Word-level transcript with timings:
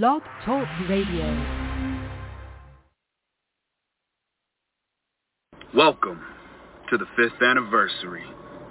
Blog 0.00 0.22
Talk 0.46 0.66
Radio. 0.88 1.26
Welcome 5.74 6.18
to 6.88 6.96
the 6.96 7.04
fifth 7.14 7.42
anniversary. 7.42 8.24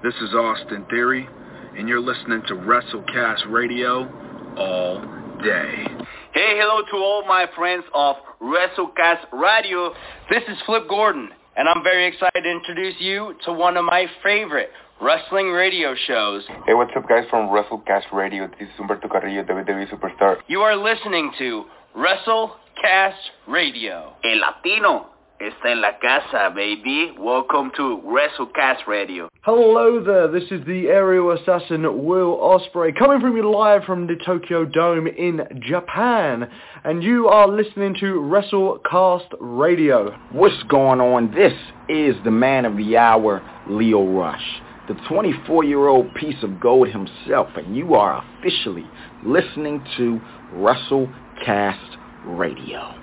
This 0.04 0.16
is 0.16 0.34
Austin 0.34 0.84
Theory, 0.90 1.30
and 1.78 1.88
you're 1.88 2.02
listening 2.02 2.42
to 2.48 2.56
WrestleCast 2.56 3.52
Radio 3.52 4.10
all 4.58 5.00
day. 5.44 5.86
Hey, 6.34 6.58
hello 6.58 6.82
to 6.90 6.98
all 6.98 7.24
my 7.28 7.46
friends 7.56 7.84
of 7.94 8.16
WrestleCast 8.42 9.32
Radio. 9.32 9.94
This 10.32 10.42
is 10.48 10.58
Flip 10.66 10.90
Gordon, 10.90 11.30
and 11.56 11.70
I'm 11.70 11.84
very 11.84 12.08
excited 12.08 12.42
to 12.42 12.50
introduce 12.50 12.96
you 13.00 13.36
to 13.46 13.54
one 13.54 13.78
of 13.78 13.86
my 13.86 14.08
favorite 14.24 14.72
wrestling 15.02 15.48
radio 15.48 15.96
shows. 16.08 16.44
Hey, 16.66 16.76
what's 16.76 16.92
up, 16.96 17.10
guys, 17.10 17.26
from 17.30 17.50
WrestleCast 17.50 18.12
Radio? 18.14 18.48
This 18.60 18.70
is 18.70 18.76
Humberto 18.80 19.10
Carrillo, 19.10 19.44
WWE 19.44 19.90
Superstar. 19.90 20.38
You 20.48 20.62
are 20.62 20.76
listening 20.76 21.32
to 21.40 21.66
WrestleCast 21.98 23.16
Radio. 23.48 24.14
El 24.24 24.40
Latino 24.40 25.08
está 25.40 25.72
en 25.72 25.82
la 25.82 25.94
casa, 26.00 26.54
baby. 26.54 27.14
Welcome 27.18 27.72
to 27.78 28.00
WrestleCast 28.06 28.86
Radio. 28.88 29.28
Hello 29.42 30.04
there, 30.04 30.28
this 30.28 30.52
is 30.52 30.64
the 30.68 30.90
aerial 30.90 31.32
assassin 31.32 32.06
Will 32.06 32.38
Ospreay 32.38 32.96
coming 32.96 33.20
from 33.20 33.36
you 33.36 33.52
live 33.52 33.84
from 33.86 34.06
the 34.06 34.16
Tokyo 34.24 34.66
Dome 34.66 35.08
in 35.08 35.42
Japan 35.62 36.48
and 36.84 37.02
you 37.04 37.28
are 37.28 37.48
listening 37.48 37.96
to 38.02 38.22
WrestleCast 38.22 39.34
Radio. 39.40 40.12
What's 40.32 40.62
going 40.70 41.02
on? 41.02 41.34
This 41.34 41.54
is 41.90 42.16
the 42.24 42.30
man 42.30 42.66
of 42.66 42.78
the 42.78 42.98
hour, 42.98 43.42
Leo 43.68 44.06
Rush, 44.06 44.62
the 44.92 45.00
24-year-old 45.04 46.14
piece 46.16 46.44
of 46.44 46.60
gold 46.60 46.90
himself 46.90 47.48
and 47.56 47.78
you 47.78 47.94
are 47.94 48.22
officially 48.40 48.86
listening 49.24 49.82
to 49.96 50.20
WrestleCast 50.54 51.96
Radio. 52.26 52.94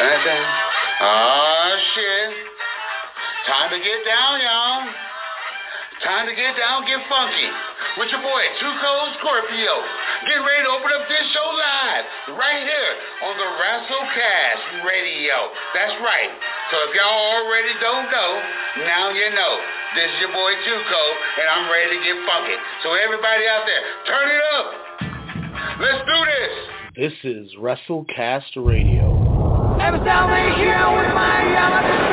And 0.00 0.26
then, 0.26 0.44
oh 1.00 1.76
shit. 1.94 2.34
Time 3.48 3.70
to 3.70 3.78
get 3.78 4.04
down, 4.06 4.40
y'all. 4.40 4.94
Time 6.02 6.26
to 6.26 6.34
get 6.34 6.58
down, 6.58 6.82
get 6.90 6.98
funky. 7.06 7.46
With 7.94 8.10
your 8.10 8.18
boy, 8.18 8.42
Two 8.58 8.66
Tuco 8.66 9.14
Scorpio. 9.22 9.74
Get 10.26 10.42
ready 10.42 10.66
to 10.66 10.72
open 10.74 10.90
up 10.90 11.06
this 11.06 11.22
show 11.30 11.46
live. 11.54 12.04
Right 12.34 12.66
here 12.66 12.92
on 13.30 13.38
the 13.38 13.48
WrestleCast 13.62 14.82
Radio. 14.82 15.54
That's 15.70 15.94
right. 16.02 16.34
So 16.74 16.76
if 16.90 16.98
y'all 16.98 17.38
already 17.38 17.78
don't 17.78 18.10
know, 18.10 18.30
now 18.90 19.14
you 19.14 19.30
know. 19.38 19.52
This 19.94 20.10
is 20.10 20.26
your 20.26 20.34
boy 20.34 20.52
Two 20.66 20.82
Tuco, 20.82 21.02
and 21.38 21.46
I'm 21.46 21.70
ready 21.70 21.94
to 21.94 22.00
get 22.02 22.18
funky. 22.26 22.58
So 22.82 22.98
everybody 22.98 23.46
out 23.46 23.62
there, 23.62 23.82
turn 24.10 24.26
it 24.34 24.42
up. 24.58 24.66
Let's 25.78 26.02
do 26.10 26.18
this. 26.26 26.54
This 26.98 27.14
is 27.22 27.54
WrestleCast 27.54 28.58
Radio. 28.58 29.78
Every 29.78 30.02
time 30.02 30.26
we 30.26 30.66
with 30.66 31.14
my 31.14 31.38
yellow 31.54 32.03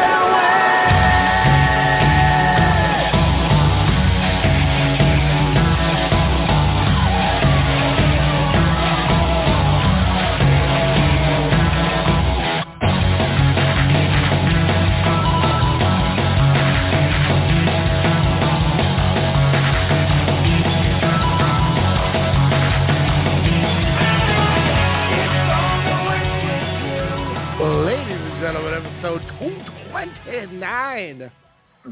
episode 29.04 29.24
229. 29.40 31.32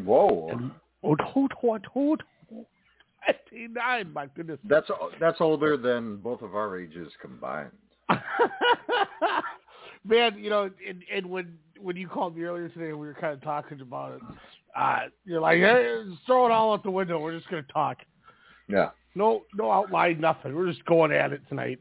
Whoa. 0.05 0.71
Oh, 1.03 1.15
229, 1.15 4.13
my 4.13 4.27
goodness. 4.35 4.59
That's 4.63 4.85
that's 5.19 5.41
older 5.41 5.75
than 5.75 6.17
both 6.17 6.43
of 6.43 6.55
our 6.55 6.79
ages 6.79 7.11
combined. 7.19 7.71
Man, 10.05 10.37
you 10.37 10.51
know, 10.51 10.69
and, 10.87 11.03
and 11.11 11.25
when 11.25 11.57
when 11.79 11.95
you 11.95 12.07
called 12.07 12.37
me 12.37 12.43
earlier 12.43 12.69
today, 12.69 12.89
and 12.89 12.99
we 12.99 13.07
were 13.07 13.15
kind 13.15 13.33
of 13.33 13.41
talking 13.41 13.81
about 13.81 14.13
it. 14.13 14.21
Uh, 14.77 14.99
you're 15.25 15.41
like, 15.41 15.57
hey, 15.57 16.03
throw 16.27 16.45
it 16.45 16.51
all 16.51 16.73
out 16.73 16.83
the 16.83 16.91
window. 16.91 17.19
We're 17.19 17.35
just 17.35 17.49
going 17.49 17.63
to 17.63 17.73
talk. 17.73 17.97
Yeah. 18.67 18.91
No, 19.15 19.41
no 19.55 19.71
outline, 19.71 20.21
nothing. 20.21 20.55
We're 20.55 20.69
just 20.69 20.85
going 20.85 21.11
at 21.11 21.33
it 21.33 21.41
tonight. 21.49 21.79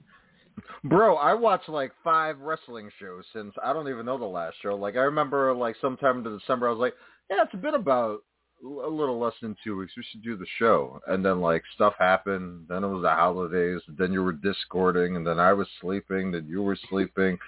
Bro, 0.85 1.17
I 1.17 1.35
watched 1.35 1.69
like 1.69 1.93
five 2.03 2.39
wrestling 2.41 2.91
shows 2.99 3.25
since 3.33 3.55
I 3.63 3.73
don't 3.73 3.89
even 3.89 4.07
know 4.07 4.19
the 4.19 4.25
last 4.25 4.57
show. 4.63 4.75
Like 4.75 4.97
I 4.97 5.01
remember 5.01 5.55
like 5.55 5.77
sometime 5.81 6.25
in 6.27 6.39
December 6.39 6.69
I 6.69 6.73
was 6.73 6.81
like, 6.81 6.95
yeah, 7.31 7.43
it's 7.43 7.63
been 7.63 7.75
about 7.75 8.21
a 8.65 8.89
little 8.89 9.19
less 9.19 9.35
than 9.41 9.57
two 9.63 9.77
weeks. 9.77 9.93
We 9.97 10.05
should 10.11 10.23
do 10.23 10.37
the 10.37 10.47
show. 10.59 11.01
And 11.07 11.25
then 11.25 11.41
like 11.41 11.63
stuff 11.75 11.95
happened. 11.99 12.67
Then 12.69 12.85
it 12.85 12.89
was 12.89 13.03
the 13.03 13.11
holidays. 13.11 13.81
Then 13.97 14.13
you 14.13 14.23
were 14.23 14.33
discording. 14.33 15.17
And 15.17 15.27
then 15.27 15.39
I 15.39 15.53
was 15.53 15.69
sleeping. 15.81 16.33
Then 16.33 16.47
you 16.49 16.63
were 16.63 16.79
sleeping. 16.89 17.39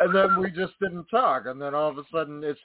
and 0.00 0.14
then 0.14 0.38
we 0.40 0.50
just 0.50 0.78
didn't 0.80 1.06
talk. 1.06 1.46
And 1.46 1.60
then 1.60 1.74
all 1.74 1.88
of 1.88 1.98
a 1.98 2.04
sudden 2.12 2.42
it's 2.44 2.60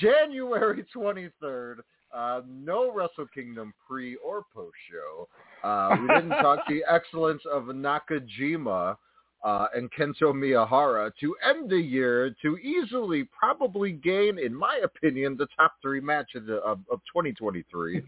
January 0.00 0.84
23rd. 0.96 1.76
Uh, 2.14 2.42
no 2.48 2.92
Wrestle 2.92 3.26
Kingdom 3.34 3.74
pre 3.88 4.16
or 4.16 4.44
post 4.54 4.76
show. 4.90 5.28
Uh, 5.66 5.96
we 6.00 6.06
didn't 6.08 6.30
talk 6.30 6.60
the 6.68 6.82
excellence 6.88 7.42
of 7.50 7.64
Nakajima 7.64 8.96
uh, 9.44 9.66
and 9.74 9.90
Kento 9.92 10.32
Miyahara 10.32 11.12
to 11.20 11.36
end 11.46 11.70
the 11.70 11.76
year 11.76 12.34
to 12.42 12.56
easily 12.58 13.28
probably 13.38 13.92
gain, 13.92 14.38
in 14.38 14.54
my 14.54 14.80
opinion, 14.82 15.36
the 15.36 15.46
top 15.56 15.74
three 15.82 16.00
match 16.00 16.34
of, 16.34 16.46
the, 16.46 16.56
of, 16.56 16.80
of 16.90 17.00
2023. 17.12 18.02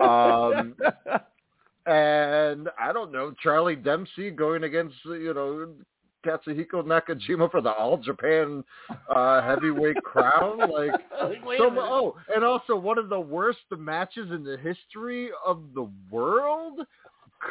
Um, 0.00 0.74
and 1.86 2.68
I 2.78 2.92
don't 2.92 3.10
know, 3.10 3.34
Charlie 3.42 3.76
Dempsey 3.76 4.30
going 4.30 4.62
against, 4.62 4.94
you 5.04 5.34
know, 5.34 5.72
Katsuhiko 6.24 6.84
Nakajima 6.84 7.50
for 7.50 7.60
the 7.60 7.70
All 7.70 7.96
Japan 7.98 8.62
uh, 9.14 9.42
heavyweight 9.42 10.02
crown. 10.02 10.58
Like, 10.70 10.90
so, 11.58 11.70
oh, 11.78 12.16
and 12.34 12.44
also 12.44 12.76
one 12.76 12.98
of 12.98 13.08
the 13.08 13.18
worst 13.18 13.58
matches 13.76 14.30
in 14.30 14.44
the 14.44 14.56
history 14.58 15.30
of 15.44 15.62
the 15.74 15.88
world. 16.10 16.80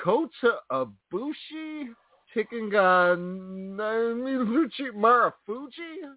Kota 0.04 0.60
Ibushi 0.72 1.90
taking 2.36 2.76
on 2.76 3.78
Naomichi 3.78 4.92
Marufuji. 4.94 6.16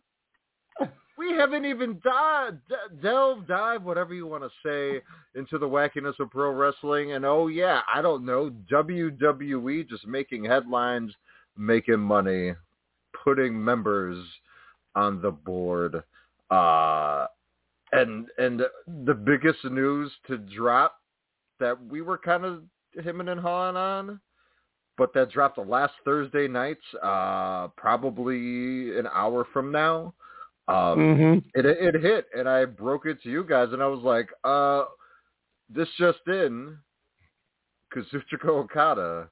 We 1.17 1.33
haven't 1.33 1.65
even 1.65 2.01
dive, 2.05 2.59
delve, 3.03 3.49
dive, 3.49 3.83
whatever 3.83 4.15
you 4.15 4.27
want 4.27 4.45
to 4.45 4.51
say, 4.65 5.03
into 5.35 5.59
the 5.59 5.67
wackiness 5.67 6.19
of 6.21 6.31
pro 6.31 6.53
wrestling. 6.53 7.13
And 7.13 7.25
oh 7.25 7.49
yeah, 7.49 7.81
I 7.93 8.03
don't 8.03 8.25
know, 8.25 8.53
WWE 8.73 9.89
just 9.89 10.07
making 10.07 10.45
headlines, 10.45 11.13
making 11.57 11.99
money, 11.99 12.55
putting 13.25 13.63
members 13.63 14.25
on 14.95 15.21
the 15.21 15.33
board. 15.33 16.03
Uh, 16.51 17.27
and 17.91 18.27
and 18.39 18.63
the 19.05 19.15
biggest 19.15 19.65
news 19.65 20.13
to 20.29 20.39
drop 20.39 21.01
that 21.59 21.77
we 21.85 22.01
were 22.01 22.19
kind 22.19 22.45
of 22.45 22.63
hemming 23.03 23.29
and 23.29 23.41
hawing 23.41 23.77
on 23.77 24.21
but 24.99 25.15
that 25.15 25.31
dropped 25.31 25.57
the 25.57 25.63
last 25.63 25.95
Thursday 26.05 26.49
night, 26.49 26.79
uh, 27.03 27.69
probably 27.77 28.99
an 28.99 29.07
hour 29.15 29.47
from 29.53 29.71
now. 29.71 30.13
Um, 30.67 30.99
mm-hmm. 30.99 31.39
it, 31.55 31.65
it 31.65 32.03
hit, 32.03 32.27
and 32.37 32.47
I 32.47 32.67
broke 32.67 33.07
it 33.07 33.23
to 33.23 33.31
you 33.31 33.45
guys, 33.45 33.69
and 33.73 33.83
I 33.83 33.87
was 33.87 34.03
like, 34.03 34.29
uh, 34.45 34.85
this 35.71 35.89
just 35.99 36.19
in, 36.27 36.77
Kazuchika 37.95 38.49
Okada 38.49 39.31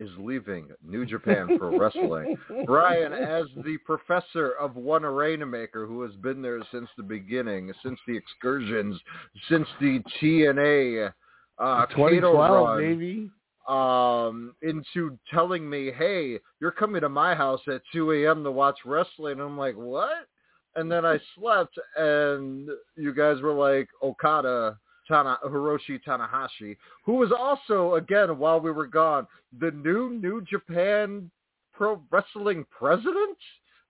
is 0.00 0.10
leaving 0.18 0.68
New 0.86 1.06
Japan 1.06 1.58
Pro 1.58 1.78
Wrestling. 1.78 2.36
Brian, 2.66 3.12
as 3.12 3.46
the 3.64 3.78
professor 3.86 4.52
of 4.60 4.76
One 4.76 5.04
Arena 5.04 5.46
Maker, 5.46 5.86
who 5.86 6.02
has 6.02 6.14
been 6.16 6.42
there 6.42 6.60
since 6.70 6.88
the 6.96 7.02
beginning, 7.02 7.72
since 7.82 7.98
the 8.06 8.16
excursions, 8.16 9.00
since 9.48 9.66
the 9.80 10.00
TNA 10.20 11.12
uh, 11.58 11.86
2012, 11.86 12.34
run, 12.36 12.80
maybe 12.80 13.30
um, 13.68 14.54
into 14.62 15.18
telling 15.30 15.68
me, 15.68 15.92
hey, 15.96 16.38
you're 16.60 16.70
coming 16.70 17.02
to 17.02 17.08
my 17.08 17.34
house 17.34 17.60
at 17.68 17.82
2 17.92 18.12
a.m. 18.12 18.42
to 18.42 18.50
watch 18.50 18.78
wrestling. 18.84 19.32
And 19.32 19.42
I'm 19.42 19.58
like, 19.58 19.76
what? 19.76 20.26
And 20.74 20.90
then 20.90 21.04
I 21.04 21.18
slept, 21.38 21.78
and 21.96 22.68
you 22.96 23.14
guys 23.14 23.40
were 23.40 23.52
like, 23.52 23.88
Okada, 24.02 24.78
Tana, 25.06 25.38
Hiroshi 25.46 26.00
Tanahashi, 26.06 26.76
who 27.04 27.14
was 27.14 27.30
also, 27.36 27.94
again, 27.94 28.38
while 28.38 28.60
we 28.60 28.70
were 28.70 28.86
gone, 28.86 29.26
the 29.60 29.70
new 29.70 30.10
New 30.10 30.42
Japan 30.42 31.30
Pro 31.72 32.02
Wrestling 32.10 32.64
president? 32.70 33.36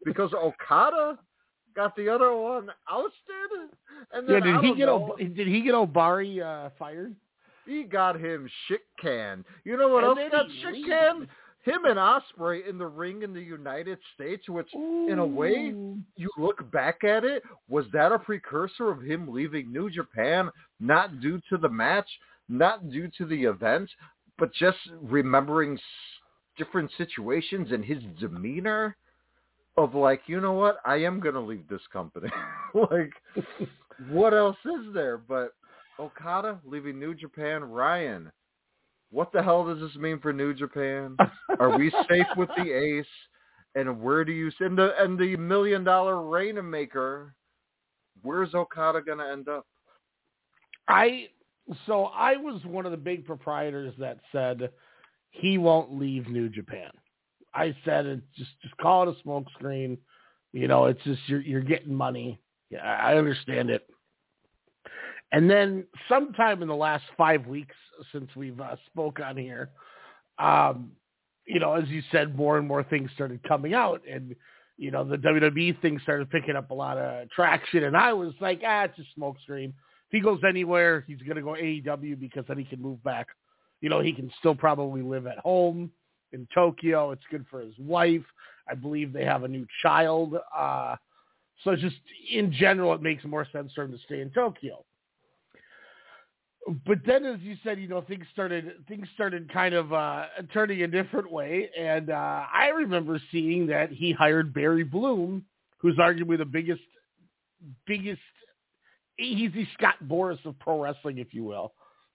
Because 0.05 0.33
Okada 0.33 1.19
got 1.75 1.97
the 1.97 2.09
other 2.09 2.35
one 2.35 2.71
ousted? 2.89 3.71
And 4.13 4.29
then, 4.29 4.37
yeah, 4.37 4.41
did 4.41 4.65
he 4.65 4.75
get 4.75 4.87
know, 4.87 5.15
O- 5.15 5.17
did 5.17 5.49
he 5.49 5.61
get 5.61 5.75
Ohbari 5.75 6.41
uh, 6.41 6.71
fired? 6.79 7.15
He 7.69 7.85
got 7.85 8.19
him 8.19 8.49
shit 8.67 8.81
can. 9.01 9.45
You 9.65 9.77
know 9.77 9.89
what 9.89 10.05
And 10.05 10.19
else 10.19 10.31
got 10.33 10.47
shit 10.63 10.73
leaves. 10.73 10.89
can? 10.89 11.29
him 11.65 11.85
and 11.85 11.99
Ospreay 11.99 12.67
in 12.67 12.79
the 12.79 12.87
ring 12.87 13.23
in 13.23 13.35
the 13.35 13.43
United 13.43 13.99
States, 14.15 14.49
which 14.49 14.69
Ooh. 14.75 15.09
in 15.11 15.19
a 15.19 15.27
way 15.27 15.75
you 16.17 16.31
look 16.39 16.71
back 16.71 17.05
at 17.05 17.25
it, 17.25 17.43
was 17.69 17.85
that 17.93 18.11
a 18.13 18.19
precursor 18.19 18.91
of 18.91 19.03
him 19.03 19.29
leaving 19.29 19.71
New 19.71 19.91
Japan, 19.91 20.51
not 20.81 21.21
due 21.21 21.41
to 21.51 21.59
the 21.59 21.69
match, 21.69 22.09
not 22.49 22.89
due 22.91 23.11
to 23.19 23.27
the 23.27 23.45
event, 23.45 23.91
but 24.39 24.53
just 24.55 24.79
remembering 25.03 25.79
different 26.57 26.91
situations 26.97 27.69
and 27.71 27.85
his 27.85 28.03
demeanor 28.19 28.97
of 29.77 29.95
like, 29.95 30.23
you 30.27 30.41
know 30.41 30.55
what, 30.55 30.79
I 30.87 30.97
am 30.97 31.21
gonna 31.21 31.45
leave 31.45 31.69
this 31.69 31.87
company. 31.93 32.31
like, 32.75 33.13
what 34.09 34.33
else 34.33 34.57
is 34.65 34.95
there? 34.95 35.19
But 35.19 35.53
Okada 35.99 36.61
leaving 36.65 36.99
New 36.99 37.15
Japan, 37.15 37.65
Ryan. 37.65 38.31
What 39.11 39.33
the 39.33 39.43
hell 39.43 39.65
does 39.65 39.81
this 39.81 39.97
mean 39.97 40.21
for 40.21 40.33
New 40.33 40.55
Japan? 40.55 41.17
Are 41.59 41.77
we 41.79 41.91
safe 42.09 42.27
with 42.37 42.51
the 42.57 42.71
ace? 42.71 43.07
And 43.75 44.01
where 44.01 44.25
do 44.25 44.33
you 44.33 44.51
send 44.59 44.79
the 44.79 44.93
and 44.99 45.19
the 45.19 45.37
million 45.37 45.85
dollar 45.85 46.23
Rainmaker? 46.23 47.35
Where's 48.23 48.55
Okada 48.55 49.01
gonna 49.03 49.29
end 49.31 49.49
up? 49.49 49.67
I 50.89 51.29
so 51.87 52.07
I 52.07 52.37
was 52.37 52.65
one 52.65 52.87
of 52.87 52.93
the 52.93 52.99
big 52.99 53.25
proprietors 53.27 53.95
that 53.99 54.19
said 54.33 54.71
he 55.31 55.59
won't 55.59 55.99
leave 55.99 56.29
New 56.29 56.49
Japan. 56.49 56.91
I 57.55 57.75
said 57.85 58.07
it 58.07 58.21
just 58.37 58.51
just 58.63 58.77
call 58.79 59.09
it 59.09 59.17
a 59.17 59.29
smokescreen. 59.29 59.99
You 60.53 60.69
know, 60.69 60.87
it's 60.87 61.03
just 61.05 61.21
you're 61.27 61.41
you're 61.41 61.61
getting 61.61 61.95
money. 61.95 62.41
Yeah, 62.71 62.81
I 62.81 63.17
understand 63.17 63.71
it. 63.71 63.89
And 65.33 65.51
then 65.51 65.85
sometime 66.09 66.63
in 66.63 66.69
the 66.69 66.75
last 66.75 67.05
five 67.17 67.47
weeks 67.47 67.75
since 68.13 68.31
we've 68.35 68.61
uh, 68.61 68.77
spoke 68.87 69.21
on 69.21 69.37
here, 69.37 69.71
um, 70.39 70.93
you 71.47 71.61
know, 71.61 71.75
as 71.75 71.89
you 71.89 72.03
said, 72.13 72.37
more 72.37 72.59
and 72.59 72.67
more 72.67 72.83
things 72.83 73.11
started 73.15 73.41
coming 73.47 73.75
out, 73.75 74.03
and 74.11 74.35
you 74.79 74.93
know, 74.93 75.03
the 75.05 75.17
WWE 75.17 75.81
thing 75.83 75.99
started 76.05 76.31
picking 76.31 76.55
up 76.55 76.71
a 76.71 76.75
lot 76.75 76.97
of 76.97 77.29
traction. 77.31 77.85
And 77.85 77.97
I 77.97 78.13
was 78.13 78.33
like, 78.41 78.63
ah, 78.65 78.85
it's 78.85 78.99
a 78.99 79.21
smokescreen. 79.21 79.71
If 79.71 80.13
he 80.13 80.21
goes 80.21 80.41
anywhere, 80.49 81.05
he's 81.07 81.19
going 81.19 81.37
to 81.37 81.43
go 81.43 81.51
AEW 81.51 82.19
because 82.19 82.45
then 82.47 82.59
he 82.59 82.65
can 82.65 82.81
move 82.81 83.03
back. 83.03 83.27
You 83.81 83.91
know, 83.91 84.01
he 84.01 84.13
can 84.13 84.31
still 84.39 84.55
probably 84.55 85.03
live 85.03 85.27
at 85.27 85.39
home 85.39 85.91
in 86.33 86.47
Tokyo. 86.55 87.11
It's 87.11 87.25
good 87.31 87.45
for 87.51 87.61
his 87.61 87.75
wife. 87.79 88.23
I 88.71 88.75
believe 88.75 89.13
they 89.13 89.25
have 89.25 89.43
a 89.43 89.49
new 89.49 89.67
child. 89.83 90.37
Uh, 90.57 90.95
so 91.65 91.75
just 91.75 91.97
in 92.33 92.53
general, 92.53 92.95
it 92.95 93.03
makes 93.03 93.25
more 93.25 93.47
sense 93.53 93.73
for 93.75 93.83
him 93.83 93.93
to 93.93 93.99
stay 94.07 94.21
in 94.21 94.31
Tokyo. 94.31 94.85
But 96.87 96.99
then, 97.07 97.25
as 97.25 97.41
you 97.41 97.57
said, 97.65 97.81
you 97.81 97.89
know, 97.89 98.03
things 98.03 98.27
started 98.33 98.73
things 98.89 99.09
started 99.15 99.51
kind 99.53 99.75
of 99.75 99.93
uh, 99.93 100.27
turning 100.53 100.83
a 100.83 100.87
different 100.87 101.31
way, 101.31 101.71
and 101.79 102.11
uh, 102.11 102.45
I 102.53 102.69
remember 102.69 103.21
seeing 103.33 103.67
that 103.69 103.91
he 103.91 104.13
hired 104.13 104.53
Barry 104.53 104.85
Bloom, 104.85 105.45
who's 105.79 105.97
arguably 105.97 106.37
the 106.37 106.45
biggest 106.45 106.83
biggest 107.87 108.21
he's 109.17 109.53
the 109.53 109.67
Scott 109.75 109.97
Boras 110.07 110.45
of 110.45 110.59
pro 110.59 110.83
wrestling, 110.83 111.19
if 111.19 111.33
you 111.33 111.45
will, 111.45 111.73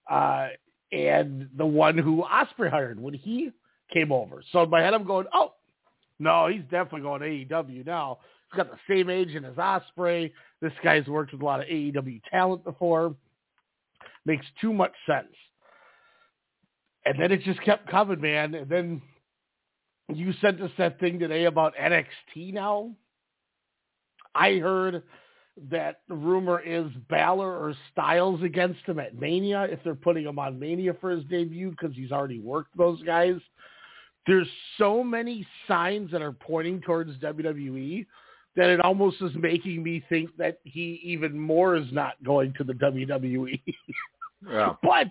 uh, 0.10 0.50
and 0.92 1.50
the 1.58 1.66
one 1.66 1.98
who 1.98 2.24
Ospreay 2.24 2.70
hired 2.70 3.00
when 3.00 3.14
he 3.14 3.52
came 3.92 4.12
over. 4.12 4.44
So 4.52 4.64
in 4.64 4.70
my 4.70 4.82
head, 4.82 4.94
I'm 4.94 5.06
going, 5.06 5.28
oh, 5.34 5.54
no, 6.20 6.48
he's 6.48 6.64
definitely 6.64 7.02
going 7.02 7.22
to 7.22 7.28
AEW 7.28 7.86
now. 7.86 8.20
He's 8.52 8.58
got 8.58 8.72
the 8.72 8.78
same 8.88 9.10
agent 9.10 9.46
as 9.46 9.56
Ospreay. 9.56 10.32
This 10.62 10.74
guy's 10.84 11.08
worked 11.08 11.34
with 11.34 11.42
a 11.42 11.46
lot 11.46 11.60
of 11.60 11.66
AEW 11.68 12.22
talent 12.32 12.64
before. 12.64 13.16
Makes 14.26 14.46
too 14.62 14.74
much 14.74 14.94
sense. 15.08 15.34
And 17.06 17.20
then 17.20 17.32
it 17.32 17.42
just 17.44 17.62
kept 17.64 17.90
coming, 17.90 18.22
man. 18.22 18.56
And 18.56 18.70
then 18.70 19.02
you 20.14 20.34
sent 20.42 20.62
us 20.62 20.72
that 20.78 21.00
thing 21.00 21.20
today 21.20 21.46
about 21.46 21.74
NXT 21.76 22.54
now. 22.54 22.92
I 24.34 24.54
heard 24.54 25.04
that 25.70 26.00
rumor 26.10 26.60
is 26.62 26.88
Balor 27.10 27.52
or 27.52 27.76
Styles 27.92 28.42
against 28.42 28.82
him 28.86 29.00
at 29.00 29.20
Mania 29.20 29.64
if 29.64 29.80
they're 29.84 29.94
putting 29.94 30.26
him 30.26 30.40
on 30.40 30.60
Mania 30.60 30.96
for 31.00 31.12
his 31.12 31.24
debut 31.26 31.72
because 31.72 31.96
he's 31.96 32.12
already 32.12 32.40
worked 32.40 32.76
those 32.76 33.02
guys 33.04 33.40
there's 34.26 34.48
so 34.78 35.04
many 35.04 35.46
signs 35.68 36.12
that 36.12 36.22
are 36.22 36.32
pointing 36.32 36.82
towards 36.82 37.18
WWE 37.18 38.06
that 38.56 38.70
it 38.70 38.80
almost 38.82 39.22
is 39.22 39.32
making 39.36 39.84
me 39.84 40.04
think 40.10 40.30
that 40.38 40.60
he 40.64 41.02
even 41.04 41.38
more 41.38 41.76
is 41.76 41.92
not 41.92 42.24
going 42.24 42.54
to 42.58 42.64
the 42.64 42.74
WWE. 42.74 43.60
yeah. 44.50 44.74
But 44.82 45.08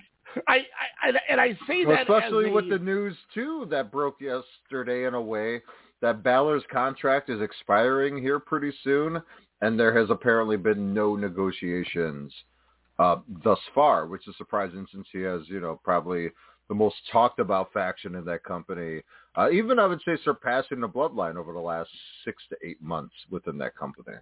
I, 0.49 0.67
I 1.03 1.13
and 1.29 1.41
I 1.41 1.59
say 1.67 1.85
well, 1.85 1.97
that 1.97 2.03
especially 2.03 2.51
with 2.51 2.69
the 2.69 2.79
news 2.79 3.17
too 3.35 3.67
that 3.71 3.93
broke 3.93 4.21
yesterday 4.21 5.07
in 5.07 5.15
a 5.15 5.21
way 5.21 5.63
that 6.01 6.23
Balor's 6.23 6.65
contract 6.71 7.31
is 7.31 7.41
expiring 7.41 8.21
here 8.21 8.41
pretty 8.41 8.73
soon, 8.83 9.23
and 9.61 9.79
there 9.79 9.97
has 9.97 10.11
apparently 10.11 10.57
been 10.57 10.93
no 10.93 11.17
negotiations 11.17 12.33
uh, 12.99 13.17
thus 13.45 13.59
far, 13.75 14.07
which 14.07 14.27
is 14.27 14.37
surprising 14.37 14.87
since 14.93 15.07
he 15.13 15.21
has 15.21 15.43
you 15.47 15.61
know 15.61 15.81
probably 15.85 16.31
the 16.69 16.75
most 16.75 16.97
talked 17.11 17.39
about 17.39 17.73
faction 17.73 18.15
in 18.15 18.25
that 18.25 18.45
company. 18.45 19.03
Uh, 19.37 19.51
even 19.51 19.79
I 19.79 19.87
would 19.87 20.01
say 20.05 20.17
surpassing 20.25 20.81
the 20.81 20.89
Bloodline 20.89 21.37
over 21.37 21.53
the 21.53 21.61
last 21.61 21.91
six 22.25 22.43
to 22.51 22.57
eight 22.67 22.81
months 22.83 23.15
within 23.31 23.59
that 23.59 23.77
company. 23.77 24.17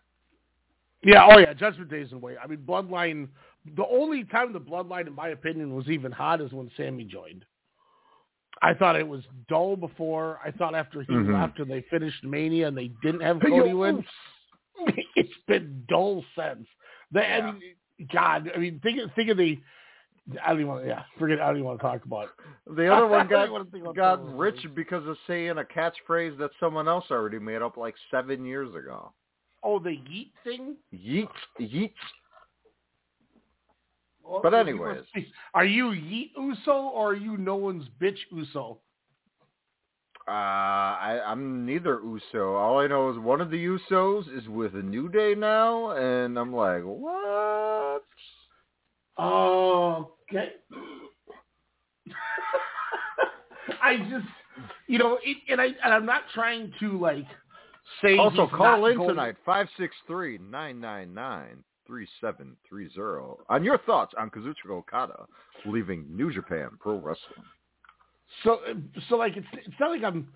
Yeah, 1.02 1.26
oh 1.30 1.38
yeah, 1.38 1.54
Judgment 1.54 1.90
Day 1.90 2.00
is 2.00 2.12
in 2.12 2.20
way. 2.20 2.36
I 2.36 2.46
mean, 2.46 2.58
Bloodline. 2.58 3.28
The 3.76 3.86
only 3.86 4.24
time 4.24 4.52
the 4.52 4.60
Bloodline, 4.60 5.06
in 5.06 5.14
my 5.14 5.28
opinion, 5.28 5.74
was 5.74 5.88
even 5.88 6.12
hot 6.12 6.40
is 6.40 6.52
when 6.52 6.70
Sami 6.76 7.04
joined. 7.04 7.44
I 8.62 8.74
thought 8.74 8.96
it 8.96 9.06
was 9.06 9.22
dull 9.48 9.76
before. 9.76 10.38
I 10.44 10.50
thought 10.50 10.74
after 10.74 11.02
he 11.02 11.12
mm-hmm. 11.12 11.32
left 11.32 11.58
and 11.58 11.70
they 11.70 11.84
finished 11.90 12.24
Mania 12.24 12.68
and 12.68 12.76
they 12.76 12.90
didn't 13.02 13.22
have 13.22 13.40
Cody 13.40 13.72
win, 13.72 14.04
it's 15.16 15.30
been 15.46 15.84
dull 15.88 16.24
since. 16.36 16.66
The, 17.12 17.20
yeah. 17.20 17.38
I 17.38 17.52
mean, 17.52 17.62
God, 18.12 18.50
I 18.54 18.58
mean, 18.58 18.80
think 18.82 18.98
think 19.14 19.30
of 19.30 19.36
the 19.36 19.58
I 20.44 20.50
don't 20.50 20.60
even 20.60 20.68
want 20.68 20.82
to, 20.82 20.88
yeah, 20.88 21.02
forget, 21.18 21.40
I 21.40 21.46
don't 21.46 21.56
even 21.56 21.66
want 21.66 21.80
to 21.80 21.82
talk 21.82 22.04
about 22.04 22.24
it. 22.24 22.76
The 22.76 22.92
other 22.92 23.06
one 23.06 23.26
got, 23.30 23.96
got 23.96 24.36
rich 24.36 24.64
because 24.74 25.06
of 25.08 25.16
saying 25.26 25.56
a 25.58 25.64
catchphrase 25.64 26.38
that 26.38 26.50
someone 26.60 26.88
else 26.88 27.06
already 27.10 27.38
made 27.38 27.62
up 27.62 27.76
like 27.76 27.94
seven 28.10 28.44
years 28.44 28.74
ago. 28.74 29.12
Oh, 29.62 29.78
the 29.78 29.90
yeet 29.90 30.30
thing? 30.44 30.76
Yeet, 30.94 31.28
yeet. 31.60 31.92
Well, 34.30 34.40
but 34.42 34.54
anyways. 34.54 35.02
Are 35.54 35.64
you 35.64 35.86
Yeet 35.86 36.30
Uso 36.38 36.70
or 36.70 37.10
are 37.10 37.16
you 37.16 37.36
no 37.36 37.56
one's 37.56 37.86
bitch 38.00 38.18
Uso? 38.30 38.78
Uh, 40.28 40.30
I, 40.30 41.20
I'm 41.26 41.66
neither 41.66 41.98
Uso. 41.98 42.54
All 42.54 42.78
I 42.78 42.86
know 42.86 43.10
is 43.10 43.18
one 43.18 43.40
of 43.40 43.50
the 43.50 43.56
Usos 43.56 44.38
is 44.38 44.46
with 44.48 44.76
a 44.76 44.82
New 44.82 45.08
Day 45.08 45.34
now, 45.36 45.90
and 45.92 46.38
I'm 46.38 46.54
like, 46.54 46.82
what? 46.84 48.04
Oh, 49.18 50.12
Okay. 50.30 50.50
I 53.82 53.96
just, 53.96 54.26
you 54.86 54.98
know, 54.98 55.18
it, 55.24 55.38
and 55.48 55.60
I 55.60 55.66
and 55.66 55.92
I'm 55.92 56.06
not 56.06 56.22
trying 56.32 56.72
to 56.78 56.98
like 57.00 57.26
say. 58.00 58.16
Also, 58.16 58.46
call 58.46 58.86
in 58.86 58.96
going... 58.96 59.08
tonight 59.08 59.34
five 59.44 59.66
six 59.76 59.96
three 60.06 60.38
nine 60.38 60.80
nine 60.80 61.12
nine 61.12 61.64
three 61.90 62.06
seven 62.20 62.56
three 62.68 62.88
zero 62.94 63.38
on 63.48 63.64
your 63.64 63.78
thoughts 63.78 64.14
on 64.16 64.30
Kazuchika 64.30 64.70
Okada 64.70 65.26
leaving 65.66 66.06
New 66.08 66.32
Japan 66.32 66.68
Pro 66.78 66.94
Wrestling. 66.94 67.44
So, 68.44 68.60
so 69.08 69.16
like 69.16 69.36
it's 69.36 69.46
it's 69.52 69.74
not 69.80 69.90
like 69.90 70.04
I'm 70.04 70.28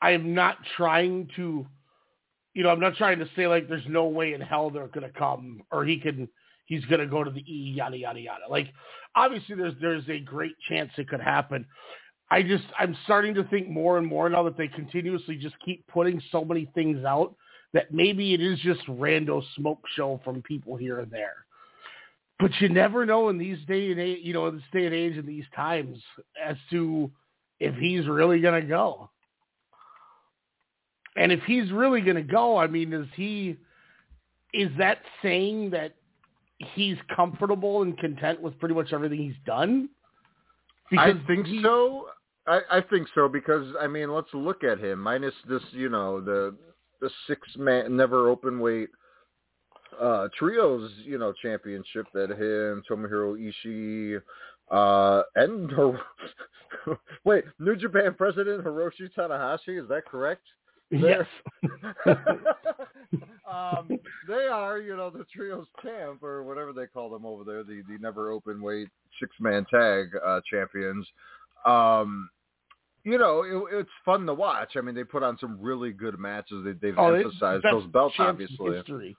I 0.00 0.12
am 0.12 0.34
not 0.34 0.56
trying 0.74 1.28
to, 1.36 1.66
you 2.54 2.62
know, 2.62 2.70
I'm 2.70 2.80
not 2.80 2.96
trying 2.96 3.18
to 3.18 3.28
say 3.36 3.46
like 3.46 3.68
there's 3.68 3.84
no 3.86 4.06
way 4.06 4.32
in 4.32 4.40
hell 4.40 4.70
they're 4.70 4.88
gonna 4.88 5.10
come 5.10 5.62
or 5.70 5.84
he 5.84 5.98
can 5.98 6.28
he's 6.64 6.84
going 6.86 7.00
to 7.00 7.06
go 7.06 7.22
to 7.22 7.30
the 7.30 7.40
E, 7.40 7.74
yada 7.76 7.98
yada 7.98 8.20
yada. 8.20 8.44
Like 8.48 8.68
obviously, 9.14 9.54
there's 9.54 9.74
there's 9.82 10.08
a 10.08 10.18
great 10.20 10.54
chance 10.66 10.90
it 10.96 11.08
could 11.08 11.20
happen. 11.20 11.66
I 12.30 12.42
just 12.42 12.64
I'm 12.78 12.96
starting 13.04 13.34
to 13.34 13.44
think 13.44 13.68
more 13.68 13.98
and 13.98 14.06
more 14.06 14.30
now 14.30 14.42
that 14.44 14.56
they 14.56 14.68
continuously 14.68 15.36
just 15.36 15.56
keep 15.62 15.86
putting 15.88 16.22
so 16.30 16.42
many 16.42 16.70
things 16.74 17.04
out 17.04 17.34
that 17.72 17.92
maybe 17.92 18.34
it 18.34 18.40
is 18.40 18.58
just 18.60 18.84
rando 18.86 19.42
smoke 19.56 19.80
show 19.94 20.20
from 20.24 20.42
people 20.42 20.76
here 20.76 21.00
and 21.00 21.10
there. 21.10 21.36
But 22.38 22.50
you 22.60 22.68
never 22.68 23.06
know 23.06 23.28
in 23.28 23.38
these 23.38 23.58
day 23.68 23.92
and 23.92 24.00
age, 24.00 24.20
you 24.22 24.32
know, 24.32 24.48
in 24.48 24.56
this 24.56 24.64
day 24.72 24.86
and 24.86 24.94
age 24.94 25.16
in 25.16 25.26
these 25.26 25.44
times 25.54 25.98
as 26.42 26.56
to 26.70 27.10
if 27.60 27.74
he's 27.76 28.06
really 28.06 28.40
going 28.40 28.60
to 28.60 28.66
go. 28.66 29.10
And 31.16 31.30
if 31.30 31.40
he's 31.44 31.70
really 31.70 32.00
going 32.00 32.16
to 32.16 32.22
go, 32.22 32.56
I 32.56 32.66
mean, 32.66 32.92
is 32.92 33.06
he, 33.14 33.56
is 34.52 34.70
that 34.78 34.98
saying 35.22 35.70
that 35.70 35.94
he's 36.74 36.96
comfortable 37.14 37.82
and 37.82 37.96
content 37.98 38.40
with 38.40 38.58
pretty 38.58 38.74
much 38.74 38.92
everything 38.92 39.18
he's 39.18 39.34
done? 39.46 39.88
Because 40.90 41.16
I 41.22 41.26
think 41.26 41.46
he, 41.46 41.62
so. 41.62 42.06
I, 42.46 42.60
I 42.70 42.80
think 42.80 43.06
so 43.14 43.28
because 43.28 43.72
I 43.80 43.86
mean, 43.86 44.12
let's 44.12 44.32
look 44.32 44.64
at 44.64 44.80
him 44.80 44.98
minus 44.98 45.34
this, 45.48 45.62
you 45.70 45.88
know, 45.88 46.20
the 46.20 46.56
the 47.02 47.10
six 47.26 47.46
man 47.58 47.94
NEVER 47.94 48.34
Openweight 48.34 48.88
uh 50.00 50.28
trios, 50.38 50.90
you 51.04 51.18
know, 51.18 51.34
championship 51.42 52.06
that 52.14 52.30
him, 52.30 52.82
Tomohiro 52.88 53.36
Ishii, 53.36 54.22
Uh, 54.70 55.22
and 55.36 55.70
wait, 57.24 57.44
New 57.58 57.76
Japan 57.76 58.14
President 58.16 58.64
Hiroshi 58.64 59.12
Tanahashi, 59.14 59.82
is 59.82 59.88
that 59.90 60.06
correct? 60.06 60.46
Yes. 60.90 61.26
um, 63.50 63.98
they 64.28 64.46
are, 64.50 64.78
you 64.78 64.96
know, 64.96 65.10
the 65.10 65.24
trios 65.34 65.66
champ 65.82 66.22
or 66.22 66.42
whatever 66.44 66.72
they 66.72 66.86
call 66.86 67.10
them 67.10 67.26
over 67.26 67.44
there, 67.44 67.62
the 67.64 67.82
the 67.88 67.98
NEVER 68.00 68.30
Openweight 68.30 68.88
six 69.20 69.34
man 69.40 69.66
tag 69.70 70.08
uh, 70.24 70.40
champions. 70.50 71.06
Um, 71.66 72.30
you 73.04 73.18
know, 73.18 73.42
it, 73.42 73.80
it's 73.80 73.90
fun 74.04 74.26
to 74.26 74.34
watch. 74.34 74.70
I 74.76 74.80
mean, 74.80 74.94
they 74.94 75.04
put 75.04 75.22
on 75.22 75.36
some 75.38 75.58
really 75.60 75.92
good 75.92 76.18
matches. 76.18 76.64
They, 76.64 76.72
they've 76.72 76.98
oh, 76.98 77.14
emphasized 77.14 77.64
those 77.64 77.86
belts, 77.86 78.14
obviously. 78.18 78.66
In 78.66 78.74
history. 78.74 79.16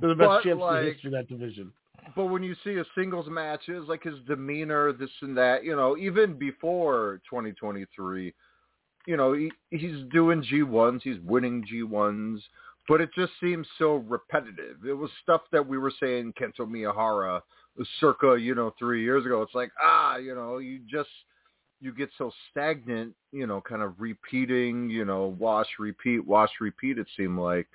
They're 0.00 0.10
the 0.10 0.14
best 0.14 0.28
But, 0.28 0.42
champs 0.44 0.60
like- 0.60 0.82
in 0.82 0.92
history 0.92 1.08
of 1.08 1.12
that 1.12 1.28
division. 1.28 1.72
But 2.16 2.26
when 2.26 2.42
you 2.42 2.54
see 2.64 2.76
a 2.76 2.84
singles 2.94 3.26
matches, 3.28 3.84
like 3.88 4.02
his 4.02 4.14
demeanor, 4.26 4.92
this 4.92 5.10
and 5.20 5.36
that, 5.36 5.64
you 5.64 5.76
know, 5.76 5.96
even 5.96 6.38
before 6.38 7.20
2023, 7.28 8.32
you 9.06 9.16
know, 9.16 9.32
he, 9.34 9.50
he's 9.70 10.04
doing 10.12 10.42
G1s, 10.42 11.02
he's 11.02 11.18
winning 11.24 11.64
G1s, 11.70 12.38
but 12.88 13.00
it 13.00 13.10
just 13.14 13.32
seems 13.40 13.66
so 13.78 13.96
repetitive. 14.08 14.76
It 14.86 14.94
was 14.94 15.10
stuff 15.22 15.42
that 15.52 15.66
we 15.66 15.76
were 15.76 15.92
saying 16.00 16.32
Kento 16.40 16.60
Miyahara 16.60 17.42
circa, 18.00 18.36
you 18.40 18.54
know, 18.54 18.74
three 18.78 19.02
years 19.02 19.26
ago. 19.26 19.42
It's 19.42 19.54
like, 19.54 19.70
ah, 19.82 20.16
you 20.16 20.34
know, 20.34 20.58
you 20.58 20.80
just, 20.90 21.10
you 21.80 21.92
get 21.92 22.10
so 22.18 22.30
stagnant, 22.50 23.14
you 23.32 23.46
know, 23.46 23.60
kind 23.60 23.82
of 23.82 23.94
repeating, 23.98 24.90
you 24.90 25.04
know, 25.04 25.36
wash, 25.38 25.68
repeat, 25.78 26.26
wash, 26.26 26.50
repeat, 26.60 26.98
it 26.98 27.06
seemed 27.16 27.38
like, 27.38 27.68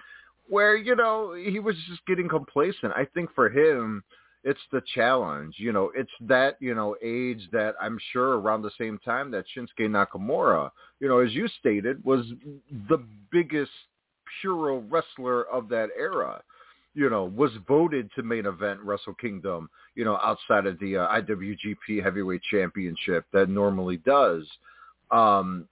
where, 0.47 0.75
you 0.75 0.95
know, 0.95 1.33
he 1.33 1.59
was 1.59 1.75
just 1.89 2.05
getting 2.05 2.27
complacent. 2.27 2.93
I 2.95 3.05
think 3.13 3.29
for 3.33 3.49
him, 3.49 4.03
it's 4.43 4.59
the 4.71 4.81
challenge. 4.93 5.55
You 5.57 5.71
know, 5.71 5.91
it's 5.95 6.11
that, 6.21 6.57
you 6.59 6.75
know, 6.75 6.95
age 7.01 7.47
that 7.51 7.75
I'm 7.81 7.97
sure 8.11 8.39
around 8.39 8.61
the 8.61 8.71
same 8.77 8.99
time 8.99 9.31
that 9.31 9.45
Shinsuke 9.55 9.89
Nakamura, 9.89 10.69
you 10.99 11.07
know, 11.07 11.19
as 11.19 11.33
you 11.33 11.47
stated, 11.59 12.03
was 12.03 12.25
the 12.89 13.01
biggest 13.31 13.71
puro 14.41 14.83
wrestler 14.89 15.43
of 15.49 15.69
that 15.69 15.89
era. 15.97 16.41
You 16.95 17.09
know, 17.09 17.25
was 17.25 17.51
voted 17.67 18.11
to 18.15 18.23
main 18.23 18.45
event 18.45 18.79
Wrestle 18.81 19.15
Kingdom, 19.15 19.69
you 19.95 20.05
know, 20.05 20.17
outside 20.17 20.65
of 20.67 20.77
the 20.79 20.97
uh, 20.97 21.07
IWGP 21.21 22.03
Heavyweight 22.03 22.41
Championship 22.51 23.25
that 23.33 23.49
normally 23.49 23.97
does. 23.97 24.43
Um, 25.09 25.67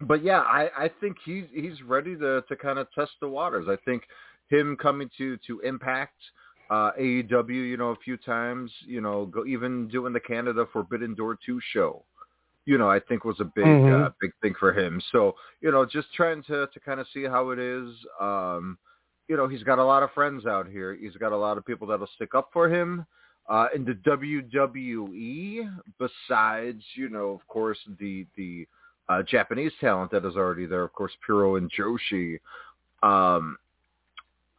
but 0.00 0.22
yeah, 0.22 0.40
I, 0.40 0.68
I 0.76 0.90
think 1.00 1.16
he's 1.24 1.44
he's 1.52 1.82
ready 1.82 2.16
to 2.16 2.42
to 2.48 2.56
kind 2.56 2.78
of 2.78 2.88
test 2.92 3.12
the 3.20 3.28
waters. 3.28 3.66
I 3.68 3.76
think 3.84 4.02
him 4.48 4.76
coming 4.76 5.10
to 5.18 5.36
to 5.46 5.60
Impact, 5.60 6.14
uh, 6.70 6.92
AEW, 7.00 7.50
you 7.68 7.76
know, 7.76 7.90
a 7.90 7.96
few 7.96 8.16
times, 8.16 8.70
you 8.86 9.00
know, 9.00 9.26
go 9.26 9.44
even 9.44 9.88
doing 9.88 10.12
the 10.12 10.20
Canada 10.20 10.66
Forbidden 10.72 11.14
Door 11.14 11.38
two 11.44 11.60
show, 11.72 12.04
you 12.64 12.78
know, 12.78 12.88
I 12.90 13.00
think 13.00 13.24
was 13.24 13.40
a 13.40 13.44
big 13.44 13.64
Mhm. 13.66 14.06
uh, 14.06 14.10
big 14.20 14.32
thing 14.42 14.54
for 14.58 14.72
him. 14.72 15.00
So 15.12 15.34
you 15.60 15.70
know, 15.70 15.84
just 15.84 16.12
trying 16.14 16.42
to 16.44 16.66
to 16.72 16.80
kind 16.80 17.00
of 17.00 17.06
see 17.12 17.24
how 17.24 17.50
it 17.50 17.58
is. 17.58 17.88
Um, 18.20 18.78
you 19.28 19.36
know, 19.36 19.46
he's 19.46 19.62
got 19.62 19.78
a 19.78 19.84
lot 19.84 20.02
of 20.02 20.10
friends 20.12 20.46
out 20.46 20.66
here. 20.66 20.96
He's 21.00 21.14
got 21.16 21.32
a 21.32 21.36
lot 21.36 21.58
of 21.58 21.66
people 21.66 21.86
that'll 21.86 22.08
stick 22.16 22.34
up 22.34 22.50
for 22.52 22.68
him. 22.68 23.06
Uh, 23.48 23.68
in 23.74 23.84
the 23.84 23.94
WWE, 23.94 25.70
besides, 25.98 26.82
you 26.94 27.08
know, 27.08 27.30
of 27.30 27.46
course, 27.46 27.78
the 27.98 28.26
the 28.36 28.66
uh, 29.08 29.22
Japanese 29.22 29.72
talent 29.80 30.10
that 30.10 30.24
is 30.26 30.36
already 30.36 30.66
there, 30.66 30.82
of 30.82 30.92
course, 30.92 31.12
Puro 31.24 31.56
and 31.56 31.70
Joshi. 31.72 32.38
Um, 33.02 33.56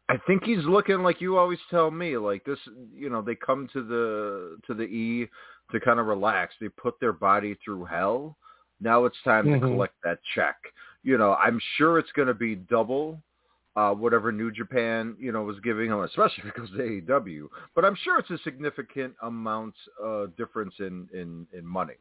I 0.09 0.17
think 0.25 0.43
he's 0.43 0.65
looking 0.65 1.03
like 1.03 1.21
you 1.21 1.37
always 1.37 1.59
tell 1.69 1.91
me, 1.91 2.17
like 2.17 2.43
this. 2.45 2.57
You 2.95 3.11
know, 3.11 3.21
they 3.21 3.35
come 3.35 3.69
to 3.73 3.83
the 3.83 4.57
to 4.65 4.73
the 4.73 4.83
E 4.85 5.27
to 5.71 5.79
kind 5.79 5.99
of 5.99 6.07
relax. 6.07 6.55
They 6.59 6.69
put 6.69 6.99
their 6.99 7.13
body 7.13 7.55
through 7.63 7.85
hell. 7.85 8.37
Now 8.81 9.05
it's 9.05 9.21
time 9.23 9.45
to 9.45 9.59
Mhm. 9.59 9.61
collect 9.61 9.93
that 10.03 10.19
check. 10.33 10.55
You 11.03 11.17
know, 11.19 11.35
I'm 11.35 11.59
sure 11.77 11.99
it's 11.99 12.11
going 12.13 12.27
to 12.27 12.33
be 12.33 12.55
double 12.55 13.21
uh, 13.79 13.93
whatever 13.93 14.31
New 14.31 14.51
Japan, 14.51 15.15
you 15.19 15.31
know, 15.31 15.43
was 15.43 15.57
giving 15.61 15.89
him, 15.89 16.01
especially 16.03 16.43
because 16.43 16.69
of 16.71 16.77
AEW. 16.77 17.47
But 17.75 17.85
I'm 17.85 17.95
sure 18.03 18.19
it's 18.19 18.29
a 18.29 18.37
significant 18.43 19.13
amount 19.21 19.75
uh, 20.03 20.25
difference 20.37 20.73
in 20.79 21.07
in 21.13 21.47
in 21.57 21.65
money. 21.65 21.95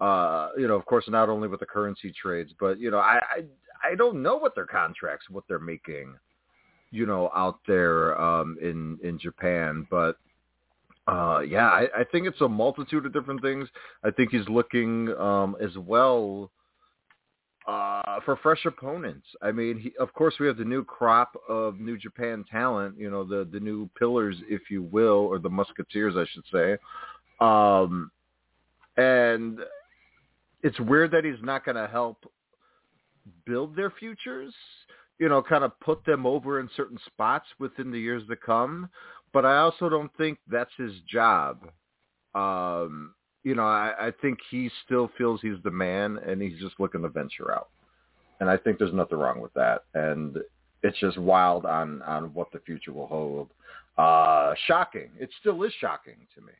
Uh, 0.00 0.50
you 0.56 0.68
know, 0.68 0.76
of 0.76 0.84
course, 0.84 1.04
not 1.08 1.28
only 1.28 1.48
with 1.48 1.60
the 1.60 1.66
currency 1.66 2.12
trades, 2.12 2.52
but 2.60 2.78
you 2.78 2.90
know, 2.90 2.98
I 2.98 3.20
I, 3.36 3.90
I 3.92 3.94
don't 3.94 4.22
know 4.22 4.36
what 4.36 4.54
their 4.54 4.66
contracts, 4.66 5.26
what 5.30 5.44
they're 5.48 5.58
making, 5.58 6.14
you 6.90 7.06
know, 7.06 7.30
out 7.34 7.58
there 7.66 8.20
um, 8.20 8.56
in 8.60 8.98
in 9.02 9.18
Japan, 9.18 9.86
but. 9.90 10.16
Uh, 11.06 11.40
yeah, 11.40 11.68
I, 11.68 11.88
I 12.00 12.04
think 12.12 12.26
it's 12.26 12.42
a 12.42 12.48
multitude 12.48 13.06
of 13.06 13.14
different 13.14 13.40
things. 13.40 13.66
I 14.04 14.10
think 14.10 14.30
he's 14.30 14.46
looking 14.46 15.08
um, 15.18 15.56
as 15.58 15.74
well 15.78 16.50
uh, 17.68 18.18
for 18.24 18.36
fresh 18.42 18.64
opponents. 18.64 19.26
I 19.42 19.52
mean, 19.52 19.78
he, 19.78 19.92
of 20.00 20.12
course, 20.14 20.34
we 20.40 20.46
have 20.46 20.56
the 20.56 20.64
new 20.64 20.82
crop 20.82 21.36
of 21.50 21.78
New 21.78 21.98
Japan 21.98 22.44
talent. 22.50 22.96
You 22.98 23.10
know, 23.10 23.24
the 23.24 23.46
the 23.52 23.60
new 23.60 23.90
pillars, 23.98 24.36
if 24.48 24.70
you 24.70 24.82
will, 24.82 25.26
or 25.26 25.38
the 25.38 25.50
musketeers, 25.50 26.14
I 26.16 26.24
should 26.32 26.44
say. 26.50 26.78
Um, 27.40 28.10
and 28.96 29.60
it's 30.62 30.80
weird 30.80 31.10
that 31.10 31.24
he's 31.24 31.42
not 31.42 31.64
going 31.64 31.76
to 31.76 31.86
help 31.86 32.24
build 33.44 33.76
their 33.76 33.90
futures. 33.90 34.54
You 35.18 35.28
know, 35.28 35.42
kind 35.42 35.62
of 35.62 35.78
put 35.80 36.04
them 36.06 36.24
over 36.24 36.60
in 36.60 36.70
certain 36.74 36.98
spots 37.04 37.46
within 37.58 37.90
the 37.90 38.00
years 38.00 38.22
to 38.30 38.36
come. 38.36 38.88
But 39.34 39.44
I 39.44 39.58
also 39.58 39.90
don't 39.90 40.10
think 40.16 40.38
that's 40.50 40.70
his 40.78 40.92
job. 41.06 41.68
Um, 42.34 43.14
you 43.44 43.54
know, 43.54 43.66
I, 43.66 43.94
I 43.98 44.12
think 44.20 44.38
he 44.50 44.70
still 44.84 45.10
feels 45.16 45.40
he's 45.40 45.62
the 45.64 45.70
man, 45.70 46.18
and 46.26 46.42
he's 46.42 46.58
just 46.60 46.78
looking 46.78 47.02
to 47.02 47.08
venture 47.08 47.52
out. 47.52 47.68
And 48.40 48.48
I 48.48 48.56
think 48.56 48.78
there's 48.78 48.94
nothing 48.94 49.18
wrong 49.18 49.40
with 49.40 49.52
that. 49.54 49.84
And 49.94 50.38
it's 50.82 50.98
just 50.98 51.18
wild 51.18 51.64
on 51.66 52.02
on 52.02 52.34
what 52.34 52.52
the 52.52 52.60
future 52.60 52.92
will 52.92 53.06
hold. 53.06 53.50
Uh, 53.96 54.54
shocking. 54.66 55.10
It 55.18 55.30
still 55.40 55.62
is 55.64 55.72
shocking 55.80 56.26
to 56.34 56.40
me. 56.40 56.52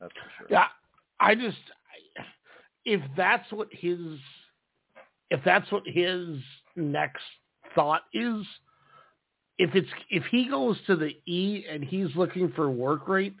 That's 0.00 0.12
for 0.12 0.30
sure. 0.38 0.46
Yeah, 0.50 0.66
I 1.18 1.34
just 1.34 1.58
if 2.84 3.00
that's 3.16 3.50
what 3.52 3.68
his 3.70 4.18
if 5.30 5.40
that's 5.44 5.70
what 5.72 5.82
his 5.86 6.38
next 6.76 7.22
thought 7.74 8.02
is, 8.12 8.44
if 9.58 9.74
it's 9.74 9.88
if 10.10 10.24
he 10.30 10.48
goes 10.48 10.76
to 10.86 10.96
the 10.96 11.10
E 11.26 11.64
and 11.68 11.82
he's 11.82 12.14
looking 12.14 12.52
for 12.54 12.70
work 12.70 13.08
rate 13.08 13.34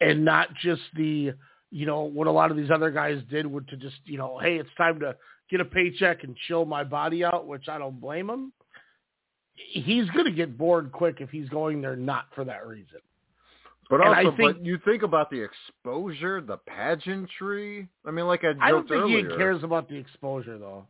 and 0.00 0.24
not 0.24 0.48
just 0.62 0.82
the 0.96 1.32
you 1.74 1.86
know 1.86 2.02
what 2.02 2.28
a 2.28 2.30
lot 2.30 2.52
of 2.52 2.56
these 2.56 2.70
other 2.70 2.92
guys 2.92 3.20
did 3.28 3.44
would 3.46 3.66
to 3.68 3.76
just 3.76 3.96
you 4.04 4.16
know 4.16 4.38
hey 4.38 4.56
it's 4.58 4.70
time 4.78 5.00
to 5.00 5.16
get 5.50 5.60
a 5.60 5.64
paycheck 5.64 6.22
and 6.22 6.36
chill 6.46 6.64
my 6.64 6.84
body 6.84 7.24
out 7.24 7.46
which 7.48 7.68
I 7.68 7.78
don't 7.78 8.00
blame 8.00 8.30
him. 8.30 8.52
He's 9.56 10.08
going 10.10 10.24
to 10.24 10.32
get 10.32 10.56
bored 10.58 10.90
quick 10.90 11.16
if 11.20 11.30
he's 11.30 11.48
going 11.48 11.80
there 11.80 11.94
not 11.96 12.26
for 12.34 12.44
that 12.44 12.66
reason. 12.66 12.98
But 13.90 14.00
And 14.00 14.14
I 14.14 14.24
also, 14.24 14.36
think- 14.36 14.56
but 14.56 14.64
you 14.64 14.78
think 14.84 15.02
about 15.02 15.30
the 15.30 15.40
exposure, 15.40 16.40
the 16.40 16.56
pageantry. 16.56 17.88
I 18.06 18.10
mean, 18.10 18.26
like 18.26 18.42
I 18.44 18.52
joked 18.52 18.62
I 18.62 18.70
don't 18.70 18.88
think 18.88 19.02
earlier. 19.02 19.30
he 19.30 19.36
cares 19.36 19.62
about 19.62 19.88
the 19.88 19.96
exposure 19.96 20.58
though. 20.58 20.86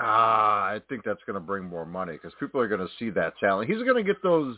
Ah, 0.00 0.64
I 0.68 0.80
think 0.88 1.04
that's 1.04 1.20
going 1.26 1.34
to 1.34 1.40
bring 1.40 1.64
more 1.64 1.84
money 1.84 2.14
because 2.14 2.32
people 2.40 2.60
are 2.60 2.68
going 2.68 2.80
to 2.80 2.88
see 2.98 3.10
that 3.10 3.34
talent. 3.38 3.68
He's 3.68 3.82
going 3.82 3.96
to 3.96 4.02
get 4.02 4.22
those 4.22 4.56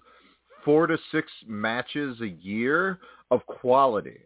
four 0.64 0.86
to 0.86 0.96
six 1.10 1.30
matches 1.46 2.20
a 2.20 2.28
year 2.28 3.00
of 3.30 3.44
quality. 3.46 4.20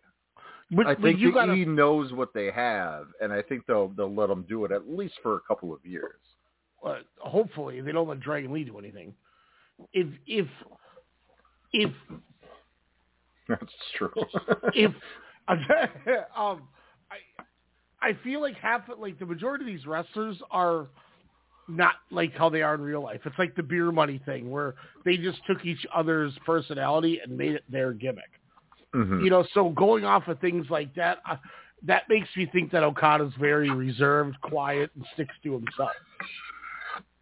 But, 0.71 0.87
I 0.87 0.95
think 0.97 1.19
you 1.19 1.29
the 1.29 1.35
gotta 1.35 1.53
E 1.55 1.65
knows 1.65 2.13
what 2.13 2.35
they 2.35 2.51
have, 2.51 3.07
and 3.21 3.33
I 3.33 3.43
think 3.43 3.65
they'll 3.67 3.89
they'll 3.89 4.15
let 4.15 4.29
them 4.29 4.45
do 4.49 4.65
it 4.65 4.73
at 4.73 4.89
least 4.89 5.15
for 5.23 5.37
a 5.37 5.41
couple 5.41 5.73
of 5.73 5.85
years. 5.85 6.21
uh, 6.85 6.99
hopefully 7.19 7.81
they 7.81 7.93
don't 7.93 8.09
let 8.09 8.21
Dragon 8.21 8.53
Lee 8.53 8.65
do 8.65 8.79
anything. 8.79 9.15
If 9.93 10.09
if 10.27 10.47
if 11.73 11.91
That's 13.49 13.73
true. 13.97 14.13
if 14.75 14.93
um 15.49 16.69
I 17.11 17.19
I 18.03 18.13
feel 18.23 18.43
like 18.43 18.57
half 18.57 18.83
like 18.99 19.19
the 19.19 19.27
majority 19.27 19.65
of 19.65 19.71
these 19.75 19.87
wrestlers 19.87 20.37
are 20.51 20.89
not 21.67 21.95
like 22.11 22.35
how 22.35 22.49
they 22.51 22.63
are 22.63 22.75
in 22.75 22.81
real 22.83 23.03
life. 23.03 23.21
It's 23.25 23.39
like 23.39 23.55
the 23.55 23.63
beer 23.63 23.91
money 23.91 24.21
thing 24.27 24.51
where 24.51 24.75
they 25.05 25.17
just 25.17 25.39
took 25.47 25.65
each 25.65 25.85
other's 25.95 26.33
personality 26.45 27.21
and 27.23 27.37
made 27.37 27.53
it 27.53 27.65
their 27.71 27.93
gimmick. 27.93 28.38
Mhm. 28.95 29.23
You 29.25 29.31
know, 29.31 29.45
so 29.53 29.69
going 29.71 30.05
off 30.05 30.29
of 30.29 30.39
things 30.41 30.67
like 30.71 30.95
that, 30.95 31.19
uh, 31.29 31.37
that 31.85 32.09
makes 32.09 32.29
me 32.37 32.47
think 32.47 32.71
that 32.73 32.83
Okada's 32.83 33.33
very 33.39 33.71
reserved, 33.71 34.41
quiet, 34.41 34.91
and 34.95 35.05
sticks 35.15 35.35
to 35.45 35.53
himself 35.53 35.91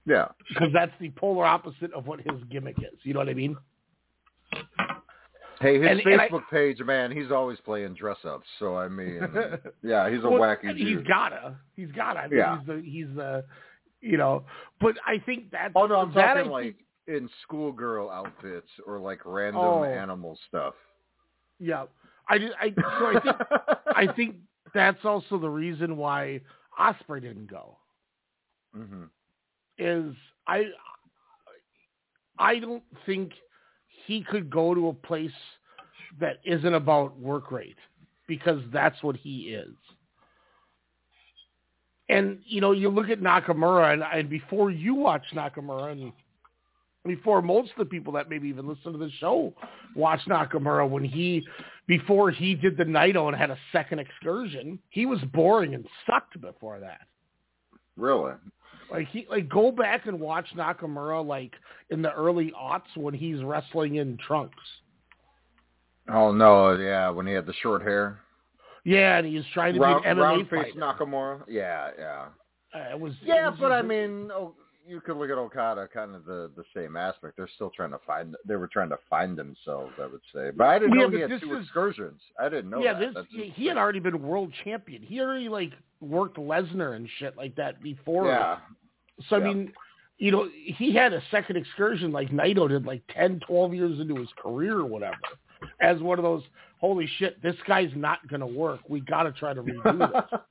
yeah. 0.07 0.29
because 0.49 0.69
that's 0.73 0.93
the 1.01 1.11
polar 1.11 1.45
opposite 1.45 1.93
of 1.93 2.07
what 2.07 2.21
his 2.21 2.43
gimmick 2.51 2.79
is. 2.79 2.99
You 3.03 3.13
know 3.15 3.21
what 3.21 3.29
I 3.29 3.35
mean? 3.35 3.57
Hey, 5.61 5.79
his 5.81 5.89
And- 5.91 6.01
and 6.13 6.21
I- 6.21 6.29
Facebook 6.29 6.49
page, 6.51 6.81
man, 6.83 7.11
he's 7.11 7.31
always 7.31 7.59
playing 7.63 7.95
dress 7.95 8.23
ups. 8.27 8.47
So 8.59 8.77
I 8.77 8.89
mean, 8.89 9.21
yeah, 9.83 10.09
he's 10.11 10.23
a 10.23 10.29
Well, 10.29 10.41
wacky 10.41 10.77
He's 10.77 10.87
dude. 10.99 11.09
gotta. 11.09 11.57
He's 11.75 11.91
gotta. 11.93 12.21
I 12.21 12.29
mean, 12.29 12.39
Yeah. 12.39 12.59
He's 12.59 12.67
the. 12.67 12.81
He's 12.83 13.07
the. 13.17 13.45
You 14.03 14.19
know, 14.19 14.45
but 14.81 14.97
I 15.07 15.19
think 15.25 15.51
that. 15.53 15.73
Oh 15.75 15.87
no, 15.87 15.97
I'm 15.97 16.13
that 16.13 16.35
talking 16.35 16.51
I 16.51 16.53
like 16.53 16.77
think- 17.07 17.23
in 17.23 17.31
schoolgirl 17.43 18.11
outfits 18.11 18.69
or 18.87 18.99
like 19.01 19.21
random 19.25 19.63
Oh. 19.63 19.85
animal 19.85 20.39
stuff. 20.49 20.75
Yeah, 21.59 21.85
I, 22.29 22.35
I 22.61 22.75
so 22.77 23.07
I 23.07 23.21
think 23.23 23.37
I 23.95 24.13
think 24.17 24.37
that's 24.75 25.05
also 25.05 25.39
the 25.39 25.49
reason 25.49 25.97
why 25.97 26.41
Ospreay 26.79 27.23
didn't 27.23 27.51
go. 27.51 27.77
Mm-hmm. 28.77 29.05
Is 29.79 30.15
I 30.47 30.65
I 32.39 32.59
don't 32.59 32.83
think 33.05 33.33
he 34.07 34.23
could 34.23 34.51
go 34.51 34.75
to 34.75 34.89
a 34.89 34.93
place 34.93 35.31
that 36.21 36.41
isn't 36.45 36.75
about 36.75 37.19
work 37.19 37.51
rate 37.51 37.77
because 38.27 38.61
that's 38.73 39.03
what 39.03 39.17
he 39.17 39.55
is. 39.55 39.75
And 42.09 42.39
you 42.45 42.61
know, 42.61 42.73
you 42.73 42.89
look 42.89 43.11
at 43.11 43.21
Nakamura, 43.21 43.93
and, 43.93 44.03
and 44.03 44.31
before 44.31 44.71
you 44.71 44.95
watch 44.95 45.25
Nakamura, 45.35 45.93
and 45.93 46.13
before 47.07 47.43
most 47.43 47.71
of 47.73 47.79
the 47.79 47.85
people 47.85 48.13
that 48.15 48.29
maybe 48.29 48.49
even 48.49 48.69
listen 48.69 48.93
to 48.93 48.99
the 48.99 49.11
show 49.19 49.53
watch 49.95 50.21
Nakamura, 50.29 50.89
when 50.89 51.05
he 51.05 51.45
before 51.87 52.31
he 52.31 52.55
did 52.55 52.77
the 52.77 52.85
Naito 52.85 53.29
and 53.29 53.37
had 53.37 53.51
a 53.51 53.59
second 53.73 53.99
excursion, 53.99 54.79
he 54.91 55.07
was 55.07 55.21
boring 55.33 55.75
and 55.75 55.87
sucked 56.07 56.41
before 56.41 56.81
that. 56.81 57.03
Really? 57.97 58.35
Like 58.91 59.09
he 59.09 59.27
like 59.29 59.49
go 59.49 59.73
back 59.73 60.07
and 60.07 60.21
watch 60.21 60.47
Nakamura 60.57 61.27
like 61.27 61.53
in 61.91 62.03
the 62.03 62.13
early 62.13 62.53
aughts 62.59 62.97
when 62.97 63.15
he's 63.15 63.43
wrestling 63.43 63.97
in 63.97 64.17
trunks. 64.19 64.55
Oh 66.13 66.33
no, 66.33 66.77
yeah, 66.77 67.09
when 67.11 67.27
he 67.27 67.33
had 67.33 67.47
the 67.47 67.55
short 67.55 67.83
hair. 67.83 68.21
Yeah, 68.85 69.19
and 69.19 69.27
he 69.27 69.35
was 69.35 69.45
trying 69.53 69.75
to 69.75 69.81
round, 69.81 70.05
be 70.05 70.09
an 70.09 70.17
MMA 70.17 70.21
round 70.21 70.49
face 70.49 70.73
fighter. 70.75 70.79
Nakamura. 70.79 71.43
Yeah, 71.49 71.91
yeah. 71.99 72.27
Uh, 72.73 72.93
it 72.93 73.01
was 73.01 73.15
Yeah, 73.23 73.49
it 73.49 73.51
was 73.51 73.59
but 73.61 73.73
I 73.73 73.83
mean, 73.83 74.31
oh, 74.33 74.55
you 74.87 75.01
could 75.01 75.17
look 75.17 75.31
at 75.31 75.37
Okada 75.39 75.89
kind 75.93 76.15
of 76.15 76.25
the 76.25 76.51
the 76.57 76.65
same 76.75 76.97
aspect. 76.97 77.37
They're 77.37 77.49
still 77.55 77.71
trying 77.71 77.91
to 77.91 77.99
find. 78.07 78.37
They 78.47 78.57
were 78.57 78.69
trying 78.69 78.89
to 78.91 78.99
find 79.11 79.37
themselves, 79.37 79.93
I 80.01 80.07
would 80.07 80.21
say. 80.35 80.51
But 80.57 80.69
I 80.69 80.79
didn't 80.79 80.95
Yeah, 80.99 81.07
know 81.07 81.11
he 81.11 81.21
had 81.21 81.41
two 81.41 81.57
is- 81.57 81.65
excursions. 81.65 82.21
I 82.39 82.49
didn't 82.49 82.71
know 82.71 82.81
yeah, 82.81 82.95
that. 82.99 83.15
this 83.15 83.25
he 83.55 83.67
had 83.67 83.77
already 83.77 84.01
been 84.01 84.23
world 84.23 84.53
champion. 84.65 85.03
He 85.03 85.21
already 85.21 85.49
like 85.49 85.73
worked 86.01 86.37
Lesnar 86.37 86.95
and 86.97 87.09
shit 87.19 87.37
like 87.37 87.55
that 87.57 87.83
before. 87.83 88.27
Yeah. 88.27 88.59
So 89.29 89.37
I 89.37 89.39
Yeah. 89.41 89.45
mean, 89.47 89.73
you 90.19 90.31
know, 90.31 90.49
he 90.55 90.95
had 90.95 91.13
a 91.13 91.23
second 91.31 91.57
excursion 91.57 92.13
like 92.13 92.31
Naito 92.31 92.69
did 92.69 92.87
like 92.87 93.03
10, 93.15 93.41
12 93.41 93.75
years 93.75 94.01
into 94.01 94.17
his 94.17 94.29
career 94.39 94.79
or 94.79 94.85
whatever. 94.87 95.17
As 95.81 96.01
one 96.01 96.19
of 96.19 96.23
those, 96.23 96.43
holy 96.81 97.07
shit, 97.19 97.41
this 97.43 97.57
guy's 97.67 97.91
not 97.97 98.27
going 98.29 98.41
to 98.41 98.47
work. 98.47 98.81
We 98.89 99.01
got 99.01 99.25
to 99.25 99.33
try 99.33 99.53
to 99.55 99.63
redo 99.63 99.99
this. 100.31 100.41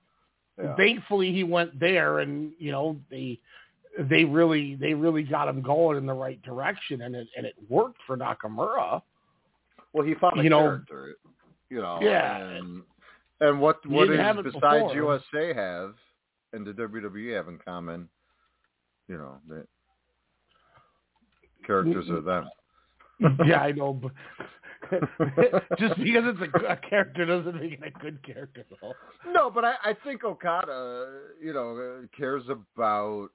Yeah. 0.58 0.74
Thankfully, 0.78 1.34
he 1.34 1.44
went 1.44 1.78
there, 1.82 2.20
and 2.20 2.54
you 2.58 2.72
know 2.72 2.98
they 3.12 3.42
they 4.00 4.26
really 4.26 4.76
they 4.76 4.94
really 4.94 5.24
got 5.24 5.48
him 5.48 5.62
going 5.62 5.98
in 5.98 6.06
the 6.06 6.14
right 6.14 6.42
direction, 6.44 7.02
and 7.02 7.16
it 7.16 7.28
and 7.38 7.46
it 7.46 7.56
worked 7.70 8.00
for 8.06 8.18
Nakamura. 8.18 9.02
Well, 9.94 10.06
he 10.06 10.14
found 10.16 10.40
a 10.40 10.44
You 10.44 10.50
know- 10.50 10.62
character. 10.62 11.16
You 11.70 11.82
know. 11.82 12.00
Yeah. 12.02 12.38
And, 12.38 12.84
and 13.42 13.60
what 13.60 13.86
what 13.88 14.10
is 14.10 14.18
besides 14.18 14.54
before. 14.54 14.94
USA 14.96 15.54
have 15.54 15.96
and 16.54 16.66
the 16.66 16.72
WWE 16.72 17.36
have 17.36 17.48
in 17.48 17.58
common? 17.58 18.08
You 19.08 19.18
know, 19.18 19.38
the 19.48 19.66
characters 21.66 22.10
are 22.10 22.22
them. 22.22 22.50
yeah, 23.46 23.62
I 23.62 23.72
know, 23.72 23.94
but 23.94 24.12
just 25.80 25.96
because 25.98 26.24
it's 26.26 26.54
a, 26.54 26.74
a 26.74 26.78
character 26.78 27.26
doesn't 27.26 27.56
make 27.62 27.74
it 27.74 27.94
a 27.96 28.00
good 28.00 28.24
character, 28.24 28.66
though. 28.82 28.94
No, 29.32 29.50
but 29.50 29.64
I, 29.66 29.76
I 29.84 29.96
think 30.04 30.24
Okada, 30.24 31.08
you 31.42 31.54
know, 31.54 32.04
cares 32.18 32.44
about. 32.50 33.30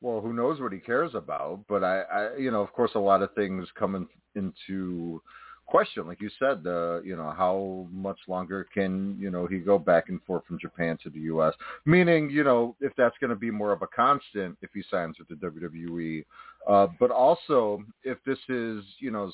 Well, 0.00 0.20
who 0.20 0.32
knows 0.32 0.60
what 0.60 0.72
he 0.72 0.78
cares 0.78 1.14
about? 1.14 1.60
But 1.68 1.82
I, 1.82 2.02
I, 2.02 2.36
you 2.36 2.50
know, 2.50 2.62
of 2.62 2.72
course, 2.72 2.92
a 2.94 3.00
lot 3.00 3.22
of 3.22 3.34
things 3.34 3.66
come 3.76 3.94
in, 3.94 4.08
into 4.34 5.20
question, 5.66 6.06
like 6.06 6.20
you 6.20 6.30
said. 6.38 6.62
The, 6.62 7.02
you 7.04 7.16
know, 7.16 7.32
how 7.36 7.86
much 7.92 8.18
longer 8.26 8.66
can 8.72 9.16
you 9.20 9.30
know 9.30 9.46
he 9.46 9.58
go 9.58 9.78
back 9.78 10.08
and 10.08 10.22
forth 10.22 10.44
from 10.46 10.58
Japan 10.58 10.98
to 11.02 11.10
the 11.10 11.20
U.S. 11.20 11.54
Meaning, 11.84 12.30
you 12.30 12.44
know, 12.44 12.76
if 12.80 12.92
that's 12.96 13.16
going 13.20 13.30
to 13.30 13.36
be 13.36 13.50
more 13.50 13.72
of 13.72 13.82
a 13.82 13.86
constant 13.86 14.56
if 14.62 14.70
he 14.72 14.82
signs 14.90 15.16
with 15.18 15.28
the 15.28 15.46
WWE, 15.46 16.24
uh, 16.68 16.86
but 16.98 17.10
also 17.10 17.82
if 18.02 18.18
this 18.24 18.38
is, 18.48 18.84
you 18.98 19.10
know, 19.10 19.30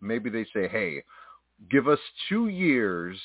maybe 0.00 0.30
they 0.30 0.44
say, 0.54 0.68
hey, 0.68 1.02
give 1.70 1.88
us 1.88 1.98
two 2.28 2.48
years 2.48 3.18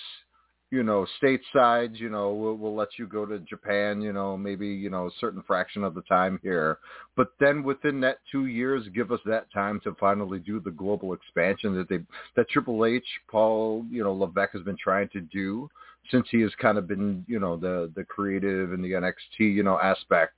you 0.72 0.84
know, 0.84 1.06
stateside, 1.22 1.98
you 1.98 2.10
know, 2.10 2.32
we'll, 2.32 2.54
we'll 2.54 2.76
let 2.76 2.90
you 3.00 3.08
go 3.08 3.26
to 3.26 3.40
Japan, 3.40 4.02
you 4.02 4.14
know, 4.14 4.38
maybe, 4.38 4.68
you 4.68 4.90
know, 4.90 5.08
a 5.08 5.12
certain 5.20 5.42
fraction 5.48 5.84
of 5.84 5.96
the 5.96 6.04
time 6.04 6.40
here. 6.44 6.78
But 7.16 7.30
then 7.40 7.64
within 7.64 8.00
that 8.02 8.20
two 8.32 8.46
years, 8.46 8.88
give 8.94 9.12
us 9.12 9.20
that 9.26 9.52
time 9.52 9.80
to 9.84 9.96
finally 10.00 10.38
do 10.38 10.60
the 10.60 10.70
global 10.72 11.14
expansion 11.14 11.76
that 11.76 11.90
they, 11.90 12.00
that 12.36 12.50
Triple 12.50 12.86
H, 12.86 13.06
Paul, 13.30 13.84
you 13.90 14.04
know, 14.04 14.14
Levesque 14.14 14.54
has 14.54 14.62
been 14.62 14.78
trying 14.78 15.10
to 15.10 15.22
do 15.22 15.70
since 16.12 16.28
he 16.30 16.42
has 16.42 16.52
kind 16.62 16.78
of 16.78 16.88
been, 16.88 17.26
you 17.28 17.40
know, 17.40 17.58
the, 17.58 17.92
the 17.96 18.04
creative 18.04 18.72
and 18.72 18.84
the 18.84 18.92
NXT, 18.92 19.40
you 19.40 19.64
know, 19.64 19.80
aspect. 19.80 20.36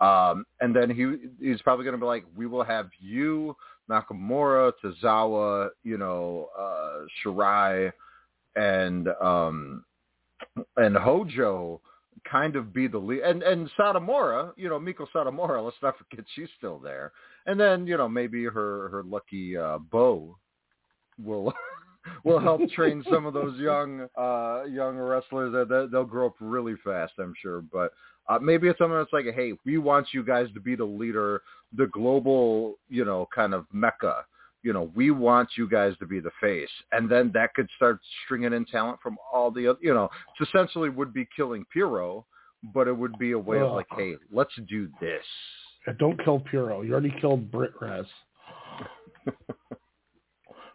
Um, 0.00 0.44
and 0.60 0.76
then 0.76 0.90
he, 0.90 1.46
he's 1.46 1.62
probably 1.62 1.84
going 1.84 1.94
to 1.94 2.00
be 2.00 2.06
like, 2.06 2.24
we 2.36 2.46
will 2.46 2.64
have 2.64 2.88
you, 2.98 3.56
Nakamura, 3.90 4.72
Tozawa, 4.82 5.70
you 5.84 5.98
know, 5.98 6.48
uh, 6.58 7.06
Shirai, 7.24 7.92
and 8.56 9.08
um 9.22 9.84
and 10.76 10.96
Hojo 10.96 11.80
kind 12.30 12.56
of 12.56 12.72
be 12.72 12.86
the 12.86 12.98
lead 12.98 13.20
and 13.22 13.42
and 13.42 13.70
Satomura, 13.78 14.52
you 14.56 14.68
know, 14.68 14.78
Meiko 14.78 15.06
Satomura, 15.14 15.64
let's 15.64 15.76
not 15.82 15.94
forget 15.98 16.24
she's 16.34 16.48
still 16.58 16.78
there. 16.78 17.12
And 17.46 17.58
then, 17.58 17.86
you 17.86 17.96
know, 17.96 18.08
maybe 18.08 18.44
her 18.44 18.88
her 18.90 19.02
lucky 19.04 19.56
uh 19.56 19.78
bow 19.78 20.36
will 21.22 21.52
will 22.24 22.40
help 22.40 22.60
train 22.74 23.04
some 23.10 23.26
of 23.26 23.34
those 23.34 23.58
young 23.58 24.08
uh 24.18 24.64
young 24.64 24.96
wrestlers 24.96 25.52
that 25.52 25.68
that 25.68 25.90
they'll 25.92 26.04
grow 26.04 26.26
up 26.26 26.34
really 26.40 26.74
fast, 26.84 27.12
I'm 27.18 27.34
sure. 27.40 27.60
But 27.60 27.92
uh, 28.28 28.38
maybe 28.38 28.68
it's 28.68 28.78
something 28.78 28.96
that's 28.96 29.12
like, 29.12 29.24
hey, 29.34 29.54
we 29.64 29.78
want 29.78 30.08
you 30.12 30.22
guys 30.22 30.46
to 30.54 30.60
be 30.60 30.76
the 30.76 30.84
leader, 30.84 31.42
the 31.76 31.88
global, 31.88 32.78
you 32.88 33.04
know, 33.04 33.26
kind 33.34 33.54
of 33.54 33.66
mecca 33.72 34.24
you 34.62 34.72
know, 34.72 34.90
we 34.94 35.10
want 35.10 35.50
you 35.56 35.68
guys 35.68 35.94
to 35.98 36.06
be 36.06 36.20
the 36.20 36.30
face. 36.40 36.68
And 36.92 37.10
then 37.10 37.30
that 37.34 37.54
could 37.54 37.68
start 37.76 37.98
stringing 38.24 38.52
in 38.52 38.64
talent 38.66 38.98
from 39.02 39.16
all 39.32 39.50
the 39.50 39.68
other, 39.68 39.78
you 39.82 39.94
know, 39.94 40.04
it 40.38 40.48
essentially 40.48 40.90
would 40.90 41.12
be 41.12 41.26
killing 41.34 41.64
Puro, 41.72 42.26
but 42.74 42.88
it 42.88 42.96
would 42.96 43.18
be 43.18 43.32
a 43.32 43.38
way 43.38 43.60
of 43.60 43.72
like, 43.72 43.86
hey, 43.96 44.16
let's 44.30 44.52
do 44.68 44.88
this. 45.00 45.24
Yeah, 45.86 45.94
Don't 45.98 46.22
kill 46.24 46.40
Puro. 46.40 46.82
You 46.82 46.92
already 46.92 47.14
killed 47.20 47.50
Brit 47.50 47.72
Res. 47.80 48.04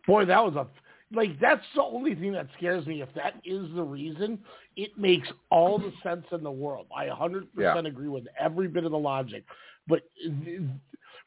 Boy, 0.07 0.25
that 0.25 0.43
was 0.43 0.55
a 0.55 0.67
like 1.15 1.39
that's 1.39 1.63
the 1.75 1.83
only 1.83 2.15
thing 2.15 2.33
that 2.33 2.47
scares 2.57 2.85
me. 2.87 3.01
If 3.01 3.13
that 3.13 3.35
is 3.45 3.67
the 3.75 3.83
reason, 3.83 4.39
it 4.75 4.97
makes 4.97 5.27
all 5.51 5.77
the 5.77 5.93
sense 6.03 6.25
in 6.31 6.43
the 6.43 6.51
world. 6.51 6.87
I 6.95 7.05
100% 7.05 7.45
Yeah. 7.57 7.77
agree 7.77 8.07
with 8.07 8.25
every 8.39 8.67
bit 8.67 8.85
of 8.85 8.91
the 8.91 8.97
logic. 8.97 9.45
But 9.87 10.01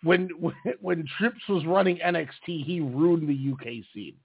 when 0.02 0.28
when 0.80 1.06
Trips 1.18 1.40
was 1.48 1.66
running 1.66 1.98
NXT, 1.98 2.64
he 2.64 2.80
ruined 2.80 3.28
the 3.28 3.52
UK 3.52 3.84
scene. 3.94 4.16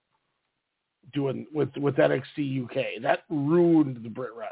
Doing 1.13 1.45
with 1.53 1.69
with 1.77 1.95
NXT 1.95 2.63
UK, 2.63 3.01
that 3.01 3.23
ruined 3.29 4.03
the 4.03 4.09
Brit 4.09 4.31
Res, 4.35 4.47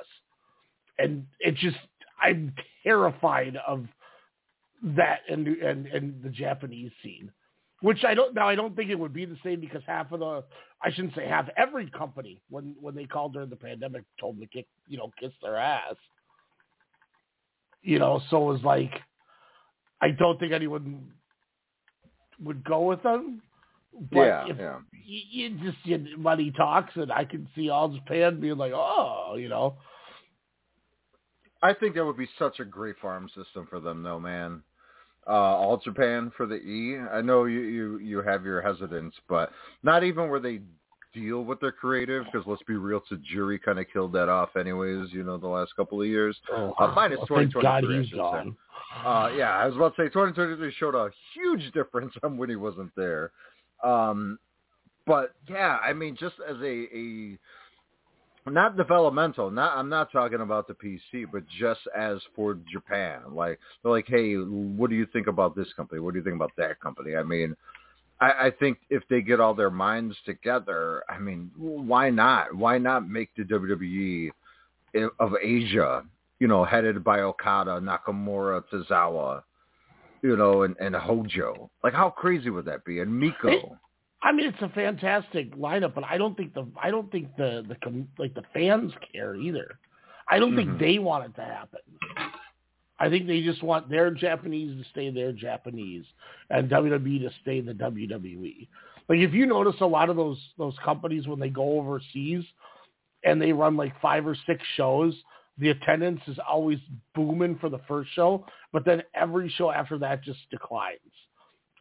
and 0.98 1.26
it 1.40 1.56
just 1.56 1.78
I'm 2.22 2.54
terrified 2.84 3.58
of 3.66 3.86
that 4.84 5.22
and 5.30 5.48
and 5.48 5.88
and 5.88 6.22
the 6.22 6.30
Japanese 6.30 6.92
scene, 7.02 7.32
which 7.82 8.04
I 8.04 8.14
don't 8.14 8.36
now 8.36 8.50
I 8.50 8.56
don't 8.56 8.76
think 8.76 8.90
it 8.90 9.00
would 9.00 9.14
be 9.14 9.24
the 9.24 9.38
same 9.46 9.62
because 9.62 9.82
half 9.88 10.12
of 10.12 10.20
the 10.20 10.44
I 10.84 10.92
shouldn't 10.92 11.16
say 11.16 11.26
half 11.26 11.48
every 11.56 11.90
company 11.90 12.42
when 12.50 12.76
when 12.82 12.96
they 12.96 13.06
called 13.06 13.32
during 13.32 13.50
the 13.50 13.56
pandemic 13.56 14.04
told 14.20 14.36
them 14.36 14.42
to 14.42 14.48
kick 14.48 14.68
you 14.90 14.98
know 14.98 15.10
kiss 15.20 15.32
their 15.42 15.56
ass, 15.56 15.96
you 17.82 17.98
know 17.98 18.22
so 18.30 18.50
it 18.50 18.54
was 18.54 18.64
like 18.64 18.92
I 20.02 20.10
don't 20.12 20.40
think 20.40 20.52
anyone 20.52 21.12
would 22.44 22.64
go 22.64 22.82
with 22.82 23.04
them. 23.04 23.42
But 24.12 24.20
yeah, 24.20 24.46
if 24.48 24.58
yeah. 24.58 24.80
you, 25.04 25.22
you 25.30 25.58
just 25.64 25.78
you, 25.84 26.18
money 26.18 26.52
talks, 26.56 26.94
and 26.96 27.12
I 27.12 27.26
can 27.26 27.48
see 27.56 27.70
all 27.70 27.90
Japan 27.90 28.40
being 28.40 28.58
like, 28.58 28.72
oh, 28.74 29.36
you 29.38 29.50
know, 29.50 29.76
I 31.62 31.74
think 31.74 31.96
that 31.96 32.06
would 32.06 32.18
be 32.18 32.30
such 32.40 32.60
a 32.60 32.66
great 32.66 32.96
farm 33.00 33.30
system 33.36 33.68
for 33.70 33.80
them, 33.80 34.02
though, 34.02 34.20
man. 34.20 34.64
Uh, 35.28 35.34
All 35.34 35.78
Japan 35.78 36.32
for 36.36 36.48
the 36.48 36.56
E. 36.56 36.98
I 36.98 37.22
know 37.22 37.46
you, 37.46 37.60
you 37.60 37.98
you 38.00 38.22
have 38.24 38.44
your 38.44 38.60
hesitance, 38.62 39.14
but 39.30 39.52
not 39.84 40.04
even 40.04 40.30
where 40.30 40.40
they 40.40 40.62
deal 41.14 41.44
with 41.44 41.60
their 41.60 41.72
creative, 41.72 42.26
because 42.26 42.46
let's 42.48 42.64
be 42.64 42.76
real, 42.76 43.02
Tajiri 43.12 43.62
kind 43.62 43.80
of 43.80 43.86
killed 43.92 44.14
that 44.14 44.30
off, 44.30 44.56
anyways. 44.56 45.12
You 45.12 45.24
know, 45.24 45.38
the 45.38 45.48
last 45.48 45.76
couple 45.76 46.02
of 46.02 46.08
years. 46.08 46.38
oh, 46.52 46.74
Uh, 46.80 46.94
minus 46.96 47.18
well, 47.30 47.40
thank 47.40 47.54
2023, 47.54 47.96
God 47.96 48.04
he's 48.04 48.14
gone. 48.14 48.58
Uh, 49.06 49.32
yeah, 49.36 49.52
I 49.52 49.66
was 49.68 49.76
about 49.76 49.96
to 49.96 50.04
say 50.04 50.08
2023 50.10 50.74
showed 50.78 50.96
a 50.96 51.10
huge 51.34 51.72
difference 51.74 52.14
on 52.24 52.38
when 52.38 52.50
he 52.50 52.56
wasn't 52.56 52.92
there. 52.96 53.32
Um, 53.84 54.38
but 55.08 55.34
yeah, 55.50 55.78
I 55.84 55.94
mean, 55.94 56.16
just 56.20 56.36
as 56.48 56.58
a, 56.58 56.88
a 56.96 57.38
not 58.50 58.78
developmental, 58.78 59.52
not 59.52 59.78
I'm 59.78 59.90
not 59.90 60.12
talking 60.12 60.42
about 60.42 60.68
the 60.68 60.74
PC, 60.74 61.26
but 61.32 61.44
just 61.60 61.82
as 61.98 62.20
for 62.36 62.58
Japan, 62.72 63.22
like 63.34 63.60
they're 63.82 63.92
like, 63.92 64.08
hey, 64.08 64.36
what 64.36 64.90
do 64.90 64.96
you 64.96 65.08
think 65.08 65.28
about 65.28 65.56
this 65.56 65.72
company? 65.76 66.00
What 66.00 66.14
do 66.14 66.20
you 66.20 66.24
think 66.24 66.36
about 66.36 66.52
that 66.58 66.80
company? 66.80 67.16
I 67.16 67.24
mean, 67.24 67.56
I, 68.22 68.48
I 68.48 68.52
think 68.60 68.78
if 68.90 69.04
they 69.10 69.22
get 69.22 69.40
all 69.40 69.54
their 69.54 69.72
minds 69.72 70.16
together, 70.26 71.04
I 71.10 71.18
mean, 71.18 71.52
why 71.58 72.10
not? 72.12 72.56
Why 72.56 72.78
not 72.78 73.10
make 73.10 73.30
the 73.36 73.44
WWE 73.44 74.30
of 75.20 75.34
Asia, 75.42 76.04
you 76.40 76.48
know, 76.48 76.64
headed 76.64 77.04
by 77.04 77.22
Okada, 77.22 77.82
Nakamura, 77.82 78.64
Tozawa, 78.72 79.42
you 80.22 80.38
know, 80.38 80.64
and, 80.64 80.76
and 80.80 80.96
Hojo? 80.96 81.70
Like, 81.84 81.94
how 81.94 82.12
crazy 82.12 82.52
would 82.52 82.66
that 82.66 82.86
be? 82.86 83.00
And 83.00 83.12
Meiko. 83.12 83.46
It, 83.46 83.66
I 84.22 84.32
mean, 84.32 84.46
it's 84.46 84.62
a 84.62 84.70
fantastic 84.70 85.56
lineup, 85.56 85.96
but 85.96 86.04
I 86.04 86.20
don't 86.20 86.38
think 86.38 86.54
the 86.54 86.68
I 86.82 86.92
don't 86.92 87.12
think 87.12 87.36
the 87.38 87.66
the 87.68 88.06
like 88.20 88.36
the 88.36 88.44
fans 88.54 88.94
care 89.12 89.36
either. 89.36 89.80
I 90.30 90.38
don't 90.38 90.52
mm-hmm. 90.52 90.78
think 90.78 90.80
they 90.80 91.00
want 91.00 91.26
it 91.26 91.36
to 91.36 91.42
happen. 91.42 91.80
I 93.02 93.10
think 93.10 93.26
they 93.26 93.42
just 93.42 93.64
want 93.64 93.90
their 93.90 94.12
Japanese 94.12 94.78
to 94.78 94.88
stay 94.92 95.10
their 95.10 95.32
Japanese 95.32 96.06
and 96.52 96.70
WWE 96.70 97.22
to 97.22 97.32
stay 97.42 97.60
the 97.60 97.74
WWE. 97.74 98.68
Like 99.10 99.20
if 99.20 99.34
you 99.34 99.48
notice 99.48 99.74
a 99.82 99.88
lot 99.88 100.12
of 100.12 100.16
those 100.16 100.38
those 100.60 100.76
companies 100.86 101.28
when 101.28 101.40
they 101.40 101.50
go 101.50 101.80
overseas 101.80 102.44
and 103.24 103.42
they 103.42 103.54
run 103.54 103.76
like 103.76 104.00
five 104.02 104.28
or 104.28 104.38
six 104.46 104.62
shows, 104.76 105.16
the 105.58 105.70
attendance 105.70 106.22
is 106.28 106.38
always 106.48 106.78
booming 107.16 107.58
for 107.60 107.70
the 107.70 107.82
first 107.88 108.12
show, 108.14 108.46
but 108.72 108.86
then 108.86 109.02
every 109.16 109.50
show 109.58 109.72
after 109.72 109.98
that 109.98 110.24
just 110.24 110.40
declines. 110.52 111.00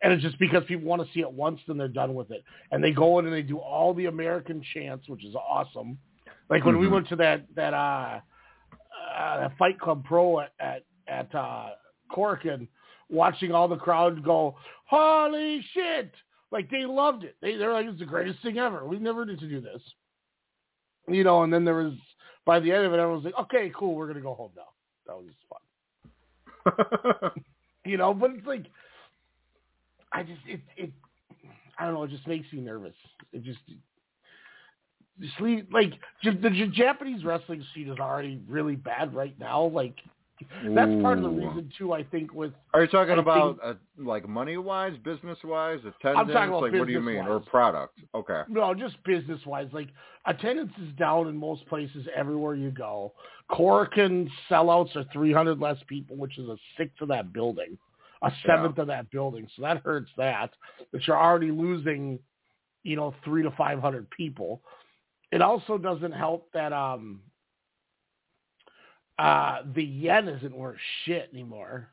And 0.03 0.15
it's 0.15 0.23
just 0.23 0.39
because 0.39 0.65
people 0.67 0.87
want 0.87 1.07
to 1.07 1.13
see 1.13 1.21
it 1.21 1.31
once, 1.31 1.61
then 1.67 1.77
they're 1.77 1.87
done 1.87 2.15
with 2.15 2.31
it. 2.31 2.43
And 2.71 2.83
they 2.83 2.93
go 2.93 3.19
in 3.19 3.27
and 3.27 3.35
they 3.35 3.43
do 3.43 3.59
all 3.59 3.93
the 3.93 4.07
American 4.07 4.65
chants, 4.73 5.07
which 5.07 5.23
is 5.23 5.35
awesome. 5.35 5.99
Like 6.49 6.65
when 6.65 6.77
mm-hmm. 6.77 6.81
we 6.81 6.89
went 6.89 7.09
to 7.11 7.17
that 7.17 7.45
that 7.57 7.75
uh, 7.75 8.21
uh 9.15 9.51
Fight 9.59 9.79
Club 9.79 10.03
Pro 10.07 10.41
at, 10.41 10.53
at 10.59 10.85
at 11.09 11.35
uh, 11.35 11.71
Cork 12.13 12.45
and 12.45 12.67
watching 13.09 13.53
all 13.53 13.69
the 13.69 13.77
crowd 13.77 14.25
go, 14.25 14.57
"Holy 14.87 15.65
shit!" 15.73 16.13
Like 16.51 16.71
they 16.71 16.85
loved 16.85 17.25
it. 17.25 17.37
They 17.41 17.57
they're 17.57 17.73
like, 17.73 17.87
"It's 17.87 17.99
the 17.99 18.07
greatest 18.07 18.43
thing 18.43 18.59
ever. 18.59 18.85
We 18.85 18.99
never 18.99 19.25
did 19.25 19.41
to 19.41 19.49
do 19.49 19.61
this." 19.61 19.83
You 21.09 21.25
know, 21.25 21.43
and 21.43 21.53
then 21.53 21.65
there 21.65 21.75
was 21.75 21.95
by 22.45 22.61
the 22.61 22.73
end 22.73 22.85
of 22.85 22.93
it, 22.93 22.99
everyone 22.99 23.23
was 23.23 23.25
like, 23.25 23.39
"Okay, 23.47 23.73
cool, 23.77 23.95
we're 23.95 24.07
gonna 24.07 24.21
go 24.21 24.35
home 24.35 24.53
now." 24.57 24.63
That 25.07 25.17
was 25.17 25.33
fun. 25.49 27.31
you 27.85 27.97
know, 27.97 28.15
but 28.15 28.31
it's 28.33 28.47
like, 28.47 28.67
I 30.13 30.23
just 30.23 30.41
it 30.47 30.61
it 30.77 30.93
I 31.79 31.85
don't 31.85 31.95
know. 31.95 32.03
It 32.05 32.11
just 32.11 32.27
makes 32.27 32.53
me 32.53 32.61
nervous. 32.61 32.95
It 33.33 33.43
just 33.43 33.59
just 35.21 35.41
leave 35.41 35.67
like 35.73 35.93
the 36.25 36.71
Japanese 36.73 37.25
wrestling 37.25 37.65
scene 37.75 37.91
is 37.91 37.99
already 37.99 38.41
really 38.49 38.77
bad 38.77 39.15
right 39.15 39.39
now. 39.39 39.65
Like 39.65 39.97
that's 40.65 41.03
part 41.03 41.19
of 41.19 41.25
the 41.25 41.31
reason 41.31 41.71
too. 41.77 41.93
I 41.93 42.03
think 42.05 42.33
with 42.33 42.53
are 42.75 42.83
you 42.83 42.89
talking 42.89 43.15
I 43.15 43.19
about 43.19 43.59
uh, 43.63 43.75
like 43.99 44.29
money 44.29 44.57
wise, 44.57 44.97
business 45.05 45.39
wise, 45.45 45.79
attendance? 45.81 46.01
I'm 46.05 46.29
talking 46.29 46.49
about 46.49 46.63
like 46.63 46.73
what 46.73 46.87
do 46.87 46.93
you 46.93 47.01
mean, 47.01 47.19
wise. 47.19 47.29
or 47.29 47.41
product? 47.41 47.99
Okay. 48.15 48.43
No, 48.49 48.75
just 48.75 49.03
business 49.05 49.41
wise. 49.47 49.69
Like 49.73 49.89
attendance 50.27 50.73
is 50.83 50.93
down 50.99 51.29
in 51.29 51.37
most 51.37 51.67
places 51.69 52.07
everywhere 52.15 52.55
you 52.55 52.71
go. 52.71 53.13
Korakuen 53.51 54.29
sellouts 54.51 54.95
are 54.97 55.05
300 55.13 55.59
less 55.61 55.79
people, 55.89 56.17
which 56.17 56.39
is 56.39 56.49
a 56.49 56.57
sixth 56.79 57.01
of 57.01 57.09
that 57.09 57.33
building, 57.33 57.77
a 58.23 58.31
seventh 58.47 58.77
yeah. 58.77 58.83
of 58.83 58.89
that 58.89 59.11
building. 59.11 59.49
So 59.57 59.63
that 59.63 59.83
hurts 59.85 60.11
that. 60.17 60.51
That 60.93 61.07
you're 61.07 61.21
already 61.21 61.51
losing, 61.51 62.19
you 62.83 62.97
know, 62.97 63.15
three 63.25 63.43
to 63.43 63.51
500 63.53 64.09
people. 64.11 64.63
It 65.33 65.43
also 65.43 65.79
doesn't 65.79 66.13
help 66.13 66.49
that 66.55 66.73
um 66.73 67.21
uh, 69.21 69.59
the 69.75 69.85
yen 69.85 70.29
isn't 70.29 70.57
worth 70.57 70.79
shit 71.05 71.29
anymore. 71.33 71.89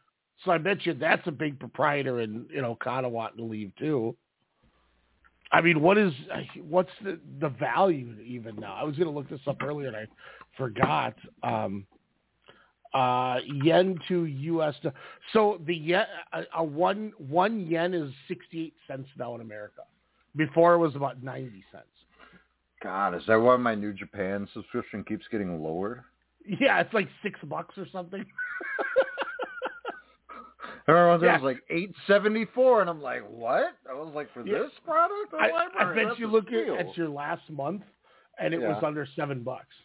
So 0.46 0.52
I 0.52 0.58
bet 0.60 0.86
you 0.86 0.94
that's 0.94 1.28
a 1.28 1.32
big 1.32 1.60
proprietor 1.60 2.22
in 2.22 2.46
you 2.50 2.62
know 2.62 2.72
Okada 2.72 3.10
wanting 3.10 3.38
to 3.40 3.44
leave 3.44 3.74
too. 3.78 4.16
I 5.52 5.60
mean, 5.62 5.82
what 5.82 5.98
is 5.98 6.13
what's 6.70 6.92
the 7.04 7.20
the 7.42 7.50
value 7.50 8.16
even 8.26 8.56
now? 8.56 8.76
I 8.76 8.84
was 8.84 8.96
going 8.96 9.08
to 9.08 9.13
look 9.13 9.30
this 9.30 9.42
up 9.46 9.62
earlier 9.62 9.90
and 9.90 9.98
I 9.98 10.08
forgot. 10.58 11.16
Um, 11.44 11.86
uh, 12.94 13.40
yen 13.63 14.00
to 14.08 14.24
U.S. 14.24 14.74
To, 14.82 14.94
so 15.34 15.60
the 15.68 15.76
yen, 15.76 16.06
a, 16.32 16.44
a 16.56 16.63
one 16.63 17.12
one 17.18 17.68
yen 17.68 17.94
is 17.94 18.12
sixty 18.30 18.68
eight 18.68 18.74
cents 18.88 19.10
now 19.20 19.36
in 19.36 19.42
America. 19.42 19.82
Before 20.38 20.74
it 20.76 20.78
was 20.78 20.96
about 20.96 21.22
ninety 21.22 21.63
cents. 21.72 21.86
God, 22.82 23.16
is 23.16 23.24
that 23.28 23.36
why 23.36 23.58
my 23.58 23.76
New 23.76 23.92
Japan 23.92 24.48
subscription 24.54 25.04
keeps 25.04 25.26
getting 25.30 25.62
lower? 25.62 26.06
Yeah, 26.48 26.80
it's 26.80 26.94
like 26.94 27.10
six 27.22 27.40
bucks 27.44 27.78
or 27.78 27.88
something. 27.92 28.26
Everyone 30.88 31.22
yeah. 31.22 31.34
was 31.34 31.44
like 31.44 31.62
eight 31.70 31.94
seventy 32.08 32.46
four, 32.56 32.80
and 32.80 32.90
I'm 32.90 33.02
like, 33.02 33.22
what? 33.30 33.74
I 33.90 33.94
was 33.94 34.14
like, 34.16 34.34
for 34.34 34.48
yeah. 34.48 34.60
this 34.60 34.72
product, 34.86 35.34
I, 35.34 35.50
I, 35.78 35.94
bet 35.94 36.18
you 36.18 36.28
look 36.28 36.48
at, 36.48 36.88
at, 36.88 36.96
your 36.96 37.10
last 37.10 37.42
month, 37.50 37.82
and 38.40 38.54
it 38.54 38.62
yeah. 38.62 38.70
was 38.70 38.82
under 38.86 39.06
seven 39.16 39.44
bucks. 39.44 39.76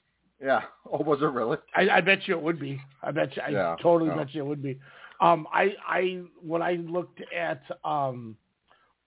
Yeah. 0.41 0.61
Oh, 0.93 1.03
was 1.03 1.23
it 1.23 1.27
really? 1.27 1.57
I, 1.75 1.89
I 1.89 2.01
bet 2.03 2.29
you 2.29 2.37
it 2.37 2.43
would 2.43 2.61
be. 2.61 2.79
I 3.03 3.13
bet 3.13 3.35
you. 3.35 3.43
I 3.43 3.49
yeah. 3.49 3.77
totally 3.83 4.11
oh. 4.11 4.17
bet 4.17 4.35
you 4.35 4.43
it 4.43 4.47
would 4.47 4.63
be. 4.63 4.79
Um, 5.21 5.47
I, 5.53 5.71
I 5.89 6.21
when 6.43 6.61
I 6.61 6.75
looked 6.75 7.23
at 7.35 7.63
um, 7.83 8.37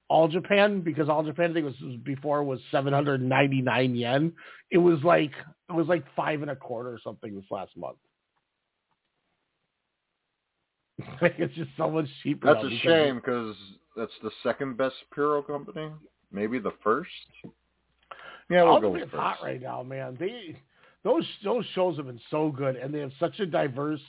all 0.08 0.28
Japan 0.28 0.82
because 0.82 1.10
All 1.10 1.24
Japan 1.24 1.52
I 1.52 1.54
think 1.54 1.66
was, 1.66 1.80
was 1.82 1.98
before 2.04 2.44
was 2.44 2.60
799 2.72 3.96
yen. 3.96 4.34
It 4.72 4.78
was 4.78 5.00
like 5.04 5.32
it 5.70 5.74
was 5.74 5.88
like 5.88 6.04
five 6.16 6.42
and 6.42 6.52
a 6.52 6.56
quarter 6.56 6.90
or 6.90 7.00
something 7.04 7.36
this 7.36 7.46
last 7.50 7.76
month. 7.76 7.98
it's 11.22 11.54
just 11.56 11.72
so 11.78 11.90
much 11.90 12.06
cheaper. 12.24 12.54
That's 12.54 12.66
a 12.66 12.78
shame 12.80 13.16
because 13.16 13.56
that's 13.98 14.14
the 14.24 14.32
second 14.44 14.78
best 14.78 14.96
Puro 15.12 15.42
company, 15.42 15.90
maybe 16.32 16.60
the 16.60 16.72
first. 16.84 17.10
Yeah, 18.50 18.64
we'll 18.64 18.80
go 18.80 18.92
with 18.92 19.02
first. 19.04 19.16
hot 19.16 19.38
right 19.44 19.62
now, 19.62 19.84
man. 19.84 20.16
They 20.20 20.58
those 21.04 21.26
those 21.44 21.66
shows 21.74 21.98
have 21.98 22.06
been 22.06 22.22
so 22.32 22.50
good, 22.50 22.76
and 22.76 22.94
they 22.94 23.00
have 23.00 23.12
such 23.20 23.40
a 23.40 23.46
diverse 23.46 24.02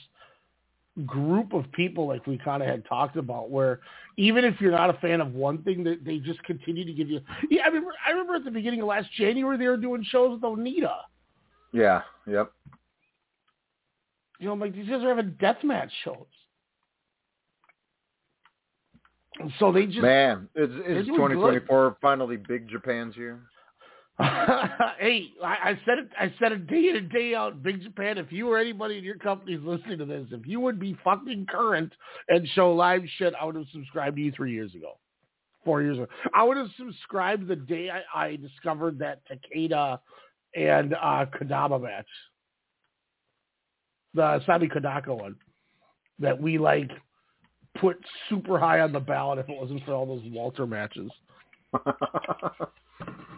group 1.05 1.53
of 1.53 1.71
people 1.73 2.07
like 2.07 2.25
we 2.25 2.37
kind 2.39 2.63
of 2.63 2.69
had 2.69 2.83
talked 2.85 3.17
about 3.17 3.51
where 3.51 3.81
even 4.17 4.43
if 4.43 4.59
you're 4.59 4.71
not 4.71 4.89
a 4.89 4.93
fan 4.93 5.21
of 5.21 5.33
one 5.33 5.61
thing 5.61 5.83
that 5.83 6.03
they 6.03 6.17
just 6.17 6.41
continue 6.43 6.83
to 6.83 6.93
give 6.93 7.07
you 7.07 7.19
yeah 7.51 7.61
i 7.63 7.67
remember 7.67 7.91
i 8.03 8.09
remember 8.09 8.33
at 8.33 8.43
the 8.43 8.49
beginning 8.49 8.81
of 8.81 8.87
last 8.87 9.07
january 9.15 9.57
they 9.59 9.67
were 9.67 9.77
doing 9.77 10.03
shows 10.09 10.31
with 10.31 10.41
onita 10.41 10.95
yeah 11.77 12.01
yep 12.25 12.51
you 14.39 14.47
know 14.47 14.53
I'm 14.53 14.59
like 14.59 14.73
these 14.73 14.87
guys 14.87 15.03
are 15.03 15.09
having 15.09 15.35
death 15.39 15.63
match 15.63 15.91
shows 16.03 16.25
so 19.59 19.71
they 19.71 19.85
just 19.85 19.99
man 19.99 20.49
is, 20.55 20.69
is 20.87 21.07
2024 21.07 21.89
good. 21.89 21.95
finally 22.01 22.37
big 22.37 22.67
japan's 22.69 23.15
year 23.15 23.39
hey, 24.97 25.27
I, 25.43 25.57
I 25.63 25.79
said 25.85 25.99
it. 25.99 26.09
I 26.19 26.33
said 26.39 26.51
it 26.51 26.65
day 26.65 26.89
in 26.89 26.95
and 26.95 27.11
day 27.11 27.35
out. 27.35 27.61
Big 27.61 27.83
Japan. 27.83 28.17
If 28.17 28.31
you 28.31 28.49
or 28.49 28.57
anybody 28.57 28.97
in 28.97 29.03
your 29.03 29.17
company 29.17 29.53
is 29.53 29.61
listening 29.63 29.99
to 29.99 30.05
this, 30.05 30.25
if 30.31 30.47
you 30.47 30.59
would 30.59 30.79
be 30.79 30.97
fucking 31.03 31.45
current 31.47 31.93
and 32.27 32.47
show 32.55 32.73
live 32.73 33.03
shit, 33.19 33.35
I 33.39 33.45
would 33.45 33.53
have 33.53 33.67
subscribed 33.71 34.15
to 34.15 34.23
you 34.23 34.31
three 34.31 34.53
years 34.53 34.73
ago, 34.73 34.97
four 35.63 35.83
years 35.83 35.99
ago. 35.99 36.07
I 36.33 36.43
would 36.43 36.57
have 36.57 36.69
subscribed 36.79 37.47
the 37.47 37.57
day 37.57 37.91
I, 37.91 38.23
I 38.23 38.35
discovered 38.37 38.97
that 38.97 39.21
Takeda 39.29 39.99
and 40.55 40.93
uh, 40.93 41.25
Kodama 41.25 41.81
match, 41.81 42.07
the 44.13 44.41
Sami 44.45 44.67
Kodaka 44.67 45.09
one, 45.09 45.35
that 46.19 46.39
we 46.39 46.57
like 46.57 46.91
put 47.79 47.97
super 48.29 48.57
high 48.57 48.79
on 48.79 48.91
the 48.91 48.99
ballot 48.99 49.39
if 49.39 49.49
it 49.49 49.59
wasn't 49.59 49.83
for 49.85 49.93
all 49.93 50.05
those 50.05 50.23
Walter 50.31 50.65
matches. 50.65 51.11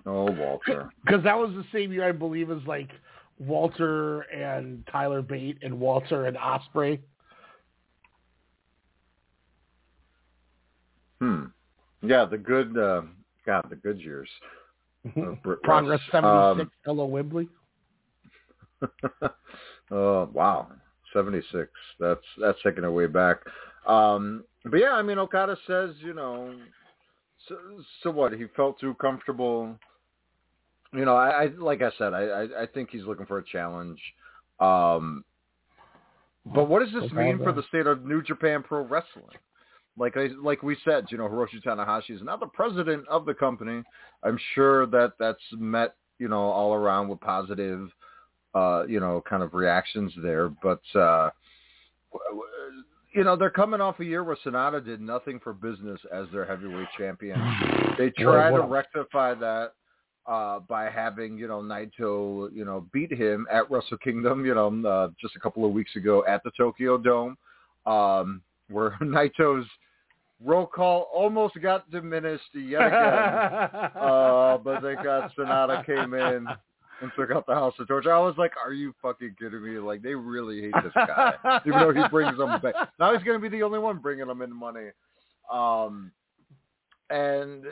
Oh, 0.06 0.32
Walter. 0.32 0.90
Because 1.06 1.24
that 1.24 1.38
was 1.38 1.52
the 1.52 1.66
same 1.72 1.92
year, 1.92 2.08
I 2.08 2.12
believe, 2.12 2.50
as 2.50 2.60
like 2.66 2.90
Walter 3.38 4.22
and 4.22 4.84
Tyler 4.92 5.22
Bate 5.22 5.58
and 5.62 5.80
Walter 5.80 6.26
and 6.26 6.38
Ospreay. 6.38 7.00
Hmm. 11.22 11.46
Yeah, 12.02 12.26
the 12.26 12.38
good. 12.38 12.78
Uh, 12.78 13.02
God, 13.46 13.66
the 13.70 13.76
good 13.76 14.00
years. 14.00 14.30
Uh, 15.18 15.36
Progress 15.64 16.00
seventy 16.12 16.60
six. 16.60 16.62
Um, 16.62 16.72
hello, 16.86 17.06
Wembley. 17.06 17.48
oh 19.92 20.30
wow, 20.34 20.68
seventy 21.14 21.42
six. 21.52 21.70
That's 22.00 22.22
that's 22.40 22.58
taking 22.64 22.84
it 22.84 22.90
way 22.90 23.08
back. 23.08 23.38
Um, 23.88 24.44
but 24.66 24.78
yeah, 24.78 24.92
I 24.92 25.02
mean, 25.02 25.18
Okada 25.18 25.58
says, 25.66 25.92
you 26.00 26.14
know, 26.14 26.54
so, 27.48 27.56
so 28.04 28.12
what? 28.12 28.34
He 28.34 28.46
felt 28.56 28.80
too 28.80 28.94
comfortable 28.96 29.78
you 30.94 31.06
know, 31.06 31.16
I, 31.16 31.44
I 31.44 31.46
like 31.58 31.82
I 31.82 31.92
said, 31.98 32.14
I, 32.14 32.22
I, 32.22 32.64
I 32.64 32.66
think 32.66 32.90
he's 32.92 33.04
looking 33.04 33.26
for 33.26 33.38
a 33.38 33.46
challenge. 33.46 34.02
Um, 34.60 35.24
but 36.46 36.68
what 36.68 36.80
does 36.80 36.94
this 37.02 37.12
mean 37.12 37.38
for 37.38 37.52
the 37.52 37.64
state 37.64 37.86
of 37.86 38.06
New 38.06 38.24
Japan 38.24 38.64
Pro 38.64 38.82
Wrestling? 38.84 39.38
Like 39.98 40.16
I, 40.18 40.30
like 40.42 40.64
we 40.64 40.78
said, 40.86 41.06
you 41.10 41.18
know, 41.18 41.28
Hiroshi 41.28 41.62
Tanahashi 41.66 42.12
is 42.12 42.22
now 42.22 42.38
the 42.38 42.48
president 42.48 43.08
of 43.08 43.26
the 43.26 43.34
company. 43.34 43.84
I'm 44.24 44.40
sure 44.56 44.86
that 44.88 45.14
that's 45.20 45.44
met, 45.52 45.96
you 46.20 46.28
know, 46.28 46.42
all 46.42 46.74
around 46.74 47.10
with 47.10 47.20
positive, 47.20 47.90
uh, 48.54 48.86
you 48.88 49.00
know, 49.00 49.22
kind 49.30 49.44
of 49.44 49.54
reactions 49.54 50.14
there. 50.22 50.50
But 50.50 50.82
uh, 50.96 51.32
you 53.14 53.24
know, 53.24 53.36
they're 53.36 53.50
coming 53.50 53.82
off 53.82 54.00
a 54.00 54.06
year 54.06 54.24
where 54.24 54.38
Sanada 54.46 54.84
did 54.84 55.02
nothing 55.02 55.40
for 55.44 55.54
business 55.54 56.00
as 56.14 56.28
their 56.32 56.46
heavyweight 56.46 56.88
champion. 56.98 57.40
They 57.98 58.10
tried 58.18 58.52
to 58.52 58.62
rectify 58.62 59.34
that 59.36 59.74
uh, 60.28 60.60
by 60.60 60.90
having, 60.90 61.38
you 61.38 61.48
know, 61.48 61.60
Naito, 61.60 62.54
you 62.54 62.64
know, 62.66 62.86
beat 62.94 63.12
him 63.12 63.48
at 63.52 63.70
Wrestle 63.72 63.98
Kingdom, 63.98 64.46
you 64.46 64.54
know, 64.54 64.88
uh, 64.88 65.10
just 65.20 65.36
a 65.36 65.40
couple 65.40 65.66
of 65.66 65.72
weeks 65.72 65.96
ago 65.96 66.24
at 66.28 66.44
the 66.44 66.52
Tokyo 66.56 66.98
Dome, 66.98 67.36
um, 67.88 68.42
where 68.70 68.92
Naito's 69.02 69.68
roll 70.44 70.66
call 70.66 71.10
almost 71.14 71.60
got 71.62 71.90
diminished 71.92 72.44
yet 72.54 72.88
again. 72.88 72.90
uh, 74.02 74.58
but 74.58 74.82
they 74.82 74.96
got 74.96 75.36
Sanada 75.36 75.86
came 75.86 76.14
in 76.14 76.48
and 77.02 77.12
took 77.18 77.32
out 77.32 77.46
the 77.46 77.54
House 77.54 77.74
of 77.80 77.88
Torture. 77.88 78.14
I 78.14 78.20
was 78.20 78.36
like, 78.38 78.52
are 78.64 78.74
you 78.74 78.94
fucking 79.02 79.36
kidding 79.40 79.64
me? 79.64 79.80
Like, 79.80 80.02
they 80.02 80.16
really 80.16 80.62
hate 80.62 80.74
this 80.84 80.94
guy, 80.94 81.34
even 81.66 81.80
though 81.80 81.94
he 81.94 82.08
brings 82.10 82.38
them 82.38 82.60
back. 82.62 82.76
Now 83.00 83.14
he's 83.14 83.24
going 83.24 83.42
to 83.42 83.50
be 83.50 83.56
the 83.56 83.64
only 83.64 83.80
one 83.80 84.00
bringing 84.00 84.28
them 84.28 84.42
in 84.42 84.54
money. 84.54 84.90
Um, 85.52 86.12
and 87.10 87.64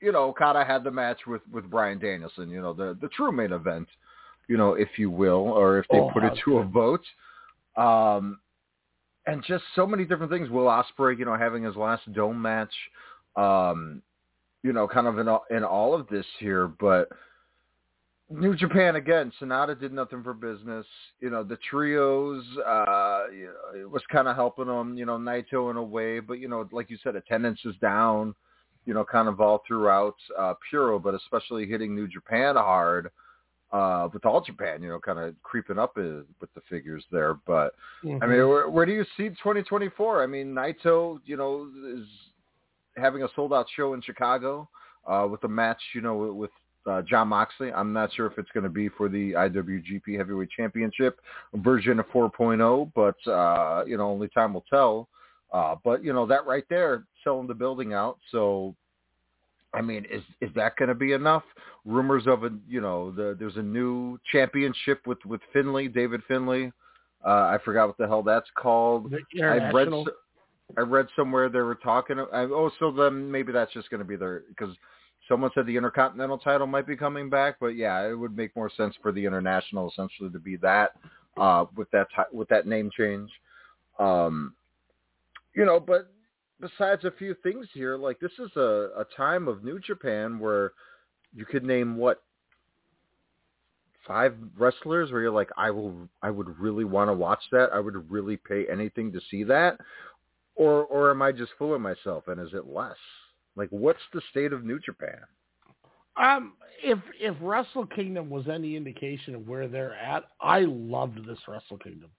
you 0.00 0.12
know, 0.12 0.24
Okada 0.28 0.64
had 0.64 0.84
the 0.84 0.90
match 0.90 1.18
with 1.26 1.42
with 1.52 1.68
Bryan 1.68 1.98
Danielson. 1.98 2.48
You 2.50 2.62
know, 2.62 2.72
the 2.72 2.96
the 3.00 3.08
true 3.08 3.32
main 3.32 3.52
event, 3.52 3.88
you 4.48 4.56
know, 4.56 4.74
if 4.74 4.88
you 4.96 5.10
will, 5.10 5.48
or 5.48 5.78
if 5.78 5.86
they 5.90 5.98
Oh, 5.98 6.10
put 6.12 6.24
it 6.24 6.38
to 6.44 6.58
a 6.58 6.64
vote. 6.64 7.04
Um, 7.76 8.38
and 9.26 9.44
just 9.44 9.64
so 9.74 9.86
many 9.86 10.04
different 10.04 10.32
things. 10.32 10.50
Will 10.50 10.66
Ospreay, 10.66 11.18
you 11.18 11.24
know, 11.24 11.36
having 11.36 11.64
his 11.64 11.76
last 11.76 12.10
dome 12.12 12.40
match. 12.40 12.72
Um, 13.36 14.02
you 14.62 14.72
know, 14.72 14.86
kind 14.86 15.06
of 15.06 15.18
in 15.18 15.28
all, 15.28 15.44
in 15.50 15.64
all 15.64 15.94
of 15.94 16.06
this 16.08 16.26
here, 16.38 16.68
but 16.68 17.08
New 18.30 18.54
Japan 18.54 18.96
again. 18.96 19.32
Sanada 19.40 19.78
did 19.78 19.92
nothing 19.92 20.22
for 20.22 20.34
business. 20.34 20.86
You 21.20 21.30
know, 21.30 21.42
the 21.42 21.58
trios, 21.68 22.44
uh, 22.66 23.24
you 23.32 23.46
know, 23.46 23.80
it 23.80 23.90
was 23.90 24.02
kind 24.10 24.28
of 24.28 24.36
helping 24.36 24.66
them. 24.66 24.96
You 24.96 25.06
know, 25.06 25.18
Naito 25.18 25.70
in 25.70 25.76
a 25.76 25.82
way, 25.82 26.20
but 26.20 26.34
you 26.34 26.48
know, 26.48 26.68
like 26.72 26.90
you 26.90 26.98
said, 27.02 27.16
attendance 27.16 27.60
is 27.64 27.74
down. 27.80 28.34
You 28.86 28.94
know, 28.94 29.04
kind 29.04 29.28
of 29.28 29.40
all 29.40 29.62
throughout 29.66 30.16
uh, 30.38 30.54
Puro, 30.68 30.98
but 30.98 31.14
especially 31.14 31.66
hitting 31.66 31.94
New 31.94 32.08
Japan 32.08 32.56
hard 32.56 33.10
uh, 33.72 34.08
with 34.12 34.24
all 34.24 34.40
Japan. 34.40 34.82
You 34.82 34.90
know, 34.90 34.98
kind 34.98 35.18
of 35.18 35.34
creeping 35.42 35.78
up 35.78 35.96
uh, 35.96 36.22
with 36.40 36.52
the 36.54 36.60
figures 36.68 37.04
there. 37.10 37.34
But 37.46 37.74
I 38.22 38.26
mean, 38.26 38.48
where, 38.48 38.68
where 38.68 38.86
do 38.86 38.92
you 38.92 39.04
see 39.16 39.28
2024? 39.28 40.22
I 40.22 40.26
mean, 40.26 40.54
Naito, 40.54 41.20
you 41.24 41.36
know, 41.36 41.70
is 41.96 42.06
having 42.96 43.22
a 43.22 43.28
sold 43.34 43.52
out 43.52 43.66
show 43.76 43.94
in 43.94 44.02
Chicago 44.02 44.68
uh, 45.06 45.26
with 45.30 45.42
a 45.44 45.48
match, 45.48 45.80
you 45.94 46.00
know, 46.00 46.16
with, 46.16 46.32
with 46.32 46.50
uh, 46.86 47.02
Jon 47.02 47.28
Moxley. 47.28 47.72
I'm 47.72 47.92
not 47.92 48.12
sure 48.14 48.26
if 48.26 48.38
it's 48.38 48.50
going 48.52 48.64
to 48.64 48.70
be 48.70 48.88
for 48.88 49.08
the 49.08 49.32
IWGP 49.32 50.16
Heavyweight 50.16 50.50
Championship 50.50 51.20
version 51.54 52.00
of 52.00 52.06
4.0, 52.08 52.92
but 52.94 53.30
uh, 53.30 53.84
you 53.86 53.96
know, 53.96 54.08
only 54.10 54.28
time 54.28 54.54
will 54.54 54.64
tell. 54.70 55.08
Uh, 55.52 55.74
but 55.82 56.04
you 56.04 56.12
know, 56.12 56.26
that 56.26 56.46
right 56.46 56.64
there, 56.70 57.04
selling 57.24 57.46
the 57.46 57.54
building 57.54 57.92
out. 57.92 58.18
So, 58.30 58.74
I 59.72 59.80
mean, 59.80 60.04
is 60.10 60.22
is 60.40 60.50
that 60.56 60.76
going 60.76 60.88
to 60.88 60.94
be 60.94 61.12
enough? 61.12 61.44
Rumors 61.84 62.26
of 62.26 62.44
a, 62.44 62.50
you 62.68 62.80
know, 62.80 63.12
the, 63.12 63.36
there's 63.38 63.56
a 63.56 63.62
new 63.62 64.18
championship 64.32 65.06
with 65.06 65.18
with 65.24 65.40
Finlay, 65.52 65.88
David 65.88 66.20
Finlay. 66.26 66.72
Uh, 67.24 67.28
I 67.28 67.58
forgot 67.64 67.86
what 67.86 67.98
the 67.98 68.06
hell 68.06 68.22
that's 68.22 68.48
called. 68.56 69.12
I 69.42 69.70
read 69.72 69.88
I 70.76 70.80
read 70.82 71.06
somewhere 71.16 71.48
they 71.48 71.60
were 71.60 71.76
talking. 71.76 72.18
I, 72.18 72.42
oh, 72.42 72.70
so 72.78 72.90
then 72.90 73.30
maybe 73.30 73.52
that's 73.52 73.72
just 73.72 73.90
going 73.90 73.98
to 73.98 74.04
be 74.04 74.16
their 74.16 74.42
because 74.48 74.74
someone 75.28 75.50
said 75.54 75.66
the 75.66 75.76
Intercontinental 75.76 76.38
title 76.38 76.66
might 76.66 76.86
be 76.86 76.96
coming 76.96 77.30
back, 77.30 77.56
but 77.60 77.68
yeah, 77.68 78.08
it 78.08 78.14
would 78.14 78.36
make 78.36 78.54
more 78.56 78.70
sense 78.76 78.94
for 79.00 79.12
the 79.12 79.24
International 79.24 79.90
essentially 79.90 80.30
to 80.30 80.38
be 80.38 80.56
that 80.56 80.92
uh, 81.36 81.66
with 81.76 81.90
that 81.92 82.08
with 82.32 82.48
that 82.48 82.66
name 82.66 82.90
change. 82.96 83.30
Um, 83.98 84.54
you 85.54 85.64
know, 85.64 85.80
but 85.80 86.10
besides 86.60 87.04
a 87.04 87.10
few 87.10 87.34
things 87.42 87.66
here, 87.72 87.96
like 87.96 88.20
this 88.20 88.32
is 88.38 88.50
a, 88.56 88.90
a 88.96 89.04
time 89.16 89.48
of 89.48 89.64
New 89.64 89.78
Japan 89.78 90.38
where 90.38 90.72
you 91.34 91.44
could 91.44 91.64
name 91.64 91.96
what 91.96 92.22
five 94.06 94.34
wrestlers 94.58 95.12
where 95.12 95.20
you're 95.20 95.30
like, 95.30 95.50
I 95.56 95.70
will, 95.70 95.94
I 96.22 96.30
would 96.30 96.58
really 96.58 96.84
want 96.84 97.08
to 97.08 97.14
watch 97.14 97.42
that. 97.52 97.70
I 97.72 97.80
would 97.80 98.10
really 98.10 98.36
pay 98.36 98.66
anything 98.70 99.12
to 99.12 99.20
see 99.30 99.44
that. 99.44 99.78
Or, 100.56 100.84
or 100.84 101.10
am 101.10 101.22
I 101.22 101.32
just 101.32 101.52
fooling 101.58 101.82
myself? 101.82 102.24
And 102.26 102.40
is 102.40 102.52
it 102.52 102.66
less? 102.66 102.96
Like, 103.56 103.68
what's 103.70 104.00
the 104.12 104.20
state 104.30 104.52
of 104.52 104.64
New 104.64 104.78
Japan? 104.78 105.20
Um, 106.16 106.54
if 106.82 106.98
if 107.18 107.36
Wrestle 107.40 107.86
Kingdom 107.86 108.28
was 108.28 108.48
any 108.48 108.76
indication 108.76 109.34
of 109.34 109.46
where 109.46 109.68
they're 109.68 109.94
at, 109.94 110.24
I 110.40 110.60
loved 110.60 111.24
this 111.26 111.38
Wrestle 111.48 111.78
Kingdom. 111.78 112.10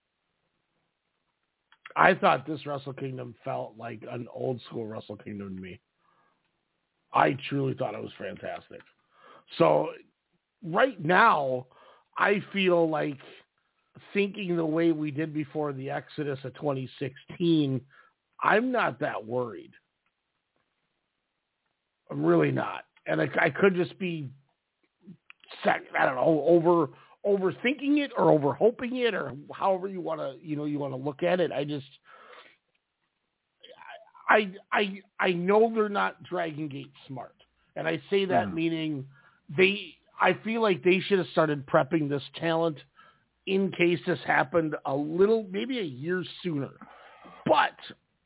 I 1.95 2.13
thought 2.13 2.47
this 2.47 2.65
Wrestle 2.65 2.93
Kingdom 2.93 3.35
felt 3.43 3.75
like 3.77 4.03
an 4.09 4.27
old 4.33 4.61
school 4.67 4.85
Wrestle 4.85 5.17
Kingdom 5.17 5.55
to 5.55 5.61
me. 5.61 5.79
I 7.13 7.37
truly 7.49 7.73
thought 7.73 7.93
it 7.93 8.01
was 8.01 8.11
fantastic. 8.17 8.81
So 9.57 9.89
right 10.63 11.03
now, 11.03 11.67
I 12.17 12.41
feel 12.53 12.89
like 12.89 13.17
thinking 14.13 14.55
the 14.55 14.65
way 14.65 14.91
we 14.91 15.11
did 15.11 15.33
before 15.33 15.73
the 15.73 15.89
Exodus 15.89 16.39
of 16.43 16.53
2016, 16.55 17.81
I'm 18.41 18.71
not 18.71 18.99
that 18.99 19.25
worried. 19.25 19.71
I'm 22.09 22.25
really 22.25 22.51
not, 22.51 22.83
and 23.07 23.21
I, 23.21 23.29
I 23.39 23.49
could 23.49 23.73
just 23.73 23.97
be, 23.97 24.29
I 25.63 26.05
don't 26.05 26.15
know, 26.15 26.43
over 26.45 26.89
overthinking 27.25 27.97
it 27.99 28.11
or 28.17 28.31
over 28.31 28.53
hoping 28.53 28.97
it 28.97 29.13
or 29.13 29.33
however 29.53 29.87
you 29.87 30.01
want 30.01 30.19
to, 30.19 30.35
you 30.41 30.55
know, 30.55 30.65
you 30.65 30.79
want 30.79 30.93
to 30.93 30.97
look 30.97 31.23
at 31.23 31.39
it. 31.39 31.51
I 31.51 31.63
just, 31.63 31.85
I, 34.29 34.51
I, 34.71 35.01
I 35.19 35.31
know 35.33 35.71
they're 35.73 35.89
not 35.89 36.23
Dragon 36.23 36.67
Gate 36.67 36.91
smart, 37.07 37.35
and 37.75 37.87
I 37.87 38.01
say 38.09 38.25
that 38.25 38.47
Mhm. 38.47 38.53
meaning 38.53 39.07
they. 39.55 39.95
I 40.23 40.33
feel 40.43 40.61
like 40.61 40.83
they 40.83 40.99
should 40.99 41.17
have 41.17 41.27
started 41.29 41.65
prepping 41.65 42.07
this 42.07 42.21
talent 42.35 42.77
in 43.47 43.71
case 43.71 43.99
this 44.05 44.19
happened 44.23 44.75
a 44.85 44.95
little, 44.95 45.47
maybe 45.49 45.79
a 45.79 45.83
year 45.83 46.23
sooner. 46.43 46.69
But 47.47 47.71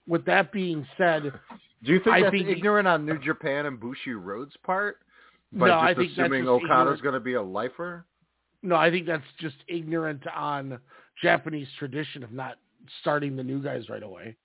with 0.06 0.26
that 0.26 0.52
being 0.52 0.86
said, 0.98 1.32
Do 1.84 1.94
you 1.94 2.00
think 2.02 2.16
I 2.16 2.22
that's 2.24 2.32
think- 2.32 2.50
ignorant 2.50 2.86
on 2.88 3.06
New 3.06 3.18
Japan 3.20 3.66
and 3.66 3.80
Bushiroad's 3.80 4.58
part? 4.58 4.98
By 5.54 5.68
No, 5.70 5.74
just 5.76 5.84
I 5.86 5.94
think 5.94 6.12
assuming 6.12 6.48
Okada's 6.50 7.00
going 7.00 7.14
to 7.14 7.20
be 7.22 7.36
a 7.36 7.42
lifer? 7.42 8.06
No, 8.66 8.76
I 8.76 8.90
think 8.90 9.06
that's 9.06 9.24
just 9.40 9.56
ignorant 9.68 10.24
on 10.36 10.80
Japanese 11.22 11.68
tradition 11.80 12.24
of 12.24 12.32
not 12.32 12.56
starting 13.02 13.36
the 13.36 13.44
new 13.44 13.62
guys 13.64 13.88
right 13.90 14.04
away. 14.04 14.36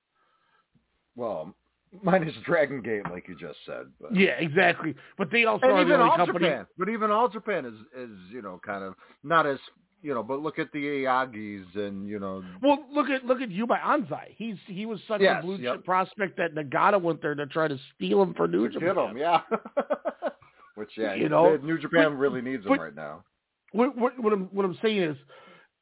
Well, 1.16 1.54
mine 2.02 2.22
is 2.22 2.34
Dragon 2.44 2.82
Gate, 2.82 3.02
like 3.10 3.26
you 3.28 3.36
just 3.38 3.58
said. 3.66 3.86
But. 4.00 4.14
Yeah, 4.14 4.32
exactly. 4.38 4.94
But 5.18 5.30
they 5.30 5.44
also 5.44 5.66
and 5.66 5.72
are 5.72 5.76
the 5.84 5.90
even 5.90 6.00
only 6.00 6.10
All 6.10 6.16
company. 6.16 6.46
Japan, 6.48 6.66
but 6.78 6.88
even 6.88 7.10
All 7.10 7.28
Japan 7.28 7.64
is 7.66 7.74
is 7.98 8.16
you 8.30 8.42
know 8.42 8.60
kind 8.64 8.84
of 8.84 8.94
not 9.24 9.46
as 9.46 9.58
you 10.02 10.14
know. 10.14 10.22
But 10.22 10.40
look 10.40 10.58
at 10.58 10.70
the 10.72 10.78
Aoyagis 10.84 11.74
and 11.76 12.08
you 12.08 12.18
know 12.20 12.44
Well, 12.62 12.84
look 12.92 13.08
at 13.10 13.24
look 13.24 13.40
at 13.40 13.50
Yuma 13.50 13.76
Anzai. 13.84 14.34
He's 14.36 14.56
he 14.66 14.86
was 14.86 15.00
such 15.08 15.20
Yes, 15.22 15.40
a 15.42 15.46
blue 15.46 15.56
yep. 15.56 15.76
chip 15.76 15.84
prospect 15.84 16.36
that 16.36 16.54
Nagata 16.54 17.00
went 17.00 17.20
there 17.22 17.34
to 17.34 17.46
try 17.46 17.68
to 17.68 17.78
steal 17.96 18.22
him 18.22 18.34
for 18.34 18.46
New 18.46 18.68
get 18.68 18.80
Japan. 18.80 18.94
them, 18.96 19.16
yeah. 19.16 19.40
Which 20.76 20.90
yeah, 20.96 21.14
You 21.14 21.28
know, 21.28 21.56
New 21.56 21.78
Japan 21.78 22.10
but- 22.12 22.16
really 22.18 22.40
needs 22.40 22.64
them 22.64 22.72
but- 22.76 22.80
right 22.80 22.94
now. 22.94 23.24
What, 23.72 23.96
what, 23.96 24.18
what 24.22 24.32
I'm 24.32 24.44
what 24.52 24.64
I'm 24.64 24.78
saying 24.82 24.98
is 24.98 25.16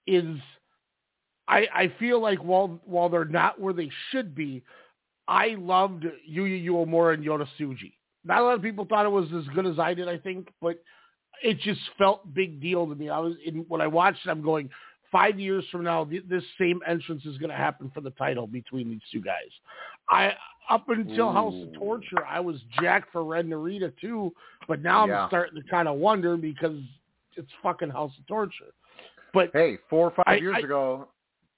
is 0.06 0.36
I 1.46 1.66
I 1.74 1.92
feel 1.98 2.20
like 2.20 2.38
while 2.38 2.80
while 2.84 3.08
they're 3.08 3.24
not 3.24 3.60
where 3.60 3.72
they 3.72 3.90
should 4.10 4.34
be, 4.34 4.62
I 5.26 5.56
loved 5.58 6.04
Yuya 6.30 6.64
Uemura 6.66 7.14
and 7.14 7.24
Yota 7.24 7.46
Tsuji. 7.58 7.92
Not 8.24 8.42
a 8.42 8.44
lot 8.44 8.54
of 8.54 8.62
people 8.62 8.84
thought 8.84 9.06
it 9.06 9.10
was 9.10 9.28
as 9.32 9.46
good 9.54 9.66
as 9.66 9.78
I 9.78 9.94
did, 9.94 10.08
I 10.08 10.18
think, 10.18 10.48
but 10.60 10.82
it 11.42 11.58
just 11.60 11.80
felt 11.96 12.34
big 12.34 12.60
deal 12.60 12.86
to 12.86 12.94
me. 12.94 13.08
I 13.08 13.18
was 13.18 13.34
in, 13.46 13.64
when 13.68 13.80
I 13.80 13.86
watched 13.86 14.26
it, 14.26 14.30
I'm 14.30 14.42
going 14.42 14.68
five 15.10 15.38
years 15.38 15.64
from 15.70 15.84
now, 15.84 16.04
th- 16.04 16.24
this 16.28 16.42
same 16.60 16.80
entrance 16.86 17.24
is 17.24 17.38
going 17.38 17.50
to 17.50 17.56
happen 17.56 17.90
for 17.94 18.00
the 18.00 18.10
title 18.10 18.46
between 18.46 18.90
these 18.90 19.00
two 19.12 19.22
guys. 19.22 19.48
I 20.10 20.32
up 20.70 20.88
until 20.90 21.32
House 21.32 21.54
of 21.54 21.72
Torture, 21.78 22.26
I 22.28 22.40
was 22.40 22.56
jacked 22.80 23.10
for 23.10 23.24
Ren 23.24 23.48
Narita 23.48 23.92
too, 24.00 24.32
but 24.66 24.82
now 24.82 25.06
I'm 25.22 25.28
starting 25.28 25.62
to 25.62 25.66
kind 25.68 25.88
of 25.88 25.96
wonder 25.96 26.36
because 26.36 26.78
it's 27.38 27.50
fucking 27.62 27.90
House 27.90 28.12
of 28.18 28.26
Torture. 28.26 28.72
But 29.32 29.50
Hey, 29.52 29.78
four 29.88 30.08
or 30.08 30.10
five 30.10 30.24
I- 30.26 30.36
years 30.36 30.56
I- 30.56 30.60
ago, 30.60 31.08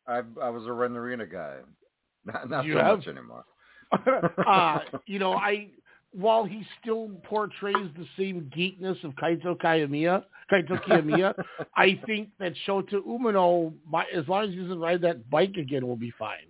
I 0.06 0.22
I 0.42 0.50
was 0.50 0.66
a 0.66 0.72
Ren 0.72 0.92
Narita 0.92 1.30
guy. 1.30 1.56
Not, 2.26 2.50
not 2.50 2.64
so 2.66 2.76
have? 2.78 2.98
much 2.98 3.08
anymore. 3.08 3.44
uh, 4.46 4.78
you 5.06 5.18
know, 5.18 5.32
I 5.50 5.68
while 6.12 6.44
he 6.44 6.66
still 6.80 7.08
portrays 7.24 7.88
the 7.96 8.04
same 8.18 8.50
geekness 8.56 9.02
of 9.04 9.12
Kaito 9.12 9.56
Kiyomiya, 9.56 10.24
Kaito 10.52 10.82
Kiyomiya, 10.84 11.32
I 11.76 12.00
think 12.04 12.30
that 12.40 12.52
Shota 12.66 12.94
Umino, 12.94 13.72
my, 13.88 14.04
as 14.14 14.26
long 14.26 14.44
as 14.44 14.50
he 14.50 14.56
doesn't 14.56 14.80
ride 14.80 15.00
that 15.02 15.30
bike 15.30 15.54
again, 15.56 15.86
will 15.86 15.94
be 15.96 16.12
fine. 16.18 16.48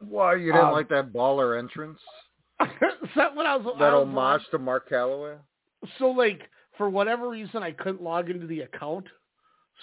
Why 0.00 0.34
you 0.34 0.50
didn't 0.52 0.66
Um, 0.66 0.72
like 0.72 0.88
that 0.88 1.12
baller 1.12 1.56
entrance? 1.58 2.00
so 3.14 3.34
when 3.34 3.46
I 3.46 3.54
was 3.56 3.76
That 3.78 3.92
I 3.92 3.94
was 3.94 4.08
homage 4.08 4.42
to 4.50 4.58
Mark 4.58 4.88
Callaway? 4.88 5.36
so 6.00 6.08
like 6.10 6.40
for 6.78 6.88
whatever 6.88 7.28
reason 7.28 7.62
I 7.62 7.72
couldn't 7.72 8.02
log 8.02 8.30
into 8.30 8.46
the 8.46 8.60
account. 8.60 9.06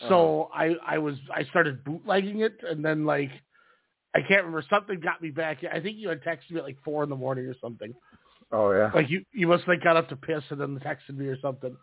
So 0.10 0.50
uh-huh. 0.54 0.76
I 0.88 0.96
I 0.96 0.98
was 0.98 1.16
I 1.34 1.44
started 1.46 1.84
bootlegging 1.84 2.42
it 2.42 2.58
and 2.68 2.84
then 2.84 3.06
like 3.06 3.32
I 4.16 4.20
can't 4.22 4.46
remember. 4.46 4.64
Something 4.70 5.02
got 5.02 5.22
me 5.22 5.30
back. 5.30 5.60
I 5.72 5.82
think 5.82 5.98
you 5.98 6.08
had 6.08 6.24
texted 6.24 6.52
me 6.52 6.60
at 6.60 6.64
like 6.64 6.78
four 6.86 7.04
in 7.04 7.10
the 7.10 7.16
morning 7.16 7.46
or 7.46 7.56
something. 7.62 7.94
Oh 8.52 8.72
yeah. 8.72 8.90
Like 8.96 9.10
you, 9.10 9.26
you 9.34 9.48
must 9.48 9.66
have 9.66 9.84
got 9.84 9.98
up 9.98 10.08
to 10.10 10.16
piss 10.16 10.44
and 10.50 10.62
then 10.62 10.80
texted 10.80 11.18
me 11.18 11.28
or 11.28 11.38
something. 11.42 11.76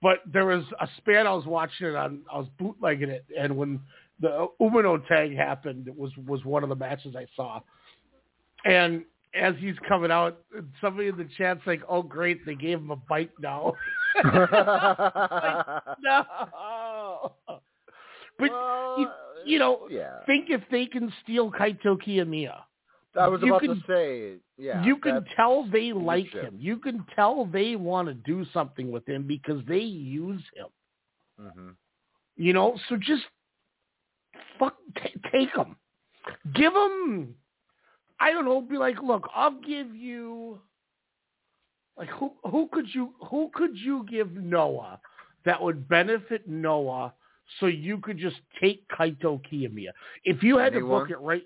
But 0.00 0.18
there 0.30 0.46
was 0.46 0.64
a 0.80 0.88
span 0.98 1.26
I 1.26 1.34
was 1.34 1.44
watching 1.44 1.88
it 1.88 1.94
on. 1.94 2.22
I 2.32 2.38
was 2.38 2.48
bootlegging 2.58 3.10
it, 3.10 3.24
and 3.38 3.56
when 3.56 3.80
the 4.20 4.48
Umino 4.60 5.06
tag 5.06 5.36
happened, 5.36 5.88
it 5.88 5.96
was 5.96 6.10
was 6.26 6.44
one 6.44 6.62
of 6.62 6.68
the 6.68 6.76
matches 6.76 7.14
I 7.16 7.26
saw. 7.36 7.60
And 8.64 9.04
as 9.34 9.54
he's 9.58 9.76
coming 9.88 10.10
out, 10.10 10.40
somebody 10.80 11.08
in 11.08 11.16
the 11.16 11.28
chat's 11.36 11.66
like, 11.66 11.82
"Oh, 11.88 12.02
great, 12.02 12.44
they 12.46 12.54
gave 12.54 12.78
him 12.78 12.90
a 12.90 12.96
bite 12.96 13.32
now." 13.40 13.74
like, 14.24 15.66
no. 16.02 17.32
But 18.38 18.50
Well, 18.50 18.96
you, 18.98 19.08
you 19.46 19.58
know, 19.58 19.86
yeah. 19.90 20.18
think 20.26 20.50
if 20.50 20.62
they 20.70 20.86
can 20.86 21.12
steal 21.22 21.50
Kaito 21.50 21.96
Kiyomiya. 22.04 22.56
I 23.16 23.28
was 23.28 23.40
you 23.42 23.48
about 23.54 23.60
can- 23.60 23.76
to 23.76 23.82
say, 23.86 24.32
yeah. 24.58 24.82
you 24.84 24.96
can 24.96 25.24
tell 25.36 25.64
they 25.70 25.92
like 25.92 26.24
leadership. 26.24 26.42
him. 26.52 26.56
You 26.58 26.78
can 26.78 27.04
tell 27.14 27.44
they 27.46 27.76
want 27.76 28.08
to 28.08 28.14
do 28.14 28.44
something 28.52 28.90
with 28.90 29.08
him 29.08 29.22
because 29.26 29.62
they 29.68 29.78
use 29.78 30.42
him. 30.56 30.66
Mhm. 31.40 31.74
You 32.36 32.52
know, 32.52 32.76
so 32.88 32.96
just 32.96 33.22
fuck, 34.58 34.76
t- 34.96 35.14
take 35.30 35.50
him, 35.54 35.76
give 36.54 36.72
him. 36.74 37.36
I 38.18 38.32
don't 38.32 38.44
know. 38.44 38.60
Be 38.60 38.78
like, 38.78 39.00
look, 39.02 39.28
I'll 39.34 39.60
give 39.60 39.94
you. 39.94 40.60
Like 41.96 42.08
who 42.08 42.32
who 42.50 42.68
could 42.72 42.86
you 42.92 43.14
who 43.30 43.50
could 43.54 43.76
you 43.76 44.04
give 44.10 44.32
Noah 44.32 45.00
that 45.44 45.62
would 45.62 45.88
benefit 45.88 46.48
Noah 46.48 47.12
so 47.60 47.66
you 47.66 47.98
could 47.98 48.18
just 48.18 48.36
take 48.60 48.86
Kaito 48.88 49.40
Kiyomiya? 49.50 49.90
If 50.24 50.42
you 50.42 50.58
had 50.58 50.72
to 50.72 50.80
book 50.80 51.10
it 51.10 51.20
right 51.20 51.44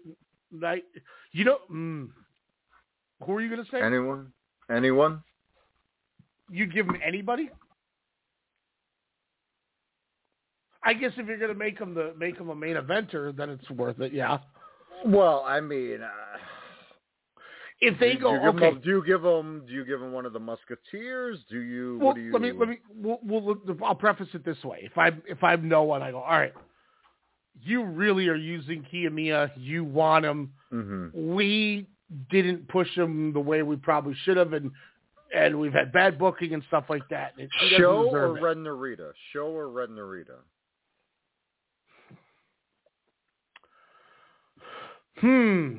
right 0.53 0.85
you 1.33 1.45
know 1.45 1.59
mm, 1.71 2.09
who 3.25 3.33
are 3.33 3.41
you 3.41 3.51
gonna 3.51 3.65
say? 3.71 3.83
Anyone? 3.83 4.33
Anyone? 4.71 5.23
you'd 6.51 6.73
give 6.73 6.87
him 6.87 6.99
anybody? 7.05 7.51
I 10.83 10.95
guess 10.95 11.13
if 11.17 11.27
you're 11.27 11.39
gonna 11.39 11.55
make 11.55 11.79
him 11.79 11.95
the 11.95 12.15
make 12.19 12.39
him 12.39 12.49
a 12.49 12.55
main 12.55 12.77
eventer 12.77 13.37
then 13.37 13.51
it's 13.51 13.69
worth 13.71 14.01
it 14.01 14.13
yeah. 14.13 14.39
Well, 15.05 15.45
I 15.47 15.61
mean, 15.61 16.01
uh, 16.03 16.39
if 17.81 17.99
they 18.01 18.15
do, 18.15 18.21
go 18.21 18.37
do 18.37 18.43
you 18.43 18.49
okay 18.49 18.69
him, 18.69 18.81
do 18.83 18.91
you 18.91 19.05
give 19.07 19.23
them? 19.23 19.65
Do 19.67 19.73
you 19.73 19.85
give 19.85 20.03
him 20.03 20.13
one 20.13 20.27
of 20.27 20.33
the 20.33 20.41
Musketeers? 20.41 21.39
Do 21.49 21.61
you? 21.61 21.99
Well, 21.99 22.09
what 22.09 22.17
do 22.17 22.23
you? 22.23 22.33
let 22.33 22.43
me 22.43 22.53
let 22.53 22.69
me. 22.69 22.79
We'll, 22.95 23.19
we'll, 23.23 23.57
I'll 23.85 23.95
preface 23.95 24.29
it 24.35 24.45
this 24.45 24.63
way: 24.65 24.81
if 24.83 24.99
I 24.99 25.11
if 25.27 25.45
I 25.45 25.57
know 25.57 25.85
one, 25.85 26.03
I 26.03 26.11
go, 26.11 26.19
all 26.19 26.39
right. 26.39 26.55
You 27.61 27.85
really 27.85 28.29
are 28.29 28.37
using 28.37 28.85
Kiyomiya. 28.93 29.51
You 29.57 29.83
want 29.83 30.25
him. 30.25 30.53
hmm 30.71 31.09
We 31.13 31.89
didn't 32.31 32.69
push 32.69 32.89
him 32.97 33.33
the 33.33 33.41
way 33.41 33.63
we 33.63 33.77
probably 33.77 34.15
should 34.25 34.37
have, 34.37 34.53
and 34.53 34.71
and 35.35 35.59
we've 35.59 35.73
had 35.73 35.93
bad 35.93 36.19
booking 36.19 36.55
and 36.55 36.63
stuff 36.69 36.85
like 36.89 37.09
that. 37.11 37.35
and 37.39 37.49
Show 37.77 38.09
or 38.11 38.39
it. 38.39 38.43
Ren 38.43 38.59
Narita? 38.59 39.13
Show 39.33 39.47
or 39.47 39.69
Ren 39.69 39.91
Narita? 39.91 40.37
Hmm. 45.21 45.79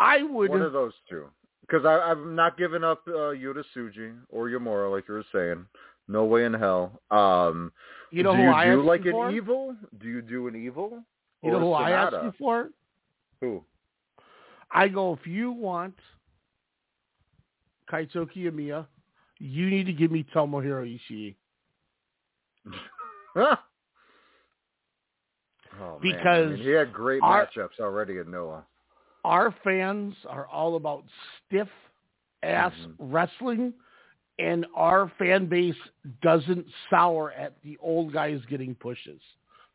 I 0.00 0.22
would. 0.24 0.50
One 0.50 0.62
of 0.62 0.72
those 0.72 0.94
two. 1.08 1.26
Because 1.60 1.84
I'm 1.86 2.34
not 2.34 2.58
giving 2.58 2.82
up 2.82 3.02
uh, 3.06 3.30
Yota 3.38 3.62
Tsuji 3.76 4.16
or 4.28 4.48
Yamura, 4.48 4.90
like 4.90 5.06
you 5.06 5.14
were 5.14 5.24
saying. 5.32 5.64
No 6.08 6.24
way 6.24 6.44
in 6.44 6.52
hell. 6.54 7.00
Um, 7.12 7.70
You 8.10 8.24
know 8.24 8.32
do 8.32 8.38
who 8.38 8.42
you 8.44 8.50
I 8.50 8.64
do 8.64 8.82
like 8.82 9.04
an 9.04 9.12
for? 9.12 9.30
evil? 9.30 9.76
Do 10.00 10.08
you 10.08 10.20
do 10.22 10.48
an 10.48 10.56
evil? 10.56 11.04
You 11.44 11.52
know 11.52 11.60
who 11.60 11.72
I 11.72 11.92
asked 11.92 12.16
you 12.24 12.32
for? 12.38 12.70
Who? 13.40 13.62
I 14.72 14.88
go, 14.88 15.12
if 15.14 15.26
you 15.26 15.52
want 15.52 15.94
Kaito 17.90 18.26
Kiyomiya, 18.30 18.86
you 19.38 19.70
need 19.70 19.84
to 19.86 19.92
give 19.92 20.10
me 20.10 20.24
Tomohiro 20.34 20.98
Ishii. 20.98 21.36
Oh, 25.80 25.98
man. 26.02 26.12
I 26.14 26.18
Because 26.18 26.50
mean, 26.54 26.62
he 26.62 26.68
had 26.70 26.92
great 26.92 27.22
our- 27.22 27.46
matchups 27.46 27.78
already 27.80 28.18
in 28.18 28.30
Noah. 28.30 28.64
Our 29.24 29.54
fans 29.64 30.14
are 30.28 30.46
all 30.46 30.76
about 30.76 31.04
stiff 31.46 31.68
ass 32.42 32.74
Mhm. 32.74 32.94
wrestling 32.98 33.74
and 34.38 34.66
our 34.74 35.08
fan 35.18 35.46
base 35.46 35.76
doesn't 36.22 36.66
sour 36.88 37.32
at 37.32 37.60
the 37.62 37.76
old 37.78 38.12
guys 38.12 38.44
getting 38.46 38.74
pushes. 38.74 39.20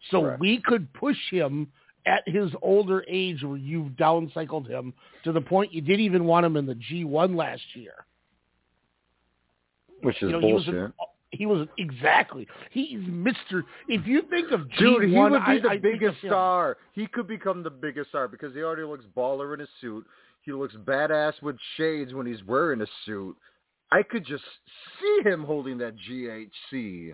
So 0.09 0.21
Correct. 0.21 0.39
we 0.39 0.59
could 0.61 0.91
push 0.93 1.17
him 1.29 1.71
at 2.05 2.27
his 2.27 2.51
older 2.61 3.03
age 3.07 3.43
where 3.43 3.57
you've 3.57 3.91
downcycled 3.93 4.67
him 4.67 4.93
to 5.23 5.31
the 5.31 5.41
point 5.41 5.73
you 5.73 5.81
didn't 5.81 6.01
even 6.01 6.25
want 6.25 6.45
him 6.45 6.57
in 6.57 6.65
the 6.65 6.75
G1 6.75 7.35
last 7.35 7.75
year. 7.75 8.05
Which 10.01 10.17
is 10.17 10.23
You 10.23 10.31
know, 10.33 10.39
he 10.39 10.53
was 10.53 10.65
bullshit. 10.65 10.81
an, 10.83 10.93
he 11.31 11.45
was 11.45 11.67
exactly. 11.77 12.47
He's 12.71 12.99
Mr. 12.99 13.63
If 13.87 14.05
you 14.07 14.21
think 14.29 14.51
of 14.51 14.61
G1, 14.61 14.77
Dude, 14.77 15.09
he 15.09 15.17
would 15.19 15.31
be 15.31 15.51
I- 15.51 15.59
the 15.59 15.69
I 15.69 15.77
biggest 15.77 16.19
star. 16.19 16.77
He 16.93 17.07
could 17.07 17.27
become 17.27 17.63
the 17.63 17.69
biggest 17.69 18.09
star 18.09 18.27
because 18.27 18.53
he 18.53 18.61
already 18.61 18.83
looks 18.83 19.05
baller 19.15 19.53
in 19.53 19.61
a 19.61 19.67
suit. 19.81 20.05
He 20.41 20.51
looks 20.53 20.75
badass 20.75 21.41
with 21.41 21.57
shades 21.75 22.13
when 22.13 22.25
he's 22.25 22.43
wearing 22.43 22.81
a 22.81 22.87
suit. 23.05 23.35
I 23.91 24.03
could 24.03 24.25
just 24.25 24.43
see 24.99 25.29
him 25.29 25.43
holding 25.43 25.77
that 25.79 25.95
GHC 25.97 27.13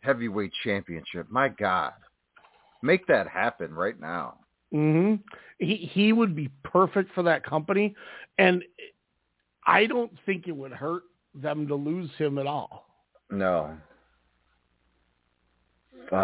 heavyweight 0.00 0.52
championship. 0.64 1.26
My 1.30 1.48
God. 1.48 1.92
Make 2.82 3.06
that 3.06 3.26
happen 3.28 3.72
right 3.74 3.98
now. 4.00 4.38
hmm 4.70 5.14
He 5.58 5.76
he 5.92 6.12
would 6.12 6.34
be 6.36 6.50
perfect 6.62 7.12
for 7.14 7.22
that 7.22 7.44
company, 7.44 7.94
and 8.38 8.62
I 9.66 9.86
don't 9.86 10.12
think 10.26 10.46
it 10.48 10.56
would 10.56 10.72
hurt 10.72 11.04
them 11.34 11.66
to 11.68 11.74
lose 11.74 12.10
him 12.18 12.38
at 12.38 12.46
all. 12.46 12.86
No. 13.30 13.76
Uh, 16.12 16.16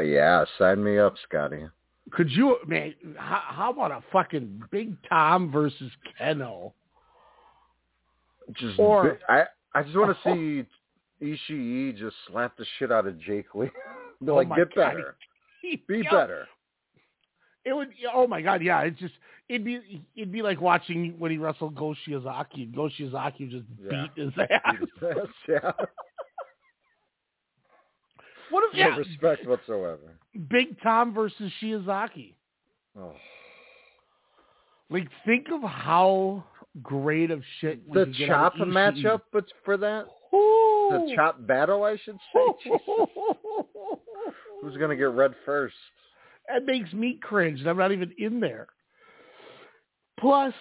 yeah, 0.00 0.44
sign 0.58 0.82
me 0.82 0.98
up, 0.98 1.14
Scotty. 1.28 1.62
Could 2.10 2.30
you, 2.30 2.56
man? 2.66 2.94
How, 3.16 3.42
how 3.46 3.70
about 3.70 3.92
a 3.92 4.02
fucking 4.12 4.62
Big 4.70 4.96
Tom 5.08 5.52
versus 5.52 5.90
Kenoh? 6.20 6.72
Just 8.56 8.78
Or- 8.78 9.18
I 9.28 9.44
I 9.74 9.82
just 9.84 9.96
want 9.96 10.16
to 10.24 10.24
see 11.22 11.24
Ishii 11.24 11.96
just 11.96 12.16
slap 12.28 12.56
the 12.56 12.66
shit 12.78 12.90
out 12.90 13.06
of 13.06 13.20
Jake 13.20 13.54
Lee. 13.54 13.70
Oh 14.28 14.34
like, 14.34 14.48
get 14.50 14.74
God. 14.74 14.90
better, 14.90 15.16
be 15.88 16.02
better. 16.02 16.46
It 17.64 17.74
would. 17.74 17.88
Oh 18.14 18.26
my 18.26 18.40
god, 18.40 18.62
yeah. 18.62 18.80
It's 18.82 18.98
just 18.98 19.14
it'd 19.48 19.64
be 19.64 20.02
it'd 20.16 20.32
be 20.32 20.42
like 20.42 20.60
watching 20.60 21.14
when 21.18 21.30
he 21.30 21.36
wrestled 21.38 21.74
Go 21.74 21.94
Shiozaki. 22.06 22.74
Go 22.74 22.88
Shiozaki 22.98 23.50
just 23.50 23.66
Yeah. 23.82 24.06
beat 24.14 24.22
his 24.24 24.32
ass. 24.38 24.76
yeah, 25.48 25.72
What 28.50 28.64
if 28.64 28.72
no 28.74 28.78
yeah, 28.78 28.96
respect 28.96 29.46
whatsoever. 29.46 30.18
Big 30.48 30.80
Tom 30.82 31.14
versus 31.14 31.52
Shiozaki? 31.62 32.34
Oh. 32.98 33.14
Like 34.90 35.08
think 35.24 35.46
of 35.52 35.62
how 35.62 36.42
great 36.82 37.30
of 37.30 37.42
shit 37.60 37.80
we 37.86 37.94
The 37.94 38.12
chop 38.26 38.56
matchup, 38.56 39.20
but 39.32 39.44
for 39.64 39.76
that, 39.76 40.06
Ooh. 40.34 40.88
the 40.90 41.12
chop 41.14 41.46
battle, 41.46 41.84
I 41.84 41.96
should 42.04 42.18
say. 42.34 42.70
Who's 44.62 44.76
gonna 44.78 44.96
get 44.96 45.04
red 45.10 45.32
first? 45.46 45.74
That 46.52 46.64
makes 46.66 46.92
me 46.92 47.18
cringe, 47.22 47.60
and 47.60 47.68
I'm 47.68 47.76
not 47.76 47.92
even 47.92 48.12
in 48.18 48.40
there. 48.40 48.68
Plus, 50.18 50.54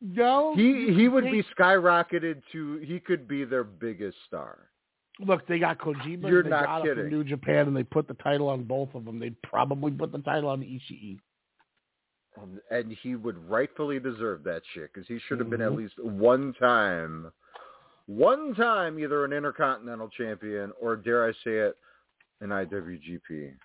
no, 0.00 0.54
He 0.54 0.92
he 0.94 1.08
would 1.08 1.24
be 1.24 1.44
skyrocketed 1.58 2.42
to. 2.52 2.78
He 2.78 3.00
could 3.00 3.26
be 3.28 3.44
their 3.44 3.64
biggest 3.64 4.16
star. 4.26 4.70
Look, 5.20 5.46
they 5.48 5.58
got 5.58 5.78
Kojima. 5.78 6.28
You're 6.28 6.44
not 6.44 6.62
it 6.62 6.66
from 6.66 6.96
kidding. 6.96 7.08
New 7.10 7.24
Japan, 7.24 7.66
and 7.66 7.76
they 7.76 7.82
put 7.82 8.06
the 8.06 8.14
title 8.14 8.48
on 8.48 8.62
both 8.64 8.94
of 8.94 9.04
them. 9.04 9.18
They'd 9.18 9.40
probably 9.42 9.90
put 9.90 10.12
the 10.12 10.20
title 10.20 10.48
on 10.48 10.60
Ishii. 10.60 11.18
Um, 12.40 12.60
and 12.70 12.92
he 13.02 13.16
would 13.16 13.36
rightfully 13.48 13.98
deserve 13.98 14.44
that 14.44 14.62
shit 14.72 14.92
because 14.92 15.08
he 15.08 15.18
should 15.26 15.40
have 15.40 15.50
been 15.50 15.60
at 15.60 15.72
Mhm. 15.72 15.76
least 15.76 15.98
one 15.98 16.52
time, 16.54 17.32
one 18.06 18.54
time 18.54 18.98
either 19.00 19.24
an 19.24 19.32
intercontinental 19.32 20.08
champion 20.10 20.72
or 20.80 20.94
dare 20.94 21.24
I 21.26 21.32
say 21.32 21.56
it, 21.58 21.76
an 22.40 22.50
IWGP. 22.52 23.56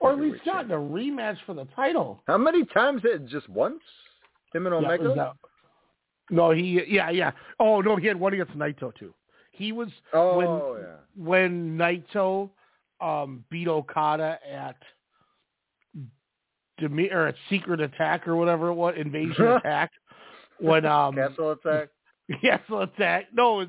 Or 0.00 0.12
at 0.12 0.20
least 0.20 0.44
gotten 0.44 0.70
a 0.70 0.76
rematch 0.76 1.38
for 1.46 1.54
the 1.54 1.64
title. 1.74 2.22
How 2.26 2.36
many 2.36 2.64
times? 2.66 3.02
Did 3.02 3.28
just 3.28 3.48
once? 3.48 3.80
Him 4.52 4.66
and 4.66 4.74
Omega. 4.74 5.14
that- 5.14 5.32
no, 6.30 6.50
he 6.50 6.82
yeah 6.88 7.10
yeah. 7.10 7.30
Oh 7.60 7.80
no, 7.80 7.96
he 7.96 8.06
had 8.06 8.18
one 8.18 8.32
against 8.32 8.56
Naito 8.58 8.94
too. 8.94 9.14
He 9.52 9.72
was 9.72 9.88
oh 10.12 10.36
when 10.36 10.82
yeah. 10.82 10.96
when 11.16 11.78
Naito 11.78 12.50
um, 13.00 13.44
beat 13.50 13.68
Okada 13.68 14.38
at 14.50 14.76
Demi- 16.78 17.10
or 17.10 17.28
at 17.28 17.36
Secret 17.48 17.80
Attack 17.80 18.26
or 18.26 18.36
whatever 18.36 18.68
it 18.68 18.74
was, 18.74 18.94
Invasion 18.98 19.46
Attack. 19.64 19.92
When 20.58 20.84
um 20.86 21.14
Castle 21.14 21.52
attack. 21.52 21.88
yeah, 22.42 22.58
so 22.68 22.80
attack. 22.80 23.26
No, 23.32 23.60
it, 23.60 23.68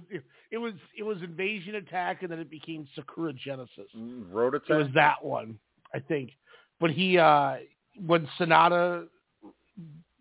it 0.52 0.58
was 0.58 0.74
it 0.98 1.04
was 1.04 1.18
Invasion 1.22 1.76
Attack, 1.76 2.24
and 2.24 2.32
then 2.32 2.40
it 2.40 2.50
became 2.50 2.88
Sakura 2.96 3.34
Genesis. 3.34 3.90
Mm, 3.96 4.32
Road 4.32 4.56
It 4.56 4.74
was 4.74 4.88
that 4.96 5.24
one, 5.24 5.60
I 5.94 6.00
think. 6.00 6.32
but 6.80 6.92
he 6.92 7.18
uh 7.18 7.58
when 8.06 8.28
Sanada 8.40 9.08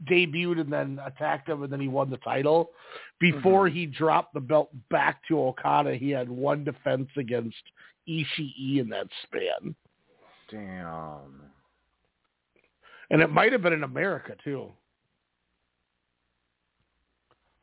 debuted 0.05 0.61
and 0.61 0.73
then 0.73 1.01
attacked 1.05 1.49
him 1.49 1.63
and 1.63 1.73
then 1.73 1.81
he 1.81 1.89
won 1.89 2.11
the 2.11 2.19
title. 2.19 2.71
Before 3.19 3.69
he 3.69 3.87
dropped 3.87 4.35
the 4.35 4.41
belt 4.41 4.71
back 4.91 5.23
to 5.29 5.41
Okada, 5.41 5.95
he 5.95 6.11
had 6.11 6.29
one 6.29 6.65
defense 6.65 7.09
against 7.17 7.57
Ishii 8.09 8.79
in 8.79 8.89
that 8.91 9.09
span. 9.23 9.75
Damn. 10.51 11.43
And 13.11 13.23
it 13.23 13.31
might 13.31 13.53
have 13.53 13.63
been 13.63 13.73
in 13.73 13.85
America 13.85 14.35
too. 14.43 14.71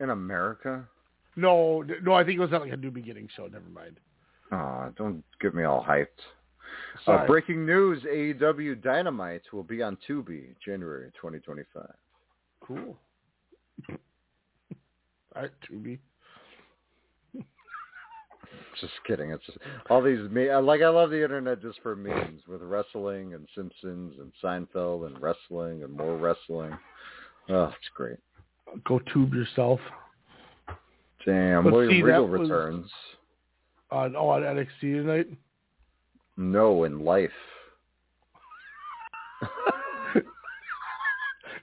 In 0.00 0.10
America? 0.10 0.88
No, 1.36 1.84
no, 2.02 2.12
I 2.12 2.24
think 2.24 2.36
it 2.36 2.40
was 2.40 2.52
at 2.52 2.60
like 2.60 2.72
a 2.72 2.76
new 2.76 2.90
beginning 2.90 3.28
show. 3.34 3.46
Never 3.46 3.68
mind. 3.72 3.98
Oh, 4.52 4.92
don't 4.96 5.22
get 5.40 5.54
me 5.54 5.64
all 5.64 5.84
hyped. 5.84 6.06
Uh, 7.06 7.26
breaking 7.26 7.66
news, 7.66 8.02
AEW 8.04 8.82
Dynamite 8.82 9.42
will 9.52 9.62
be 9.62 9.82
on 9.82 9.96
Tubi 10.08 10.54
January 10.64 11.10
2025. 11.20 11.86
Cool. 12.60 12.96
All 13.90 15.42
right, 15.42 15.50
Tubi. 15.70 15.98
Just 18.80 18.92
kidding. 19.06 19.30
It's 19.30 19.44
just 19.46 19.58
all 19.90 20.02
these 20.02 20.18
me 20.30 20.52
like 20.54 20.80
I 20.82 20.88
love 20.88 21.10
the 21.10 21.22
internet 21.22 21.60
just 21.62 21.80
for 21.82 21.94
memes 21.94 22.40
with 22.48 22.60
wrestling 22.62 23.34
and 23.34 23.46
Simpsons 23.54 24.14
and 24.18 24.32
Seinfeld 24.42 25.06
and 25.06 25.20
wrestling 25.20 25.82
and 25.84 25.92
more 25.92 26.16
wrestling. 26.16 26.76
Oh, 27.48 27.64
it's 27.64 27.88
great. 27.94 28.18
Go 28.84 28.98
tube 29.12 29.32
yourself. 29.34 29.78
Damn, 31.24 31.64
But 31.64 31.72
William 31.72 31.92
see, 31.92 32.02
Regal 32.02 32.26
that 32.26 32.38
was- 32.38 32.40
returns. 32.50 32.90
On 33.90 34.16
oh, 34.16 34.28
on 34.28 34.42
NXT 34.42 34.80
tonight. 34.80 35.28
No, 36.36 36.84
in 36.84 37.04
life. 37.04 37.30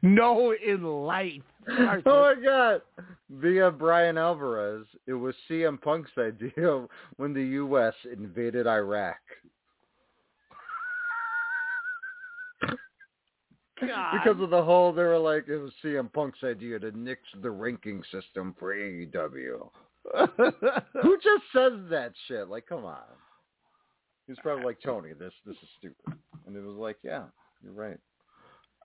No, 0.03 0.53
in 0.53 0.84
life. 0.84 1.43
Sorry, 1.67 2.01
Oh 2.05 2.36
my 2.36 2.43
god! 2.43 2.82
Via 3.30 3.69
Bryan 3.69 4.17
Alvarez, 4.17 4.86
it 5.05 5.13
was 5.13 5.36
CM 5.49 5.80
Punk's 5.80 6.11
idea 6.17 6.88
when 7.17 7.34
the 7.34 7.43
U.S. 7.43 7.93
invaded 8.11 8.65
Iraq. 8.67 9.19
God. 13.80 14.13
Because 14.13 14.41
of 14.41 14.51
the 14.51 14.63
whole, 14.63 14.93
they 14.93 15.03
were 15.03 15.17
like, 15.17 15.47
it 15.47 15.57
was 15.57 15.72
CM 15.84 16.11
Punk's 16.13 16.43
idea 16.43 16.80
to 16.80 16.97
nix 16.97 17.22
the 17.41 17.49
ranking 17.49 18.03
system 18.11 18.55
for 18.59 18.76
AEW. 18.76 19.69
Who 21.01 21.17
just 21.17 21.43
says 21.53 21.74
that 21.89 22.11
shit? 22.28 22.47
Like, 22.47 22.67
come 22.67 22.86
on. 22.86 22.97
He 24.28 24.32
was 24.32 24.39
probably 24.41 24.63
like, 24.65 24.78
Tony, 24.84 25.09
this 25.17 25.34
this 25.45 25.55
is 25.57 25.69
stupid. 25.80 26.17
And 26.47 26.55
it 26.55 26.61
was 26.63 26.76
like, 26.76 26.97
yeah, 27.03 27.24
you're 27.63 27.74
right. 27.74 27.97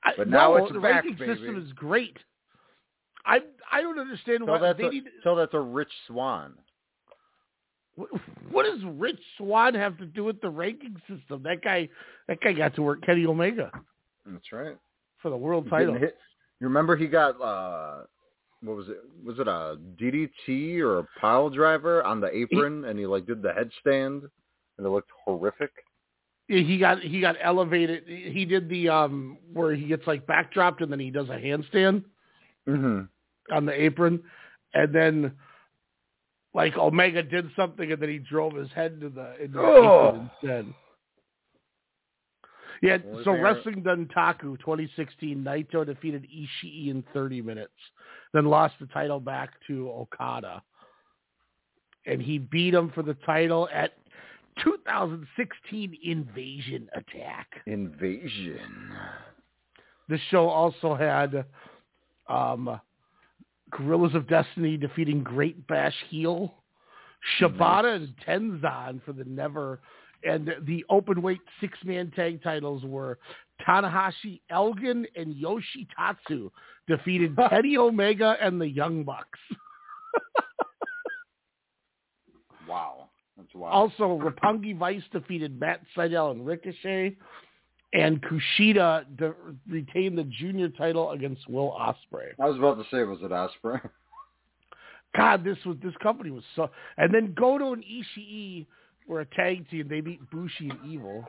I- 0.05 0.12
But 0.16 0.28
now 0.28 0.55
no, 0.57 0.64
it's 0.64 0.72
the 0.72 0.80
back, 0.80 1.05
ranking 1.05 1.16
baby. 1.16 1.34
system 1.34 1.62
is 1.64 1.72
great. 1.72 2.16
I 3.24 3.41
I 3.72 3.80
don't 3.82 3.99
understand 3.99 4.39
Tell 4.41 4.49
why 4.55 4.59
that, 4.61 4.76
they 4.78 4.84
to, 4.84 4.91
need. 4.91 5.05
tell 5.22 5.37
that 5.37 5.51
to 5.53 5.61
Rich 5.61 5.93
Swann. 6.07 6.55
What, 7.97 8.11
what 8.51 8.64
does 8.66 8.80
Rich 8.84 9.18
Swann 9.39 9.74
have 9.74 9.97
to 9.99 10.07
do 10.07 10.22
with 10.24 10.41
the 10.43 10.51
ranking 10.51 10.97
system? 11.09 11.43
That 11.45 11.62
guy, 11.62 11.89
that 12.28 12.41
guy 12.43 12.53
got 12.53 12.74
to 12.76 12.82
work 12.82 13.03
Kenny 13.03 13.24
Omega 13.26 13.70
That's 14.26 14.53
right. 14.53 14.76
for 15.22 15.30
the 15.30 15.37
world 15.37 15.68
title. 15.70 15.95
hit- 15.95 16.16
You 16.61 16.66
remember 16.68 16.97
he 16.97 17.07
got 17.07 17.41
uh 17.41 18.05
what 18.62 18.76
was 18.76 18.89
it? 18.89 18.99
Was 19.24 19.39
it 19.39 19.49
a 19.49 19.76
DDT 20.01 20.80
or 20.80 21.01
a 21.01 21.09
pile 21.20 21.51
driver 21.51 22.03
on 22.05 22.20
the 22.20 22.34
apron, 22.34 22.84
and 22.87 22.99
he 22.99 23.07
like 23.07 23.26
did 23.26 23.43
the 23.43 23.51
headstand, 23.51 24.22
and 24.79 24.87
it 24.87 24.91
looked 24.91 25.11
horrific. 25.24 25.70
He 26.49 26.79
got 26.79 27.01
he 27.01 27.20
got 27.20 27.37
elevated. 27.43 28.05
He 28.07 28.45
did 28.45 28.68
the 28.68 28.89
um 28.89 29.37
where 29.53 29.74
he 29.74 29.87
gets 29.87 30.07
like 30.07 30.27
backdropped 30.27 30.81
and 30.81 30.93
then 30.93 31.01
he 31.01 31.11
does 31.11 31.29
a 31.29 31.33
handstand 31.37 32.05
Mm-hmm. 32.68 33.55
on 33.55 33.64
the 33.66 33.72
apron, 33.81 34.20
and 34.74 34.93
then 34.95 35.33
like 36.55 36.77
Omega 36.77 37.22
did 37.22 37.49
something 37.55 37.93
and 37.93 38.01
then 38.03 38.09
he 38.09 38.18
drove 38.18 38.55
his 38.55 38.70
head 38.72 38.93
into 38.95 39.09
the 39.09 39.35
into 39.43 39.59
the 39.59 39.64
Oh. 39.64 40.09
apron 40.09 40.31
instead. 40.43 40.74
Yeah, 42.83 42.99
Well, 43.05 43.24
so 43.24 43.33
Wrestling 43.33 43.83
Dontaku 43.83 44.59
2016, 44.61 45.43
Naito 45.43 45.85
defeated 45.87 46.24
Ishii 46.24 46.91
in 46.91 47.03
30 47.14 47.41
minutes, 47.41 47.72
then 48.35 48.45
lost 48.47 48.74
the 48.81 48.87
title 48.87 49.18
back 49.18 49.55
to 49.66 49.91
Okada. 49.91 50.62
And 52.05 52.20
he 52.20 52.39
beat 52.39 52.74
him 52.74 52.91
for 52.95 53.03
the 53.03 53.14
title 53.27 53.68
at 53.72 53.95
2016 54.62 55.98
Invasion 56.02 56.88
Attack. 56.94 57.48
Invasion. 57.66 58.92
This 60.09 60.20
show 60.30 60.48
also 60.48 60.94
had 60.94 61.44
um, 62.28 62.80
Guerrillas 63.70 64.14
of 64.14 64.28
Destiny 64.28 64.76
defeating 64.76 65.22
Great 65.22 65.66
Bash 65.66 65.94
Heel, 66.09 66.54
Shibata 67.38 67.96
and 67.96 68.14
Tenzan 68.26 69.02
for 69.04 69.12
the 69.12 69.24
NEVER, 69.24 69.80
and 70.24 70.50
the 70.66 70.84
open 70.88 71.22
weight 71.22 71.40
six 71.61 71.78
man 71.84 72.11
tag 72.14 72.42
titles 72.42 72.82
were 72.84 73.18
Tanahashi 73.66 74.40
Elgin 74.50 75.07
and 75.16 75.34
Yoshitatsu 75.34 76.50
defeated 76.86 77.36
Kenny 77.50 77.76
Omega 77.76 78.36
and 78.40 78.61
the 78.61 78.68
Young 78.68 79.04
Bucks. 79.04 79.38
Wow. 83.57 83.68
Also, 83.68 84.18
Roppongi 84.18 84.76
Vice 84.76 85.02
defeated 85.12 85.59
Matt 85.59 85.80
Sydal 85.96 86.32
and 86.32 86.46
Ricochet, 86.46 87.16
and 87.94 88.22
Kushida 88.22 89.04
de- 89.16 89.34
retained 89.68 90.18
the 90.18 90.24
junior 90.24 90.68
title 90.68 91.12
against 91.12 91.48
Will 91.48 91.70
Ospreay. 91.70 92.32
I 92.40 92.46
was 92.46 92.59
about 92.59 92.74
to 92.74 92.84
say, 92.90 93.02
was 93.04 93.18
it 93.22 93.30
Ospreay? 93.30 93.80
God, 95.16 95.42
this 95.44 95.57
was 95.64 95.78
this 95.82 95.94
company 96.02 96.30
was 96.30 96.44
so. 96.54 96.68
And 96.98 97.14
then 97.14 97.32
Goto 97.34 97.72
and 97.72 97.82
Ishii 97.82 98.66
were 99.09 99.20
a 99.20 99.26
tag 99.26 99.68
team. 99.70 99.88
They 99.88 100.02
beat 100.02 100.20
Bushi 100.30 100.68
and 100.68 100.78
Evil. 100.86 101.24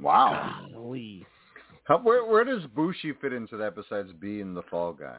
Wow. 0.00 0.66
Golly. 0.72 1.24
How, 1.84 1.98
where 1.98 2.24
where 2.24 2.42
does 2.44 2.64
Bushi 2.74 3.12
fit 3.20 3.32
into 3.32 3.56
that 3.58 3.76
besides 3.76 4.10
being 4.20 4.54
the 4.54 4.62
fall 4.62 4.92
guy? 4.92 5.18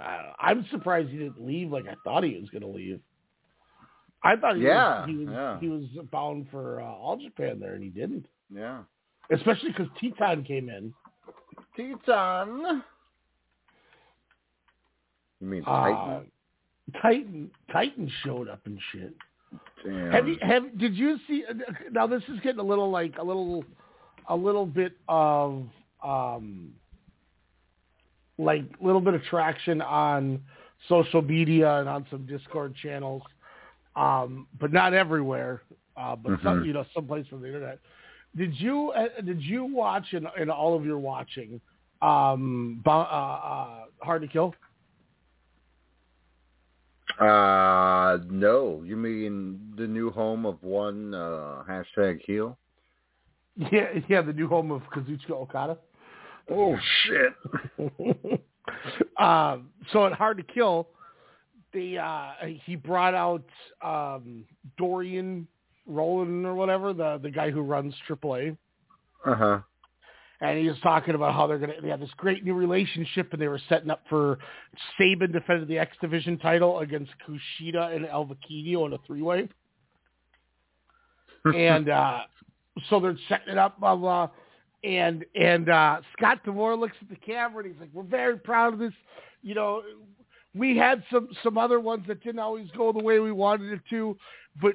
Uh, 0.00 0.32
I'm 0.38 0.64
surprised 0.70 1.10
he 1.10 1.18
didn't 1.18 1.44
leave 1.44 1.70
like 1.70 1.84
I 1.86 1.94
thought 2.04 2.24
he 2.24 2.38
was 2.38 2.48
going 2.48 2.62
to 2.62 2.68
leave. 2.68 3.00
I 4.22 4.36
thought 4.36 4.56
he 4.56 4.62
Yeah, 4.62 5.00
was 5.00 5.08
he 5.08 5.16
was, 5.16 5.28
yeah. 5.30 5.60
he 5.60 5.68
was 5.68 5.84
bound 6.12 6.46
for 6.50 6.80
uh, 6.80 6.84
All 6.84 7.16
Japan 7.16 7.58
there, 7.58 7.74
and 7.74 7.82
he 7.82 7.88
didn't. 7.90 8.26
Yeah. 8.54 8.82
Especially 9.32 9.70
because 9.70 9.86
Teton 10.00 10.44
came 10.44 10.68
in. 10.68 10.92
Teton. 11.76 12.82
You 15.40 15.46
mean 15.46 15.62
Uh, 15.66 15.70
Titan? 15.70 16.30
Titan 17.00 17.50
Titan 17.72 18.10
showed 18.24 18.48
up 18.48 18.60
and 18.66 18.78
shit. 18.92 19.14
Damn. 19.84 20.10
Have 20.12 20.28
you 20.28 20.36
have 20.42 20.78
did 20.78 20.94
you 20.94 21.16
see 21.26 21.44
now 21.92 22.06
this 22.06 22.22
is 22.28 22.38
getting 22.40 22.60
a 22.60 22.64
little 22.64 22.90
like 22.90 23.14
a 23.18 23.22
little 23.22 23.64
a 24.28 24.36
little 24.36 24.66
bit 24.66 24.92
of 25.08 25.64
um 26.04 26.72
like 28.38 28.64
a 28.82 28.84
little 28.84 29.00
bit 29.00 29.14
of 29.14 29.22
traction 29.24 29.80
on 29.80 30.40
social 30.88 31.22
media 31.22 31.78
and 31.78 31.88
on 31.88 32.06
some 32.10 32.26
Discord 32.26 32.74
channels. 32.74 33.22
Um 33.96 34.46
but 34.58 34.72
not 34.72 34.94
everywhere. 34.94 35.62
Uh 35.96 36.16
but 36.16 36.38
some 36.42 36.60
Mhm. 36.60 36.66
you 36.66 36.72
know 36.72 36.84
some 36.94 37.06
place 37.06 37.26
on 37.32 37.40
the 37.40 37.46
internet. 37.46 37.78
Did 38.36 38.58
you 38.60 38.90
uh, 38.90 39.20
did 39.24 39.42
you 39.42 39.64
watch 39.64 40.12
in 40.12 40.26
in 40.38 40.50
all 40.50 40.76
of 40.76 40.84
your 40.84 40.98
watching 40.98 41.60
um 42.02 42.82
uh, 42.86 42.90
uh 42.90 43.84
Hard 44.02 44.22
to 44.22 44.28
Kill? 44.28 44.54
Uh, 47.18 48.18
no. 48.30 48.82
You 48.84 48.96
mean 48.96 49.74
the 49.76 49.86
new 49.86 50.10
home 50.10 50.46
of 50.46 50.62
one 50.62 51.12
uh, 51.12 51.64
hashtag 51.68 52.20
heel? 52.24 52.56
Yeah, 53.56 53.88
yeah, 54.08 54.22
the 54.22 54.32
new 54.32 54.48
home 54.48 54.70
of 54.70 54.82
Kazuchika 54.94 55.32
Okada. 55.32 55.76
Oh 56.50 56.78
shit! 57.04 57.34
um, 59.18 59.70
so 59.92 60.06
at 60.06 60.12
Hard 60.12 60.38
to 60.38 60.42
Kill, 60.44 60.88
the 61.72 61.98
uh, 61.98 62.32
he 62.64 62.76
brought 62.76 63.14
out 63.14 63.44
um, 63.82 64.44
Dorian 64.78 65.46
Roldan 65.86 66.44
or 66.46 66.54
whatever, 66.54 66.92
the 66.92 67.18
the 67.22 67.30
guy 67.30 67.50
who 67.50 67.62
runs 67.62 67.94
AAA, 68.08 68.56
Uh 69.26 69.34
huh. 69.34 69.58
and 70.40 70.58
he 70.58 70.68
was 70.68 70.78
talking 70.82 71.14
about 71.14 71.34
how 71.34 71.46
they're 71.46 71.58
gonna 71.58 71.80
they 71.82 71.88
have 71.88 72.00
this 72.00 72.10
great 72.16 72.44
new 72.44 72.54
relationship, 72.54 73.32
and 73.32 73.40
they 73.40 73.48
were 73.48 73.60
setting 73.68 73.90
up 73.90 74.02
for 74.08 74.38
Sabin 74.98 75.32
defended 75.32 75.68
the 75.68 75.78
X 75.78 75.96
Division 76.00 76.38
title 76.38 76.80
against 76.80 77.10
Kushida 77.26 77.94
and 77.94 78.06
El 78.06 78.26
Vaquino 78.26 78.86
in 78.86 78.92
a 78.92 78.98
three 79.06 79.22
way, 79.22 79.48
and 81.54 81.88
uh, 81.88 82.20
so 82.88 83.00
they're 83.00 83.16
setting 83.28 83.52
it 83.52 83.58
up, 83.58 83.80
blah 83.80 83.96
blah. 83.96 84.28
And 84.82 85.24
and 85.38 85.68
uh, 85.68 86.00
Scott 86.16 86.42
D'Amore 86.44 86.76
looks 86.76 86.96
at 87.02 87.08
the 87.10 87.16
camera 87.16 87.64
and 87.64 87.72
he's 87.72 87.80
like, 87.80 87.90
"We're 87.92 88.02
very 88.02 88.38
proud 88.38 88.72
of 88.72 88.78
this. 88.78 88.92
You 89.42 89.54
know, 89.54 89.82
we 90.54 90.76
had 90.76 91.02
some 91.12 91.28
some 91.42 91.56
other 91.58 91.80
ones 91.80 92.04
that 92.08 92.22
didn't 92.22 92.40
always 92.40 92.68
go 92.76 92.92
the 92.92 93.02
way 93.02 93.18
we 93.20 93.32
wanted 93.32 93.72
it 93.72 93.80
to, 93.90 94.16
but 94.60 94.74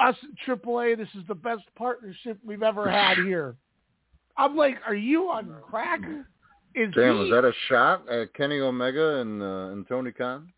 us 0.00 0.16
at 0.22 0.58
AAA, 0.62 0.96
this 0.96 1.08
is 1.14 1.22
the 1.28 1.34
best 1.34 1.62
partnership 1.76 2.38
we've 2.44 2.62
ever 2.62 2.90
had 2.90 3.18
here." 3.24 3.56
I'm 4.36 4.56
like, 4.56 4.76
are 4.86 4.94
you 4.94 5.28
on 5.28 5.54
crack? 5.68 6.00
Is 6.74 6.94
Damn, 6.94 7.14
he, 7.14 7.20
was 7.20 7.30
that 7.30 7.44
a 7.44 7.52
shot 7.68 8.08
at 8.08 8.32
Kenny 8.32 8.58
Omega 8.60 9.16
and 9.16 9.42
uh, 9.42 9.72
and 9.72 9.86
Tony 9.88 10.12
Khan? 10.12 10.52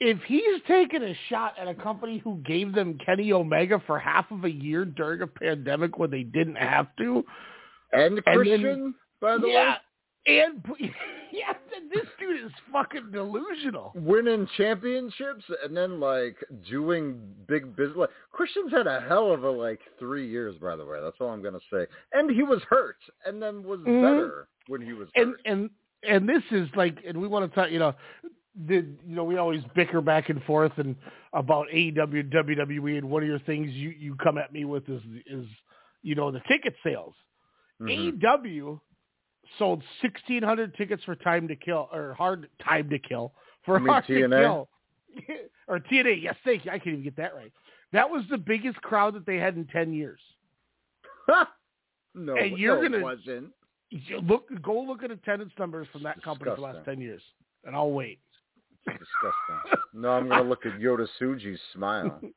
if 0.00 0.18
he's 0.28 0.60
taking 0.68 1.02
a 1.02 1.12
shot 1.28 1.54
at 1.60 1.66
a 1.66 1.74
company 1.74 2.18
who 2.18 2.36
gave 2.46 2.72
them 2.72 2.96
Kenny 3.04 3.32
Omega 3.32 3.82
for 3.84 3.98
half 3.98 4.30
of 4.30 4.44
a 4.44 4.50
year 4.50 4.84
during 4.84 5.22
a 5.22 5.26
pandemic 5.26 5.98
when 5.98 6.08
they 6.10 6.22
didn't 6.22 6.54
have 6.54 6.86
to, 6.98 7.24
And 7.92 8.02
And 8.02 8.16
then- 8.24 8.34
Christian, 8.34 8.94
by 9.20 9.38
the 9.38 9.48
yeah, 9.48 9.78
and 10.28 10.62
yeah, 11.32 11.52
this 11.92 12.06
dude 12.20 12.44
is 12.44 12.52
fucking 12.72 13.10
delusional. 13.12 13.92
winning 13.94 14.46
championships 14.56 15.44
and 15.64 15.76
then 15.76 16.00
like 16.00 16.36
doing 16.70 17.20
big 17.46 17.74
business. 17.76 17.96
Like, 17.96 18.10
Christian's 18.32 18.72
had 18.72 18.86
a 18.86 19.00
hell 19.00 19.32
of 19.32 19.44
a 19.44 19.50
like 19.50 19.80
three 19.98 20.28
years, 20.28 20.56
by 20.60 20.76
the 20.76 20.84
way. 20.84 21.00
That's 21.02 21.16
all 21.20 21.28
I'm 21.30 21.42
gonna 21.42 21.58
say. 21.72 21.86
And 22.12 22.30
he 22.30 22.42
was 22.42 22.60
hurt, 22.68 22.98
and 23.26 23.42
then 23.42 23.62
was 23.62 23.80
Mhm. 23.80 24.02
better 24.02 24.48
when 24.68 24.80
he 24.82 24.92
was 24.92 25.08
and 25.14 25.30
hurt. 25.30 25.40
and 25.46 25.70
and 26.04 26.28
this 26.28 26.42
is 26.52 26.68
like, 26.76 26.98
and 27.06 27.20
we 27.20 27.26
want 27.26 27.50
to 27.50 27.54
talk, 27.54 27.70
you 27.72 27.78
know, 27.80 27.94
did 28.66 28.98
you 29.06 29.14
know 29.16 29.24
we 29.24 29.36
always 29.36 29.62
bicker 29.74 30.00
back 30.00 30.28
and 30.30 30.42
forth 30.44 30.72
and 30.78 30.94
about 31.32 31.66
AEW 31.72 32.20
and 32.20 32.30
WWE, 32.32 32.98
and 32.98 33.08
one 33.10 33.22
of 33.22 33.28
your 33.28 33.38
things 33.40 33.70
you 33.72 33.90
you 33.90 34.14
come 34.16 34.38
at 34.38 34.52
me 34.52 34.64
with 34.64 34.88
is 34.88 35.02
is 35.26 35.46
you 36.02 36.14
know 36.14 36.30
the 36.30 36.40
ticket 36.48 36.74
sales. 36.84 37.14
Mhm. 37.80 38.20
AEW 38.20 38.80
sold 39.58 39.82
sixteen 40.02 40.42
hundred 40.42 40.74
tickets 40.76 41.02
for 41.04 41.14
Time 41.14 41.48
to 41.48 41.56
Kill 41.56 41.88
or 41.92 42.14
Hard 42.14 42.48
Time 42.66 42.88
to 42.90 42.98
Kill 42.98 43.32
for 43.64 43.78
Hard 43.78 44.06
to 44.06 44.12
TNA? 44.12 44.40
Kill 44.42 44.68
or 45.68 45.78
TNA. 45.80 46.22
Yes, 46.22 46.36
thank 46.44 46.64
you. 46.64 46.70
I 46.70 46.78
can't 46.78 46.88
even 46.94 47.02
get 47.04 47.16
that 47.16 47.34
right. 47.34 47.52
That 47.92 48.08
was 48.10 48.24
the 48.30 48.38
biggest 48.38 48.76
crowd 48.82 49.14
that 49.14 49.24
they 49.26 49.36
had 49.36 49.56
in 49.56 49.64
ten 49.66 49.92
years. 49.92 50.20
no, 52.14 52.36
and 52.36 52.58
you're 52.58 52.76
no, 52.82 52.88
gonna- 52.88 53.02
wasn't. 53.02 53.48
You 53.90 54.20
Look, 54.20 54.48
go 54.60 54.78
look 54.82 55.02
at 55.02 55.10
attendance 55.10 55.52
numbers 55.58 55.88
from 55.90 56.02
that 56.02 56.16
It's 56.16 56.24
company 56.24 56.50
for 56.50 56.56
the 56.56 56.62
last 56.62 56.84
ten 56.84 57.00
years, 57.00 57.22
and 57.64 57.74
I'll 57.74 57.90
wait. 57.90 58.18
Disgusting. 58.86 59.80
no, 59.94 60.10
I'm 60.10 60.28
gonna 60.28 60.42
look 60.48 60.64
at 60.66 60.78
Yota 60.78 61.06
Tsuji's 61.20 61.58
smile. 61.74 62.20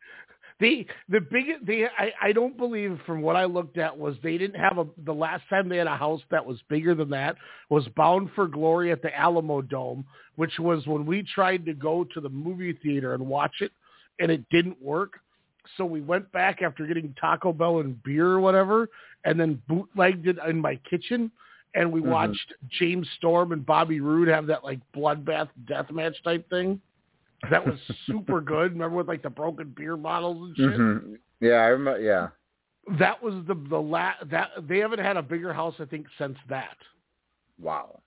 The 0.61 0.85
the 1.09 1.19
biggest 1.19 1.65
the 1.65 1.87
I, 1.97 2.11
I 2.21 2.31
don't 2.31 2.55
believe 2.55 2.99
from 3.05 3.21
what 3.21 3.35
I 3.35 3.45
looked 3.45 3.79
at 3.79 3.97
was 3.97 4.15
they 4.21 4.37
didn't 4.37 4.59
have 4.59 4.77
a 4.77 4.85
the 5.05 5.13
last 5.13 5.43
time 5.49 5.67
they 5.67 5.77
had 5.77 5.87
a 5.87 5.97
house 5.97 6.21
that 6.29 6.45
was 6.45 6.59
bigger 6.69 6.93
than 6.93 7.09
that 7.09 7.35
was 7.69 7.87
Bound 7.97 8.29
for 8.35 8.47
Glory 8.47 8.91
at 8.91 9.01
the 9.01 9.17
Alamo 9.17 9.61
Dome, 9.61 10.05
which 10.35 10.59
was 10.59 10.85
when 10.85 11.05
we 11.05 11.23
tried 11.23 11.65
to 11.65 11.73
go 11.73 12.03
to 12.13 12.21
the 12.21 12.29
movie 12.29 12.73
theater 12.83 13.15
and 13.15 13.25
watch 13.25 13.55
it 13.61 13.71
and 14.19 14.31
it 14.31 14.47
didn't 14.51 14.79
work. 14.81 15.19
So 15.77 15.85
we 15.85 16.01
went 16.01 16.31
back 16.31 16.61
after 16.61 16.85
getting 16.85 17.15
Taco 17.19 17.53
Bell 17.53 17.79
and 17.79 18.01
beer 18.03 18.27
or 18.27 18.39
whatever 18.39 18.87
and 19.25 19.39
then 19.39 19.61
bootlegged 19.67 20.27
it 20.27 20.37
in 20.47 20.59
my 20.59 20.75
kitchen 20.87 21.31
and 21.73 21.91
we 21.91 22.01
Mhm. 22.01 22.11
watched 22.11 22.53
James 22.67 23.09
Storm 23.17 23.51
and 23.51 23.65
Bobby 23.65 23.99
Roode 23.99 24.27
have 24.27 24.45
that 24.47 24.63
like 24.63 24.79
bloodbath 24.93 25.49
death 25.65 25.89
match 25.89 26.21
type 26.23 26.47
thing. 26.49 26.79
That 27.49 27.65
was 27.65 27.77
super 28.05 28.39
good. 28.41 28.73
Remember 28.73 28.97
with 28.97 29.07
like 29.07 29.23
the 29.23 29.29
broken 29.29 29.73
beer 29.75 29.97
bottles 29.97 30.47
and 30.47 30.55
shit. 30.57 30.79
Mhm. 30.79 31.17
Yeah, 31.39 31.53
I 31.63 31.67
remember. 31.67 31.99
Yeah. 31.99 32.27
That 32.99 33.21
was 33.21 33.33
the 33.47 33.55
the 33.69 33.77
la- 33.81 34.13
that 34.29 34.49
they 34.67 34.79
haven't 34.79 34.99
had 34.99 35.17
a 35.17 35.21
bigger 35.23 35.53
house 35.53 35.75
I 35.79 35.85
think 35.85 36.05
since 36.17 36.37
that. 36.49 36.77
Wow. 37.59 38.01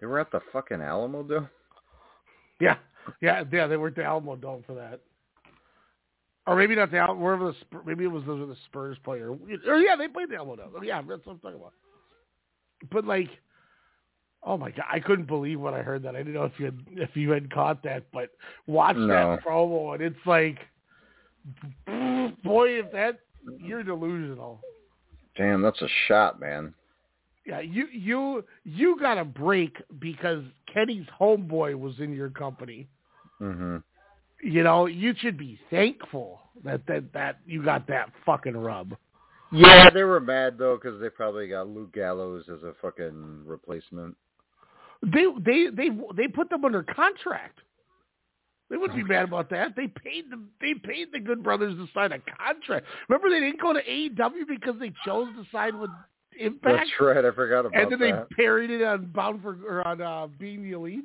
They 0.00 0.06
were 0.06 0.18
at 0.18 0.30
the 0.30 0.40
fucking 0.52 0.80
Alamo 0.80 1.22
Dome. 1.22 1.48
Yeah, 2.60 2.76
yeah, 3.20 3.44
yeah. 3.50 3.66
They 3.66 3.76
were 3.76 3.88
at 3.88 3.96
the 3.96 4.04
Alamo 4.04 4.36
Dome 4.36 4.62
for 4.66 4.74
that, 4.74 5.00
or 6.46 6.56
maybe 6.56 6.74
not 6.74 6.90
the 6.90 6.98
Alamo. 6.98 7.20
Wherever 7.22 7.46
the 7.52 7.54
maybe 7.86 8.04
it 8.04 8.08
was 8.08 8.24
the, 8.24 8.34
the 8.34 8.56
Spurs 8.66 8.96
player. 9.04 9.30
Or 9.66 9.78
yeah, 9.78 9.96
they 9.96 10.08
played 10.08 10.30
the 10.30 10.36
Alamo 10.36 10.56
Dome. 10.56 10.72
Yeah, 10.84 11.00
that's 11.02 11.24
what 11.24 11.32
I'm 11.34 11.38
talking 11.38 11.60
about. 11.60 11.72
But 12.90 13.06
like, 13.06 13.28
oh 14.46 14.56
my 14.56 14.70
god, 14.70 14.86
I 14.90 15.00
couldn't 15.00 15.26
believe 15.26 15.60
when 15.60 15.74
I 15.74 15.82
heard 15.82 16.02
that. 16.04 16.14
I 16.14 16.18
didn't 16.18 16.34
know 16.34 16.44
if 16.44 16.58
you 16.58 16.66
had 16.66 16.78
if 16.92 17.16
you 17.16 17.30
had 17.30 17.52
caught 17.52 17.82
that, 17.82 18.04
but 18.12 18.30
watch 18.66 18.96
No. 18.96 19.06
that 19.08 19.44
promo 19.44 19.94
and 19.94 20.02
it's 20.02 20.26
like, 20.26 20.58
boy, 22.42 22.78
if 22.78 22.90
that 22.92 23.20
you're 23.58 23.82
delusional. 23.82 24.60
Damn, 25.36 25.60
that's 25.60 25.82
a 25.82 25.88
shot, 26.06 26.40
man. 26.40 26.72
Yeah, 27.44 27.60
you 27.60 27.86
you 27.92 28.44
you 28.64 28.98
got 28.98 29.18
a 29.18 29.24
break 29.24 29.76
because 30.00 30.42
Kenny's 30.72 31.06
homeboy 31.20 31.78
was 31.78 31.94
in 31.98 32.12
your 32.14 32.30
company. 32.30 32.88
hmm 33.38 33.78
You 34.42 34.62
know, 34.62 34.86
you 34.86 35.14
should 35.18 35.36
be 35.36 35.58
thankful 35.70 36.40
that 36.64 36.86
that 36.86 37.12
that 37.12 37.38
you 37.46 37.62
got 37.64 37.86
that 37.88 38.10
fucking 38.24 38.56
rub. 38.56 38.96
Yeah, 39.52 39.90
they 39.90 40.02
were 40.02 40.18
mad 40.20 40.56
though 40.58 40.76
because 40.76 41.00
they 41.00 41.08
probably 41.08 41.48
got 41.48 41.68
Luke 41.68 41.92
Gallows 41.92 42.44
as 42.48 42.62
a 42.64 42.72
fucking 42.82 43.42
replacement. 43.46 44.16
They 45.02 45.24
they 45.44 45.66
they 45.70 45.90
they 46.16 46.28
put 46.28 46.50
them 46.50 46.64
under 46.64 46.82
contract. 46.82 47.60
They 48.68 48.76
wouldn't 48.76 48.96
be 48.98 49.04
mad 49.04 49.24
about 49.24 49.48
that. 49.50 49.76
They 49.76 49.86
paid 49.86 50.28
them. 50.30 50.48
They 50.60 50.74
paid 50.74 51.12
the 51.12 51.20
Good 51.20 51.42
Brothers 51.44 51.76
to 51.76 51.86
sign 51.94 52.10
a 52.12 52.18
contract. 52.18 52.86
Remember, 53.08 53.30
they 53.30 53.38
didn't 53.38 53.60
go 53.60 53.72
to 53.72 53.80
AEW 53.82 54.46
because 54.48 54.74
they 54.80 54.92
chose 55.04 55.28
to 55.36 55.44
sign 55.52 55.78
with 55.78 55.90
Impact, 56.38 56.76
That's 56.76 56.90
right. 57.00 57.24
I 57.24 57.30
forgot 57.30 57.60
about 57.60 57.72
that. 57.72 57.82
and 57.84 57.92
then 57.92 57.98
they 58.00 58.12
parried 58.34 58.70
it 58.70 58.82
on 58.82 59.06
Bound 59.06 59.40
for 59.40 59.56
or 59.66 59.86
on 59.86 60.02
uh, 60.02 60.26
Being 60.38 60.62
the 60.64 60.72
Elite. 60.72 61.04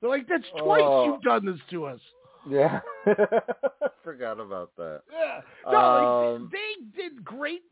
They're 0.00 0.08
like, 0.08 0.26
"That's 0.28 0.44
twice 0.58 0.80
Oh. 0.82 1.04
you've 1.06 1.22
done 1.22 1.44
this 1.44 1.58
to 1.70 1.84
us." 1.86 2.00
Yeah, 2.48 2.80
forgot 4.04 4.40
about 4.40 4.70
that. 4.76 5.02
Yeah. 5.12 5.40
No, 5.70 5.78
Um, 5.78 6.42
like, 6.42 6.52
they 6.52 7.00
did 7.02 7.24
great. 7.24 7.62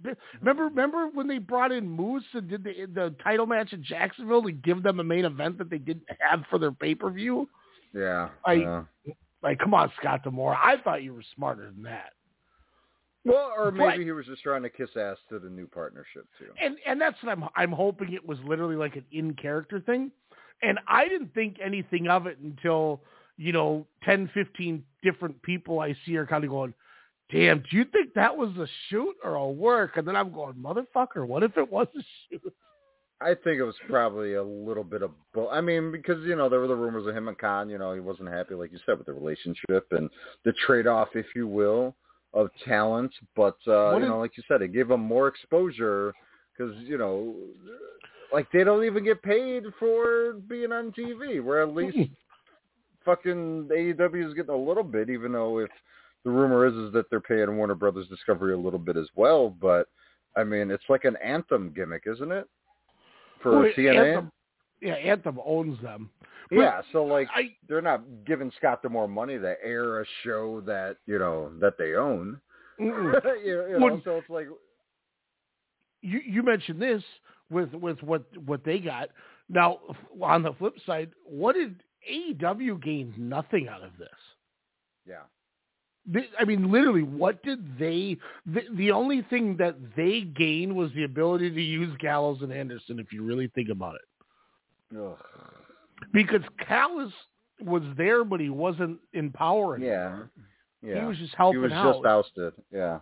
Remember, 0.41 0.65
remember 0.65 1.09
when 1.09 1.27
they 1.27 1.39
brought 1.39 1.73
in 1.73 1.89
Moose 1.89 2.25
and 2.35 2.49
did 2.49 2.63
the 2.65 2.87
the 2.93 3.15
title 3.23 3.47
match 3.47 3.73
in 3.73 3.83
Jacksonville 3.83 4.43
to 4.45 4.53
give 4.53 4.83
them 4.83 5.01
a 5.01 5.05
main 5.05 5.25
event 5.25 5.59
that 5.59 5.71
they 5.71 5.79
didn't 5.79 6.07
have 6.21 6.45
for 6.51 6.59
their 6.59 6.73
pay 6.73 6.95
per 6.95 7.11
view? 7.11 7.49
Yeah, 7.95 8.29
I- 8.45 8.53
yeah. 8.55 8.85
Like, 9.43 9.59
come 9.59 9.73
on, 9.73 9.91
Scott 9.99 10.23
D'Amore. 10.23 10.55
I 10.55 10.77
thought 10.83 11.03
you 11.03 11.15
were 11.15 11.25
smarter 11.35 11.65
than 11.65 11.83
that. 11.85 12.13
Well, 13.25 13.53
or 13.57 13.71
maybe 13.71 13.85
But- 13.99 14.01
he 14.05 14.13
was 14.13 14.27
just 14.27 14.43
trying 14.43 14.63
to 14.63 14.71
kiss 14.71 14.91
ass 14.97 15.17
to 15.31 15.39
the 15.39 15.49
new 15.49 15.67
partnership 15.67 16.27
too. 16.39 16.53
And 16.63 16.77
and 16.87 17.01
that's 17.01 17.21
what 17.23 17.33
I'm 17.33 17.45
I'm 17.57 17.73
hoping 17.73 18.13
it 18.13 18.25
was 18.27 18.39
literally 18.47 18.77
like 18.77 18.97
an 18.97 19.05
in 19.13 19.35
character 19.35 19.81
thing. 19.81 20.13
And 20.63 20.79
I 20.87 21.09
didn't 21.09 21.33
think 21.35 21.57
anything 21.59 22.07
of 22.09 22.27
it 22.27 22.39
until, 22.39 23.01
you 23.41 23.53
know, 23.53 23.87
10, 24.05 24.31
15 24.35 24.85
different 25.03 25.41
people 25.41 25.81
I 25.81 25.97
see 26.05 26.15
are 26.17 26.27
kind 26.27 26.45
of 26.45 26.51
going, 26.51 26.75
damn, 27.33 27.61
do 27.61 27.77
you 27.77 27.87
think 27.87 28.13
that 28.13 28.37
was 28.37 28.51
a 28.59 28.67
shoot 28.89 29.17
or 29.25 29.37
a 29.37 29.49
work? 29.49 29.97
And 29.97 30.07
then 30.07 30.15
I'm 30.15 30.31
going, 30.31 30.55
motherfucker, 30.55 31.27
what 31.27 31.43
if 31.43 31.57
it 31.57 31.73
was 31.73 31.87
a 31.99 32.03
shoot? 32.29 32.53
I 33.23 33.29
think 33.29 33.59
it 33.59 33.65
was 33.65 33.77
probably 33.89 34.35
a 34.35 34.43
little 34.43 34.85
bit 34.85 35.03
of 35.03 35.13
both. 35.35 35.49
I 35.53 35.63
mean, 35.63 35.91
because 35.91 36.25
you 36.25 36.37
know 36.37 36.49
there 36.49 36.61
were 36.61 36.69
the 36.69 36.77
rumors 36.77 37.07
of 37.07 37.15
him 37.15 37.29
and 37.29 37.39
Khan. 37.39 37.69
You 37.69 37.77
know, 37.77 37.93
he 37.93 38.01
wasn't 38.01 38.31
happy, 38.31 38.55
like 38.55 38.73
you 38.73 38.79
said, 38.87 38.97
with 38.97 39.07
the 39.07 39.13
relationship 39.13 39.87
and 39.91 40.09
the 40.47 40.55
trade-off, 40.67 41.09
if 41.15 41.27
you 41.35 41.47
will, 41.47 41.95
of 42.33 42.49
talent. 42.67 43.13
But 43.37 43.59
uh, 43.67 43.97
you 43.97 44.05
is- 44.05 44.09
know, 44.09 44.19
like 44.19 44.39
you 44.39 44.43
said, 44.49 44.63
it 44.63 44.73
gave 44.73 44.91
him 44.91 45.01
more 45.01 45.29
exposure 45.29 46.15
because 46.57 46.75
you 46.79 46.97
know, 46.97 47.35
like 48.33 48.51
they 48.53 48.65
don't 48.65 48.85
even 48.85 49.05
get 49.05 49.23
paid 49.23 49.65
for 49.79 50.35
being 50.49 50.73
on 50.73 50.91
TV. 50.93 51.45
Where 51.45 51.61
at 51.63 51.75
least 51.75 51.99
fucking 53.11 53.69
AEW 53.73 54.29
is 54.29 54.35
getting 54.35 54.55
a 54.55 54.57
little 54.57 54.85
bit, 54.85 55.11
even 55.11 55.33
though 55.33 55.59
if 55.59 55.71
the 56.25 56.31
rumor 56.31 56.67
is 56.67 56.75
is 56.75 56.93
that 56.93 57.09
they're 57.11 57.21
paying 57.21 57.57
Warner 57.57 57.75
Brothers 57.75 58.07
Discovery 58.09 58.53
a 58.55 58.59
little 58.59 58.79
bit 58.79 58.97
as 58.97 59.09
well. 59.17 59.51
But 59.51 59.89
I 60.37 60.45
mean, 60.45 60.71
it's 60.71 60.85
like 60.89 61.05
an 61.05 61.17
anthem 61.25 61.73
gimmick, 61.75 62.05
isn't 62.07 62.31
it? 62.31 62.47
For 63.43 63.61
Well, 63.61 63.73
TNA. 63.77 64.07
Anthem, 64.09 64.33
yeah, 64.81 64.95
Anthem 64.95 65.41
owns 65.45 65.81
them. 65.83 66.11
But 66.51 66.57
Yeah, 66.59 66.83
so 66.93 67.05
like 67.05 67.29
I- 67.35 67.55
they're 67.69 67.83
not 67.83 68.03
giving 68.27 68.51
Scott 68.59 68.83
the 68.83 68.89
more 68.89 69.09
money 69.09 69.39
to 69.39 69.55
air 69.63 70.01
a 70.01 70.05
show 70.23 70.61
that 70.63 70.97
you 71.07 71.19
know 71.19 71.51
that 71.61 71.79
they 71.79 71.95
own. 71.95 72.41
You, 72.79 72.87
you 73.45 73.77
know, 73.79 73.87
Well- 73.87 74.01
so 74.05 74.19
it's 74.19 74.31
like 74.31 74.47
you 76.03 76.21
you 76.25 76.43
mentioned 76.43 76.81
this 76.81 77.03
with 77.51 77.73
with 77.75 78.03
what 78.03 78.25
what 78.47 78.65
they 78.65 78.79
got. 78.79 79.11
Now 79.49 79.81
on 80.21 80.43
the 80.43 80.53
flip 80.55 80.75
side, 80.87 81.11
what 81.25 81.55
did 81.57 81.83
AEW 82.09 82.83
gained 82.83 83.19
nothing 83.19 83.69
out 83.69 83.83
of 83.83 83.91
this? 83.99 84.09
yeah, 85.07 85.23
I 86.39 86.45
mean, 86.45 86.71
literally, 86.73 87.03
what 87.03 87.43
did 87.43 87.79
they? 87.79 88.17
The, 88.47 88.63
the 88.75 88.91
only 88.91 89.23
thing 89.29 89.57
that 89.59 89.77
they 89.97 90.23
gained 90.23 90.75
was 90.75 90.91
the 90.95 91.05
ability 91.05 91.51
to 91.51 91.61
use 91.61 91.95
Gallows 91.99 92.39
and 92.43 92.53
Anderson. 92.53 92.99
If 92.99 93.13
you 93.13 93.23
really 93.23 93.49
think 93.55 93.69
about 93.69 93.97
it, 93.97 94.99
Ugh. 94.99 95.19
because 96.13 96.43
Callis 96.67 97.13
was 97.61 97.83
there, 97.97 98.25
but 98.25 98.41
he 98.41 98.49
wasn't 98.49 98.99
empowering. 99.13 99.83
yeah, 99.83 100.21
yeah. 100.83 101.01
he 101.01 101.07
was 101.07 101.19
just 101.19 101.35
helping. 101.35 101.63
He 101.63 101.69
helping 101.71 102.03
was 102.03 102.07
out. 102.07 102.25
just 102.25 102.39
ousted. 102.39 102.53
Yeah, 102.73 103.01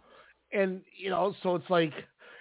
and 0.53 0.83
you 0.97 1.11
know, 1.11 1.35
so 1.43 1.55
it's 1.55 1.71
like, 1.71 1.93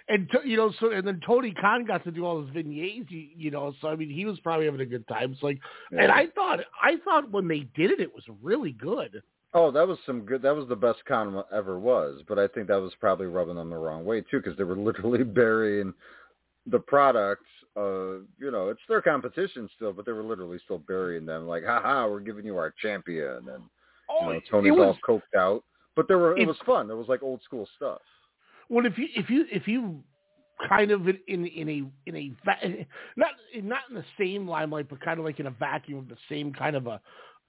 and 0.08 0.28
you 0.44 0.56
know, 0.56 0.72
so 0.80 0.90
and 0.92 1.06
then 1.06 1.20
Tony 1.26 1.52
Khan 1.52 1.84
got 1.84 2.04
to 2.04 2.10
do 2.10 2.24
all 2.24 2.40
his 2.42 2.50
vignettes, 2.54 3.10
you, 3.10 3.28
you 3.36 3.50
know, 3.50 3.74
so 3.80 3.88
I 3.88 3.96
mean, 3.96 4.10
he 4.10 4.24
was 4.24 4.38
probably 4.40 4.66
having 4.66 4.80
a 4.80 4.86
good 4.86 5.06
time. 5.08 5.32
It's 5.32 5.42
like, 5.42 5.58
and 5.90 6.10
I 6.10 6.26
thought, 6.34 6.60
I 6.82 6.96
thought 7.04 7.30
when 7.30 7.48
they 7.48 7.60
did 7.74 7.90
it, 7.90 8.00
it 8.00 8.12
was 8.14 8.24
really 8.42 8.72
good. 8.72 9.22
Oh, 9.54 9.70
that 9.70 9.86
was 9.88 9.98
some 10.04 10.20
good. 10.26 10.42
That 10.42 10.54
was 10.54 10.68
the 10.68 10.76
best 10.76 10.98
con 11.06 11.42
ever 11.52 11.78
was. 11.78 12.20
But 12.28 12.38
I 12.38 12.48
think 12.48 12.68
that 12.68 12.80
was 12.80 12.92
probably 13.00 13.26
rubbing 13.26 13.56
them 13.56 13.70
the 13.70 13.76
wrong 13.76 14.04
way 14.04 14.20
too, 14.20 14.40
because 14.40 14.56
they 14.58 14.64
were 14.64 14.76
literally 14.88 15.24
burying 15.24 15.94
the 16.66 16.78
product, 16.78 17.44
uh, 17.76 18.18
you 18.38 18.50
know, 18.50 18.68
it's 18.68 18.80
their 18.88 19.00
competition 19.00 19.68
still, 19.76 19.92
but 19.94 20.04
they 20.04 20.12
were 20.12 20.22
literally 20.22 20.58
still 20.64 20.78
burying 20.78 21.24
them. 21.24 21.46
Like, 21.48 21.64
haha, 21.64 22.06
we're 22.06 22.20
giving 22.20 22.44
you 22.44 22.56
our 22.58 22.74
champion, 22.82 23.48
and 23.48 23.62
Oh, 24.10 24.20
you 24.20 24.26
know, 24.26 24.30
it 24.32 24.42
Tony's 24.50 24.72
was- 24.72 24.96
all 25.06 25.20
coked 25.20 25.38
out. 25.38 25.64
But 25.96 26.08
there 26.08 26.18
were 26.18 26.36
it 26.36 26.42
If- 26.42 26.48
was 26.48 26.56
fun. 26.66 26.90
It 26.90 26.94
was 26.94 27.08
like 27.08 27.22
old 27.22 27.42
school 27.42 27.66
stuff. 27.76 28.00
Well, 28.68 28.86
if 28.86 28.98
you 28.98 29.08
if 29.16 29.30
you 29.30 29.46
if 29.50 29.66
you 29.66 30.02
kind 30.68 30.90
of 30.90 31.08
in 31.08 31.18
in, 31.28 31.46
in 31.46 31.68
a 31.68 32.08
in 32.08 32.16
a 32.16 32.32
va- 32.44 32.84
not 33.16 33.30
not 33.62 33.80
in 33.88 33.94
the 33.96 34.04
same 34.18 34.46
limelight, 34.48 34.88
but 34.88 35.00
kind 35.00 35.18
of 35.18 35.24
like 35.24 35.40
in 35.40 35.46
a 35.46 35.50
vacuum 35.50 35.98
of 35.98 36.08
the 36.08 36.16
same 36.28 36.52
kind 36.52 36.76
of 36.76 36.86
a 36.86 37.00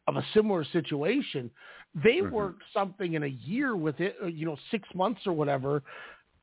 of 0.07 0.15
a 0.15 0.26
similar 0.34 0.63
situation, 0.63 1.51
they 1.93 2.17
Mhm. 2.22 2.32
worked 2.32 2.63
something 2.74 3.13
in 3.13 3.24
a 3.24 3.28
year 3.28 3.76
with 3.76 3.99
it, 3.99 4.15
uh, 4.24 4.28
you 4.28 4.45
know, 4.45 4.57
six 4.72 4.88
months 4.95 5.22
or 5.28 5.34
whatever, 5.34 5.84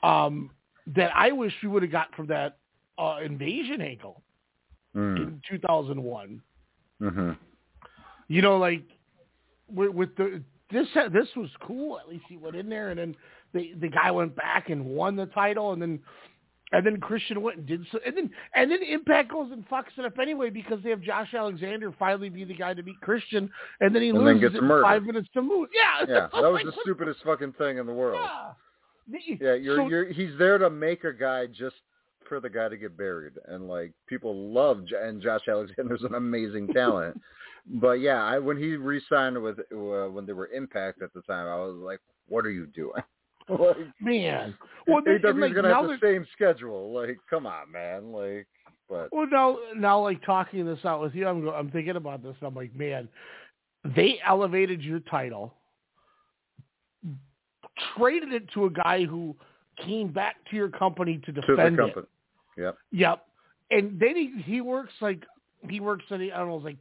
um, 0.04 0.50
that 0.94 1.10
I 1.16 1.32
wish 1.32 1.52
we 1.62 1.68
would 1.68 1.82
have 1.82 1.90
got 1.90 2.14
from 2.14 2.28
that 2.28 2.58
uh, 2.98 3.18
invasion 3.24 3.80
angle 3.80 4.22
Mm. 4.94 5.16
in 5.16 5.42
2001. 5.48 6.42
hmm 7.00 7.32
You 8.28 8.40
know, 8.42 8.56
like 8.56 8.84
with, 9.68 9.90
with 9.90 10.16
the 10.16 10.42
this 10.70 10.86
this 11.12 11.28
was 11.36 11.50
cool. 11.60 11.98
At 11.98 12.08
least 12.08 12.24
he 12.28 12.36
went 12.36 12.56
in 12.56 12.68
there, 12.68 12.90
and 12.90 12.98
then 12.98 13.16
the 13.52 13.72
the 13.80 13.88
guy 13.88 14.10
went 14.10 14.34
back 14.36 14.70
and 14.70 14.84
won 14.84 15.16
the 15.16 15.26
title, 15.26 15.72
and 15.72 15.80
then 15.80 16.00
and 16.72 16.84
then 16.84 16.98
Christian 17.00 17.42
went 17.42 17.58
and 17.58 17.66
did 17.66 17.86
so, 17.92 17.98
and 18.04 18.16
then 18.16 18.30
and 18.54 18.70
then 18.70 18.82
Impact 18.82 19.30
goes 19.30 19.50
and 19.52 19.66
fucks 19.68 19.96
it 19.98 20.04
up 20.04 20.18
anyway 20.18 20.50
because 20.50 20.82
they 20.82 20.90
have 20.90 21.00
Josh 21.00 21.32
Alexander 21.32 21.94
finally 21.98 22.28
be 22.28 22.44
the 22.44 22.54
guy 22.54 22.74
to 22.74 22.82
beat 22.82 23.00
Christian, 23.00 23.50
and 23.80 23.94
then 23.94 24.02
he 24.02 24.08
And 24.08 24.18
loses 24.18 24.40
gets 24.40 24.54
it 24.56 24.62
in 24.64 24.82
five 24.82 25.04
minutes 25.04 25.28
to 25.34 25.42
move. 25.42 25.68
Yeah, 25.72 26.06
Yeah, 26.08 26.28
that 26.40 26.52
was 26.52 26.62
the 26.64 26.72
stupidest 26.82 27.20
fucking 27.24 27.52
thing 27.52 27.78
in 27.78 27.86
the 27.86 27.92
world. 27.92 28.20
Yeah, 29.08 29.36
Yeah, 29.40 29.54
you're 29.54 29.76
so- 29.76 29.88
you're 29.88 30.12
he's 30.12 30.36
there 30.38 30.58
to 30.58 30.68
make 30.70 31.04
a 31.04 31.12
guy 31.12 31.46
just 31.46 31.76
for 32.28 32.40
the 32.40 32.50
guy 32.50 32.68
to 32.68 32.76
get 32.76 32.96
buried, 32.96 33.34
and 33.46 33.68
like 33.68 33.92
people 34.08 34.52
love 34.52 34.84
J- 34.86 34.96
and 35.00 35.22
Josh 35.22 35.42
Alexander's 35.48 36.02
an 36.02 36.16
amazing 36.16 36.66
talent. 36.72 37.20
but 37.80 38.00
yeah, 38.00 38.24
I 38.24 38.40
when 38.40 38.56
he 38.56 38.74
re-signed 38.74 39.40
with 39.40 39.60
uh, 39.60 40.10
when 40.10 40.26
they 40.26 40.32
were 40.32 40.48
Impact 40.48 41.02
at 41.02 41.12
the 41.14 41.22
time, 41.22 41.46
I 41.46 41.54
was 41.56 41.76
like, 41.76 42.00
what 42.26 42.44
are 42.44 42.50
you 42.50 42.66
doing? 42.66 43.02
like, 43.58 43.76
man. 44.00 44.56
Well, 44.86 45.02
and, 45.06 45.40
like, 45.40 45.54
gonna 45.54 45.74
have 45.74 45.86
the 45.86 45.98
same 46.02 46.26
schedule. 46.32 46.92
Like, 46.92 47.18
come 47.28 47.46
on, 47.46 47.70
man. 47.70 48.12
Like, 48.12 48.46
but 48.88 49.08
Well, 49.12 49.26
now, 49.30 49.58
now, 49.76 50.00
like 50.00 50.24
talking 50.24 50.64
this 50.64 50.84
out 50.84 51.00
with 51.00 51.14
you, 51.14 51.26
I'm 51.26 51.42
go, 51.42 51.52
I'm 51.52 51.70
thinking 51.70 51.96
about 51.96 52.22
this. 52.22 52.34
And 52.40 52.48
I'm 52.48 52.54
like, 52.54 52.74
man, 52.74 53.08
they 53.94 54.18
elevated 54.26 54.82
your 54.82 55.00
title, 55.00 55.54
traded 57.96 58.32
it 58.32 58.50
to 58.54 58.66
a 58.66 58.70
guy 58.70 59.04
who 59.04 59.34
came 59.84 60.12
back 60.12 60.36
to 60.50 60.56
your 60.56 60.68
company 60.68 61.20
to 61.24 61.32
to 61.32 61.40
defend 61.40 61.74
it. 61.74 61.78
company. 61.78 62.06
Yep. 62.56 62.78
Yep. 62.92 63.26
And 63.70 64.00
then 64.00 64.16
he 64.16 64.42
he 64.42 64.60
works 64.60 64.92
like 65.00 65.24
he 65.68 65.80
works 65.80 66.04
at 66.10 66.20
I 66.20 66.28
don't 66.28 66.48
know 66.48 66.56
like 66.56 66.78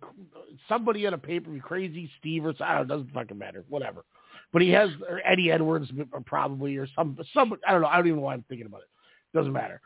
somebody 0.69 1.05
at 1.07 1.13
a 1.13 1.17
pay 1.17 1.39
per 1.39 1.51
view, 1.51 1.61
crazy 1.61 2.09
Steve 2.19 2.45
or 2.45 2.53
I 2.59 2.77
don't 2.77 2.87
know, 2.87 2.97
doesn't 2.97 3.13
fucking 3.13 3.37
matter, 3.37 3.63
whatever. 3.69 4.05
But 4.53 4.61
he 4.61 4.69
has 4.69 4.89
or 5.09 5.21
Eddie 5.25 5.51
Edwards 5.51 5.91
probably 6.25 6.77
or 6.77 6.87
some 6.95 7.17
some 7.33 7.53
I 7.67 7.71
don't 7.71 7.81
know 7.81 7.87
I 7.87 7.97
don't 7.97 8.07
even 8.07 8.19
know 8.19 8.25
why 8.25 8.33
I'm 8.33 8.45
thinking 8.47 8.67
about 8.67 8.81
it. 8.81 8.89
Doesn't 9.37 9.53
matter. 9.53 9.81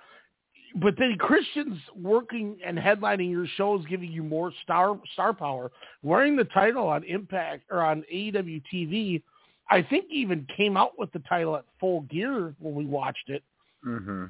But 0.76 0.94
then 1.00 1.18
Christian's 1.18 1.80
working 1.96 2.58
and 2.64 2.78
headlining 2.78 3.32
your 3.32 3.48
shows, 3.58 3.84
giving 3.90 4.12
you 4.12 4.24
more 4.24 4.54
star 4.64 5.00
star 5.14 5.34
power, 5.34 5.72
wearing 6.04 6.36
the 6.36 6.44
title 6.46 6.88
on 6.88 7.04
Impact 7.04 7.64
or 7.72 7.82
on 7.82 8.04
AEW 8.14 8.62
TV. 8.72 9.24
I 9.72 9.82
think 9.82 10.06
he 10.10 10.18
even 10.18 10.48
came 10.56 10.78
out 10.78 10.98
with 10.98 11.12
the 11.12 11.20
title 11.20 11.56
at 11.56 11.66
Full 11.80 12.02
Gear 12.02 12.54
when 12.60 12.76
we 12.76 12.86
watched 12.86 13.30
it 13.30 13.44
hmm 13.84 14.26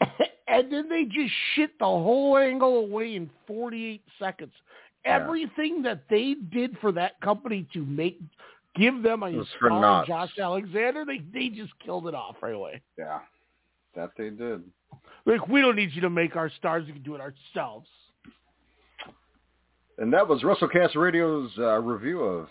and 0.48 0.72
then 0.72 0.88
they 0.88 1.04
just 1.04 1.32
shit 1.54 1.70
the 1.78 1.84
whole 1.84 2.36
angle 2.36 2.78
away 2.78 3.14
in 3.14 3.30
48 3.46 4.02
seconds. 4.18 4.52
Yeah. 5.04 5.20
Everything 5.20 5.82
that 5.82 6.02
they 6.10 6.34
did 6.52 6.76
for 6.80 6.90
that 6.92 7.20
company 7.20 7.66
to 7.72 7.84
make 7.84 8.20
give 8.76 9.02
them 9.02 9.22
a 9.22 9.26
It 9.26 9.46
star. 9.56 10.04
Josh 10.06 10.38
Alexander, 10.38 11.04
they 11.04 11.22
they 11.32 11.48
just 11.48 11.72
killed 11.84 12.06
it 12.08 12.14
off 12.14 12.36
right 12.42 12.54
away. 12.54 12.82
Yeah, 12.98 13.20
that 13.94 14.10
they 14.16 14.30
did. 14.30 14.62
Like 15.26 15.46
we 15.48 15.60
don't 15.60 15.76
need 15.76 15.92
you 15.92 16.00
to 16.02 16.10
make 16.10 16.36
our 16.36 16.50
stars; 16.50 16.86
we 16.86 16.92
can 16.92 17.02
do 17.02 17.14
it 17.14 17.20
ourselves. 17.20 17.88
And 19.98 20.12
that 20.12 20.26
was 20.26 20.42
WrestleCast 20.42 20.96
Radio's 20.96 21.50
uh, 21.56 21.78
review 21.78 22.20
of 22.22 22.48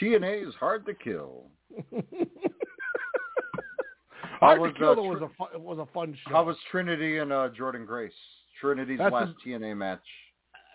TNA's 0.00 0.54
Hard 0.56 0.84
to 0.86 0.94
Kill. 0.94 1.44
Hard 4.40 4.60
was, 4.60 4.72
to 4.72 4.78
Kill 4.78 4.90
uh, 4.90 5.02
was 5.02 5.22
a 5.22 5.28
fun, 5.38 5.48
it 5.54 5.60
was 5.60 5.78
a 5.78 5.86
fun 5.92 6.16
show. 6.26 6.34
How 6.34 6.44
was 6.44 6.56
Trinity 6.70 7.18
and 7.18 7.32
uh, 7.32 7.48
Jordan 7.50 7.86
Grace? 7.86 8.12
Trinity's 8.60 8.98
That's 8.98 9.12
last 9.12 9.32
a- 9.44 9.48
TNA 9.48 9.76
match. 9.76 10.02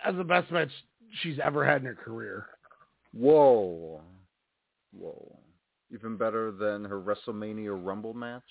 That's 0.03 0.17
the 0.17 0.24
best 0.24 0.49
match 0.51 0.69
she's 1.22 1.38
ever 1.43 1.65
had 1.65 1.82
in 1.82 1.88
her 1.88 1.95
career. 1.95 2.47
Whoa. 3.13 4.01
Whoa. 4.98 5.38
Even 5.94 6.18
better 6.18 6.52
than 6.52 6.86
her 6.86 7.00
WrestleMania 7.02 7.78
Rumble 7.84 8.14
match? 8.14 8.44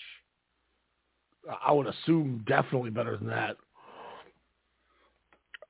I 1.64 1.72
would 1.72 1.86
assume 1.86 2.44
definitely 2.46 2.90
better 2.90 3.16
than 3.16 3.28
that. 3.28 3.56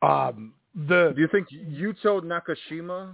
Um, 0.03 0.55
the 0.75 1.13
Do 1.15 1.21
you 1.21 1.29
think 1.29 1.49
Yuto 1.51 2.23
Nakashima 2.23 3.13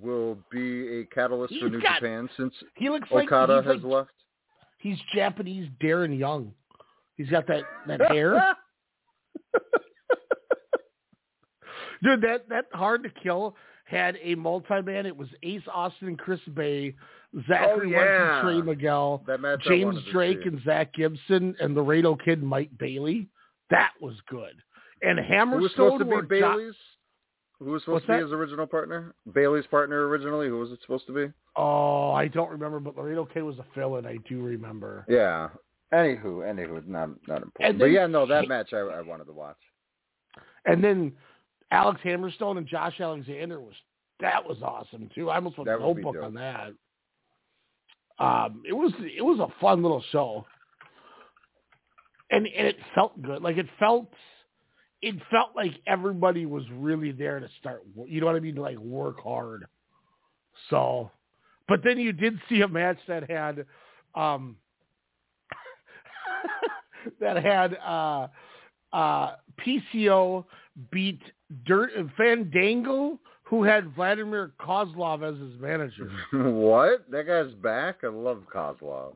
will 0.00 0.36
be 0.50 1.00
a 1.00 1.04
catalyst 1.06 1.54
for 1.60 1.68
New 1.70 1.80
got- 1.80 2.00
Japan 2.00 2.28
since 2.36 2.52
he 2.74 2.90
looks 2.90 3.10
like 3.10 3.26
Okada 3.32 3.62
he's 3.62 3.72
has 3.72 3.82
like, 3.82 3.92
left? 3.92 4.10
He's 4.78 4.98
Japanese 5.14 5.68
Darren 5.82 6.18
Young. 6.18 6.52
He's 7.16 7.28
got 7.30 7.46
that 7.46 7.62
that 7.86 8.00
hair. 8.10 8.54
Dude, 12.02 12.20
that 12.22 12.48
that 12.50 12.66
hard 12.72 13.02
to 13.04 13.10
kill 13.22 13.56
had 13.84 14.18
a 14.22 14.34
multi 14.34 14.82
man. 14.82 15.06
It 15.06 15.16
was 15.16 15.28
Ace 15.42 15.62
Austin 15.72 16.08
and 16.08 16.18
Chris 16.18 16.40
Bey, 16.54 16.94
Zachary 17.48 17.94
Oh, 17.94 17.98
Wentz 17.98 18.10
yeah. 18.10 18.38
and 18.38 18.42
Trey 18.42 18.60
Miguel, 18.62 19.22
That 19.26 19.40
match 19.40 19.62
I 19.66 19.68
James 19.68 19.98
Drake 20.12 20.44
and 20.46 20.60
Zach 20.64 20.92
Gibson, 20.94 21.54
and 21.60 21.76
the 21.76 21.82
Laredo 21.82 22.16
Kid 22.16 22.42
Mike 22.42 22.70
Bailey. 22.78 23.28
That 23.70 23.92
was 24.00 24.14
good. 24.28 24.54
And 25.02 25.18
Who 25.18 25.58
was 25.58 25.70
supposed 25.72 25.98
to 25.98 26.04
be 26.04 26.26
Bailey's? 26.26 26.74
Who 27.60 27.70
was 27.70 27.82
supposed 27.82 27.94
What's 27.94 28.06
to 28.06 28.12
be 28.12 28.16
that? 28.18 28.22
his 28.24 28.32
original 28.32 28.66
partner? 28.66 29.14
Bailey's 29.32 29.66
partner 29.66 30.08
originally. 30.08 30.48
Who 30.48 30.58
was 30.58 30.70
it 30.72 30.80
supposed 30.82 31.06
to 31.06 31.12
be? 31.12 31.32
Oh, 31.56 32.10
I 32.12 32.26
don't 32.28 32.50
remember, 32.50 32.80
but 32.80 32.96
Laredo 32.96 33.26
Kid 33.26 33.42
was 33.42 33.58
a 33.58 33.64
fill-in. 33.74 34.06
I 34.06 34.16
do 34.28 34.42
remember. 34.42 35.04
Yeah. 35.08 35.48
Anywho, 35.92 36.40
anywho, 36.42 36.86
not 36.88 37.10
not 37.28 37.42
important. 37.42 37.60
And 37.60 37.78
But 37.78 37.86
yeah, 37.86 38.06
no, 38.06 38.26
that 38.26 38.48
match 38.48 38.72
I, 38.72 38.78
I 38.78 39.00
wanted 39.02 39.26
to 39.26 39.32
watch. 39.32 39.56
And 40.66 40.82
then 40.82 41.12
Alex 41.74 42.00
Hammerstone 42.04 42.56
and 42.56 42.68
Josh 42.68 43.00
Alexander 43.00 43.60
was 43.60 43.74
that 44.20 44.46
was 44.46 44.58
awesome 44.62 45.10
too. 45.14 45.28
I 45.28 45.36
almost 45.36 45.58
went 45.58 45.68
a 45.68 45.78
notebook 45.78 46.16
on 46.22 46.34
that. 46.34 46.72
Um, 48.18 48.62
it 48.66 48.72
was 48.72 48.92
it 49.00 49.22
was 49.24 49.40
a 49.40 49.60
fun 49.60 49.82
little 49.82 50.02
show, 50.12 50.46
and 52.30 52.46
and 52.46 52.68
it 52.68 52.76
felt 52.94 53.20
good. 53.20 53.42
Like 53.42 53.56
it 53.56 53.66
felt 53.80 54.08
it 55.02 55.16
felt 55.32 55.50
like 55.56 55.72
everybody 55.88 56.46
was 56.46 56.62
really 56.74 57.10
there 57.10 57.40
to 57.40 57.48
start. 57.58 57.82
You 58.06 58.20
know 58.20 58.26
what 58.26 58.36
I 58.36 58.40
mean? 58.40 58.54
To 58.54 58.62
like 58.62 58.78
work 58.78 59.20
hard. 59.20 59.66
So, 60.70 61.10
but 61.66 61.80
then 61.82 61.98
you 61.98 62.12
did 62.12 62.38
see 62.48 62.60
a 62.60 62.68
match 62.68 62.98
that 63.08 63.28
had 63.28 63.66
um 64.14 64.56
that 67.20 67.42
had 67.42 67.74
uh 67.74 68.28
uh 68.92 69.32
PCO 69.58 70.44
beat 70.92 71.20
Dirt 71.66 71.90
Fandango, 72.16 73.18
who 73.42 73.62
had 73.62 73.94
Vladimir 73.94 74.52
Kozlov 74.58 75.22
as 75.22 75.38
his 75.38 75.60
manager. 75.60 76.10
what? 76.32 77.10
That 77.10 77.26
guy's 77.26 77.54
back? 77.54 77.98
I 78.02 78.08
love 78.08 78.42
Kozlov. 78.52 79.14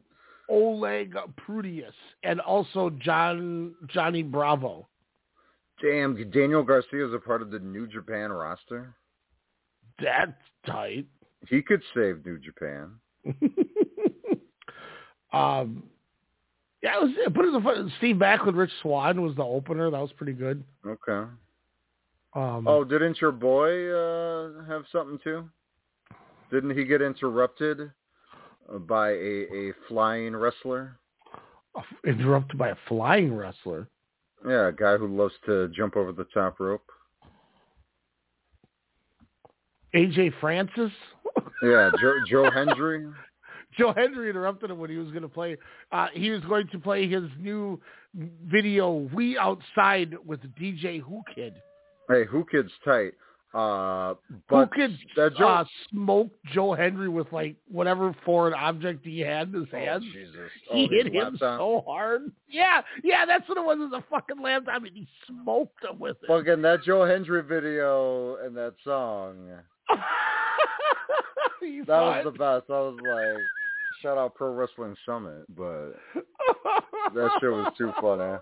Oleg 0.48 1.14
Prudius 1.36 1.92
and 2.22 2.40
also 2.40 2.90
John 2.90 3.74
Johnny 3.88 4.22
Bravo. 4.22 4.88
Damn, 5.82 6.30
Daniel 6.30 6.62
Garcia 6.62 7.06
is 7.06 7.12
a 7.14 7.18
part 7.18 7.42
of 7.42 7.50
the 7.50 7.58
New 7.58 7.86
Japan 7.86 8.32
roster. 8.32 8.94
That's 10.02 10.32
tight. 10.66 11.06
He 11.48 11.62
could 11.62 11.82
save 11.94 12.24
New 12.24 12.38
Japan. 12.38 12.92
um 15.32 15.82
yeah, 16.82 16.96
it 16.96 17.02
was 17.02 17.10
but 17.34 17.44
it 17.44 17.50
was 17.50 17.60
a 17.60 17.64
fun 17.64 17.92
Steve 17.98 18.16
Backlund, 18.16 18.56
Rich 18.56 18.72
Swann 18.82 19.20
was 19.20 19.36
the 19.36 19.44
opener. 19.44 19.90
That 19.90 20.00
was 20.00 20.12
pretty 20.12 20.32
good. 20.32 20.64
Okay. 20.86 21.28
Um 22.38 22.68
Oh, 22.68 22.84
didn't 22.84 23.20
your 23.20 23.32
boy 23.32 23.90
uh, 23.90 24.64
have 24.66 24.84
something 24.92 25.18
too? 25.24 25.48
Didn't 26.52 26.76
he 26.76 26.84
get 26.84 27.02
interrupted 27.02 27.90
uh, 28.72 28.78
by 28.78 29.10
a, 29.10 29.46
a 29.52 29.72
flying 29.88 30.36
wrestler? 30.36 30.98
interrupted 32.06 32.58
by 32.58 32.68
a 32.68 32.76
flying 32.88 33.34
wrestler. 33.34 33.88
Yeah, 34.46 34.68
a 34.68 34.72
guy 34.72 34.96
who 34.96 35.08
loves 35.08 35.34
to 35.46 35.68
jump 35.68 35.96
over 35.96 36.12
the 36.12 36.26
top 36.32 36.60
rope. 36.60 36.84
AJ 39.94 40.34
Francis? 40.40 40.92
Yeah, 41.62 41.90
Joe, 42.00 42.14
Joe 42.28 42.50
Hendry. 42.50 43.06
Joe 43.76 43.92
Hendry 43.96 44.30
interrupted 44.30 44.70
him 44.70 44.78
when 44.78 44.90
he 44.90 44.96
was 44.96 45.10
going 45.10 45.22
to 45.22 45.28
play. 45.28 45.56
Uh, 45.92 46.08
he 46.12 46.30
was 46.30 46.42
going 46.42 46.68
to 46.68 46.78
play 46.78 47.08
his 47.08 47.24
new 47.38 47.80
video, 48.14 49.08
"We 49.12 49.38
Outside" 49.38 50.14
with 50.24 50.40
DJ 50.54 51.00
Who 51.00 51.22
Kid. 51.34 51.54
Hey, 52.08 52.24
Who 52.24 52.44
Kid's 52.50 52.72
tight. 52.84 53.12
Uh, 53.54 54.14
but 54.48 54.68
Who 54.74 54.88
Kid 54.88 54.98
that 55.16 55.36
Joe, 55.36 55.48
uh, 55.48 55.64
smoked 55.90 56.36
Joe 56.52 56.74
Hendry 56.74 57.08
with 57.08 57.32
like 57.32 57.56
whatever 57.70 58.14
foreign 58.24 58.52
object 58.54 59.06
he 59.06 59.20
had 59.20 59.48
in 59.48 59.54
his 59.54 59.68
oh, 59.72 59.76
hands. 59.76 60.04
Jesus. 60.12 60.50
he 60.70 60.84
Oh, 60.84 60.88
hit 60.90 61.06
him 61.06 61.32
laptop. 61.32 61.58
so 61.58 61.84
hard. 61.86 62.30
Yeah, 62.48 62.82
yeah, 63.02 63.24
that's 63.24 63.48
what 63.48 63.56
it 63.58 63.64
was. 63.64 63.78
It 63.80 63.90
was 63.90 64.02
a 64.06 64.10
fucking 64.10 64.42
laptop, 64.42 64.82
and 64.84 64.94
he 64.94 65.08
smoked 65.26 65.82
him 65.82 65.98
with 65.98 66.16
it. 66.22 66.26
Fucking 66.26 66.60
that 66.62 66.82
Joe 66.84 67.04
Hendry 67.06 67.42
video 67.42 68.36
and 68.44 68.56
that 68.56 68.74
song. 68.84 69.50
That 71.86 72.00
was 72.00 72.24
the 72.24 72.30
best. 72.30 72.70
I 72.70 72.80
was 72.80 72.96
like, 73.02 73.42
shout 74.00 74.16
out 74.16 74.34
Pro 74.34 74.54
Wrestling 74.54 74.94
Summit, 75.04 75.44
but 75.56 75.92
that 77.14 77.30
shit 77.40 77.50
was 77.50 77.72
too 77.76 77.92
funny. 78.00 78.38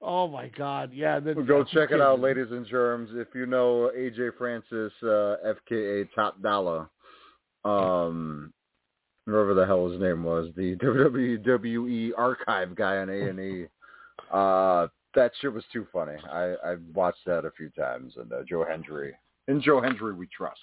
Oh 0.00 0.28
my 0.28 0.48
god, 0.48 0.92
yeah. 0.92 1.20
Then 1.20 1.44
Go 1.46 1.64
check 1.64 1.90
it 1.90 2.00
out, 2.00 2.20
ladies 2.20 2.48
and 2.50 2.66
germs. 2.66 3.10
If 3.12 3.28
you 3.34 3.46
know 3.46 3.90
AJ 3.96 4.36
Francis, 4.38 4.92
uh, 5.02 5.36
FKA 5.70 6.08
Top 6.14 6.40
Dollar, 6.42 6.88
um, 7.64 8.52
whoever 9.26 9.54
the 9.54 9.66
hell 9.66 9.88
his 9.88 10.00
name 10.00 10.24
was, 10.24 10.50
the 10.56 10.76
WWE 10.82 12.10
archive 12.16 12.74
guy 12.74 12.98
on 12.98 13.08
A 13.08 13.28
and 13.28 13.40
E, 13.40 13.66
uh, 14.32 14.86
that 15.14 15.32
shit 15.40 15.52
was 15.52 15.64
too 15.72 15.86
funny. 15.92 16.16
I 16.30 16.54
I 16.64 16.76
watched 16.94 17.24
that 17.26 17.44
a 17.44 17.50
few 17.50 17.70
times, 17.70 18.14
and 18.16 18.32
uh, 18.32 18.42
Joe 18.48 18.64
Hendry, 18.68 19.14
in 19.48 19.60
Joe 19.60 19.80
Hendry 19.80 20.14
we 20.14 20.26
trust. 20.26 20.60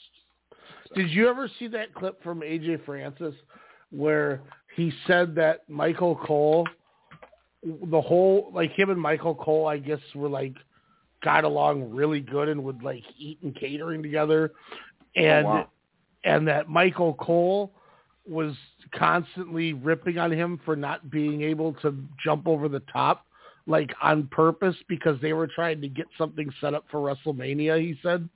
Did 0.96 1.10
you 1.10 1.30
ever 1.30 1.50
see 1.60 1.68
that 1.70 1.94
clip 1.94 2.22
from 2.24 2.42
AJ 2.42 2.86
Francis 2.86 3.36
where 3.92 4.42
he 4.76 4.92
said 5.08 5.36
that 5.36 5.68
Michael 5.70 6.16
Cole, 6.16 6.68
the 7.64 8.02
whole 8.02 8.52
like 8.54 8.72
him 8.72 8.90
and 8.90 9.00
Michael 9.00 9.36
Cole, 9.36 9.68
I 9.68 9.78
guess 9.78 10.00
were 10.16 10.30
like 10.30 10.56
got 11.24 11.44
along 11.44 11.92
really 11.92 12.20
good 12.20 12.50
and 12.50 12.64
would 12.64 12.84
like 12.84 13.04
eat 13.18 13.40
and 13.44 13.56
catering 13.56 14.02
together, 14.02 14.52
and 15.16 15.46
wow. 15.46 15.68
and 16.24 16.48
that 16.48 16.70
Michael 16.70 17.14
Cole 17.16 17.74
was 18.28 18.56
constantly 18.94 19.74
ripping 19.74 20.18
on 20.18 20.32
him 20.32 20.60
for 20.64 20.76
not 20.76 21.10
being 21.10 21.42
able 21.42 21.74
to 21.74 21.96
jump 22.24 22.48
over 22.48 22.70
the 22.70 22.82
top 22.92 23.26
like 23.68 23.92
on 24.02 24.28
purpose 24.28 24.76
because 24.88 25.20
they 25.22 25.34
were 25.34 25.48
trying 25.48 25.82
to 25.82 25.88
get 25.88 26.06
something 26.18 26.52
set 26.60 26.74
up 26.74 26.86
for 26.92 27.00
WrestleMania 27.00 27.80
he 27.80 27.98
said 28.04 28.28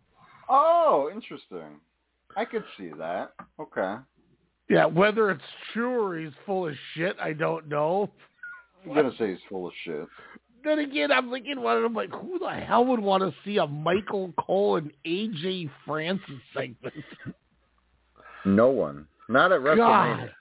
Oh, 0.49 1.09
interesting. 1.13 1.79
I 2.35 2.45
could 2.45 2.63
see 2.77 2.91
that. 2.97 3.33
Okay. 3.59 3.95
Yeah, 4.69 4.85
whether 4.85 5.29
it's 5.31 5.43
true 5.73 6.01
or 6.03 6.19
he's 6.19 6.33
full 6.45 6.67
of 6.67 6.75
shit, 6.93 7.15
I 7.21 7.33
don't 7.33 7.67
know. 7.67 8.09
I'm 8.87 8.93
gonna 8.95 9.11
say 9.17 9.29
he's 9.31 9.39
full 9.49 9.67
of 9.67 9.73
shit. 9.83 10.05
Then 10.63 10.79
again, 10.79 11.11
I'm 11.11 11.29
thinking 11.29 11.61
one 11.61 11.77
of 11.77 11.83
them 11.83 11.93
like, 11.93 12.09
who 12.11 12.39
the 12.39 12.49
hell 12.49 12.85
would 12.85 12.99
want 12.99 13.21
to 13.23 13.33
see 13.43 13.57
a 13.57 13.67
Michael 13.67 14.33
Cole 14.39 14.77
and 14.77 14.91
AJ 15.05 15.69
Francis 15.85 16.41
segment? 16.55 16.93
No 18.45 18.69
one. 18.69 19.07
Not 19.29 19.51
at 19.51 19.61
WrestleMania. 19.61 20.17
God. 20.17 20.31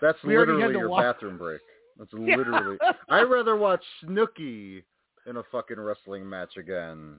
That's 0.00 0.18
We 0.24 0.36
literally 0.38 0.74
your 0.76 0.88
watch- 0.88 1.02
bathroom 1.04 1.36
break. 1.38 1.60
That's 1.98 2.12
literally. 2.14 2.78
I'd 3.08 3.22
rather 3.24 3.56
watch 3.56 3.82
Snooki 4.04 4.82
in 5.26 5.36
a 5.36 5.42
fucking 5.52 5.78
wrestling 5.78 6.28
match 6.28 6.56
again 6.56 7.16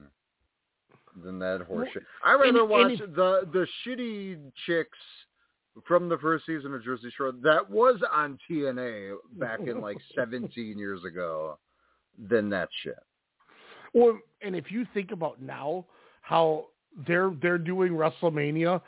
than 1.24 1.38
that 1.38 1.66
horseshit. 1.70 2.04
I'd 2.24 2.34
rather 2.34 2.60
and- 2.60 2.68
watch 2.68 3.00
and- 3.00 3.14
the 3.14 3.48
the 3.52 3.66
shitty 3.86 4.40
chicks 4.66 4.98
from 5.86 6.08
the 6.08 6.18
first 6.18 6.46
season 6.46 6.74
of 6.74 6.84
Jersey 6.84 7.10
Shore 7.16 7.32
that 7.42 7.68
was 7.68 8.00
on 8.12 8.38
TNA 8.50 9.14
back 9.38 9.60
in 9.60 9.80
like 9.80 9.98
17 10.14 10.78
years 10.78 11.04
ago 11.04 11.58
than 12.28 12.50
that 12.50 12.68
shit. 12.82 12.98
Well, 13.94 14.18
and 14.42 14.54
if 14.56 14.70
you 14.70 14.86
think 14.94 15.10
about 15.12 15.40
now 15.42 15.86
how 16.22 16.66
they're 17.06 17.32
they're 17.40 17.58
doing 17.58 17.92
WrestleMania, 17.92 18.80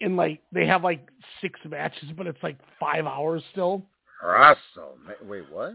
and 0.00 0.16
like 0.16 0.40
they 0.52 0.66
have 0.66 0.82
like 0.82 1.08
six 1.40 1.58
matches, 1.68 2.10
but 2.16 2.26
it's 2.26 2.42
like 2.42 2.58
five 2.78 3.06
hours 3.06 3.42
still. 3.52 3.82
Wrestle. 4.22 4.98
Wait, 5.22 5.44
what? 5.50 5.74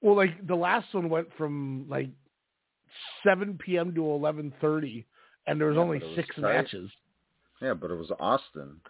Well, 0.00 0.16
like 0.16 0.46
the 0.46 0.54
last 0.54 0.92
one 0.92 1.08
went 1.08 1.28
from 1.36 1.86
like 1.88 2.10
seven 3.24 3.58
p.m. 3.64 3.94
to 3.94 4.04
eleven 4.10 4.52
thirty, 4.60 5.06
and 5.46 5.60
there 5.60 5.68
was 5.68 5.76
Yeah, 5.76 5.82
only 5.82 6.02
six 6.14 6.34
tight. 6.36 6.42
matches. 6.42 6.90
Yeah, 7.60 7.74
but 7.74 7.90
it 7.90 7.96
was 7.96 8.10
Austin. 8.20 8.80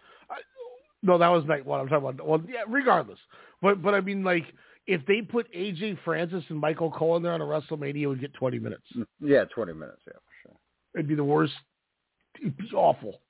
No, 1.02 1.18
that 1.18 1.28
was 1.28 1.44
night 1.44 1.64
one. 1.64 1.80
I'm 1.80 1.88
talking 1.88 2.08
about. 2.08 2.26
Well, 2.26 2.42
yeah, 2.48 2.62
regardless. 2.68 3.18
But 3.62 3.82
but 3.82 3.94
I 3.94 4.00
mean, 4.00 4.24
like 4.24 4.44
if 4.86 5.04
they 5.06 5.22
put 5.22 5.52
AJ 5.52 5.98
Francis 6.04 6.42
and 6.48 6.58
Michael 6.58 6.90
Cole 6.90 7.16
in 7.16 7.22
there 7.22 7.32
on 7.32 7.40
a 7.40 7.44
WrestleMania, 7.44 8.02
it 8.02 8.06
would 8.06 8.20
get 8.20 8.32
20 8.34 8.58
minutes. 8.58 8.82
Mm, 8.96 9.06
yeah, 9.20 9.44
20 9.44 9.74
minutes. 9.74 10.00
Yeah, 10.06 10.14
for 10.14 10.48
sure. 10.48 10.56
It'd 10.94 11.06
be 11.08 11.14
the 11.14 11.22
worst. 11.24 11.52
It'd 12.40 12.56
be 12.56 12.68
awful. 12.74 13.20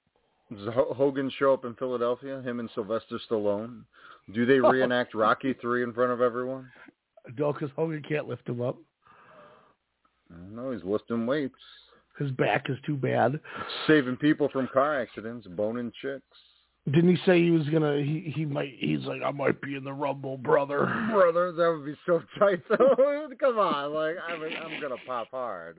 Does 0.50 0.72
Ho- 0.72 0.94
Hogan 0.94 1.30
show 1.38 1.52
up 1.52 1.64
in 1.64 1.74
Philadelphia? 1.74 2.40
Him 2.42 2.60
and 2.60 2.70
Sylvester 2.74 3.18
Stallone. 3.28 3.82
Do 4.32 4.46
they 4.46 4.60
oh. 4.64 4.70
reenact 4.70 5.14
Rocky 5.14 5.54
Three 5.60 5.82
in 5.82 5.92
front 5.92 6.12
of 6.12 6.20
everyone? 6.20 6.70
No, 7.36 7.52
because 7.52 7.70
Hogan 7.76 8.02
can't 8.08 8.28
lift 8.28 8.48
him 8.48 8.62
up. 8.62 8.76
No, 10.52 10.70
he's 10.70 10.84
lifting 10.84 11.26
weights, 11.26 11.54
His 12.18 12.30
back 12.32 12.66
is 12.68 12.76
too 12.84 12.96
bad. 12.96 13.40
saving 13.86 14.16
people 14.16 14.48
from 14.50 14.68
car 14.72 15.00
accidents, 15.00 15.46
boning 15.46 15.90
chicks. 16.02 16.22
Didn't 16.92 17.16
he 17.16 17.22
say 17.26 17.42
he 17.42 17.50
was 17.50 17.68
gonna? 17.68 17.98
He 17.98 18.32
he 18.34 18.44
might. 18.44 18.74
He's 18.78 19.00
like, 19.00 19.20
I 19.24 19.30
might 19.30 19.60
be 19.60 19.74
in 19.74 19.84
the 19.84 19.92
Rumble, 19.92 20.38
brother. 20.38 20.86
Brother, 21.10 21.52
that 21.52 21.70
would 21.70 21.84
be 21.84 21.96
so 22.06 22.22
tight 22.38 22.62
though. 22.68 23.28
Come 23.40 23.58
on, 23.58 23.92
like 23.92 24.16
I 24.26 24.38
mean, 24.38 24.52
I'm 24.56 24.80
gonna 24.80 24.96
pop 25.06 25.28
hard, 25.30 25.78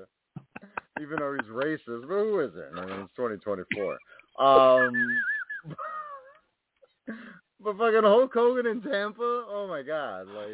even 1.01 1.17
though 1.19 1.33
he's 1.33 1.51
racist. 1.51 2.01
But 2.01 2.07
who 2.07 2.39
is 2.41 2.51
it? 2.55 2.71
I 2.77 2.85
mean, 2.85 2.99
it's 2.99 3.13
2024. 3.15 3.97
Um, 4.39 5.19
but 7.59 7.77
fucking 7.77 8.03
Hulk 8.03 8.33
Hogan 8.33 8.67
in 8.67 8.81
Tampa. 8.81 9.45
Oh 9.49 9.67
my 9.67 9.81
god, 9.81 10.27
like 10.27 10.51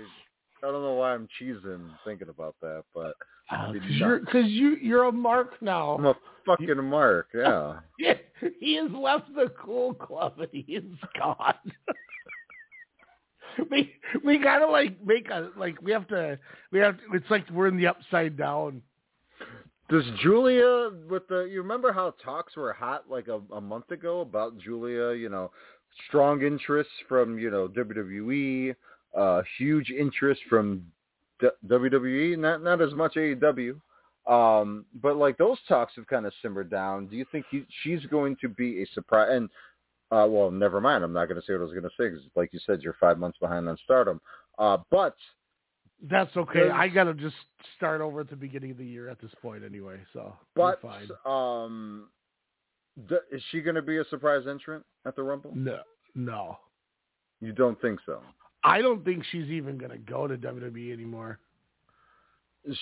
I 0.68 0.72
don't 0.72 0.82
know 0.82 0.94
why 0.96 1.14
I'm 1.14 1.28
cheesing 1.40 1.90
thinking 2.04 2.30
about 2.30 2.56
that, 2.62 2.84
but 2.94 3.14
uh, 3.52 3.72
Because 3.72 3.76
It'd 3.88 3.98
you're, 4.00 4.20
nuts. 4.20 4.32
'cause 4.32 4.46
you 4.48 4.76
you're 4.82 5.04
a 5.06 5.12
mark 5.12 5.62
now. 5.62 5.96
I'm 5.96 6.06
a 6.06 6.16
fucking 6.46 6.84
mark. 6.84 7.28
Yeah. 7.36 7.80
Yeah, 8.00 8.14
he 8.60 8.76
has 8.76 8.90
left 8.92 9.34
the 9.36 9.52
cool 9.62 9.94
club 9.94 10.40
and 10.40 10.50
he 10.52 10.74
is 10.74 10.84
gone. 11.18 11.54
we 13.72 13.94
we 14.24 14.38
gotta 14.38 14.66
like 14.68 15.04
make 15.06 15.30
a 15.30 15.50
like 15.58 15.82
we 15.82 15.92
have 15.92 16.08
to 16.10 16.38
we 16.72 16.80
have 16.80 16.98
to, 16.98 17.04
it's 17.14 17.30
like 17.30 17.50
we're 17.52 17.68
in 17.68 17.78
the 17.78 17.88
upside 17.88 18.38
down. 18.38 18.82
Does 19.90 20.04
Julia 20.24 20.90
with 21.10 21.28
the 21.28 21.44
you 21.44 21.62
remember 21.62 21.94
how 21.94 22.14
talks 22.24 22.56
were 22.56 22.74
hot 22.74 23.06
like 23.10 23.28
a, 23.28 23.40
a 23.54 23.62
month 23.62 23.92
ago 23.92 24.22
about 24.22 24.58
Julia, 24.58 25.14
you 25.16 25.30
know, 25.30 25.52
strong 26.08 26.42
interests 26.42 26.92
from, 27.08 27.38
you 27.38 27.52
know, 27.52 27.68
WWE, 27.68 28.76
uh 29.16 29.42
huge 29.58 29.90
interest 29.90 30.42
from 30.50 30.86
D- 31.40 31.48
WWE, 31.68 32.38
not 32.38 32.62
not 32.64 32.82
as 32.82 32.94
much 32.94 33.16
AEW. 33.16 33.80
Um 34.28 34.86
but 35.02 35.18
like 35.18 35.38
those 35.38 35.58
talks 35.68 35.94
have 35.96 36.08
kind 36.08 36.26
of 36.26 36.34
simmered 36.42 36.70
down. 36.70 37.08
Do 37.08 37.16
you 37.16 37.26
think 37.32 37.46
he, 37.52 37.66
she's 37.84 38.06
going 38.08 38.36
to 38.42 38.50
be 38.50 38.82
a 38.84 38.88
surprise 38.94 39.30
and 39.32 39.50
uh 40.12 40.28
well, 40.30 40.52
never 40.52 40.80
mind. 40.82 41.04
I'm 41.04 41.14
not 41.14 41.26
going 41.26 41.40
to 41.40 41.46
say 41.46 41.54
what 41.54 41.62
I 41.62 41.64
was 41.66 41.72
going 41.74 41.84
to 41.84 41.90
say 41.98 42.10
because, 42.10 42.26
like 42.36 42.54
you 42.54 42.60
said 42.66 42.82
you're 42.82 42.96
5 43.00 43.18
months 43.18 43.38
behind 43.40 43.68
on 43.70 43.78
Stardom. 43.84 44.20
Uh 44.58 44.78
but 44.92 45.16
That's 46.10 46.36
okay. 46.36 46.70
I 46.70 46.88
gotta 46.90 47.14
just 47.14 47.36
start 47.78 48.02
over 48.02 48.22
at 48.22 48.30
the 48.30 48.36
beginning 48.36 48.72
of 48.72 48.78
the 48.78 48.86
year 48.86 49.10
at 49.10 49.20
this 49.22 49.32
point 49.42 49.64
anyway. 49.64 49.98
So 50.14 50.36
but 50.56 50.82
fine. 50.82 51.10
um 51.26 52.10
d- 53.10 53.16
is 53.32 53.42
she 53.52 53.62
going 53.62 53.76
to 53.76 53.82
be 53.82 53.98
a 53.98 54.06
surprise 54.06 54.44
entrant 54.48 54.84
at 55.06 55.16
the 55.16 55.24
Rumble? 55.24 55.52
No, 55.56 55.80
no. 56.16 56.58
You 57.42 57.52
don't 57.52 57.80
think 57.82 58.00
so? 58.06 58.22
I 58.66 58.82
don't 58.82 59.06
think 59.06 59.24
she's 59.32 59.48
even 59.50 59.78
gonna 59.78 60.00
go 60.00 60.28
to 60.28 60.36
WWE 60.38 60.92
anymore. 60.92 61.40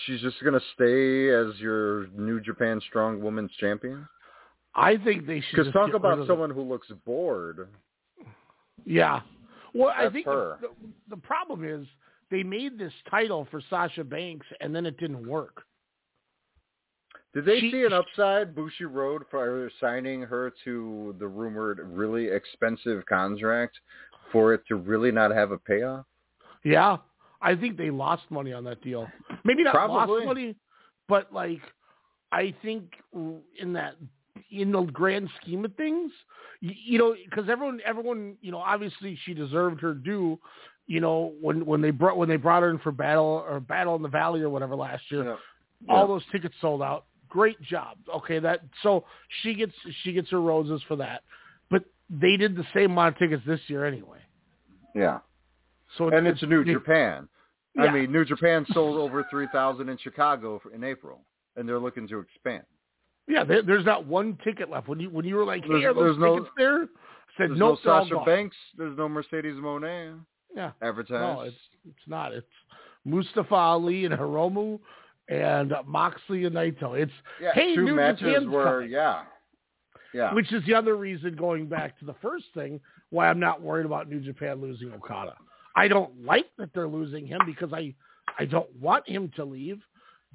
She's 0.06 0.22
just 0.22 0.38
gonna 0.44 0.62
stay 0.76 1.30
as 1.30 1.60
your 1.60 2.08
New 2.18 2.40
Japan 2.40 2.80
Strong 2.88 3.22
Women's 3.22 3.52
Champion. 3.60 4.08
I 4.76 4.96
think 4.98 5.28
they 5.28 5.42
should. 5.42 5.58
Because 5.58 5.74
talk 5.74 5.94
about 5.94 6.26
someone 6.26 6.50
who 6.50 6.62
looks 6.62 6.88
bored. 7.06 7.68
Yeah. 8.86 9.22
Well, 9.74 9.94
I 9.96 10.10
think 10.10 10.26
her. 10.26 10.58
The, 10.62 10.70
the 11.10 11.18
problem 11.18 11.66
is 11.66 11.86
they 12.32 12.44
made 12.44 12.80
this 12.80 12.94
title 13.10 13.48
for 13.52 13.62
Sasha 13.70 14.04
Banks 14.04 14.48
and 14.62 14.74
then 14.74 14.86
it 14.86 14.98
didn't 14.98 15.28
work. 15.28 15.64
Did 17.34 17.46
they 17.46 17.60
She- 17.60 17.72
see 17.72 17.84
an 17.84 17.94
upside 17.94 18.56
Bushiroad 18.56 19.22
for 19.30 19.70
signing 19.82 20.22
her 20.22 20.54
to 20.64 21.16
the 21.20 21.28
rumored 21.28 21.80
really 21.80 22.28
expensive 22.28 23.06
contract 23.06 23.80
for 24.34 24.54
it 24.54 24.62
to 24.68 24.76
really 24.76 25.12
not 25.12 25.32
have 25.32 25.52
a 25.52 25.58
payoff? 25.58 26.06
Yeah. 26.66 26.98
I 27.42 27.56
think 27.56 27.78
they 27.78 27.90
lost 27.90 28.24
money 28.30 28.52
on 28.54 28.64
that 28.66 28.82
deal. 28.82 29.08
Maybe 29.46 29.64
not 29.64 29.74
Probably. 29.74 30.16
lost 30.16 30.26
money, 30.26 30.56
but 31.08 31.32
like 31.34 31.62
I 32.32 32.54
think 32.62 32.92
in 33.60 33.74
that 33.74 33.96
in 34.52 34.72
the 34.72 34.82
grand 34.82 35.30
scheme 35.42 35.64
of 35.66 35.74
things, 35.76 36.12
you, 36.62 36.74
you 36.86 36.98
know, 37.00 37.16
because 37.30 37.50
everyone, 37.50 37.80
everyone, 37.86 38.38
you 38.42 38.52
know, 38.52 38.58
obviously 38.60 39.18
she 39.26 39.34
deserved 39.34 39.82
her 39.82 39.94
due. 39.94 40.40
You 40.88 41.00
know, 41.00 41.34
when 41.42 41.66
when 41.66 41.82
they 41.82 41.92
brought 41.92 42.18
when 42.18 42.28
they 42.30 42.36
brought 42.38 42.64
her 42.64 42.70
in 42.70 42.80
for 42.80 42.92
battle 42.92 43.46
or 43.48 43.60
battle 43.60 43.96
in 43.96 44.02
the 44.02 44.10
valley 44.10 44.42
or 44.42 44.50
whatever 44.50 44.76
last 44.76 45.04
year, 45.10 45.24
Yeah. 45.24 45.36
all 45.90 46.02
Yeah. 46.02 46.08
those 46.08 46.24
tickets 46.32 46.56
sold 46.60 46.82
out. 46.82 47.06
Great 47.30 47.62
job. 47.62 47.98
Okay, 48.14 48.40
that 48.40 48.62
so 48.84 49.04
she 49.42 49.54
gets 49.54 49.74
she 50.04 50.14
gets 50.14 50.30
her 50.32 50.42
roses 50.42 50.82
for 50.88 50.96
that. 50.98 51.24
But 51.70 51.84
they 52.10 52.36
did 52.38 52.56
the 52.56 52.66
same 52.74 52.92
amount 52.92 53.16
of 53.16 53.20
tickets 53.20 53.44
this 53.46 53.62
year 53.68 53.86
anyway. 53.86 54.20
Yeah. 54.96 55.20
So 55.98 56.10
and 56.10 56.26
it's 56.28 56.42
New 56.44 56.62
it- 56.62 56.66
Japan. 56.74 57.28
Yeah. 57.76 57.84
I 57.86 57.92
mean, 57.94 58.12
New 58.12 58.24
Japan 58.24 58.66
sold 58.72 58.98
over 58.98 59.26
3,000 59.32 59.90
in 59.90 59.98
Chicago 59.98 60.62
in 60.74 60.84
April, 60.84 61.22
and 61.56 61.68
they're 61.68 61.80
looking 61.80 62.08
to 62.10 62.20
expand. 62.20 62.64
Yeah, 63.28 63.44
there, 63.44 63.64
there's 63.64 63.86
not 63.86 64.06
one 64.06 64.38
ticket 64.44 64.70
left. 64.70 64.88
When 64.88 65.00
you 65.00 65.10
when 65.10 65.26
you 65.26 65.36
were 65.36 65.46
like, 65.46 65.64
"Hey, 65.64 65.70
There's- 65.70 65.86
are 65.86 65.94
those 65.94 66.18
no- 66.20 66.36
tickets 66.36 66.52
there?" 66.58 66.84
I 66.84 66.88
said, 67.38 67.50
There's 67.50 67.58
"Nope, 67.60 67.80
no 67.84 68.04
Sasha. 68.04 68.24
Banks. 68.26 68.56
There's 68.78 68.96
no 68.98 69.10
Mercedes 69.10 69.56
Moné 69.56 70.20
Yeah, 70.56 70.72
advertised. 70.84 71.12
no, 71.38 71.42
it's 71.42 71.56
it's 71.90 72.08
not. 72.08 72.32
It's 72.34 72.46
Mustafa 73.06 73.56
Ali 73.56 74.06
and 74.06 74.14
Hiromu 74.14 74.80
and 75.30 75.74
Moxley 75.88 76.46
and 76.46 76.56
Naito. 76.56 76.96
It's 77.00 77.12
yeah, 77.42 77.54
hey, 77.54 77.76
two 77.76 77.86
New 77.86 77.96
matches 77.96 78.22
Japan's 78.34 78.48
were 78.50 78.64
coming. 78.66 78.90
yeah, 78.92 79.24
yeah. 80.14 80.34
Which 80.34 80.52
is 80.54 80.64
the 80.66 80.74
other 80.74 80.96
reason, 80.96 81.36
going 81.36 81.68
back 81.68 81.98
to 82.00 82.06
the 82.06 82.16
first 82.22 82.46
thing, 82.54 82.80
why 83.10 83.30
I'm 83.30 83.40
not 83.40 83.62
worried 83.62 83.86
about 83.86 84.10
New 84.10 84.20
Japan 84.20 84.62
losing 84.62 84.92
Okada. 84.94 85.36
I 85.76 85.88
don't 85.88 86.24
like 86.24 86.46
that 86.58 86.70
they're 86.74 86.88
losing 86.88 87.26
him 87.26 87.40
because 87.46 87.74
I 87.74 87.94
I 88.40 88.46
don't 88.46 88.74
want 88.80 89.08
him 89.08 89.32
to 89.36 89.44
leave, 89.44 89.82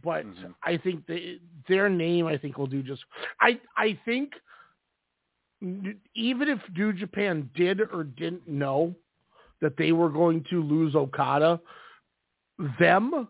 but 0.02 0.24
Mhm. 0.26 0.54
I 0.62 0.76
think 0.76 1.06
they, 1.06 1.40
their 1.68 1.88
name 1.88 2.26
I 2.26 2.36
think 2.36 2.58
will 2.58 2.66
do 2.66 2.82
just. 2.82 3.04
I 3.40 3.60
I 3.76 3.98
think 4.04 4.32
even 6.14 6.48
if 6.48 6.60
New 6.76 6.92
Japan 6.92 7.50
did 7.54 7.80
or 7.80 8.04
didn't 8.04 8.46
know 8.46 8.94
that 9.60 9.76
they 9.76 9.92
were 9.92 10.08
going 10.08 10.44
to 10.50 10.62
lose 10.62 10.94
Okada, 10.94 11.60
them 12.78 13.28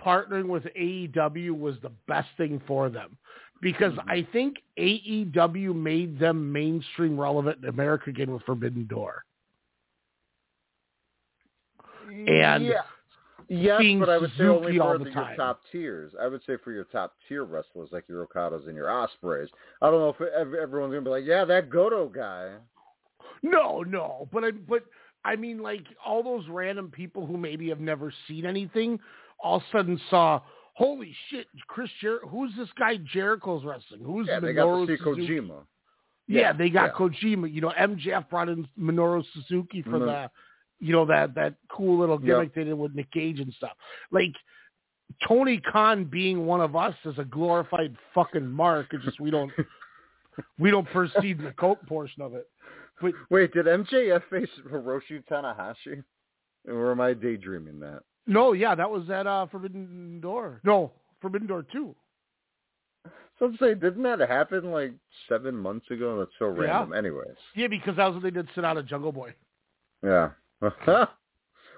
partnering 0.00 0.48
with 0.48 0.64
AEW 0.64 1.52
was 1.58 1.76
the 1.80 1.92
best 2.06 2.28
thing 2.36 2.60
for 2.66 2.90
them 2.90 3.16
because 3.62 3.92
mm-hmm. 3.92 4.10
I 4.10 4.26
think 4.32 4.56
AEW 4.78 5.74
made 5.74 6.18
them 6.18 6.52
mainstream 6.52 7.18
relevant 7.18 7.58
in 7.62 7.68
America 7.68 8.10
again 8.10 8.30
with 8.30 8.42
Forbidden 8.42 8.86
Door. 8.86 9.24
And 12.10 12.66
yeah. 12.66 12.82
Yes, 13.48 13.82
but 13.98 14.08
I 14.08 14.18
would 14.18 14.30
say 14.30 14.36
Suzuki 14.38 14.78
only 14.78 14.78
for 14.78 14.98
the 14.98 15.04
the, 15.04 15.10
your 15.10 15.34
top 15.36 15.60
tiers. 15.70 16.12
I 16.20 16.26
would 16.26 16.40
say 16.46 16.54
for 16.62 16.72
your 16.72 16.84
top 16.84 17.14
tier 17.28 17.44
wrestlers 17.44 17.90
like 17.92 18.04
your 18.08 18.26
Okadas 18.26 18.66
and 18.66 18.74
your 18.74 18.86
Ospreays. 18.86 19.48
I 19.82 19.90
don't 19.90 20.00
know 20.00 20.16
if 20.18 20.54
everyone's 20.54 20.92
gonna 20.92 21.02
be 21.02 21.10
like, 21.10 21.24
yeah, 21.26 21.44
that 21.44 21.68
Goto 21.68 22.08
guy. 22.08 22.52
No, 23.42 23.82
no, 23.82 24.28
but 24.32 24.44
I 24.44 24.52
but 24.52 24.84
I 25.24 25.36
mean 25.36 25.60
like 25.60 25.84
all 26.04 26.22
those 26.22 26.44
random 26.48 26.90
people 26.90 27.26
who 27.26 27.36
maybe 27.36 27.68
have 27.68 27.80
never 27.80 28.12
seen 28.26 28.46
anything 28.46 28.98
all 29.42 29.56
of 29.56 29.62
a 29.62 29.76
sudden 29.76 30.00
saw 30.08 30.40
holy 30.74 31.14
shit, 31.28 31.46
Chris 31.68 31.90
Jer- 32.00 32.20
who's 32.28 32.50
this 32.56 32.68
guy 32.78 32.96
Jericho's 33.12 33.64
wrestling? 33.64 34.00
Who's 34.04 34.26
Yeah, 34.26 34.40
they 34.40 34.52
got 34.52 34.66
Minoru 34.66 34.86
to 34.86 34.96
see 34.96 35.02
Suzuki? 35.02 35.26
Kojima. 35.28 35.66
Yeah, 36.28 36.40
Yeah, 36.40 36.52
they 36.52 36.70
got 36.70 36.86
yeah. 36.86 36.92
Kojima. 36.92 37.52
You 37.52 37.60
know, 37.60 37.72
MJF 37.76 38.28
brought 38.30 38.48
in 38.48 38.66
Minoru 38.78 39.24
Suzuki 39.34 39.82
for 39.82 39.98
Mhm. 39.98 40.06
the, 40.06 40.30
you 40.80 40.92
know, 40.92 41.04
that 41.06 41.34
that 41.34 41.54
cool 41.68 41.98
little 41.98 42.16
Yep. 42.20 42.24
gimmick 42.26 42.54
they 42.54 42.64
did 42.64 42.74
with 42.74 42.94
Nick 42.94 43.10
Cage 43.10 43.40
and 43.40 43.52
stuff. 43.54 43.76
Like 44.10 44.34
Tony 45.28 45.58
Khan 45.58 46.04
being 46.04 46.46
one 46.46 46.60
of 46.60 46.74
us 46.74 46.94
is 47.04 47.18
a 47.18 47.24
glorified 47.24 47.96
fucking 48.14 48.46
mark. 48.50 48.92
It's 48.94 49.04
just 49.04 49.20
we 49.20 49.30
don't 49.30 49.52
we 50.58 50.70
don't 50.70 50.88
in 51.40 51.44
the 51.44 51.52
cult 51.52 51.84
portion 51.86 52.22
of 52.22 52.34
it. 52.34 52.48
But 53.00 53.12
Wait, 53.30 53.52
did 53.52 53.66
MJF 53.66 54.22
face 54.30 54.48
Hiroshi 54.68 55.22
Tanahashi? 55.26 56.02
Or 56.68 56.92
am 56.92 57.00
I 57.00 57.12
daydreaming 57.12 57.80
that? 57.80 58.04
No, 58.26 58.52
yeah, 58.52 58.74
that 58.74 58.90
was 58.90 59.08
at 59.10 59.26
uh, 59.26 59.46
Forbidden 59.46 60.20
Door. 60.20 60.60
No, 60.64 60.92
Forbidden 61.20 61.46
Door 61.48 61.66
two. 61.72 61.94
So 63.38 63.46
I'm 63.46 63.56
saying, 63.58 63.80
didn't 63.80 64.02
that 64.04 64.20
happen 64.20 64.70
like 64.70 64.92
seven 65.28 65.56
months 65.56 65.90
ago? 65.90 66.18
That's 66.18 66.30
so 66.38 66.54
Yeah. 66.54 66.70
random. 66.78 66.92
Anyways, 66.92 67.34
Yeah, 67.56 67.66
because 67.68 67.96
that 67.96 68.06
was 68.06 68.14
what 68.14 68.22
they 68.22 68.30
did 68.30 68.48
sit 68.54 68.64
out 68.64 68.76
of 68.76 68.86
Jungle 68.86 69.10
Boy. 69.12 69.34
yeah. 70.02 70.30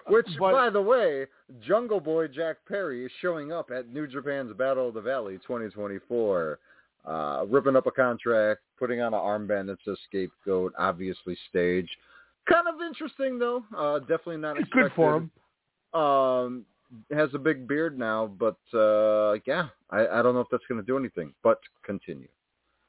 Which, 0.08 0.26
But- 0.38 0.52
by 0.52 0.68
the 0.68 0.82
way, 0.82 1.26
Jungle 1.60 2.00
Boy 2.00 2.28
Jack 2.28 2.56
Perry 2.68 3.06
is 3.06 3.12
showing 3.22 3.52
up 3.52 3.70
at 3.70 3.88
New 3.88 4.06
Japan's 4.06 4.52
Battle 4.54 4.88
of 4.88 4.94
the 4.94 5.00
Valley 5.00 5.38
2024, 5.46 6.58
uh, 7.06 7.44
ripping 7.48 7.76
up 7.76 7.86
a 7.86 7.90
contract, 7.90 8.60
putting 8.78 9.00
on 9.00 9.14
an 9.14 9.20
armband 9.20 9.66
that 9.68 9.78
says 9.86 9.96
scapegoat, 10.08 10.74
obviously 10.78 11.36
staged. 11.48 11.96
Kind 12.46 12.68
of 12.68 12.82
interesting 12.82 13.38
though. 13.38 13.64
Uh, 13.74 14.00
definitely 14.00 14.36
not 14.38 14.58
It's 14.58 14.68
good 14.70 14.92
for 14.94 15.16
him. 15.16 15.30
Um, 15.94 16.64
has 17.12 17.30
a 17.34 17.38
big 17.38 17.66
beard 17.66 17.98
now, 17.98 18.26
but 18.26 18.58
uh, 18.76 19.38
yeah, 19.46 19.68
I, 19.90 20.06
I 20.06 20.22
don't 20.22 20.34
know 20.34 20.40
if 20.40 20.48
that's 20.50 20.64
going 20.68 20.80
to 20.80 20.86
do 20.86 20.96
anything. 20.98 21.32
But 21.42 21.58
continue. 21.84 22.28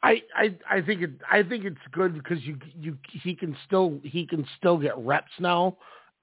I, 0.03 0.22
I 0.36 0.56
I 0.70 0.82
think 0.82 1.01
it 1.01 1.12
I 1.32 1.41
think 1.43 1.66
it's 1.66 1.78
good 1.91 2.14
because 2.14 2.43
you 2.43 2.58
you 2.78 2.97
he 3.24 3.36
can 3.36 3.56
still 3.66 3.99
he 4.03 4.28
can 4.28 4.45
still 4.58 4.78
get 4.78 4.97
reps 4.97 5.32
now. 5.39 5.78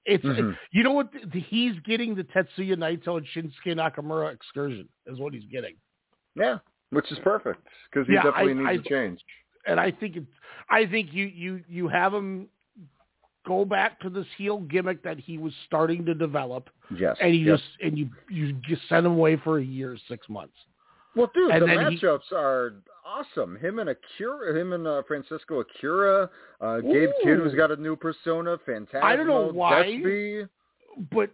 It's 0.05 0.23
Mhm. 0.23 0.57
you 0.71 0.83
know 0.83 0.91
what 0.91 1.11
the, 1.33 1.39
he's 1.39 1.73
getting 1.85 2.15
the 2.15 2.23
Tetsuya 2.23 2.75
Naito 2.75 3.17
and 3.17 3.25
Shinsuke 3.33 3.75
Nakamura 3.75 4.33
excursion 4.33 4.87
is 5.07 5.19
what 5.19 5.33
he's 5.33 5.45
getting, 5.51 5.75
Yeah, 6.35 6.59
which 6.91 7.11
is 7.11 7.19
perfect 7.19 7.65
because 7.91 8.07
he 8.07 8.13
Yeah, 8.13 8.23
definitely 8.23 8.51
I- 8.51 8.55
needs 8.55 8.69
I- 8.69 8.77
to 8.83 8.89
change. 8.89 9.21
and 9.65 9.79
I 9.79 9.91
think 9.91 10.15
it 10.17 10.25
I 10.69 10.85
think 10.85 11.13
you 11.13 11.25
you 11.25 11.63
you 11.67 11.87
have 11.89 12.13
him 12.13 12.47
go 13.45 13.65
back 13.65 13.99
to 14.01 14.09
this 14.09 14.25
heel 14.37 14.59
gimmick 14.61 15.03
that 15.03 15.19
he 15.19 15.37
was 15.37 15.53
starting 15.67 16.05
to 16.05 16.13
develop, 16.13 16.69
Yes, 16.95 17.17
and 17.21 17.35
you 17.35 17.45
yes. 17.45 17.59
just 17.59 17.69
and 17.83 17.97
you 17.97 18.09
you 18.29 18.53
just 18.67 18.81
send 18.89 19.05
him 19.05 19.13
away 19.13 19.35
for 19.43 19.59
a 19.59 19.63
year, 19.63 19.97
six 20.07 20.27
months. 20.29 20.55
Well, 21.15 21.29
dude, 21.33 21.51
And 21.51 21.61
the 21.61 21.67
then 21.67 21.91
he- 21.91 21.97
matchups 21.99 22.31
are 22.31 22.73
awesome. 23.05 23.55
Him 23.57 23.77
and 23.79 23.89
Akira, 23.89 24.59
him 24.59 24.73
and 24.73 24.87
uh, 24.87 25.03
Francisco 25.07 25.59
Akira, 25.59 26.29
uh, 26.61 26.79
Gabe 26.79 27.09
Kidd, 27.23 27.37
who's 27.37 27.53
got 27.53 27.69
a 27.69 27.75
new 27.75 27.95
persona, 27.95 28.57
fantastic. 28.65 29.03
I 29.03 29.15
don't 29.15 29.27
know 29.27 29.51
why. 29.51 29.83
Despy. 29.83 30.49
but 31.11 31.29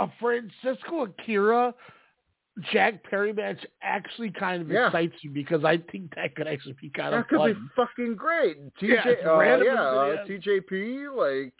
a 0.00 0.08
Francisco 0.20 1.02
Akira 1.04 1.72
Jack 2.72 3.04
Perry 3.04 3.32
match 3.34 3.64
actually 3.82 4.30
kind 4.30 4.62
of 4.62 4.68
Yeah. 4.70 4.86
excites 4.86 5.14
me 5.22 5.30
because 5.32 5.64
I 5.64 5.76
think 5.92 6.14
that 6.16 6.34
could 6.34 6.46
actually 6.48 6.74
be 6.80 6.88
kind 6.90 7.12
That 7.12 7.20
of 7.20 7.28
could 7.28 7.54
be 7.54 7.60
fucking 7.76 8.14
great. 8.16 8.56
Yeah, 8.80 9.02
TJ, 9.02 9.06
it's 9.06 9.26
uh, 9.26 9.40
yeah, 9.62 9.82
uh. 9.82 10.26
TJP, 10.26 11.14
like 11.16 11.52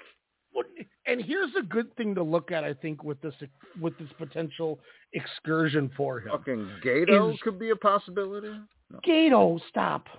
And 1.07 1.23
here's 1.23 1.51
a 1.59 1.63
good 1.63 1.95
thing 1.97 2.15
to 2.15 2.23
look 2.23 2.51
at, 2.51 2.65
I 2.65 2.73
think, 2.75 3.05
with 3.05 3.21
this 3.21 3.35
with 3.81 3.97
this 3.99 4.09
potential 4.17 4.81
excursion 5.13 5.91
for 5.97 6.21
him. 6.21 6.31
fucking 6.31 6.69
Gato 6.83 7.33
Is- 7.33 7.41
could 7.43 7.59
be 7.59 7.71
a 7.71 7.77
possibility. 7.77 8.49
No. 8.91 9.01
Gato, 9.05 9.59
stop! 9.69 10.07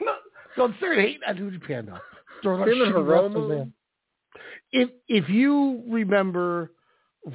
No, 0.00 0.14
don't 0.56 0.76
start 0.76 0.96
hating 0.98 1.20
on 1.26 1.36
New 1.36 1.50
Japan 1.50 1.86
now. 1.86 2.00
Him 2.42 2.82
and 2.82 2.94
Hiromu. 2.94 3.72
If 4.70 4.90
if 5.08 5.28
you 5.28 5.82
remember, 5.88 6.72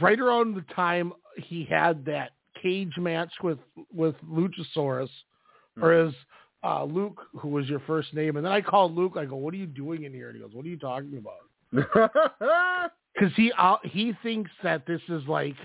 right 0.02 0.20
around 0.20 0.56
the 0.56 0.62
time 0.74 1.12
he 1.38 1.66
had 1.66 2.06
that 2.06 2.32
cage 2.62 2.94
match 2.98 3.32
with 3.42 3.60
with 3.94 4.16
Luchasaurus, 4.30 5.10
or 5.82 5.94
Hmm. 5.94 6.08
as 6.08 6.14
uh, 6.64 6.84
Luke, 6.86 7.22
who 7.40 7.50
was 7.50 7.68
your 7.68 7.82
first 7.82 8.14
name, 8.14 8.38
and 8.38 8.46
then 8.46 8.54
I 8.54 8.62
called 8.62 8.96
Luke. 8.96 9.14
I 9.18 9.26
go, 9.26 9.36
"What 9.36 9.54
are 9.54 9.58
you 9.58 9.68
doing 9.68 10.04
in 10.04 10.14
here?" 10.14 10.30
And 10.30 10.38
he 10.38 10.42
goes, 10.42 10.54
"What 10.54 10.66
are 10.66 10.70
you 10.70 10.78
talking 10.78 11.18
about?" 11.18 12.92
Because 13.14 13.36
he 13.36 13.52
uh, 13.60 13.78
he 13.84 14.14
thinks 14.24 14.50
that 14.64 14.88
this 14.88 15.02
is 15.08 15.22
like 15.28 15.56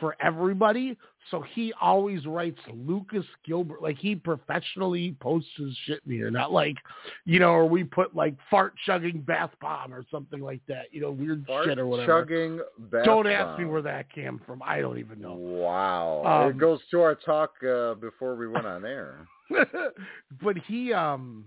for 0.00 0.16
everybody, 0.20 0.96
so 1.30 1.42
he 1.54 1.72
always 1.80 2.26
writes 2.26 2.58
Lucas 2.72 3.24
Gilbert. 3.46 3.82
Like 3.82 3.96
he 3.98 4.14
professionally 4.14 5.16
posts 5.20 5.50
his 5.56 5.76
shit 5.84 6.00
in 6.06 6.12
here, 6.12 6.30
not 6.30 6.52
like 6.52 6.76
you 7.24 7.38
know, 7.38 7.50
or 7.50 7.68
we 7.68 7.84
put 7.84 8.14
like 8.14 8.34
fart 8.50 8.74
chugging 8.84 9.20
bath 9.20 9.50
bomb 9.60 9.94
or 9.94 10.04
something 10.10 10.40
like 10.40 10.60
that. 10.68 10.86
You 10.90 11.02
know, 11.02 11.10
weird 11.10 11.46
Fart 11.46 11.66
shit 11.66 11.78
or 11.78 11.86
whatever. 11.86 12.22
chugging 12.22 12.60
bath 12.90 13.04
Don't 13.04 13.26
ask 13.26 13.58
me 13.58 13.64
where 13.64 13.82
that 13.82 14.12
came 14.12 14.40
from. 14.46 14.62
I 14.62 14.80
don't 14.80 14.98
even 14.98 15.20
know. 15.20 15.34
Wow. 15.34 16.22
Um, 16.24 16.50
it 16.50 16.58
goes 16.58 16.80
to 16.90 17.00
our 17.00 17.14
talk 17.14 17.52
uh, 17.62 17.94
before 17.94 18.34
we 18.36 18.48
went 18.48 18.66
on 18.66 18.84
air. 18.84 19.26
but 20.42 20.56
he 20.66 20.92
um 20.92 21.44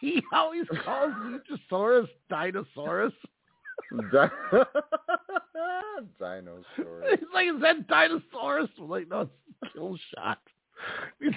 he 0.00 0.22
always 0.32 0.66
calls 0.84 1.12
Luchasaurus 1.14 2.08
Dinosaurus. 2.30 3.12
Di- 4.12 4.30
Dinosaur. 6.18 7.02
He's 7.10 7.28
like, 7.32 7.46
is 7.48 7.60
that 7.60 7.86
Dinosaurus? 7.88 8.68
I'm 8.78 8.88
like, 8.88 9.08
no, 9.08 9.22
it's 9.62 9.72
kill 9.72 9.98
shot. 10.14 10.38
It's 11.20 11.36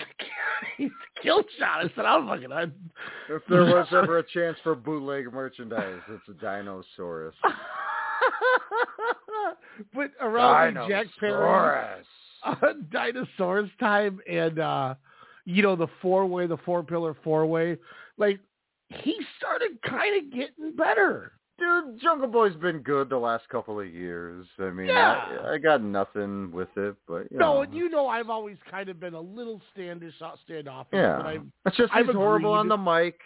a 0.80 0.90
kill 1.22 1.44
shot. 1.60 1.86
I 1.86 1.92
said, 1.96 2.06
I'm 2.06 2.28
fucking. 2.28 2.52
I, 2.52 2.64
If 3.30 3.44
there 3.50 3.64
was 3.66 3.88
ever 3.92 4.20
a 4.20 4.24
chance 4.24 4.58
for 4.64 4.76
bootleg 4.76 5.32
merchandise, 5.32 6.02
it's 6.10 6.28
a 6.30 6.34
Dinosaurus. 6.44 7.34
but 9.94 10.12
around 10.22 10.76
Jack 10.90 11.08
Perry 11.20 12.04
uh, 12.44 12.56
dinosaurs 12.92 13.70
time 13.80 14.20
and 14.30 14.60
uh 14.60 14.96
you 15.46 15.64
know, 15.64 15.78
the 15.78 15.88
four 16.02 16.26
way, 16.26 16.46
the 16.46 16.58
four 16.58 16.84
pillar 16.84 17.16
four 17.24 17.46
way. 17.46 17.78
Like 18.18 18.40
he 18.90 19.16
started 19.38 19.82
kind 19.82 20.26
of 20.26 20.32
getting 20.34 20.76
better. 20.76 21.32
Dude, 21.60 22.00
Jungle 22.00 22.28
Boy's 22.28 22.56
been 22.56 22.80
good 22.80 23.10
the 23.10 23.18
last 23.18 23.50
couple 23.50 23.80
of 23.80 23.88
years. 23.88 24.46
I 24.60 24.70
mean, 24.70 24.88
Yeah. 24.88 25.20
I, 25.44 25.54
I 25.54 25.58
got 25.58 25.82
nothing 25.82 26.52
with 26.52 26.70
it, 26.78 26.96
but 27.08 27.32
you 27.32 27.38
No, 27.40 27.56
know. 27.56 27.62
and 27.62 27.74
you 27.74 27.90
know 27.90 28.08
I've 28.08 28.30
always 28.30 28.58
kind 28.70 28.90
of 28.90 29.00
been 29.00 29.16
a 29.16 29.22
little 29.22 29.60
standish, 29.74 30.14
uh, 30.22 30.36
standoffish. 30.46 30.92
But 30.92 30.98
Yeah, 30.98 31.22
I've, 31.24 31.42
it's 31.66 31.78
just 31.78 31.92
I've 31.94 32.06
he's 32.06 32.16
horrible 32.16 32.54
on 32.54 32.68
the 32.68 32.78
mic, 32.78 33.20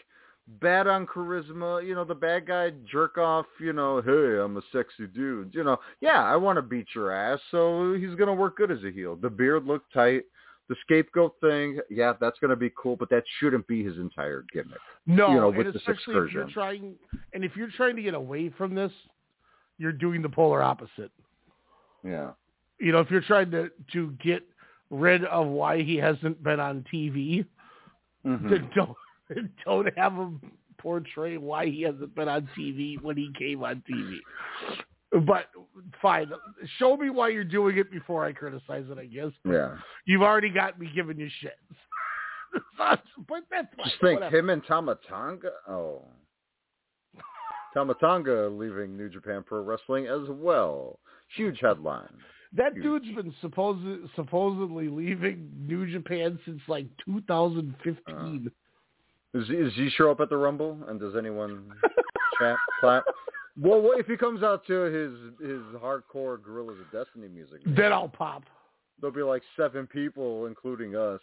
bad 0.62 0.88
on 0.88 1.06
charisma. 1.08 1.86
You 1.86 1.94
know, 1.94 2.06
the 2.06 2.16
bad 2.16 2.48
guy 2.48 2.72
jerk 2.90 3.18
off. 3.18 3.48
You 3.60 3.74
know, 3.74 4.02
hey, 4.02 4.42
I'm 4.42 4.56
a 4.56 4.62
sexy 4.72 5.08
dude. 5.08 5.54
You 5.54 5.66
know, 5.66 5.78
yeah, 6.00 6.24
I 6.24 6.38
want 6.38 6.56
to 6.56 6.62
beat 6.62 6.88
your 6.96 7.12
ass, 7.12 7.40
so 7.52 7.94
he's 7.96 8.16
gonna 8.16 8.34
work 8.34 8.56
good 8.56 8.72
as 8.72 8.84
a 8.86 8.92
heel. 8.92 9.18
The 9.18 9.30
beard 9.30 9.66
looked 9.66 9.92
tight. 9.94 10.24
The 10.72 10.78
scapegoat 10.84 11.36
thing, 11.42 11.80
yeah, 11.90 12.14
that's 12.22 12.40
gonna 12.40 12.56
be 12.56 12.72
cool, 12.82 12.96
but 12.96 13.10
that 13.10 13.26
shouldn't 13.40 13.68
be 13.68 13.84
his 13.84 13.98
entire 13.98 14.46
gimmick. 14.54 14.78
no, 15.06 15.30
you 15.32 15.36
know, 15.36 15.50
and 15.50 15.58
with 15.58 15.74
this 15.74 15.84
if 15.86 15.98
you're 16.08 16.48
trying, 16.54 16.96
and 17.34 17.44
if 17.44 17.58
you're 17.58 17.72
trying 17.76 17.98
to 17.98 18.02
get 18.02 18.14
away 18.14 18.48
from 18.58 18.74
this, 18.74 18.94
you're 19.80 19.92
doing 19.92 20.22
the 20.22 20.30
polar 20.30 20.64
opposite. 20.64 21.12
Yeah. 22.06 22.32
You 22.80 22.94
know, 22.94 23.00
if 23.02 23.12
you're 23.12 23.20
trying 23.20 23.52
to 23.52 23.70
to 23.92 24.12
get 24.24 24.44
rid 24.92 25.26
of 25.26 25.48
why 25.48 25.82
he 25.82 25.98
hasn't 25.98 26.42
been 26.42 26.62
on 26.62 26.86
TV, 26.90 27.46
Mhm. 28.26 28.74
don't 28.74 28.98
don't 29.66 29.98
have 29.98 30.14
him 30.14 30.40
portray 30.78 31.36
why 31.36 31.66
he 31.66 31.82
hasn't 31.82 32.16
been 32.16 32.30
on 32.30 32.48
TV 32.58 32.98
when 33.02 33.18
he 33.18 33.30
came 33.38 33.62
on 33.62 33.84
TV. 33.92 34.20
But 35.12 35.48
fine, 36.02 36.32
show 36.78 36.96
me 36.96 37.10
why 37.10 37.30
you're 37.30 37.44
doing 37.44 37.78
it 37.78 37.92
before 37.92 38.26
I 38.26 38.32
criticize 38.32 38.86
it. 38.90 38.98
I 38.98 39.06
guess. 39.06 39.32
Yeah. 39.46 39.76
You've 40.06 40.22
already 40.22 40.50
got 40.50 40.80
me 40.80 40.90
giving 40.94 41.20
you 41.20 41.30
shit. 41.42 41.60
but 42.78 43.44
that's 43.50 43.68
fine. 43.76 43.86
Just 43.86 44.02
think 44.02 44.20
whatever. 44.20 44.38
him 44.38 44.50
and 44.50 44.62
Tama 44.66 44.98
Tonga. 45.10 45.52
Oh, 45.68 46.04
Tama 47.74 47.94
Tonga 47.96 48.48
leaving 48.50 48.98
New 48.98 49.10
Japan 49.10 49.44
Pro 49.46 49.62
Wrestling 49.64 50.08
as 50.08 50.28
well. 50.30 51.00
Huge 51.36 51.60
headline. 51.62 52.14
That 52.54 52.76
dude's 52.76 53.06
been 53.16 53.34
supposed 53.40 53.86
supposedly 54.16 54.90
leaving 54.90 55.50
New 55.58 55.90
Japan 55.90 56.38
since 56.46 56.62
like 56.68 56.86
2015. 57.06 58.52
Does 59.34 59.44
uh, 59.44 59.46
he, 59.48 59.56
does 59.56 59.74
he 59.76 59.90
show 59.92 60.12
up 60.12 60.20
at 60.20 60.30
the 60.30 60.36
Rumble? 60.36 60.78
And 60.90 61.00
does 61.00 61.16
anyone 61.18 61.72
chat 62.40 62.58
clap? 62.82 63.06
Well, 63.60 63.82
what 63.82 64.00
if 64.00 64.08
he 64.08 64.18
comes 64.18 64.44
out 64.44 64.66
to 64.68 64.74
his 64.84 65.12
his 65.40 65.62
hardcore 65.82 66.42
Guerrillas 66.42 66.78
of 66.80 66.92
Destiny 66.92 67.28
music? 67.28 67.60
then 67.66 67.92
I'll 67.92 68.08
pop. 68.08 68.44
There'll 69.00 69.16
be 69.16 69.24
like 69.24 69.42
seven 69.58 69.88
people, 69.88 70.46
including 70.46 70.96
us. 70.96 71.22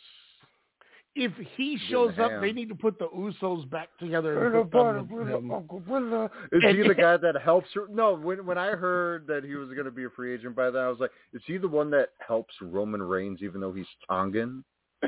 If 1.15 1.33
he 1.57 1.79
shows 1.89 2.11
up, 2.19 2.31
ham. 2.31 2.41
they 2.41 2.53
need 2.53 2.69
to 2.69 2.75
put 2.75 2.99
the 2.99 3.09
Usos 3.09 3.69
back 3.71 3.89
together. 3.99 4.55
And 4.55 4.71
put 4.71 4.85
them 4.85 5.09
with 5.11 5.29
him. 5.29 6.29
Is 6.53 6.77
he 6.77 6.87
the 6.87 6.95
guy 6.99 7.17
that 7.17 7.35
helps? 7.43 7.69
No, 7.91 8.15
when 8.15 8.45
when 8.45 8.59
I 8.59 8.71
heard 8.71 9.27
that 9.27 9.43
he 9.43 9.55
was 9.55 9.71
going 9.71 9.87
to 9.87 9.91
be 9.91 10.05
a 10.05 10.11
free 10.11 10.35
agent 10.35 10.55
by 10.55 10.71
then, 10.71 10.83
I 10.83 10.89
was 10.89 11.01
like, 11.01 11.11
is 11.33 11.43
he 11.47 11.57
the 11.57 11.69
one 11.69 11.91
that 11.91 12.11
helps 12.25 12.55
Roman 12.61 13.03
Reigns 13.03 13.43
even 13.43 13.61
though 13.61 13.73
he's 13.73 13.87
Tongan? 14.09 14.65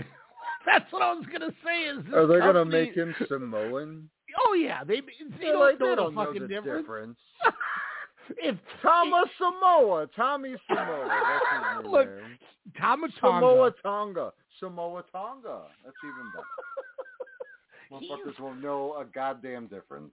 That's 0.67 0.93
what 0.93 1.03
I 1.03 1.13
was 1.15 1.27
gonna 1.33 1.53
say. 1.65 1.83
Is 1.83 2.05
this 2.05 2.15
Are 2.15 2.27
they 2.27 2.39
going 2.39 2.55
to 2.55 2.65
make 2.65 2.95
him 2.95 3.15
Samoan? 3.29 4.09
Oh 4.47 4.55
yeah, 4.55 4.85
they 4.85 5.01
they 5.41 5.47
don't 5.47 5.61
like, 5.61 5.81
know 5.81 5.87
they 5.87 5.91
the 5.91 5.97
don't 5.97 6.15
know 6.15 6.25
fucking 6.25 6.43
the 6.43 6.49
difference. 6.49 6.83
difference. 6.83 7.19
if 8.39 8.57
Thomas 8.83 9.29
Samoa, 9.39 10.09
Tommy 10.17 10.55
Samoa, 10.69 11.09
that's 11.09 11.87
Look, 11.89 12.09
name. 12.09 12.39
Thomas 12.79 13.11
Samoa 13.21 13.73
Tonga, 13.83 14.33
Samoa 14.59 15.05
Tonga. 15.13 15.63
That's 15.85 15.97
even 16.05 16.33
better. 16.35 16.47
Motherfuckers 17.91 18.39
will 18.41 18.55
know 18.55 18.97
a 19.01 19.05
goddamn 19.05 19.67
difference. 19.67 20.13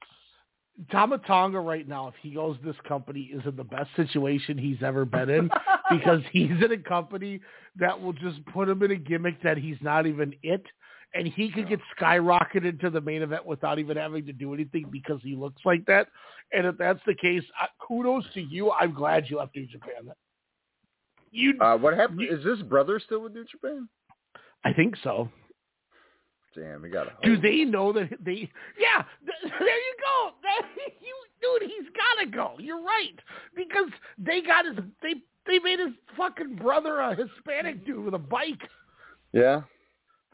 Tama 0.91 1.17
Tonga 1.19 1.59
right 1.59 1.87
now, 1.87 2.07
if 2.07 2.13
he 2.21 2.31
goes, 2.31 2.55
this 2.63 2.75
company 2.87 3.31
is 3.33 3.41
in 3.45 3.55
the 3.55 3.63
best 3.63 3.89
situation 3.95 4.57
he's 4.57 4.83
ever 4.83 5.05
been 5.05 5.29
in 5.29 5.49
because 5.89 6.21
he's 6.31 6.51
in 6.51 6.71
a 6.71 6.77
company 6.77 7.41
that 7.77 7.99
will 7.99 8.13
just 8.13 8.45
put 8.53 8.69
him 8.69 8.83
in 8.83 8.91
a 8.91 8.95
gimmick 8.95 9.41
that 9.41 9.57
he's 9.57 9.77
not 9.81 10.05
even 10.05 10.35
it, 10.43 10.63
and 11.13 11.27
he 11.27 11.49
could 11.51 11.69
get 11.69 11.79
skyrocketed 11.99 12.79
to 12.81 12.89
the 12.89 13.01
main 13.01 13.21
event 13.21 13.45
without 13.45 13.79
even 13.79 13.97
having 13.97 14.25
to 14.25 14.33
do 14.33 14.53
anything 14.53 14.85
because 14.91 15.19
he 15.23 15.35
looks 15.35 15.61
like 15.65 15.85
that. 15.85 16.07
And 16.53 16.65
if 16.67 16.77
that's 16.77 16.99
the 17.05 17.15
case, 17.15 17.43
uh, 17.61 17.67
kudos 17.85 18.25
to 18.33 18.41
you. 18.41 18.71
I'm 18.71 18.93
glad 18.93 19.29
you 19.29 19.37
left 19.37 19.55
New 19.55 19.65
Japan. 19.67 20.11
You, 21.31 21.59
Uh, 21.59 21.77
what 21.77 21.95
happened? 21.95 22.21
Is 22.29 22.43
this 22.43 22.61
brother 22.61 22.99
still 22.99 23.21
with 23.21 23.33
New 23.33 23.45
Japan? 23.45 23.87
I 24.63 24.73
think 24.73 24.95
so. 25.03 25.29
Damn, 26.55 26.81
we 26.81 26.89
got 26.89 27.07
a. 27.07 27.11
Do 27.23 27.39
they 27.39 27.63
know 27.63 27.93
that 27.93 28.09
they? 28.23 28.49
Yeah, 28.79 29.03
th- 29.25 29.53
there 29.59 29.67
you 29.67 29.95
go. 30.01 30.31
That, 30.41 30.67
you, 31.01 31.15
dude, 31.41 31.69
he's 31.69 31.89
got 31.95 32.23
to 32.23 32.29
go. 32.31 32.55
You're 32.59 32.81
right 32.81 33.19
because 33.55 33.89
they 34.17 34.41
got 34.41 34.65
his. 34.65 34.75
They 35.03 35.15
they 35.45 35.59
made 35.59 35.79
his 35.79 35.93
fucking 36.17 36.55
brother 36.55 36.99
a 36.99 37.15
Hispanic 37.15 37.85
dude 37.85 38.05
with 38.05 38.13
a 38.15 38.19
bike. 38.19 38.61
Yeah. 39.33 39.61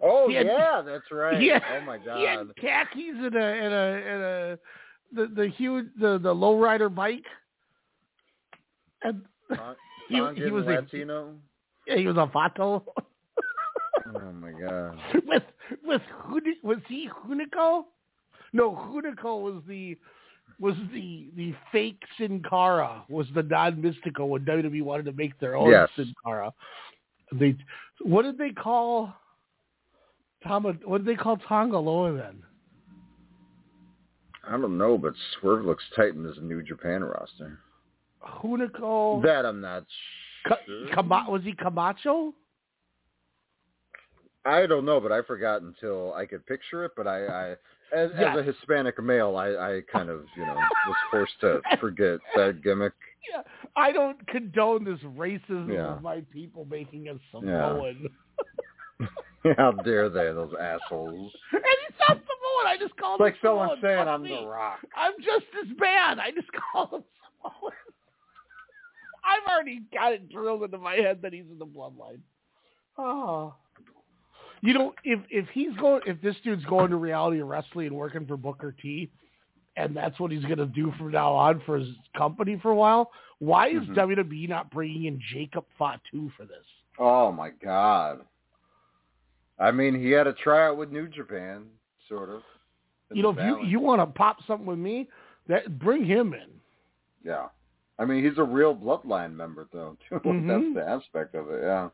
Oh 0.04 0.32
had- 0.32 0.46
yeah, 0.46 0.82
that's 0.86 1.10
right. 1.12 1.42
Yeah, 1.42 1.60
oh 1.78 1.86
my 1.86 1.98
god. 1.98 2.20
He 2.20 2.26
had 2.26 2.56
khakis 2.58 3.16
and 3.18 3.36
a 3.36 3.40
and 3.40 3.74
a 3.74 4.04
and 4.12 4.24
a 4.24 4.60
the 5.14 5.28
the 5.36 5.48
huge 5.50 5.88
the 6.00 6.18
the 6.20 6.34
lowrider 6.34 6.94
bike. 6.94 7.26
And 9.04 9.22
he, 10.10 10.16
he 10.36 10.50
was 10.52 10.66
a 10.66 10.70
Latino. 10.70 11.34
yeah, 11.88 11.98
he 11.98 12.08
was 12.08 12.16
a 12.18 12.28
vato 12.28 12.84
Oh 14.16 14.32
my 14.34 14.52
god. 14.52 14.98
with 15.28 15.44
with 15.84 16.02
was 16.64 16.78
he 16.88 17.10
Hunico? 17.26 17.84
No, 18.52 18.72
Hunico 18.72 19.42
was 19.42 19.62
the 19.68 19.98
was 20.60 20.76
the 20.94 21.30
the 21.36 21.54
fake 21.72 22.02
Sin 22.18 22.42
Cara 22.48 23.04
was 23.10 23.28
the 23.34 23.44
non 23.44 23.82
mystical 23.82 24.30
when 24.30 24.46
WWE 24.46 24.84
wanted 24.84 25.06
to 25.06 25.14
make 25.14 25.40
their 25.40 25.56
own 25.56 25.70
Yes. 25.72 25.90
Sin 25.96 26.14
Cara. 26.26 26.54
They 27.32 27.56
what 28.02 28.24
did 28.24 28.38
they 28.38 28.52
call 28.52 29.14
Tama? 30.44 30.74
What 30.86 31.00
do 31.00 31.06
they 31.06 31.16
call 31.16 31.38
Tonga 31.38 31.78
Loa 31.78 32.14
then? 32.14 32.44
I 34.48 34.52
don't 34.52 34.78
know, 34.78 34.98
but 34.98 35.14
Swerve 35.40 35.66
looks 35.66 35.84
tight 35.96 36.14
in 36.16 36.24
this 36.24 36.38
New 36.42 36.62
Japan 36.62 37.04
roster. 37.04 37.60
Hunico. 38.42 39.22
That 39.24 39.46
I'm 39.46 39.62
not 39.62 39.86
Ka- 40.48 40.58
sure. 40.66 40.88
Kama- 40.94 41.26
was 41.30 41.44
he 41.44 41.54
Camacho? 41.54 42.34
I 44.46 44.66
don't 44.66 44.84
know, 44.86 45.00
but 45.00 45.14
I 45.14 45.22
forgot 45.22 45.62
until 45.62 46.14
I 46.14 46.26
could 46.26 46.46
picture 46.46 46.84
it. 46.84 46.92
But 46.98 47.08
I, 47.08 47.26
I 47.26 47.50
as, 47.96 48.12
as 48.18 48.38
a 48.38 48.44
Hispanic 48.44 49.02
male, 49.02 49.38
I, 49.38 49.50
I 49.52 49.82
kind 49.90 50.10
of, 50.10 50.26
you 50.36 50.46
know, 50.46 50.56
was 50.56 50.96
forced 51.10 51.40
to 51.42 51.62
forget 51.80 52.20
that 52.36 52.62
gimmick. 52.62 52.94
Yeah, 53.32 53.44
I 53.78 53.94
don't 53.94 54.26
condone 54.28 54.84
this 54.84 55.00
racism 55.18 55.74
Yeah. 55.74 55.96
of 55.96 56.02
my 56.02 56.22
people 56.32 56.66
making 56.66 57.08
us 57.08 57.20
Yeah. 57.42 57.94
How 59.58 59.72
dare 59.72 60.10
they, 60.10 60.26
those 60.34 60.54
assholes? 60.60 61.32
And 61.52 61.62
he's 61.62 62.00
not 62.00 62.18
Samoan. 62.18 62.66
I 62.68 62.78
just 62.80 62.96
call 62.98 63.16
It's 63.16 63.22
like 63.22 63.34
him 63.34 63.40
someone 63.44 63.70
Samoan. 63.70 63.82
saying 63.82 63.98
Fuck 64.00 64.08
I'm 64.08 64.24
me. 64.24 64.40
the 64.42 64.48
Rock. 64.48 64.80
I'm 64.96 65.14
just 65.24 65.46
as 65.62 65.78
bad. 65.78 66.20
I 66.20 66.32
just 66.32 66.48
call 66.72 66.86
him 66.98 67.04
Samoan. 67.42 67.72
I've 69.26 69.52
already 69.52 69.82
got 69.94 70.12
it 70.14 70.30
drilled 70.30 70.64
into 70.64 70.78
my 70.78 70.96
head 70.96 71.22
that 71.22 71.34
he's 71.34 71.46
in 71.52 71.58
the 71.58 71.66
bloodline. 71.66 72.20
Oh. 72.98 73.54
You 74.62 74.74
know, 74.74 74.94
if 75.04 75.20
if 75.30 75.48
he's 75.54 75.74
going, 75.78 76.02
if 76.06 76.22
this 76.22 76.36
dude's 76.44 76.64
going 76.66 76.90
to 76.92 76.96
reality 76.98 77.42
wrestling 77.42 77.88
and 77.88 77.96
working 77.96 78.26
for 78.26 78.38
Booker 78.38 78.74
T, 78.82 79.10
and 79.76 79.96
that's 79.96 80.20
what 80.20 80.32
he's 80.32 80.44
going 80.44 80.58
to 80.58 80.66
do 80.66 80.94
from 80.98 81.12
now 81.12 81.34
on 81.34 81.62
for 81.66 81.78
his 81.80 81.90
company 82.18 82.60
for 82.62 82.72
a 82.72 82.76
while, 82.76 83.12
why 83.40 83.68
is 83.70 83.82
Mhm. 83.84 83.96
WWE 83.96 84.48
not 84.48 84.70
bringing 84.72 85.06
in 85.06 85.20
Jacob 85.34 85.66
Fatu 85.78 86.30
for 86.38 86.46
this? 86.46 86.64
Oh 87.00 87.32
my 87.32 87.50
god. 87.50 88.22
I 89.64 89.72
mean, 89.72 89.96
he 90.00 90.12
had 90.12 90.28
a 90.28 90.34
tryout 90.34 90.76
with 90.76 90.92
New 90.92 91.08
Japan, 91.08 91.64
sort 92.10 92.30
of. 92.30 92.42
You 93.14 93.24
know, 93.24 93.30
if 93.30 93.38
you 93.38 93.64
you 93.66 93.80
want 93.80 94.02
to 94.02 94.06
pop 94.06 94.38
something 94.46 94.66
with 94.66 94.80
me, 94.80 95.08
that 95.48 95.80
bring 95.80 96.06
him 96.06 96.34
in. 96.34 96.50
Yeah. 97.24 97.48
I 97.98 98.06
mean, 98.06 98.24
he's 98.28 98.38
a 98.38 98.44
real 98.44 98.76
bloodline 98.76 99.34
member, 99.34 99.68
though. 99.72 99.96
Too. 100.10 100.20
Mhm. 100.20 100.48
That's 100.48 100.86
the 100.86 100.92
aspect 100.92 101.36
of 101.36 101.50
it. 101.50 101.62
Yeah. 101.62 101.90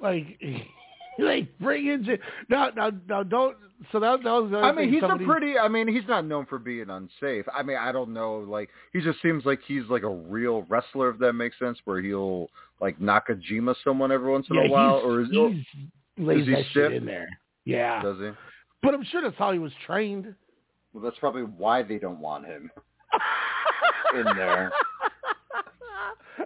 Like, 0.00 0.40
like 1.18 1.58
bring 1.58 1.88
in 1.88 2.04
J- 2.04 2.20
now, 2.48 2.70
now, 2.76 2.90
now. 3.08 3.22
Don't. 3.24 3.56
So 3.90 3.98
that, 3.98 4.22
that 4.22 4.30
was. 4.30 4.52
I 4.54 4.70
mean, 4.72 4.92
he's 4.92 5.00
somebody, 5.00 5.24
a 5.24 5.26
pretty. 5.26 5.58
I 5.58 5.66
mean, 5.66 5.88
he's 5.88 6.06
not 6.06 6.24
known 6.24 6.46
for 6.46 6.58
being 6.58 6.88
unsafe. 6.88 7.46
I 7.52 7.64
mean, 7.64 7.78
I 7.78 7.90
don't 7.90 8.12
know. 8.12 8.38
Like, 8.38 8.68
he 8.92 9.00
just 9.00 9.20
seems 9.22 9.44
like 9.44 9.58
he's 9.66 9.82
like 9.88 10.02
a 10.02 10.14
real 10.14 10.62
wrestler, 10.68 11.10
if 11.10 11.18
that 11.18 11.32
makes 11.32 11.58
sense. 11.58 11.78
Where 11.84 12.00
he'll 12.00 12.48
like 12.80 12.98
Nakajima 13.00 13.74
someone 13.82 14.12
every 14.12 14.30
once 14.30 14.46
in 14.50 14.56
yeah, 14.56 14.66
a 14.66 14.70
while, 14.70 14.96
or 14.96 15.22
is, 15.22 15.28
he's 15.30 15.64
lays 16.18 16.46
that 16.46 16.64
shit 16.72 16.92
in 16.92 17.04
there. 17.04 17.28
Yeah, 17.64 18.02
does 18.02 18.18
he? 18.18 18.30
but 18.82 18.94
I'm 18.94 19.04
sure 19.04 19.22
that's 19.22 19.36
how 19.36 19.52
he 19.52 19.58
was 19.58 19.72
trained. 19.86 20.34
Well, 20.92 21.02
that's 21.02 21.18
probably 21.18 21.42
why 21.42 21.82
they 21.82 21.98
don't 21.98 22.20
want 22.20 22.46
him 22.46 22.70
in 24.14 24.24
there. 24.36 24.70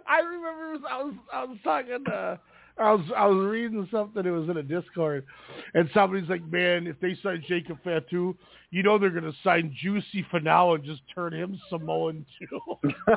I 0.07 0.19
remember 0.19 0.87
I 0.89 1.03
was 1.03 1.13
I 1.33 1.43
was 1.45 1.57
talking 1.63 2.03
to 2.05 2.39
I 2.77 2.91
was 2.93 3.01
I 3.15 3.27
was 3.27 3.45
reading 3.45 3.87
something. 3.91 4.25
It 4.25 4.29
was 4.29 4.49
in 4.49 4.57
a 4.57 4.63
Discord, 4.63 5.25
and 5.73 5.89
somebody's 5.93 6.29
like, 6.29 6.43
"Man, 6.51 6.87
if 6.87 6.99
they 6.99 7.15
sign 7.21 7.43
Jacob 7.47 7.77
Fatu, 7.83 8.35
you 8.71 8.83
know 8.83 8.97
they're 8.97 9.09
gonna 9.09 9.33
sign 9.43 9.75
Juicy 9.81 10.25
Finau 10.33 10.75
and 10.75 10.83
just 10.83 11.01
turn 11.13 11.33
him 11.33 11.59
Samoan 11.69 12.25
too, 12.39 12.59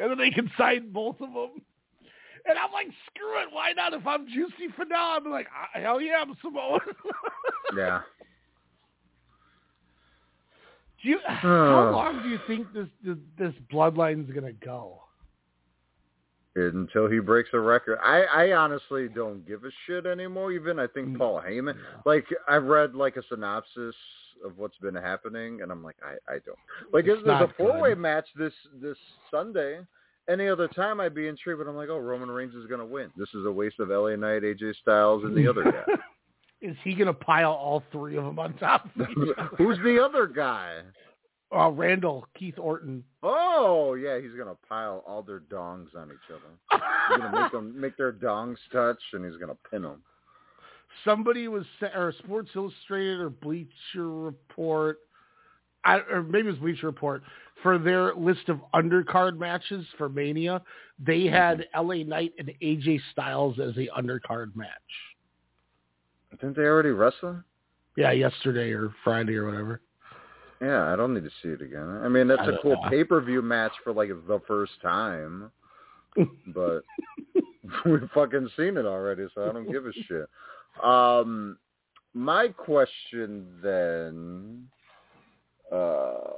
and 0.00 0.10
then 0.10 0.18
they 0.18 0.30
can 0.30 0.50
sign 0.58 0.90
both 0.90 1.20
of 1.20 1.32
them." 1.32 1.62
And 2.48 2.58
I'm 2.58 2.72
like, 2.72 2.88
"Screw 3.06 3.40
it! 3.42 3.48
Why 3.50 3.72
not? 3.72 3.92
If 3.92 4.06
I'm 4.06 4.26
Juicy 4.26 4.72
Finau, 4.78 5.16
I'm 5.16 5.30
like, 5.30 5.48
"Ah, 5.54 5.80
hell 5.80 6.00
yeah, 6.00 6.22
I'm 6.22 6.36
Samoan." 6.42 6.80
yeah. 7.76 8.00
Do 11.02 11.10
you, 11.10 11.18
how 11.26 11.90
long 11.92 12.22
do 12.22 12.28
you 12.28 12.38
think 12.46 12.72
this 12.72 12.88
this, 13.04 13.16
this 13.38 13.52
bloodline's 13.70 14.30
gonna 14.32 14.52
go? 14.52 15.00
until 16.56 17.08
he 17.08 17.18
breaks 17.18 17.50
a 17.52 17.60
record. 17.60 17.98
I, 18.02 18.22
I 18.22 18.52
honestly 18.52 19.08
don't 19.08 19.46
give 19.46 19.64
a 19.64 19.70
shit 19.86 20.06
anymore. 20.06 20.52
Even 20.52 20.78
I 20.78 20.86
think 20.86 21.16
Paul 21.18 21.42
Heyman, 21.46 21.76
like 22.04 22.24
I've 22.48 22.64
read 22.64 22.94
like 22.94 23.16
a 23.16 23.22
synopsis 23.28 23.94
of 24.44 24.56
what's 24.58 24.76
been 24.78 24.94
happening, 24.94 25.60
and 25.62 25.70
I'm 25.70 25.82
like, 25.82 25.96
I, 26.02 26.32
I 26.32 26.38
don't 26.44 26.58
like. 26.92 27.06
It's 27.06 27.22
There's 27.24 27.42
a 27.42 27.52
four 27.56 27.80
way 27.80 27.94
match 27.94 28.26
this 28.36 28.52
this 28.80 28.96
Sunday. 29.30 29.80
Any 30.28 30.48
other 30.48 30.66
time 30.68 31.00
I'd 31.00 31.14
be 31.14 31.28
intrigued, 31.28 31.58
but 31.58 31.68
I'm 31.68 31.76
like, 31.76 31.88
oh, 31.88 31.98
Roman 31.98 32.30
Reigns 32.30 32.54
is 32.54 32.66
gonna 32.66 32.84
win. 32.86 33.10
This 33.16 33.28
is 33.34 33.46
a 33.46 33.52
waste 33.52 33.78
of 33.78 33.90
LA 33.90 34.16
Knight, 34.16 34.42
AJ 34.42 34.74
Styles, 34.82 35.24
and 35.24 35.36
the 35.36 35.48
other 35.48 35.64
guy. 35.64 35.94
Is 36.62 36.76
he 36.82 36.94
gonna 36.94 37.12
pile 37.12 37.52
all 37.52 37.82
three 37.92 38.16
of 38.16 38.24
them 38.24 38.38
on 38.38 38.54
top? 38.54 38.86
Of 38.98 39.08
each 39.10 39.16
other? 39.38 39.50
Who's 39.56 39.78
the 39.84 40.02
other 40.02 40.26
guy? 40.26 40.80
Uh, 41.54 41.70
Randall, 41.70 42.26
Keith 42.36 42.58
Orton. 42.58 43.04
Oh 43.22 43.94
yeah, 43.94 44.18
he's 44.18 44.32
gonna 44.36 44.56
pile 44.68 45.04
all 45.06 45.22
their 45.22 45.40
dongs 45.40 45.94
on 45.96 46.10
each 46.10 46.30
other. 46.30 46.80
He's 47.08 47.18
gonna 47.18 47.42
make 47.42 47.52
them 47.52 47.80
make 47.80 47.96
their 47.96 48.12
dongs 48.12 48.56
touch, 48.72 49.00
and 49.12 49.24
he's 49.24 49.38
gonna 49.38 49.56
pin 49.70 49.82
them. 49.82 50.02
Somebody 51.04 51.46
was 51.46 51.64
or 51.94 52.12
Sports 52.24 52.50
Illustrated 52.56 53.20
or 53.20 53.30
Bleacher 53.30 53.68
Report, 54.08 54.98
I, 55.84 55.98
or 56.10 56.22
maybe 56.22 56.48
it 56.48 56.52
was 56.52 56.60
Bleacher 56.60 56.86
Report 56.86 57.22
for 57.62 57.78
their 57.78 58.14
list 58.14 58.48
of 58.48 58.60
undercard 58.74 59.38
matches 59.38 59.86
for 59.96 60.08
Mania. 60.08 60.62
They 60.98 61.26
had 61.26 61.66
LA 61.74 62.04
Knight 62.04 62.32
and 62.38 62.52
AJ 62.62 63.00
Styles 63.12 63.58
as 63.58 63.76
a 63.76 63.88
undercard 63.98 64.54
match. 64.54 64.68
Didn't 66.30 66.56
they 66.56 66.62
already 66.62 66.90
wrestle? 66.90 67.42
Yeah, 67.96 68.12
yesterday 68.12 68.72
or 68.72 68.94
Friday 69.02 69.36
or 69.36 69.46
whatever. 69.46 69.80
Yeah, 70.60 70.92
I 70.92 70.96
don't 70.96 71.14
need 71.14 71.24
to 71.24 71.30
see 71.42 71.48
it 71.48 71.62
again. 71.62 72.00
I 72.02 72.08
mean, 72.08 72.28
that's 72.28 72.42
I 72.42 72.52
a 72.52 72.58
cool 72.62 72.76
pay 72.88 73.04
per 73.04 73.20
view 73.20 73.42
match 73.42 73.72
for 73.84 73.92
like 73.92 74.08
the 74.08 74.40
first 74.46 74.72
time, 74.82 75.50
but 76.48 76.82
we've 77.84 78.08
fucking 78.14 78.48
seen 78.56 78.76
it 78.76 78.86
already, 78.86 79.26
so 79.34 79.48
I 79.48 79.52
don't 79.52 79.70
give 79.70 79.86
a 79.86 79.92
shit. 79.92 80.28
Um, 80.82 81.58
my 82.14 82.48
question 82.48 83.46
then, 83.62 84.66
uh, 85.72 86.32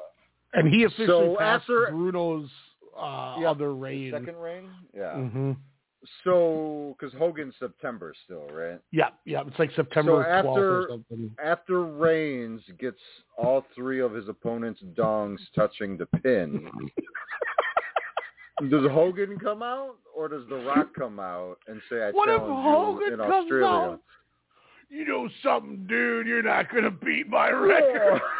And 0.54 0.72
he 0.72 0.84
officially 0.84 1.06
So 1.06 1.36
passed 1.38 1.62
after- 1.64 1.88
Bruno's 1.90 2.50
uh, 2.96 3.36
Yeah, 3.40 3.50
other 3.50 3.74
reign. 3.74 4.10
second 4.12 4.36
reign, 4.36 4.70
yeah. 4.94 5.14
hmm 5.14 5.52
So, 6.24 6.96
because 6.98 7.12
Hogan's 7.18 7.54
September 7.58 8.14
still, 8.24 8.46
right? 8.52 8.80
Yeah, 8.90 9.10
yeah. 9.24 9.42
It's 9.46 9.58
like 9.58 9.70
September 9.76 10.24
So 10.24 10.48
12th 10.48 10.56
or 10.56 10.88
after-. 10.92 11.42
After 11.42 11.82
Reigns 11.84 12.62
gets 12.80 13.00
all 13.36 13.64
three 13.74 14.00
of 14.00 14.12
his 14.14 14.28
opponent's 14.28 14.80
dongs 14.96 15.38
touching 15.54 15.96
the 15.98 16.06
pin, 16.06 16.68
does 18.70 18.90
Hogan 18.90 19.38
come 19.38 19.62
out 19.62 19.96
or 20.16 20.28
does 20.28 20.42
The 20.48 20.56
Rock 20.56 20.94
come 20.96 21.20
out 21.20 21.58
and 21.68 21.80
say, 21.90 22.02
"I 22.02 22.10
What 22.10 22.28
if 22.28 22.38
challenge 22.38 22.64
Hogan 22.64 23.06
you 23.08 23.12
in 23.14 23.18
comes 23.20 23.32
Australia"? 23.44 23.66
out? 23.66 24.00
You 24.90 25.04
know 25.06 25.28
something, 25.44 25.86
dude? 25.86 26.26
You're 26.26 26.42
not 26.42 26.72
gonna 26.72 26.90
beat 26.90 27.28
my 27.28 27.50
record. 27.50 28.20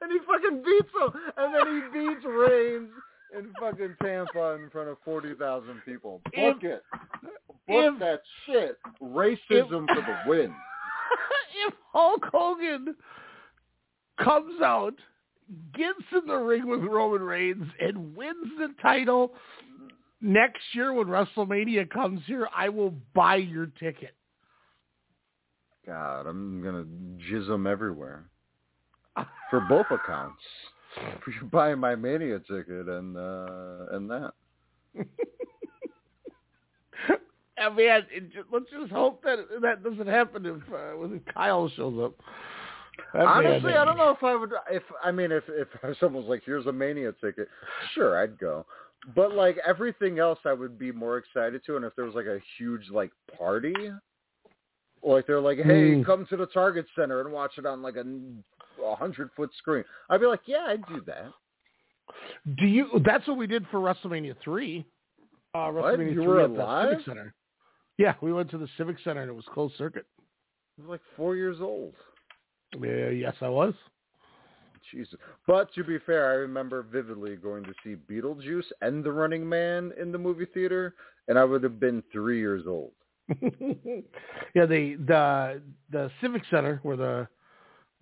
and 0.00 0.12
he 0.12 0.18
fucking 0.26 0.62
beats 0.64 0.88
him, 0.94 1.20
and 1.36 1.54
then 1.54 1.66
he 1.66 1.98
beats 1.98 2.24
Reigns 2.24 2.90
in 3.36 3.52
fucking 3.60 3.96
Tampa 4.02 4.58
in 4.62 4.70
front 4.70 4.88
of 4.88 4.96
forty 5.04 5.34
thousand 5.34 5.82
people. 5.84 6.20
Book 6.24 6.58
If- 6.62 6.64
it. 6.64 6.82
Book 7.22 7.94
if- 7.94 7.98
that 8.00 8.20
shit. 8.46 8.78
Racism 9.02 9.86
for 9.86 10.00
the 10.02 10.16
win. 10.26 10.54
if 11.66 11.74
Hulk 11.92 12.24
Hogan 12.32 12.94
comes 14.22 14.60
out, 14.62 14.94
gets 15.74 15.98
in 16.12 16.26
the 16.26 16.36
ring 16.36 16.68
with 16.68 16.80
Roman 16.80 17.22
Reigns, 17.22 17.66
and 17.80 18.16
wins 18.16 18.48
the 18.58 18.74
title 18.82 19.34
next 20.20 20.62
year 20.74 20.92
when 20.92 21.06
WrestleMania 21.06 21.88
comes 21.90 22.20
here, 22.26 22.48
I 22.54 22.68
will 22.68 22.94
buy 23.14 23.36
your 23.36 23.66
ticket. 23.66 24.14
God, 25.86 26.26
I'm 26.26 26.62
gonna 26.62 26.84
jizz 27.16 27.46
them 27.48 27.66
everywhere 27.66 28.29
for 29.50 29.60
both 29.60 29.86
accounts. 29.90 30.40
For 31.24 31.30
you 31.40 31.46
buying 31.50 31.78
my 31.78 31.94
Mania 31.94 32.38
ticket 32.40 32.88
and 32.88 33.16
uh 33.16 33.86
and 33.92 34.10
that. 34.10 34.32
I 37.58 37.68
mean, 37.68 37.88
it, 37.88 38.32
ju- 38.32 38.44
let's 38.50 38.70
just 38.70 38.90
hope 38.90 39.22
that 39.22 39.38
that 39.60 39.84
doesn't 39.84 40.06
happen 40.06 40.46
if 40.46 40.72
uh, 40.72 40.96
when 40.96 41.20
Kyle 41.34 41.68
shows 41.76 41.98
up. 42.02 42.14
Honestly, 43.14 43.74
I 43.74 43.84
don't 43.84 43.98
know 43.98 44.10
if 44.10 44.22
I 44.22 44.34
would. 44.34 44.52
If 44.70 44.82
I 45.04 45.10
mean, 45.10 45.30
if 45.30 45.44
if 45.48 45.68
someone 46.00 46.22
was 46.22 46.30
like, 46.30 46.42
"Here's 46.44 46.66
a 46.66 46.72
Mania 46.72 47.12
ticket," 47.20 47.48
sure, 47.94 48.18
I'd 48.22 48.38
go. 48.38 48.64
But 49.14 49.32
like 49.34 49.58
everything 49.66 50.18
else, 50.18 50.38
I 50.44 50.52
would 50.52 50.78
be 50.78 50.90
more 50.92 51.18
excited 51.18 51.62
to. 51.66 51.76
And 51.76 51.84
if 51.84 51.94
there 51.96 52.04
was 52.06 52.14
like 52.14 52.26
a 52.26 52.38
huge 52.58 52.88
like 52.90 53.10
party, 53.36 53.74
like 55.02 55.26
they're 55.26 55.40
like, 55.40 55.58
"Hey, 55.58 55.96
Mm. 55.96 56.04
come 56.06 56.26
to 56.26 56.36
the 56.36 56.46
Target 56.46 56.86
Center 56.94 57.20
and 57.20 57.32
watch 57.32 57.52
it 57.58 57.66
on 57.66 57.82
like 57.82 57.96
a 57.96 58.04
a 58.84 58.94
hundred 58.94 59.30
foot 59.36 59.50
screen," 59.58 59.84
I'd 60.08 60.20
be 60.20 60.26
like, 60.26 60.40
"Yeah, 60.46 60.66
I'd 60.68 60.86
do 60.86 61.02
that." 61.06 61.32
Do 62.58 62.66
you? 62.66 62.88
That's 63.04 63.26
what 63.26 63.36
we 63.36 63.46
did 63.46 63.66
for 63.70 63.80
WrestleMania 63.80 64.36
three. 64.42 64.84
Uh, 65.54 65.58
WrestleMania 65.68 66.14
You 66.14 66.22
three 66.22 66.26
were 66.26 66.40
at 66.40 66.54
the? 66.54 66.90
Civic 66.90 67.06
Center. 67.06 67.34
Yeah, 67.98 68.14
we 68.20 68.32
went 68.32 68.50
to 68.50 68.58
the 68.58 68.68
Civic 68.78 68.96
Center 69.04 69.20
and 69.22 69.30
it 69.30 69.34
was 69.34 69.44
closed 69.52 69.76
circuit. 69.76 70.06
I 70.18 70.82
was 70.82 70.90
like 70.90 71.00
four 71.16 71.36
years 71.36 71.58
old. 71.60 71.94
Yeah, 72.80 73.10
yes, 73.10 73.34
I 73.40 73.48
was. 73.48 73.74
Jesus. 74.90 75.18
But 75.46 75.72
to 75.74 75.84
be 75.84 75.98
fair, 75.98 76.30
I 76.30 76.34
remember 76.34 76.82
vividly 76.82 77.36
going 77.36 77.64
to 77.64 77.74
see 77.84 77.96
Beetlejuice 78.10 78.64
and 78.80 79.04
The 79.04 79.12
Running 79.12 79.48
Man 79.48 79.92
in 80.00 80.10
the 80.12 80.18
movie 80.18 80.46
theater, 80.46 80.94
and 81.28 81.38
I 81.38 81.44
would 81.44 81.62
have 81.62 81.78
been 81.78 82.02
three 82.12 82.38
years 82.38 82.64
old. 82.66 82.92
yeah, 83.40 84.66
the 84.66 84.96
the 85.06 85.62
the 85.90 86.10
Civic 86.20 86.42
Center 86.50 86.80
where 86.82 86.96
the 86.96 87.28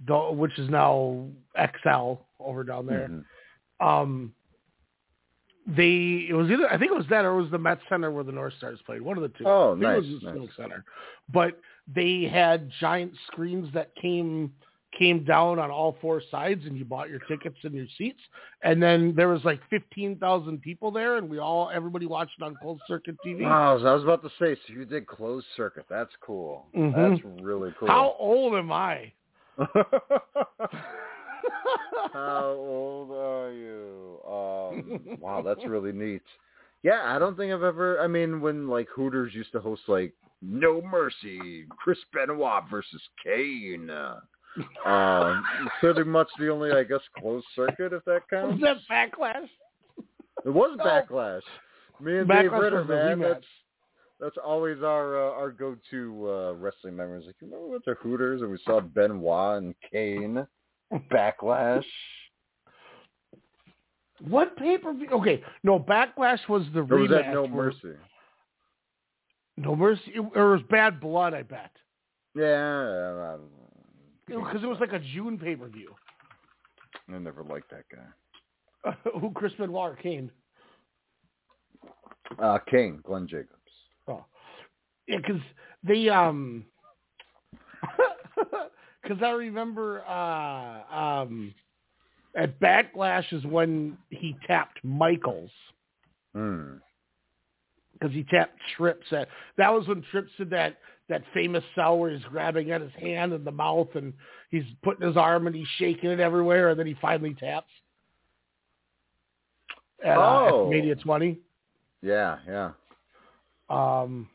which 0.07 0.59
is 0.59 0.68
now 0.70 1.26
Xcel 1.59 2.18
over 2.40 2.62
down 2.64 2.86
there. 2.86 3.09
Mhm. 3.09 3.24
Um, 3.80 4.34
they 5.66 6.26
it 6.28 6.34
was 6.34 6.51
either 6.51 6.66
I 6.72 6.78
think 6.78 6.90
it 6.92 6.96
was 6.96 7.07
that 7.11 7.24
or 7.24 7.38
it 7.38 7.42
was 7.42 7.51
the 7.51 7.59
Met 7.59 7.78
Center 7.88 8.11
where 8.11 8.24
the 8.24 8.32
North 8.32 8.55
Stars 8.55 8.80
played. 8.86 9.03
One 9.03 9.16
of 9.18 9.22
the 9.22 9.28
two. 9.36 9.46
Oh, 9.46 9.74
nice, 9.74 10.03
It 10.05 10.12
was 10.14 10.22
the 10.22 10.32
nice. 10.40 10.49
Center, 10.57 10.84
but 11.32 11.60
they 11.94 12.22
had 12.24 12.70
giant 12.81 13.12
screens 13.27 13.72
that 13.74 13.94
came 13.97 14.52
came 14.98 15.22
down 15.22 15.59
on 15.59 15.70
all 15.70 15.98
four 16.01 16.22
sides, 16.31 16.64
and 16.64 16.77
you 16.78 16.85
bought 16.85 17.10
your 17.10 17.18
tickets 17.28 17.59
and 17.62 17.74
your 17.74 17.86
seats. 17.98 18.20
And 18.62 18.82
then 18.82 19.14
there 19.14 19.28
was 19.28 19.44
like 19.44 19.60
fifteen 19.68 20.16
thousand 20.16 20.62
people 20.62 20.90
there, 20.90 21.16
and 21.18 21.28
we 21.28 21.39
all 21.39 21.70
everybody 21.72 22.06
watched 22.06 22.32
it 22.40 22.44
on 22.44 22.56
closed 22.56 22.81
circuit 22.89 23.16
TV. 23.24 23.43
Wow, 23.43 23.78
so 23.78 23.86
I 23.86 23.93
was 23.94 24.02
about 24.02 24.22
to 24.22 24.31
say, 24.39 24.55
so 24.66 24.72
you 24.72 24.86
did 24.86 25.06
closed 25.06 25.47
circuit. 25.55 25.85
That's 25.90 26.14
cool. 26.22 26.66
Mhm. 26.74 26.94
That's 26.94 27.43
really 27.43 27.74
cool. 27.78 27.89
How 27.89 28.16
old 28.18 28.55
am 28.55 28.72
I? 28.72 29.12
How 32.12 32.55
old 32.56 33.10
are 33.10 33.52
you? 33.52 34.20
Um, 34.26 35.18
wow, 35.20 35.43
that's 35.43 35.64
really 35.66 35.93
neat. 35.93 36.22
Yeah, 36.82 37.02
I 37.05 37.18
don't 37.18 37.36
think 37.36 37.52
I've 37.52 37.62
ever. 37.62 38.01
I 38.01 38.06
mean, 38.06 38.40
when 38.40 38.68
like 38.68 38.89
Hooters 38.94 39.35
used 39.35 39.52
to 39.52 39.60
host 39.60 39.82
like 39.89 40.12
No 40.43 40.80
Mercy, 40.82 41.64
Chris 41.70 41.98
Benoit 42.12 42.62
versus 42.70 43.02
Kane. 43.24 43.90
Um, 44.86 45.44
pretty 45.80 46.05
much 46.05 46.28
the 46.39 46.48
only, 46.51 46.72
I 46.72 46.85
guess, 46.85 47.01
closed 47.18 47.47
circuit 47.55 47.93
if 47.93 48.05
that 48.05 48.22
Was 48.30 48.60
counts. 48.60 48.62
that 48.62 48.76
backlash? 48.90 49.48
It 50.44 50.51
was 50.51 50.76
No. 50.78 50.85
backlash. 50.85 51.43
Me 52.01 52.18
and 52.18 52.28
Dave 52.28 52.51
Backlash 52.52 52.60
Ritter, 52.60 52.80
was 52.85 52.89
man. 52.89 53.20
That's 53.20 53.44
that's 54.20 54.36
always 54.45 54.82
our 54.82 55.28
uh, 55.28 55.32
our 55.32 55.51
go-to 55.51 56.28
uh, 56.28 56.53
wrestling 56.55 56.97
memories. 56.97 57.27
Like, 57.27 57.36
you 57.40 57.47
remember 57.47 57.66
we 57.66 57.73
went 57.73 57.85
to 57.85 57.95
Hooters 57.95 58.43
and 58.43 58.51
we 58.51 58.59
saw 58.65 58.81
Benoit 58.81 59.62
and 59.62 59.74
Kane. 59.90 60.47
Backlash. 61.12 61.85
What 64.27 64.57
pay 64.57 64.78
per 64.78 64.93
view? 64.95 65.09
Okay, 65.12 65.43
no, 65.62 65.78
backlash 65.78 66.40
was 66.49 66.65
the 66.74 66.81
Or 66.81 66.99
was 66.99 67.11
that 67.11 67.32
No 67.32 67.47
Mercy? 67.47 67.95
No 69.59 69.74
mercy, 69.74 70.12
it, 70.15 70.20
or 70.20 70.55
it 70.55 70.57
was 70.59 70.62
bad 70.70 71.01
blood. 71.01 71.35
I 71.35 71.43
bet 71.43 71.73
Yeah, 72.35 73.36
because 74.28 74.62
it 74.62 74.66
was 74.66 74.78
like 74.81 74.93
a 74.93 75.01
June 75.01 75.36
pay 75.36 75.57
per 75.57 75.66
view. 75.66 75.95
I, 77.12 77.19
never 77.19 77.43
liked 77.43 77.70
that 77.70 77.85
guy. 77.90 78.93
Who 79.20 79.32
Chris 79.32 79.53
Benoit 79.59 79.93
or 79.93 79.97
Kane? 79.97 80.31
Uh, 82.39 82.59
King, 82.70 83.01
Glenn 83.03 83.27
Jacobs. 83.27 83.57
Oh, 85.09 85.12
yeah, 85.12 85.18
because 85.18 85.40
they 85.85 86.09
um, 86.09 86.64
because 89.02 89.22
I 89.22 89.30
remember 89.30 90.02
uh 90.06 90.94
um 90.94 91.55
at 92.36 92.59
Backlash 92.60 93.32
is 93.32 93.44
when 93.44 93.97
he 94.10 94.36
tapped 94.47 94.78
Michaels 94.85 95.51
Hmm. 96.35 96.74
because 97.94 98.14
he 98.14 98.22
tapped 98.24 98.59
Trips. 98.76 99.06
At, 99.12 99.28
that 99.56 99.72
was 99.72 99.89
when 99.89 100.02
Trips 100.10 100.30
did 100.36 100.51
that 100.51 100.76
that 101.09 101.22
famous 101.32 101.64
sell 101.74 101.98
where 101.98 102.10
he's 102.10 102.22
grabbing 102.24 102.70
at 102.70 102.82
his 102.82 102.93
hand 103.01 103.32
and 103.32 103.47
the 103.47 103.51
mouth 103.51 103.89
and 103.94 104.12
he's 104.51 104.64
putting 104.82 105.06
his 105.06 105.16
arm 105.16 105.47
and 105.47 105.56
he's 105.56 105.66
shaking 105.78 106.10
it 106.10 106.20
everywhere 106.20 106.68
and 106.68 106.78
then 106.78 106.86
he 106.86 106.94
finally 107.01 107.35
taps. 107.35 107.70
At, 110.05 110.18
uh, 110.18 110.20
Oh. 110.51 110.64
at 110.66 110.70
Mania 110.70 110.97
20. 110.97 111.39
Yeah, 112.02 112.36
yeah. 112.47 112.72
Um, 113.70 114.28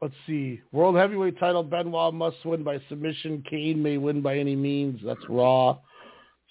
let's 0.00 0.14
see. 0.26 0.60
World 0.72 0.96
Heavyweight 0.96 1.38
title, 1.38 1.62
Benoit 1.62 2.14
must 2.14 2.44
win 2.44 2.62
by 2.62 2.80
submission. 2.88 3.42
Kane 3.48 3.82
may 3.82 3.98
win 3.98 4.22
by 4.22 4.38
any 4.38 4.56
means. 4.56 5.00
That's 5.04 5.20
Raw. 5.28 5.78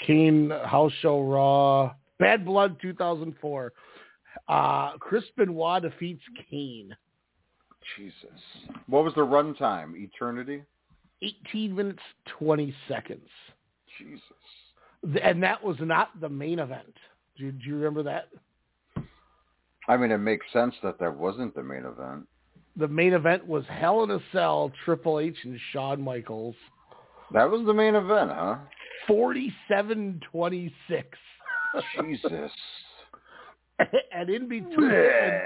Kane 0.05 0.49
House 0.65 0.91
Show 1.01 1.23
Raw. 1.23 1.93
Bad 2.19 2.45
Blood 2.45 2.77
2004. 2.81 3.73
Uh, 4.47 4.91
Chris 4.99 5.23
Benoit 5.38 5.81
defeats 5.81 6.23
Kane. 6.49 6.95
Jesus. 7.97 8.39
What 8.88 9.03
was 9.03 9.13
the 9.13 9.23
run 9.23 9.53
time? 9.55 9.95
Eternity? 9.95 10.63
18 11.22 11.76
minutes, 11.76 12.01
20 12.39 12.73
seconds. 12.88 13.27
Jesus. 13.97 14.22
And 15.23 15.41
that 15.43 15.63
was 15.63 15.77
not 15.80 16.19
the 16.19 16.30
main 16.30 16.59
event. 16.59 16.93
Do 17.38 17.45
you, 17.45 17.51
do 17.51 17.65
you 17.65 17.76
remember 17.76 18.03
that? 18.03 18.30
I 19.88 19.97
mean, 19.97 20.11
it 20.11 20.17
makes 20.17 20.45
sense 20.51 20.73
that 20.84 20.99
that 20.99 21.15
wasn't 21.15 21.53
the 21.53 21.63
main 21.63 21.85
event. 21.85 22.27
The 22.77 22.88
main 22.88 23.14
event 23.14 23.47
was 23.47 23.64
Hell 23.69 24.03
in 24.03 24.11
a 24.11 24.19
Cell, 24.31 24.72
Triple 24.84 25.19
H 25.19 25.38
and 25.43 25.60
Shawn 25.72 26.02
Michaels. 26.02 26.56
That 27.31 27.49
was 27.49 27.65
the 27.65 27.73
main 27.73 27.95
event, 27.95 28.31
huh? 28.34 28.57
47-26. 29.10 30.72
Jesus. 32.02 32.52
and 34.14 34.30
in 34.30 34.47
between, 34.47 34.91
and, 34.91 35.41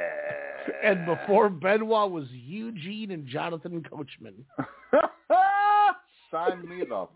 and 0.83 1.05
before 1.05 1.49
Benoit 1.49 2.11
was 2.11 2.25
Eugene 2.31 3.11
and 3.11 3.27
Jonathan 3.27 3.83
Coachman. 3.83 4.45
Sign 6.31 6.67
me 6.67 6.83
the 6.87 7.07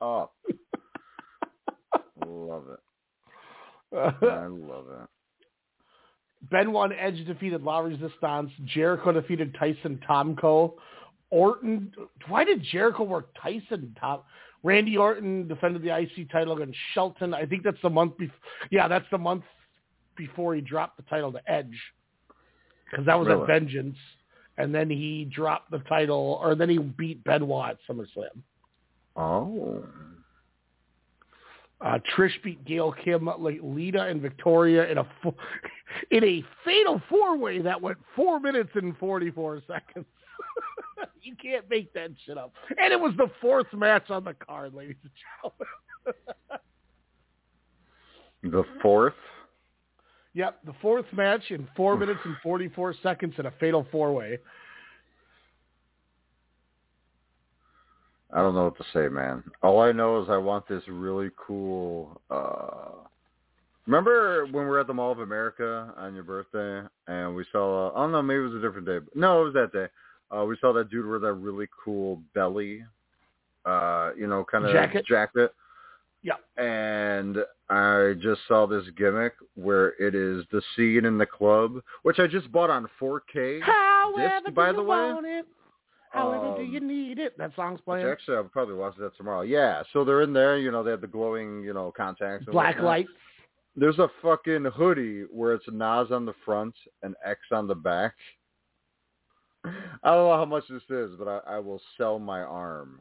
up. 0.00 0.34
love 2.26 2.64
it. 2.68 2.80
I 3.92 4.46
love 4.46 4.86
it. 4.90 5.08
Benoit 6.50 6.92
Edge 6.98 7.24
defeated 7.26 7.62
La 7.62 7.78
Resistance. 7.78 8.50
Jericho 8.64 9.12
defeated 9.12 9.54
Tyson 9.58 10.00
Tomko. 10.08 10.74
Orton. 11.30 11.92
Why 12.28 12.44
did 12.44 12.62
Jericho 12.62 13.02
work 13.02 13.30
Tyson 13.42 13.96
Tom? 14.00 14.20
Randy 14.62 14.96
Orton 14.96 15.48
defended 15.48 15.82
the 15.82 15.96
IC 15.96 16.30
title 16.30 16.54
against 16.54 16.78
Shelton. 16.92 17.34
I 17.34 17.46
think 17.46 17.62
that's 17.62 17.80
the 17.82 17.90
month 17.90 18.16
before. 18.18 18.36
Yeah, 18.70 18.88
that's 18.88 19.06
the 19.10 19.18
month 19.18 19.44
before 20.16 20.54
he 20.54 20.60
dropped 20.60 20.96
the 20.96 21.02
title 21.04 21.32
to 21.32 21.40
Edge, 21.50 21.78
because 22.90 23.06
that 23.06 23.18
was 23.18 23.28
Really? 23.28 23.42
at 23.42 23.46
Vengeance, 23.46 23.98
and 24.56 24.74
then 24.74 24.88
he 24.88 25.24
dropped 25.26 25.70
the 25.70 25.80
title, 25.80 26.38
or 26.42 26.54
then 26.54 26.68
he 26.68 26.78
beat 26.78 27.22
Benoit 27.24 27.70
at 27.70 27.78
SummerSlam. 27.88 28.42
Oh. 29.14 29.84
Uh, 31.80 31.98
Trish 32.16 32.42
beat 32.42 32.64
Gail 32.64 32.92
Kim, 33.04 33.28
Lita 33.38 34.02
and 34.02 34.22
Victoria 34.22 34.90
in 34.90 34.96
a 34.98 35.06
fo- 35.22 35.36
in 36.10 36.24
a 36.24 36.42
fatal 36.64 37.02
four 37.08 37.36
way 37.36 37.60
that 37.60 37.80
went 37.80 37.98
four 38.14 38.40
minutes 38.40 38.70
and 38.74 38.96
forty 38.96 39.30
four 39.30 39.60
seconds. 39.66 40.06
you 41.22 41.36
can't 41.36 41.68
make 41.68 41.92
that 41.92 42.10
shit 42.24 42.38
up. 42.38 42.54
And 42.78 42.92
it 42.92 43.00
was 43.00 43.12
the 43.18 43.30
fourth 43.42 43.66
match 43.74 44.10
on 44.10 44.24
the 44.24 44.32
card, 44.34 44.72
ladies 44.72 44.96
and 45.02 45.12
gentlemen. 45.42 45.68
The 48.42 48.64
fourth? 48.80 49.14
yep, 50.32 50.60
the 50.64 50.74
fourth 50.80 51.06
match 51.12 51.50
in 51.50 51.66
four 51.76 51.96
minutes 51.96 52.20
and 52.24 52.36
forty 52.42 52.68
four 52.68 52.94
seconds 53.02 53.34
in 53.38 53.46
a 53.46 53.50
fatal 53.60 53.86
four 53.90 54.12
way. 54.14 54.38
I 58.32 58.38
don't 58.40 58.54
know 58.54 58.64
what 58.64 58.76
to 58.78 58.84
say, 58.92 59.08
man. 59.08 59.42
All 59.62 59.80
I 59.80 59.92
know 59.92 60.20
is 60.22 60.28
I 60.28 60.36
want 60.36 60.66
this 60.68 60.82
really 60.88 61.30
cool. 61.36 62.20
uh 62.30 62.90
Remember 63.86 64.46
when 64.46 64.64
we 64.64 64.70
were 64.70 64.80
at 64.80 64.88
the 64.88 64.94
Mall 64.94 65.12
of 65.12 65.20
America 65.20 65.94
on 65.96 66.12
your 66.14 66.24
birthday 66.24 66.86
and 67.06 67.36
we 67.36 67.44
saw? 67.52 67.88
Uh, 67.88 67.92
I 67.92 68.02
don't 68.02 68.12
know, 68.12 68.22
maybe 68.22 68.40
it 68.40 68.48
was 68.48 68.54
a 68.54 68.60
different 68.60 68.86
day. 68.86 68.98
But 68.98 69.14
no, 69.14 69.42
it 69.42 69.44
was 69.44 69.54
that 69.54 69.72
day. 69.72 69.86
Uh 70.36 70.44
We 70.44 70.56
saw 70.60 70.72
that 70.72 70.90
dude 70.90 71.06
with 71.06 71.22
that 71.22 71.34
really 71.34 71.68
cool 71.84 72.20
belly, 72.34 72.82
uh, 73.64 74.10
you 74.18 74.26
know, 74.26 74.44
kind 74.44 74.64
of 74.64 74.72
Jacket? 74.72 75.06
jacket. 75.06 75.52
Yeah. 76.22 76.34
And 76.62 77.38
I 77.70 78.14
just 78.20 78.40
saw 78.48 78.66
this 78.66 78.84
gimmick 78.96 79.34
where 79.54 79.90
it 80.02 80.16
is 80.16 80.44
the 80.50 80.60
scene 80.74 81.04
in 81.04 81.18
the 81.18 81.26
club, 81.26 81.80
which 82.02 82.18
I 82.18 82.26
just 82.26 82.50
bought 82.50 82.70
on 82.70 82.88
4K. 83.00 83.60
However, 83.62 84.40
disc, 84.44 84.54
by 84.54 84.72
the 84.72 84.82
way. 84.82 85.42
It? 86.16 86.20
However, 86.20 86.54
do 86.56 86.62
Um, 86.64 86.72
you 86.72 86.80
need 86.80 87.18
it? 87.18 87.36
That 87.38 87.54
song's 87.56 87.80
playing. 87.82 88.06
actually, 88.06 88.36
I'll 88.36 88.44
probably 88.44 88.74
watch 88.74 88.94
that 88.98 89.16
tomorrow. 89.16 89.42
Yeah, 89.42 89.82
so 89.92 90.04
they're 90.04 90.22
in 90.22 90.32
there. 90.32 90.58
You 90.58 90.70
know, 90.70 90.82
they 90.82 90.90
have 90.90 91.00
the 91.00 91.06
glowing, 91.06 91.62
you 91.62 91.72
know, 91.74 91.92
contacts. 91.96 92.46
and 92.46 92.52
Black 92.52 92.76
whatnot. 92.76 92.84
lights. 92.84 93.08
There's 93.76 93.98
a 93.98 94.08
fucking 94.22 94.64
hoodie 94.74 95.24
where 95.30 95.52
it's 95.52 95.68
a 95.68 95.70
Nas 95.70 96.10
on 96.10 96.24
the 96.24 96.32
front 96.44 96.74
and 97.02 97.14
X 97.24 97.40
on 97.52 97.66
the 97.66 97.74
back. 97.74 98.14
I 99.64 99.70
don't 100.14 100.28
know 100.28 100.36
how 100.36 100.44
much 100.46 100.64
this 100.70 100.82
is, 100.88 101.12
but 101.18 101.28
I, 101.28 101.56
I 101.56 101.58
will 101.58 101.80
sell 101.98 102.18
my 102.18 102.40
arm. 102.40 103.00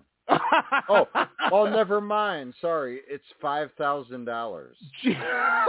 Oh, 0.90 1.08
oh, 1.52 1.66
never 1.70 2.02
mind. 2.02 2.56
Sorry, 2.60 3.02
it's 3.08 3.24
five 3.40 3.70
thousand 3.78 4.26
dollars. 4.26 4.76
I 5.06 5.66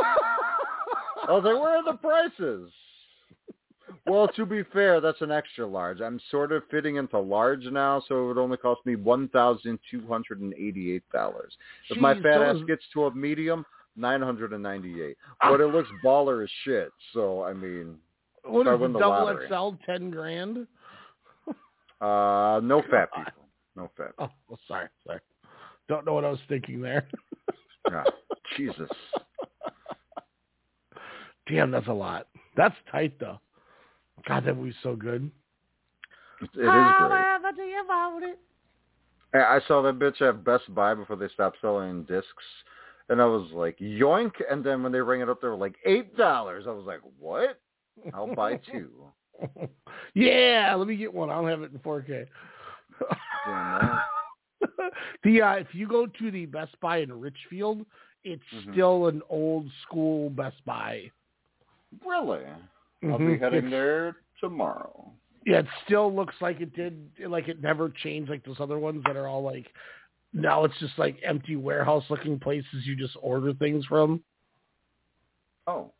was 1.29 1.43
like, 1.45 1.55
where 1.61 1.77
are 1.77 1.85
the 1.85 1.99
prices? 1.99 2.71
Well, 4.07 4.29
to 4.37 4.47
be 4.47 4.63
fair, 4.73 5.01
that's 5.01 5.21
an 5.21 5.31
extra 5.31 5.67
large. 5.67 6.01
I'm 6.01 6.21
sort 6.31 6.53
of 6.53 6.63
fitting 6.71 6.97
into 6.97 7.19
large 7.19 7.65
now, 7.65 8.03
so 8.09 8.25
it 8.25 8.27
would 8.29 8.39
only 8.39 8.57
cost 8.57 8.81
me 8.85 8.97
one 8.97 9.29
thousand 9.29 9.79
two 9.91 10.07
hundred 10.07 10.41
and 10.41 10.55
eighty-eight 10.55 11.05
dollars. 11.13 11.57
If 11.91 11.99
my 11.99 12.15
fat 12.21 12.43
ass 12.43 12.57
gets 12.67 12.85
to 12.95 13.07
a 13.07 13.15
medium, 13.15 13.65
nine 13.97 14.23
hundred 14.23 14.53
and 14.53 14.63
ninety-eight. 14.63 15.17
But 15.41 15.61
it 15.61 15.69
looks 15.69 15.89
baller 16.05 16.45
as 16.45 16.51
shit. 16.65 16.91
So 17.13 17.43
I 17.43 17.53
mean, 17.53 17.97
what 18.45 18.69
I 18.69 18.75
is 18.75 18.81
win 18.81 18.91
it, 18.91 18.95
the 18.95 18.99
double 19.01 19.27
lottery. 19.27 19.49
XL, 19.49 19.71
ten 19.85 20.11
grand? 20.11 20.67
uh, 22.01 22.61
no 22.63 22.83
fat 22.91 23.09
people, 23.15 23.49
no 23.75 23.91
fat. 23.97 24.13
Oh, 24.19 24.31
well, 24.49 24.59
sorry, 24.69 24.89
sorry. 25.07 25.21
Don't 25.89 26.05
know 26.05 26.15
what 26.15 26.25
I 26.25 26.31
was 26.31 26.41
thinking 26.49 26.81
there. 26.81 27.07
Yeah. 27.89 28.03
Jesus. 28.57 28.89
Damn, 31.49 31.71
that's 31.71 31.87
a 31.87 31.93
lot. 31.93 32.27
That's 32.57 32.75
tight 32.91 33.17
though. 33.21 33.39
God, 34.27 34.45
that 34.45 34.57
movie's 34.57 34.75
so 34.83 34.97
good. 34.97 35.31
It 36.41 36.49
is 36.49 36.51
great. 36.55 36.65
However 36.65 37.53
do 37.55 37.63
you 37.63 37.85
want 37.89 38.25
it? 38.25 38.39
I 39.35 39.57
I 39.57 39.61
saw 39.67 39.83
that 39.83 39.99
bitch 39.99 40.21
at 40.23 40.45
Best 40.45 40.73
Buy 40.75 40.95
before 40.95 41.17
they 41.17 41.29
stopped 41.29 41.59
selling 41.61 42.05
discs, 42.05 42.27
and 43.09 43.21
I 43.21 43.27
was 43.27 43.51
like, 43.53 43.79
yoink! 43.79 44.33
And 44.51 44.65
then 44.65 44.83
when 44.83 44.93
they 44.93 45.01
rang 45.01 45.21
it 45.21 45.29
up, 45.29 45.41
they 45.41 45.49
were 45.49 45.57
like 45.57 45.77
eight 45.85 46.17
dollars. 46.17 46.65
I 46.67 46.73
was 46.73 46.85
like, 46.87 47.01
what? 47.19 47.61
I'll 48.15 48.35
buy 48.35 48.57
two. 48.73 48.91
yeah, 50.15 50.75
let 50.77 50.89
me 50.89 50.97
get 50.97 51.13
one. 51.13 51.31
I 51.31 51.35
don't 51.35 51.49
have 51.49 51.63
it 51.63 51.73
in 51.73 51.79
4K. 51.79 52.27
Damn 53.47 53.55
right. 53.55 54.03
the 55.25 55.43
uh, 55.43 55.53
if 55.55 55.69
you 55.73 55.87
go 55.87 56.07
to 56.07 56.31
the 56.31 56.47
Best 56.47 56.79
Buy 56.81 56.99
in 56.99 57.13
Richfield, 57.13 57.85
it's 58.25 58.43
Mhm. 58.55 58.73
still 58.73 59.07
an 59.07 59.23
old 59.29 59.71
school 59.83 60.31
Best 60.31 60.65
Buy. 60.65 61.11
Really? 62.05 62.45
I'll 63.13 63.19
be 63.19 63.25
Mhm. 63.25 63.39
heading 63.41 63.59
It's- 63.59 63.71
there 63.71 64.17
tomorrow. 64.41 65.13
Yeah, 65.45 65.61
it 65.61 65.67
still 65.85 66.13
looks 66.13 66.35
like 66.41 66.61
it 66.61 66.73
did, 66.75 67.13
like 67.21 67.49
it 67.49 67.61
never 67.61 67.89
changed 67.91 68.29
like 68.31 68.43
those 68.45 68.59
other 68.61 68.79
ones 68.79 69.03
that 69.05 69.17
are 69.17 69.29
all 69.29 69.43
like, 69.43 69.73
now 70.33 70.65
it's 70.65 70.79
just 70.81 70.99
like 70.99 71.19
empty 71.23 71.55
warehouse 71.57 72.09
looking 72.11 72.39
places 72.41 72.85
you 72.87 72.97
just 72.97 73.17
order 73.21 73.55
things 73.55 73.85
from. 73.87 74.25
Oh, 75.69 75.93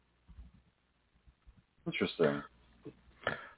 interesting. 1.87 2.43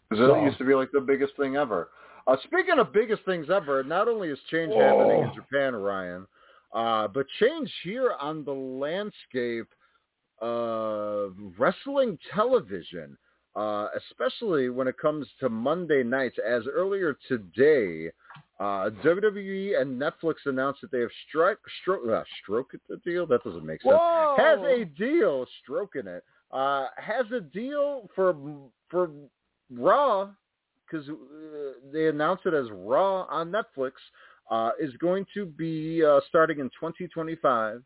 Because 0.09 0.27
So- 0.27 0.35
it 0.37 0.45
used 0.45 0.59
to 0.59 0.65
be 0.65 0.75
like 0.75 0.91
the 0.91 1.01
biggest 1.01 1.37
thing 1.37 1.57
ever. 1.57 1.91
Uh, 2.27 2.37
speaking 2.45 2.79
of 2.79 2.93
biggest 2.93 3.23
things 3.25 3.49
ever, 3.49 3.83
not 3.83 4.07
only 4.09 4.29
is 4.29 4.39
change 4.51 4.73
Oh. 4.75 4.79
happening 4.79 5.23
in 5.23 5.35
Japan, 5.35 5.75
Ryan, 5.75 6.27
uh, 6.73 7.09
but 7.09 7.27
change 7.39 7.75
here 7.83 8.13
on 8.21 8.45
the 8.45 8.55
landscape 8.55 9.75
of 10.41 11.35
wrestling 11.59 12.19
television, 12.31 13.17
uh, 13.59 13.89
especially 13.97 14.69
when 14.69 14.87
it 14.87 14.97
comes 14.99 15.27
to 15.41 15.49
Monday 15.49 16.03
nights. 16.03 16.37
As 16.47 16.63
earlier 16.73 17.19
today, 17.27 18.11
uh, 18.61 18.91
WWE 19.05 19.81
and 19.81 20.01
Netflix 20.01 20.35
announced 20.47 20.81
that 20.83 20.93
they 20.93 21.01
have 21.01 21.11
struck, 21.29 21.59
stro- 21.87 22.21
uh, 22.21 22.25
stroke 22.43 22.73
the 22.89 22.97
deal. 22.99 23.27
That 23.27 23.43
doesn't 23.45 23.67
make 23.67 23.83
sense. 23.83 23.95
Whoa! 23.95 24.35
Has 24.39 24.59
a 24.61 24.85
deal 24.85 25.47
stroking 25.63 26.07
it 26.07 26.25
uh, 26.51 26.87
has 26.97 27.27
a 27.33 27.41
deal 27.41 28.09
for 28.15 28.35
for 28.91 29.11
Raw 29.71 30.31
because 30.87 31.09
uh, 31.09 31.15
they 31.93 32.09
announced 32.09 32.47
it 32.47 32.55
as 32.55 32.67
Raw 32.71 33.27
on 33.31 33.53
Netflix. 33.53 33.93
Uh, 34.51 34.71
is 34.81 34.95
going 34.97 35.27
to 35.35 35.45
be 35.45 36.03
uh, 36.03 36.21
starting 36.27 36.59
in 36.59 36.71
2025, 36.71 37.83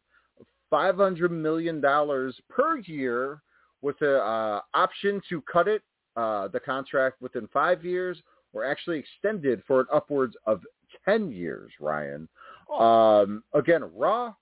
500 0.71 1.33
million 1.33 1.81
dollars 1.81 2.39
per 2.49 2.79
year, 2.79 3.43
with 3.83 4.01
a 4.03 4.19
uh, 4.19 4.61
option 4.75 5.21
to 5.29 5.43
cut 5.43 5.69
it 5.69 5.83
uh, 6.17 6.49
the 6.49 6.61
contract 6.61 7.21
within 7.21 7.49
five 7.53 7.85
years, 7.85 8.23
or 8.53 8.65
actually 8.65 8.99
extended 8.99 9.63
for 9.67 9.81
an 9.81 9.87
upwards 9.93 10.35
of 10.47 10.61
10 11.05 11.33
years. 11.33 11.73
Ryan, 11.81 12.29
um, 12.79 13.43
again, 13.55 13.83
Raw 13.97 14.35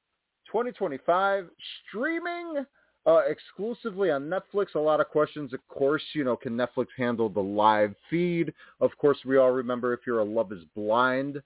2025 0.46 1.46
streaming 1.88 2.64
uh, 3.06 3.20
exclusively 3.28 4.10
on 4.10 4.22
Netflix. 4.28 4.74
A 4.74 4.78
lot 4.78 5.00
of 5.00 5.08
questions, 5.08 5.52
of 5.52 5.60
course. 5.68 6.02
You 6.12 6.24
know, 6.24 6.36
can 6.36 6.56
Netflix 6.56 6.86
handle 6.96 7.28
the 7.28 7.40
live 7.40 7.94
feed? 8.08 8.52
Of 8.80 8.90
course, 8.98 9.18
we 9.24 9.36
all 9.36 9.52
remember 9.52 9.92
if 9.94 10.00
you're 10.06 10.18
a 10.18 10.24
Love 10.24 10.52
Is 10.52 10.64
Blind 10.74 11.40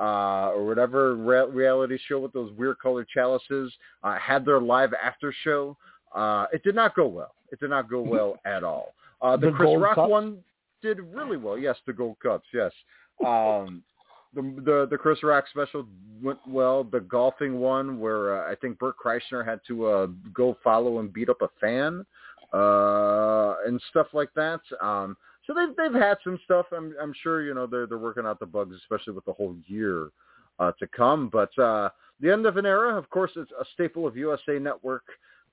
uh, 0.00 0.50
or 0.50 0.66
whatever 0.66 1.14
re- 1.14 1.48
reality 1.50 1.98
show 2.08 2.18
with 2.18 2.32
those 2.32 2.52
weird 2.52 2.78
colored 2.80 3.08
chalices 3.08 3.72
uh, 4.02 4.18
had 4.18 4.44
their 4.44 4.60
live 4.60 4.92
after 4.94 5.32
show. 5.44 5.76
Uh, 6.14 6.46
it 6.52 6.62
did 6.62 6.74
not 6.74 6.94
go 6.94 7.06
well. 7.06 7.35
It 7.52 7.60
did 7.60 7.70
not 7.70 7.88
go 7.88 8.00
well 8.00 8.36
at 8.44 8.64
all. 8.64 8.94
Uh, 9.20 9.36
the, 9.36 9.46
The 9.46 9.52
Chris 9.52 9.66
Gold 9.66 9.82
Rock 9.82 9.96
one 9.96 10.38
did 10.82 11.00
really 11.00 11.36
well. 11.36 11.58
Yes, 11.58 11.76
the 11.86 11.92
Gold 11.92 12.16
Cups. 12.22 12.46
Yes. 12.52 12.72
Um, 13.24 13.82
the, 14.34 14.42
the 14.64 14.88
the 14.90 14.98
Chris 14.98 15.22
Rock 15.22 15.46
special 15.48 15.86
went 16.22 16.38
well. 16.46 16.84
The 16.84 17.00
golfing 17.00 17.58
one, 17.58 17.98
where 17.98 18.46
uh, 18.46 18.52
I 18.52 18.54
think 18.56 18.78
Bert 18.78 18.96
Kreischer 19.02 19.44
had 19.44 19.60
to 19.68 19.86
uh, 19.86 20.06
go 20.34 20.56
follow 20.62 20.98
and 20.98 21.12
beat 21.12 21.30
up 21.30 21.40
a 21.40 21.48
fan, 21.60 22.04
uh, 22.52 23.54
and 23.66 23.80
stuff 23.90 24.08
like 24.12 24.32
that. 24.34 24.60
Um, 24.82 25.16
so 25.46 25.54
they've 25.54 25.74
they've 25.76 26.00
had 26.00 26.18
some 26.22 26.38
stuff. 26.44 26.66
I'm 26.76 26.94
I'm 27.00 27.14
sure 27.22 27.42
you 27.42 27.54
know 27.54 27.66
they're 27.66 27.86
they're 27.86 27.98
working 27.98 28.26
out 28.26 28.38
the 28.38 28.46
bugs, 28.46 28.76
especially 28.76 29.14
with 29.14 29.24
the 29.24 29.32
whole 29.32 29.56
year 29.66 30.10
uh, 30.58 30.72
to 30.78 30.86
come. 30.88 31.30
But 31.32 31.56
uh, 31.58 31.88
the 32.20 32.30
end 32.30 32.46
of 32.46 32.56
an 32.56 32.66
era, 32.66 32.96
of 32.96 33.08
course, 33.10 33.30
it's 33.36 33.50
a 33.52 33.64
staple 33.72 34.06
of 34.06 34.16
USA 34.16 34.58
Network 34.58 35.04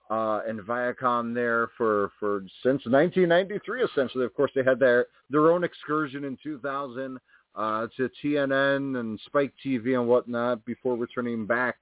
uh, 0.09 0.41
and 0.47 0.59
Viacom 0.59 1.33
there 1.33 1.69
for 1.77 2.11
for 2.19 2.41
since 2.61 2.85
1993. 2.85 3.83
Essentially, 3.83 4.25
of 4.25 4.33
course, 4.33 4.51
they 4.55 4.63
had 4.63 4.79
their 4.79 5.07
their 5.29 5.51
own 5.51 5.63
excursion 5.63 6.23
in 6.23 6.37
2000 6.43 7.17
uh, 7.55 7.87
to 7.95 8.09
TNN 8.23 8.99
and 8.99 9.19
Spike 9.25 9.53
TV 9.65 9.97
and 9.97 10.07
whatnot 10.07 10.65
before 10.65 10.95
returning 10.97 11.45
back 11.45 11.75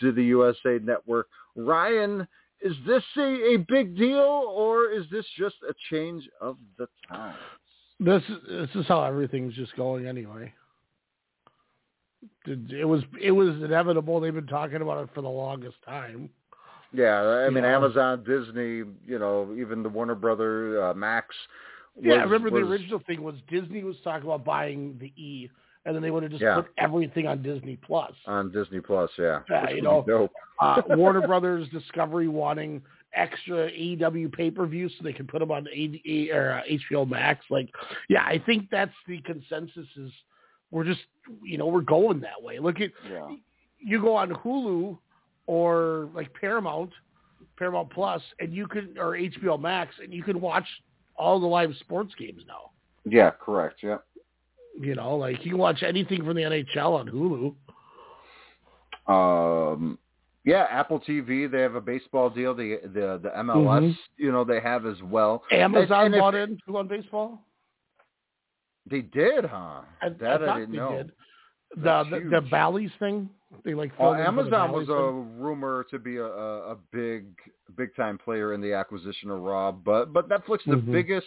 to 0.00 0.12
the 0.12 0.24
USA 0.24 0.78
Network. 0.82 1.28
Ryan, 1.56 2.26
is 2.60 2.74
this 2.86 3.04
a, 3.16 3.54
a 3.54 3.56
big 3.68 3.96
deal 3.96 4.52
or 4.52 4.90
is 4.90 5.04
this 5.10 5.24
just 5.36 5.56
a 5.68 5.74
change 5.90 6.28
of 6.40 6.56
the 6.78 6.88
times? 7.08 7.36
This 8.00 8.22
this 8.48 8.70
is 8.74 8.86
how 8.86 9.02
everything's 9.02 9.54
just 9.54 9.74
going 9.76 10.06
anyway. 10.06 10.52
It 12.46 12.72
it 12.72 12.84
was 12.84 13.02
it 13.20 13.32
was 13.32 13.50
inevitable. 13.62 14.20
They've 14.20 14.34
been 14.34 14.46
talking 14.46 14.82
about 14.82 15.04
it 15.04 15.10
for 15.14 15.22
the 15.22 15.28
longest 15.28 15.76
time. 15.84 16.30
Yeah, 16.92 17.20
I 17.46 17.50
mean 17.50 17.64
Yeah. 17.64 17.76
Amazon, 17.76 18.24
Disney, 18.24 18.82
you 19.06 19.18
know, 19.18 19.54
even 19.56 19.82
the 19.82 19.88
Warner 19.88 20.14
Brother, 20.14 20.82
uh, 20.82 20.94
Max. 20.94 21.34
Yeah, 22.00 22.14
I 22.14 22.16
was- 22.24 22.30
remember 22.32 22.50
the 22.50 22.66
original 22.66 23.00
thing 23.00 23.22
was 23.22 23.34
Disney 23.48 23.82
was 23.84 24.00
talking 24.02 24.26
about 24.26 24.44
buying 24.44 24.96
the 24.98 25.12
E, 25.16 25.50
and 25.84 25.94
then 25.94 26.02
they 26.02 26.10
would 26.10 26.22
have 26.22 26.30
just 26.32 26.42
Yeah. 26.42 26.56
put 26.56 26.68
everything 26.78 27.26
on 27.26 27.42
Disney 27.42 27.76
Plus. 27.76 28.14
on 28.26 28.50
Disney 28.52 28.80
Plus. 28.80 29.10
Yeah, 29.18 29.42
Yeah, 29.50 29.70
you 29.70 29.82
know, 29.82 30.30
uh, 30.60 30.80
Warner 30.88 31.26
Brothers 31.26 31.68
Discovery 31.70 32.28
wanting 32.28 32.82
extra 33.14 33.70
AEW 33.70 34.28
pay 34.30 34.50
per 34.50 34.64
view 34.66 34.88
so 34.88 35.02
they 35.02 35.12
can 35.14 35.26
put 35.26 35.40
them 35.40 35.50
on 35.50 35.66
A- 35.68 36.00
A- 36.06 36.30
or 36.30 36.52
uh, 36.52 36.62
HBO 36.68 37.04
Max. 37.04 37.44
Like, 37.50 37.74
yeah, 38.08 38.24
I 38.24 38.38
think 38.38 38.70
that's 38.70 38.94
the 39.06 39.20
consensus. 39.22 39.86
Is 39.96 40.12
we're 40.70 40.84
just 40.84 41.04
you 41.42 41.58
know 41.58 41.66
we're 41.66 41.80
going 41.80 42.20
that 42.20 42.40
way. 42.42 42.58
Look 42.60 42.80
at 42.80 42.92
Yeah. 43.10 43.34
you 43.78 44.00
go 44.00 44.14
on 44.14 44.30
Hulu 44.30 44.98
or 45.48 46.08
like 46.14 46.32
Paramount, 46.34 46.90
Paramount 47.56 47.90
Plus, 47.90 48.20
and 48.38 48.52
you 48.54 48.66
can 48.68 48.94
or 48.98 49.12
HBO 49.16 49.58
Max, 49.60 49.94
and 50.00 50.12
you 50.12 50.22
can 50.22 50.40
watch 50.40 50.66
all 51.16 51.40
the 51.40 51.46
live 51.46 51.72
sports 51.80 52.12
games 52.18 52.42
now. 52.46 52.70
Yeah, 53.04 53.30
correct. 53.30 53.80
Yeah. 53.82 53.96
You 54.78 54.94
know, 54.94 55.16
like 55.16 55.44
you 55.44 55.52
can 55.52 55.58
watch 55.58 55.82
anything 55.82 56.22
from 56.24 56.36
the 56.36 56.42
NHL 56.42 56.92
on 57.00 57.08
Hulu. 57.08 57.54
Um, 59.12 59.98
yeah, 60.44 60.66
Apple 60.70 61.00
TV. 61.00 61.50
They 61.50 61.60
have 61.60 61.74
a 61.74 61.80
baseball 61.80 62.30
deal. 62.30 62.54
The 62.54 62.78
the 62.84 63.18
the 63.22 63.30
MLS. 63.42 63.82
Mhm. 63.82 63.96
You 64.18 64.32
know, 64.32 64.44
they 64.44 64.60
have 64.60 64.86
as 64.86 65.02
well. 65.02 65.42
Amazon 65.50 66.06
And 66.06 66.14
if- 66.14 66.20
bought 66.20 66.34
in 66.34 66.58
too 66.66 66.76
on 66.76 66.86
baseball. 66.88 67.40
They 68.90 69.00
did, 69.02 69.44
huh? 69.44 69.82
I, 70.00 70.08
that 70.20 70.42
I 70.42 70.54
I, 70.54 70.58
didn't 70.60 70.72
they 70.72 70.78
know. 70.78 70.96
did. 70.96 71.12
The 71.76 72.04
the, 72.10 72.28
the. 72.30 72.40
Bally's 72.50 72.90
thing. 72.98 73.28
They 73.64 73.74
like 73.74 73.98
Well, 73.98 74.12
filled 74.12 74.20
in 74.20 74.34
for 74.34 74.50
the 74.50 74.56
Amazon 74.58 74.72
was 74.72 74.88
a 74.88 75.40
rumor 75.40 75.84
to 75.90 75.98
be 75.98 76.18
a, 76.18 76.26
a, 76.26 76.76
big 76.92 77.26
big 77.76 77.94
time 77.96 78.18
player 78.18 78.52
in 78.52 78.60
the 78.60 78.72
acquisition 78.74 79.30
of 79.30 79.40
Raw, 79.40 79.72
but 79.72 80.12
but 80.12 80.28
Netflix 80.28 80.64
the 80.64 80.76
Mhm. 80.76 80.92
biggest 80.92 81.26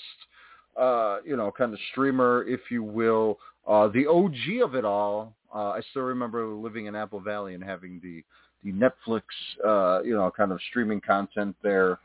uh, 0.78 1.20
you 1.26 1.36
know 1.36 1.52
kind 1.52 1.74
of 1.74 1.80
streamer, 1.92 2.44
if 2.48 2.70
you 2.70 2.84
will, 2.84 3.40
uh, 3.68 3.88
the 3.88 4.08
OG 4.08 4.62
of 4.64 4.76
it 4.76 4.86
all. 4.86 5.36
Uh, 5.54 5.72
I 5.72 5.82
still 5.90 6.04
remember 6.04 6.46
living 6.46 6.86
in 6.86 6.96
Apple 6.96 7.20
Valley 7.20 7.56
and 7.56 7.64
having 7.64 8.00
the 8.02 8.24
the 8.64 8.72
Netflix 8.72 9.24
uh, 9.66 10.04
you 10.04 10.14
know 10.14 10.30
kind 10.32 10.52
of 10.52 10.62
streaming 10.70 11.02
content 11.02 11.56
there. 11.64 12.00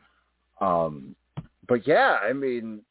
Um, 0.59 1.15
but 1.67 1.85
yeah, 1.85 2.17
I 2.23 2.33
mean, 2.33 2.81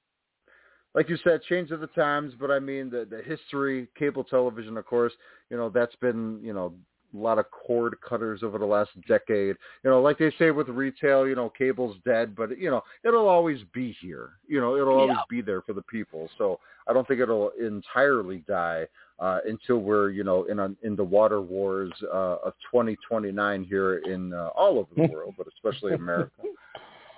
like 0.94 1.09
you 1.09 1.16
said, 1.24 1.43
change 1.43 1.73
of 1.73 1.81
the 1.81 1.89
times. 1.89 2.35
But 2.39 2.53
I 2.53 2.61
mean, 2.61 2.89
the 2.89 3.05
the 3.05 3.20
history, 3.23 3.89
cable 3.98 4.23
television, 4.23 4.77
of 4.77 4.86
course, 4.86 5.12
you 5.51 5.57
know, 5.57 5.69
that's 5.69 5.97
been 5.97 6.39
you 6.43 6.55
know 6.55 6.73
a 7.16 7.20
lot 7.22 7.38
of 7.38 7.51
cord 7.51 7.97
cutters 8.06 8.43
over 8.43 8.59
the 8.59 8.66
last 8.66 8.90
decade. 9.09 9.56
You 9.82 9.90
know, 9.90 10.01
like 10.01 10.18
they 10.18 10.32
say 10.38 10.51
with 10.51 10.68
retail, 10.68 11.26
you 11.26 11.34
know, 11.34 11.48
cable's 11.51 11.97
dead, 12.05 12.36
but 12.36 12.59
you 12.59 12.70
know, 12.70 12.82
it'll 13.05 13.28
always 13.28 13.60
be 13.72 13.97
here. 14.01 14.32
You 14.48 14.60
know, 14.60 14.76
it'll 14.76 14.98
always 14.98 15.16
Yeah. 15.16 15.24
be 15.30 15.40
there 15.43 15.62
for 15.62 15.72
the 15.72 15.82
people. 15.82 16.28
So 16.38 16.59
I 16.86 16.93
don't 16.93 17.06
think 17.09 17.20
it'll 17.20 17.51
entirely 17.60 18.38
die 18.47 18.86
uh, 19.18 19.40
until 19.47 19.78
we're 19.78 20.10
you 20.10 20.24
know 20.24 20.44
in 20.44 20.59
a, 20.59 20.70
in 20.82 20.94
the 20.97 21.05
water 21.05 21.40
wars 21.40 21.93
uh, 22.12 22.36
of 22.44 22.52
2029 22.70 23.64
here 23.64 23.98
in 23.98 24.32
uh, 24.32 24.51
all 24.55 24.78
over 24.78 24.94
the 24.94 25.05
world, 25.12 25.34
but 25.38 25.47
especially 25.48 25.94
America. 25.94 26.43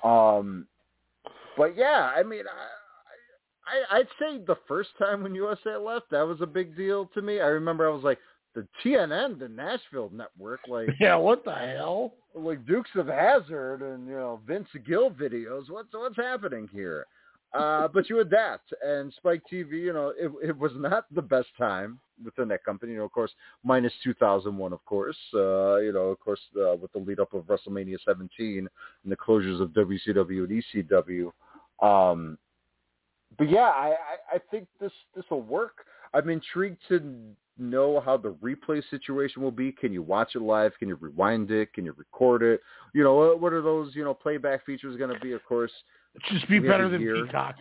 Um, 0.04 0.66
but 1.56 1.76
yeah, 1.76 2.12
I 2.16 2.22
mean, 2.22 2.44
I, 2.46 3.94
I 3.94 3.98
I'd 3.98 4.08
say 4.20 4.38
the 4.46 4.56
first 4.68 4.90
time 4.98 5.22
when 5.22 5.34
USA 5.34 5.76
left, 5.76 6.10
that 6.10 6.22
was 6.26 6.40
a 6.40 6.46
big 6.46 6.76
deal 6.76 7.06
to 7.14 7.22
me. 7.22 7.40
I 7.40 7.46
remember 7.46 7.88
I 7.88 7.92
was 7.92 8.04
like, 8.04 8.18
the 8.58 8.90
TNN, 8.90 9.38
the 9.38 9.48
Nashville 9.48 10.10
network, 10.12 10.60
like 10.68 10.88
Yeah, 11.00 11.16
what 11.16 11.44
the 11.44 11.54
hell? 11.54 12.14
like 12.34 12.64
Dukes 12.66 12.90
of 12.94 13.06
Hazzard 13.06 13.82
and 13.82 14.06
you 14.06 14.14
know 14.14 14.40
Vince 14.46 14.68
Gill 14.86 15.10
videos. 15.10 15.70
What's 15.70 15.88
what's 15.92 16.16
happening 16.16 16.68
here? 16.72 17.06
Uh, 17.54 17.88
but 17.88 18.10
you 18.10 18.20
adapt, 18.20 18.74
and 18.84 19.10
Spike 19.16 19.40
TV, 19.50 19.80
you 19.80 19.92
know, 19.94 20.12
it, 20.18 20.30
it 20.46 20.58
was 20.58 20.70
not 20.76 21.06
the 21.14 21.22
best 21.22 21.48
time 21.56 21.98
within 22.22 22.46
that 22.46 22.62
company. 22.62 22.92
You 22.92 22.98
know, 22.98 23.04
of 23.04 23.12
course, 23.12 23.30
minus 23.64 23.92
2001, 24.04 24.70
of 24.74 24.84
course. 24.84 25.16
Uh, 25.32 25.76
you 25.76 25.92
know, 25.94 26.08
of 26.08 26.20
course, 26.20 26.40
uh, 26.56 26.76
with 26.76 26.92
the 26.92 26.98
lead 26.98 27.20
up 27.20 27.32
of 27.32 27.44
WrestleMania 27.44 27.96
17 28.04 28.58
and 28.58 28.68
the 29.12 29.16
closures 29.16 29.62
of 29.62 29.70
WCW 29.70 30.44
and 30.44 30.62
ECW. 30.92 31.32
Um, 31.82 32.36
but 33.38 33.48
yeah, 33.48 33.60
I, 33.60 33.94
I, 34.32 34.36
I 34.36 34.38
think 34.50 34.68
this 34.78 34.92
this 35.16 35.24
will 35.30 35.42
work. 35.42 35.86
I'm 36.12 36.28
intrigued 36.28 36.78
to 36.88 37.00
know 37.58 38.00
how 38.00 38.16
the 38.16 38.32
replay 38.34 38.82
situation 38.90 39.42
will 39.42 39.50
be. 39.50 39.72
Can 39.72 39.92
you 39.92 40.02
watch 40.02 40.34
it 40.34 40.42
live? 40.42 40.72
Can 40.78 40.88
you 40.88 40.96
rewind 40.96 41.50
it? 41.50 41.72
Can 41.74 41.84
you 41.84 41.92
record 41.96 42.42
it? 42.42 42.60
You 42.94 43.02
know, 43.04 43.14
what- 43.16 43.40
what 43.40 43.52
are 43.52 43.62
those 43.62 43.94
you 43.96 44.04
know 44.04 44.14
playback 44.14 44.64
features 44.64 44.96
going 44.96 45.12
to 45.12 45.20
be? 45.20 45.32
Of 45.32 45.44
course, 45.44 45.72
Just 46.30 46.48
be 46.48 46.58
better 46.58 46.88
than 46.88 47.00
year. 47.00 47.24
Peacock. 47.26 47.56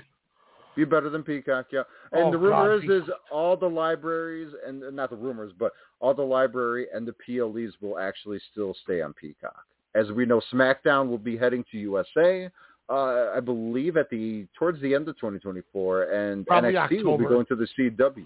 be 0.76 0.86
better 0.86 1.10
than 1.10 1.24
Peacock, 1.24 1.65
yeah. 1.72 1.84
And 2.11 2.26
Oh, 2.28 2.32
the 2.32 2.38
rumor 2.38 2.80
God, 2.80 2.84
is, 2.90 3.03
is 3.03 3.10
all 3.32 3.57
the 3.57 3.68
libraries 3.69 4.53
and 4.65 4.82
not 4.95 5.10
the 5.10 5.15
rumors, 5.15 5.52
but 5.57 5.74
all 5.99 6.14
the 6.14 6.22
library 6.24 6.88
and 6.94 7.07
the 7.07 7.14
PLEs 7.14 7.74
will 7.82 7.98
actually 7.99 8.40
still 8.52 8.74
stay 8.84 9.02
on 9.02 9.14
Peacock. 9.14 9.65
As 9.95 10.11
we 10.11 10.26
know, 10.26 10.40
SmackDown 10.53 11.10
will 11.10 11.18
be 11.18 11.36
heading 11.36 11.64
to 11.72 11.78
USA. 11.80 12.49
Uh, 12.90 13.32
I 13.36 13.40
believe 13.40 13.98
at 13.98 14.10
the 14.10 14.45
towards 14.53 14.80
the 14.82 14.94
end 14.94 15.07
of 15.10 15.15
2024, 15.18 16.03
and 16.03 16.45
Probably 16.48 16.74
NXT 16.74 17.03
will 17.03 17.18
be 17.18 17.26
going 17.26 17.45
to 17.48 17.56
the 17.56 17.68
CW. 17.78 18.26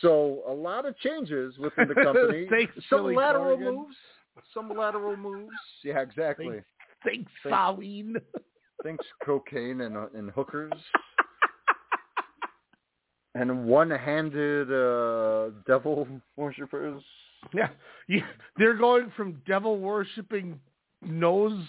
So 0.00 0.42
a 0.46 0.52
lot 0.52 0.86
of 0.86 0.96
changes 0.98 1.58
within 1.58 1.88
the 1.88 1.94
company. 2.04 2.46
Thanks, 2.50 2.74
some 2.88 3.02
Billy 3.02 3.16
lateral 3.16 3.56
moves. 3.56 3.96
Some 4.52 4.70
lateral 4.76 5.16
moves. 5.16 5.54
Yeah, 5.82 6.00
exactly. 6.00 6.60
Thanks, 7.04 7.04
thanks, 7.04 7.32
Thanks. 7.44 8.16
Thanks, 8.82 9.04
cocaine 9.24 9.82
and 9.82 9.96
uh, 9.96 10.06
and 10.14 10.30
hookers. 10.30 10.72
and 13.34 13.66
one-handed 13.66 14.72
uh, 14.72 15.50
devil 15.66 16.06
worshippers. 16.36 17.02
Yeah, 17.52 17.68
you, 18.06 18.22
they're 18.56 18.76
going 18.76 19.12
from 19.16 19.42
devil 19.46 19.78
worshipping 19.78 20.58
nose 21.02 21.60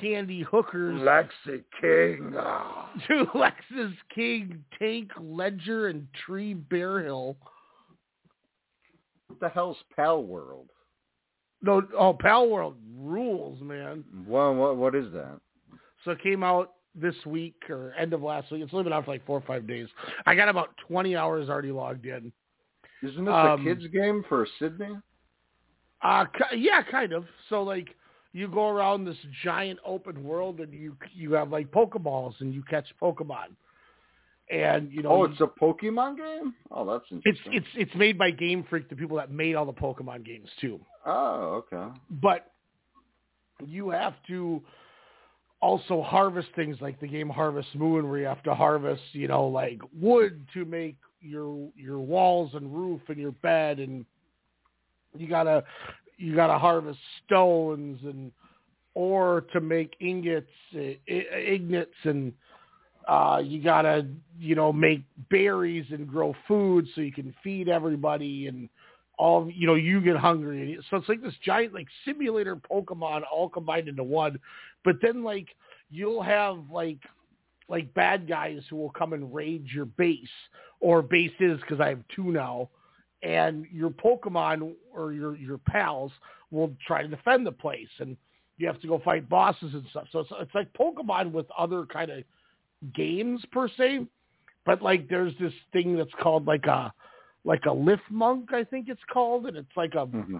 candy 0.00 0.42
hookers. 0.42 1.00
Lexi 1.00 1.62
King. 1.80 2.32
to 3.08 3.26
Lexis 3.34 3.94
King, 4.14 4.64
Tank, 4.78 5.10
Ledger, 5.20 5.88
and 5.88 6.06
Tree 6.26 6.54
Bear 6.54 7.02
Hill. 7.02 7.36
What 9.28 9.40
the 9.40 9.48
hell's 9.48 9.78
Palworld? 9.98 10.66
No, 11.62 11.82
oh, 11.96 12.14
Palworld 12.14 12.74
rules, 12.96 13.60
man. 13.62 14.04
What 14.26 14.54
what 14.56 14.76
what 14.76 14.94
is 14.94 15.12
that? 15.12 15.38
So 16.04 16.10
it 16.10 16.22
came 16.22 16.42
out 16.42 16.72
this 16.94 17.14
week 17.24 17.54
or 17.70 17.94
end 17.98 18.12
of 18.12 18.22
last 18.22 18.50
week. 18.50 18.62
It's 18.62 18.72
only 18.72 18.84
been 18.84 18.92
out 18.92 19.04
for 19.04 19.12
like 19.12 19.24
four 19.24 19.38
or 19.38 19.44
five 19.46 19.66
days. 19.66 19.86
I 20.26 20.34
got 20.34 20.48
about 20.48 20.70
20 20.88 21.16
hours 21.16 21.48
already 21.48 21.70
logged 21.70 22.04
in. 22.04 22.32
Isn't 23.02 23.24
this 23.24 23.34
Um, 23.34 23.60
a 23.60 23.64
kids 23.64 23.86
game 23.92 24.24
for 24.28 24.46
Sydney? 24.58 24.96
Uh, 26.02 26.24
yeah, 26.54 26.82
kind 26.82 27.12
of. 27.12 27.24
So 27.48 27.62
like 27.62 27.94
you 28.32 28.48
go 28.48 28.68
around 28.68 29.04
this 29.04 29.16
giant 29.44 29.78
open 29.84 30.22
world 30.24 30.60
and 30.60 30.72
you 30.72 30.96
you 31.14 31.32
have 31.32 31.50
like 31.50 31.70
Pokeballs 31.70 32.34
and 32.40 32.52
you 32.54 32.62
catch 32.62 32.86
Pokemon. 33.00 33.48
And 34.50 34.90
you 34.92 35.02
know 35.02 35.10
Oh, 35.12 35.24
you- 35.26 35.32
it's 35.32 35.40
a 35.40 35.46
Pokemon 35.46 36.16
game. 36.16 36.54
Oh, 36.70 36.84
that's 36.84 37.04
interesting. 37.10 37.52
it's 37.54 37.66
it's 37.74 37.88
it's 37.90 37.94
made 37.96 38.18
by 38.18 38.30
Game 38.30 38.64
Freak, 38.68 38.88
the 38.88 38.96
people 38.96 39.16
that 39.18 39.30
made 39.30 39.54
all 39.54 39.66
the 39.66 39.72
Pokemon 39.72 40.24
games 40.24 40.48
too. 40.60 40.80
oh, 41.06 41.64
okay. 41.72 41.98
But 42.10 42.50
you 43.64 43.90
have 43.90 44.14
to 44.28 44.62
also 45.60 46.02
harvest 46.02 46.48
things 46.56 46.76
like 46.80 46.98
the 47.00 47.06
game 47.06 47.28
Harvest 47.28 47.68
Moon, 47.76 48.08
where 48.08 48.18
you 48.18 48.26
have 48.26 48.42
to 48.42 48.54
harvest, 48.54 49.02
you 49.12 49.28
know, 49.28 49.46
like 49.46 49.80
wood 50.00 50.44
to 50.54 50.64
make 50.64 50.96
your 51.20 51.68
your 51.76 52.00
walls 52.00 52.50
and 52.54 52.74
roof 52.74 53.00
and 53.08 53.18
your 53.18 53.30
bed, 53.30 53.78
and 53.78 54.04
you 55.16 55.28
gotta 55.28 55.62
you 56.22 56.36
gotta 56.36 56.58
harvest 56.58 57.00
stones 57.26 57.98
and 58.04 58.30
ore 58.94 59.42
to 59.52 59.60
make 59.60 59.94
ingots, 60.00 60.50
i- 60.74 60.98
ignits, 61.08 61.86
and 62.04 62.32
uh, 63.08 63.42
you 63.44 63.62
gotta 63.62 64.06
you 64.38 64.54
know 64.54 64.72
make 64.72 65.02
berries 65.30 65.86
and 65.90 66.06
grow 66.06 66.34
food 66.46 66.86
so 66.94 67.00
you 67.00 67.12
can 67.12 67.34
feed 67.42 67.68
everybody 67.68 68.46
and 68.46 68.68
all 69.18 69.50
you 69.50 69.66
know 69.66 69.74
you 69.74 70.00
get 70.00 70.16
hungry. 70.16 70.78
So 70.90 70.96
it's 70.96 71.08
like 71.08 71.22
this 71.22 71.34
giant 71.44 71.74
like 71.74 71.88
simulator 72.04 72.56
pokemon 72.56 73.22
all 73.30 73.48
combined 73.48 73.88
into 73.88 74.04
one. 74.04 74.38
But 74.84 74.96
then 75.02 75.24
like 75.24 75.48
you'll 75.90 76.22
have 76.22 76.58
like 76.70 76.98
like 77.68 77.92
bad 77.94 78.28
guys 78.28 78.62
who 78.70 78.76
will 78.76 78.90
come 78.90 79.12
and 79.12 79.34
raid 79.34 79.66
your 79.74 79.86
base 79.86 80.28
or 80.80 81.00
bases 81.00 81.60
because 81.60 81.80
i 81.80 81.88
have 81.88 82.00
two 82.14 82.32
now 82.32 82.68
and 83.22 83.66
your 83.72 83.90
pokemon 83.90 84.72
or 84.94 85.12
your 85.12 85.36
your 85.36 85.58
pals 85.58 86.12
will 86.50 86.74
try 86.86 87.02
to 87.02 87.08
defend 87.08 87.46
the 87.46 87.52
place 87.52 87.88
and 87.98 88.16
you 88.58 88.66
have 88.66 88.80
to 88.80 88.86
go 88.86 89.00
fight 89.04 89.28
bosses 89.28 89.74
and 89.74 89.84
stuff 89.90 90.06
so 90.12 90.20
it's, 90.20 90.30
it's 90.40 90.54
like 90.54 90.72
pokemon 90.74 91.32
with 91.32 91.46
other 91.56 91.86
kind 91.86 92.10
of 92.10 92.22
games 92.94 93.42
per 93.52 93.68
se 93.76 94.06
but 94.64 94.82
like 94.82 95.08
there's 95.08 95.32
this 95.40 95.52
thing 95.72 95.96
that's 95.96 96.12
called 96.20 96.46
like 96.46 96.66
a 96.66 96.92
like 97.44 97.64
a 97.66 97.70
Lifmunk, 97.70 98.52
I 98.52 98.64
think 98.64 98.88
it's 98.88 99.02
called, 99.12 99.46
and 99.46 99.56
it's 99.56 99.76
like 99.76 99.94
a 99.94 100.06
Mm-hmm. 100.06 100.38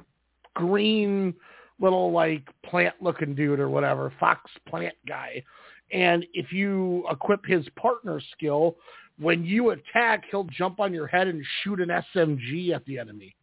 green 0.54 1.34
little 1.80 2.12
like 2.12 2.46
plant 2.64 2.94
looking 3.00 3.34
dude 3.34 3.58
or 3.58 3.68
whatever, 3.68 4.12
fox 4.20 4.50
plant 4.68 4.94
guy. 5.06 5.42
And 5.90 6.24
if 6.32 6.52
you 6.52 7.04
equip 7.10 7.44
his 7.44 7.66
partner 7.70 8.20
skill, 8.32 8.76
when 9.22 9.44
you 9.44 9.70
attack, 9.70 10.24
he'll 10.30 10.44
jump 10.44 10.80
on 10.80 10.92
your 10.92 11.06
head 11.06 11.28
and 11.28 11.44
shoot 11.62 11.80
an 11.80 11.88
SMG 12.14 12.74
at 12.74 12.84
the 12.86 12.98
enemy. 12.98 13.34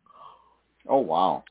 Oh 0.87 0.99
wow. 0.99 1.43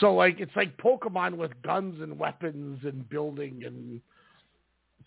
So 0.00 0.14
like 0.14 0.40
it's 0.40 0.54
like 0.56 0.76
Pokemon 0.78 1.36
with 1.36 1.50
guns 1.62 2.00
and 2.00 2.18
weapons 2.18 2.80
and 2.84 3.08
building 3.08 3.62
and 3.64 4.00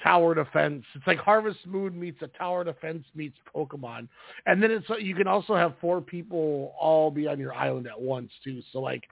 tower 0.04 0.36
defense. 0.36 0.84
It's 0.96 1.08
like 1.08 1.18
Harvest 1.18 1.66
Moon 1.66 2.00
meets 2.00 2.22
a 2.22 2.28
tower 2.28 2.64
defense 2.64 3.06
meets 3.16 3.38
Pokemon. 3.56 4.08
And 4.46 4.62
then 4.62 4.72
it's 4.72 4.86
you 5.00 5.16
can 5.16 5.28
also 5.28 5.56
have 5.56 5.74
four 5.82 6.02
people 6.02 6.74
all 6.80 7.12
be 7.12 7.28
on 7.28 7.40
your 7.40 7.54
island 7.54 7.88
at 7.88 8.00
once 8.00 8.32
too. 8.44 8.62
So 8.72 8.80
like 8.80 9.04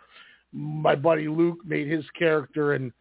my 0.54 0.96
buddy 0.96 1.28
Luke 1.28 1.60
made 1.66 1.88
his 1.88 2.06
character 2.18 2.74
and 2.74 2.92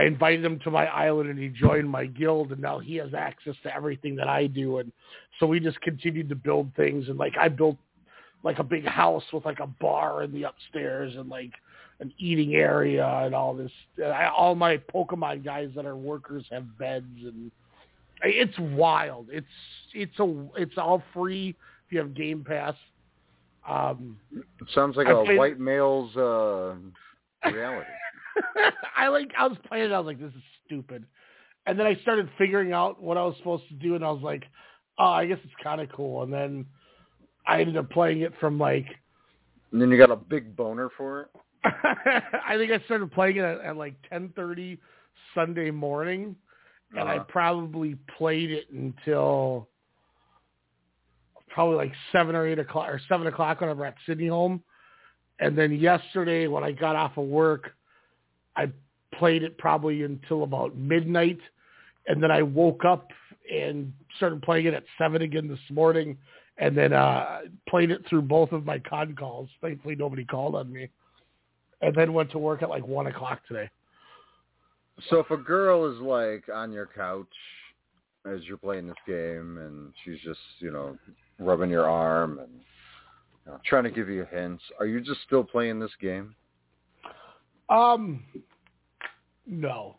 I 0.00 0.04
invited 0.04 0.44
him 0.44 0.58
to 0.60 0.70
my 0.70 0.86
island 0.86 1.28
and 1.30 1.38
he 1.38 1.48
joined 1.48 1.88
my 1.90 2.06
guild 2.06 2.52
and 2.52 2.60
now 2.60 2.78
he 2.78 2.96
has 2.96 3.12
access 3.12 3.54
to 3.64 3.74
everything 3.74 4.16
that 4.16 4.28
I 4.28 4.46
do 4.46 4.78
and 4.78 4.90
so 5.38 5.46
we 5.46 5.60
just 5.60 5.80
continued 5.82 6.28
to 6.30 6.34
build 6.34 6.70
things 6.74 7.08
and 7.08 7.18
like 7.18 7.36
I 7.38 7.48
built 7.48 7.76
like 8.42 8.58
a 8.58 8.64
big 8.64 8.86
house 8.86 9.24
with 9.32 9.44
like 9.44 9.60
a 9.60 9.66
bar 9.66 10.22
in 10.22 10.32
the 10.32 10.44
upstairs 10.44 11.14
and 11.16 11.28
like 11.28 11.52
an 12.00 12.12
eating 12.18 12.54
area 12.54 13.06
and 13.24 13.34
all 13.34 13.52
this. 13.54 13.70
And 13.98 14.06
I, 14.06 14.28
all 14.28 14.54
my 14.54 14.78
Pokemon 14.78 15.44
guys 15.44 15.68
that 15.76 15.84
are 15.84 15.96
workers 15.96 16.44
have 16.50 16.64
beds 16.78 17.04
and 17.22 17.50
it's 18.22 18.58
wild. 18.58 19.26
It's 19.30 19.46
it's 19.92 20.18
a 20.18 20.46
it's 20.56 20.78
all 20.78 21.02
free 21.12 21.50
if 21.86 21.92
you 21.92 21.98
have 21.98 22.14
Game 22.14 22.42
Pass. 22.42 22.74
Um, 23.68 24.16
It 24.34 24.68
sounds 24.74 24.96
like 24.96 25.08
I 25.08 25.10
a 25.12 25.24
played- 25.24 25.38
white 25.38 25.60
male's 25.60 26.16
uh, 26.16 26.74
reality. 27.44 27.90
I 28.96 29.08
like 29.08 29.30
I 29.38 29.46
was 29.46 29.58
playing 29.66 29.86
it. 29.86 29.92
I 29.92 29.98
was 29.98 30.06
like, 30.06 30.20
this 30.20 30.32
is 30.34 30.42
stupid. 30.66 31.04
And 31.66 31.78
then 31.78 31.86
I 31.86 31.96
started 32.02 32.28
figuring 32.38 32.72
out 32.72 33.02
what 33.02 33.16
I 33.18 33.24
was 33.24 33.36
supposed 33.38 33.68
to 33.68 33.74
do, 33.74 33.94
and 33.94 34.04
I 34.04 34.10
was 34.10 34.22
like, 34.22 34.44
oh, 34.98 35.04
I 35.10 35.26
guess 35.26 35.38
it's 35.44 35.52
kind 35.62 35.80
of 35.80 35.88
cool. 35.92 36.22
And 36.22 36.32
then 36.32 36.66
I 37.46 37.60
ended 37.60 37.76
up 37.76 37.90
playing 37.90 38.20
it 38.20 38.32
from 38.40 38.58
like 38.58 38.86
And 39.72 39.80
then 39.80 39.90
you 39.90 39.98
got 39.98 40.10
a 40.10 40.16
big 40.16 40.56
boner 40.56 40.88
for 40.96 41.22
it. 41.22 41.28
I 41.64 42.56
think 42.56 42.72
I 42.72 42.78
started 42.86 43.12
playing 43.12 43.36
it 43.36 43.44
at, 43.44 43.60
at 43.60 43.76
like 43.76 43.94
ten 44.08 44.32
thirty 44.34 44.78
Sunday 45.34 45.70
morning, 45.70 46.36
and 46.96 47.08
I 47.08 47.16
Uh-huh. 47.16 47.24
probably 47.28 47.96
played 48.18 48.50
it 48.50 48.70
until 48.70 49.68
probably 51.48 51.76
like 51.76 51.92
seven 52.12 52.34
or 52.34 52.46
eight 52.46 52.58
o'clock 52.58 52.88
or 52.88 53.00
seven 53.08 53.26
o'clock 53.26 53.60
when 53.60 53.70
I'm 53.70 53.82
at 53.82 53.94
Sydney 54.06 54.28
home. 54.28 54.62
And 55.40 55.56
then 55.56 55.72
yesterday 55.72 56.46
when 56.46 56.64
I 56.64 56.72
got 56.72 56.96
off 56.96 57.16
of 57.16 57.26
work, 57.26 57.72
I 58.56 58.70
played 59.14 59.42
it 59.42 59.58
probably 59.58 60.02
until 60.02 60.42
about 60.42 60.76
midnight, 60.76 61.38
and 62.06 62.22
then 62.22 62.30
I 62.30 62.42
woke 62.42 62.84
up 62.84 63.08
and 63.52 63.92
started 64.16 64.42
playing 64.42 64.66
it 64.66 64.74
at 64.74 64.84
seven 64.98 65.22
again 65.22 65.48
this 65.48 65.58
morning, 65.70 66.16
and 66.58 66.76
then 66.76 66.92
uh 66.92 67.40
played 67.68 67.90
it 67.90 68.02
through 68.08 68.22
both 68.22 68.52
of 68.52 68.64
my 68.64 68.78
con 68.78 69.14
calls. 69.14 69.48
Thankfully, 69.60 69.96
nobody 69.96 70.24
called 70.24 70.54
on 70.54 70.72
me 70.72 70.90
and 71.82 71.94
then 71.94 72.12
went 72.12 72.30
to 72.32 72.38
work 72.38 72.62
at 72.62 72.68
like 72.68 72.86
one 72.86 73.06
o'clock 73.06 73.40
today. 73.46 73.68
So 75.08 75.18
if 75.18 75.30
a 75.30 75.36
girl 75.36 75.90
is 75.90 75.98
like 76.00 76.44
on 76.54 76.72
your 76.72 76.86
couch 76.86 77.26
as 78.26 78.40
you're 78.44 78.58
playing 78.58 78.86
this 78.86 78.96
game 79.06 79.58
and 79.58 79.92
she's 80.04 80.20
just, 80.20 80.40
you 80.58 80.70
know, 80.70 80.98
rubbing 81.38 81.70
your 81.70 81.88
arm 81.88 82.38
and 82.38 82.50
you 83.46 83.52
know, 83.52 83.58
trying 83.64 83.84
to 83.84 83.90
give 83.90 84.08
you 84.08 84.26
hints, 84.30 84.62
are 84.78 84.86
you 84.86 85.00
just 85.00 85.20
still 85.26 85.42
playing 85.42 85.80
this 85.80 85.92
game? 86.00 86.34
Um, 87.70 88.24
no. 89.46 89.96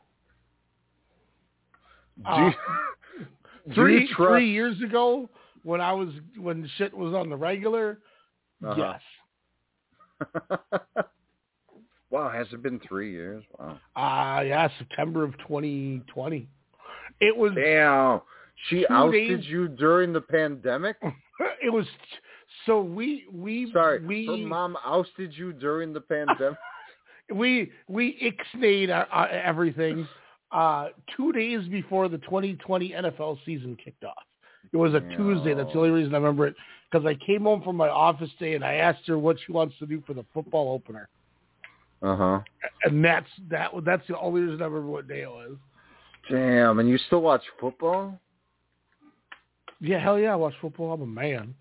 Uh, 2.25 2.51
you, 3.67 3.73
three 3.73 4.09
three 4.15 4.51
years 4.51 4.79
ago, 4.81 5.29
when 5.63 5.81
I 5.81 5.93
was 5.93 6.09
when 6.37 6.69
shit 6.77 6.93
was 6.95 7.13
on 7.13 7.29
the 7.29 7.35
regular, 7.35 7.99
Uh-huh. 8.63 8.75
yes. 8.77 9.01
wow, 12.11 12.29
has 12.29 12.47
it 12.51 12.61
been 12.61 12.79
three 12.87 13.11
years? 13.11 13.43
Wow. 13.57 13.79
Uh 13.95 14.41
yeah, 14.41 14.67
September 14.77 15.23
of 15.23 15.35
2020. 15.39 16.47
It 17.19 17.35
was 17.35 17.53
Damn. 17.55 18.21
She 18.69 18.85
ousted 18.87 19.41
days- 19.41 19.49
you 19.49 19.67
during 19.67 20.13
the 20.13 20.21
pandemic? 20.21 20.97
it 21.63 21.69
was 21.71 21.85
so 22.65 22.81
we 22.81 23.25
we 23.33 23.71
Sorry, 23.71 24.05
we 24.05 24.25
her 24.27 24.37
mom 24.37 24.77
ousted 24.85 25.33
you 25.35 25.53
during 25.53 25.93
the 25.93 26.01
pandemic? 26.01 26.57
We 27.33 27.71
we 27.87 28.33
ixnayed 28.55 28.89
uh, 28.89 29.05
uh, 29.13 29.27
everything 29.31 30.07
uh, 30.51 30.87
two 31.15 31.31
days 31.31 31.67
before 31.67 32.09
the 32.09 32.17
2020 32.19 32.91
NFL 32.91 33.37
season 33.45 33.77
kicked 33.83 34.03
off. 34.03 34.23
It 34.73 34.77
was 34.77 34.93
a 34.93 35.01
Tuesday. 35.15 35.53
That's 35.53 35.71
the 35.73 35.79
only 35.79 35.89
reason 35.89 36.13
I 36.13 36.17
remember 36.17 36.47
it 36.47 36.55
because 36.91 37.05
I 37.05 37.15
came 37.25 37.43
home 37.43 37.61
from 37.63 37.75
my 37.75 37.89
office 37.89 38.29
day 38.39 38.53
and 38.55 38.63
I 38.63 38.75
asked 38.75 39.07
her 39.07 39.17
what 39.17 39.37
she 39.45 39.51
wants 39.51 39.75
to 39.79 39.85
do 39.85 40.01
for 40.05 40.13
the 40.13 40.23
football 40.33 40.71
opener, 40.73 41.09
Uh-huh. 42.01 42.39
and 42.83 43.03
that's 43.03 43.29
that. 43.49 43.71
That's 43.85 44.05
the 44.07 44.17
only 44.19 44.41
reason 44.41 44.61
I 44.61 44.65
remember 44.65 44.87
what 44.91 45.07
day 45.07 45.21
it 45.21 45.29
was. 45.29 45.57
Damn, 46.29 46.79
and 46.79 46.87
you 46.87 46.97
still 47.07 47.21
watch 47.21 47.41
football? 47.59 48.19
Yeah, 49.79 49.99
hell 49.99 50.19
yeah, 50.19 50.33
I 50.33 50.35
watch 50.35 50.53
football. 50.61 50.93
I'm 50.93 51.01
a 51.01 51.07
man. 51.07 51.55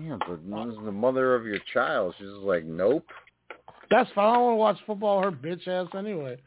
Yeah, 0.00 0.18
but 0.28 0.44
this 0.44 0.74
is 0.74 0.84
the 0.84 0.92
mother 0.92 1.34
of 1.34 1.46
your 1.46 1.58
child. 1.72 2.14
She's 2.18 2.28
just 2.28 2.40
like, 2.40 2.64
nope. 2.64 3.06
That's 3.90 4.10
fine. 4.14 4.26
I 4.30 4.34
don't 4.34 4.42
want 4.44 4.52
to 4.54 4.56
watch 4.58 4.76
football. 4.86 5.22
Her 5.22 5.30
bitch 5.30 5.66
ass 5.68 5.88
anyway. 5.96 6.38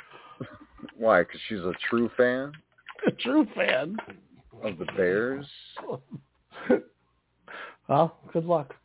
Why? 0.97 1.21
Because 1.23 1.39
she's 1.47 1.59
a 1.59 1.73
true 1.89 2.09
fan 2.17 2.51
A 3.07 3.11
True 3.23 3.47
fan. 3.55 3.97
of 4.63 4.77
the 4.77 4.85
Bears. 4.97 5.45
well, 7.87 8.17
good 8.33 8.45
luck. 8.45 8.75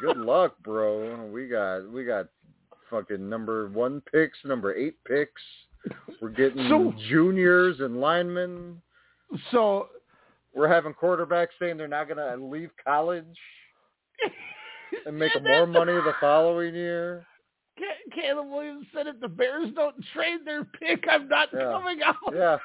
Good 0.00 0.16
luck, 0.16 0.54
bro. 0.62 1.26
We 1.26 1.48
got 1.48 1.90
we 1.90 2.04
got 2.04 2.26
fucking 2.88 3.28
number 3.28 3.68
one 3.68 4.02
picks, 4.12 4.38
number 4.44 4.74
eight 4.74 4.96
picks. 5.04 5.42
We're 6.20 6.30
getting 6.30 6.68
So- 6.68 6.92
juniors 7.08 7.80
and 7.80 8.00
linemen. 8.00 8.80
So 9.50 9.88
We're 10.54 10.68
having 10.68 10.92
quarterbacks 10.94 11.48
saying 11.60 11.76
they're 11.76 11.86
not 11.88 12.08
going 12.08 12.18
to 12.18 12.44
leave 12.44 12.70
college 12.84 13.24
and 15.06 15.18
make 15.18 15.32
more 15.42 15.66
money 15.66 15.92
the 15.92 16.14
following 16.20 16.74
year. 16.74 17.24
Ca- 17.78 18.20
Caleb 18.20 18.48
Williams 18.50 18.86
said 18.94 19.06
if 19.06 19.20
the 19.20 19.28
Bears 19.28 19.70
don't 19.74 19.94
trade 20.12 20.40
their 20.44 20.64
pick, 20.64 21.04
I'm 21.10 21.28
not 21.28 21.48
Yeah. 21.52 21.60
coming 21.72 22.00
out. 22.04 22.16
Yeah. 22.32 22.56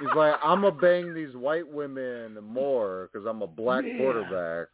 He's 0.00 0.14
like, 0.14 0.34
I'm 0.44 0.60
going 0.60 0.74
to 0.74 0.80
bang 0.80 1.14
these 1.14 1.34
white 1.34 1.66
women 1.66 2.38
more 2.42 3.08
because 3.12 3.26
I'm 3.26 3.42
a 3.42 3.46
black 3.48 3.84
Yeah. 3.84 3.96
quarterback. 3.98 4.68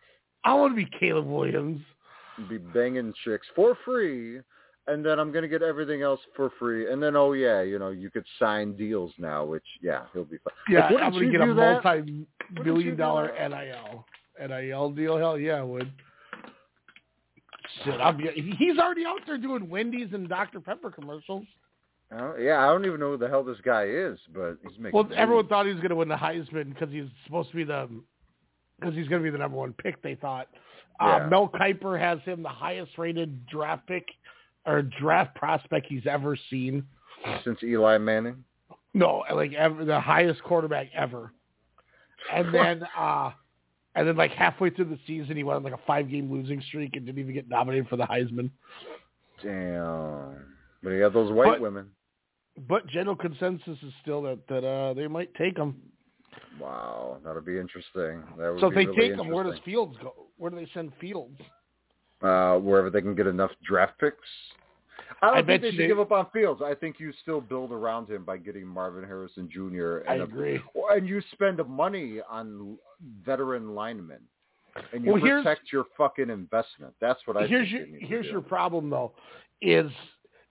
I 0.45 0.53
want 0.55 0.73
to 0.73 0.77
be 0.85 0.91
Caleb 1.01 1.27
Williams. 1.27 1.81
be 2.51 2.59
banging 2.59 3.15
chicks 3.25 3.47
for 3.57 3.77
free. 3.85 4.41
And 4.87 5.03
then 5.03 5.19
I'm 5.19 5.33
gonna 5.33 5.49
get 5.49 5.63
everything 5.63 6.03
else 6.03 6.21
for 6.37 6.51
free. 6.59 6.93
And 6.93 7.03
then, 7.03 7.17
oh 7.17 7.33
yeah, 7.33 7.63
you 7.63 7.79
know, 7.79 7.89
you 7.89 8.11
could 8.11 8.27
sign 8.39 8.77
deals 8.77 9.13
now, 9.17 9.43
which 9.43 9.65
yeah, 9.81 10.03
he'll 10.13 10.27
be 10.27 10.37
fine. 10.45 10.53
Yeah, 10.69 10.91
Like, 10.91 11.03
I'm 11.03 11.13
going 11.13 11.33
to 11.33 11.33
get 11.33 11.41
a 11.41 11.47
multi-million 11.47 12.97
dollar 12.97 13.29
dollar 13.29 14.05
that? 14.39 14.51
NIL 14.51 14.91
NIL 14.91 14.91
deal. 14.91 15.19
Hell 15.19 15.39
yeah, 15.39 15.55
I 15.55 15.63
would. 15.63 15.91
Shit, 17.85 18.19
be. 18.19 18.55
He's 18.59 18.79
already 18.79 19.05
out 19.05 19.21
there 19.27 19.39
doing 19.39 19.69
Wendy's 19.69 20.13
and 20.13 20.29
Dr 20.29 20.61
Pepper 20.61 20.91
commercials. 20.91 21.45
Uh, 22.13 22.37
yeah, 22.37 22.59
I 22.59 22.67
don't 22.67 22.85
even 22.85 23.01
know 23.01 23.13
who 23.13 23.17
the 23.17 23.29
hell 23.29 23.43
this 23.43 23.59
guy 23.65 23.85
is, 23.85 24.19
but 24.33 24.59
he's 24.63 24.79
making. 24.79 24.93
Well, 24.93 25.09
everyone 25.17 25.49
thought 25.49 25.67
he 25.67 25.73
was 25.73 25.81
going 25.81 25.91
to 25.91 25.97
win 25.97 26.09
the 26.09 26.15
Heisman 26.15 26.73
because 26.73 26.91
he's 26.91 27.09
supposed 27.25 27.51
to 27.51 27.57
be 27.57 27.65
the 27.65 27.89
because 28.79 28.95
he's 28.95 29.09
going 29.09 29.23
to 29.23 29.25
be 29.25 29.31
the 29.31 29.39
number 29.39 29.57
one 29.57 29.73
pick. 29.73 30.03
They 30.03 30.15
thought. 30.15 30.49
Uh, 31.01 31.27
Mel 31.29 31.49
Kiper 31.49 31.99
has 31.99 32.21
him 32.21 32.43
the 32.43 32.49
highest 32.49 32.97
rated 32.99 33.47
draft 33.47 33.87
pick 33.89 34.07
or 34.65 34.83
draft 34.83 35.35
prospect 35.35 35.87
he's 35.89 36.07
ever 36.07 36.37
seen. 36.51 36.85
since 37.43 37.63
Eli 37.63 37.99
Manning. 37.99 38.45
No, 38.93 39.25
like 39.35 39.53
ever 39.55 39.85
the 39.85 40.01
highest 40.01 40.43
quarterback 40.45 40.89
ever. 40.95 41.33
And 42.33 42.55
then 42.55 42.83
uh 42.97 43.33
and 43.95 44.07
then 44.09 44.17
like 44.17 44.33
halfway 44.33 44.71
through 44.71 44.87
the 44.87 44.99
season 45.07 45.37
he 45.37 45.45
went 45.45 45.57
on 45.57 45.63
like 45.63 45.73
a 45.73 45.81
five 45.87 46.11
game 46.11 46.31
losing 46.33 46.61
streak 46.63 46.97
and 46.97 47.07
didn't 47.07 47.19
even 47.21 47.35
get 47.35 47.49
nominated 47.49 47.89
for 47.89 47.97
the 47.97 48.05
Heisman. 48.05 48.51
Damn. 49.43 50.37
But 50.83 50.93
he 50.93 50.99
got 50.99 51.13
those 51.13 51.33
white 51.33 51.47
But- 51.47 51.61
women. 51.61 51.91
But 52.69 52.87
general 52.87 53.17
consensus 53.17 53.83
is 53.83 53.93
still 54.01 54.23
that 54.23 54.47
that 54.49 54.65
uh 54.65 54.95
they 54.95 55.09
might 55.09 55.35
take 55.35 55.57
him. 55.57 55.75
Wow, 56.61 57.19
that'll 57.25 57.43
be 57.43 57.59
interesting. 57.59 58.23
That 58.39 58.53
would 58.53 58.61
So 58.61 58.69
if 58.69 58.75
they 58.75 58.87
really 58.87 59.09
take 59.11 59.19
him, 59.19 59.29
where 59.29 59.43
does. 59.45 59.59
Fields 59.65 59.97
go? 60.01 60.15
Where 60.37 60.51
do 60.51 60.57
they 60.57 60.69
send 60.73 60.93
Fields? 61.01 61.41
uh, 62.23 62.57
wherever 62.59 62.89
they 62.91 63.03
can 63.03 63.15
get 63.17 63.27
enough 63.27 63.51
draft 63.67 63.99
picks. 63.99 64.17
I 65.21 65.27
don't 65.27 65.37
I 65.39 65.43
think 65.43 65.63
they 65.63 65.71
should 65.73 65.81
they- 65.81 65.87
give 65.89 65.99
up 66.01 66.13
on 66.13 66.27
Fields. 66.33 66.63
I 66.65 66.75
think 66.75 67.01
you 67.01 67.13
still 67.23 67.41
build 67.41 67.73
around 67.73 68.09
him 68.09 68.25
by 68.25 68.37
getting 68.37 68.67
Marvin 68.67 69.03
Harrison 69.05 69.49
Jr. 69.53 70.03
I 70.09 70.13
and 70.15 70.21
a- 70.23 70.25
agree. 70.25 70.61
and 70.93 71.09
you 71.09 71.21
spend 71.33 71.59
money 71.69 72.21
on 72.31 72.79
veteran 73.25 73.75
linemen, 73.75 74.21
and 74.93 75.05
you 75.05 75.13
Well, 75.13 75.21
protect 75.21 75.73
your 75.73 75.85
fucking 75.97 76.31
investment. 76.31 76.95
That's 77.01 77.21
what 77.27 77.37
I. 77.37 77.47
here's 77.47 77.69
think 77.69 77.73
your 77.79 77.87
they 77.87 77.93
need 77.93 78.01
to 78.01 78.07
here's 78.07 78.27
your 78.27 78.41
problem 78.41 78.91
though, 78.91 79.13
is 79.63 79.91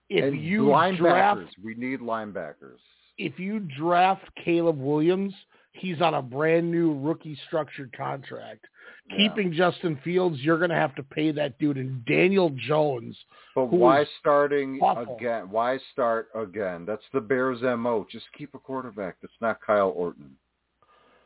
if 0.09 0.23
and 0.25 0.41
you 0.43 0.63
linebackers, 0.63 0.97
draft 0.97 1.55
we 1.63 1.75
need 1.75 1.99
linebackers. 1.99 2.79
if 3.17 3.39
you 3.39 3.59
draft 3.59 4.27
Caleb 4.43 4.79
Williams, 4.79 5.33
he's 5.73 6.01
on 6.01 6.13
a 6.13 6.21
brand 6.21 6.69
new 6.71 6.99
rookie 6.99 7.37
structured 7.47 7.95
contract. 7.95 8.65
Yeah. 9.09 9.17
Keeping 9.17 9.51
Justin 9.53 9.99
Fields, 10.03 10.39
you're 10.39 10.57
going 10.57 10.69
to 10.69 10.75
have 10.77 10.95
to 10.95 11.03
pay 11.03 11.31
that 11.31 11.57
dude. 11.59 11.77
And 11.77 12.05
Daniel 12.05 12.49
Jones, 12.67 13.17
But 13.55 13.65
why 13.65 14.05
starting 14.19 14.79
awful. 14.81 15.17
again? 15.17 15.49
Why 15.49 15.77
start 15.91 16.27
again? 16.35 16.85
That's 16.85 17.03
the 17.13 17.19
Bears' 17.19 17.61
mo. 17.61 18.05
Just 18.09 18.25
keep 18.37 18.53
a 18.55 18.59
quarterback. 18.59 19.17
That's 19.21 19.33
not 19.41 19.59
Kyle 19.65 19.89
Orton 19.95 20.31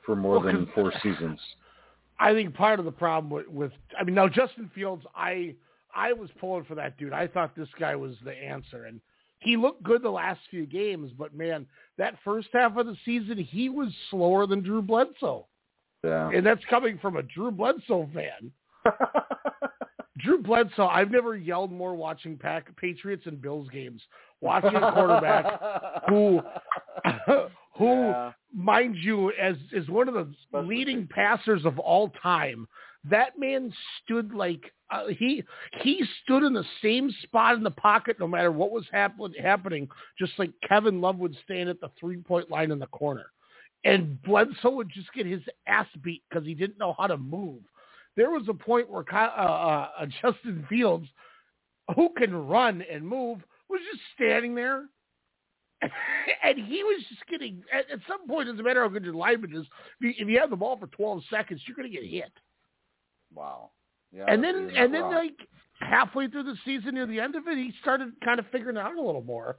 for 0.07 0.15
more 0.15 0.39
Well, 0.39 0.47
than 0.51 0.65
four 0.73 0.91
seasons. 1.03 1.39
I 2.19 2.33
think 2.33 2.55
part 2.55 2.79
of 2.79 2.85
the 2.85 2.91
problem 2.91 3.29
with, 3.29 3.47
with 3.47 3.71
I 3.99 4.03
mean, 4.03 4.15
now 4.15 4.27
Justin 4.27 4.71
Fields, 4.73 5.05
I 5.15 5.53
I 5.93 6.13
was 6.13 6.29
pulling 6.39 6.63
for 6.63 6.73
that 6.75 6.97
dude. 6.97 7.13
I 7.13 7.27
thought 7.27 7.55
this 7.55 7.69
guy 7.79 7.95
was 7.95 8.15
the 8.25 8.33
answer, 8.33 8.85
and 8.85 8.99
he 9.39 9.55
looked 9.55 9.83
good 9.83 10.01
the 10.01 10.09
last 10.09 10.39
few 10.49 10.65
games. 10.65 11.11
But 11.15 11.35
man, 11.35 11.67
that 11.99 12.15
first 12.23 12.47
half 12.53 12.75
of 12.77 12.87
the 12.87 12.95
season, 13.05 13.37
he 13.37 13.69
was 13.69 13.89
slower 14.09 14.47
than 14.47 14.63
Drew 14.63 14.81
Bledsoe, 14.81 15.45
Yeah. 16.03 16.31
and 16.31 16.43
that's 16.43 16.63
coming 16.69 16.97
from 16.97 17.17
a 17.17 17.23
Drew 17.23 17.51
Bledsoe 17.51 18.09
fan. 18.13 18.51
Drew 20.17 20.41
Bledsoe, 20.41 20.87
I've 20.87 21.11
never 21.11 21.35
yelled 21.35 21.71
more 21.71 21.93
watching 21.95 22.37
Pack, 22.37 22.75
Patriots 22.77 23.27
and 23.27 23.39
Bills 23.39 23.67
games. 23.69 24.01
Watching 24.41 24.75
a 24.75 24.91
quarterback 24.91 25.59
who, 26.09 26.41
who, 27.77 28.07
Yeah. 28.07 28.33
mind 28.53 28.95
you, 28.97 29.31
as 29.33 29.57
is 29.71 29.87
one 29.89 30.07
of 30.07 30.13
the 30.13 30.33
Especially 30.45 30.67
leading 30.67 31.07
passers 31.07 31.65
of 31.65 31.79
all 31.79 32.09
time. 32.21 32.67
That 33.03 33.37
man 33.39 33.73
stood 34.03 34.33
like 34.33 34.73
uh, 34.89 35.07
he 35.07 35.43
he 35.81 36.03
stood 36.23 36.43
in 36.43 36.53
the 36.53 36.65
same 36.81 37.11
spot 37.23 37.55
in 37.55 37.63
the 37.63 37.71
pocket 37.71 38.17
no 38.19 38.27
matter 38.27 38.51
what 38.51 38.71
was 38.71 38.85
happen, 38.91 39.33
happening, 39.33 39.87
just 40.17 40.33
like 40.37 40.51
Kevin 40.67 40.99
Love 40.99 41.17
would 41.17 41.35
stand 41.43 41.69
at 41.69 41.79
the 41.79 41.91
three 41.99 42.17
point 42.17 42.49
line 42.49 42.71
in 42.71 42.79
the 42.79 42.87
corner, 42.87 43.31
and 43.83 44.21
Bledsoe 44.23 44.71
would 44.71 44.89
just 44.89 45.13
get 45.13 45.25
his 45.25 45.41
ass 45.67 45.87
beat 46.01 46.23
because 46.29 46.45
he 46.45 46.53
didn't 46.53 46.79
know 46.79 46.95
how 46.97 47.07
to 47.07 47.17
move. 47.17 47.61
There 48.15 48.31
was 48.31 48.47
a 48.49 48.53
point 48.53 48.89
where 48.89 49.05
uh, 49.13 49.15
uh, 49.15 50.05
Justin 50.21 50.65
Fields, 50.67 51.07
who 51.95 52.09
can 52.17 52.33
run 52.33 52.83
and 52.91 53.07
move, 53.07 53.39
was 53.69 53.81
just 53.91 54.01
standing 54.15 54.55
there 54.55 54.85
and 56.43 56.57
he 56.57 56.83
was 56.83 57.03
just 57.09 57.25
getting 57.27 57.61
at, 57.71 57.89
at 57.91 57.99
some 58.07 58.27
point 58.27 58.47
it 58.47 58.53
doesn't 58.53 58.65
matter 58.65 58.81
how 58.81 58.89
good 58.89 59.03
your 59.03 59.13
lineman 59.13 59.55
is 59.55 59.65
if 59.99 60.01
you, 60.01 60.13
if 60.17 60.27
you 60.27 60.39
have 60.39 60.49
the 60.49 60.55
ball 60.55 60.77
for 60.77 60.87
12 60.87 61.21
seconds 61.29 61.61
you're 61.67 61.75
going 61.75 61.89
to 61.89 61.95
get 61.95 62.07
hit 62.07 62.31
Wow. 63.33 63.71
Yeah. 64.11 64.25
and 64.27 64.43
then 64.43 64.71
and 64.75 64.93
then 64.93 65.11
like 65.11 65.35
halfway 65.79 66.27
through 66.27 66.43
the 66.43 66.55
season 66.65 66.95
near 66.95 67.05
the 67.05 67.19
end 67.19 67.35
of 67.35 67.47
it 67.47 67.57
he 67.57 67.73
started 67.81 68.13
kind 68.23 68.39
of 68.39 68.45
figuring 68.51 68.77
it 68.77 68.79
out 68.79 68.95
a 68.95 69.01
little 69.01 69.23
more 69.23 69.57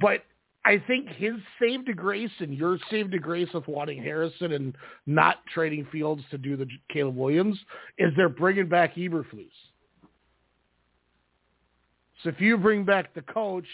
but 0.00 0.22
I 0.66 0.82
think 0.84 1.08
his 1.10 1.34
save 1.60 1.86
to 1.86 1.94
grace 1.94 2.30
and 2.40 2.52
your 2.52 2.76
save 2.90 3.12
to 3.12 3.20
grace 3.20 3.48
with 3.54 3.68
wanting 3.68 4.02
Harrison 4.02 4.50
and 4.52 4.74
not 5.06 5.36
trading 5.54 5.86
Fields 5.92 6.24
to 6.32 6.38
do 6.38 6.56
the 6.56 6.66
Caleb 6.92 7.14
Williams 7.14 7.56
is 7.98 8.12
they're 8.16 8.28
bringing 8.28 8.68
back 8.68 8.96
Eberflus. 8.96 9.46
So 12.22 12.30
if 12.30 12.40
you 12.40 12.58
bring 12.58 12.84
back 12.84 13.14
the 13.14 13.22
coach, 13.22 13.66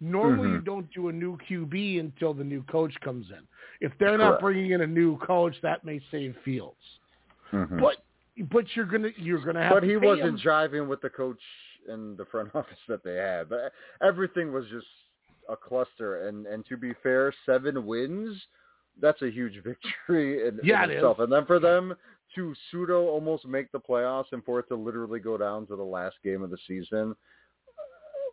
normally 0.00 0.50
you 0.50 0.60
Mhm. 0.60 0.64
don't 0.64 0.90
do 0.92 1.08
a 1.08 1.12
new 1.12 1.36
QB 1.38 1.98
until 2.00 2.32
the 2.34 2.44
new 2.44 2.62
coach 2.64 2.94
comes 3.00 3.30
in. 3.30 3.46
If 3.80 3.96
they're 3.98 4.18
not 4.18 4.28
Correct. 4.28 4.42
bringing 4.42 4.70
in 4.72 4.80
a 4.82 4.86
new 4.86 5.18
coach, 5.18 5.60
that 5.62 5.84
may 5.84 6.00
save 6.10 6.36
Fields. 6.44 7.00
Mhm. 7.52 7.80
But 7.80 7.96
but 8.50 8.64
you're 8.76 8.86
gonna 8.86 9.10
you're 9.16 9.44
gonna 9.44 9.62
have 9.62 9.72
but 9.72 9.82
he 9.82 9.96
wasn't 9.96 10.28
him. 10.28 10.36
driving 10.36 10.86
with 10.88 11.00
the 11.00 11.10
coach 11.10 11.42
and 11.88 12.16
the 12.16 12.24
front 12.26 12.50
office 12.54 12.78
that 12.88 13.02
they 13.02 13.16
had. 13.16 13.48
But 13.48 13.72
everything 14.00 14.52
was 14.52 14.66
just 14.68 14.86
a 15.48 15.56
cluster. 15.56 16.28
And 16.28 16.46
and 16.46 16.64
to 16.66 16.76
be 16.76 16.92
fair, 17.02 17.32
seven 17.46 17.84
wins, 17.86 18.46
that's 19.00 19.22
a 19.22 19.30
huge 19.30 19.60
victory 19.64 20.46
in, 20.46 20.60
Yeah, 20.62 20.84
in 20.84 20.90
it 20.90 20.94
itself. 20.96 21.18
is. 21.18 21.24
And 21.24 21.32
then 21.32 21.46
for 21.46 21.58
them 21.58 21.94
to 22.34 22.54
pseudo 22.70 23.06
almost 23.06 23.46
make 23.46 23.72
the 23.72 23.80
playoffs 23.80 24.32
and 24.32 24.44
for 24.44 24.58
it 24.60 24.68
to 24.68 24.76
literally 24.76 25.18
go 25.18 25.38
down 25.38 25.66
to 25.66 25.76
the 25.76 25.82
last 25.82 26.16
game 26.22 26.42
of 26.42 26.50
the 26.50 26.58
season 26.66 27.16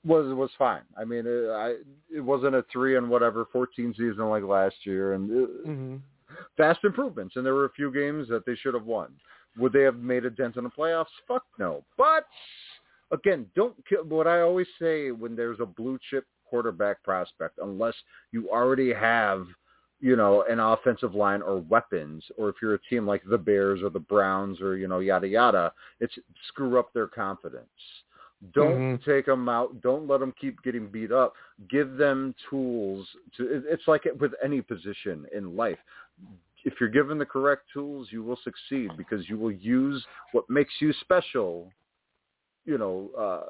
was 0.05 0.33
was 0.33 0.51
fine. 0.57 0.83
I 0.97 1.03
mean, 1.05 1.25
it, 1.25 1.49
I 1.49 1.75
it 2.15 2.21
wasn't 2.21 2.55
a 2.55 2.63
three 2.71 2.95
and 2.97 3.09
whatever 3.09 3.45
fourteen 3.51 3.93
season 3.93 4.29
like 4.29 4.43
last 4.43 4.75
year, 4.83 5.13
and 5.13 5.31
it, 5.31 5.65
Mhm. 5.67 6.01
vast 6.57 6.83
improvements, 6.83 7.35
and 7.35 7.45
there 7.45 7.55
were 7.55 7.65
a 7.65 7.71
few 7.71 7.91
games 7.91 8.27
that 8.29 8.45
they 8.45 8.55
should 8.55 8.73
have 8.73 8.85
won. 8.85 9.13
Would 9.57 9.73
they 9.73 9.83
have 9.83 9.97
made 9.97 10.25
a 10.25 10.29
dent 10.29 10.57
in 10.57 10.63
the 10.65 10.69
playoffs? 10.69 11.05
Fuck 11.27 11.43
no. 11.57 11.83
But 11.97 12.25
again, 13.11 13.49
don't 13.55 13.75
ki- 13.87 13.97
what 14.03 14.27
I 14.27 14.41
always 14.41 14.67
say 14.79 15.11
when 15.11 15.35
there's 15.35 15.59
a 15.59 15.65
blue 15.65 15.97
chip 16.09 16.25
quarterback 16.45 17.01
prospect, 17.03 17.57
unless 17.61 17.95
you 18.31 18.49
already 18.49 18.93
have, 18.93 19.47
you 20.01 20.15
know, 20.15 20.43
an 20.43 20.59
offensive 20.59 21.15
line 21.15 21.41
or 21.41 21.57
weapons, 21.59 22.23
or 22.37 22.49
if 22.49 22.55
you're 22.61 22.75
a 22.75 22.79
team 22.89 23.07
like 23.07 23.23
the 23.25 23.37
Bears 23.37 23.81
or 23.81 23.89
the 23.89 23.99
Browns 23.99 24.61
or 24.61 24.77
you 24.77 24.87
know 24.87 24.99
yada 24.99 25.27
yada, 25.27 25.73
it's 25.99 26.13
screw 26.49 26.77
up 26.77 26.91
their 26.93 27.07
confidence. 27.07 27.69
Don't 28.53 28.99
take 29.03 29.25
them 29.25 29.47
out. 29.49 29.81
Don't 29.81 30.07
let 30.07 30.19
them 30.19 30.33
keep 30.39 30.61
getting 30.63 30.87
beat 30.87 31.11
up. 31.11 31.33
Give 31.69 31.97
them 31.97 32.35
tools 32.49 33.07
to. 33.37 33.63
It's 33.67 33.87
like 33.87 34.03
with 34.19 34.33
any 34.43 34.61
position 34.61 35.25
in 35.35 35.55
life 35.55 35.77
if 36.65 36.73
you're 36.79 36.89
given 36.89 37.17
the 37.17 37.25
correct 37.25 37.63
tools, 37.71 38.07
you 38.09 38.23
will 38.23 38.39
succeed 38.43 38.89
because 38.97 39.29
you 39.29 39.37
will 39.37 39.51
use 39.51 40.03
what 40.31 40.49
makes 40.49 40.73
you 40.79 40.91
special, 40.99 41.71
you 42.65 42.79
know, 42.79 43.09
uh, 43.17 43.45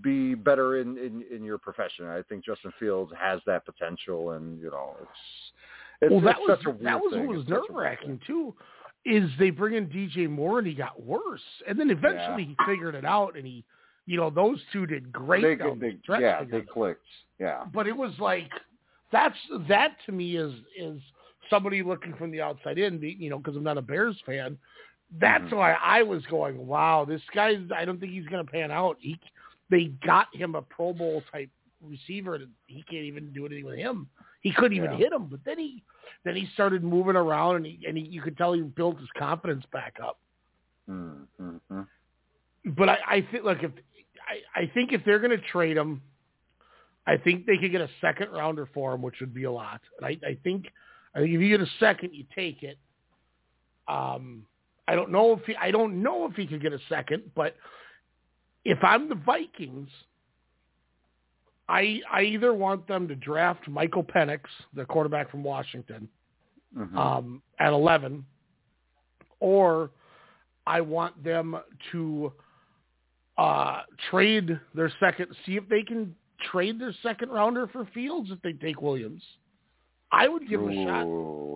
be 0.00 0.34
better 0.34 0.80
in, 0.80 0.96
in, 0.96 1.22
in 1.30 1.44
your 1.44 1.58
profession. 1.58 2.06
I 2.06 2.22
think 2.22 2.44
Justin 2.44 2.72
Fields 2.78 3.12
has 3.20 3.40
that 3.46 3.66
potential 3.66 4.32
and, 4.32 4.58
you 4.58 4.70
know, 4.70 4.96
it's, 5.02 5.10
it's, 6.00 6.10
well, 6.10 6.20
that 6.22 6.40
was 6.40 6.58
such 6.58 6.74
a 6.74 6.84
that 6.84 6.98
was 6.98 7.12
thing. 7.12 7.26
what 7.26 7.36
was 7.36 7.42
It's 7.42 7.50
such 7.50 7.58
a 7.68 7.72
nerve 7.72 7.78
wracking 7.78 8.20
too. 8.26 8.54
Is 9.04 9.30
they 9.38 9.50
bring 9.50 9.74
in 9.74 9.86
DJ 9.86 10.28
Moore 10.28 10.58
and 10.58 10.66
he 10.66 10.74
got 10.74 11.00
worse, 11.00 11.40
and 11.68 11.78
then 11.78 11.90
eventually 11.90 12.44
he 12.44 12.56
figured 12.66 12.94
it 12.94 13.04
out 13.04 13.36
and 13.36 13.46
he 13.46 13.64
you 14.06 14.16
know, 14.16 14.30
those 14.30 14.58
two 14.72 14.86
did 14.86 15.12
great. 15.12 15.42
They, 15.42 15.54
down 15.56 15.78
they, 15.78 15.90
the 15.90 15.98
stretch 16.02 16.20
yeah, 16.22 16.38
together. 16.38 16.60
they 16.64 16.66
clicked. 16.72 17.06
Yeah. 17.38 17.64
But 17.72 17.86
it 17.86 17.96
was 17.96 18.12
like 18.18 18.50
that's 19.12 19.36
that 19.68 19.96
to 20.06 20.12
me 20.12 20.36
is 20.36 20.52
is 20.78 21.00
somebody 21.50 21.82
looking 21.82 22.14
from 22.14 22.30
the 22.30 22.40
outside 22.40 22.78
in, 22.78 22.98
be- 22.98 23.16
you 23.18 23.30
know, 23.30 23.38
because 23.38 23.56
I'm 23.56 23.62
not 23.64 23.78
a 23.78 23.82
Bears 23.82 24.16
fan. 24.24 24.56
That's 25.20 25.44
Mm-hmm. 25.44 25.56
why 25.56 25.72
I 25.74 26.02
was 26.02 26.24
going, 26.26 26.66
wow, 26.66 27.04
this 27.08 27.20
guy. 27.34 27.52
I 27.76 27.84
don't 27.84 28.00
think 28.00 28.12
he's 28.12 28.26
going 28.26 28.44
to 28.44 28.50
pan 28.50 28.72
out. 28.72 28.96
He, 28.98 29.20
they 29.70 29.84
got 30.04 30.26
him 30.34 30.56
a 30.56 30.62
Pro 30.62 30.92
Bowl 30.92 31.22
type 31.30 31.48
receiver, 31.80 32.34
and 32.34 32.48
he 32.66 32.82
can't 32.90 33.04
even 33.04 33.32
do 33.32 33.46
anything 33.46 33.64
with 33.66 33.78
him. 33.78 34.08
He 34.40 34.52
couldn't 34.52 34.76
even 34.76 34.92
Yeah. 34.92 34.98
hit 34.98 35.12
him. 35.12 35.26
But 35.26 35.40
then 35.44 35.58
he, 35.60 35.82
then 36.24 36.34
he 36.34 36.48
started 36.54 36.82
moving 36.82 37.14
around, 37.14 37.56
and 37.56 37.66
he, 37.66 37.78
and 37.86 37.96
he, 37.96 38.04
you 38.04 38.20
could 38.20 38.36
tell 38.36 38.52
he 38.52 38.62
built 38.62 38.98
his 38.98 39.08
confidence 39.16 39.64
back 39.72 39.94
up. 40.02 40.18
Mm-hmm. 40.90 41.80
But 42.76 42.88
I, 42.88 42.98
I 43.08 43.26
think, 43.30 43.44
look, 43.44 43.62
if 43.62 43.70
I, 44.26 44.60
I 44.62 44.70
think 44.74 44.92
if 44.92 45.04
they're 45.04 45.18
going 45.18 45.30
to 45.38 45.46
trade 45.46 45.76
him, 45.76 46.02
I 47.06 47.16
think 47.16 47.46
they 47.46 47.56
could 47.56 47.70
get 47.70 47.80
a 47.80 47.88
second 48.00 48.30
rounder 48.32 48.68
for 48.74 48.94
him, 48.94 49.02
which 49.02 49.16
would 49.20 49.32
be 49.32 49.44
a 49.44 49.52
lot. 49.52 49.80
And 49.98 50.06
I, 50.06 50.28
I 50.28 50.38
think, 50.42 50.66
I 51.14 51.20
think 51.20 51.32
if 51.34 51.40
you 51.40 51.48
get 51.48 51.60
a 51.60 51.70
second, 51.78 52.14
you 52.14 52.24
take 52.34 52.62
it. 52.62 52.78
Um, 53.88 54.44
I 54.88 54.96
don't 54.96 55.10
know 55.10 55.32
if 55.32 55.44
he, 55.44 55.54
I 55.56 55.70
don't 55.70 56.02
know 56.02 56.26
if 56.26 56.34
he 56.34 56.46
could 56.46 56.60
get 56.62 56.72
a 56.72 56.80
second, 56.88 57.22
but 57.34 57.56
if 58.64 58.78
I'm 58.82 59.08
the 59.08 59.14
Vikings, 59.14 59.88
I 61.68 62.00
I 62.12 62.22
either 62.22 62.52
want 62.54 62.86
them 62.86 63.08
to 63.08 63.14
draft 63.14 63.68
Michael 63.68 64.04
Penix, 64.04 64.40
the 64.74 64.84
quarterback 64.84 65.30
from 65.30 65.42
Washington, 65.42 66.08
Mhm. 66.76 66.96
um, 66.96 67.42
at 67.58 67.72
11, 67.72 68.24
or 69.40 69.90
I 70.66 70.80
want 70.80 71.22
them 71.22 71.56
to 71.92 72.32
uh, 73.38 73.82
trade 74.10 74.58
their 74.74 74.90
second, 75.00 75.28
see 75.44 75.56
if 75.56 75.68
they 75.68 75.82
can 75.82 76.14
trade 76.50 76.80
their 76.80 76.94
second 77.02 77.30
rounder 77.30 77.66
for 77.68 77.86
Fields 77.94 78.30
if 78.30 78.40
they 78.42 78.52
take 78.52 78.80
Williams. 78.80 79.22
I 80.12 80.28
would 80.28 80.48
give 80.48 80.60
them 80.60 80.70
a 80.70 80.84
shot. 80.84 81.04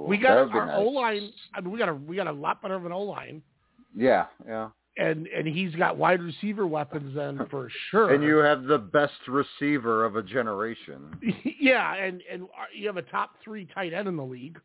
We 0.08 0.18
got 0.18 0.50
our 0.52 0.66
nice. 0.66 0.76
O 0.78 0.82
line. 0.88 1.30
I 1.54 1.60
mean, 1.60 1.70
we 1.70 1.78
got 1.78 1.88
a 1.88 1.94
we 1.94 2.16
got 2.16 2.26
a 2.26 2.32
lot 2.32 2.60
better 2.60 2.74
of 2.74 2.84
an 2.84 2.92
O 2.92 3.02
line, 3.02 3.42
Yeah, 3.94 4.26
yeah. 4.46 4.70
and 4.96 5.26
and 5.28 5.46
he's 5.46 5.74
got 5.76 5.96
wide 5.96 6.20
receiver 6.20 6.66
weapons 6.66 7.14
then 7.14 7.46
for 7.50 7.70
sure. 7.90 8.12
And 8.12 8.24
you 8.24 8.38
have 8.38 8.64
the 8.64 8.78
best 8.78 9.28
receiver 9.28 10.04
of 10.04 10.16
a 10.16 10.22
generation. 10.22 11.16
yeah, 11.60 11.94
and 11.94 12.22
and 12.30 12.48
you 12.74 12.86
have 12.88 12.96
a 12.96 13.02
top 13.02 13.36
three 13.44 13.66
tight 13.72 13.92
end 13.92 14.08
in 14.08 14.16
the 14.16 14.24
league. 14.24 14.58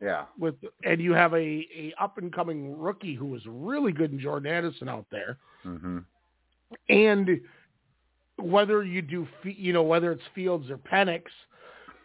Yeah. 0.00 0.24
with 0.36 0.56
and 0.84 1.00
you 1.00 1.12
have 1.12 1.32
a, 1.32 1.36
a 1.38 1.94
up 1.98 2.18
and 2.18 2.32
coming 2.32 2.76
rookie 2.76 3.14
who 3.14 3.26
was 3.26 3.40
really 3.46 3.92
good 3.92 4.10
in 4.12 4.18
Jordan 4.20 4.52
Addison 4.52 4.88
out 4.88 5.06
there. 5.10 5.38
hmm 5.62 5.98
And 6.88 7.40
whether 8.38 8.84
you 8.84 9.02
do, 9.02 9.26
you 9.44 9.72
know, 9.72 9.82
whether 9.82 10.12
it's 10.12 10.22
Fields 10.34 10.70
or 10.70 10.78
Penix, 10.78 11.24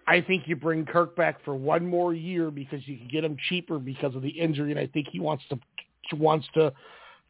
I 0.07 0.22
think 0.22 0.48
you 0.48 0.56
bring 0.56 0.85
Kirk 0.85 1.15
back 1.15 1.44
for 1.44 1.56
one 1.56 1.85
more 1.85 2.14
year 2.14 2.49
because 2.49 2.88
you 2.88 2.98
can 2.98 3.07
get 3.07 3.23
him 3.23 3.35
cheaper 3.49 3.77
because 3.77 4.15
of 4.15 4.22
the 4.22 4.30
injury, 4.30 4.72
and 4.72 4.80
I 4.80 4.88
think 4.88 5.07
he 5.11 5.19
wants 5.19 5.44
to 5.49 5.60
wants 6.15 6.48
to 6.53 6.72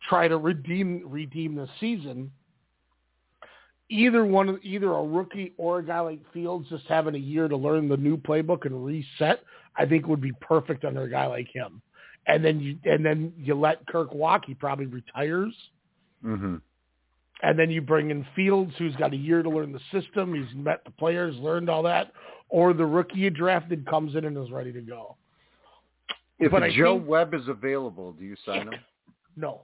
try 0.07 0.27
to 0.27 0.37
redeem 0.37 1.01
redeem 1.05 1.55
the 1.55 1.67
season. 1.79 2.31
Either 3.89 4.25
one, 4.25 4.59
either 4.63 4.91
a 4.91 5.03
rookie 5.03 5.53
or 5.57 5.79
a 5.79 5.83
guy 5.83 6.01
like 6.01 6.19
Fields 6.33 6.67
just 6.69 6.85
having 6.87 7.15
a 7.15 7.19
year 7.19 7.47
to 7.47 7.55
learn 7.55 7.87
the 7.87 7.97
new 7.97 8.17
playbook 8.17 8.65
and 8.65 8.85
reset, 8.85 9.41
I 9.77 9.85
think 9.85 10.07
would 10.07 10.21
be 10.21 10.33
perfect 10.41 10.83
under 10.83 11.03
a 11.03 11.09
guy 11.09 11.25
like 11.25 11.47
him. 11.51 11.81
And 12.27 12.43
then 12.43 12.59
you 12.59 12.77
and 12.83 13.03
then 13.03 13.33
you 13.37 13.55
let 13.55 13.87
Kirk 13.87 14.13
walk. 14.13 14.43
He 14.45 14.53
probably 14.53 14.85
retires 14.85 15.53
hmm 16.21 16.57
and 17.43 17.57
then 17.57 17.69
you 17.69 17.81
bring 17.81 18.11
in 18.11 18.25
Fields, 18.35 18.73
who's 18.77 18.95
got 18.95 19.13
a 19.13 19.17
year 19.17 19.43
to 19.43 19.49
learn 19.49 19.71
the 19.71 19.79
system. 19.91 20.33
He's 20.33 20.55
met 20.55 20.83
the 20.85 20.91
players, 20.91 21.35
learned 21.37 21.69
all 21.69 21.83
that, 21.83 22.11
or 22.49 22.73
the 22.73 22.85
rookie 22.85 23.19
you 23.19 23.29
drafted 23.29 23.85
comes 23.85 24.15
in 24.15 24.25
and 24.25 24.37
is 24.37 24.51
ready 24.51 24.71
to 24.73 24.81
go. 24.81 25.15
If 26.39 26.51
But 26.51 26.69
Joe 26.71 26.97
think- 26.97 27.09
Webb 27.09 27.33
is 27.33 27.47
available, 27.47 28.13
do 28.13 28.25
you 28.25 28.35
sign 28.45 28.67
him? 28.67 28.79
No, 29.35 29.61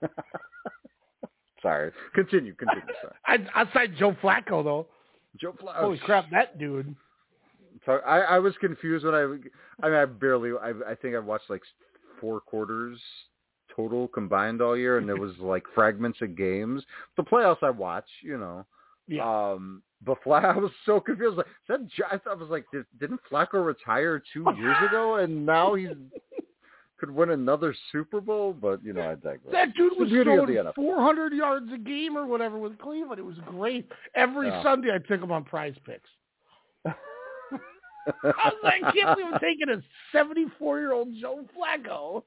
Sorry. 1.62 1.92
Continue. 2.14 2.54
Continue. 2.54 2.82
Sorry. 3.00 3.14
I, 3.54 3.60
outside 3.60 3.94
Joe 3.96 4.16
Flacco 4.22 4.64
though. 4.64 4.86
Joe 5.40 5.52
Flacco. 5.52 5.76
Holy 5.76 6.00
oh, 6.02 6.04
crap, 6.04 6.30
that 6.30 6.58
dude! 6.58 6.94
So 7.86 8.00
I, 8.06 8.18
I 8.20 8.38
was 8.38 8.54
confused 8.60 9.04
when 9.04 9.14
I, 9.14 9.22
I 9.82 9.88
mean, 9.88 9.98
I 9.98 10.04
barely, 10.04 10.50
I, 10.60 10.72
I 10.90 10.94
think 10.94 11.14
I 11.14 11.18
watched 11.18 11.48
like 11.48 11.62
four 12.20 12.40
quarters 12.40 13.00
total 13.74 14.08
combined 14.08 14.60
all 14.60 14.76
year, 14.76 14.98
and 14.98 15.08
there 15.08 15.16
was 15.16 15.32
like 15.38 15.64
fragments 15.74 16.20
of 16.22 16.36
games. 16.36 16.84
The 17.16 17.22
playoffs 17.22 17.62
I 17.62 17.70
watch, 17.70 18.08
you 18.22 18.38
know. 18.38 18.64
Yeah. 19.08 19.52
Um, 19.52 19.82
but 20.04 20.18
Flack, 20.22 20.44
I 20.56 20.56
was 20.56 20.70
so 20.86 21.00
confused. 21.00 21.36
Like, 21.36 21.46
that, 21.68 21.80
I 22.10 22.18
thought 22.18 22.38
I 22.38 22.40
was 22.40 22.50
like, 22.50 22.66
did, 22.72 22.84
didn't 23.00 23.20
Flacco 23.30 23.64
retire 23.64 24.22
two 24.32 24.44
years 24.58 24.76
ago, 24.88 25.16
and 25.16 25.44
now 25.44 25.74
he's 25.74 25.88
could 27.02 27.10
win 27.10 27.30
another 27.30 27.74
Super 27.90 28.20
Bowl? 28.20 28.52
But 28.52 28.82
you 28.84 28.92
know, 28.92 29.02
I 29.02 29.14
digress. 29.14 29.52
That 29.52 29.74
dude 29.74 29.94
was 29.98 30.08
throwing 30.08 30.72
400 30.74 31.32
yards 31.32 31.72
a 31.72 31.78
game 31.78 32.16
or 32.16 32.26
whatever 32.26 32.58
with 32.58 32.78
Cleveland. 32.78 33.18
It 33.18 33.24
was 33.24 33.38
great. 33.46 33.90
Every 34.14 34.48
Yeah. 34.48 34.62
Sunday 34.62 34.94
I 34.94 34.98
took 34.98 35.20
him 35.20 35.32
on 35.32 35.42
Prize 35.44 35.74
Picks. 35.84 36.08
I 36.84 36.94
was 38.24 38.54
like, 38.62 38.82
I 38.84 38.92
can't 38.92 39.16
believe 39.16 39.32
I'm 39.32 39.40
taking 39.40 39.68
a 39.68 39.82
74 40.12 40.78
year 40.78 40.92
old 40.92 41.08
Joe 41.20 41.44
Flacco. 41.56 42.22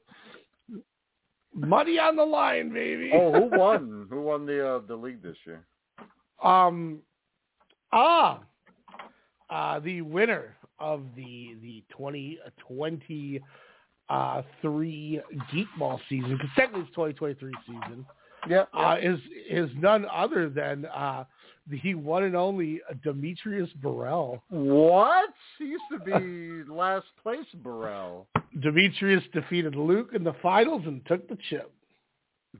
Money 1.55 1.97
on 1.99 2.15
the 2.17 2.23
line, 2.25 2.71
baby. 2.73 3.11
oh, 3.13 3.31
who 3.31 3.45
won? 3.57 4.07
Who 4.09 4.21
won 4.21 4.45
the 4.45 4.67
uh, 4.75 4.79
the 4.87 4.95
league 4.95 5.23
this 5.23 5.37
year? 5.45 5.63
Um, 6.43 6.99
ah, 7.93 8.41
uh, 9.49 9.79
the 9.79 10.01
winner 10.01 10.55
of 10.79 11.01
the 11.15 11.55
the 11.61 11.83
twenty 11.89 12.39
twenty 12.59 13.41
uh, 14.09 14.41
three 14.61 15.21
Geek 15.51 15.67
Ball 15.79 15.99
season, 16.09 16.33
because 16.33 16.49
technically 16.55 16.81
it's 16.81 16.93
twenty 16.93 17.13
twenty 17.13 17.35
three 17.35 17.53
season, 17.65 18.05
Yeah. 18.49 18.65
uh, 18.73 18.97
is 19.01 19.19
is 19.49 19.69
none 19.77 20.05
other 20.13 20.49
than 20.49 20.85
uh, 20.85 21.23
the 21.67 21.95
one 21.95 22.23
and 22.23 22.35
only 22.35 22.81
Demetrius 23.03 23.69
Burrell. 23.81 24.43
What? 24.49 25.29
He 25.57 25.65
used 25.65 25.83
to 25.91 25.99
be 25.99 26.69
last 26.71 27.07
place 27.23 27.45
Burrell. 27.63 28.27
Demetrius 28.59 29.23
defeated 29.33 29.75
Luke 29.75 30.11
in 30.13 30.23
the 30.23 30.33
finals 30.41 30.83
and 30.85 31.05
took 31.05 31.27
the 31.27 31.37
chip. 31.49 31.71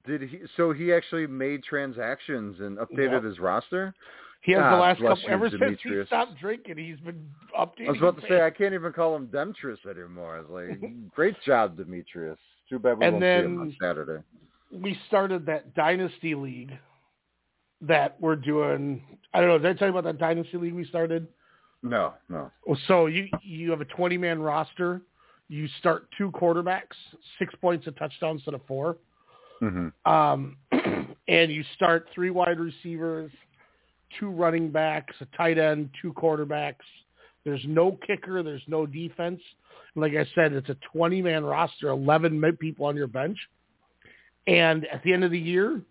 Did 0.06 0.24
he? 0.24 0.40
So 0.58 0.74
he 0.74 0.92
actually 0.92 1.26
made 1.28 1.64
transactions 1.64 2.60
and 2.60 2.78
updated 2.78 3.14
Yep. 3.14 3.24
his 3.24 3.40
roster. 3.40 3.94
He 4.42 4.52
has 4.52 4.60
the 4.60 4.66
ah, 4.76 4.80
last 4.80 5.02
couple 5.02 5.24
you, 5.24 5.30
ever 5.30 5.50
since 5.50 5.80
he 5.82 6.04
stopped 6.06 6.38
drinking. 6.40 6.78
He's 6.78 7.00
been 7.00 7.28
updating. 7.58 7.88
I 7.88 7.92
was 7.92 8.00
about 8.00 8.22
to 8.22 8.28
say 8.28 8.42
I 8.42 8.50
can't 8.52 8.74
even 8.74 8.92
call 8.94 9.16
him 9.16 9.28
Demetrius 9.28 9.80
anymore. 9.90 10.36
I 10.38 10.42
was 10.42 10.50
like, 10.50 10.82
great 11.16 11.36
job, 11.46 11.78
Demetrius. 11.78 12.38
Too 12.70 12.78
bad 12.78 13.00
we 13.00 13.06
And 13.06 13.14
won't 13.16 13.24
see 13.24 13.28
him 13.30 13.62
on 13.62 13.76
Saturday. 13.82 14.22
we 14.72 14.98
started 15.08 15.46
that 15.48 15.74
dynasty 15.76 16.36
league 16.36 16.74
that 17.82 18.20
we're 18.20 18.36
doing. 18.36 19.02
I 19.34 19.40
don't 19.40 19.50
know. 19.50 19.58
Did 19.58 19.76
I 19.76 19.80
tell 19.80 19.88
you 19.88 19.98
about 19.98 20.04
that 20.04 20.20
dynasty 20.20 20.58
league 20.58 20.74
we 20.74 20.86
started? 20.86 21.28
No, 21.84 22.14
no. 22.30 22.52
Well, 22.68 22.80
So 22.88 23.06
you 23.06 23.28
you 23.44 23.72
have 23.72 23.82
a 23.82 23.86
twenty 23.86 24.18
man 24.18 24.40
roster. 24.42 25.02
You 25.48 25.68
start 25.80 26.08
two 26.18 26.32
quarterbacks, 26.32 26.96
six 27.38 27.54
points 27.62 27.88
a 27.88 27.92
touchdown 27.92 28.38
instead 28.38 28.54
of 28.54 28.62
four, 28.68 28.98
hmm 29.60 29.88
um, 30.06 30.58
and 31.28 31.52
you 31.52 31.64
start 31.76 32.08
three 32.14 32.30
wide 32.30 32.60
receivers, 32.60 33.32
two 34.20 34.30
running 34.30 34.70
backs, 34.70 35.16
a 35.22 35.38
tight 35.38 35.58
end, 35.58 35.90
two 36.02 36.14
quarterbacks. 36.14 36.76
There's 37.44 37.64
no 37.68 37.98
kicker. 38.06 38.44
There's 38.44 38.64
no 38.68 38.86
defense. 38.86 39.40
Like 39.96 40.14
I 40.14 40.26
said, 40.36 40.54
it's 40.54 40.70
a 40.70 40.78
20 40.92 41.22
man 41.22 41.46
roster, 41.46 41.90
11 41.90 42.42
people 42.60 42.86
on 42.86 42.96
your 42.96 43.08
bench. 43.08 43.38
And 44.48 44.86
at 44.88 45.04
the 45.04 45.14
end 45.14 45.24
of 45.24 45.32
the 45.32 45.40
year, 45.40 45.82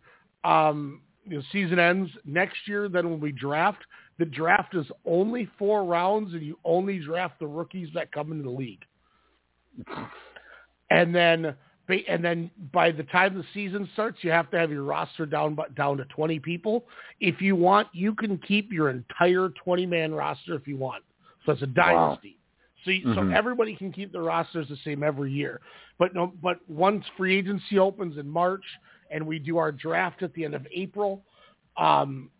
um, 0.45 1.01
the 1.27 1.43
season 1.53 1.79
ends 1.79 2.11
next 2.25 2.57
year. 2.67 2.89
Then 2.89 3.11
when 3.11 3.21
we 3.21 3.33
draft, 3.33 3.83
the 4.19 4.27
draft 4.27 4.75
is 4.75 4.87
only 5.07 5.49
four 5.59 5.85
rounds, 5.85 6.35
and 6.35 6.43
you 6.43 6.59
only 6.65 6.99
draft 6.99 7.39
the 7.41 7.47
rookies 7.47 7.89
that 7.95 8.13
come 8.13 8.31
into 8.31 8.45
the 8.45 8.51
league. 8.51 8.85
And 10.91 11.15
then, 11.15 11.55
ba- 11.89 12.09
and 12.09 12.25
then 12.25 12.51
by 12.73 12.91
the 12.91 13.05
time 13.05 13.37
the 13.37 13.45
season 13.53 13.89
starts, 13.95 14.19
you 14.23 14.31
have 14.31 14.51
to 14.51 14.59
have 14.59 14.71
your 14.71 14.85
roster 14.85 15.27
down 15.27 15.55
but 15.55 15.75
down 15.75 15.97
to 15.99 16.05
20 16.07 16.39
people. 16.41 16.85
If 17.21 17.41
you 17.41 17.57
want, 17.57 17.89
you 17.93 18.15
can 18.15 18.39
keep 18.39 18.73
your 18.73 18.91
entire 18.91 19.49
20 19.49 19.87
man 19.87 20.15
roster 20.15 20.55
if 20.55 20.67
you 20.67 20.77
want. 20.77 21.03
So 21.47 21.53
it's 21.53 21.63
a 21.63 21.67
dynasty. 21.67 22.39
So, 22.85 22.91
you, 22.91 23.15
so 23.15 23.23
everybody 23.35 23.75
can 23.77 23.93
keep 23.93 24.13
their 24.13 24.23
rosters 24.23 24.69
the 24.69 24.77
same 24.85 25.03
every 25.03 25.33
year. 25.33 25.61
But 25.99 26.15
no, 26.15 26.33
but 26.43 26.59
once 26.69 27.05
free 27.17 27.39
agency 27.39 27.79
opens 27.79 28.19
in 28.19 28.29
March 28.29 28.65
and 29.11 29.27
we 29.27 29.39
do 29.39 29.57
our 29.57 29.73
draft 29.73 30.23
at 30.23 30.35
the 30.35 30.45
end 30.45 30.55
of 30.55 30.67
April, 30.75 31.23
um, 31.79 32.31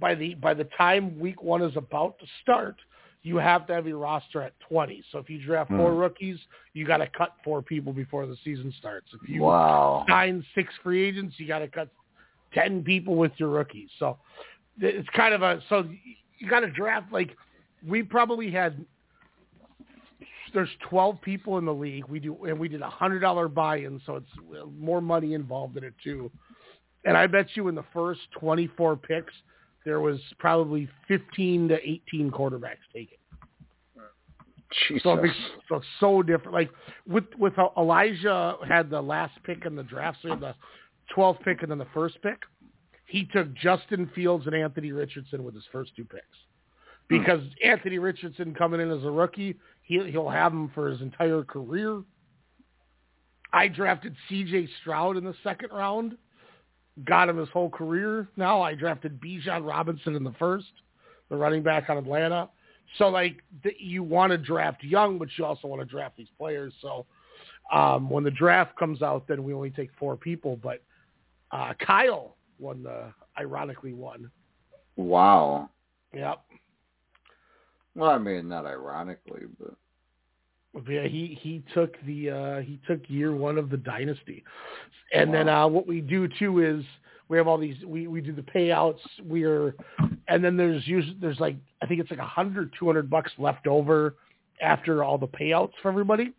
by 0.00 0.14
the 0.14 0.34
by 0.34 0.54
the 0.54 0.64
time 0.76 1.18
week 1.18 1.42
one 1.42 1.62
is 1.62 1.76
about 1.76 2.18
to 2.18 2.26
start, 2.42 2.76
you 3.24 3.38
have 3.38 3.66
to 3.66 3.74
have 3.74 3.86
your 3.86 3.98
roster 3.98 4.42
at 4.42 4.52
20. 4.60 5.02
So 5.10 5.18
if 5.18 5.28
you 5.30 5.42
draft 5.44 5.70
four 5.70 5.92
Hmm. 5.92 5.98
rookies, 5.98 6.38
you 6.74 6.86
got 6.86 6.98
to 6.98 7.08
cut 7.08 7.34
four 7.42 7.62
people 7.62 7.92
before 7.92 8.26
the 8.26 8.36
season 8.44 8.70
starts. 8.78 9.12
If 9.14 9.28
you 9.28 9.42
Wow. 9.42 10.04
sign 10.06 10.44
six 10.54 10.72
free 10.82 11.02
agents, 11.02 11.40
you 11.40 11.48
got 11.48 11.60
to 11.60 11.68
cut 11.68 11.88
ten 12.52 12.84
people 12.84 13.16
with 13.16 13.32
your 13.40 13.48
rookies. 13.48 13.90
So 13.98 14.18
it's 14.78 15.08
kind 15.10 15.34
of 15.34 15.42
a 15.42 15.60
so 15.68 15.88
you 16.38 16.48
got 16.48 16.60
to 16.60 16.70
draft 16.70 17.10
like 17.10 17.36
we 17.84 18.02
probably 18.02 18.50
had. 18.50 18.84
There's 20.52 20.70
12 20.88 21.20
people 21.20 21.58
in 21.58 21.64
the 21.64 21.74
league. 21.74 22.04
We 22.06 22.20
do, 22.20 22.44
and 22.44 22.60
we 22.60 22.68
did 22.68 22.80
a 22.80 22.88
hundred 22.88 23.20
dollar 23.20 23.48
buy-in, 23.48 24.00
so 24.06 24.16
it's 24.16 24.30
more 24.78 25.00
money 25.00 25.34
involved 25.34 25.76
in 25.76 25.82
it 25.82 25.94
too. 26.02 26.30
And 27.04 27.16
I 27.16 27.26
bet 27.26 27.56
you 27.56 27.66
in 27.68 27.74
the 27.74 27.82
first 27.92 28.20
24 28.38 28.96
picks, 28.96 29.32
there 29.84 30.00
was 30.00 30.18
probably 30.38 30.88
15 31.08 31.68
to 31.68 31.74
18 31.88 32.30
quarterbacks 32.30 32.78
taken. 32.92 33.18
Jesus. 34.88 35.02
So, 35.04 35.22
so 35.68 35.80
so 36.00 36.22
different. 36.22 36.52
Like 36.52 36.70
with 37.06 37.24
with 37.38 37.52
Elijah 37.76 38.56
had 38.66 38.90
the 38.90 39.00
last 39.00 39.34
pick 39.44 39.66
in 39.66 39.76
the 39.76 39.84
draft, 39.84 40.18
so 40.22 40.28
he 40.28 40.30
had 40.30 40.40
the 40.40 40.54
12th 41.16 41.40
pick 41.42 41.62
and 41.62 41.70
then 41.70 41.78
the 41.78 41.86
first 41.94 42.20
pick. 42.22 42.38
He 43.06 43.28
took 43.32 43.54
Justin 43.54 44.10
Fields 44.14 44.46
and 44.46 44.54
Anthony 44.54 44.90
Richardson 44.92 45.44
with 45.44 45.54
his 45.54 45.64
first 45.70 45.92
two 45.94 46.04
picks 46.04 46.24
because 47.08 47.40
hmm. 47.40 47.68
Anthony 47.68 47.98
Richardson 47.98 48.54
coming 48.54 48.80
in 48.80 48.90
as 48.90 49.04
a 49.04 49.10
rookie, 49.10 49.56
he 49.82 50.10
he'll 50.10 50.30
have 50.30 50.52
him 50.52 50.70
for 50.74 50.88
his 50.88 51.00
entire 51.00 51.44
career. 51.44 52.02
I 53.52 53.68
drafted 53.68 54.16
C.J. 54.28 54.68
Stroud 54.80 55.16
in 55.16 55.22
the 55.22 55.34
second 55.44 55.70
round, 55.70 56.16
got 57.02 57.28
him 57.28 57.38
his 57.38 57.48
whole 57.48 57.70
career. 57.70 58.28
Now 58.36 58.62
I 58.62 58.74
drafted 58.74 59.20
Bijan 59.20 59.66
Robinson 59.66 60.14
in 60.14 60.22
the 60.22 60.34
first, 60.38 60.70
the 61.28 61.36
running 61.36 61.62
back 61.62 61.90
on 61.90 61.98
Atlanta. 61.98 62.48
So 62.98 63.08
like 63.08 63.42
the, 63.64 63.72
you 63.78 64.02
want 64.02 64.30
to 64.30 64.38
draft 64.38 64.84
young, 64.84 65.18
but 65.18 65.28
you 65.36 65.44
also 65.44 65.66
want 65.66 65.80
to 65.80 65.86
draft 65.86 66.16
these 66.16 66.28
players. 66.38 66.72
So 66.80 67.06
um, 67.72 68.08
when 68.08 68.22
the 68.22 68.30
draft 68.30 68.76
comes 68.78 69.02
out, 69.02 69.26
then 69.26 69.42
we 69.42 69.52
only 69.52 69.70
take 69.70 69.90
four 69.98 70.16
people. 70.16 70.56
But 70.62 70.82
uh, 71.50 71.72
Kyle 71.84 72.36
won 72.58 72.82
the 72.82 73.12
ironically 73.38 73.92
won. 73.92 74.30
Wow. 74.96 75.70
Yep. 76.12 76.40
Well, 77.96 78.10
I 78.10 78.18
mean, 78.18 78.48
not 78.48 78.66
ironically, 78.66 79.42
but 79.58 79.74
yeah, 80.88 81.06
he 81.06 81.38
he 81.40 81.62
took 81.72 81.94
the 82.06 82.30
uh 82.30 82.60
he 82.60 82.80
took 82.86 83.00
year 83.08 83.34
one 83.34 83.58
of 83.58 83.70
the 83.70 83.76
dynasty, 83.76 84.44
and 85.12 85.30
wow. 85.30 85.36
then 85.36 85.48
uh 85.48 85.66
what 85.66 85.86
we 85.86 86.00
do 86.00 86.28
too 86.38 86.62
is 86.62 86.84
we 87.28 87.36
have 87.36 87.46
all 87.48 87.58
these 87.58 87.76
we 87.86 88.06
we 88.06 88.20
do 88.20 88.32
the 88.34 88.42
payouts 88.42 89.00
we're 89.24 89.74
and 90.28 90.44
then 90.44 90.56
there's 90.56 90.86
usually 90.86 91.16
there's 91.20 91.40
like 91.40 91.56
I 91.82 91.86
think 91.86 92.00
it's 92.00 92.10
like 92.10 92.20
a 92.20 92.26
hundred 92.26 92.72
two 92.78 92.86
hundred 92.86 93.10
bucks 93.10 93.32
left 93.38 93.66
over 93.66 94.16
after 94.60 95.04
all 95.04 95.18
the 95.18 95.28
payouts 95.28 95.72
for 95.82 95.88
everybody. 95.88 96.32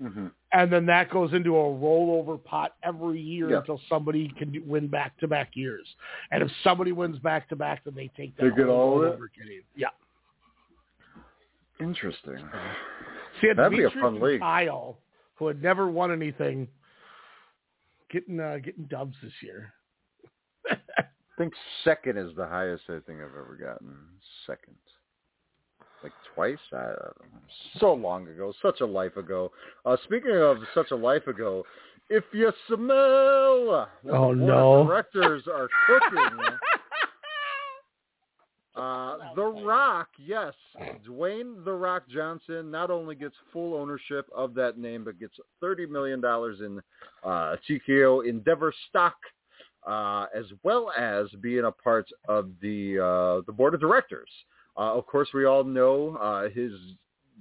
Mm-hmm. 0.00 0.26
And 0.52 0.72
then 0.72 0.84
that 0.86 1.10
goes 1.10 1.32
into 1.32 1.56
a 1.56 1.62
rollover 1.62 2.42
pot 2.42 2.74
every 2.82 3.20
year 3.20 3.50
yep. 3.50 3.60
until 3.60 3.80
somebody 3.88 4.32
can 4.36 4.62
win 4.66 4.88
back 4.88 5.16
to 5.18 5.28
back 5.28 5.50
years. 5.54 5.86
And 6.30 6.42
if 6.42 6.50
somebody 6.64 6.92
wins 6.92 7.18
back 7.18 7.48
to 7.50 7.56
back, 7.56 7.84
then 7.84 7.94
they 7.94 8.10
take 8.16 8.36
that. 8.36 8.50
They 8.50 8.56
get 8.56 8.66
all 8.66 9.02
of 9.02 9.14
it. 9.14 9.18
Yeah. 9.76 9.88
Interesting. 11.80 12.38
See, 13.42 13.52
That'd 13.54 13.76
be 13.76 13.84
a 13.84 13.90
fun 14.00 14.20
league. 14.20 14.40
Kyle, 14.40 14.98
who 15.34 15.48
had 15.48 15.60
never 15.60 15.88
won 15.88 16.12
anything, 16.12 16.68
getting 18.10 18.38
uh, 18.38 18.58
getting 18.64 18.84
dubs 18.84 19.16
this 19.22 19.32
year. 19.42 19.74
I 20.70 21.04
think 21.36 21.52
second 21.82 22.18
is 22.18 22.30
the 22.36 22.46
highest 22.46 22.84
I 22.88 22.98
think 23.06 23.18
I've 23.18 23.36
ever 23.36 23.58
gotten. 23.60 23.96
Second, 24.46 24.76
like 26.04 26.12
twice. 26.34 26.58
I, 26.72 26.92
so 27.80 27.94
long 27.94 28.28
ago, 28.28 28.52
such 28.62 28.80
a 28.80 28.86
life 28.86 29.16
ago. 29.16 29.50
Uh, 29.84 29.96
speaking 30.04 30.36
of 30.36 30.58
such 30.72 30.92
a 30.92 30.96
life 30.96 31.26
ago, 31.26 31.64
if 32.10 32.22
you 32.32 32.52
smell, 32.68 33.88
oh 34.12 34.32
no, 34.32 34.84
directors 34.86 35.42
are 35.52 35.68
cooking. 35.88 36.38
Uh, 38.74 39.18
the 39.36 39.44
Rock, 39.44 40.08
yes, 40.18 40.54
Dwayne 41.06 41.62
The 41.62 41.72
Rock 41.72 42.04
Johnson 42.08 42.70
not 42.70 42.90
only 42.90 43.14
gets 43.14 43.34
full 43.52 43.74
ownership 43.74 44.26
of 44.34 44.54
that 44.54 44.78
name, 44.78 45.04
but 45.04 45.20
gets 45.20 45.34
thirty 45.60 45.84
million 45.84 46.22
dollars 46.22 46.60
in 46.60 46.80
uh, 47.22 47.56
TKO 47.68 48.26
Endeavor 48.26 48.72
stock, 48.88 49.16
uh, 49.86 50.26
as 50.34 50.46
well 50.62 50.90
as 50.96 51.26
being 51.42 51.64
a 51.64 51.70
part 51.70 52.08
of 52.28 52.48
the 52.62 52.98
uh, 52.98 53.44
the 53.46 53.52
board 53.52 53.74
of 53.74 53.80
directors. 53.80 54.30
Uh, 54.76 54.94
of 54.94 55.06
course, 55.06 55.28
we 55.34 55.44
all 55.44 55.64
know 55.64 56.16
uh, 56.16 56.48
his 56.48 56.72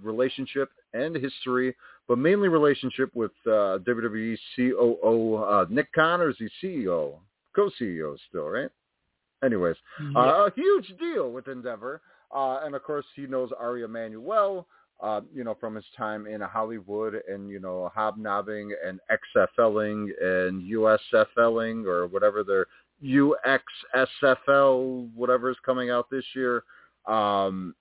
relationship 0.03 0.69
and 0.93 1.15
history, 1.15 1.73
but 2.09 2.17
mainly 2.17 2.49
relationship 2.49 3.09
with 3.15 3.31
uh, 3.45 3.79
WWE 3.87 4.37
COO 4.55 5.35
uh, 5.35 5.65
Nick 5.69 5.93
Khan, 5.93 6.19
or 6.19 6.29
is 6.31 6.35
he 6.39 6.49
CEO, 6.61 7.13
co-CEO 7.55 8.17
still, 8.27 8.49
right? 8.49 8.69
Anyways, 9.43 9.75
yeah. 9.99 10.19
uh, 10.19 10.47
a 10.47 10.51
huge 10.55 10.93
deal 10.99 11.31
with 11.31 11.47
Endeavor. 11.47 12.01
Uh, 12.33 12.61
and 12.63 12.75
of 12.75 12.83
course, 12.83 13.05
he 13.15 13.27
knows 13.27 13.49
Ari 13.59 13.83
Emanuel, 13.83 14.67
uh, 15.01 15.21
you 15.33 15.43
know, 15.43 15.55
from 15.59 15.75
his 15.75 15.85
time 15.97 16.27
in 16.27 16.41
Hollywood 16.41 17.21
and, 17.27 17.49
you 17.49 17.59
know, 17.59 17.91
hobnobbing 17.93 18.73
and 18.85 18.99
XFLing 19.35 20.09
and 20.21 20.61
USFLing 20.71 21.85
or 21.85 22.07
whatever 22.07 22.43
their 22.43 22.67
UXSFL, 23.03 25.09
whatever 25.15 25.49
is 25.49 25.57
coming 25.65 25.89
out 25.89 26.09
this 26.09 26.25
year, 26.35 26.63
um, 27.07 27.75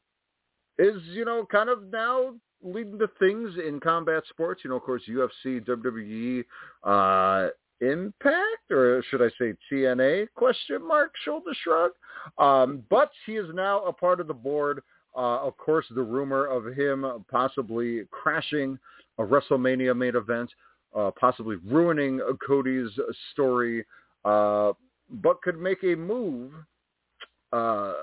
is, 0.79 1.01
you 1.05 1.25
know, 1.25 1.47
kind 1.51 1.69
of 1.69 1.91
now 1.93 2.35
leading 2.63 2.99
to 2.99 3.09
things 3.19 3.51
in 3.67 3.81
combat 3.81 4.23
sports. 4.31 4.63
You 4.65 4.71
know, 4.71 4.77
of 4.77 4.83
course, 4.83 5.03
UFC, 5.09 5.65
WWE, 5.65 6.45
uh, 6.85 7.49
Impact, 7.81 8.71
or 8.71 9.03
should 9.11 9.23
I 9.23 9.31
say 9.39 9.55
TNA? 9.71 10.29
Question 10.35 10.87
mark, 10.87 11.13
shoulder 11.25 11.53
shrug. 11.63 11.93
Um, 12.39 12.83
but 12.91 13.11
he 13.27 13.37
is 13.37 13.47
now 13.55 13.83
a 13.85 13.93
part 13.93 14.21
of 14.21 14.27
the 14.27 14.35
board. 14.35 14.83
Uh, 15.17 15.39
of 15.39 15.57
course, 15.57 15.87
the 15.91 16.03
rumor 16.03 16.47
of 16.47 16.67
him 16.77 17.25
possibly 17.31 18.03
crashing 18.11 18.79
a 19.19 19.23
WrestleMania 19.23 19.97
main 19.97 20.15
event, 20.15 20.51
uh, 20.95 21.11
possibly 21.19 21.57
ruining 21.67 22.21
Cody's 22.47 22.91
story, 23.33 23.85
uh, 24.25 24.73
but 25.11 25.41
could 25.43 25.59
make 25.59 25.83
a 25.83 25.95
move, 25.95 26.53
uh, 27.53 27.95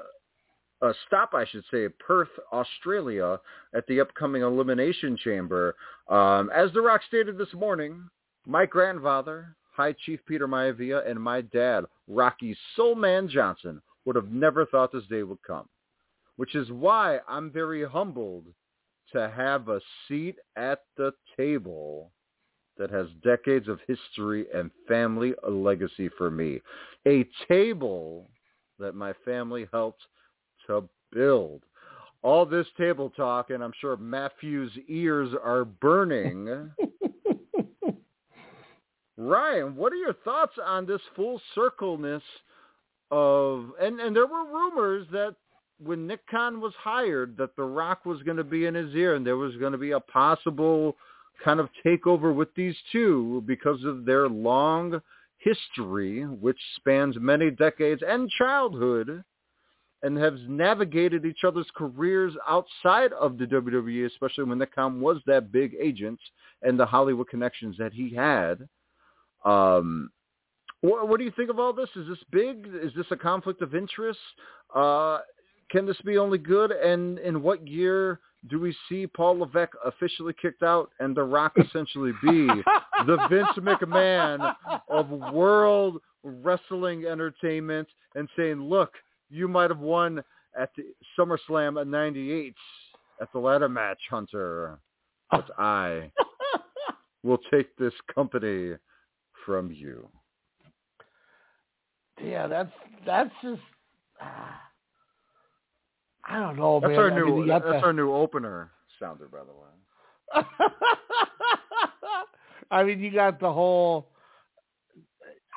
a 0.82 0.94
stop, 1.08 1.34
I 1.34 1.46
should 1.46 1.64
say, 1.72 1.88
Perth, 2.00 2.30
Australia, 2.52 3.40
at 3.74 3.86
the 3.88 4.00
upcoming 4.00 4.42
Elimination 4.42 5.18
Chamber. 5.18 5.76
Um, 6.08 6.52
as 6.54 6.72
The 6.74 6.82
Rock 6.82 7.02
stated 7.08 7.38
this 7.38 7.54
morning, 7.54 8.10
my 8.46 8.66
grandfather, 8.66 9.56
High 9.78 9.94
Chief 10.06 10.20
Peter 10.26 10.48
Maivia 10.48 11.08
and 11.08 11.22
my 11.22 11.42
dad, 11.42 11.86
Rocky 12.08 12.58
Soulman 12.76 13.30
Johnson, 13.30 13.80
would 14.06 14.16
have 14.16 14.32
never 14.32 14.66
thought 14.66 14.92
this 14.92 15.06
day 15.06 15.22
would 15.22 15.42
come. 15.46 15.70
Which 16.36 16.56
is 16.56 16.72
why 16.72 17.20
I'm 17.28 17.52
very 17.52 17.86
humbled 17.86 18.46
to 19.14 19.30
have 19.30 19.70
a 19.70 19.80
seat 20.08 20.38
at 20.56 20.82
the 20.98 21.14
table 21.38 22.12
that 22.80 22.90
has 22.90 23.08
decades 23.24 23.68
of 23.68 23.80
history 23.88 24.48
and 24.54 24.72
family 24.88 25.34
legacy 25.48 26.10
for 26.18 26.32
me. 26.32 26.60
A 27.08 27.28
table 27.48 28.30
that 28.80 28.96
my 28.96 29.14
family 29.24 29.68
helped 29.72 30.02
to 30.66 30.90
build. 31.12 31.62
All 32.24 32.48
this 32.48 32.68
table 32.80 33.12
talk, 33.12 33.52
and 33.52 33.64
I'm 33.64 33.74
sure 33.80 33.96
Matthew's 33.96 34.72
ears 34.88 35.30
are 35.44 35.66
burning. 35.66 36.72
Ryan, 39.18 39.76
what 39.76 39.92
are 39.94 39.98
your 39.98 40.14
thoughts 40.14 40.54
on 40.64 40.86
this 40.86 41.02
full 41.16 41.42
circleness 41.56 42.24
of 43.10 43.72
and 43.82 44.00
and 44.00 44.16
there 44.16 44.28
were 44.28 44.46
rumors 44.46 45.08
that 45.12 45.36
when 45.80 46.08
Nick 46.08 46.28
Khan 46.28 46.60
was 46.60 46.74
hired 46.80 47.38
that 47.38 47.56
The 47.56 47.64
Rock 47.64 48.06
was 48.06 48.22
going 48.24 48.38
to 48.38 48.44
be 48.44 48.66
in 48.66 48.76
his 48.76 48.94
ear 48.96 49.16
and 49.16 49.26
there 49.26 49.38
was 49.38 49.56
going 49.58 49.72
to 49.72 49.78
be 49.78 49.92
a 49.92 50.00
possible 50.00 50.96
kind 51.44 51.60
of 51.60 51.70
takeover 51.86 52.34
with 52.34 52.54
these 52.56 52.76
two 52.92 53.44
because 53.46 53.84
of 53.84 54.06
their 54.06 54.28
long 54.28 55.02
history, 55.38 56.24
which 56.24 56.60
spans 56.76 57.16
many 57.20 57.52
decades 57.52 58.02
and 58.06 58.30
childhood, 58.38 59.24
and 60.04 60.18
has 60.18 60.34
navigated 60.48 61.26
each 61.26 61.44
other's 61.46 61.70
careers 61.76 62.34
outside 62.48 63.14
of 63.14 63.38
the 63.38 63.46
WWE, 63.46 64.06
especially 64.06 64.44
when 64.44 64.58
Nick 64.60 64.76
Khan 64.76 65.00
was 65.00 65.18
that 65.26 65.52
big 65.52 65.76
agent 65.80 66.20
and 66.62 66.80
the 66.80 66.86
Hollywood 66.86 67.30
connections 67.30 67.76
that 67.78 67.94
he 67.94 68.14
had. 68.14 68.68
Um, 69.48 70.10
what, 70.82 71.08
what 71.08 71.18
do 71.18 71.24
you 71.24 71.32
think 71.36 71.50
of 71.50 71.60
all 71.60 71.74
this? 71.74 71.90
Is 71.96 72.08
this 72.08 72.20
big? 72.32 72.68
Is 72.82 72.92
this 72.96 73.06
a 73.12 73.16
conflict 73.16 73.62
of 73.62 73.76
interest? 73.76 74.20
Uh, 74.76 75.20
can 75.72 75.86
this 75.86 75.98
be 76.06 76.18
only 76.18 76.38
good? 76.38 76.72
And 76.72 77.20
in 77.20 77.42
what 77.42 77.68
year 77.68 78.20
do 78.50 78.60
we 78.60 78.76
see 78.88 79.08
Paul 79.08 79.40
Levesque 79.40 79.74
officially 79.86 80.34
kicked 80.40 80.64
out 80.64 80.92
and 81.00 81.16
The 81.16 81.24
Rock 81.24 81.54
essentially 81.58 82.12
be 82.24 82.48
the 83.06 83.18
Vince 83.30 83.58
McMahon 83.58 84.54
of 84.90 85.10
world 85.10 86.00
wrestling 86.24 87.06
entertainment 87.06 87.88
and 88.16 88.30
saying, 88.38 88.62
look, 88.62 88.92
you 89.30 89.48
might 89.48 89.70
have 89.70 89.80
won 89.80 90.24
at 90.58 90.70
the 90.76 90.84
SummerSlam 91.18 91.80
at 91.82 91.88
98 91.88 92.54
at 93.22 93.32
the 93.34 93.40
ladder 93.40 93.70
match, 93.70 94.00
Hunter, 94.10 94.80
but 95.32 95.50
I 95.58 96.12
will 97.24 97.40
take 97.52 97.76
this 97.78 97.94
company 98.14 98.74
from 99.48 99.72
you? 99.72 100.08
yeah, 102.24 102.48
that's 102.48 102.72
that's 103.06 103.32
just. 103.44 103.62
Uh, 104.22 104.26
I 106.28 106.40
don't 106.40 106.58
know, 106.58 106.80
that's 106.82 106.90
man. 106.92 107.00
Our 107.00 107.12
I 107.12 107.16
new, 107.16 107.26
mean, 107.38 107.48
that's 107.48 107.66
our 107.84 107.94
new 107.94 108.14
opener 108.14 108.72
sounder, 109.00 109.28
by 109.30 109.40
the 109.40 109.54
way. 109.54 109.70
I 112.72 112.84
mean, 112.84 113.00
you 113.00 113.12
got 113.12 113.40
the 113.40 113.52
whole. 113.52 114.10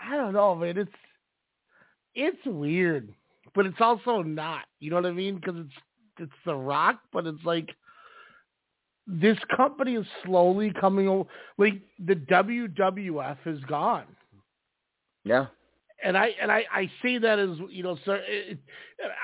I 0.01 0.17
don't 0.17 0.33
know, 0.35 0.55
man. 0.55 0.79
It's 0.79 0.91
it's 2.15 2.47
weird, 2.47 3.13
but 3.55 3.67
it's 3.67 3.81
also 3.81 4.23
not. 4.23 4.63
You 4.81 4.91
know 4.91 4.97
what 4.97 5.07
I 5.07 5.13
mean? 5.13 5.37
Because 5.37 5.57
it's 5.59 5.75
it's 6.19 6.33
The 6.47 6.55
Rock, 6.55 7.01
but 7.13 7.27
it's 7.27 7.45
like 7.45 7.71
this 9.11 9.39
company 9.57 9.95
is 9.95 10.07
slowly 10.25 10.73
coming 10.81 11.09
over. 11.09 11.29
Like 11.59 11.81
the 11.99 12.15
WWF 12.15 13.39
is 13.47 13.61
gone. 13.65 14.05
Yeah. 15.25 15.47
And 16.03 16.17
I 16.17 16.31
and 16.41 16.51
I, 16.51 16.65
I 16.73 16.91
say 17.03 17.19
that 17.19 17.39
as 17.39 17.59
you 17.69 17.83
know, 17.83 17.99
so 18.05 18.19
it, 18.27 18.59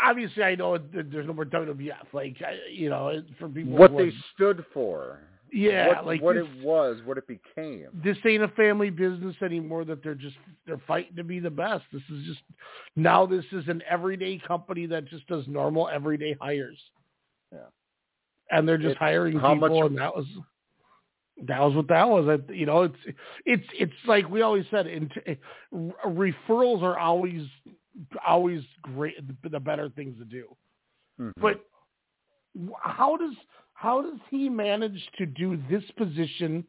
obviously 0.05 0.43
I 0.43 0.57
know 0.57 0.77
that 0.77 1.11
there's 1.11 1.27
no 1.27 1.33
more 1.33 1.47
WWF. 1.47 2.13
Like 2.13 2.37
you 2.71 2.91
know, 2.91 3.23
for 3.39 3.49
people 3.49 3.73
what 3.73 3.97
they 3.97 4.13
stood 4.35 4.65
for. 4.75 5.21
Yeah, 5.53 5.89
what, 5.89 6.07
like 6.07 6.23
what 6.23 6.37
this, 6.37 6.45
it 6.45 6.65
was, 6.65 6.99
what 7.05 7.17
it 7.19 7.27
became. 7.27 7.87
This 8.05 8.19
ain't 8.27 8.43
a 8.43 8.49
family 8.49 8.91
business 8.91 9.37
anymore. 9.43 9.85
That 9.85 10.03
they're 10.03 10.15
just 10.15 10.37
they're 10.67 10.83
fighting 10.87 11.17
to 11.17 11.25
be 11.25 11.39
the 11.39 11.51
best. 11.51 11.85
This 11.93 12.03
is 12.13 12.27
just 12.27 12.41
now. 12.95 13.25
This 13.25 13.45
is 13.53 13.67
an 13.69 13.83
everyday 13.89 14.39
company 14.39 14.87
that 14.87 15.07
just 15.07 15.27
does 15.29 15.45
normal 15.47 15.89
everyday 15.89 16.37
hires. 16.39 16.79
Yeah, 17.53 17.61
and 18.51 18.69
they're 18.69 18.79
just 18.79 18.93
it's, 18.93 18.99
hiring 18.99 19.39
how 19.39 19.55
people, 19.55 19.81
much, 19.81 19.91
and 19.91 19.99
that 19.99 20.15
was 20.15 20.27
that 21.47 21.61
was 21.61 21.75
what 21.75 21.89
that 21.89 22.09
was. 22.09 22.29
I, 22.29 22.53
you 22.53 22.67
know, 22.67 22.83
it's 22.83 23.17
it's 23.45 23.67
it's 23.79 23.93
like 24.07 24.29
we 24.29 24.43
always 24.43 24.65
said. 24.71 24.87
In, 24.87 25.11
referrals 25.73 26.83
are 26.83 26.99
always 26.99 27.43
always 28.27 28.63
great. 28.83 29.17
The 29.43 29.61
better 29.61 29.89
things 29.91 30.19
to 30.19 30.25
do, 30.25 30.57
mm-hmm. 31.21 31.41
but 31.41 31.61
how 32.81 33.17
does 33.17 33.35
how 33.75 34.03
does 34.03 34.19
he 34.31 34.49
manage 34.49 35.07
to 35.19 35.27
do 35.27 35.61
this 35.71 35.85
position? 35.97 36.65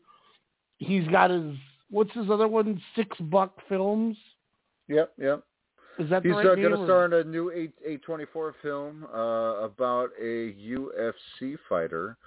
He's 0.77 1.07
got 1.07 1.29
his 1.29 1.55
what's 1.89 2.13
his 2.13 2.29
other 2.29 2.47
one? 2.47 2.81
Six 2.95 3.17
Buck 3.19 3.57
Films. 3.69 4.17
Yep, 4.89 5.13
yep. 5.17 5.43
Is 5.99 6.09
that 6.09 6.23
he's 6.23 6.33
right 6.33 6.43
going 6.43 6.61
to 6.61 6.83
star 6.85 7.05
in 7.05 7.13
a 7.13 7.23
new 7.23 7.51
eight 7.51 7.71
eight 7.85 8.03
twenty 8.03 8.25
four 8.31 8.53
film 8.61 9.05
uh, 9.13 9.63
about 9.63 10.09
a 10.21 10.53
UFC 10.53 11.57
fighter. 11.67 12.17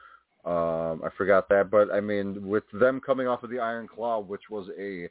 Um, 0.44 1.02
I 1.04 1.10
forgot 1.16 1.48
that, 1.50 1.70
but 1.70 1.90
I 1.92 2.00
mean, 2.00 2.48
with 2.48 2.64
them 2.72 3.00
coming 3.00 3.28
off 3.28 3.42
of 3.42 3.50
the 3.50 3.58
Iron 3.58 3.86
Claw, 3.86 4.20
which 4.20 4.42
was 4.50 4.68
a 4.78 5.08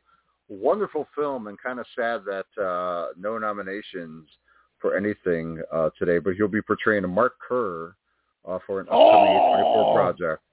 wonderful 0.49 1.07
film, 1.15 1.48
and 1.48 1.57
kind 1.61 1.80
of 1.80 1.86
sad 1.95 2.22
that 2.26 2.61
uh, 2.61 3.14
no 3.18 3.38
nominations 3.38 4.27
for 4.81 4.98
anything 4.98 5.61
uh, 5.72 5.90
today. 5.98 6.19
But 6.19 6.34
he'll 6.36 6.48
be 6.48 6.61
portraying 6.61 7.03
a 7.03 7.07
Mark 7.07 7.36
Kerr 7.48 7.94
uh, 8.48 8.60
for 8.65 8.80
an 8.80 8.88
upcoming 8.88 9.38
oh! 9.38 9.94
824 9.94 9.95
project. 9.95 10.44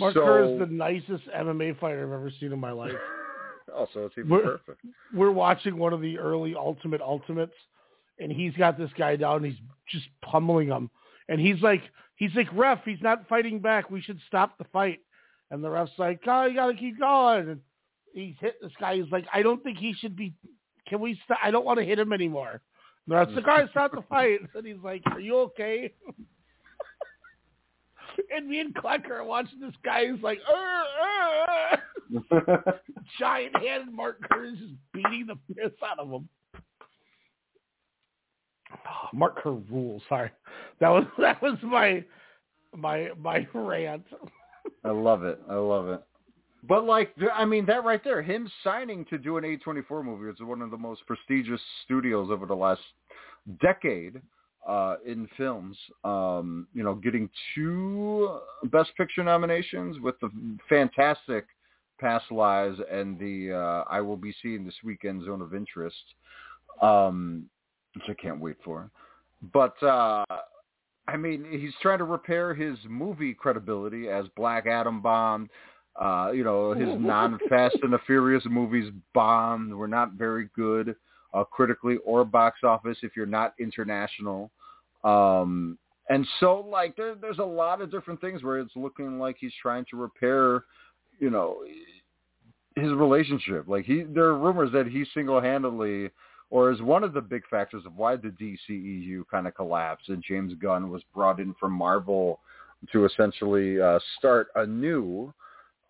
Mark 0.00 0.14
so, 0.14 0.20
Kerr 0.20 0.44
is 0.44 0.58
the 0.58 0.66
nicest 0.66 1.28
MMA 1.36 1.78
fighter 1.78 2.04
I've 2.04 2.12
ever 2.12 2.32
seen 2.40 2.52
in 2.52 2.58
my 2.58 2.72
life. 2.72 2.92
Oh, 3.74 3.86
so 3.92 4.06
it's 4.06 4.18
even 4.18 4.30
we're, 4.30 4.58
perfect. 4.58 4.80
We're 5.14 5.30
watching 5.30 5.78
one 5.78 5.92
of 5.92 6.00
the 6.00 6.18
early 6.18 6.54
Ultimate 6.54 7.00
Ultimates, 7.00 7.54
and 8.18 8.30
he's 8.30 8.54
got 8.54 8.78
this 8.78 8.90
guy 8.96 9.16
down. 9.16 9.36
And 9.36 9.46
he's 9.46 9.60
just 9.88 10.06
pummeling 10.22 10.68
him, 10.68 10.90
and 11.28 11.40
he's 11.40 11.60
like, 11.62 11.82
he's 12.16 12.34
like, 12.34 12.48
ref, 12.52 12.80
he's 12.84 13.02
not 13.02 13.28
fighting 13.28 13.60
back. 13.60 13.90
We 13.90 14.00
should 14.00 14.20
stop 14.26 14.58
the 14.58 14.64
fight. 14.64 15.00
And 15.50 15.62
the 15.62 15.70
ref's 15.70 15.92
like, 15.98 16.20
oh, 16.26 16.46
you 16.46 16.54
got 16.54 16.68
to 16.68 16.74
keep 16.74 16.98
going. 16.98 17.50
And 17.50 17.60
he's 18.12 18.34
hit 18.40 18.56
this 18.62 18.72
guy. 18.80 18.96
He's 18.96 19.12
like, 19.12 19.26
I 19.32 19.42
don't 19.42 19.62
think 19.62 19.78
he 19.78 19.94
should 19.94 20.16
be. 20.16 20.34
Can 20.88 21.00
we? 21.00 21.14
St- 21.24 21.38
I 21.42 21.50
don't 21.50 21.64
want 21.64 21.78
to 21.78 21.84
hit 21.84 21.98
him 21.98 22.12
anymore. 22.12 22.50
And 22.50 22.60
the 23.08 23.16
ref's 23.16 23.32
like, 23.32 23.46
all 23.46 23.58
right, 23.58 23.70
stop 23.70 23.92
the 23.92 24.02
fight. 24.02 24.40
And 24.54 24.66
he's 24.66 24.82
like, 24.82 25.02
are 25.06 25.20
you 25.20 25.38
okay? 25.38 25.92
and 28.34 28.48
me 28.48 28.60
and 28.60 28.74
Klecker 28.74 29.10
are 29.10 29.24
watching 29.24 29.60
this 29.60 29.74
guy 29.84 30.12
He's 30.12 30.22
like, 30.22 30.40
uh, 30.48 30.52
uh. 30.52 31.76
giant 33.18 33.56
handed 33.56 33.94
Mark 33.94 34.20
Kerr 34.28 34.44
is 34.46 34.58
just 34.58 34.72
beating 34.92 35.26
the 35.26 35.36
piss 35.54 35.72
out 35.84 35.98
of 35.98 36.10
him. 36.10 36.28
Oh, 38.72 39.08
Mark 39.12 39.42
Kerr 39.42 39.52
rules. 39.70 40.02
Sorry, 40.08 40.30
that 40.80 40.88
was 40.88 41.04
that 41.18 41.40
was 41.42 41.56
my 41.62 42.04
my 42.76 43.10
my 43.18 43.46
rant. 43.54 44.04
I 44.84 44.90
love 44.90 45.24
it. 45.24 45.40
I 45.48 45.54
love 45.54 45.88
it. 45.88 46.02
But 46.66 46.84
like, 46.84 47.14
I 47.34 47.44
mean, 47.44 47.66
that 47.66 47.84
right 47.84 48.02
there, 48.02 48.22
him 48.22 48.50
signing 48.62 49.04
to 49.06 49.18
do 49.18 49.36
an 49.36 49.44
A24 49.44 50.02
movie, 50.04 50.30
it's 50.30 50.40
one 50.40 50.62
of 50.62 50.70
the 50.70 50.78
most 50.78 51.06
prestigious 51.06 51.60
studios 51.84 52.30
over 52.30 52.46
the 52.46 52.54
last 52.54 52.80
decade 53.60 54.20
uh, 54.66 54.96
in 55.06 55.28
films. 55.36 55.76
Um, 56.04 56.66
you 56.72 56.82
know, 56.82 56.94
getting 56.94 57.28
two 57.54 58.38
Best 58.64 58.90
Picture 58.96 59.22
nominations 59.22 60.00
with 60.00 60.18
the 60.20 60.30
fantastic 60.68 61.44
Past 61.98 62.30
Lives 62.30 62.78
and 62.90 63.18
the 63.18 63.52
uh, 63.52 63.84
I 63.90 64.00
Will 64.00 64.16
Be 64.16 64.34
Seeing 64.42 64.64
This 64.64 64.74
Weekend 64.84 65.24
Zone 65.24 65.40
of 65.40 65.54
Interest, 65.54 65.96
um, 66.82 67.46
which 67.94 68.04
I 68.08 68.20
can't 68.20 68.40
wait 68.40 68.56
for. 68.64 68.90
But 69.52 69.80
uh, 69.82 70.24
I 71.06 71.16
mean, 71.16 71.46
he's 71.50 71.74
trying 71.82 71.98
to 71.98 72.04
repair 72.04 72.54
his 72.54 72.78
movie 72.88 73.34
credibility 73.34 74.08
as 74.08 74.26
Black 74.36 74.66
Adam 74.66 75.00
bombed. 75.00 75.50
Uh, 76.00 76.32
you 76.34 76.42
know, 76.42 76.72
his 76.72 76.88
non-Fast 76.98 77.76
and 77.82 77.92
the 77.92 78.00
Furious 78.06 78.44
movies 78.46 78.90
bombed. 79.12 79.74
Were 79.74 79.88
not 79.88 80.12
very 80.12 80.48
good 80.56 80.96
uh, 81.34 81.44
critically 81.44 81.98
or 82.04 82.24
box 82.24 82.60
office 82.62 82.98
if 83.02 83.16
you're 83.16 83.26
not 83.26 83.54
international. 83.58 84.50
Um, 85.02 85.78
and 86.08 86.26
so, 86.40 86.60
like, 86.60 86.96
there, 86.96 87.14
there's 87.14 87.38
a 87.38 87.44
lot 87.44 87.80
of 87.80 87.90
different 87.90 88.20
things 88.20 88.42
where 88.42 88.58
it's 88.58 88.74
looking 88.76 89.18
like 89.18 89.36
he's 89.38 89.52
trying 89.60 89.84
to 89.90 89.96
repair, 89.96 90.64
you 91.24 91.30
know, 91.30 91.56
his 92.76 92.92
relationship. 92.92 93.66
Like, 93.66 93.86
he 93.86 94.02
there 94.02 94.24
are 94.24 94.38
rumors 94.38 94.70
that 94.72 94.86
he 94.86 95.06
single-handedly 95.14 96.10
or 96.50 96.70
is 96.70 96.82
one 96.82 97.02
of 97.02 97.14
the 97.14 97.20
big 97.22 97.42
factors 97.50 97.82
of 97.86 97.96
why 97.96 98.16
the 98.16 98.28
DCEU 98.28 99.22
kind 99.30 99.46
of 99.46 99.54
collapsed 99.54 100.10
and 100.10 100.22
James 100.22 100.52
Gunn 100.60 100.90
was 100.90 101.02
brought 101.14 101.40
in 101.40 101.54
from 101.58 101.72
Marvel 101.72 102.40
to 102.92 103.06
essentially 103.06 103.80
uh, 103.80 103.98
start 104.18 104.48
anew. 104.54 105.32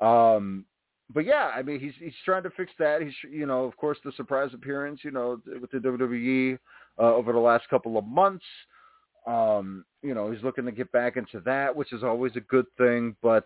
Um, 0.01 0.65
but 1.12 1.27
yeah, 1.27 1.51
I 1.55 1.62
mean, 1.62 1.81
he's 1.81 1.94
he's 1.98 2.15
trying 2.24 2.44
to 2.44 2.51
fix 2.51 2.70
that. 2.78 3.02
He's 3.02 3.12
you 3.28 3.47
know, 3.47 3.65
of 3.65 3.77
course, 3.77 3.98
the 4.05 4.12
surprise 4.12 4.51
appearance, 4.55 5.01
you 5.02 5.11
know, 5.11 5.40
with 5.61 5.73
the 5.73 5.78
WWE 5.78 6.59
uh, 6.98 7.15
over 7.15 7.32
the 7.32 7.39
last 7.39 7.69
couple 7.69 7.98
of 7.98 8.05
months. 8.05 8.44
Um, 9.27 9.85
you 10.02 10.15
know, 10.15 10.31
he's 10.31 10.44
looking 10.44 10.65
to 10.66 10.73
get 10.73 10.93
back 10.93 11.16
into 11.16 11.40
that, 11.40 11.74
which 11.74 11.93
is 11.93 12.05
always 12.05 12.32
a 12.36 12.40
good 12.40 12.66
thing. 12.78 13.16
But 13.20 13.44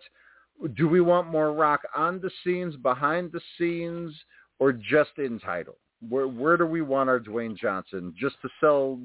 do 0.67 0.87
we 0.87 1.01
want 1.01 1.27
more 1.27 1.53
Rock 1.53 1.81
on 1.95 2.19
the 2.19 2.31
scenes, 2.43 2.75
behind 2.75 3.31
the 3.31 3.41
scenes, 3.57 4.13
or 4.59 4.73
just 4.73 5.11
in 5.17 5.39
title? 5.39 5.77
Where 6.07 6.27
where 6.27 6.57
do 6.57 6.65
we 6.65 6.81
want 6.81 7.09
our 7.09 7.19
Dwayne 7.19 7.57
Johnson? 7.57 8.13
Just 8.17 8.35
to 8.41 8.49
sell 8.59 8.99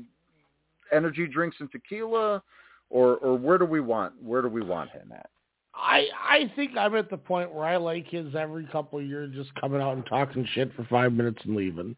energy 0.92 1.26
drinks 1.26 1.56
and 1.60 1.70
tequila, 1.70 2.42
or 2.90 3.16
or 3.16 3.36
where 3.36 3.58
do 3.58 3.64
we 3.64 3.80
want 3.80 4.14
where 4.22 4.42
do 4.42 4.48
we 4.48 4.62
want 4.62 4.90
him 4.90 5.12
at? 5.12 5.30
I 5.74 6.06
I 6.16 6.52
think 6.54 6.76
I'm 6.76 6.94
at 6.96 7.10
the 7.10 7.16
point 7.16 7.52
where 7.52 7.64
I 7.64 7.76
like 7.76 8.08
his 8.08 8.34
every 8.34 8.66
couple 8.66 8.98
of 8.98 9.06
years 9.06 9.34
just 9.34 9.54
coming 9.56 9.80
out 9.80 9.96
and 9.96 10.06
talking 10.06 10.46
shit 10.54 10.74
for 10.74 10.84
five 10.84 11.12
minutes 11.12 11.40
and 11.44 11.56
leaving. 11.56 11.96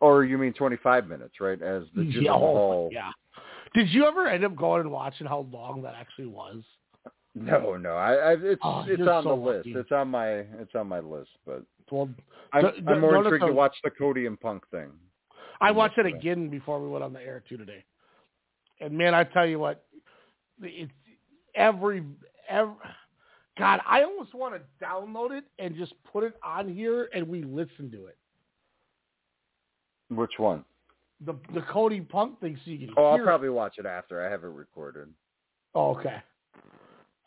Or 0.00 0.24
you 0.24 0.38
mean 0.38 0.54
25 0.54 1.08
minutes, 1.08 1.34
right? 1.40 1.60
As 1.60 1.82
the 1.94 2.02
yeah, 2.04 2.32
oh, 2.32 2.38
Hall. 2.38 2.88
yeah. 2.90 3.10
Did 3.74 3.90
you 3.90 4.06
ever 4.06 4.26
end 4.26 4.44
up 4.44 4.56
going 4.56 4.80
and 4.80 4.90
watching 4.90 5.26
how 5.26 5.46
long 5.52 5.82
that 5.82 5.94
actually 5.94 6.26
was? 6.26 6.62
No, 7.34 7.76
no. 7.76 7.90
I, 7.94 8.14
I 8.14 8.32
it's 8.32 8.60
Oh, 8.64 8.84
it's 8.88 9.00
on 9.02 9.22
so 9.22 9.28
the 9.30 9.34
list. 9.36 9.66
lucky. 9.68 9.78
It's 9.78 9.92
on 9.92 10.08
my 10.08 10.28
it's 10.28 10.74
on 10.74 10.88
my 10.88 10.98
list, 11.00 11.30
but 11.46 11.62
Well, 11.90 12.08
I'm, 12.52 12.62
the- 12.64 12.72
the- 12.82 12.90
I'm 12.92 13.00
more 13.00 13.16
intrigued 13.16 13.44
to 13.46 13.52
watch 13.52 13.76
the 13.84 13.90
Cody 13.90 14.26
and 14.26 14.38
Punk 14.40 14.68
thing. 14.70 14.90
I 15.60 15.70
watched 15.70 15.98
it 15.98 16.06
again 16.06 16.48
before 16.48 16.80
we 16.82 16.88
went 16.88 17.04
on 17.04 17.12
the 17.12 17.20
air 17.20 17.42
too 17.48 17.56
today, 17.56 17.84
and 18.80 18.96
man, 18.96 19.14
I 19.14 19.24
tell 19.24 19.46
you 19.46 19.58
what, 19.58 19.84
it's 20.62 20.90
every 21.54 22.04
every. 22.48 22.74
God, 23.58 23.80
I 23.86 24.02
almost 24.04 24.32
want 24.34 24.54
to 24.54 24.84
download 24.84 25.32
it 25.36 25.44
and 25.58 25.76
just 25.76 25.92
put 26.10 26.24
it 26.24 26.34
on 26.42 26.72
here 26.72 27.10
and 27.14 27.28
we 27.28 27.42
listen 27.42 27.90
to 27.92 28.06
it. 28.06 28.16
Which 30.08 30.38
one? 30.38 30.64
The 31.26 31.34
the 31.54 31.60
Cody 31.62 32.00
Punk 32.00 32.40
thing, 32.40 32.58
so 32.64 32.70
you 32.70 32.78
can 32.88 32.94
Oh, 32.96 33.04
I'll 33.04 33.16
hear. 33.16 33.24
probably 33.24 33.50
watch 33.50 33.74
it 33.78 33.84
after. 33.86 34.24
I 34.26 34.30
have 34.30 34.42
it 34.44 34.48
recorded. 34.48 35.08
Oh, 35.74 35.90
okay. 35.96 36.22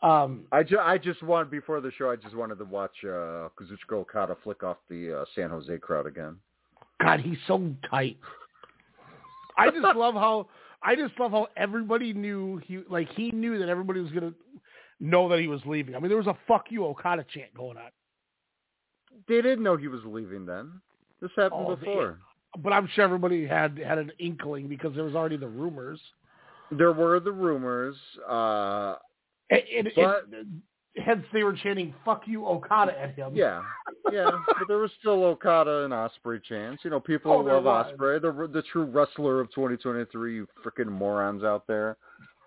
Um, 0.04 0.42
I, 0.52 0.62
ju- 0.62 0.78
I 0.78 0.98
just 0.98 1.22
wanted 1.22 1.50
before 1.50 1.80
the 1.80 1.90
show. 1.92 2.10
I 2.10 2.16
just 2.16 2.34
wanted 2.36 2.58
to 2.58 2.64
watch 2.66 2.92
uh, 3.04 3.48
Kazuchika 3.58 3.92
Okada 3.94 4.36
flick 4.44 4.62
off 4.62 4.76
the 4.90 5.20
uh, 5.20 5.24
San 5.34 5.48
Jose 5.50 5.78
crowd 5.78 6.06
again. 6.06 6.36
God, 7.00 7.20
he's 7.20 7.38
so 7.46 7.72
tight. 7.90 8.18
I 9.56 9.70
just 9.70 9.82
love 9.96 10.14
how 10.14 10.48
I 10.82 10.94
just 10.94 11.18
love 11.18 11.30
how 11.30 11.48
everybody 11.56 12.12
knew 12.12 12.58
he 12.66 12.80
like 12.90 13.08
he 13.14 13.30
knew 13.30 13.58
that 13.58 13.68
everybody 13.70 14.00
was 14.00 14.10
gonna 14.12 14.34
know 15.00 15.28
that 15.30 15.38
he 15.40 15.48
was 15.48 15.60
leaving. 15.64 15.94
I 15.94 15.98
mean, 16.00 16.08
there 16.08 16.18
was 16.18 16.26
a 16.26 16.36
"fuck 16.46 16.66
you 16.70 16.84
Okada" 16.84 17.24
chant 17.32 17.54
going 17.56 17.78
on. 17.78 17.90
They 19.26 19.40
didn't 19.40 19.62
know 19.62 19.76
he 19.76 19.88
was 19.88 20.00
leaving 20.04 20.44
then. 20.44 20.80
This 21.22 21.30
happened 21.36 21.64
Oh, 21.66 21.76
they- 21.76 21.86
before. 21.86 22.18
but 22.58 22.72
I'm 22.74 22.88
sure 22.94 23.04
everybody 23.04 23.46
had 23.46 23.78
had 23.78 23.96
an 23.96 24.12
inkling 24.18 24.68
because 24.68 24.94
there 24.94 25.04
was 25.04 25.14
already 25.14 25.38
the 25.38 25.48
rumors. 25.48 26.00
There 26.70 26.92
were 26.92 27.20
the 27.20 27.32
rumors. 27.32 27.96
Uh, 28.28 28.96
and, 29.50 29.62
and, 29.76 29.90
but, 29.94 30.26
and 30.32 30.62
hence 30.96 31.24
they 31.32 31.42
were 31.42 31.54
chanting 31.54 31.94
"fuck 32.04 32.22
you, 32.26 32.46
Okada" 32.46 32.98
at 32.98 33.14
him. 33.14 33.34
Yeah, 33.34 33.62
yeah, 34.12 34.30
but 34.46 34.68
there 34.68 34.78
was 34.78 34.90
still 35.00 35.24
Okada 35.24 35.84
and 35.84 35.92
Ospreay 35.92 36.42
chants. 36.42 36.84
You 36.84 36.90
know, 36.90 37.00
people 37.00 37.32
oh, 37.32 37.38
love 37.38 37.64
was. 37.64 37.92
Ospreay, 37.98 38.20
the 38.20 38.48
the 38.52 38.62
true 38.72 38.84
wrestler 38.84 39.40
of 39.40 39.50
2023. 39.54 40.34
You 40.34 40.48
freaking 40.64 40.88
morons 40.88 41.42
out 41.44 41.66
there. 41.66 41.96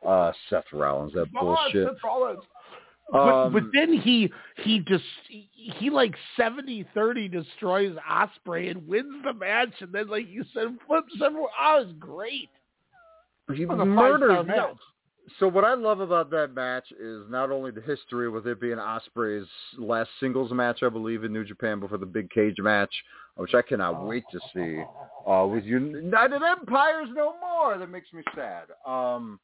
Uh, 0.05 0.31
Seth 0.49 0.65
Rollins, 0.71 1.13
that 1.13 1.27
Come 1.33 1.45
bullshit. 1.45 1.87
On, 1.87 1.93
Seth 1.95 2.03
Rollins. 2.03 2.43
Um, 3.13 3.53
but, 3.53 3.61
but 3.61 3.63
then 3.73 3.93
he 3.93 4.29
he 4.63 4.79
just 4.79 5.03
he 5.27 5.89
like 5.89 6.13
70-30 6.37 7.31
destroys 7.31 7.95
Ospreay 8.09 8.69
and 8.69 8.85
wins 8.85 9.23
the 9.23 9.33
match, 9.33 9.71
and 9.79 9.93
then 9.93 10.09
like 10.09 10.27
you 10.29 10.43
said, 10.53 10.77
flips 10.85 11.13
everyone. 11.23 11.49
Oh, 11.59 11.79
it 11.79 11.85
was 11.85 11.95
great. 11.99 12.49
He 13.55 13.65
murders. 13.65 14.45
So 15.39 15.47
what 15.47 15.65
I 15.65 15.73
love 15.73 15.99
about 15.99 16.29
that 16.31 16.53
match 16.55 16.85
is 16.91 17.23
not 17.29 17.51
only 17.51 17.71
the 17.71 17.81
history 17.81 18.29
with 18.29 18.47
it 18.47 18.61
being 18.61 18.77
Ospreay's 18.77 19.47
last 19.77 20.09
singles 20.19 20.51
match, 20.51 20.83
I 20.83 20.89
believe, 20.89 21.25
in 21.25 21.33
New 21.33 21.43
Japan 21.43 21.81
before 21.81 21.97
the 21.97 22.05
big 22.05 22.29
cage 22.29 22.55
match, 22.59 22.93
which 23.35 23.53
I 23.53 23.61
cannot 23.61 24.07
wait 24.07 24.23
to 24.31 24.39
see. 24.53 24.81
Uh, 25.29 25.45
with 25.45 25.65
United 25.65 26.41
Empires 26.43 27.09
no 27.13 27.35
more. 27.41 27.77
That 27.77 27.89
makes 27.89 28.13
me 28.13 28.23
sad. 28.35 28.67
Um, 28.85 29.39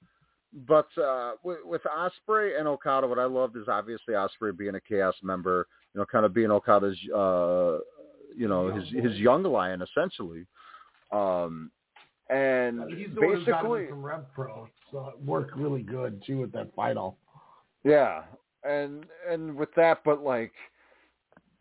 but 0.67 0.87
uh, 0.97 1.33
with, 1.43 1.59
with 1.65 1.81
Ospreay 1.83 2.57
and 2.57 2.67
Okada, 2.67 3.05
what 3.07 3.19
I 3.19 3.25
loved 3.25 3.57
is 3.57 3.67
obviously 3.67 4.13
Ospreay 4.13 4.57
being 4.57 4.75
a 4.75 4.81
Chaos 4.81 5.15
member, 5.21 5.67
you 5.93 5.99
know, 5.99 6.05
kind 6.05 6.25
of 6.25 6.33
being 6.33 6.51
Okada's, 6.51 6.97
uh, 7.13 7.79
you 8.35 8.47
know, 8.47 8.73
his 8.73 8.87
his 9.03 9.17
young 9.17 9.43
lion 9.43 9.81
essentially. 9.81 10.45
Um, 11.11 11.71
and 12.29 12.89
He's 12.91 13.13
the 13.13 13.21
basically 13.21 13.87
from 13.87 14.03
Rev 14.03 14.25
Pro, 14.33 14.67
it 14.93 15.55
really 15.55 15.81
good 15.81 16.21
too 16.25 16.39
with 16.39 16.51
that 16.53 16.73
final. 16.75 17.17
Yeah, 17.83 18.23
and 18.63 19.05
and 19.29 19.55
with 19.55 19.69
that, 19.75 20.03
but 20.05 20.23
like, 20.23 20.53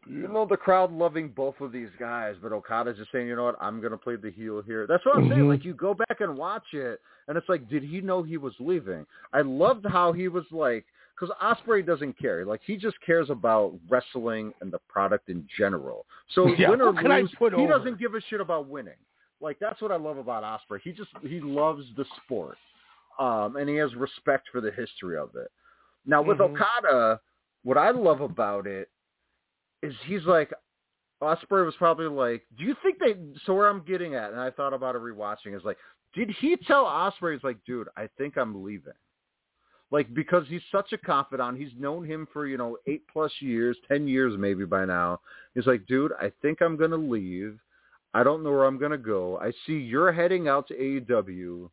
you 0.08 0.28
know, 0.28 0.46
the 0.46 0.56
crowd 0.56 0.92
loving 0.92 1.28
both 1.28 1.60
of 1.60 1.72
these 1.72 1.88
guys, 1.98 2.36
but 2.42 2.52
Okada's 2.52 2.96
just 2.98 3.12
saying, 3.12 3.26
you 3.28 3.36
know 3.36 3.44
what, 3.44 3.56
I'm 3.60 3.80
gonna 3.80 3.96
play 3.96 4.16
the 4.16 4.30
heel 4.30 4.62
here. 4.62 4.86
That's 4.86 5.04
what 5.06 5.16
I'm 5.16 5.28
saying. 5.28 5.42
Mhm. 5.42 5.48
Like, 5.48 5.64
you 5.64 5.74
go 5.74 5.94
back 5.94 6.20
and 6.20 6.36
watch 6.36 6.74
it, 6.74 7.00
and 7.28 7.36
it's 7.36 7.48
like, 7.48 7.68
did 7.68 7.82
he 7.82 8.00
know 8.00 8.22
he 8.22 8.36
was 8.36 8.54
leaving? 8.60 9.06
I 9.32 9.42
loved 9.42 9.86
how 9.86 10.12
he 10.12 10.28
was 10.28 10.44
like, 10.50 10.84
because 11.14 11.34
Ospreay 11.42 11.86
doesn't 11.86 12.18
care. 12.18 12.44
Like, 12.44 12.60
he 12.64 12.76
just 12.76 13.00
cares 13.00 13.30
about 13.30 13.74
wrestling 13.88 14.52
and 14.60 14.72
the 14.72 14.80
product 14.88 15.28
in 15.28 15.46
general. 15.56 16.04
So 16.34 16.46
Yeah, 16.58 16.70
win 16.70 16.80
or 16.80 16.92
lose, 16.92 17.30
he 17.38 17.44
over? 17.46 17.66
doesn't 17.68 17.98
give 17.98 18.14
a 18.14 18.20
shit 18.22 18.40
about 18.40 18.66
winning. 18.68 18.94
Like, 19.40 19.58
that's 19.60 19.80
what 19.80 19.92
I 19.92 19.96
love 19.96 20.18
about 20.18 20.42
Ospreay. 20.42 20.80
He 20.82 20.92
just 20.92 21.10
he 21.22 21.40
loves 21.40 21.84
the 21.96 22.04
sport, 22.24 22.56
um, 23.18 23.56
and 23.56 23.68
he 23.68 23.76
has 23.76 23.94
respect 23.94 24.48
for 24.50 24.60
the 24.60 24.70
history 24.70 25.16
of 25.16 25.34
it. 25.36 25.50
Now 26.06 26.22
with 26.22 26.38
Mhm. 26.38 26.52
Okada, 26.60 27.20
what 27.62 27.78
I 27.78 27.90
love 27.90 28.20
about 28.20 28.66
it 28.66 28.90
is 29.82 29.94
he's 30.06 30.24
like 30.24 30.52
Ospreay 31.22 31.64
was 31.64 31.76
probably 31.76 32.06
like, 32.06 32.44
do 32.58 32.64
you 32.64 32.74
think 32.82 32.98
they? 32.98 33.14
So 33.44 33.54
where 33.54 33.68
I'm 33.68 33.82
getting 33.84 34.16
at, 34.16 34.32
and 34.32 34.40
I 34.40 34.50
thought 34.50 34.74
about 34.74 34.96
it 34.96 35.02
rewatching, 35.02 35.54
is 35.56 35.64
like, 35.64 35.78
did 36.14 36.30
he 36.30 36.56
tell 36.56 36.84
Ospreay, 36.84 37.34
he's 37.34 37.44
like, 37.44 37.58
dude, 37.64 37.88
I 37.96 38.08
think 38.18 38.36
I'm 38.36 38.64
leaving. 38.64 38.92
Like 39.92 40.12
because 40.14 40.44
he's 40.48 40.62
such 40.72 40.92
a 40.92 40.98
confidant, 40.98 41.58
he's 41.58 41.72
known 41.78 42.04
him 42.04 42.26
for 42.32 42.46
you 42.46 42.56
know 42.56 42.78
eight 42.86 43.02
plus 43.12 43.30
years, 43.40 43.76
ten 43.86 44.08
years 44.08 44.34
maybe 44.38 44.64
by 44.64 44.84
now. 44.84 45.20
He's 45.54 45.66
like, 45.66 45.86
dude, 45.86 46.12
I 46.18 46.32
think 46.40 46.60
I'm 46.62 46.76
gonna 46.76 46.96
leave. 46.96 47.58
I 48.14 48.24
don't 48.24 48.42
know 48.42 48.50
where 48.50 48.64
I'm 48.64 48.78
gonna 48.78 48.98
go. 48.98 49.38
I 49.38 49.52
see 49.66 49.74
you're 49.74 50.10
heading 50.12 50.48
out 50.48 50.66
to 50.68 50.74
AEW. 50.74 51.70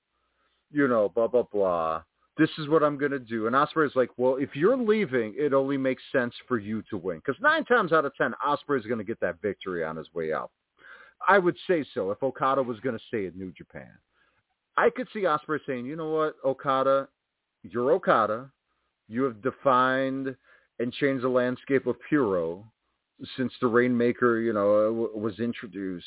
You 0.72 0.88
know, 0.88 1.10
blah 1.10 1.28
blah 1.28 1.44
blah 1.52 2.04
this 2.40 2.50
is 2.58 2.70
what 2.70 2.84
I'm 2.84 2.98
going 2.98 3.12
to 3.12 3.20
do. 3.20 3.48
And 3.48 3.56
Ospreay's 3.56 3.98
like, 3.98 4.10
well, 4.16 4.38
if 4.38 4.56
you're 4.56 4.78
leaving, 4.78 5.36
it 5.38 5.54
only 5.54 5.78
makes 5.78 6.02
sense 6.10 6.34
for 6.48 6.58
you 6.58 6.82
to 6.90 6.98
win. 6.98 7.18
Because 7.18 7.40
nine 7.42 7.66
times 7.66 7.92
out 7.92 8.06
of 8.06 8.16
ten, 8.16 8.34
Ospreay's 8.48 8.86
going 8.86 8.98
to 8.98 9.04
get 9.04 9.20
that 9.20 9.42
victory 9.42 9.84
on 9.84 9.98
his 9.98 10.08
way 10.14 10.32
out. 10.32 10.50
I 11.28 11.38
would 11.38 11.58
say 11.68 11.84
so 11.94 12.12
if 12.12 12.24
Okada 12.24 12.64
was 12.64 12.80
going 12.80 12.98
to 12.98 13.04
stay 13.10 13.26
in 13.26 13.38
New 13.38 13.52
Japan. 13.52 13.92
I 14.78 14.90
could 14.90 15.10
see 15.14 15.24
Ospreay 15.24 15.60
saying, 15.68 15.86
you 15.86 15.98
know 15.98 16.12
what, 16.12 16.36
Okada, 16.46 17.10
you're 17.64 17.92
Okada. 17.92 18.50
You 19.10 19.24
have 19.24 19.42
defined 19.42 20.34
and 20.80 20.94
changed 20.94 21.26
the 21.26 21.30
landscape 21.30 21.88
of 21.88 21.98
Puro 22.08 22.64
since 23.36 23.52
the 23.60 23.68
Rainmaker, 23.68 24.40
you 24.40 24.54
know, 24.54 24.88
uh, 24.88 25.18
was 25.20 25.40
introduced. 25.40 26.06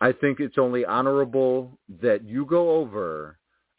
I 0.00 0.12
think 0.12 0.40
it's 0.40 0.56
only 0.56 0.86
honorable 0.86 1.78
that 2.00 2.24
you 2.24 2.46
go 2.46 2.70
over 2.76 3.36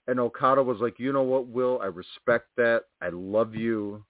and 0.08 0.20
Okada 0.20 0.62
was 0.62 0.80
like, 0.80 1.00
you 1.00 1.12
know 1.12 1.24
what, 1.24 1.48
Will, 1.48 1.80
I 1.82 1.88
respect 1.88 2.48
that. 2.58 2.84
I 3.02 3.10
love 3.10 3.56
you. 3.56 4.04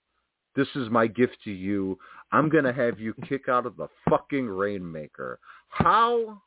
This 0.56 0.68
is 0.76 0.90
my 0.90 1.08
gift 1.08 1.38
to 1.44 1.52
you. 1.52 1.98
I'm 2.32 2.50
going 2.50 2.64
to 2.64 2.74
have 2.74 3.00
you 3.00 3.14
kick 3.28 3.50
out 3.50 3.66
of 3.66 3.78
the 3.78 3.88
fucking 4.10 4.48
Rainmaker. 4.48 5.40
How 5.70 6.42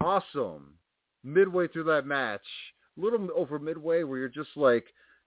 awesome. 0.00 0.74
Midway 1.24 1.68
through 1.68 1.84
that 1.84 2.06
match, 2.06 2.42
a 2.96 3.00
little 3.00 3.28
over 3.34 3.58
midway 3.58 4.04
where 4.04 4.18
you're 4.18 4.28
just 4.28 4.56
like, 4.56 4.84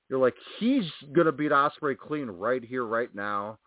you're 0.10 0.20
like, 0.20 0.36
he's 0.60 0.86
going 1.14 1.26
to 1.26 1.32
beat 1.32 1.52
Ospreay 1.52 1.98
clean 1.98 2.28
right 2.28 2.64
here, 2.64 2.86
right 2.86 3.14
now. 3.14 3.60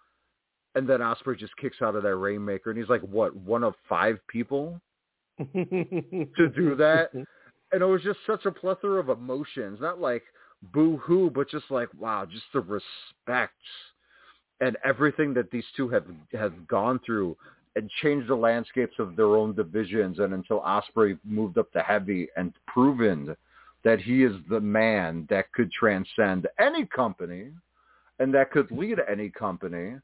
And 0.74 0.88
then 0.88 1.00
Ospreay 1.00 1.38
just 1.38 1.56
kicks 1.56 1.76
out 1.82 1.94
of 1.94 2.02
that 2.02 2.16
Rainmaker. 2.16 2.70
And 2.70 2.78
he's 2.78 2.88
like, 2.88 3.02
what, 3.02 3.34
one 3.36 3.62
of 3.62 3.74
five 3.88 4.18
people 4.28 4.80
to 5.38 6.48
do 6.54 6.74
that? 6.76 7.10
And 7.74 7.82
it 7.82 7.86
was 7.86 8.02
just 8.02 8.20
such 8.24 8.46
a 8.46 8.52
plethora 8.52 9.00
of 9.00 9.08
emotions, 9.08 9.80
not 9.80 10.00
like 10.00 10.22
boo 10.72 10.96
hoo, 10.98 11.28
but 11.28 11.50
just 11.50 11.68
like 11.70 11.88
wow, 11.98 12.24
just 12.24 12.44
the 12.52 12.60
respect 12.60 13.52
and 14.60 14.76
everything 14.84 15.34
that 15.34 15.50
these 15.50 15.64
two 15.76 15.88
have 15.88 16.06
have 16.32 16.68
gone 16.68 17.00
through 17.04 17.36
and 17.74 17.90
changed 18.00 18.28
the 18.28 18.34
landscapes 18.36 18.94
of 19.00 19.16
their 19.16 19.34
own 19.34 19.56
divisions 19.56 20.20
and 20.20 20.32
until 20.34 20.60
Ospreay 20.60 21.18
moved 21.24 21.58
up 21.58 21.72
to 21.72 21.80
heavy 21.80 22.28
and 22.36 22.52
proven 22.68 23.36
that 23.82 24.00
he 24.00 24.22
is 24.22 24.34
the 24.48 24.60
man 24.60 25.26
that 25.28 25.52
could 25.52 25.72
transcend 25.72 26.46
any 26.60 26.86
company 26.86 27.48
and 28.20 28.32
that 28.32 28.52
could 28.52 28.70
lead 28.70 28.98
any 29.10 29.30
company 29.30 29.96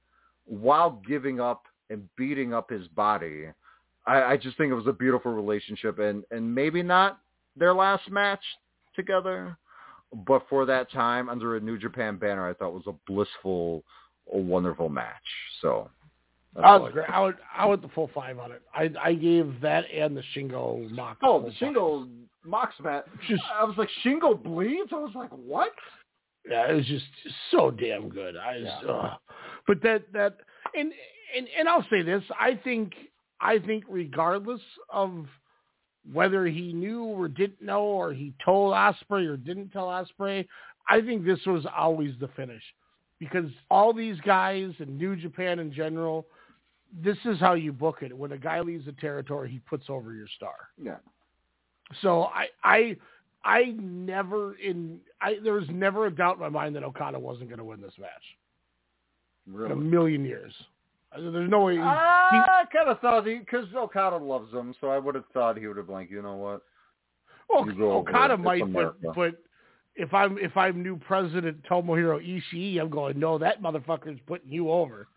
while 0.46 1.00
giving 1.06 1.40
up 1.40 1.62
and 1.88 2.08
beating 2.16 2.52
up 2.52 2.68
his 2.68 2.88
body. 2.88 3.44
I, 4.06 4.22
I 4.22 4.36
just 4.36 4.58
think 4.58 4.72
it 4.72 4.74
was 4.74 4.88
a 4.88 4.92
beautiful 4.92 5.32
relationship 5.32 6.00
and, 6.00 6.24
and 6.32 6.52
maybe 6.52 6.82
not 6.82 7.20
their 7.60 7.72
last 7.72 8.10
match 8.10 8.42
together. 8.96 9.56
But 10.26 10.42
for 10.48 10.66
that 10.66 10.90
time, 10.90 11.28
under 11.28 11.54
a 11.54 11.60
New 11.60 11.78
Japan 11.78 12.16
banner, 12.16 12.48
I 12.48 12.54
thought 12.54 12.72
was 12.72 12.88
a 12.88 12.94
blissful, 13.06 13.84
a 14.32 14.38
wonderful 14.38 14.88
match. 14.88 15.14
So 15.62 15.88
I 16.60 16.76
was 16.76 16.92
great. 16.92 17.08
I 17.08 17.20
would 17.20 17.36
I 17.56 17.64
would 17.66 17.80
the 17.80 17.88
full 17.88 18.10
five 18.12 18.40
on 18.40 18.50
it. 18.50 18.62
I 18.74 18.90
I 19.00 19.14
gave 19.14 19.60
that 19.60 19.84
and 19.94 20.16
the 20.16 20.24
Shingo 20.34 20.90
Mox. 20.90 21.20
Oh, 21.22 21.40
the 21.40 21.52
Shingo 21.64 22.08
Mox 22.44 22.74
match. 22.82 23.04
Just, 23.28 23.42
I 23.56 23.62
was 23.62 23.76
like, 23.78 23.88
Shingo 24.04 24.42
bleeds. 24.42 24.90
I 24.92 24.96
was 24.96 25.12
like, 25.14 25.30
what? 25.30 25.70
Yeah, 26.50 26.70
it 26.70 26.74
was 26.74 26.86
just 26.86 27.04
so 27.52 27.70
damn 27.70 28.08
good. 28.08 28.34
I 28.36 28.58
just, 28.58 28.72
yeah. 28.84 28.92
uh, 28.92 29.14
but 29.68 29.80
that 29.82 30.12
that 30.12 30.38
and 30.74 30.92
and 31.36 31.46
and 31.56 31.68
I'll 31.68 31.86
say 31.88 32.02
this. 32.02 32.24
I 32.38 32.58
think 32.64 32.94
I 33.40 33.60
think 33.60 33.84
regardless 33.88 34.62
of 34.88 35.26
whether 36.12 36.46
he 36.46 36.72
knew 36.72 37.04
or 37.04 37.28
didn't 37.28 37.62
know, 37.62 37.82
or 37.82 38.12
he 38.12 38.32
told 38.44 38.72
Ospreay 38.72 39.26
or 39.28 39.36
didn't 39.36 39.70
tell 39.70 39.86
Ospreay, 39.86 40.46
I 40.88 41.00
think 41.00 41.24
this 41.24 41.44
was 41.46 41.66
always 41.76 42.14
the 42.20 42.28
finish, 42.28 42.62
because 43.18 43.50
all 43.70 43.92
these 43.92 44.18
guys 44.20 44.72
in 44.78 44.96
New 44.96 45.14
Japan 45.14 45.58
in 45.58 45.72
general, 45.72 46.26
this 47.02 47.18
is 47.24 47.38
how 47.38 47.54
you 47.54 47.72
book 47.72 47.98
it. 48.02 48.16
When 48.16 48.32
a 48.32 48.38
guy 48.38 48.60
leaves 48.60 48.86
the 48.86 48.92
territory, 48.92 49.50
he 49.50 49.58
puts 49.60 49.88
over 49.88 50.12
your 50.12 50.26
star. 50.36 50.54
Yeah. 50.82 50.96
So 52.02 52.24
I 52.24 52.46
I 52.64 52.96
I 53.44 53.74
never 53.78 54.54
in 54.54 55.00
I 55.20 55.36
there 55.42 55.52
was 55.54 55.68
never 55.70 56.06
a 56.06 56.10
doubt 56.10 56.36
in 56.36 56.40
my 56.40 56.48
mind 56.48 56.74
that 56.76 56.82
Okada 56.82 57.18
wasn't 57.18 57.48
going 57.48 57.58
to 57.58 57.64
win 57.64 57.80
this 57.80 57.98
match. 57.98 58.10
Really? 59.46 59.72
In 59.72 59.78
a 59.78 59.80
million 59.80 60.24
years. 60.24 60.52
There's 61.16 61.50
no 61.50 61.64
way. 61.64 61.74
He, 61.74 61.80
I 61.80 62.62
uh, 62.62 62.64
kind 62.72 62.88
of 62.88 63.00
thought 63.00 63.26
he, 63.26 63.38
because 63.38 63.66
Okada 63.74 64.16
loves 64.16 64.52
him, 64.52 64.74
so 64.80 64.88
I 64.88 64.98
would 64.98 65.16
have 65.16 65.24
thought 65.32 65.58
he 65.58 65.66
would 65.66 65.76
have 65.76 65.86
been 65.86 65.94
like, 65.96 66.10
you 66.10 66.22
know 66.22 66.36
what? 66.36 66.62
Well, 67.48 67.66
You 67.66 67.74
go 67.74 67.92
over 67.92 68.10
Okada 68.10 68.36
might, 68.36 68.72
but 68.72 68.94
but 69.14 69.34
if 69.96 70.14
I'm 70.14 70.38
if 70.38 70.56
I'm 70.56 70.82
new 70.82 70.96
president 70.96 71.64
Tomohiro 71.68 72.20
Ishii, 72.20 72.80
I'm 72.80 72.90
going, 72.90 73.18
no, 73.18 73.38
that 73.38 73.60
motherfucker's 73.60 74.20
putting 74.26 74.52
you 74.52 74.70
over. 74.70 75.08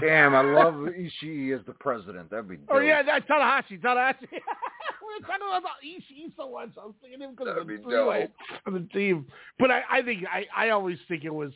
Damn, 0.00 0.34
I 0.34 0.42
love 0.42 0.74
Ishii 0.74 1.58
as 1.58 1.64
the 1.66 1.74
president. 1.74 2.30
That'd 2.30 2.48
be. 2.48 2.56
Dope. 2.56 2.68
Oh 2.70 2.78
yeah, 2.78 3.02
that 3.02 3.26
Tanahashi, 3.26 3.80
Tanahashi. 3.80 4.20
we 4.30 4.38
were 5.20 5.26
talking 5.26 5.46
about 5.48 5.80
Ishii 5.84 6.32
so 6.36 6.50
much. 6.52 6.70
I 6.80 6.84
was 6.84 6.94
thinking 7.00 7.20
him 7.20 7.32
because 7.32 7.48
of 7.58 7.66
the 7.66 7.76
be 7.76 7.82
three-way 7.82 8.28
dope. 8.64 8.74
the 8.74 8.88
team. 8.92 9.26
But 9.58 9.70
I, 9.70 9.82
I 9.90 10.02
think 10.02 10.24
I, 10.30 10.46
I 10.56 10.70
always 10.70 10.98
think 11.08 11.24
it 11.24 11.34
was 11.34 11.52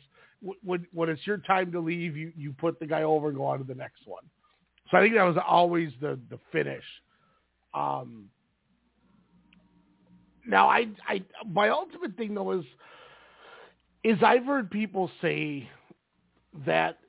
when 0.63 0.87
when 0.93 1.09
it's 1.09 1.25
your 1.25 1.37
time 1.37 1.71
to 1.71 1.79
leave, 1.79 2.15
you 2.15 2.31
you 2.35 2.53
put 2.53 2.79
the 2.79 2.85
guy 2.85 3.03
over 3.03 3.29
and 3.29 3.37
go 3.37 3.45
on 3.45 3.59
to 3.59 3.63
the 3.63 3.75
next 3.75 4.01
one. 4.05 4.23
So 4.91 4.97
I 4.97 5.01
think 5.01 5.15
that 5.15 5.23
was 5.23 5.37
always 5.45 5.91
the 5.99 6.19
the 6.29 6.39
finish. 6.51 6.83
Um, 7.73 8.29
now 10.47 10.67
I 10.69 10.87
I 11.07 11.23
my 11.45 11.69
ultimate 11.69 12.15
thing 12.17 12.33
though 12.33 12.51
is 12.51 12.65
is 14.03 14.17
I've 14.23 14.45
heard 14.45 14.71
people 14.71 15.11
say 15.21 15.69
that 16.65 16.99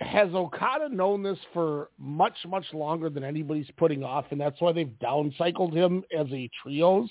has 0.00 0.30
Okada 0.34 0.88
known 0.88 1.22
this 1.22 1.38
for 1.52 1.90
much 1.98 2.36
much 2.46 2.64
longer 2.72 3.10
than 3.10 3.22
anybody's 3.22 3.70
putting 3.76 4.02
off, 4.02 4.26
and 4.30 4.40
that's 4.40 4.60
why 4.60 4.72
they've 4.72 4.94
downcycled 5.02 5.74
him 5.74 6.02
as 6.18 6.26
a 6.32 6.48
trios. 6.62 7.10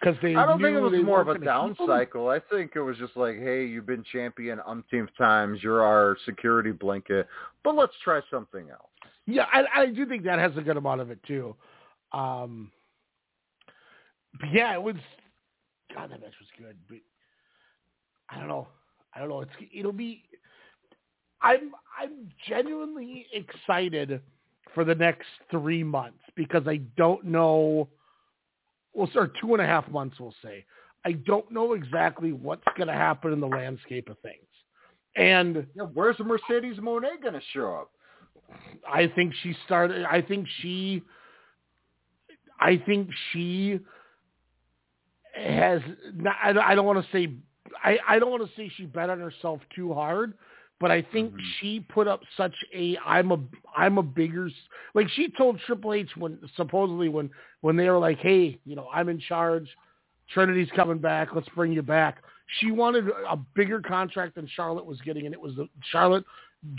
Because 0.00 0.16
they 0.22 0.34
I 0.34 0.46
don't 0.46 0.60
think 0.62 0.76
it 0.76 0.80
was 0.80 1.04
more 1.04 1.20
of 1.20 1.28
a 1.28 1.38
down 1.38 1.76
cycle. 1.86 2.28
I 2.28 2.40
think 2.50 2.72
it 2.74 2.80
was 2.80 2.96
just 2.96 3.16
like, 3.16 3.36
hey, 3.38 3.66
you've 3.66 3.86
been 3.86 4.04
champion 4.10 4.58
umpteenth 4.66 5.10
times. 5.18 5.62
You're 5.62 5.82
our 5.82 6.16
security 6.24 6.72
blanket, 6.72 7.28
but 7.62 7.74
let's 7.74 7.92
try 8.02 8.20
something 8.30 8.70
else. 8.70 8.88
Yeah, 9.26 9.44
I, 9.52 9.82
I 9.82 9.86
do 9.86 10.06
think 10.06 10.24
that 10.24 10.38
has 10.38 10.52
a 10.56 10.62
good 10.62 10.78
amount 10.78 11.02
of 11.02 11.10
it 11.10 11.22
too. 11.24 11.54
Um, 12.12 12.72
but 14.38 14.52
yeah, 14.52 14.72
it 14.74 14.82
was. 14.82 14.96
God, 15.94 16.10
that 16.10 16.20
match 16.20 16.34
was 16.40 16.48
good. 16.58 16.76
But 16.88 16.98
I 18.30 18.38
don't 18.38 18.48
know. 18.48 18.68
I 19.14 19.20
don't 19.20 19.28
know. 19.28 19.40
It's 19.42 19.52
it'll 19.74 19.92
be. 19.92 20.24
I'm 21.42 21.72
I'm 22.00 22.30
genuinely 22.48 23.26
excited 23.32 24.20
for 24.74 24.84
the 24.84 24.94
next 24.94 25.26
three 25.50 25.82
months 25.82 26.22
because 26.36 26.62
I 26.66 26.78
don't 26.96 27.24
know. 27.24 27.88
Well, 28.94 29.08
or 29.14 29.30
two 29.40 29.52
and 29.54 29.62
a 29.62 29.66
half 29.66 29.88
months, 29.90 30.18
we'll 30.20 30.34
say. 30.42 30.64
I 31.04 31.12
don't 31.12 31.50
know 31.50 31.72
exactly 31.72 32.32
what's 32.32 32.64
going 32.76 32.88
to 32.88 32.94
happen 32.94 33.32
in 33.32 33.40
the 33.40 33.48
landscape 33.48 34.08
of 34.10 34.18
things, 34.20 34.46
and 35.16 35.66
Yeah, 35.74 35.84
where's 35.84 36.18
Mercedes 36.18 36.78
Moné 36.78 37.20
going 37.22 37.34
to 37.34 37.40
show 37.52 37.74
up? 37.74 37.90
I 38.90 39.06
think 39.08 39.32
she 39.42 39.54
started. 39.64 40.04
I 40.04 40.20
think 40.22 40.46
she. 40.60 41.02
I 42.60 42.76
think 42.84 43.08
she 43.32 43.80
has. 45.34 45.80
Not, 46.14 46.36
I 46.42 46.52
don't- 46.52 46.64
I 46.64 46.74
don't 46.74 46.86
want 46.86 47.04
to 47.04 47.12
say. 47.12 47.32
I, 47.82 47.98
I 48.06 48.18
don't 48.18 48.30
want 48.30 48.42
to 48.46 48.56
say 48.56 48.70
she 48.76 48.84
bet 48.84 49.08
on 49.10 49.20
herself 49.20 49.60
too 49.74 49.94
hard, 49.94 50.34
but 50.80 50.90
I 50.90 51.02
think 51.12 51.34
she 51.60 51.80
put 51.80 52.08
up 52.08 52.20
such 52.36 52.54
a. 52.74 52.96
I'm 53.04 53.30
a. 53.32 53.38
I'm 53.76 53.98
a 53.98 54.02
bigger. 54.02 54.46
s- 54.46 54.52
Like 54.94 55.08
she 55.10 55.28
told 55.30 55.60
Triple 55.66 55.92
H 55.94 56.08
when 56.16 56.38
supposedly 56.56 57.08
when 57.08 57.30
when 57.60 57.76
they 57.76 57.88
were 57.88 57.98
like, 57.98 58.18
hey, 58.18 58.58
you 58.64 58.74
know, 58.76 58.88
I'm 58.92 59.08
in 59.08 59.20
charge. 59.20 59.68
Trinity's 60.32 60.70
coming 60.76 60.98
back. 60.98 61.28
Let's 61.34 61.48
bring 61.56 61.72
you 61.72 61.82
back. 61.82 62.22
She 62.58 62.70
wanted 62.70 63.08
a 63.28 63.36
bigger 63.54 63.80
contract 63.80 64.36
than 64.36 64.46
Charlotte 64.54 64.86
was 64.86 65.00
getting, 65.02 65.26
and 65.26 65.34
it 65.34 65.40
was 65.40 65.54
the, 65.56 65.68
Charlotte 65.90 66.24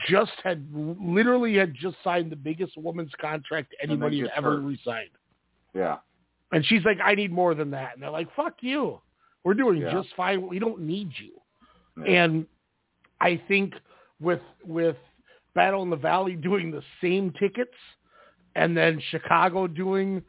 just 0.10 0.32
had 0.44 0.66
literally 0.74 1.56
had 1.56 1.74
just 1.74 1.96
signed 2.04 2.32
the 2.32 2.36
biggest 2.36 2.78
woman's 2.78 3.12
contract 3.20 3.74
anybody 3.82 4.20
had 4.22 4.30
ever 4.36 4.52
hurt. 4.58 4.62
re-signed. 4.64 5.10
Yeah. 5.74 5.98
And 6.52 6.66
she's 6.66 6.84
like, 6.86 6.98
I 7.04 7.16
need 7.16 7.32
more 7.32 7.56
than 7.56 7.72
that. 7.72 7.94
And 7.94 8.04
they're 8.04 8.10
like, 8.10 8.28
fuck 8.36 8.56
you. 8.62 9.00
We're 9.44 9.54
doing 9.54 9.78
Yeah. 9.82 9.92
just 9.94 10.10
fine. 10.16 10.48
We 10.48 10.60
don't 10.60 10.82
need 10.82 11.12
you. 11.20 11.32
Yeah. 12.06 12.24
And 12.26 12.46
I 13.22 13.42
think 13.48 13.74
with 14.20 14.42
with 14.66 14.98
Battle 15.56 15.84
in 15.84 15.90
the 15.90 15.96
Valley 15.96 16.36
doing 16.36 16.72
the 16.72 16.82
same 17.02 17.32
tickets 17.40 17.76
and 18.56 18.76
then 18.76 19.02
Chicago 19.12 19.68
doing 19.68 20.22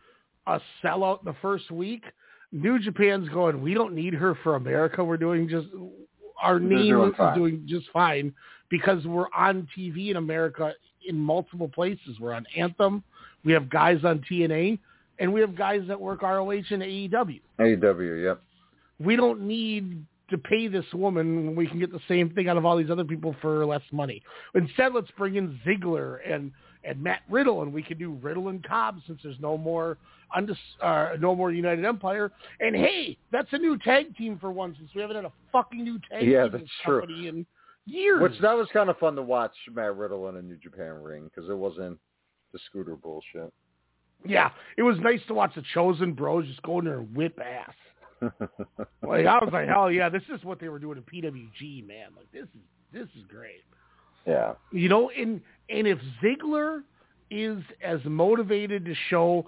a 0.47 0.61
sellout 0.85 1.25
the 1.25 1.35
first 1.41 1.71
week, 1.71 2.05
New 2.53 2.79
Japan's 2.79 3.29
going, 3.31 3.63
we 3.63 3.75
don't 3.75 3.95
need 3.95 4.15
her 4.15 4.37
for 4.43 4.57
America. 4.57 5.03
We're 5.03 5.17
doing 5.17 5.49
just 5.49 5.69
our 6.41 6.61
name 6.61 6.89
doing 6.89 7.11
is 7.11 7.17
fine. 7.17 7.39
doing 7.39 7.65
just 7.67 7.87
fine 7.93 8.35
because 8.69 9.05
we're 9.07 9.33
on 9.37 9.69
TV 9.77 10.11
in 10.11 10.17
America 10.17 10.75
in 11.07 11.17
multiple 11.17 11.69
places. 11.69 12.19
We're 12.21 12.33
on 12.33 12.45
Anthem. 12.57 13.03
We 13.45 13.53
have 13.53 13.71
guys 13.71 14.05
on 14.05 14.25
TNA, 14.31 14.79
and 15.19 15.33
we 15.33 15.41
have 15.41 15.57
guys 15.57 15.83
that 15.89 16.01
work 16.01 16.23
ROH 16.23 16.51
and 16.51 16.83
AEW. 16.83 17.41
AEW, 17.61 18.25
yep. 18.25 18.43
We 18.99 19.17
don't 19.17 19.43
need 19.43 20.05
to 20.33 20.39
pay 20.39 20.67
this 20.69 20.85
woman 20.93 21.47
when 21.47 21.55
we 21.57 21.67
can 21.67 21.79
get 21.79 21.93
the 21.93 22.01
same 22.09 22.31
thing 22.31 22.49
out 22.49 22.57
of 22.57 22.65
all 22.67 22.77
these 22.77 22.91
other 22.91 23.05
people 23.05 23.35
for 23.41 23.65
less 23.65 23.83
money. 23.93 24.23
Instead, 24.55 24.93
let's 24.93 25.11
bring 25.17 25.37
in 25.37 25.59
Ziggler 25.67 26.19
and 26.29 26.51
and 26.85 27.01
Matt 27.01 27.21
Riddle, 27.31 27.63
and 27.63 27.73
we 27.73 27.81
can 27.83 27.97
do 27.97 28.19
Riddle 28.21 28.49
and 28.49 28.63
Cobb 28.65 28.99
since 29.07 29.21
there's 29.23 29.39
no 29.39 29.57
more 29.57 29.99
undis- 30.37 30.57
uh, 30.81 31.17
no 31.21 31.37
more 31.37 31.53
United 31.53 31.85
Empire. 31.85 32.33
And 32.59 32.75
hey, 32.75 33.17
that's 33.31 33.47
a 33.53 33.59
new 33.59 33.79
tag 33.79 34.17
team 34.17 34.37
for 34.41 34.51
once 34.51 34.77
since 34.79 34.91
we 34.93 35.01
haven't 35.01 35.15
had 35.17 35.25
a 35.25 35.33
fucking 35.53 35.83
new 35.85 36.01
tag 36.11 36.27
Yeah, 36.27 36.45
team 36.47 36.55
in 36.55 36.61
that's 36.61 36.73
true. 36.85 37.01
company 37.01 37.29
in 37.29 37.47
years. 37.87 38.21
Which 38.21 38.39
that 38.41 38.57
was 38.57 38.67
kind 38.73 38.91
of 38.91 38.99
fun 38.99 39.15
to 39.15 39.23
watch 39.23 39.55
Matt 39.73 39.97
Riddle 39.97 40.29
in 40.29 40.37
a 40.37 40.43
New 40.43 40.57
Japan 40.57 41.01
ring 41.03 41.31
because 41.33 41.49
it 41.49 41.57
wasn't 41.57 41.99
the 42.53 42.59
scooter 42.69 42.97
bullshit. 42.97 43.53
Yeah, 44.25 44.51
it 44.77 44.83
was 44.83 44.97
nice 45.01 45.21
to 45.29 45.35
watch 45.35 45.55
the 45.55 45.63
Chosen 45.75 46.13
Bros 46.13 46.47
just 46.47 46.63
go 46.63 46.79
in 46.81 46.85
there 46.85 46.99
and 46.99 47.15
whip 47.15 47.39
ass. 47.41 47.75
Like 49.07 49.27
I 49.27 49.39
was 49.39 49.51
like, 49.53 49.69
hell 49.69 49.91
yeah, 49.91 50.09
this 50.09 50.23
is 50.35 50.43
what 50.45 50.61
they 50.61 50.69
were 50.69 50.79
doing 50.79 50.97
in 50.97 51.03
PWG, 51.23 51.87
man. 51.87 52.09
Like 52.17 52.31
this 52.33 52.45
is 52.45 52.63
this 52.93 53.09
is 53.17 53.25
great. 53.29 53.63
yeah. 54.27 54.55
You 54.71 54.89
know, 54.89 55.11
and 55.11 55.41
and 55.69 55.87
if 55.87 55.99
Ziggler 56.23 56.83
is 57.31 57.59
as 57.83 58.01
motivated 58.05 58.85
to 58.85 58.95
show 59.09 59.47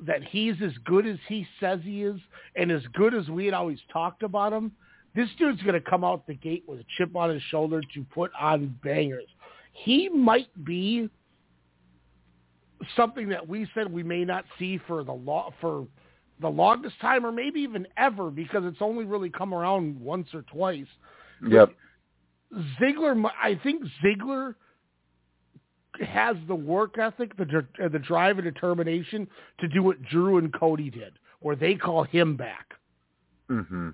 that 0.00 0.22
he's 0.24 0.54
as 0.62 0.72
good 0.84 1.06
as 1.06 1.18
he 1.28 1.46
says 1.60 1.80
he 1.82 2.02
is, 2.02 2.18
and 2.56 2.70
as 2.70 2.82
good 2.94 3.14
as 3.14 3.28
we 3.28 3.44
had 3.44 3.54
always 3.54 3.78
talked 3.92 4.22
about 4.22 4.52
him, 4.52 4.72
this 5.14 5.28
dude's 5.38 5.62
going 5.62 5.74
to 5.74 5.80
come 5.80 6.04
out 6.04 6.26
the 6.26 6.34
gate 6.34 6.64
with 6.66 6.80
a 6.80 6.84
chip 6.96 7.14
on 7.14 7.30
his 7.30 7.42
shoulder 7.50 7.80
to 7.94 8.04
put 8.12 8.30
on 8.40 8.76
bangers. 8.82 9.28
He 9.72 10.08
might 10.08 10.48
be 10.64 11.08
something 12.96 13.28
that 13.28 13.48
we 13.48 13.68
said 13.74 13.92
we 13.92 14.02
may 14.02 14.24
not 14.24 14.44
see 14.58 14.78
for 14.86 15.04
the 15.04 15.12
law 15.12 15.52
for 15.60 15.86
the 16.40 16.48
longest 16.48 17.00
time, 17.00 17.24
or 17.24 17.32
maybe 17.32 17.60
even 17.60 17.86
ever, 17.96 18.30
because 18.30 18.62
it's 18.64 18.80
only 18.80 19.04
really 19.04 19.30
come 19.30 19.54
around 19.54 20.00
once 20.00 20.28
or 20.34 20.42
twice. 20.42 20.86
Yep. 21.46 21.70
Ziggler, 22.80 23.22
I 23.42 23.58
think 23.62 23.82
Ziggler 24.04 24.54
has 26.00 26.36
the 26.48 26.54
work 26.54 26.98
ethic, 26.98 27.36
the 27.36 27.66
uh, 27.82 27.88
the 27.88 27.98
drive 27.98 28.38
and 28.38 28.44
determination 28.44 29.28
to 29.60 29.68
do 29.68 29.82
what 29.82 30.02
Drew 30.02 30.38
and 30.38 30.52
Cody 30.52 30.90
did, 30.90 31.14
where 31.40 31.56
they 31.56 31.74
call 31.74 32.04
him 32.04 32.36
back. 32.36 32.66
hmm 33.48 33.90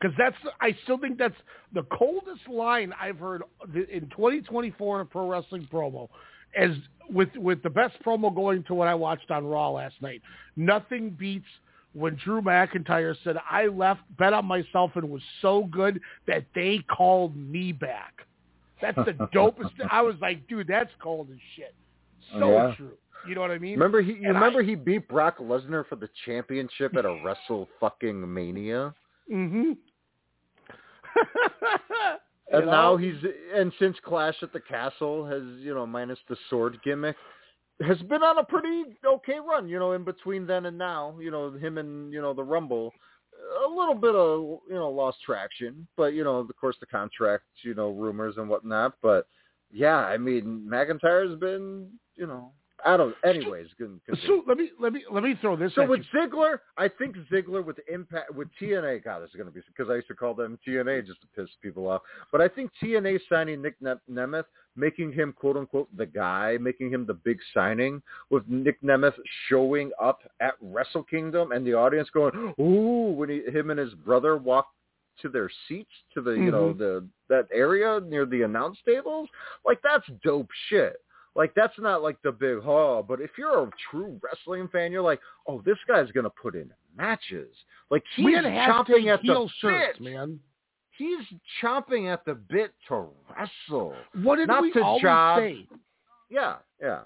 Because 0.00 0.16
that's, 0.18 0.36
I 0.60 0.76
still 0.84 0.98
think 0.98 1.18
that's 1.18 1.36
the 1.74 1.84
coldest 1.84 2.48
line 2.48 2.92
I've 3.00 3.18
heard 3.18 3.42
in 3.74 4.08
2024 4.10 4.96
in 4.96 5.02
a 5.02 5.04
pro 5.04 5.28
wrestling 5.28 5.68
promo. 5.72 6.08
As 6.56 6.70
with 7.10 7.28
with 7.36 7.62
the 7.62 7.70
best 7.70 7.96
promo 8.04 8.34
going 8.34 8.62
to 8.64 8.74
what 8.74 8.88
I 8.88 8.94
watched 8.94 9.30
on 9.30 9.44
Raw 9.44 9.70
last 9.70 10.00
night, 10.00 10.22
nothing 10.56 11.10
beats 11.10 11.46
when 11.96 12.16
Drew 12.22 12.42
McIntyre 12.42 13.16
said, 13.24 13.36
"I 13.50 13.66
left, 13.66 14.02
bet 14.18 14.32
on 14.32 14.44
myself, 14.44 14.92
and 14.96 15.08
was 15.10 15.22
so 15.40 15.64
good 15.64 16.00
that 16.26 16.44
they 16.54 16.78
called 16.88 17.36
me 17.36 17.72
back." 17.72 18.12
That's 18.82 18.96
the 18.96 19.12
dopest. 19.34 19.70
I 19.90 20.02
was 20.02 20.16
like, 20.20 20.46
dude, 20.48 20.68
that's 20.68 20.90
cold 21.02 21.28
as 21.32 21.38
shit. 21.56 21.74
So 22.38 22.52
Yeah. 22.52 22.74
true. 22.76 22.90
You 23.26 23.34
know 23.34 23.40
what 23.40 23.50
I 23.50 23.58
mean? 23.58 23.72
Remember 23.72 24.02
he 24.02 24.12
you 24.12 24.28
And 24.28 24.36
I- 24.36 24.40
remember 24.40 24.62
he 24.62 24.74
beat 24.74 25.08
Brock 25.08 25.38
Lesnar 25.38 25.86
for 25.88 25.96
the 25.96 26.08
championship 26.26 26.94
at 26.96 27.04
a 27.04 27.20
Wrestle 27.24 27.68
fucking 27.80 28.32
Mania? 28.32 28.94
Mm-hmm. 29.32 29.72
And 32.52 32.66
now 32.66 32.96
he's 32.96 33.16
and 33.56 33.72
since 33.80 33.96
Clash 34.04 34.36
at 34.40 34.52
the 34.52 34.60
Castle 34.60 35.26
has, 35.26 35.42
you 35.58 35.74
know, 35.74 35.84
minus 35.84 36.18
the 36.28 36.36
sword 36.48 36.78
gimmick, 36.84 37.16
has 37.82 37.98
been 38.02 38.22
on 38.22 38.38
a 38.38 38.44
pretty 38.44 38.84
okay 39.04 39.38
run, 39.38 39.68
you 39.68 39.78
know, 39.78 39.92
in 39.92 40.04
between 40.04 40.46
then 40.46 40.66
and 40.66 40.78
now, 40.78 41.16
you 41.20 41.30
know, 41.30 41.52
him 41.52 41.78
and, 41.78 42.12
you 42.12 42.20
know, 42.22 42.32
the 42.32 42.42
Rumble. 42.42 42.92
A 43.66 43.68
little 43.68 43.94
bit 43.94 44.14
of, 44.14 44.60
you 44.68 44.74
know, 44.74 44.90
lost 44.90 45.18
traction, 45.24 45.86
but 45.96 46.14
you 46.14 46.24
know, 46.24 46.36
of 46.36 46.50
course 46.58 46.76
the 46.80 46.86
contract, 46.86 47.44
you 47.62 47.74
know, 47.74 47.90
rumors 47.90 48.38
and 48.38 48.48
whatnot, 48.48 48.94
but 49.02 49.26
yeah, 49.70 49.98
I 49.98 50.16
mean, 50.16 50.66
McIntyre's 50.68 51.38
been, 51.38 51.90
you 52.14 52.26
know, 52.26 52.52
I 52.84 52.96
don't 52.96 53.14
anyways, 53.24 53.68
good 53.78 53.98
so 54.26 54.42
let 54.46 54.58
me 54.58 54.70
let 54.78 54.92
me 54.92 55.02
let 55.10 55.22
me 55.22 55.34
throw 55.40 55.56
this. 55.56 55.74
so 55.74 55.86
with 55.86 56.02
you. 56.12 56.20
Ziggler, 56.20 56.58
I 56.76 56.88
think 56.88 57.16
Ziggler 57.32 57.64
with 57.64 57.78
Impact 57.88 58.34
with 58.34 58.48
TNA, 58.60 59.02
God, 59.02 59.20
this 59.22 59.30
is 59.30 59.34
going 59.36 59.46
to 59.46 59.52
be 59.52 59.60
because 59.66 59.90
I 59.90 59.94
used 59.96 60.08
to 60.08 60.14
call 60.14 60.34
them 60.34 60.58
TNA 60.66 61.06
just 61.06 61.20
to 61.22 61.26
piss 61.34 61.48
people 61.62 61.88
off. 61.88 62.02
But 62.30 62.40
I 62.42 62.48
think 62.48 62.70
TNA 62.82 63.20
signing 63.30 63.62
Nick 63.62 63.76
Ne- 63.80 63.94
Nemeth, 64.10 64.44
making 64.76 65.12
him 65.12 65.32
quote 65.32 65.56
unquote 65.56 65.88
the 65.96 66.06
guy, 66.06 66.58
making 66.60 66.90
him 66.90 67.06
the 67.06 67.14
big 67.14 67.38
signing, 67.54 68.02
with 68.30 68.46
Nick 68.46 68.80
Nemeth 68.82 69.14
showing 69.48 69.90
up 70.00 70.20
at 70.40 70.54
Wrestle 70.60 71.04
Kingdom 71.04 71.52
and 71.52 71.66
the 71.66 71.72
audience 71.74 72.10
going, 72.10 72.54
"Ooh!" 72.60 73.12
when 73.12 73.30
he, 73.30 73.42
him 73.50 73.70
and 73.70 73.80
his 73.80 73.94
brother 73.94 74.36
walk 74.36 74.68
to 75.22 75.30
their 75.30 75.50
seats 75.66 75.90
to 76.12 76.20
the 76.20 76.32
you 76.32 76.50
know 76.50 76.74
Mhm. 76.74 76.78
the 76.78 77.08
that 77.28 77.48
area 77.52 78.00
near 78.00 78.26
the 78.26 78.42
announce 78.42 78.78
tables, 78.82 79.30
like 79.64 79.80
that's 79.82 80.06
dope 80.22 80.50
shit. 80.68 81.00
Like 81.36 81.52
that's 81.54 81.78
not 81.78 82.02
like 82.02 82.16
the 82.22 82.32
big 82.32 82.62
haul, 82.62 83.02
but 83.02 83.20
if 83.20 83.30
you're 83.36 83.62
a 83.64 83.70
true 83.90 84.18
wrestling 84.22 84.68
fan, 84.68 84.90
you're 84.90 85.02
like, 85.02 85.20
oh, 85.46 85.62
this 85.66 85.76
guy's 85.86 86.10
gonna 86.12 86.30
put 86.30 86.54
in 86.54 86.70
matches. 86.96 87.54
Like 87.90 88.02
he's 88.16 88.24
we 88.24 88.32
had 88.32 88.44
chomping 88.44 89.04
hashtag 89.04 89.14
at 89.14 89.20
the 89.20 89.26
heel 89.26 89.50
bit. 89.62 90.00
man. 90.00 90.40
He's 90.96 91.18
chomping 91.62 92.10
at 92.10 92.24
the 92.24 92.34
bit 92.34 92.72
to 92.88 93.08
wrestle. 93.28 93.94
What 94.22 94.36
did 94.36 94.48
Not 94.48 94.62
we 94.62 94.72
to 94.72 94.80
always 94.82 95.02
job. 95.02 95.38
say? 95.40 95.66
Yeah, 96.30 96.56
yeah. 96.80 97.00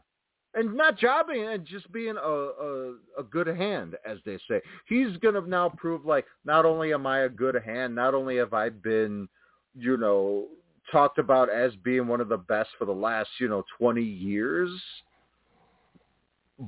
and 0.54 0.76
not 0.76 0.96
jobbing 0.96 1.42
and 1.48 1.66
just 1.66 1.90
being 1.92 2.16
a, 2.16 2.20
a 2.20 2.94
a 3.18 3.22
good 3.28 3.48
hand, 3.48 3.96
as 4.08 4.18
they 4.24 4.38
say. 4.48 4.60
He's 4.86 5.16
gonna 5.18 5.40
now 5.40 5.70
prove 5.76 6.06
like 6.06 6.24
not 6.44 6.64
only 6.64 6.92
am 6.94 7.04
I 7.06 7.20
a 7.22 7.28
good 7.28 7.60
hand, 7.64 7.96
not 7.96 8.14
only 8.14 8.36
have 8.36 8.54
I 8.54 8.68
been, 8.68 9.28
you 9.74 9.96
know, 9.96 10.46
talked 10.90 11.18
about 11.18 11.50
as 11.50 11.72
being 11.84 12.06
one 12.06 12.20
of 12.20 12.28
the 12.28 12.36
best 12.36 12.70
for 12.78 12.84
the 12.84 12.92
last, 12.92 13.28
you 13.38 13.48
know, 13.48 13.64
twenty 13.78 14.02
years. 14.02 14.70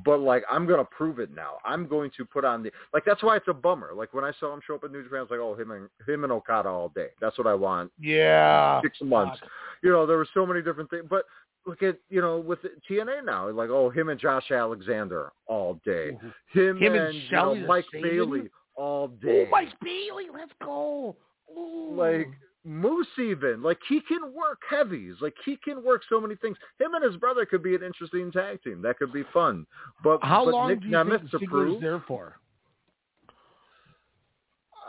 But 0.04 0.20
like 0.20 0.42
I'm 0.50 0.66
gonna 0.66 0.84
prove 0.84 1.18
it 1.18 1.34
now. 1.34 1.56
I'm 1.64 1.86
going 1.86 2.10
to 2.16 2.24
put 2.24 2.44
on 2.44 2.62
the 2.62 2.72
like 2.94 3.04
that's 3.04 3.22
why 3.22 3.36
it's 3.36 3.48
a 3.48 3.54
bummer. 3.54 3.90
Like 3.94 4.14
when 4.14 4.24
I 4.24 4.32
saw 4.40 4.52
him 4.54 4.60
show 4.66 4.76
up 4.76 4.84
at 4.84 4.92
New 4.92 5.02
Japan, 5.02 5.18
I 5.18 5.22
was 5.22 5.30
like, 5.30 5.40
oh 5.40 5.54
him 5.54 5.70
and 5.70 5.88
him 6.08 6.24
and 6.24 6.32
Okada 6.32 6.68
all 6.68 6.88
day. 6.88 7.08
That's 7.20 7.36
what 7.36 7.46
I 7.46 7.54
want. 7.54 7.92
Yeah. 8.00 8.80
Six 8.82 8.98
months. 9.02 9.38
You 9.82 9.90
know, 9.90 10.06
there 10.06 10.16
were 10.16 10.28
so 10.32 10.46
many 10.46 10.62
different 10.62 10.88
things. 10.88 11.04
But 11.10 11.24
look 11.66 11.82
at 11.82 11.98
you 12.08 12.20
know 12.20 12.38
with 12.38 12.60
TNA 12.90 13.24
now, 13.24 13.50
like 13.50 13.70
oh 13.70 13.90
him 13.90 14.08
and 14.08 14.18
Josh 14.18 14.50
Alexander 14.50 15.32
all 15.46 15.78
day, 15.84 16.16
him, 16.52 16.78
Him 16.78 16.94
and 16.94 16.96
and, 16.96 17.14
you 17.14 17.30
know, 17.32 17.54
Mike? 17.54 17.84
Bailey 17.92 18.50
all 18.74 19.08
day, 19.08 19.44
Oh, 19.46 19.50
Mike 19.50 19.68
Bailey, 19.82 20.26
let's 20.32 20.52
go. 20.62 21.14
Ooh. 21.56 21.94
like 21.94 22.28
Moose 22.64 23.06
even 23.18 23.60
like 23.62 23.78
he 23.88 24.00
can 24.00 24.32
work 24.32 24.60
heavies, 24.70 25.16
like 25.20 25.34
he 25.44 25.56
can 25.56 25.82
work 25.82 26.02
so 26.08 26.20
many 26.20 26.36
things. 26.36 26.56
Him 26.78 26.94
and 26.94 27.04
his 27.04 27.16
brother 27.16 27.44
could 27.44 27.62
be 27.62 27.74
an 27.74 27.82
interesting 27.82 28.30
tag 28.30 28.62
team. 28.62 28.80
That 28.82 28.98
could 28.98 29.12
be 29.12 29.24
fun. 29.32 29.66
But 30.04 30.20
how 30.22 30.44
but 30.44 30.54
long 30.54 30.68
Nick 30.68 30.80
do 30.82 30.86
you 30.86 30.92
Nemeth 30.92 31.28
think 31.30 31.50
Ziggler's 31.50 31.80
there 31.80 32.02
for? 32.06 32.36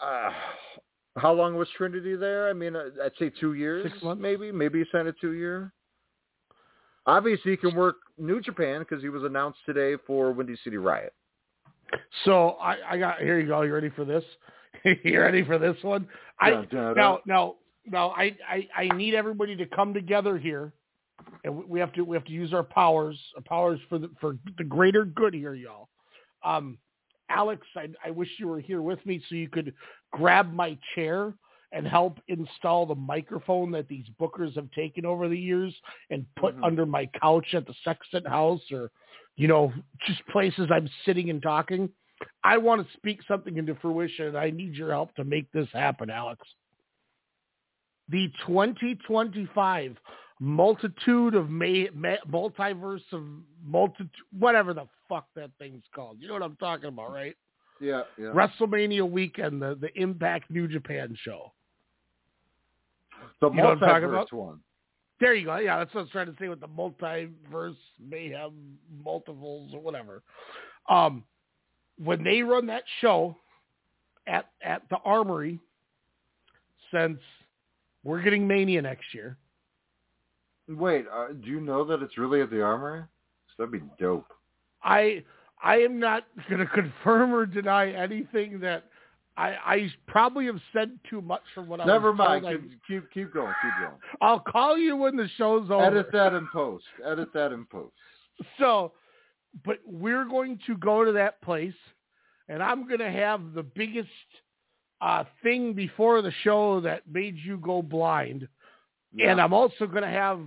uh, 0.03 0.31
how 1.17 1.33
long 1.33 1.55
was 1.55 1.67
Trinity 1.77 2.15
there? 2.15 2.49
I 2.49 2.53
mean, 2.53 2.75
uh, 2.75 2.89
I'd 3.03 3.11
say 3.19 3.31
two 3.39 3.53
years, 3.53 3.83
Six 3.91 4.03
months? 4.03 4.21
maybe. 4.21 4.51
Maybe 4.51 4.79
he 4.79 4.85
signed 4.91 5.07
a 5.07 5.13
two 5.13 5.33
year. 5.33 5.71
Obviously, 7.05 7.51
he 7.51 7.57
can 7.57 7.75
work 7.75 7.97
New 8.17 8.39
Japan 8.41 8.79
because 8.79 9.01
he 9.01 9.09
was 9.09 9.23
announced 9.23 9.59
today 9.65 9.95
for 10.07 10.31
Windy 10.31 10.55
City 10.63 10.77
Riot. 10.77 11.13
So 12.25 12.51
I, 12.61 12.77
I 12.91 12.97
got 12.97 13.19
here. 13.19 13.39
You 13.39 13.47
go. 13.47 13.61
You 13.61 13.73
ready 13.73 13.89
for 13.89 14.05
this? 14.05 14.23
you 15.03 15.19
ready 15.19 15.43
for 15.43 15.57
this 15.59 15.75
one? 15.81 16.07
I 16.39 16.49
Dun, 16.51 16.67
dun, 16.71 16.83
dun. 16.85 16.95
now 16.95 17.19
now 17.25 17.55
now 17.85 18.11
I, 18.11 18.35
I 18.47 18.67
I 18.75 18.87
need 18.95 19.13
everybody 19.13 19.55
to 19.55 19.65
come 19.65 19.93
together 19.93 20.37
here, 20.37 20.73
and 21.43 21.67
we- 21.67 21.79
have 21.79 21.93
to 21.93 22.03
we 22.03 22.15
have 22.15 22.25
to 22.25 22.31
use 22.31 22.53
our 22.53 22.63
powers 22.63 23.19
our 23.35 23.41
powers 23.41 23.79
for 23.89 23.99
the 23.99 24.09
for 24.19 24.37
the 24.57 24.63
greater 24.63 25.05
good 25.05 25.33
here, 25.33 25.53
y'all. 25.53 25.89
Um, 26.43 26.77
Alex, 27.29 27.65
I 27.75 27.89
I 28.05 28.11
wish 28.11 28.29
you 28.39 28.47
were 28.47 28.59
here 28.59 28.81
with 28.81 29.03
me 29.05 29.21
so 29.27 29.35
you 29.35 29.49
could 29.49 29.73
grab 30.11 30.53
my 30.53 30.77
chair 30.95 31.33
and 31.71 31.87
help 31.87 32.19
install 32.27 32.85
the 32.85 32.93
microphone 32.95 33.71
that 33.71 33.87
these 33.87 34.05
bookers 34.21 34.53
have 34.55 34.69
taken 34.71 35.05
over 35.05 35.27
the 35.27 35.37
years 35.37 35.73
and 36.11 36.23
put 36.35 36.55
Mhm. 36.55 36.63
under 36.63 36.85
my 36.85 37.07
couch 37.19 37.55
at 37.55 37.65
the 37.65 37.73
Sexton 37.83 38.23
House 38.25 38.61
or 38.71 38.91
you 39.35 39.47
know 39.47 39.73
just 40.05 40.25
places 40.27 40.69
I'm 40.71 40.87
sitting 41.05 41.29
and 41.31 41.41
talking. 41.41 41.89
I 42.43 42.57
want 42.57 42.85
to 42.87 42.93
speak 42.93 43.21
something 43.23 43.57
into 43.57 43.75
fruition, 43.75 44.27
and 44.27 44.37
I 44.37 44.51
need 44.51 44.75
your 44.75 44.91
help 44.91 45.13
to 45.15 45.23
make 45.25 45.51
this 45.51 45.69
happen, 45.71 46.09
Alex. 46.09 46.47
The 48.09 48.31
2025 48.45 49.97
multitude 50.39 51.35
of 51.35 51.49
may, 51.49 51.89
ma 51.93 52.15
multiverse 52.29 53.01
of 53.13 53.23
multitude, 53.65 54.09
whatever 54.37 54.73
the 54.73 54.87
fuck 55.07 55.27
that 55.35 55.51
thing's 55.57 55.83
called. 55.95 56.17
You 56.19 56.27
know 56.27 56.33
what 56.33 56.43
I'm 56.43 56.57
talking 56.57 56.89
about, 56.89 57.13
right? 57.13 57.35
Yeah, 57.79 58.03
yeah. 58.17 58.27
WrestleMania 58.27 59.09
weekend, 59.09 59.61
the, 59.61 59.77
the 59.79 59.89
Impact 59.99 60.51
New 60.51 60.67
Japan 60.67 61.15
show. 61.23 61.51
the 63.41 63.49
you 63.49 63.57
know 63.57 63.69
what 63.69 63.83
I'm 63.83 64.01
multiverse 64.01 64.07
about? 64.09 64.33
one. 64.33 64.59
There 65.19 65.33
you 65.33 65.45
go. 65.45 65.57
Yeah, 65.57 65.77
that's 65.77 65.93
what 65.93 66.01
I 66.01 66.03
was 66.03 66.11
trying 66.11 66.27
to 66.27 66.35
say 66.39 66.49
with 66.49 66.59
the 66.59 66.67
multiverse 66.67 67.77
mayhem, 67.99 68.77
multiples 69.03 69.71
or 69.73 69.79
whatever. 69.79 70.21
Um, 70.89 71.23
when 72.03 72.23
they 72.23 72.41
run 72.41 72.67
that 72.67 72.83
show 72.99 73.37
at 74.27 74.49
at 74.61 74.81
the 74.89 74.97
Armory, 75.05 75.59
since 76.93 77.19
we're 78.03 78.21
getting 78.21 78.47
Mania 78.47 78.81
next 78.81 79.13
year, 79.13 79.37
Wait, 80.69 81.05
uh, 81.13 81.27
do 81.33 81.49
you 81.49 81.59
know 81.59 81.83
that 81.83 82.01
it's 82.01 82.17
really 82.17 82.41
at 82.41 82.49
the 82.49 82.61
Armory? 82.61 83.03
That'd 83.57 83.71
be 83.71 83.81
dope. 83.99 84.27
I 84.83 85.23
I 85.61 85.77
am 85.77 85.99
not 85.99 86.25
going 86.49 86.59
to 86.65 86.67
confirm 86.67 87.33
or 87.33 87.45
deny 87.45 87.91
anything 87.91 88.59
that 88.61 88.85
I 89.37 89.49
I 89.65 89.89
probably 90.07 90.45
have 90.45 90.59
said 90.71 90.97
too 91.09 91.21
much 91.21 91.41
from 91.53 91.67
what 91.67 91.81
I 91.81 91.85
Never 91.85 92.13
mind. 92.13 92.43
told. 92.43 92.61
Keep 92.87 93.11
keep 93.11 93.33
going. 93.33 93.53
Keep 93.61 93.87
going. 93.87 93.99
I'll 94.21 94.39
call 94.39 94.77
you 94.77 94.95
when 94.95 95.15
the 95.15 95.27
show's 95.37 95.69
over. 95.69 95.83
Edit 95.83 96.11
that 96.13 96.33
in 96.33 96.47
post. 96.51 96.85
Edit 97.05 97.33
that 97.33 97.51
in 97.51 97.65
post. 97.65 97.93
So, 98.57 98.93
but 99.65 99.77
we're 99.85 100.25
going 100.25 100.59
to 100.65 100.77
go 100.77 101.03
to 101.05 101.11
that 101.11 101.41
place, 101.41 101.73
and 102.47 102.63
I'm 102.63 102.87
going 102.87 102.99
to 102.99 103.11
have 103.11 103.53
the 103.53 103.63
biggest 103.63 104.09
uh, 105.03 105.25
thing 105.43 105.73
before 105.73 106.21
the 106.21 106.31
show 106.43 106.79
that 106.79 107.01
made 107.11 107.35
you 107.37 107.57
go 107.57 107.81
blind, 107.81 108.47
and 109.21 109.41
I'm 109.41 109.53
also 109.53 109.85
going 109.85 110.03
to 110.03 110.07
have 110.07 110.39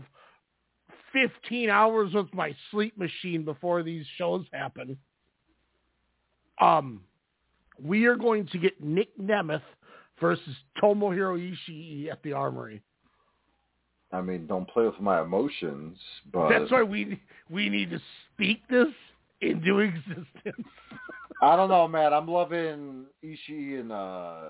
15 1.13 1.69
hours 1.69 2.15
with 2.15 2.33
my 2.33 2.57
sleep 2.71 2.97
machine 2.97 3.45
before 3.45 3.83
these 3.83 4.07
shows 4.17 4.47
happen. 4.53 4.97
Um, 6.59 7.03
we 7.79 8.07
are 8.07 8.17
going 8.17 8.47
to 8.47 8.59
get 8.59 8.83
Nick 8.83 9.17
Nemeth 9.19 9.61
versus 10.19 10.57
Tomohiro 10.83 11.39
Ishii 11.39 12.11
at 12.11 12.23
the 12.23 12.33
Armory. 12.33 12.81
I 14.11 14.23
mean, 14.23 14.47
don't 14.47 14.67
play 14.69 14.87
with 14.87 14.99
my 15.01 15.21
emotions, 15.21 15.99
but 16.33 16.49
That's 16.49 16.71
why 16.71 16.83
we 16.83 17.21
we 17.51 17.69
need 17.69 17.91
to 17.91 18.01
speak 18.33 18.67
this 18.71 18.89
into 19.43 19.79
existence. 19.81 20.67
I 21.41 21.57
don't 21.57 21.69
know, 21.69 21.87
man. 21.87 22.13
I'm 22.13 22.29
loving 22.29 23.07
Ishii 23.25 23.81
and 23.81 23.93
uh 23.93 24.41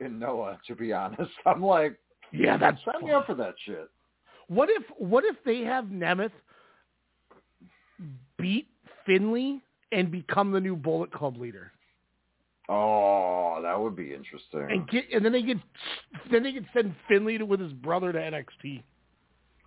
and 0.00 0.18
Noah. 0.18 0.58
To 0.66 0.74
be 0.74 0.92
honest, 0.92 1.30
I'm 1.46 1.62
like, 1.62 1.98
Yeah, 2.32 2.56
that's 2.56 2.78
sign 2.84 3.04
me 3.04 3.12
up 3.12 3.26
for 3.26 3.34
that 3.34 3.54
shit. 3.64 3.88
What 4.48 4.68
if 4.70 4.84
what 4.98 5.24
if 5.24 5.36
they 5.44 5.60
have 5.60 5.86
Nemeth 5.86 6.30
beat 8.38 8.68
Finlay 9.04 9.60
and 9.92 10.10
become 10.10 10.52
the 10.52 10.60
new 10.60 10.76
Bullet 10.76 11.12
Club 11.12 11.36
leader? 11.36 11.72
Oh, 12.68 13.60
that 13.62 13.78
would 13.80 13.94
be 13.94 14.12
interesting. 14.12 14.66
And 14.70 14.88
get 14.88 15.04
and 15.12 15.24
then 15.24 15.32
they 15.32 15.42
get 15.42 15.58
then 16.30 16.42
they 16.42 16.52
could 16.52 16.66
send 16.74 16.94
Finlay 17.08 17.38
to, 17.38 17.46
with 17.46 17.60
his 17.60 17.72
brother 17.72 18.12
to 18.12 18.18
NXT. 18.18 18.82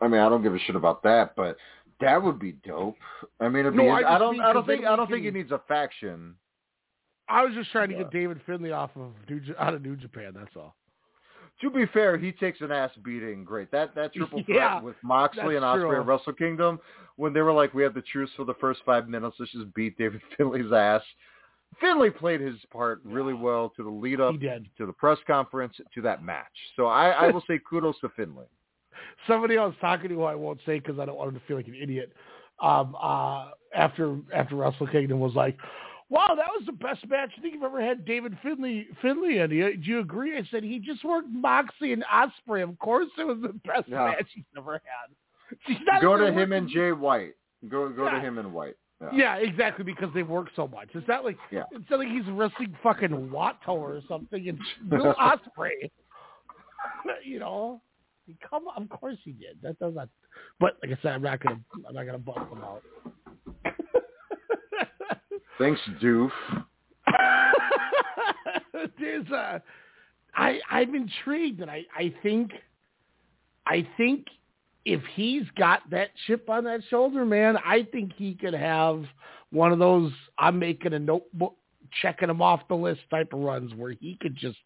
I 0.02 0.08
mean, 0.08 0.22
I 0.22 0.30
don't 0.30 0.44
give 0.44 0.56
a 0.56 0.60
shit 0.60 0.76
about 0.76 1.04
that, 1.04 1.36
but 1.36 1.58
that 2.02 2.22
would 2.22 2.40
be 2.40 2.54
dope. 2.66 2.96
I 3.40 3.50
mean, 3.50 3.62
it'd 3.62 3.76
No, 3.76 3.84
be, 3.84 3.90
I 3.90 4.16
I, 4.16 4.18
don't, 4.20 4.40
I 4.40 4.54
don't 4.54 4.66
think, 4.66 4.86
I 4.86 4.96
don't 4.96 5.10
think 5.10 5.24
he 5.26 5.32
needs 5.32 5.52
a 5.52 5.62
faction. 5.68 6.36
I 7.28 7.44
was 7.46 7.54
just 7.54 7.72
trying 7.72 7.90
to 7.90 7.96
Yeah. 7.96 8.04
get 8.04 8.12
David 8.12 8.42
Finlay 8.46 8.72
off 8.72 8.92
of 8.96 9.12
New, 9.30 9.42
out 9.60 9.74
of 9.74 9.82
New 9.82 9.96
Japan. 9.96 10.34
That's 10.36 10.56
all. 10.56 10.76
To 11.62 11.70
be 11.70 11.86
fair, 11.88 12.18
he 12.18 12.32
takes 12.32 12.62
an 12.62 12.72
ass 12.72 12.92
beating. 13.04 13.44
Great. 13.44 13.70
That 13.72 13.94
that 13.96 14.14
triple 14.16 14.44
threat 14.46 14.58
Yeah, 14.58 14.82
with 14.82 14.96
Moxley 15.04 15.56
and 15.58 15.66
Ospreay 15.66 15.82
true. 15.90 16.00
at 16.00 16.06
Wrestle 16.06 16.34
Kingdom, 16.34 16.80
when 17.18 17.34
they 17.34 17.42
were 17.42 17.52
like, 17.52 17.74
"We 17.74 17.84
have 17.84 17.94
the 17.94 18.02
truce 18.02 18.30
for 18.38 18.46
the 18.46 18.54
first 18.56 18.80
five 18.86 19.10
minutes. 19.10 19.36
Let's 19.40 19.52
just 19.52 19.74
beat 19.74 19.98
David 19.98 20.22
Finlay's 20.38 20.72
ass." 20.72 21.02
Finlay 21.80 22.10
played 22.10 22.42
his 22.42 22.56
part 22.72 23.00
really 23.04 23.34
well 23.34 23.70
to 23.76 23.84
the 23.84 23.90
lead 23.90 24.20
up 24.20 24.34
to 24.40 24.86
the 24.86 24.94
press 24.94 25.20
conference 25.28 25.76
to 25.94 26.02
that 26.02 26.24
match. 26.24 26.48
So 26.76 26.88
I, 26.88 27.10
I 27.10 27.28
will 27.32 27.44
say 27.48 27.60
kudos 27.70 28.00
to 28.00 28.10
Finlay. 28.16 28.48
Somebody 29.28 29.58
I 29.58 29.66
was 29.66 29.76
talking 29.82 30.10
to, 30.10 30.16
who 30.16 30.24
I 30.24 30.36
won't 30.36 30.60
say 30.66 30.80
because 30.80 31.00
I 31.00 31.06
don't 31.06 31.18
want 31.18 31.30
him 31.34 31.40
to 31.40 31.46
feel 31.46 31.58
like 31.58 31.68
an 31.68 31.76
idiot. 31.76 32.12
Um, 32.62 32.96
uh, 33.02 33.50
after 33.76 34.18
after 34.34 34.56
Wrestle 34.56 34.88
Kingdom 34.88 35.20
was 35.20 35.34
like, 35.36 35.58
"Wow, 36.10 36.28
that 36.36 36.48
was 36.48 36.64
the 36.66 36.72
best 36.74 37.08
match 37.08 37.32
I 37.38 37.42
think 37.42 37.54
you've 37.54 37.64
ever 37.64 37.82
had." 37.82 38.06
David 38.06 38.38
Finlay 38.44 38.88
Finlay 39.02 39.38
in. 39.40 39.50
Do 39.50 39.56
you, 39.56 39.78
do 39.78 39.90
you 39.90 40.00
agree? 40.00 40.38
I 40.38 40.44
said 40.52 40.64
he 40.64 40.80
just 40.80 41.04
worked 41.06 41.30
Moxie 41.30 41.94
and 41.94 42.04
Ospreay. 42.04 42.64
Of 42.64 42.78
course, 42.80 43.08
it 43.18 43.24
was 43.26 43.38
the 43.42 43.54
best 43.66 43.88
Yeah. 43.88 44.06
match 44.18 44.28
he's 44.34 44.44
ever 44.58 44.74
had. 44.74 46.02
Go 46.02 46.18
to 46.18 46.32
him 46.32 46.52
and 46.52 46.68
Jay 46.70 46.92
White. 46.92 47.34
Go 47.70 47.90
go 47.90 48.10
to 48.10 48.20
him 48.20 48.38
and 48.38 48.54
White. 48.54 48.76
Yeah. 49.02 49.10
Yeah, 49.14 49.36
exactly, 49.38 49.86
because 49.86 50.10
they've 50.14 50.28
worked 50.28 50.52
so 50.58 50.68
much. 50.68 50.90
It's 50.94 51.08
not 51.08 51.24
like 51.24 51.38
Yeah. 51.52 51.64
it's 51.72 51.90
not 51.90 52.00
like 52.00 52.10
he's 52.10 52.26
wrestling 52.32 52.76
fucking 52.84 53.10
Watto 53.10 53.70
or 53.70 54.02
something 54.08 54.50
and 54.50 54.60
Bill 54.90 55.14
Ospreay. 55.14 55.90
you 57.24 57.40
know, 57.40 57.82
come 58.48 58.68
on, 58.68 58.84
of 58.84 58.90
course 58.90 59.18
he 59.24 59.32
did. 59.32 59.58
That 59.62 59.80
does 59.80 59.96
not. 59.96 60.10
But 60.60 60.78
like 60.84 60.98
I 60.98 61.02
said, 61.02 61.14
I'm 61.14 61.22
not 61.22 61.42
gonna 61.42 61.60
I'm 61.88 61.96
not 61.96 62.06
gonna 62.06 62.18
bust 62.18 62.40
him 62.40 62.64
out. 62.64 62.84
Thanks, 65.58 65.82
Doof. 66.02 66.32
There's 69.00 69.28
a, 69.30 69.62
I 70.36 70.60
I'm 70.70 70.96
intrigued, 70.96 71.62
and 71.62 71.70
I 71.70 71.86
I 71.96 72.14
think, 72.24 72.52
I 73.66 73.88
think 73.98 74.26
if 74.86 75.02
he's 75.14 75.44
got 75.58 75.82
that 75.92 76.10
chip 76.26 76.50
on 76.50 76.64
that 76.66 76.82
shoulder, 76.90 77.26
man, 77.26 77.58
I 77.58 77.88
think 77.92 78.14
he 78.16 78.34
could 78.36 78.54
have 78.54 79.04
one 79.52 79.72
of 79.72 79.80
those 79.80 80.12
I'm 80.38 80.60
making 80.60 80.94
a 80.94 81.00
notebook, 81.00 81.56
checking 82.02 82.30
him 82.30 82.42
off 82.42 82.62
the 82.70 82.76
list 82.76 83.02
type 83.12 83.34
of 83.34 83.40
runs 83.40 83.74
where 83.76 83.92
he 83.92 84.18
could 84.22 84.36
just 84.36 84.58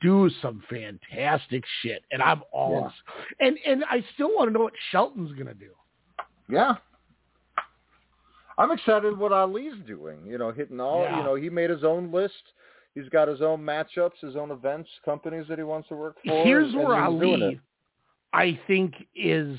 do 0.00 0.30
some 0.42 0.62
fantastic 0.68 1.64
shit, 1.80 2.02
and 2.10 2.22
I'm 2.22 2.42
all 2.52 2.92
and 3.40 3.56
and 3.66 3.84
I 3.84 4.04
still 4.14 4.28
want 4.34 4.48
to 4.48 4.52
know 4.52 4.64
what 4.64 4.74
Shelton's 4.90 5.32
gonna 5.32 5.54
do. 5.54 5.70
Yeah. 6.48 6.74
I'm 8.56 8.70
excited 8.70 9.18
what 9.18 9.32
Ali's 9.32 9.74
doing. 9.86 10.18
You 10.26 10.38
know, 10.38 10.52
hitting 10.52 10.80
all. 10.80 11.02
Yeah. 11.02 11.18
You 11.18 11.24
know, 11.24 11.34
he 11.34 11.50
made 11.50 11.70
his 11.70 11.82
own 11.84 12.12
list. 12.12 12.34
He's 12.94 13.08
got 13.08 13.26
his 13.26 13.42
own 13.42 13.60
matchups, 13.60 14.20
his 14.20 14.36
own 14.36 14.52
events, 14.52 14.88
companies 15.04 15.46
that 15.48 15.58
he 15.58 15.64
wants 15.64 15.88
to 15.88 15.96
work 15.96 16.16
for. 16.24 16.44
Here's 16.44 16.72
and 16.72 16.84
where 16.84 17.08
doing 17.08 17.42
Ali. 17.42 17.60
I 18.32 18.58
think, 18.66 18.94
is 19.16 19.58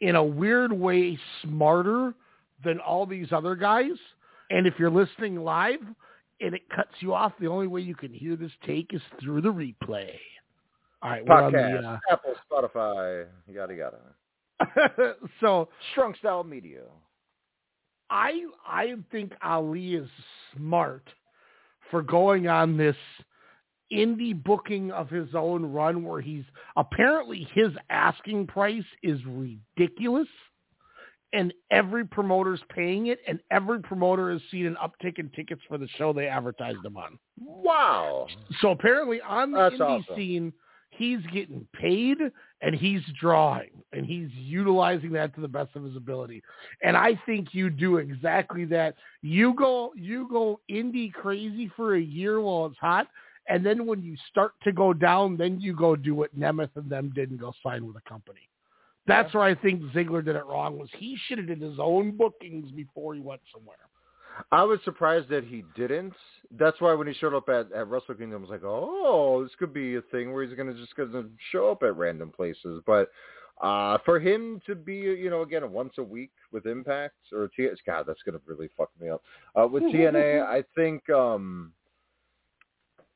in 0.00 0.16
a 0.16 0.22
weird 0.22 0.72
way 0.72 1.18
smarter 1.42 2.14
than 2.64 2.78
all 2.80 3.06
these 3.06 3.32
other 3.32 3.56
guys. 3.56 3.96
And 4.50 4.66
if 4.66 4.74
you're 4.78 4.90
listening 4.90 5.36
live 5.42 5.80
and 6.40 6.54
it 6.54 6.68
cuts 6.68 6.92
you 7.00 7.14
off, 7.14 7.32
the 7.40 7.46
only 7.46 7.66
way 7.66 7.80
you 7.80 7.94
can 7.94 8.12
hear 8.12 8.36
this 8.36 8.52
take 8.66 8.92
is 8.92 9.00
through 9.20 9.40
the 9.40 9.52
replay. 9.52 10.10
All 11.02 11.10
right, 11.10 11.26
we're 11.26 11.34
on 11.34 11.52
Podcast, 11.52 11.82
the. 11.82 12.00
Apple, 12.12 12.34
Spotify, 12.50 13.26
yada 13.48 13.74
yada. 13.74 13.98
Uh... 14.60 15.12
so 15.40 15.68
Strong 15.92 16.14
Style 16.18 16.44
Media. 16.44 16.82
I 18.10 18.44
I 18.66 18.94
think 19.10 19.32
Ali 19.42 19.94
is 19.94 20.08
smart 20.56 21.08
for 21.90 22.02
going 22.02 22.48
on 22.48 22.76
this 22.76 22.96
indie 23.92 24.42
booking 24.42 24.90
of 24.90 25.08
his 25.08 25.28
own 25.34 25.64
run 25.66 26.04
where 26.04 26.20
he's 26.20 26.44
apparently 26.76 27.48
his 27.54 27.70
asking 27.90 28.46
price 28.46 28.84
is 29.02 29.20
ridiculous 29.26 30.28
and 31.32 31.52
every 31.70 32.04
promoter's 32.04 32.60
paying 32.74 33.08
it 33.08 33.18
and 33.26 33.40
every 33.50 33.80
promoter 33.80 34.30
has 34.30 34.40
seen 34.50 34.66
an 34.66 34.76
uptick 34.82 35.18
in 35.18 35.28
tickets 35.30 35.60
for 35.68 35.78
the 35.78 35.88
show 35.96 36.12
they 36.12 36.28
advertised 36.28 36.84
him 36.84 36.96
on. 36.96 37.18
Wow. 37.38 38.26
So 38.60 38.70
apparently 38.70 39.20
on 39.20 39.52
the 39.52 39.58
That's 39.70 39.74
indie 39.74 40.02
awesome. 40.02 40.16
scene 40.16 40.52
he's 40.90 41.20
getting 41.32 41.66
paid 41.74 42.18
and 42.62 42.74
he's 42.74 43.02
drawing 43.20 43.70
and 43.92 44.06
he's 44.06 44.30
utilizing 44.32 45.12
that 45.12 45.34
to 45.34 45.40
the 45.40 45.48
best 45.48 45.74
of 45.76 45.84
his 45.84 45.96
ability. 45.96 46.42
And 46.82 46.96
I 46.96 47.20
think 47.26 47.48
you 47.52 47.70
do 47.70 47.98
exactly 47.98 48.64
that. 48.66 48.94
You 49.22 49.54
go 49.54 49.92
you 49.96 50.28
go 50.30 50.60
indie 50.70 51.12
crazy 51.12 51.70
for 51.76 51.96
a 51.96 52.00
year 52.00 52.40
while 52.40 52.66
it's 52.66 52.78
hot 52.78 53.08
and 53.48 53.64
then 53.64 53.86
when 53.86 54.02
you 54.02 54.16
start 54.28 54.52
to 54.64 54.72
go 54.72 54.92
down, 54.92 55.36
then 55.36 55.60
you 55.60 55.74
go 55.74 55.94
do 55.94 56.14
what 56.14 56.36
Nemeth 56.36 56.70
and 56.74 56.90
them 56.90 57.12
did 57.14 57.30
and 57.30 57.38
go 57.38 57.52
sign 57.62 57.86
with 57.86 57.96
a 57.96 58.08
company. 58.08 58.48
That's 59.06 59.32
where 59.34 59.44
I 59.44 59.54
think 59.54 59.82
Ziggler 59.92 60.24
did 60.24 60.36
it 60.36 60.44
wrong 60.46 60.78
was 60.78 60.88
he 60.96 61.16
should 61.26 61.38
have 61.38 61.46
did 61.46 61.60
his 61.60 61.78
own 61.78 62.16
bookings 62.16 62.70
before 62.72 63.14
he 63.14 63.20
went 63.20 63.40
somewhere. 63.52 63.76
I 64.52 64.64
was 64.64 64.80
surprised 64.84 65.28
that 65.30 65.44
he 65.44 65.64
didn't. 65.76 66.12
That's 66.58 66.80
why 66.80 66.92
when 66.94 67.06
he 67.06 67.14
showed 67.14 67.34
up 67.34 67.48
at, 67.48 67.72
at 67.72 67.88
Wrestle 67.88 68.14
Kingdom, 68.14 68.38
I 68.38 68.42
was 68.42 68.50
like, 68.50 68.64
oh, 68.64 69.42
this 69.42 69.52
could 69.58 69.72
be 69.72 69.96
a 69.96 70.02
thing 70.02 70.32
where 70.32 70.44
he's 70.44 70.56
going 70.56 70.68
to 70.68 70.78
just 70.78 70.94
gonna 70.94 71.24
show 71.52 71.70
up 71.70 71.82
at 71.82 71.96
random 71.96 72.30
places. 72.30 72.82
But 72.86 73.10
uh, 73.62 73.98
for 74.04 74.20
him 74.20 74.60
to 74.66 74.74
be, 74.74 74.96
you 74.96 75.30
know, 75.30 75.42
again, 75.42 75.70
once 75.72 75.94
a 75.98 76.02
week 76.02 76.32
with 76.52 76.66
Impact 76.66 77.14
or 77.32 77.48
T, 77.56 77.68
God, 77.86 78.04
that's 78.06 78.22
going 78.22 78.38
to 78.38 78.44
really 78.46 78.68
fuck 78.76 78.90
me 79.00 79.08
up. 79.08 79.22
Uh, 79.58 79.66
with 79.66 79.82
TNA, 79.84 80.44
I 80.44 80.62
think, 80.74 81.08
um, 81.08 81.72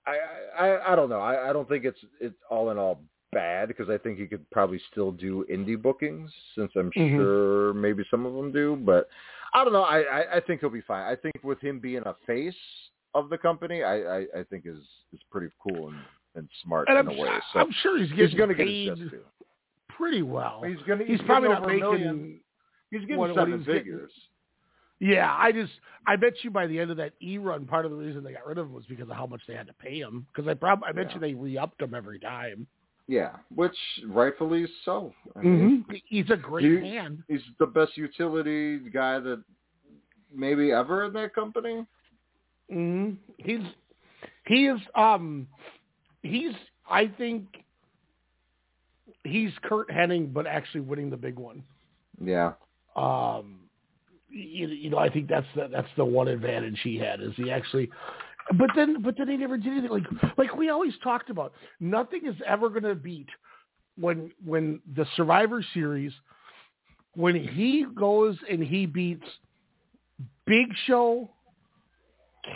I, 0.06 0.16
I, 0.58 0.92
I 0.92 0.96
don't 0.96 1.10
know. 1.10 1.20
I, 1.20 1.50
I 1.50 1.52
don't 1.52 1.68
think 1.68 1.84
it's 1.84 1.98
it's 2.20 2.36
all 2.50 2.70
in 2.70 2.78
all 2.78 3.02
bad 3.32 3.68
because 3.68 3.88
I 3.88 3.98
think 3.98 4.18
he 4.18 4.26
could 4.26 4.48
probably 4.50 4.80
still 4.90 5.12
do 5.12 5.44
indie 5.50 5.80
bookings 5.80 6.30
since 6.54 6.72
I'm 6.76 6.90
Mhm. 6.92 7.16
sure 7.16 7.74
maybe 7.74 8.04
some 8.10 8.26
of 8.26 8.34
them 8.34 8.52
do, 8.52 8.76
but 8.76 9.08
I 9.54 9.64
don't 9.64 9.72
know. 9.72 9.82
I, 9.82 10.00
I, 10.00 10.36
I 10.36 10.40
think 10.40 10.60
he'll 10.60 10.70
be 10.70 10.80
fine. 10.80 11.02
I 11.10 11.16
think 11.16 11.34
with 11.42 11.60
him 11.60 11.78
being 11.80 12.02
a 12.06 12.14
face 12.26 12.54
of 13.14 13.28
the 13.28 13.38
company, 13.38 13.82
I, 13.82 13.96
I, 14.02 14.18
I 14.38 14.42
think 14.48 14.64
is 14.66 14.78
is 15.12 15.20
pretty 15.30 15.48
cool 15.60 15.88
and, 15.88 15.98
and 16.36 16.48
smart 16.62 16.88
And 16.88 16.98
in 16.98 17.08
I'm, 17.08 17.18
a 17.18 17.20
way. 17.20 17.28
So 17.52 17.58
I'm 17.60 17.72
sure 17.82 17.98
he's 17.98 18.10
getting 18.10 18.28
he's 18.28 18.36
going 18.38 18.48
to 18.50 18.54
get 18.54 18.98
his 18.98 19.10
pretty 19.88 20.22
well. 20.22 20.62
He's 20.64 20.78
going 20.86 21.00
to 21.00 21.04
He's, 21.04 21.18
he's, 21.18 21.26
probably 21.26 21.48
getting 21.48 21.62
not 21.62 21.68
making 21.68 21.80
million. 21.80 22.40
He's 22.90 23.00
getting 23.02 23.16
what- 23.18 23.30
what 23.30 23.36
seven 23.36 23.58
he's 23.58 23.66
getting. 23.66 23.82
figures. 23.82 24.12
Yeah, 25.02 25.34
I 25.36 25.50
just 25.50 25.72
I 26.06 26.16
bet 26.16 26.34
you 26.44 26.50
by 26.50 26.66
the 26.66 26.78
end 26.78 26.90
of 26.90 26.98
that 26.98 27.12
E 27.22 27.38
run, 27.38 27.64
part 27.66 27.86
of 27.86 27.90
the 27.90 27.96
reason 27.96 28.22
they 28.22 28.32
got 28.32 28.46
rid 28.46 28.58
of 28.58 28.66
him 28.66 28.74
was 28.74 28.84
because 28.86 29.08
of 29.08 29.16
how 29.16 29.26
much 29.26 29.40
they 29.48 29.54
had 29.54 29.66
to 29.66 29.72
pay 29.72 29.98
him. 29.98 30.26
Because 30.32 30.46
I 30.46 30.52
prob 30.54 30.82
I 30.84 30.92
bet 30.92 31.08
Yeah. 31.08 31.14
you 31.14 31.20
they 31.20 31.34
re 31.34 31.56
upped 31.56 31.80
him 31.80 31.94
every 31.94 32.18
time. 32.20 32.66
Yeah, 33.10 33.30
which 33.52 33.74
rightfully 34.06 34.66
so. 34.84 35.12
I 35.34 35.40
mean, 35.42 35.84
Mm-hmm. 35.88 35.96
He's 36.06 36.30
a 36.30 36.36
great 36.36 36.64
He- 36.64 36.78
man. 36.80 37.24
he's 37.26 37.40
the 37.58 37.66
best 37.66 37.96
utility 37.96 38.78
guy 38.78 39.18
that 39.18 39.42
maybe 40.32 40.70
ever 40.70 41.04
in 41.06 41.12
that 41.14 41.34
company. 41.34 41.84
hmm 42.70 43.10
He's 43.38 43.62
he 44.46 44.66
is 44.68 44.80
um 44.94 45.48
he's 46.22 46.52
I 46.88 47.08
think 47.08 47.46
he's 49.24 49.50
Curt 49.64 49.88
Hennig, 49.90 50.32
but 50.32 50.46
actually 50.46 50.82
winning 50.82 51.10
the 51.10 51.16
big 51.16 51.36
one. 51.36 51.64
Yeah. 52.24 52.52
Um, 52.94 53.60
you, 54.28 54.68
you 54.68 54.88
know, 54.90 54.98
I 54.98 55.08
think 55.08 55.28
that's 55.28 55.46
the, 55.56 55.68
that's 55.72 55.88
the 55.96 56.04
one 56.04 56.28
advantage 56.28 56.78
he 56.84 56.96
had 56.96 57.20
is 57.20 57.32
he 57.36 57.50
actually. 57.50 57.90
But 58.58 58.70
then, 58.74 59.02
but 59.02 59.16
then 59.16 59.28
he 59.28 59.36
never 59.36 59.56
did 59.56 59.72
anything. 59.72 59.90
Like, 59.90 60.36
like 60.36 60.56
we 60.56 60.70
always 60.70 60.94
talked 61.02 61.30
about, 61.30 61.52
nothing 61.78 62.26
is 62.26 62.34
ever 62.46 62.68
going 62.68 62.82
to 62.82 62.94
beat 62.94 63.28
when 63.98 64.32
when 64.44 64.80
the 64.96 65.06
Survivor 65.16 65.64
Series, 65.72 66.12
when 67.14 67.36
he 67.36 67.86
goes 67.96 68.36
and 68.50 68.62
he 68.62 68.86
beats 68.86 69.26
Big 70.46 70.66
Show, 70.86 71.30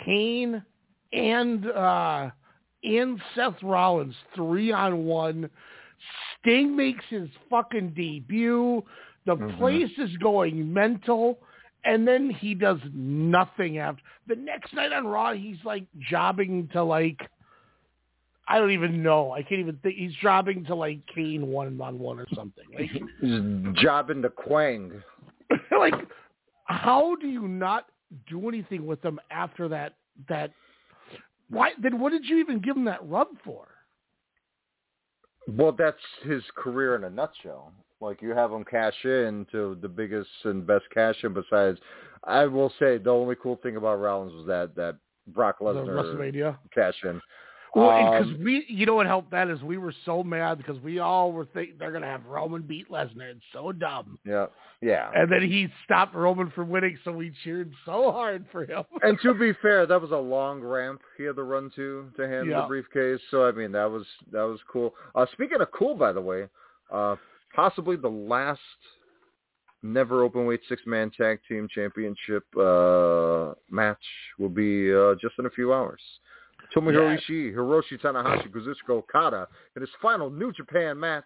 Kane, 0.03 0.63
and 1.13 1.67
uh, 1.67 2.29
and 2.83 3.21
Seth 3.35 3.61
Rollins 3.63 4.15
three 4.35 4.71
on 4.71 5.05
one. 5.05 5.49
Sting 6.39 6.75
makes 6.75 7.05
his 7.09 7.29
fucking 7.49 7.91
debut. 7.91 8.83
The 9.25 9.37
Mhm. 9.37 9.57
place 9.57 9.97
is 9.97 10.15
going 10.17 10.71
mental, 10.71 11.39
and 11.85 12.07
then 12.07 12.29
he 12.29 12.53
does 12.53 12.79
nothing 12.93 13.77
after. 13.77 14.01
The 14.27 14.35
next 14.35 14.73
night 14.73 14.91
on 14.91 15.05
Raw, 15.05 15.33
he's 15.33 15.57
like 15.63 15.85
jobbing 16.09 16.69
to 16.73 16.83
like 16.83 17.19
I 18.47 18.59
don't 18.59 18.71
even 18.71 19.01
know. 19.01 19.31
I 19.31 19.41
can't 19.41 19.59
even 19.59 19.77
think. 19.81 19.95
He's 19.95 20.13
jobbing 20.21 20.65
to 20.65 20.75
like 20.75 20.99
Kane 21.13 21.47
one 21.47 21.79
on 21.81 21.97
one 21.97 22.19
or 22.19 22.27
something. 22.35 22.65
Like, 22.77 22.91
He's 22.91 23.81
jobbing 23.81 24.21
to 24.21 24.29
Quang. 24.29 24.91
like 25.79 25.93
how 26.65 27.15
do 27.15 27.27
you 27.27 27.47
not 27.47 27.85
do 28.27 28.49
anything 28.49 28.85
with 28.85 29.01
them 29.01 29.19
after 29.31 29.67
that? 29.69 29.93
That 30.27 30.51
why? 31.49 31.71
Then 31.81 31.99
what 31.99 32.11
did 32.11 32.25
you 32.25 32.37
even 32.37 32.59
give 32.59 32.75
him 32.75 32.85
that 32.85 33.07
rub 33.07 33.27
for? 33.43 33.67
Well, 35.47 35.71
that's 35.71 35.97
his 36.23 36.43
career 36.55 36.95
in 36.95 37.03
a 37.03 37.09
nutshell. 37.09 37.71
Like 38.01 38.21
you 38.21 38.31
have 38.31 38.51
him 38.51 38.63
cash 38.63 38.93
in 39.03 39.45
to 39.51 39.77
the 39.81 39.87
biggest 39.87 40.29
and 40.43 40.65
best 40.65 40.85
cash 40.93 41.15
in. 41.23 41.33
Besides, 41.33 41.79
I 42.23 42.45
will 42.45 42.71
say 42.79 42.97
the 42.97 43.09
only 43.09 43.35
cool 43.41 43.57
thing 43.63 43.77
about 43.77 43.99
Rollins 43.99 44.33
was 44.33 44.45
that 44.47 44.75
that 44.75 44.97
Brock 45.27 45.59
Lesnar 45.59 45.87
WrestleMania. 45.87 46.57
cash 46.73 46.95
in. 47.03 47.21
Well, 47.75 48.11
because 48.11 48.33
Um, 48.33 48.43
we, 48.43 48.65
you 48.69 48.85
know 48.85 48.95
what 48.95 49.05
helped 49.05 49.31
that 49.31 49.49
is 49.49 49.61
we 49.61 49.77
were 49.77 49.93
so 50.05 50.23
mad 50.23 50.57
because 50.57 50.79
we 50.79 50.99
all 50.99 51.33
were 51.33 51.45
thinking 51.45 51.75
they're 51.77 51.91
gonna 51.91 52.05
have 52.07 52.25
Roman 52.25 52.61
beat 52.61 52.89
Lesnar. 52.89 53.29
It's 53.31 53.41
so 53.51 53.73
dumb. 53.73 54.17
Yeah, 54.25 54.45
yeah. 54.81 55.11
And 55.13 55.29
then 55.29 55.41
he 55.41 55.67
stopped 55.83 56.15
Roman 56.15 56.49
from 56.51 56.69
winning, 56.69 56.97
so 57.03 57.11
we 57.11 57.33
cheered 57.43 57.71
so 57.85 58.11
hard 58.13 58.45
for 58.51 58.63
him. 58.65 58.83
And 59.03 59.19
to 59.23 59.33
be 59.33 59.51
fair, 59.61 59.85
that 59.85 60.01
was 60.01 60.11
a 60.11 60.17
long 60.17 60.61
ramp 60.61 61.01
he 61.17 61.23
had 61.23 61.35
to 61.35 61.43
run 61.43 61.69
to 61.75 62.09
to 62.15 62.27
hand 62.27 62.49
Yeah. 62.49 62.61
the 62.61 62.67
briefcase. 62.67 63.19
So 63.29 63.45
I 63.45 63.51
mean, 63.51 63.73
that 63.73 63.91
was 63.91 64.05
that 64.31 64.43
was 64.43 64.59
cool. 64.71 64.95
Uh, 65.13 65.25
speaking 65.33 65.59
of 65.59 65.69
cool, 65.73 65.95
by 65.95 66.13
the 66.13 66.21
way, 66.21 66.47
uh, 66.91 67.17
possibly 67.53 67.97
the 67.97 68.07
last 68.09 68.61
NEVER 69.83 70.27
Openweight 70.27 70.59
six 70.69 70.81
man 70.85 71.11
tag 71.11 71.39
team 71.47 71.67
championship 71.69 72.43
uh, 72.57 73.53
match 73.69 74.03
will 74.39 74.49
be 74.49 74.93
uh, 74.93 75.13
just 75.15 75.35
in 75.39 75.45
a 75.45 75.49
few 75.49 75.73
hours. 75.73 76.01
Tomohiro 76.75 77.11
Yeah. 77.11 77.17
Ishii, 77.17 77.53
Hiroshi 77.53 77.99
Tanahashi, 78.01 78.49
Kazuchika 78.49 78.89
Okada 78.89 79.47
in 79.75 79.81
his 79.81 79.89
final 80.01 80.29
New 80.29 80.51
Japan 80.51 80.99
match 80.99 81.23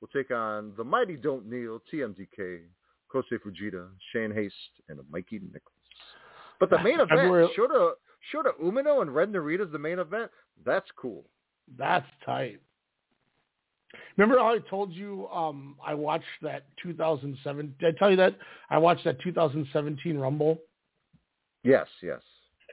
will 0.00 0.08
take 0.08 0.30
on 0.30 0.72
the 0.76 0.84
mighty 0.84 1.16
Don't 1.16 1.46
Kneel, 1.46 1.80
TMDK, 1.92 2.60
Kosei 3.12 3.38
Fujita, 3.44 3.88
Shane 4.12 4.30
Haste, 4.32 4.54
and 4.88 4.98
Mikey 5.10 5.40
Nichols. 5.52 5.72
But 6.60 6.70
the 6.70 6.78
main 6.78 6.94
event, 7.00 7.10
February- 7.10 7.48
Shota, 7.56 7.92
Shota 8.32 8.52
Umino 8.62 9.02
and 9.02 9.14
Ren 9.14 9.32
Narita's 9.32 9.70
the 9.72 9.78
main 9.78 9.98
event. 9.98 10.30
That's 10.64 10.88
cool. 10.96 11.24
That's 11.76 12.06
tight. 12.24 12.60
Remember 14.16 14.38
how 14.38 14.54
I 14.54 14.58
told 14.70 14.92
you 14.92 15.28
um, 15.28 15.76
I 15.84 15.94
watched 15.94 16.24
that 16.42 16.66
2007? 16.82 17.74
Did 17.78 17.94
I 17.94 17.98
tell 17.98 18.10
you 18.10 18.16
that 18.16 18.34
I 18.70 18.78
watched 18.78 19.04
that 19.04 19.20
2017 19.20 20.18
Rumble? 20.18 20.58
Yes, 21.62 21.86
yes. 22.02 22.20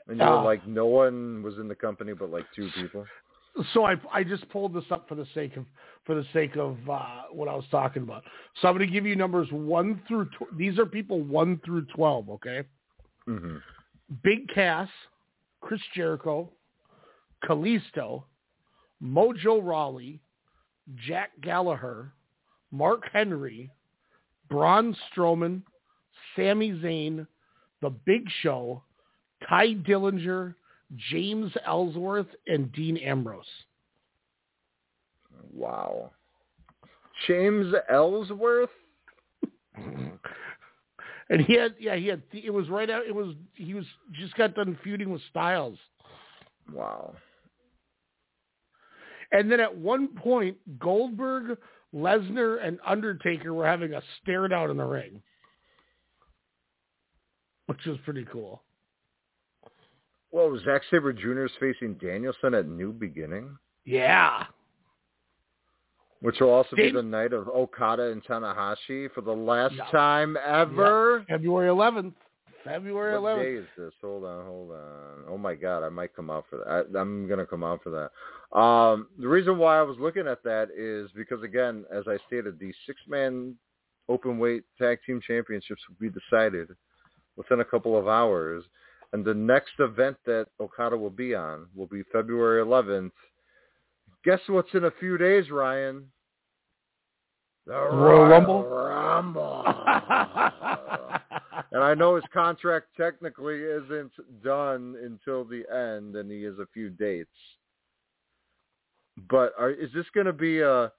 And 0.08 0.20
you 0.20 0.26
were 0.26 0.32
Uh, 0.38 0.44
like, 0.44 0.68
no 0.68 0.86
one 0.86 1.42
was 1.44 1.58
in 1.58 1.68
the 1.68 1.76
company 1.76 2.14
but 2.14 2.30
like 2.30 2.46
two 2.56 2.70
people. 2.76 3.06
So 3.74 3.86
I 3.86 3.96
I 4.12 4.24
just 4.24 4.48
pulled 4.50 4.74
this 4.74 4.84
up 4.92 5.08
for 5.08 5.16
the 5.16 5.26
sake 5.34 5.56
of 5.56 5.66
for 6.06 6.14
the 6.14 6.26
sake 6.34 6.58
of 6.58 6.78
uh, 6.90 7.24
what 7.32 7.48
I 7.48 7.56
was 7.56 7.66
talking 7.72 8.04
about. 8.04 8.24
So 8.62 8.68
I'm 8.68 8.76
going 8.76 8.86
to 8.86 8.94
give 8.94 9.06
you 9.06 9.16
numbers 9.16 9.48
one 9.52 10.02
through 10.08 10.26
tw- 10.26 10.58
these 10.58 10.78
are 10.78 10.86
people 10.86 11.22
one 11.22 11.60
through 11.64 11.86
twelve. 11.96 12.30
Okay. 12.30 12.64
hmm 13.26 13.58
Big 14.24 14.48
Cass, 14.50 14.90
Chris 15.62 15.82
Jericho, 15.96 16.52
Kalisto, 17.44 18.24
Mojo 19.02 19.66
Rawley, 19.66 20.20
Jack 21.08 21.32
Gallagher, 21.42 22.12
Mark 22.72 23.04
Henry, 23.12 23.72
Braun 24.50 24.96
Strowman, 25.10 25.64
Sami 26.36 26.72
Zayn, 26.74 27.26
The 27.82 27.90
Big 27.90 28.28
Show, 28.42 28.84
Tye 29.48 29.74
Dillinger, 29.74 30.56
James 31.12 31.52
Ellsworth, 31.66 32.28
and 32.48 32.72
Dean 32.72 32.98
Ambrose. 32.98 33.46
Wow. 35.54 36.12
James 37.28 37.74
Ellsworth? 37.90 38.70
and 41.30 41.42
he 41.42 41.54
had 41.54 41.76
yeah, 41.80 41.96
he 41.96 42.08
had 42.08 42.22
it 42.32 42.54
was 42.54 42.70
right 42.70 42.90
out 42.90 43.06
it 43.06 43.14
was 43.14 43.36
he 43.56 43.74
was 43.74 43.86
just 44.14 44.36
got 44.36 44.56
done 44.56 44.78
feuding 44.84 45.12
with 45.12 45.22
Styles. 45.30 45.78
Wow. 46.72 47.16
And 49.32 49.52
then 49.52 49.60
at 49.60 49.76
one 49.76 50.10
point, 50.10 50.58
Goldberg, 50.80 51.58
Lesnar, 51.94 52.66
and 52.66 52.80
Undertaker 52.86 53.54
were 53.54 53.66
having 53.66 53.94
a 53.94 54.02
stare 54.22 54.48
down 54.48 54.70
in 54.70 54.78
the 54.78 54.86
ring, 54.86 55.22
which 57.66 57.84
was 57.86 57.98
pretty 58.06 58.26
cool. 58.32 58.62
Well, 60.36 60.50
was 60.50 60.64
Zack 60.64 60.82
Sabre 60.92 61.14
Jr. 61.14 61.46
is 61.46 61.52
facing 61.62 61.94
Danielson 61.94 62.54
at 62.56 62.68
New 62.68 62.92
Beginning, 62.92 63.58
Yeah. 63.86 64.48
which 66.20 66.42
will 66.42 66.50
also 66.50 66.76
be 66.76 66.92
the 66.92 67.02
night 67.02 67.32
of 67.32 67.48
Okada 67.48 68.12
and 68.12 68.22
Tanahashi 68.22 69.10
for 69.14 69.22
the 69.22 69.34
last 69.34 69.76
Yeah. 69.76 69.86
time 69.92 70.36
ever. 70.36 71.24
February 71.30 71.70
11th. 71.70 72.16
February 72.66 73.14
What 73.18 73.38
11th. 73.38 73.44
day 73.46 73.54
is 73.54 73.68
this? 73.78 73.94
Hold 74.02 74.26
on, 74.26 74.46
hold 74.46 74.72
on. 74.72 75.24
Oh 75.30 75.38
my 75.38 75.56
God, 75.56 75.84
I 75.84 75.90
might 75.90 76.14
come 76.14 76.30
out 76.30 76.46
for 76.50 76.58
that. 76.58 76.68
I, 76.68 77.00
I'm 77.00 77.30
gonna 77.30 77.46
come 77.46 77.64
out 77.64 77.82
for 77.82 77.92
that. 77.92 78.60
Um, 78.60 79.08
the 79.18 79.30
reason 79.30 79.58
why 79.58 79.80
I 79.80 79.84
was 79.84 79.98
looking 80.00 80.28
at 80.28 80.44
that 80.44 80.70
is 80.72 81.10
because 81.14 81.44
again, 81.44 81.86
as 81.90 82.10
I 82.10 82.18
stated, 82.28 82.60
the 82.60 82.74
six-man 82.86 83.58
open 84.10 84.38
weight 84.38 84.66
tag 84.78 85.00
team 85.06 85.22
championships 85.22 85.88
will 85.88 85.96
be 85.98 86.10
decided 86.10 86.76
within 87.38 87.62
a 87.62 87.66
couple 87.66 87.98
of 87.98 88.10
hours, 88.10 88.66
and 89.16 89.24
the 89.24 89.34
next 89.34 89.72
event 89.80 90.18
that 90.26 90.48
Okada 90.60 90.98
will 90.98 91.10
be 91.10 91.34
on 91.34 91.68
will 91.74 91.88
be 91.88 92.04
February 92.12 92.62
11th. 92.62 93.12
Guess 94.26 94.42
what's 94.48 94.74
in 94.74 94.84
a 94.84 94.92
few 95.00 95.18
days, 95.18 95.50
Ryan? 95.50 96.12
The 97.66 97.76
Royal 97.76 98.26
Rumble? 98.26 98.64
Rumble. 98.64 99.64
And 101.72 101.82
I 101.82 101.94
know 101.94 102.16
his 102.16 102.26
contract 102.34 102.88
technically 102.98 103.56
isn't 103.62 104.12
done 104.44 104.96
until 105.02 105.46
the 105.46 105.64
end, 105.74 106.18
and 106.18 106.30
he 106.30 106.44
has 106.44 106.60
a 106.60 106.68
few 106.74 106.90
dates. 106.90 107.30
But 109.30 109.54
are, 109.58 109.72
is 109.72 109.92
this 109.94 110.06
going 110.14 110.26
to 110.26 110.34
be 110.34 110.60
a? 110.60 110.92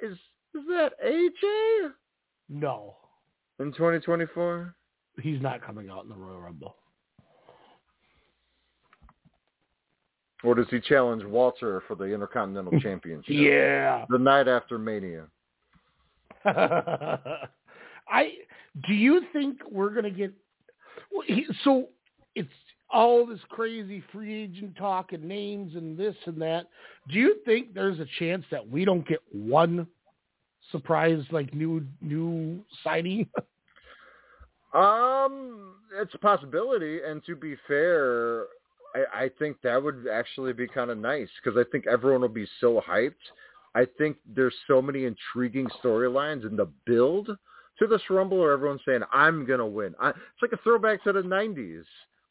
Is 0.00 0.16
is 0.54 0.64
that 0.68 0.92
AJ 1.04 1.90
no, 2.48 2.96
in 3.58 3.72
2024? 3.72 4.74
he's 5.22 5.42
not 5.42 5.60
coming 5.62 5.90
out 5.90 6.04
in 6.04 6.08
the 6.08 6.16
Royal 6.16 6.40
Rumble. 6.40 6.76
Or 10.44 10.54
does 10.54 10.66
he 10.70 10.80
challenge 10.80 11.24
Walter 11.24 11.82
for 11.88 11.94
the 11.94 12.04
Intercontinental 12.04 12.78
Championship? 12.80 13.28
Yeah. 13.28 14.04
The 14.08 14.18
night 14.18 14.48
after 14.48 14.78
Mania. 14.78 15.26
I 16.44 18.32
do 18.86 18.94
you 18.94 19.22
think 19.32 19.58
we're 19.70 19.90
gonna 19.90 20.10
get 20.10 20.32
so 21.64 21.88
it's 22.34 22.48
all 22.90 23.26
this 23.26 23.40
crazy 23.48 24.02
free 24.12 24.44
agent 24.44 24.76
talk 24.76 25.12
and 25.12 25.24
names 25.24 25.74
and 25.74 25.98
this 25.98 26.14
and 26.26 26.40
that. 26.40 26.68
Do 27.10 27.18
you 27.18 27.36
think 27.44 27.74
there's 27.74 27.98
a 27.98 28.06
chance 28.18 28.44
that 28.50 28.66
we 28.66 28.84
don't 28.84 29.06
get 29.06 29.20
one 29.32 29.86
surprise 30.70 31.22
like 31.30 31.52
new 31.54 31.84
new 32.00 32.64
signing? 32.84 33.28
Um, 34.74 35.76
it's 35.98 36.14
a 36.14 36.18
possibility, 36.18 37.00
and 37.02 37.24
to 37.24 37.34
be 37.34 37.56
fair, 37.66 38.44
I, 38.94 39.24
I 39.24 39.30
think 39.38 39.58
that 39.62 39.82
would 39.82 40.06
actually 40.12 40.52
be 40.52 40.66
kind 40.66 40.90
of 40.90 40.98
nice 40.98 41.28
because 41.42 41.58
I 41.58 41.68
think 41.70 41.86
everyone 41.86 42.22
will 42.22 42.28
be 42.28 42.48
so 42.60 42.82
hyped. 42.86 43.14
I 43.74 43.86
think 43.98 44.16
there's 44.26 44.54
so 44.66 44.80
many 44.80 45.04
intriguing 45.04 45.68
storylines 45.82 46.46
in 46.46 46.56
the 46.56 46.68
build 46.86 47.30
to 47.78 47.86
this 47.86 48.02
Rumble, 48.10 48.38
where 48.38 48.52
everyone's 48.52 48.80
saying 48.86 49.02
I'm 49.12 49.46
gonna 49.46 49.66
win. 49.66 49.94
I, 50.00 50.10
it's 50.10 50.42
like 50.42 50.52
a 50.52 50.62
throwback 50.62 51.02
to 51.04 51.12
the 51.12 51.22
'90s 51.22 51.84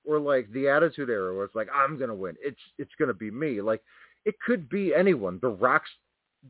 or 0.06 0.20
like 0.20 0.52
the 0.52 0.68
Attitude 0.68 1.10
Era, 1.10 1.36
where 1.36 1.46
it's 1.46 1.56
like 1.56 1.70
I'm 1.74 1.98
gonna 1.98 2.16
win. 2.16 2.36
It's 2.42 2.60
it's 2.78 2.92
gonna 3.00 3.14
be 3.14 3.32
me. 3.32 3.62
Like 3.62 3.82
it 4.26 4.36
could 4.46 4.68
be 4.68 4.94
anyone. 4.94 5.40
The 5.42 5.50
Rock's 5.50 5.90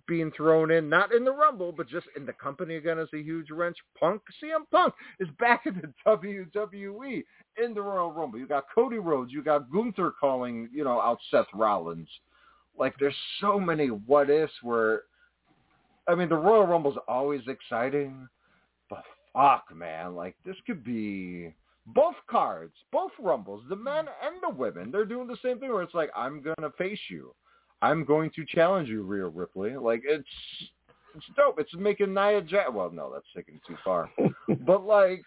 being 0.07 0.31
thrown 0.35 0.71
in, 0.71 0.89
not 0.89 1.13
in 1.13 1.23
the 1.23 1.31
Rumble, 1.31 1.71
but 1.71 1.87
just 1.87 2.07
in 2.15 2.25
the 2.25 2.33
company 2.33 2.75
again 2.75 2.99
as 2.99 3.07
a 3.13 3.21
huge 3.21 3.49
wrench. 3.51 3.77
Punk, 3.99 4.21
CM 4.43 4.69
Punk 4.71 4.93
is 5.19 5.27
back 5.39 5.65
in 5.65 5.75
the 5.75 5.93
WWE 6.07 7.23
in 7.63 7.73
the 7.73 7.81
Royal 7.81 8.11
Rumble. 8.11 8.39
You 8.39 8.47
got 8.47 8.65
Cody 8.73 8.99
Rhodes, 8.99 9.31
you 9.31 9.43
got 9.43 9.71
Gunther 9.71 10.13
calling, 10.19 10.69
you 10.73 10.83
know, 10.83 10.99
out 10.99 11.19
Seth 11.31 11.47
Rollins. 11.53 12.09
Like 12.77 12.95
there's 12.99 13.15
so 13.41 13.59
many 13.59 13.87
what 13.87 14.29
ifs 14.29 14.53
where, 14.61 15.03
I 16.07 16.15
mean, 16.15 16.29
the 16.29 16.35
Royal 16.35 16.67
Rumble's 16.67 16.97
always 17.07 17.41
exciting, 17.47 18.27
but 18.89 19.03
fuck, 19.33 19.65
man, 19.75 20.15
like 20.15 20.35
this 20.45 20.55
could 20.65 20.83
be 20.83 21.53
both 21.87 22.15
cards, 22.29 22.73
both 22.91 23.11
Rumbles, 23.19 23.63
the 23.69 23.75
men 23.75 24.05
and 24.23 24.35
the 24.41 24.53
women. 24.55 24.91
They're 24.91 25.05
doing 25.05 25.27
the 25.27 25.37
same 25.41 25.59
thing 25.59 25.71
where 25.71 25.83
it's 25.83 25.93
like, 25.93 26.11
I'm 26.15 26.41
gonna 26.41 26.71
face 26.77 26.99
you. 27.09 27.33
I'm 27.81 28.03
going 28.03 28.31
to 28.35 28.45
challenge 28.45 28.89
you, 28.89 29.03
Rhea 29.03 29.27
Ripley. 29.27 29.75
Like 29.75 30.01
it's 30.03 30.27
it's 31.15 31.25
dope. 31.35 31.59
It's 31.59 31.73
making 31.75 32.13
Nia 32.13 32.41
Jax. 32.41 32.69
Well, 32.71 32.91
no, 32.91 33.11
that's 33.11 33.25
taking 33.35 33.55
it 33.55 33.61
too 33.67 33.77
far. 33.83 34.09
but 34.65 34.85
like, 34.85 35.23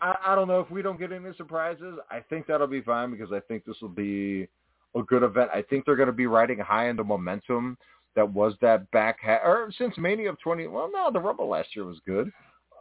I, 0.00 0.14
I 0.24 0.34
don't 0.34 0.48
know 0.48 0.60
if 0.60 0.70
we 0.70 0.82
don't 0.82 0.98
get 0.98 1.12
any 1.12 1.30
surprises. 1.36 1.98
I 2.10 2.20
think 2.28 2.46
that'll 2.46 2.66
be 2.66 2.82
fine 2.82 3.10
because 3.10 3.32
I 3.32 3.40
think 3.40 3.64
this 3.64 3.76
will 3.80 3.88
be 3.88 4.48
a 4.94 5.02
good 5.02 5.22
event. 5.22 5.50
I 5.52 5.62
think 5.62 5.84
they're 5.84 5.96
going 5.96 6.06
to 6.06 6.12
be 6.12 6.26
riding 6.26 6.58
high 6.58 6.88
in 6.88 6.96
the 6.96 7.04
momentum 7.04 7.76
that 8.14 8.32
was 8.32 8.54
that 8.62 8.90
back 8.92 9.18
ha- 9.22 9.40
or 9.44 9.70
since 9.76 9.96
Mania 9.98 10.30
of 10.30 10.40
20. 10.40 10.68
Well, 10.68 10.90
no, 10.92 11.10
the 11.12 11.20
Rumble 11.20 11.48
last 11.48 11.74
year 11.76 11.84
was 11.84 12.00
good. 12.06 12.32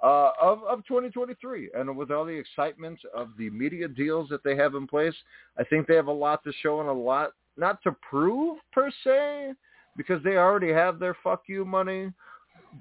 Uh, 0.03 0.32
of 0.40 0.61
of 0.64 0.86
2023, 0.88 1.72
and 1.73 1.98
with 1.98 2.11
all 2.11 2.26
the 2.26 2.32
excitement 2.32 2.99
of 3.15 3.30
the 3.38 3.49
media 3.49 3.88
deals 3.88 4.30
that 4.30 4.44
they 4.44 4.56
have 4.56 4.76
in 4.76 4.86
place, 4.86 5.15
I 5.57 5.64
think 5.64 5.88
they 5.88 5.95
have 5.95 6.07
a 6.07 6.11
lot 6.11 6.44
to 6.44 6.52
show 6.61 6.80
and 6.80 6.90
a 6.90 6.94
lot 6.94 7.32
not 7.57 7.82
to 7.84 7.95
prove 8.07 8.57
per 8.72 8.91
se, 9.03 9.53
because 9.98 10.23
they 10.23 10.38
already 10.38 10.72
have 10.72 10.99
their 10.99 11.15
fuck 11.23 11.44
you 11.48 11.65
money, 11.65 12.11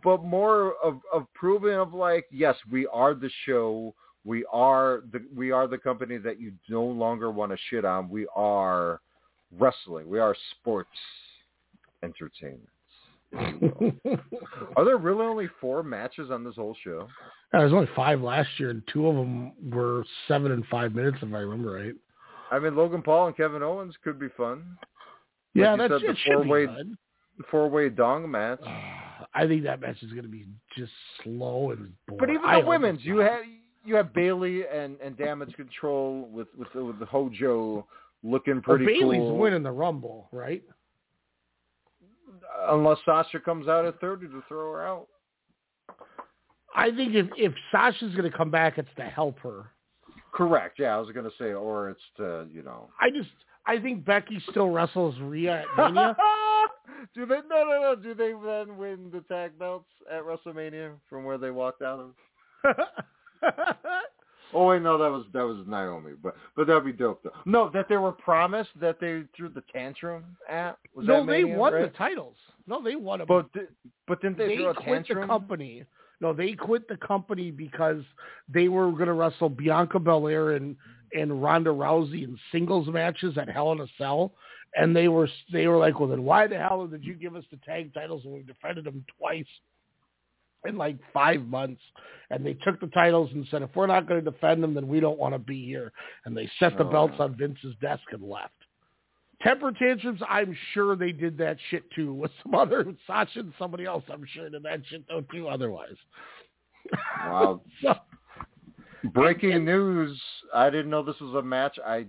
but 0.02 0.24
more 0.24 0.74
of, 0.82 1.00
of 1.12 1.26
proving 1.34 1.74
of 1.74 1.94
like, 1.94 2.26
yes, 2.30 2.56
we 2.70 2.86
are 2.88 3.14
the 3.14 3.30
show. 3.46 3.94
We 4.24 4.44
are 4.52 5.02
the 5.12 5.22
we 5.36 5.50
are 5.50 5.68
the 5.68 5.76
company 5.76 6.16
that 6.18 6.40
you 6.40 6.52
no 6.68 6.82
longer 6.82 7.30
want 7.30 7.52
to 7.52 7.58
shit 7.68 7.84
on. 7.84 8.08
We 8.08 8.26
are 8.34 9.00
wrestling. 9.58 10.08
We 10.08 10.18
are 10.18 10.34
sports 10.52 10.88
entertainment. 12.02 12.68
Are 14.76 14.84
there 14.84 14.96
really 14.96 15.24
only 15.24 15.48
four 15.60 15.82
matches 15.82 16.30
on 16.30 16.44
this 16.44 16.54
whole 16.54 16.76
show? 16.84 17.08
Uh, 17.52 17.58
there 17.58 17.64
was 17.64 17.72
only 17.72 17.88
five 17.96 18.20
last 18.20 18.48
year, 18.58 18.70
and 18.70 18.82
two 18.92 19.08
of 19.08 19.16
them 19.16 19.52
were 19.72 20.04
seven 20.28 20.52
and 20.52 20.64
five 20.66 20.94
minutes, 20.94 21.16
if 21.20 21.34
I 21.34 21.38
remember 21.38 21.72
right. 21.72 21.94
I 22.50 22.58
mean, 22.58 22.76
Logan 22.76 23.02
Paul 23.02 23.28
and 23.28 23.36
Kevin 23.36 23.62
Owens 23.62 23.94
could 24.04 24.18
be 24.18 24.28
fun. 24.36 24.76
Yeah, 25.54 25.76
that's 25.76 25.92
said, 25.92 26.02
the 26.02 26.10
it 26.10 26.18
should 26.24 26.34
four-way-. 26.34 26.66
Four-way 27.50 27.88
dong 27.88 28.30
match. 28.30 28.60
I 29.34 29.46
think 29.48 29.64
that 29.64 29.80
match 29.80 30.00
is 30.02 30.10
going 30.10 30.22
to 30.22 30.28
be 30.28 30.46
just 30.76 30.92
slow 31.22 31.72
and 31.72 31.92
boring. 32.06 32.18
But 32.20 32.30
even 32.30 32.42
the 32.42 32.48
hope 32.48 32.66
women's, 32.66 33.04
you 33.04 33.18
have 33.18 33.40
you 33.84 33.96
have 33.96 34.14
Bayley 34.14 34.66
and 34.68 34.96
and 35.00 35.16
Damage 35.16 35.52
Control 35.54 36.28
with 36.32 36.46
with 36.56 36.72
with 36.74 37.00
the 37.00 37.06
Hojo 37.06 37.86
looking 38.22 38.62
Well, 38.66 38.76
pretty 38.76 38.86
Bayley's 38.86 39.18
cool. 39.18 39.36
winning 39.36 39.64
the 39.64 39.72
Rumble, 39.72 40.28
right? 40.30 40.62
Unless 42.68 42.98
Sasha 43.04 43.40
comes 43.40 43.66
out 43.66 43.84
at 43.84 43.98
thirty 44.00 44.28
to 44.28 44.42
throw 44.46 44.72
her 44.74 44.86
out. 44.86 45.08
I 46.76 46.90
think 46.92 47.14
if 47.16 47.26
if 47.36 47.52
Sasha's 47.72 48.14
going 48.14 48.30
to 48.30 48.36
come 48.36 48.52
back, 48.52 48.78
it's 48.78 48.88
to 48.96 49.02
help 49.02 49.40
her. 49.40 49.72
Correct. 50.34 50.78
Yeah, 50.78 50.96
I 50.96 50.98
was 50.98 51.10
gonna 51.14 51.30
say, 51.38 51.52
or 51.52 51.90
it's 51.90 52.00
to 52.16 52.46
you 52.52 52.62
know. 52.62 52.88
I 53.00 53.10
just 53.10 53.30
I 53.66 53.78
think 53.78 54.04
Becky 54.04 54.42
still 54.50 54.70
wrestles 54.70 55.14
Rhea 55.20 55.62
at 55.62 55.66
Mania. 55.76 56.16
do 57.14 57.24
they? 57.24 57.36
No, 57.48 57.64
no, 57.64 57.80
no. 57.80 57.94
Do 57.94 58.14
they 58.14 58.32
then 58.32 58.76
win 58.76 59.10
the 59.12 59.20
tag 59.28 59.58
belts 59.58 59.88
at 60.10 60.22
WrestleMania 60.22 60.92
from 61.08 61.24
where 61.24 61.38
they 61.38 61.50
walked 61.50 61.82
out 61.82 62.00
of? 62.64 62.76
Oh 64.54 64.68
wait, 64.68 64.82
no, 64.82 64.96
that 64.96 65.10
was 65.10 65.24
that 65.32 65.42
was 65.44 65.66
Naomi, 65.66 66.12
but 66.22 66.36
but 66.54 66.68
that'd 66.68 66.84
be 66.84 66.92
dope 66.92 67.22
though. 67.24 67.32
No, 67.44 67.70
that 67.70 67.88
they 67.88 67.96
were 67.96 68.12
promised 68.12 68.70
that 68.80 69.00
they 69.00 69.22
threw 69.36 69.48
the 69.48 69.64
tantrum 69.72 70.24
at. 70.48 70.78
Was 70.94 71.06
no, 71.06 71.26
they 71.26 71.42
Mania, 71.42 71.58
won 71.58 71.72
right? 71.72 71.82
the 71.82 71.98
titles. 71.98 72.36
No, 72.68 72.80
they 72.80 72.94
won 72.94 73.18
them. 73.18 73.26
But 73.26 73.48
but 74.06 74.22
didn't 74.22 74.38
they, 74.38 74.48
they 74.48 74.56
quit 74.58 74.76
the 74.76 74.82
tantrum? 74.82 75.28
company. 75.28 75.84
No, 76.20 76.32
they 76.32 76.52
quit 76.52 76.88
the 76.88 76.96
company 76.96 77.50
because 77.50 78.02
they 78.48 78.68
were 78.68 78.90
going 78.92 79.06
to 79.06 79.12
wrestle 79.12 79.48
Bianca 79.48 79.98
Belair 79.98 80.52
and 80.52 80.76
and 81.12 81.42
Ronda 81.42 81.70
Rousey 81.70 82.24
in 82.24 82.36
singles 82.50 82.88
matches 82.88 83.38
at 83.38 83.48
Hell 83.48 83.72
in 83.72 83.80
a 83.80 83.86
Cell, 83.98 84.32
and 84.74 84.94
they 84.96 85.08
were 85.08 85.28
they 85.52 85.66
were 85.66 85.78
like, 85.78 86.00
well, 86.00 86.08
then 86.08 86.24
why 86.24 86.46
the 86.46 86.58
hell 86.58 86.86
did 86.86 87.04
you 87.04 87.14
give 87.14 87.36
us 87.36 87.44
the 87.50 87.58
tag 87.58 87.94
titles 87.94 88.24
when 88.24 88.34
we 88.34 88.42
defended 88.42 88.84
them 88.84 89.04
twice? 89.18 89.46
in 90.66 90.76
like 90.76 90.96
five 91.12 91.42
months, 91.46 91.80
and 92.30 92.44
they 92.44 92.54
took 92.54 92.80
the 92.80 92.86
titles 92.88 93.30
and 93.32 93.46
said, 93.50 93.62
if 93.62 93.68
we're 93.74 93.86
not 93.86 94.08
going 94.08 94.24
to 94.24 94.30
defend 94.30 94.62
them, 94.62 94.74
then 94.74 94.88
we 94.88 95.00
don't 95.00 95.18
want 95.18 95.34
to 95.34 95.38
be 95.38 95.64
here. 95.64 95.92
And 96.24 96.36
they 96.36 96.50
set 96.58 96.78
the 96.78 96.84
Oh. 96.84 96.90
belts 96.90 97.20
on 97.20 97.36
Vince's 97.36 97.74
desk 97.82 98.04
and 98.12 98.22
left. 98.22 98.63
Temper 99.44 99.72
tantrums, 99.72 100.20
I'm 100.28 100.56
sure 100.72 100.96
they 100.96 101.12
did 101.12 101.36
that 101.38 101.58
shit 101.70 101.84
too 101.94 102.14
with 102.14 102.30
some 102.42 102.54
other 102.54 102.84
Sasha 103.06 103.40
and 103.40 103.52
somebody 103.58 103.84
else. 103.84 104.02
I'm 104.10 104.24
sure 104.32 104.48
did 104.48 104.62
that 104.62 104.80
shit 104.86 105.04
though 105.06 105.20
too. 105.32 105.48
Otherwise, 105.48 105.96
Wow. 107.20 107.60
so, 107.82 107.94
Breaking 109.12 109.64
news. 109.66 110.18
I 110.54 110.70
didn't 110.70 110.90
know 110.90 111.02
this 111.02 111.20
was 111.20 111.34
a 111.34 111.42
match 111.42 111.78
I 111.86 112.06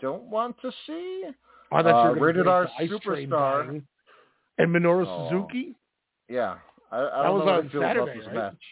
don't 0.00 0.22
want 0.24 0.56
to 0.62 0.72
see. 0.86 1.24
I 1.70 1.82
thought 1.82 2.04
you 2.04 2.10
Uh, 2.10 2.14
were 2.14 2.26
rated 2.26 2.46
R 2.48 2.64
the 2.64 2.70
ice 2.94 3.00
train 3.02 3.28
superstar. 3.28 3.82
and 4.58 4.68
Minoru 4.74 5.04
Oh. 5.06 5.28
Suzuki. 5.28 5.76
Yeah. 6.28 6.56
I, 6.90 6.96
I 6.98 7.22
don't 7.24 7.38
was 7.40 7.46
know 7.46 7.52
how 7.52 7.60
to 7.60 7.68
feel 7.68 7.82
Saturday, 7.82 8.02
about 8.12 8.16
this 8.16 8.26
right? 8.26 8.34
match. 8.34 8.62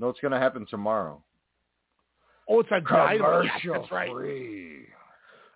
No, 0.00 0.08
it's 0.08 0.18
going 0.20 0.32
to 0.32 0.38
happen 0.40 0.66
tomorrow. 0.68 1.22
Oh, 2.48 2.58
it's 2.60 2.68
a 2.72 2.80
Commercial 2.80 3.74
that's 3.74 3.90
right. 3.92 4.10
free. 4.10 4.86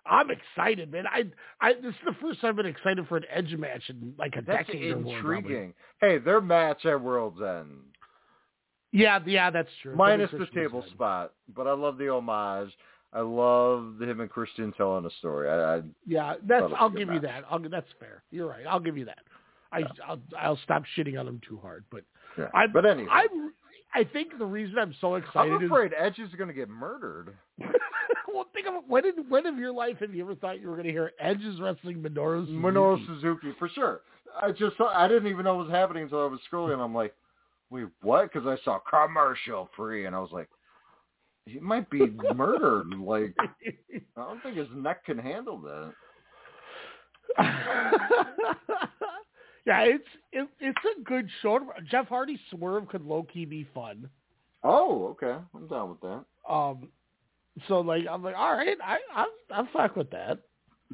I'm 0.09 0.29
excited, 0.31 0.91
man. 0.91 1.05
I, 1.07 1.23
I, 1.61 1.73
this 1.73 1.91
is 1.91 1.95
the 2.05 2.15
first 2.21 2.41
time 2.41 2.51
I've 2.51 2.55
been 2.57 2.65
excited 2.65 3.07
for 3.07 3.17
an 3.17 3.23
Edge 3.33 3.53
match 3.57 3.83
in 3.89 4.13
like 4.17 4.35
a 4.35 4.41
That's 4.41 4.67
decade 4.67 4.91
or 4.91 4.99
more. 4.99 5.19
probably. 5.21 5.37
intriguing. 5.37 5.73
Hey, 6.01 6.17
their 6.17 6.41
match 6.41 6.85
at 6.85 7.01
World's 7.01 7.41
End. 7.41 7.79
Yeah, 8.91 9.19
yeah, 9.25 9.49
that's 9.49 9.69
true. 9.81 9.95
Minus 9.95 10.31
the 10.31 10.47
table 10.53 10.83
spot, 10.93 11.33
but 11.55 11.67
I 11.67 11.73
love 11.73 11.97
the 11.97 12.09
homage. 12.09 12.71
I 13.13 13.21
love 13.21 14.01
him 14.01 14.19
and 14.19 14.29
Christian 14.29 14.73
telling 14.73 15.05
a 15.05 15.09
story. 15.19 15.49
I, 15.49 15.77
I 15.77 15.81
Yeah, 16.05 16.35
that's. 16.43 16.61
Thought 16.61 16.65
it 16.65 16.71
was 16.71 16.77
I'll 16.79 16.89
give 16.89 17.13
you 17.13 17.19
that. 17.21 17.43
I'll, 17.49 17.59
that's 17.59 17.87
fair. 17.99 18.23
You're 18.31 18.47
right. 18.47 18.65
I'll 18.67 18.79
give 18.79 18.97
you 18.97 19.05
that. 19.05 19.19
I, 19.71 19.83
I'll, 20.07 20.19
I'll 20.39 20.59
stop 20.63 20.83
shitting 20.97 21.19
on 21.19 21.27
him 21.27 21.41
too 21.47 21.59
hard. 21.61 21.83
But 21.91 22.03
yeah. 22.37 22.47
I, 22.53 22.67
but 22.67 22.85
anyway, 22.85 23.09
I'm. 23.11 23.53
I 23.93 24.03
think 24.03 24.37
the 24.37 24.45
reason 24.45 24.77
I'm 24.77 24.93
so 24.99 25.15
excited 25.15 25.53
I'm 25.53 25.63
is 25.63 25.67
afraid 25.71 25.91
Edge 25.97 26.19
is 26.19 26.29
going 26.37 26.49
to 26.49 26.53
get 26.53 26.69
murdered. 26.69 27.35
think 28.63 28.75
of. 28.75 28.83
When 28.87 29.05
in 29.05 29.29
when 29.29 29.45
of 29.45 29.57
your 29.57 29.71
life 29.71 29.97
have 29.99 30.13
you 30.13 30.23
ever 30.23 30.35
thought 30.35 30.59
you 30.59 30.67
were 30.67 30.75
going 30.75 30.87
to 30.87 30.91
hear 30.91 31.11
Edge 31.19 31.41
is 31.41 31.59
wrestling 31.59 31.97
Minoru 31.97 32.45
Suzuki? 32.45 32.59
Minoru 32.59 33.05
Suzuki 33.05 33.53
for 33.59 33.69
sure. 33.69 34.01
I 34.41 34.51
just 34.51 34.77
saw, 34.77 34.89
I 34.89 35.07
didn't 35.07 35.27
even 35.27 35.45
know 35.45 35.55
what 35.55 35.67
was 35.67 35.73
happening 35.73 36.03
until 36.03 36.21
I 36.21 36.27
was 36.27 36.39
scrolling. 36.51 36.79
I'm 36.79 36.93
like, 36.93 37.13
wait, 37.69 37.87
what? 38.01 38.31
Because 38.31 38.47
I 38.47 38.57
saw 38.63 38.79
commercial 38.79 39.69
free, 39.75 40.05
and 40.05 40.15
I 40.15 40.19
was 40.19 40.31
like, 40.31 40.49
he 41.45 41.59
might 41.59 41.89
be 41.89 42.01
murdered. 42.35 42.87
Like, 42.99 43.33
I 43.39 44.21
don't 44.21 44.41
think 44.43 44.57
his 44.57 44.67
neck 44.75 45.05
can 45.05 45.17
handle 45.17 45.59
that. 45.59 45.93
yeah, 49.65 49.81
it's 49.81 50.07
it, 50.31 50.47
it's 50.59 50.79
a 50.97 51.03
good 51.03 51.29
show. 51.41 51.59
Jeff 51.89 52.07
Hardy 52.07 52.39
swerve 52.51 52.87
could 52.87 53.03
low 53.03 53.23
key 53.23 53.45
be 53.45 53.67
fun. 53.73 54.09
Oh, 54.63 55.07
okay, 55.07 55.39
I'm 55.53 55.67
down 55.67 55.89
with 55.89 56.01
that. 56.01 56.23
Um, 56.51 56.87
so 57.67 57.79
like 57.81 58.05
I'm 58.09 58.23
like, 58.23 58.35
all 58.35 58.53
right, 58.53 58.77
I 58.83 58.97
I'm 59.15 59.27
I'm 59.51 59.67
fuck 59.73 59.95
with 59.95 60.09
that. 60.11 60.39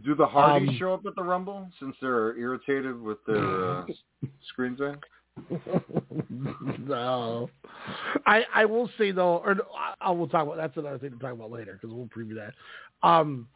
Do 0.04 0.16
the 0.16 0.26
Hardys 0.26 0.70
Um, 0.70 0.76
show 0.80 0.94
up 0.94 1.06
at 1.06 1.16
the 1.16 1.24
Rumble 1.24 1.70
since 1.80 1.96
they're 2.02 2.36
irritated 2.38 3.00
with 3.00 3.20
their 3.28 3.72
uh, 3.80 3.86
screen 4.50 4.76
time? 4.76 5.00
no, 6.80 7.50
I 8.26 8.44
I 8.54 8.66
will 8.66 8.90
say 8.98 9.12
though, 9.12 9.38
or 9.38 9.56
I, 9.78 9.94
I 10.02 10.12
will 10.12 10.28
talk 10.28 10.44
about 10.44 10.58
that's 10.58 10.78
another 10.78 10.98
thing 11.00 11.12
to 11.12 11.18
talk 11.20 11.34
about 11.34 11.52
later 11.52 11.74
because 11.80 11.94
we'll 11.96 12.08
preview 12.08 12.36
that. 12.36 12.54
Um, 13.08 13.48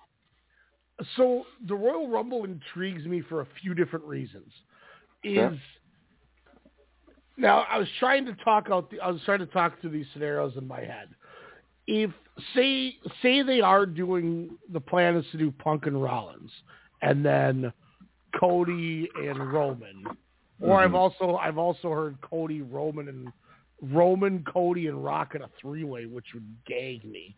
so 1.16 1.44
the 1.68 1.76
Royal 1.76 2.10
Rumble 2.10 2.44
intrigues 2.44 3.06
me 3.06 3.22
for 3.22 3.42
a 3.42 3.48
few 3.62 3.74
different 3.74 4.06
reasons. 4.06 4.52
Is 5.24 5.36
Yeah. 5.36 5.52
now 7.38 7.66
I 7.70 7.78
was 7.78 7.88
trying 8.00 8.26
to 8.26 8.34
talk 8.44 8.68
out. 8.72 8.90
The, 8.90 9.00
I 9.00 9.10
was 9.10 9.22
trying 9.26 9.40
to 9.40 9.46
talk 9.48 9.80
through 9.82 9.92
these 9.92 10.08
scenarios 10.14 10.54
in 10.58 10.68
my 10.68 10.80
head. 10.82 11.10
If 11.88 12.12
say 12.54 12.96
say 13.22 13.42
they 13.42 13.62
are 13.62 13.86
doing 13.86 14.58
the 14.72 14.80
plan 14.82 15.16
is 15.16 15.26
to 15.32 15.38
do 15.38 15.52
Punk 15.52 15.86
and 15.86 16.02
Rollins, 16.02 16.52
and 17.02 17.26
then 17.26 17.72
Cody 18.40 19.10
and 19.16 19.52
Roman, 19.52 20.06
or 20.62 20.80
I've 20.80 20.92
Mhm. 20.92 20.96
also 20.96 21.38
I've 21.38 21.58
also 21.58 21.90
heard 21.92 22.20
Cody, 22.22 22.62
Roman, 22.62 23.08
and 23.08 23.32
Roman, 23.82 24.44
Cody, 24.44 24.88
and 24.88 25.04
Rock 25.04 25.36
in 25.36 25.42
a 25.44 25.50
three 25.62 25.84
way, 25.84 26.06
which 26.06 26.34
would 26.34 26.48
gag 26.66 27.06
me. 27.06 27.36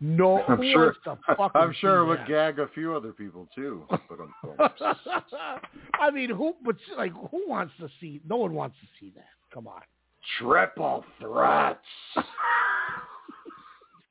No, 0.00 0.42
I'm 0.48 0.60
sure. 0.62 0.86
wants 0.86 0.98
to 1.04 1.16
fucking 1.36 1.60
I'm 1.60 1.72
sure 1.74 1.98
it 1.98 2.06
would 2.06 2.18
that? 2.20 2.26
gag 2.28 2.58
a 2.58 2.66
few 2.68 2.94
other 2.94 3.12
people 3.12 3.46
too. 3.54 3.86
But 3.88 4.18
I 6.00 6.10
mean, 6.10 6.30
who? 6.30 6.56
But 6.64 6.76
like, 6.96 7.12
who 7.12 7.48
wants 7.48 7.74
to 7.78 7.88
see? 8.00 8.20
No 8.28 8.36
one 8.38 8.52
wants 8.54 8.76
to 8.80 8.86
see 8.98 9.10
that. 9.14 9.28
Come 9.52 9.68
on. 9.68 9.82
triple 10.38 11.04
threats, 11.20 11.78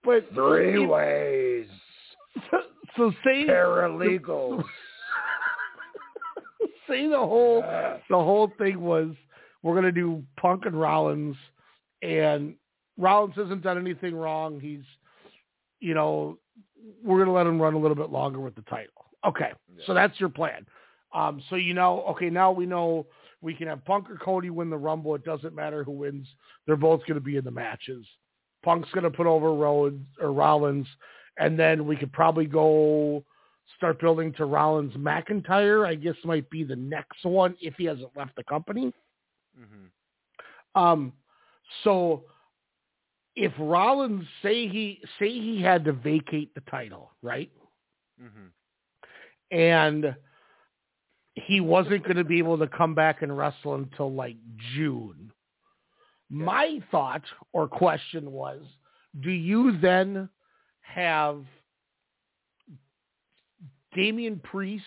But 0.03 0.34
three 0.34 0.86
ways, 0.86 1.68
So, 2.49 2.61
so 2.98 3.11
say 3.23 3.45
paralegals. 3.45 4.64
say 6.88 7.07
the 7.07 7.18
whole 7.18 7.61
the 8.10 8.18
whole 8.18 8.52
thing 8.57 8.82
was 8.82 9.10
we're 9.64 9.76
gonna 9.76 9.91
do 9.91 10.23
Punk 10.40 10.65
and 10.65 10.80
Rollins, 10.80 11.36
and 12.02 12.56
Rollins 12.98 13.36
hasn't 13.36 13.61
done 13.61 13.78
anything 13.78 14.15
wrong. 14.15 14.60
He's, 14.60 14.84
you 15.80 15.94
know, 15.94 16.38
we're 17.03 17.19
gonna 17.19 17.36
let 17.36 17.48
him 17.48 17.61
run 17.61 17.76
a 17.76 17.80
little 17.80 17.95
bit 17.95 18.10
longer 18.10 18.40
with 18.40 18.56
the 18.56 18.64
title. 18.64 19.06
Okay, 19.26 19.52
so 19.86 19.94
that's 19.94 20.19
your 20.19 20.30
plan. 20.30 20.65
Um, 21.14 21.41
so 21.49 21.57
you 21.57 21.73
know, 21.73 22.03
okay, 22.10 22.30
now 22.30 22.52
we 22.52 22.65
know 22.65 23.06
we 23.41 23.53
can 23.53 23.68
have 23.68 23.86
Punk 23.86 24.10
or 24.10 24.15
Cody 24.15 24.49
win 24.49 24.69
the 24.69 24.78
Rumble. 24.78 25.14
It 25.15 25.23
doesn't 25.23 25.53
matter 25.53 25.84
who 25.84 25.91
wins; 25.91 26.28
they're 26.65 26.76
both 26.76 27.02
gonna 27.07 27.19
be 27.19 27.38
in 27.38 27.45
the 27.45 27.52
matches. 27.52 28.06
Punk's 28.64 28.90
gonna 28.92 29.12
put 29.12 29.28
over 29.28 29.54
Rhodes 29.54 30.06
or 30.22 30.32
Rollins, 30.32 30.88
and 31.38 31.58
then 31.58 31.86
we 31.88 31.96
could 31.96 32.12
probably 32.14 32.46
go 32.46 33.24
start 33.78 34.00
building 34.00 34.34
to 34.34 34.46
Rollins 34.46 34.94
McIntyre. 34.96 35.86
I 35.86 35.96
guess 35.96 36.16
might 36.24 36.50
be 36.50 36.64
the 36.64 36.76
next 36.76 37.24
one 37.24 37.56
if 37.62 37.76
he 37.76 37.86
hasn't 37.86 38.16
left 38.16 38.36
the 38.36 38.44
company. 38.44 38.94
mhm 39.58 39.92
Um, 40.76 41.14
so 41.84 42.26
if 43.36 43.54
Rollins 43.58 44.28
say 44.42 44.68
he 44.68 45.02
say 45.20 45.30
he 45.30 45.62
had 45.62 45.86
to 45.86 45.94
vacate 45.94 46.54
the 46.54 46.62
title, 46.62 47.12
right? 47.22 47.52
mhm 48.22 48.52
And 49.52 50.16
he 51.36 51.62
wasn't 51.62 52.04
going 52.04 52.18
to 52.18 52.24
be 52.24 52.40
able 52.40 52.58
to 52.58 52.68
come 52.68 52.94
back 52.94 53.22
and 53.22 53.36
wrestle 53.36 53.76
until 53.76 54.12
like 54.12 54.36
June. 54.76 55.32
My 56.32 56.80
thought 56.90 57.24
or 57.52 57.68
question 57.68 58.32
was, 58.32 58.62
do 59.22 59.30
you 59.30 59.78
then 59.80 60.30
have 60.82 61.44
Damian 63.94 64.40
Priest 64.40 64.86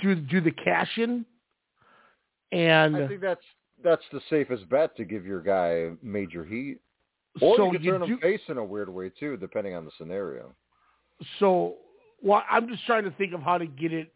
do 0.00 0.14
do 0.14 0.40
the 0.40 0.50
cash 0.50 0.90
in 0.96 1.24
and 2.52 2.96
I 2.96 3.08
think 3.08 3.20
that's 3.20 3.40
that's 3.82 4.02
the 4.12 4.20
safest 4.28 4.68
bet 4.68 4.94
to 4.96 5.04
give 5.04 5.24
your 5.24 5.40
guy 5.40 5.90
major 6.02 6.44
heat. 6.44 6.78
Or 7.40 7.56
so 7.56 7.66
you 7.66 7.72
could 7.72 7.84
you 7.84 7.90
turn 7.92 8.00
do- 8.00 8.06
him 8.06 8.18
face 8.18 8.40
in 8.48 8.58
a 8.58 8.64
weird 8.64 8.90
way 8.90 9.10
too, 9.10 9.36
depending 9.38 9.74
on 9.74 9.84
the 9.84 9.90
scenario. 9.96 10.54
so 11.38 11.76
well, 12.22 12.42
I'm 12.50 12.68
just 12.68 12.84
trying 12.84 13.04
to 13.04 13.10
think 13.12 13.32
of 13.32 13.40
how 13.40 13.56
to 13.56 13.66
get 13.66 13.92
it 13.94 14.12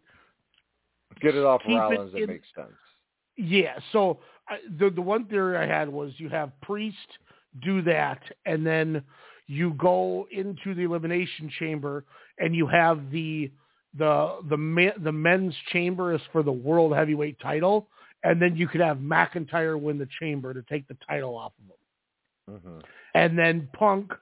Get 1.20 1.34
it 1.34 1.44
off 1.44 1.62
it 1.66 1.74
Rollins. 1.74 2.12
That 2.12 2.28
makes 2.28 2.48
sense. 2.54 2.72
Yeah. 3.36 3.78
So 3.92 4.18
I, 4.48 4.58
the 4.78 4.90
the 4.90 5.02
one 5.02 5.26
theory 5.26 5.56
I 5.56 5.66
had 5.66 5.88
was 5.88 6.12
you 6.18 6.28
have 6.28 6.52
Priest 6.62 6.96
do 7.62 7.82
that, 7.82 8.20
and 8.46 8.66
then 8.66 9.02
you 9.46 9.74
go 9.74 10.26
into 10.30 10.74
the 10.74 10.82
elimination 10.82 11.50
chamber, 11.58 12.04
and 12.38 12.54
you 12.54 12.66
have 12.66 13.10
the 13.10 13.50
the 13.96 14.38
the 14.48 14.92
the 15.02 15.12
men's 15.12 15.54
chamber 15.72 16.14
is 16.14 16.20
for 16.32 16.42
the 16.42 16.52
world 16.52 16.94
heavyweight 16.94 17.38
title, 17.40 17.88
and 18.22 18.40
then 18.40 18.56
you 18.56 18.68
could 18.68 18.80
have 18.80 18.98
McIntyre 18.98 19.80
win 19.80 19.98
the 19.98 20.08
chamber 20.20 20.52
to 20.52 20.62
take 20.62 20.86
the 20.88 20.96
title 21.08 21.36
off 21.36 21.52
of 21.58 22.54
him, 22.54 22.60
hmm 22.62 22.78
and 23.16 23.38
then 23.38 23.68
Punk 23.74 24.12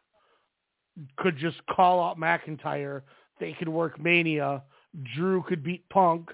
could 1.17 1.39
just 1.39 1.57
call 1.67 2.03
out 2.03 2.19
McIntyre. 2.19 3.03
They 3.41 3.55
could 3.55 3.69
work 3.69 3.99
Mania. 3.99 4.63
Drew 5.17 5.43
could 5.45 5.65
beat 5.65 5.89
Punk, 5.89 6.31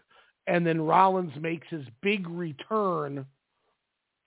and 0.49 0.67
then 0.67 0.81
Rollins 0.81 1.33
makes 1.41 1.69
his 1.69 1.85
big 2.03 2.29
return 2.29 3.25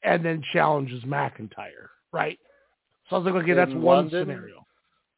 and 0.03 0.23
then 0.25 0.43
challenges 0.53 1.03
McIntyre, 1.03 1.89
right? 2.11 2.39
So 3.09 3.15
I 3.15 3.19
was 3.19 3.25
like, 3.25 3.43
okay, 3.43 3.53
that's 3.53 3.71
In 3.71 3.81
one 3.81 4.05
London? 4.05 4.27
scenario. 4.27 4.65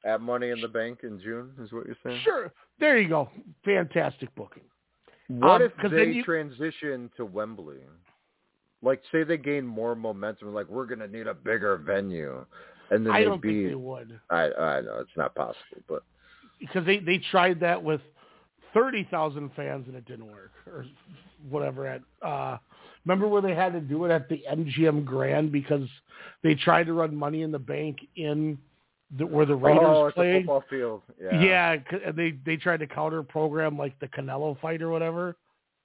At 0.06 0.20
Money 0.22 0.50
in 0.50 0.60
the 0.60 0.68
Bank 0.68 1.00
in 1.04 1.20
June 1.22 1.52
is 1.62 1.72
what 1.72 1.86
you're 1.86 1.96
saying. 2.04 2.20
Sure. 2.24 2.52
There 2.80 2.98
you 2.98 3.08
go. 3.08 3.30
Fantastic 3.64 4.34
booking. 4.36 4.64
What 5.30 5.62
Um, 5.62 5.72
if 5.84 5.92
they 5.92 6.12
you- 6.12 6.24
transition 6.24 7.10
to 7.18 7.26
Wembley? 7.26 7.80
Like, 8.82 9.02
say 9.14 9.24
they 9.24 9.38
gain 9.38 9.66
more 9.66 9.96
momentum, 9.96 10.54
like 10.54 10.68
we're 10.68 10.86
gonna 10.86 11.08
need 11.08 11.28
a 11.28 11.34
bigger 11.34 11.78
venue, 11.78 12.46
and 12.92 13.06
then 13.06 13.14
I 13.14 13.24
don't 13.24 13.42
beat. 13.42 13.60
think 13.64 13.70
they 13.70 13.76
would 13.76 14.20
I 14.30 14.52
I 14.52 14.82
know 14.82 14.98
it's 15.00 15.16
not 15.16 15.34
possible, 15.36 15.82
but 15.88 16.04
because 16.60 16.86
they, 16.86 17.00
they 17.00 17.20
tried 17.32 17.62
that 17.62 17.82
with 17.82 18.02
30,000 18.74 19.52
fans 19.56 19.88
and 19.88 19.96
it 19.96 20.06
didn't 20.06 20.30
work 20.32 20.52
or 20.68 20.86
whatever 21.50 21.88
at 21.88 22.02
uh, 22.22 22.58
Remember 23.06 23.28
where 23.28 23.42
they 23.42 23.54
had 23.54 23.74
to 23.74 23.82
do 23.82 24.06
it 24.06 24.12
at 24.12 24.30
the 24.30 24.44
MGM 24.50 25.04
Grand 25.06 25.52
because 25.52 25.88
they 26.42 26.56
tried 26.56 26.86
to 26.86 26.94
run 26.94 27.16
Money 27.16 27.42
in 27.42 27.52
the 27.52 27.60
Bank 27.60 27.98
in 28.16 28.58
the, 29.18 29.26
where 29.26 29.46
the 29.46 29.56
Raiders 29.56 29.84
oh, 29.86 30.06
it's 30.08 30.14
a 30.14 30.16
played. 30.16 30.42
football 30.42 30.64
field. 30.70 31.02
Yeah. 31.22 31.42
Yeah, 31.42 31.76
and 32.06 32.16
they 32.18 32.34
they 32.46 32.56
tried 32.56 32.78
to 32.78 32.88
counter 32.88 33.22
program 33.24 33.78
like 33.78 34.00
the 34.00 34.08
Canelo 34.08 34.60
fight 34.62 34.82
or 34.82 34.90
whatever, 34.90 35.36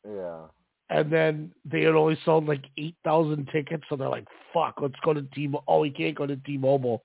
Yeah. 0.09 0.43
and 0.91 1.13
then 1.13 1.53
they 1.65 1.83
had 1.83 1.95
only 1.95 2.19
sold 2.25 2.47
like 2.47 2.65
eight 2.77 2.95
thousand 3.05 3.49
tickets, 3.53 3.83
so 3.89 3.97
they're 3.97 4.09
like, 4.09 4.27
"Fuck, 4.55 4.77
let's 4.81 4.95
go 5.05 5.13
to 5.13 5.23
T. 5.35 5.51
Oh, 5.67 5.81
we 5.81 5.91
can't 5.91 6.15
go 6.17 6.27
to 6.27 6.37
T-Mobile." 6.37 7.03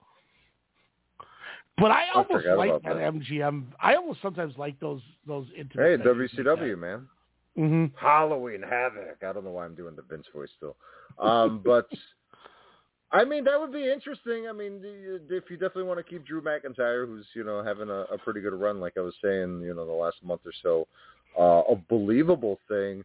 But 1.77 1.89
I 1.91 2.03
almost 2.13 2.31
forgot 2.45 2.57
like 2.57 2.83
that, 2.83 2.93
that. 2.95 3.13
MGM. 3.13 3.65
I 3.81 3.95
almost 3.95 4.21
sometimes 4.21 4.55
like 4.57 4.79
those 4.79 5.01
those 5.27 5.47
Hey. 5.55 5.97
WCW, 5.97 6.77
man. 6.77 7.07
Hmm 7.55 7.85
Halloween 7.95 8.61
Havoc. 8.61 9.17
I 9.21 9.33
don't 9.33 9.43
know 9.43 9.51
why 9.51 9.65
I'm 9.65 9.75
doing 9.75 9.95
the 9.95 10.01
Vince 10.01 10.25
voice 10.33 10.49
still. 10.57 10.75
Um, 11.19 11.61
but 11.65 11.87
I 13.11 13.23
mean, 13.25 13.43
that 13.43 13.59
would 13.59 13.71
be 13.71 13.91
interesting. 13.91 14.47
I 14.49 14.53
mean, 14.53 14.81
if 14.83 15.43
you 15.49 15.57
definitely 15.57 15.83
want 15.83 15.99
to 15.99 16.03
keep 16.03 16.25
Drew 16.25 16.41
McIntyre, 16.41 17.05
who's 17.05 17.27
you 17.35 17.43
know 17.43 17.63
having 17.63 17.89
a, 17.89 18.05
a 18.11 18.17
pretty 18.17 18.41
good 18.41 18.53
run, 18.53 18.79
like 18.79 18.93
I 18.97 19.01
was 19.01 19.15
saying, 19.23 19.61
you 19.61 19.73
know, 19.73 19.85
the 19.85 19.91
last 19.91 20.17
month 20.23 20.41
or 20.45 20.53
so, 20.63 20.87
uh, 21.39 21.71
a 21.71 21.75
believable 21.89 22.59
thing. 22.67 23.03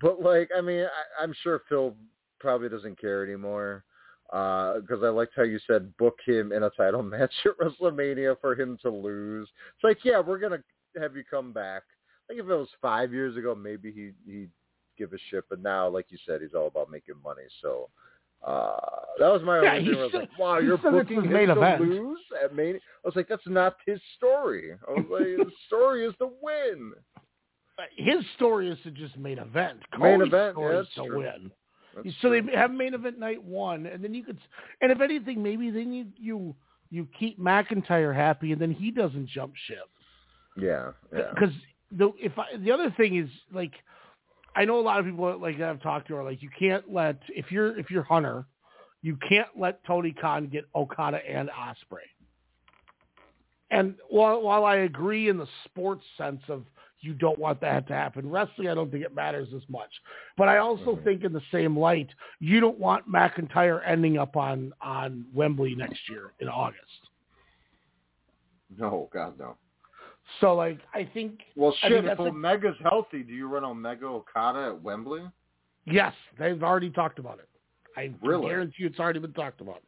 But 0.00 0.20
like, 0.22 0.50
I 0.56 0.60
mean, 0.60 0.84
I, 0.84 1.22
I'm 1.22 1.34
sure 1.42 1.62
Phil 1.68 1.94
probably 2.40 2.68
doesn't 2.68 3.00
care 3.00 3.24
anymore. 3.24 3.84
Because 4.30 5.02
I 5.02 5.08
liked 5.08 5.34
how 5.36 5.42
you 5.42 5.58
said 5.66 5.94
book 5.98 6.16
him 6.24 6.52
in 6.52 6.62
a 6.62 6.70
title 6.70 7.02
match 7.02 7.32
at 7.44 7.58
WrestleMania 7.58 8.36
for 8.40 8.58
him 8.58 8.78
to 8.80 8.90
lose. 8.90 9.48
It's 9.74 9.84
like, 9.84 9.98
yeah, 10.04 10.20
we're 10.20 10.38
gonna 10.38 10.62
have 10.98 11.16
you 11.16 11.24
come 11.30 11.52
back. 11.52 11.82
Like 12.32 12.44
if 12.44 12.50
it 12.50 12.54
was 12.54 12.68
five 12.80 13.12
years 13.12 13.36
ago, 13.36 13.54
maybe 13.54 13.92
he 13.92 14.12
he'd 14.30 14.50
give 14.96 15.12
a 15.12 15.18
shit. 15.30 15.44
But 15.50 15.62
now, 15.62 15.88
like 15.88 16.06
you 16.08 16.18
said, 16.26 16.40
he's 16.40 16.54
all 16.54 16.66
about 16.66 16.90
making 16.90 17.16
money. 17.22 17.42
So 17.60 17.90
uh 18.46 18.76
that 19.18 19.28
was 19.28 19.42
my 19.42 19.60
Yeah, 19.60 19.72
only 19.74 19.90
thing. 19.90 20.00
I 20.00 20.04
was 20.04 20.14
like, 20.14 20.38
wow, 20.38 20.58
you're 20.58 20.78
booking 20.78 21.22
him 21.22 21.32
main 21.32 21.48
to 21.48 21.52
event. 21.52 21.80
lose 21.82 22.18
at 22.42 22.54
Mania. 22.54 22.80
I 23.04 23.08
was 23.08 23.14
like, 23.16 23.28
that's 23.28 23.46
not 23.46 23.76
his 23.86 24.00
story. 24.16 24.72
I 24.88 24.90
was 24.92 25.06
like, 25.10 25.46
the 25.46 25.52
story 25.66 26.06
is 26.06 26.14
to 26.18 26.30
win. 26.40 26.92
His 27.96 28.24
story 28.36 28.70
is 28.70 28.78
to 28.84 28.90
just 28.90 29.16
main 29.18 29.38
event. 29.38 29.80
Main 29.98 30.22
event, 30.22 30.56
yeah, 30.58 30.80
is 30.80 30.86
to 30.96 31.04
true. 31.04 31.18
win. 31.18 31.50
That's 31.94 32.08
so 32.22 32.28
true. 32.28 32.42
they 32.42 32.56
have 32.56 32.70
main 32.70 32.94
event 32.94 33.18
night 33.18 33.42
one, 33.42 33.86
and 33.86 34.02
then 34.02 34.14
you 34.14 34.22
could, 34.24 34.38
and 34.80 34.90
if 34.92 35.00
anything, 35.00 35.42
maybe 35.42 35.70
then 35.70 35.92
you 35.92 36.06
you 36.16 36.54
you 36.90 37.08
keep 37.18 37.38
McIntyre 37.38 38.14
happy, 38.14 38.52
and 38.52 38.60
then 38.60 38.70
he 38.70 38.90
doesn't 38.90 39.28
jump 39.28 39.54
ship. 39.66 39.88
yeah, 40.56 40.92
yeah. 41.12 41.30
Because 41.34 41.54
the 41.96 42.12
if 42.18 42.38
I, 42.38 42.56
the 42.56 42.70
other 42.70 42.90
thing 42.96 43.16
is 43.16 43.28
like, 43.52 43.72
I 44.54 44.64
know 44.64 44.78
a 44.78 44.82
lot 44.82 45.00
of 45.00 45.06
people 45.06 45.38
like 45.38 45.58
that 45.58 45.68
I've 45.68 45.82
talked 45.82 46.08
to 46.08 46.16
are 46.16 46.24
like, 46.24 46.42
you 46.42 46.50
can't 46.58 46.92
let 46.92 47.18
if 47.28 47.50
you're 47.50 47.78
if 47.78 47.90
you're 47.90 48.02
Hunter, 48.02 48.46
you 49.02 49.16
can't 49.28 49.48
let 49.56 49.84
Tony 49.84 50.12
Khan 50.12 50.48
get 50.48 50.64
Okada 50.74 51.20
and 51.28 51.48
Ospreay. 51.50 52.08
And 53.70 53.94
while 54.08 54.42
while 54.42 54.64
I 54.64 54.76
agree 54.76 55.28
in 55.28 55.38
the 55.38 55.48
sports 55.64 56.04
sense 56.16 56.42
of 56.48 56.64
you 57.00 57.14
don't 57.14 57.38
want 57.38 57.60
that 57.60 57.88
to 57.88 57.94
happen, 57.94 58.30
wrestling 58.30 58.68
I 58.68 58.74
don't 58.74 58.90
think 58.90 59.04
it 59.04 59.14
matters 59.14 59.48
as 59.54 59.62
much. 59.68 59.90
But 60.36 60.48
I 60.48 60.58
also 60.58 60.94
mm-hmm. 60.94 61.04
think 61.04 61.24
in 61.24 61.32
the 61.32 61.42
same 61.50 61.76
light, 61.76 62.08
you 62.38 62.60
don't 62.60 62.78
want 62.78 63.10
McIntyre 63.10 63.80
ending 63.84 64.18
up 64.18 64.36
on 64.36 64.72
on 64.80 65.26
Wembley 65.34 65.74
next 65.74 66.00
year 66.08 66.32
in 66.40 66.48
August. 66.48 67.08
No, 68.78 69.08
God 69.12 69.38
no. 69.38 69.56
So 70.40 70.54
like 70.54 70.78
I 70.94 71.08
think 71.12 71.40
Well, 71.56 71.74
I 71.82 71.88
shit. 71.88 72.04
mean, 72.04 72.12
if 72.12 72.18
Omega's 72.20 72.76
healthy, 72.82 73.22
do 73.22 73.32
you 73.32 73.46
run 73.48 73.64
Omega 73.64 74.06
Okada 74.06 74.68
at 74.74 74.82
Wembley? 74.82 75.22
Yes, 75.84 76.14
they've 76.38 76.62
already 76.62 76.90
talked 76.90 77.18
about 77.18 77.38
it. 77.38 77.48
I 77.96 78.14
Really? 78.22 78.46
guarantee 78.48 78.74
you 78.78 78.86
it's 78.86 78.98
already 79.00 79.18
been 79.18 79.32
talked 79.32 79.60
about. 79.60 79.82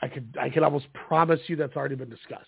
I 0.00 0.08
could 0.08 0.36
I 0.40 0.50
could 0.50 0.62
almost 0.62 0.86
promise 0.92 1.40
you 1.48 1.56
that's 1.56 1.76
already 1.76 1.94
been 1.94 2.08
discussed. 2.10 2.46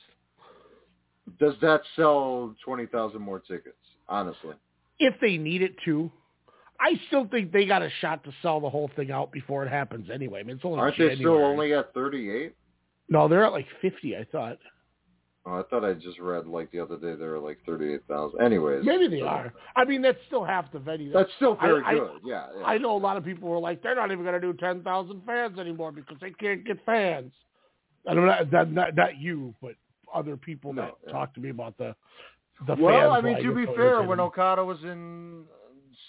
Does 1.38 1.54
that 1.62 1.82
sell 1.96 2.54
twenty 2.64 2.86
thousand 2.86 3.22
more 3.22 3.40
tickets? 3.40 3.76
Honestly, 4.08 4.54
If 4.98 5.14
they 5.20 5.38
need 5.38 5.62
it 5.62 5.74
to, 5.86 6.10
I 6.78 7.00
still 7.06 7.26
think 7.28 7.52
they 7.52 7.64
got 7.64 7.82
a 7.82 7.88
shot 8.00 8.22
to 8.24 8.32
sell 8.42 8.60
the 8.60 8.68
whole 8.68 8.90
thing 8.96 9.10
out 9.10 9.32
before 9.32 9.64
it 9.64 9.70
happens 9.70 10.10
anyway. 10.12 10.40
I 10.40 10.42
mean, 10.42 10.56
it's 10.56 10.64
only 10.64 10.78
aren't 10.80 10.98
they 10.98 11.14
still 11.16 11.36
only 11.42 11.72
at 11.74 11.94
thirty-eight? 11.94 12.54
No, 13.08 13.28
they're 13.28 13.44
at 13.44 13.52
like 13.52 13.66
fifty. 13.80 14.16
I 14.16 14.24
thought 14.30 14.58
Oh, 15.46 15.58
I 15.58 15.62
thought 15.64 15.84
I 15.84 15.92
just 15.92 16.18
read 16.18 16.46
like 16.46 16.70
the 16.72 16.80
other 16.80 16.96
day 16.96 17.14
they 17.14 17.26
were 17.26 17.38
like 17.38 17.58
thirty-eight 17.66 18.00
thousand. 18.08 18.40
Anyways, 18.40 18.82
maybe 18.84 19.08
they 19.08 19.20
are. 19.20 19.52
I 19.76 19.84
mean, 19.84 20.00
that's 20.00 20.16
still 20.26 20.42
half 20.42 20.72
the 20.72 20.78
venue. 20.78 21.12
That's 21.12 21.28
still 21.36 21.54
very 21.56 21.82
I- 21.84 21.90
I- 21.90 21.94
good. 21.94 22.10
yeah, 22.24 22.46
yeah. 22.58 22.64
I 22.64 22.78
know 22.78 22.96
a 22.96 22.98
lot 22.98 23.18
of 23.18 23.24
people 23.26 23.50
were 23.50 23.58
like, 23.58 23.82
they're 23.82 23.94
not 23.94 24.10
even 24.10 24.24
going 24.24 24.40
to 24.40 24.40
do 24.40 24.54
ten 24.54 24.82
thousand 24.82 25.20
fans 25.26 25.58
anymore 25.58 25.92
because 25.92 26.16
they 26.20 26.30
can't 26.30 26.64
get 26.64 26.78
fans. 26.86 27.30
And 28.06 28.18
I'm 28.20 28.26
not, 28.26 28.50
that, 28.52 28.72
not 28.72 28.94
not 28.96 29.18
you, 29.18 29.54
but 29.60 29.72
other 30.14 30.36
people 30.36 30.72
No, 30.72 30.82
that 30.82 30.94
yeah. 31.06 31.12
talk 31.12 31.34
to 31.34 31.40
me 31.40 31.50
about 31.50 31.76
the 31.76 31.94
the 32.66 32.76
fans. 32.76 32.80
well, 32.80 33.10
I 33.12 33.20
mean, 33.20 33.42
to 33.42 33.54
be 33.54 33.66
fair, 33.66 34.00
when 34.02 34.18
irritating. 34.18 34.20
Okada 34.20 34.64
was 34.64 34.78
in 34.82 35.44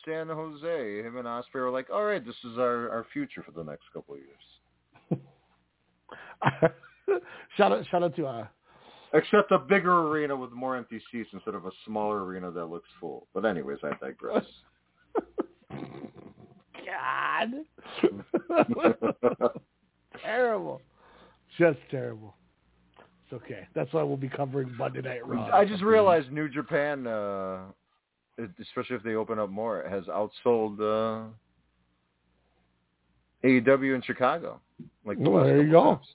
San 0.05 0.27
Jose, 0.27 1.01
him 1.03 1.17
and 1.17 1.25
Ospreay 1.27 1.55
were 1.55 1.71
like, 1.71 1.89
"All 1.89 2.05
right, 2.05 2.23
this 2.25 2.35
is 2.45 2.57
our 2.57 2.89
our 2.89 3.05
future 3.11 3.43
for 3.43 3.51
the 3.51 3.63
next 3.63 3.83
couple 3.93 4.15
of 4.15 4.21
years." 4.21 5.21
shout 7.57 7.71
out 7.71 7.85
shout 7.89 8.03
out 8.03 8.15
to 8.15 8.25
uh 8.27 8.47
Except 9.15 9.51
a 9.51 9.57
bigger 9.59 10.07
arena 10.09 10.35
with 10.35 10.51
more 10.51 10.75
empty 10.75 11.01
seats 11.11 11.29
instead 11.33 11.55
of 11.55 11.65
a 11.65 11.71
smaller 11.85 12.23
arena 12.25 12.51
that 12.51 12.65
looks 12.65 12.89
full. 12.99 13.27
But 13.33 13.45
anyways, 13.45 13.79
I 13.83 13.91
digress. 14.05 14.43
God. 16.85 17.51
terrible. 20.23 20.81
Just 21.57 21.79
terrible. 21.89 22.35
It's 22.97 23.33
okay. 23.41 23.67
That's 23.73 23.91
why 23.93 24.03
we'll 24.03 24.17
be 24.17 24.29
covering 24.29 24.71
Monday 24.77 25.01
Night 25.01 25.25
Raw. 25.25 25.49
I 25.51 25.65
just 25.65 25.81
realized 25.81 26.31
New 26.31 26.47
Japan, 26.49 27.07
uh, 27.07 27.63
especially 28.61 28.97
if 28.97 29.03
they 29.03 29.15
open 29.15 29.39
up 29.39 29.49
more, 29.49 29.83
has 29.89 30.03
outsold 30.05 30.79
uh, 30.79 31.27
AEW 33.43 33.95
in 33.95 34.01
Chicago. 34.03 34.59
Like 35.05 35.17
the 35.23 35.29
Well, 35.29 35.43
there 35.45 35.63
you 35.63 35.71
go. 35.71 35.95
times. 35.95 36.05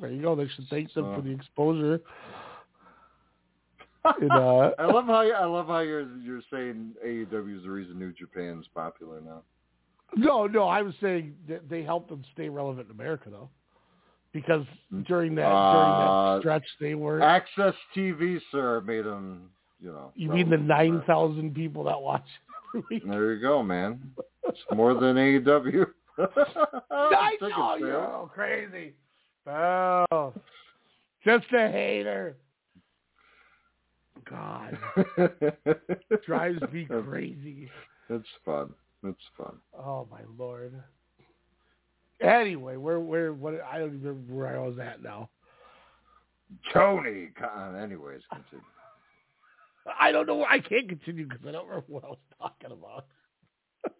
There 0.00 0.10
you 0.10 0.22
go. 0.22 0.34
They 0.34 0.48
should 0.48 0.66
thank 0.70 0.92
them 0.94 1.04
So- 1.04 1.14
for 1.16 1.22
the 1.22 1.30
exposure. 1.32 2.00
And, 4.20 4.30
uh, 4.32 4.70
I 4.78 4.86
love 4.86 5.06
how 5.06 5.22
I 5.22 5.44
love 5.46 5.66
how 5.66 5.78
you're 5.78 6.06
you're 6.18 6.42
saying 6.52 6.92
AEW 7.04 7.56
is 7.56 7.62
the 7.62 7.70
reason 7.70 7.98
New 7.98 8.12
Japan's 8.12 8.66
popular 8.74 9.20
now. 9.20 9.42
No, 10.16 10.46
no, 10.46 10.64
I 10.64 10.82
was 10.82 10.94
saying 11.00 11.34
that 11.48 11.68
they 11.68 11.82
helped 11.82 12.10
them 12.10 12.22
stay 12.32 12.48
relevant 12.48 12.88
in 12.88 12.94
America 12.94 13.30
though, 13.30 13.48
because 14.32 14.64
during 15.06 15.34
that 15.36 15.46
Uh, 15.46 15.72
during 15.72 15.90
that 16.36 16.40
stretch 16.42 16.66
they 16.80 16.94
were. 16.94 17.22
Access 17.22 17.74
TV, 17.96 18.40
sir, 18.52 18.80
made 18.82 19.04
them. 19.06 19.50
You 19.80 19.90
know. 19.92 20.12
you 20.14 20.30
mean 20.30 20.48
the 20.50 20.56
nine 20.56 21.02
thousand 21.06 21.54
people 21.54 21.84
that 21.84 22.00
watch 22.00 22.26
every 22.70 22.84
week? 22.90 23.02
There 23.06 23.32
you 23.34 23.40
go, 23.40 23.62
man. 23.62 24.12
It's 24.46 24.58
more 24.74 24.94
than 24.94 25.16
AEW. 25.16 25.86
I 26.90 27.36
know 27.40 27.76
you're 27.76 28.30
crazy. 28.32 28.94
Oh, 29.46 30.32
just 31.24 31.46
a 31.52 31.68
hater. 31.70 32.36
God, 34.28 34.78
drives 36.26 36.60
me 36.72 36.86
crazy. 36.86 37.70
It's 38.10 38.28
fun. 38.44 38.70
It's 39.02 39.18
fun. 39.36 39.56
Oh 39.78 40.06
my 40.10 40.20
lord. 40.38 40.72
Anyway, 42.20 42.76
where 42.76 43.00
where 43.00 43.32
what 43.32 43.54
I 43.60 43.78
don't 43.78 43.94
even 43.94 44.02
remember 44.02 44.34
where 44.34 44.60
I 44.60 44.66
was 44.66 44.78
at 44.78 45.02
now. 45.02 45.30
Tony. 46.72 47.30
Anyways, 47.80 48.22
continue. 48.30 48.64
I 50.00 50.12
don't 50.12 50.26
know. 50.26 50.44
I 50.44 50.60
can't 50.60 50.88
continue 50.88 51.26
because 51.26 51.44
I 51.46 51.52
don't 51.52 51.66
remember 51.66 51.86
what 51.88 52.04
I 52.04 52.08
was 52.08 52.18
talking 52.38 52.72
about. 52.72 53.06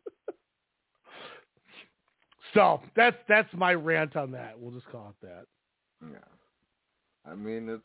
so 2.54 2.80
that's 2.96 3.16
that's 3.28 3.52
my 3.52 3.74
rant 3.74 4.16
on 4.16 4.30
that. 4.32 4.58
We'll 4.58 4.72
just 4.72 4.90
call 4.90 5.14
it 5.20 5.26
that. 5.26 5.44
Yeah. 6.10 6.18
I 7.30 7.34
mean, 7.34 7.68
it's, 7.68 7.82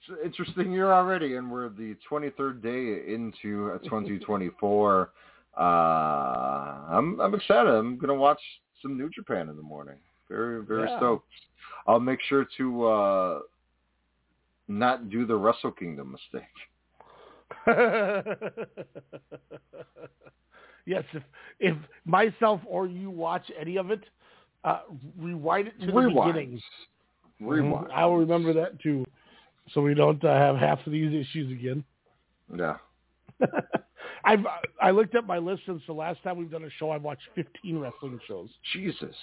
it's 0.00 0.08
an 0.10 0.16
interesting 0.24 0.72
year 0.72 0.92
already, 0.92 1.36
and 1.36 1.50
we're 1.50 1.68
the 1.68 1.96
23rd 2.10 2.62
day 2.62 3.12
into 3.12 3.72
uh, 3.74 3.78
2024. 3.84 5.10
uh, 5.56 5.60
I'm 5.60 7.20
I'm 7.20 7.34
excited. 7.34 7.68
I'm 7.70 7.98
gonna 7.98 8.14
watch 8.14 8.40
some 8.82 8.96
New 8.96 9.10
Japan 9.10 9.48
in 9.48 9.56
the 9.56 9.62
morning. 9.62 9.96
Very 10.28 10.64
very 10.64 10.88
Yeah. 10.88 10.96
stoked. 10.98 11.26
I'll 11.86 12.00
make 12.00 12.20
sure 12.28 12.46
to 12.58 12.86
uh, 12.86 13.38
not 14.68 15.10
do 15.10 15.26
the 15.26 15.34
Wrestle 15.36 15.72
Kingdom 15.72 16.12
mistake. 16.12 16.42
yes, 20.86 21.04
if 21.12 21.22
if 21.60 21.76
myself 22.04 22.60
or 22.66 22.86
you 22.86 23.10
watch 23.10 23.50
any 23.58 23.76
of 23.76 23.90
it, 23.90 24.04
uh, 24.64 24.80
rewind 25.18 25.68
it 25.68 25.80
to 25.80 25.86
the 25.86 25.92
Rewind. 25.92 26.34
beginning. 26.34 26.60
Rewind. 27.40 27.88
I 27.92 28.04
will 28.04 28.18
remember 28.18 28.52
that 28.52 28.80
too, 28.80 29.04
so 29.72 29.80
we 29.80 29.94
don't 29.94 30.22
uh, 30.24 30.34
have 30.34 30.56
half 30.56 30.84
of 30.86 30.92
these 30.92 31.12
issues 31.12 31.50
again. 31.52 31.84
Yeah. 32.56 32.76
I've 34.24 34.40
I 34.80 34.90
looked 34.90 35.14
at 35.14 35.26
my 35.26 35.38
list 35.38 35.62
since 35.66 35.82
the 35.86 35.92
last 35.92 36.22
time 36.22 36.38
we've 36.38 36.50
done 36.50 36.64
a 36.64 36.70
show. 36.78 36.90
I've 36.90 37.02
watched 37.02 37.22
15 37.34 37.78
wrestling 37.78 38.18
shows. 38.26 38.48
Jesus. 38.72 39.14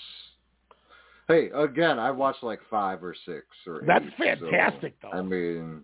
Hey, 1.27 1.49
again, 1.55 1.97
I 1.97 2.11
watched 2.11 2.43
like 2.43 2.59
five 2.69 3.03
or 3.03 3.15
six 3.25 3.45
or 3.65 3.81
That's 3.85 4.05
eight, 4.05 4.39
fantastic, 4.39 4.95
so, 5.01 5.09
though. 5.11 5.17
I 5.17 5.21
mean, 5.23 5.83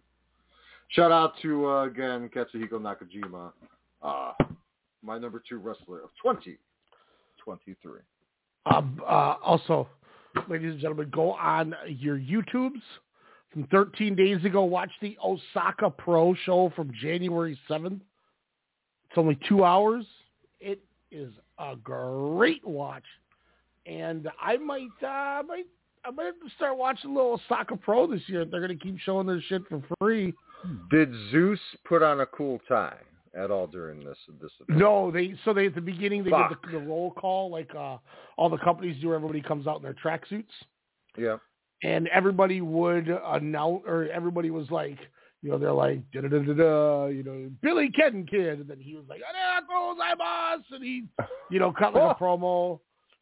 shout 0.90 1.12
out 1.12 1.34
to 1.42 1.68
uh, 1.68 1.86
again 1.86 2.30
Katsuhiko 2.34 2.74
Nakajima, 2.74 3.52
uh, 4.04 4.34
my 5.04 5.18
number 5.18 5.42
two 5.48 5.58
wrestler 5.58 6.04
of 6.04 6.10
2023. 6.22 8.00
Um, 8.68 9.02
uh, 9.04 9.36
also, 9.44 9.90
ladies 10.48 10.74
and 10.74 10.80
gentlemen, 10.80 11.10
go 11.12 11.34
on 11.34 11.76
your 11.88 12.20
YouTubes 12.20 12.82
from 13.52 13.68
13 13.68 14.16
days 14.16 14.44
ago. 14.46 14.64
Watch 14.64 14.92
the 15.02 15.18
Osaka 15.24 15.90
Pro 15.90 16.34
show 16.46 16.72
from 16.76 16.92
January 17.02 17.58
7th. 17.70 18.00
It's 19.10 19.18
only 19.18 19.38
two 19.48 19.64
hours. 19.64 20.06
It 20.60 20.80
is 21.12 21.34
a 21.60 21.76
great 21.76 22.66
watch, 22.66 23.04
and 23.86 24.30
I 24.42 24.58
might, 24.58 24.88
uh, 25.02 25.44
might, 25.44 25.66
I 26.06 26.12
might 26.12 26.26
have 26.26 26.40
to 26.40 26.56
start 26.56 26.78
watching 26.78 27.12
a 27.12 27.14
little 27.14 27.34
Osaka 27.34 27.76
Pro 27.76 28.08
this 28.08 28.22
year. 28.28 28.46
They're 28.46 28.66
going 28.66 28.78
to 28.78 28.84
keep 28.84 28.98
showing 29.00 29.28
their 29.28 29.42
shit 29.42 29.64
for 29.68 29.84
free. 30.00 30.34
Did 30.90 31.12
Zeus 31.32 31.60
put 31.86 32.04
on 32.04 32.22
a 32.22 32.26
cool 32.28 32.62
tie 32.70 32.98
at 33.36 33.52
all 33.52 33.68
during 33.68 34.04
this 34.04 34.18
this 34.42 34.52
event? 34.62 34.80
No, 34.80 35.12
they 35.12 35.34
so 35.44 35.54
they 35.54 35.66
at 35.66 35.76
the 35.76 35.82
beginning 35.82 36.24
they 36.24 36.30
Fuck. 36.30 36.50
did 36.50 36.74
the, 36.74 36.80
the 36.80 36.86
roll 36.86 37.12
call 37.12 37.50
like 37.50 37.74
uh 37.76 37.98
all 38.38 38.50
the 38.50 38.60
companies 38.60 39.02
do. 39.02 39.08
Where 39.08 39.16
everybody 39.16 39.42
comes 39.42 39.68
out 39.68 39.78
in 39.78 39.84
their 39.84 39.96
tracksuits. 39.96 40.46
Yeah. 41.18 41.38
And 41.84 42.08
everybody 42.10 42.62
would 42.62 43.08
announce, 43.26 43.84
or 43.88 44.08
everybody 44.14 44.52
was 44.52 44.70
like, 44.72 44.98
you 45.42 45.50
know, 45.50 45.58
they're 45.58 45.72
like, 45.74 46.00
da 46.12 46.22
da 46.22 46.28
da 46.28 46.40
da 46.40 46.54
da, 46.54 47.06
you 47.08 47.24
know, 47.24 47.50
Billy 47.62 47.90
Ken 47.90 48.26
Kid, 48.30 48.60
and 48.60 48.68
then 48.70 48.80
he 48.80 48.94
was 48.96 49.06
like, 49.10 49.22
"Arigato 49.22 50.18
boss, 50.18 50.60
and 50.72 50.84
he, 50.84 51.06
you 51.50 51.60
know, 51.60 51.72
cut 51.72 51.94
like 51.96 52.16
a 52.16 52.20
promo, 52.24 52.80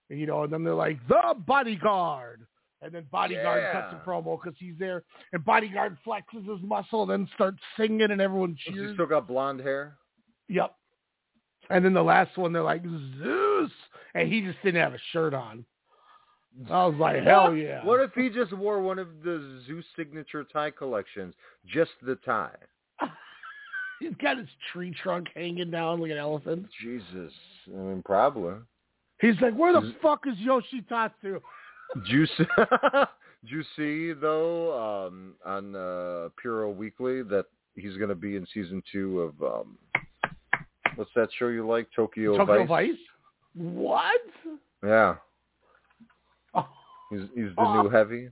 and, 0.09 0.19
you 0.19 0.25
know, 0.25 0.43
and 0.43 0.51
then 0.51 0.63
they're 0.63 0.73
like, 0.73 0.99
the 1.07 1.35
bodyguard, 1.47 2.45
and 2.81 2.91
then 2.93 3.05
bodyguard 3.11 3.61
Yeah. 3.61 3.71
cuts 3.71 3.95
a 4.03 4.09
promo 4.09 4.37
because 4.41 4.57
he's 4.59 4.75
there, 4.77 5.03
and 5.31 5.45
bodyguard 5.45 5.97
flexes 6.05 6.45
his 6.45 6.61
muscle, 6.61 7.03
and 7.03 7.11
then 7.11 7.29
starts 7.35 7.59
singing, 7.77 8.11
and 8.11 8.19
everyone 8.19 8.57
oh, 8.67 8.71
Does 8.71 8.89
he 8.89 8.93
still 8.95 9.05
got 9.05 9.27
blonde 9.27 9.61
hair? 9.61 9.95
Yep. 10.49 10.75
And 11.69 11.85
then 11.85 11.93
the 11.93 12.03
last 12.03 12.35
one, 12.37 12.51
they're 12.51 12.63
like 12.63 12.83
Zeus, 12.83 13.71
and 14.15 14.27
he 14.31 14.41
just 14.41 14.57
didn't 14.63 14.81
have 14.81 14.93
a 14.93 14.99
shirt 15.13 15.33
on. 15.33 15.63
I 16.69 16.85
was 16.85 16.95
like, 16.99 17.23
hell 17.23 17.53
yeah. 17.53 17.83
What 17.85 18.01
if 18.01 18.13
he 18.13 18.29
just 18.29 18.53
wore 18.53 18.81
one 18.81 18.99
of 18.99 19.07
the 19.23 19.61
Zeus 19.65 19.85
signature 19.95 20.45
tie 20.51 20.71
collections, 20.71 21.33
just 21.67 21.91
the 22.01 22.15
tie? 22.17 22.55
He's 23.99 24.15
got 24.21 24.37
his 24.37 24.47
tree 24.71 24.95
trunk 25.03 25.27
hanging 25.35 25.71
down 25.71 25.99
like 25.99 26.11
an 26.11 26.17
elephant. 26.17 26.67
Jesus, 26.81 27.33
I 27.67 27.77
mean, 27.77 28.01
probably. 28.03 28.55
He's 29.19 29.35
like, 29.41 29.53
where 29.53 29.73
the 29.73 29.93
fuck 30.01 30.23
is 30.25 30.35
Yoshitatsu? 30.37 31.41
Did 31.95 32.07
you 32.07 32.25
see, 32.25 32.45
did 32.57 33.07
you 33.43 33.63
see 33.75 34.13
though 34.13 35.07
um, 35.07 35.33
on 35.45 35.75
uh, 35.75 36.29
Puro 36.41 36.71
Weekly 36.71 37.23
that 37.23 37.45
he's 37.75 37.97
going 37.97 38.09
to 38.09 38.15
be 38.15 38.35
in 38.37 38.47
season 38.53 38.81
two 38.91 39.21
of 39.21 39.41
um, 39.41 39.77
what's 40.95 41.11
that 41.15 41.29
show 41.37 41.47
you 41.47 41.67
like, 41.67 41.87
Tokyo, 41.95 42.37
Tokyo 42.37 42.65
Vice? 42.65 42.87
Vice? 42.87 42.99
What? 43.55 44.21
Yeah. 44.85 45.15
He's 47.09 47.21
he's 47.33 47.55
the 47.55 47.81
new 47.81 47.89
heavy, 47.89 48.29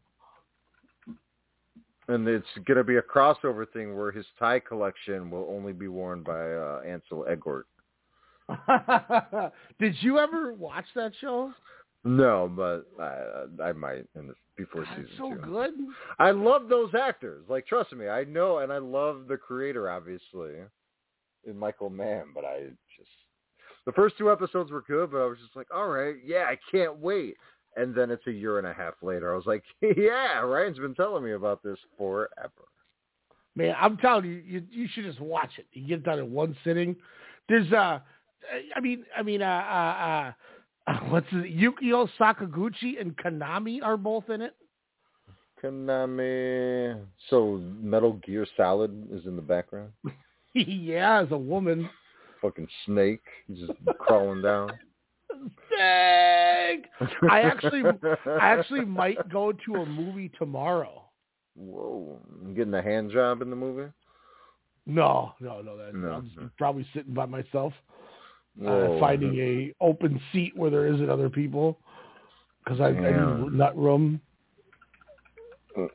and 2.07 2.27
it's 2.27 2.45
going 2.65 2.77
to 2.77 2.83
be 2.83 2.97
a 2.97 3.01
crossover 3.01 3.65
thing 3.71 3.95
where 3.97 4.11
his 4.11 4.25
tie 4.37 4.59
collection 4.59 5.29
will 5.31 5.47
only 5.49 5.73
be 5.73 5.87
worn 5.87 6.23
by 6.23 6.51
uh, 6.53 6.81
Ansel 6.85 7.25
Elgort. 7.29 7.63
Did 9.79 9.95
you 10.01 10.19
ever 10.19 10.53
watch 10.53 10.85
that 10.95 11.11
show? 11.19 11.51
No, 12.03 12.49
but 12.55 12.85
I 13.01 13.69
I 13.69 13.73
might 13.73 14.05
in 14.15 14.27
the, 14.27 14.35
before 14.55 14.83
God, 14.83 14.95
season 14.95 15.11
so 15.17 15.33
two. 15.33 15.41
good. 15.41 15.71
I 16.19 16.31
love 16.31 16.69
those 16.69 16.91
actors. 16.95 17.43
Like, 17.49 17.67
trust 17.67 17.91
me, 17.93 18.07
I 18.07 18.23
know, 18.23 18.59
and 18.59 18.71
I 18.71 18.77
love 18.77 19.27
the 19.27 19.37
creator, 19.37 19.89
obviously, 19.89 20.53
in 21.45 21.57
Michael 21.57 21.89
Mann. 21.89 22.27
But 22.33 22.45
I 22.45 22.69
just 22.97 23.09
the 23.85 23.91
first 23.93 24.17
two 24.17 24.31
episodes 24.31 24.71
were 24.71 24.83
good, 24.83 25.11
but 25.11 25.19
I 25.19 25.25
was 25.25 25.37
just 25.39 25.55
like, 25.55 25.67
all 25.73 25.87
right, 25.87 26.15
yeah, 26.23 26.45
I 26.47 26.57
can't 26.71 26.97
wait. 26.99 27.35
And 27.77 27.93
then 27.93 28.09
it's 28.11 28.25
a 28.27 28.31
year 28.31 28.57
and 28.57 28.67
a 28.67 28.73
half 28.73 28.95
later. 29.01 29.31
I 29.31 29.35
was 29.37 29.45
like, 29.45 29.63
yeah, 29.81 30.39
Ryan's 30.39 30.79
been 30.79 30.95
telling 30.95 31.23
me 31.23 31.33
about 31.33 31.63
this 31.63 31.77
forever. 31.97 32.51
Man, 33.55 33.75
I'm 33.79 33.97
telling 33.97 34.25
you, 34.25 34.43
you 34.45 34.63
you 34.69 34.87
should 34.93 35.05
just 35.05 35.19
watch 35.19 35.51
it. 35.57 35.65
You 35.73 35.87
get 35.87 35.99
it 35.99 36.03
done 36.03 36.19
in 36.19 36.31
one 36.31 36.55
sitting. 36.63 36.95
There's 37.47 37.71
uh, 37.71 37.99
I 38.75 38.79
mean, 38.79 39.05
I 39.17 39.23
mean, 39.23 39.41
uh, 39.41 39.45
uh, 39.45 40.91
uh 40.91 40.93
what's 41.09 41.27
it? 41.31 41.55
Yukio 41.57 42.07
Sakaguchi 42.19 42.99
and 42.99 43.15
Konami 43.17 43.81
are 43.81 43.97
both 43.97 44.29
in 44.29 44.41
it. 44.41 44.55
Konami. 45.63 46.99
So 47.29 47.61
Metal 47.81 48.13
Gear 48.25 48.45
Solid 48.55 49.07
is 49.11 49.25
in 49.25 49.35
the 49.35 49.41
background. 49.41 49.91
yeah, 50.53 51.21
as 51.21 51.31
a 51.31 51.37
woman. 51.37 51.89
Fucking 52.41 52.67
snake, 52.85 53.23
just 53.55 53.71
crawling 53.97 54.43
down. 54.43 54.69
Dang! 55.77 56.83
I 57.29 57.41
actually, 57.41 57.83
I 58.25 58.47
actually 58.49 58.85
might 58.85 59.29
go 59.29 59.51
to 59.51 59.75
a 59.75 59.85
movie 59.85 60.31
tomorrow. 60.37 61.03
Whoa, 61.55 62.19
I'm 62.43 62.53
getting 62.53 62.73
a 62.73 62.81
hand 62.81 63.11
job 63.11 63.41
in 63.41 63.49
the 63.49 63.55
movie. 63.55 63.91
No, 64.85 65.33
no, 65.39 65.61
no. 65.61 65.77
That, 65.77 65.95
No, 65.95 66.13
I'm 66.13 66.31
no. 66.37 66.49
probably 66.57 66.85
sitting 66.93 67.13
by 67.13 67.25
myself, 67.25 67.73
Whoa. 68.57 68.97
uh, 68.97 68.99
finding 68.99 69.37
a 69.39 69.73
open 69.81 70.19
seat 70.31 70.55
where 70.55 70.69
there 70.69 70.87
isn't 70.87 71.09
other 71.09 71.29
people, 71.29 71.79
because 72.63 72.79
I, 72.79 72.87
I 72.89 72.91
Yeah. 72.91 73.37
need 73.37 73.53
nut 73.53 73.77
room. 73.77 74.21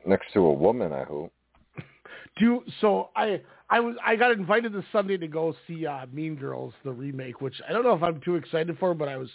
next 0.05 0.31
to 0.33 0.39
a 0.39 0.53
woman, 0.53 0.93
I 0.93 1.03
hope. 1.03 1.33
Do 2.37 2.63
so. 2.81 3.09
I 3.15 3.41
I 3.73 3.79
was 3.79 3.95
I 4.05 4.15
got 4.15 4.31
invited 4.31 4.71
this 4.71 4.83
Sunday 4.91 5.17
to 5.17 5.27
go 5.27 5.55
see 5.67 5.87
uh, 5.87 6.05
Mean 6.13 6.35
Girls 6.35 6.73
the 6.83 6.91
remake, 6.91 7.41
which 7.41 7.55
I 7.67 7.73
don't 7.73 7.83
know 7.83 7.95
if 7.95 8.03
I'm 8.03 8.21
too 8.21 8.35
excited 8.35 8.77
for, 8.77 8.93
but 8.93 9.07
I 9.07 9.17
was 9.17 9.29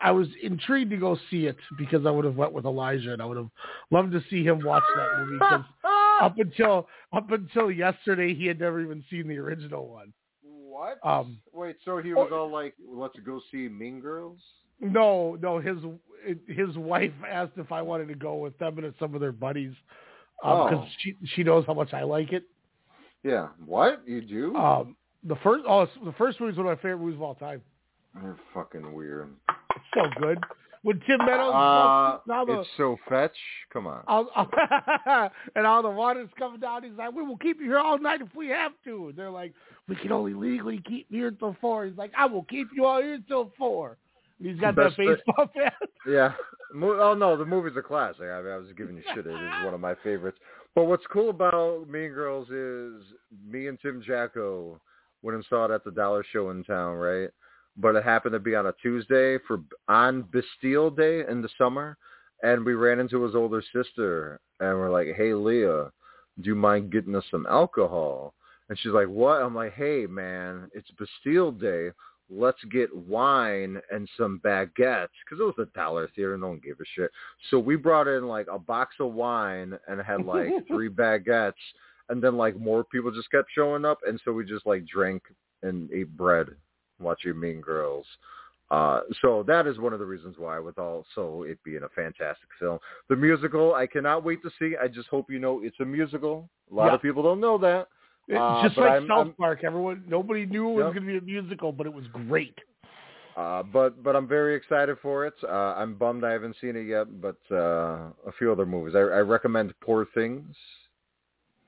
I 0.00 0.12
was 0.12 0.28
intrigued 0.42 0.90
to 0.92 0.96
go 0.96 1.18
see 1.28 1.46
it 1.46 1.56
because 1.76 2.06
I 2.06 2.10
would 2.10 2.24
have 2.24 2.36
went 2.36 2.52
with 2.52 2.66
Elijah 2.66 3.12
and 3.12 3.20
I 3.20 3.24
would 3.24 3.36
have 3.36 3.50
loved 3.90 4.12
to 4.12 4.22
see 4.30 4.44
him 4.44 4.62
watch 4.64 4.84
that 4.96 5.18
movie 5.18 5.38
because 5.40 5.64
up 6.22 6.38
until 6.38 6.86
up 7.12 7.32
until 7.32 7.68
yesterday 7.68 8.32
he 8.32 8.46
had 8.46 8.60
never 8.60 8.80
even 8.80 9.02
seen 9.10 9.26
the 9.26 9.38
original 9.38 9.88
one. 9.88 10.12
What? 10.44 10.98
Um, 11.02 11.38
Wait, 11.52 11.76
so 11.84 11.98
he 11.98 12.14
was 12.14 12.30
all 12.32 12.48
like, 12.50 12.74
"Let's 12.88 13.18
go 13.26 13.40
see 13.50 13.68
Mean 13.68 14.00
Girls." 14.00 14.38
No, 14.78 15.36
no. 15.42 15.58
His 15.58 15.78
his 16.46 16.76
wife 16.76 17.12
asked 17.28 17.54
if 17.56 17.72
I 17.72 17.82
wanted 17.82 18.06
to 18.06 18.14
go 18.14 18.36
with 18.36 18.56
them 18.58 18.78
and 18.78 18.94
some 19.00 19.16
of 19.16 19.20
their 19.20 19.32
buddies 19.32 19.74
because 20.40 20.74
Oh. 20.74 20.86
she 21.00 21.16
she 21.34 21.42
knows 21.42 21.64
how 21.66 21.74
much 21.74 21.92
I 21.92 22.04
like 22.04 22.32
it. 22.32 22.44
Yeah. 23.22 23.48
What 23.64 24.02
you 24.06 24.20
do? 24.22 24.54
Um, 24.56 24.96
the 25.24 25.36
first 25.36 25.64
oh 25.68 25.86
the 26.04 26.12
first 26.12 26.40
movie 26.40 26.52
is 26.52 26.58
one 26.58 26.66
of 26.66 26.76
my 26.78 26.82
favorite 26.82 26.98
movies 26.98 27.16
of 27.16 27.22
all 27.22 27.34
time. 27.34 27.62
You're 28.22 28.38
fucking 28.54 28.92
weird. 28.92 29.28
It's 29.48 29.84
so 29.94 30.02
good. 30.20 30.38
When 30.82 30.98
Tim 31.06 31.18
Meadows 31.18 31.52
Uh, 31.54 32.18
the, 32.46 32.60
it's 32.60 32.68
so 32.78 32.96
fetch. 33.06 33.36
Come 33.70 33.86
on. 33.86 34.02
all, 34.08 34.26
and 35.54 35.66
all 35.66 35.82
the 35.82 35.90
water's 35.90 36.30
coming 36.38 36.58
down. 36.58 36.82
He's 36.84 36.92
like, 36.96 37.12
"We 37.14 37.22
will 37.22 37.36
keep 37.36 37.60
you 37.60 37.66
here 37.66 37.78
all 37.78 37.98
night 37.98 38.22
if 38.22 38.34
we 38.34 38.48
have 38.48 38.72
to." 38.84 39.08
And 39.08 39.16
they're 39.18 39.30
like, 39.30 39.52
"We 39.88 39.96
can 39.96 40.10
only 40.10 40.32
legally 40.32 40.80
keep 40.86 41.06
you 41.10 41.18
here 41.18 41.28
until 41.28 41.54
four. 41.60 41.84
He's 41.84 41.98
like, 41.98 42.12
"I 42.16 42.24
will 42.24 42.44
keep 42.44 42.68
you 42.74 42.86
all 42.86 43.02
here 43.02 43.14
until 43.14 43.52
four. 43.58 43.98
And 44.38 44.48
he's 44.50 44.58
got 44.58 44.74
that 44.76 44.84
Best 44.86 44.96
thing- 44.96 45.14
baseball 45.26 45.50
bat. 45.54 45.74
Yeah. 46.08 46.32
Oh 46.74 47.14
no, 47.14 47.36
the 47.36 47.44
movie's 47.44 47.76
a 47.76 47.82
classic. 47.82 48.22
I, 48.22 48.40
mean, 48.40 48.52
I 48.52 48.56
was 48.56 48.68
giving 48.76 48.96
you 48.96 49.02
shit. 49.14 49.26
It 49.26 49.30
is 49.34 49.64
one 49.64 49.74
of 49.74 49.80
my 49.80 49.94
favorites. 50.02 50.38
But 50.74 50.84
what's 50.84 51.06
cool 51.12 51.30
about 51.30 51.88
Mean 51.88 52.10
Girls 52.10 52.48
is 52.48 53.02
me 53.44 53.66
and 53.66 53.78
Tim 53.80 54.02
Jacko 54.06 54.80
went 55.22 55.36
and 55.36 55.44
saw 55.48 55.66
it 55.66 55.70
at 55.70 55.84
the 55.84 55.90
Dollar 55.90 56.24
Show 56.32 56.50
in 56.50 56.64
town, 56.64 56.96
right? 56.96 57.28
But 57.76 57.96
it 57.96 58.04
happened 58.04 58.32
to 58.34 58.38
be 58.38 58.54
on 58.54 58.66
a 58.66 58.74
Tuesday 58.80 59.38
for 59.46 59.60
on 59.88 60.22
Bastille 60.22 60.90
Day 60.90 61.24
in 61.28 61.42
the 61.42 61.48
summer, 61.58 61.96
and 62.42 62.64
we 62.64 62.74
ran 62.74 63.00
into 63.00 63.22
his 63.22 63.34
older 63.34 63.62
sister, 63.72 64.40
and 64.60 64.78
we're 64.78 64.90
like, 64.90 65.08
"Hey, 65.16 65.34
Leah, 65.34 65.92
do 66.40 66.48
you 66.48 66.54
mind 66.54 66.92
getting 66.92 67.16
us 67.16 67.24
some 67.30 67.46
alcohol?" 67.46 68.34
And 68.68 68.78
she's 68.78 68.92
like, 68.92 69.08
"What?" 69.08 69.42
I'm 69.42 69.54
like, 69.54 69.72
"Hey, 69.74 70.06
man, 70.06 70.70
it's 70.74 70.90
Bastille 70.92 71.52
Day 71.52 71.90
let's 72.30 72.62
get 72.70 72.94
wine 72.94 73.80
and 73.90 74.08
some 74.16 74.40
baguettes 74.44 75.08
because 75.24 75.40
it 75.40 75.42
was 75.42 75.54
a 75.58 75.66
dollar 75.76 76.08
theater. 76.14 76.36
No 76.38 76.48
one 76.48 76.60
gave 76.64 76.78
a 76.80 76.84
shit. 76.94 77.10
So 77.50 77.58
we 77.58 77.76
brought 77.76 78.06
in 78.08 78.26
like 78.28 78.46
a 78.50 78.58
box 78.58 78.94
of 79.00 79.12
wine 79.12 79.76
and 79.88 80.00
had 80.00 80.24
like 80.24 80.50
three 80.68 80.88
baguettes, 80.88 81.52
and 82.08 82.22
then 82.22 82.36
like 82.36 82.58
more 82.58 82.84
people 82.84 83.10
just 83.10 83.30
kept 83.30 83.48
showing 83.54 83.84
up, 83.84 83.98
and 84.06 84.20
so 84.24 84.32
we 84.32 84.44
just 84.44 84.66
like 84.66 84.86
drank 84.86 85.22
and 85.62 85.90
ate 85.92 86.16
bread 86.16 86.48
watching 87.00 87.38
Mean 87.38 87.60
Girls. 87.60 88.06
Uh, 88.70 89.00
so 89.20 89.42
that 89.48 89.66
is 89.66 89.78
one 89.80 89.92
of 89.92 89.98
the 89.98 90.06
reasons 90.06 90.36
why, 90.38 90.58
with 90.60 90.78
also 90.78 91.42
it 91.42 91.58
being 91.64 91.82
a 91.82 91.88
fantastic 91.88 92.48
film. 92.60 92.78
The 93.08 93.16
musical, 93.16 93.74
I 93.74 93.86
cannot 93.88 94.22
wait 94.22 94.42
to 94.42 94.50
see. 94.60 94.76
I 94.80 94.86
just 94.86 95.08
hope 95.08 95.28
you 95.28 95.40
know 95.40 95.60
it's 95.64 95.80
a 95.80 95.84
musical. 95.84 96.48
A 96.70 96.74
lot 96.74 96.86
Yeah. 96.86 96.94
of 96.94 97.02
people 97.02 97.22
don't 97.24 97.40
know 97.40 97.58
that. 97.58 97.88
Uh, 98.34 98.62
just 98.62 98.76
but 98.76 98.82
like 98.82 98.92
I'm- 98.92 99.06
South 99.08 99.26
I'm- 99.26 99.34
Park, 99.38 99.64
everyone 99.64 100.04
nobody 100.06 100.46
knew 100.46 100.70
it 100.70 100.74
was 100.74 100.84
Yep. 100.86 100.94
going 100.94 101.14
to 101.14 101.20
be 101.20 101.34
a 101.36 101.40
musical, 101.42 101.72
but 101.72 101.86
it 101.86 101.92
was 101.92 102.06
great. 102.08 102.58
Uh, 103.36 103.62
but 103.62 104.02
but 104.02 104.14
I'm 104.16 104.26
very 104.28 104.54
excited 104.54 104.98
for 105.00 105.26
it. 105.26 105.34
Uh, 105.42 105.74
I'm 105.76 105.94
bummed 105.94 106.24
I 106.24 106.32
haven't 106.32 106.56
seen 106.60 106.76
it 106.76 106.86
yet, 106.86 107.20
but 107.20 107.38
uh, 107.50 108.10
a 108.26 108.32
few 108.38 108.50
other 108.52 108.66
movies. 108.66 108.94
I, 108.94 108.98
I 109.00 109.20
recommend 109.20 109.72
Poor 109.80 110.06
Things. 110.14 110.54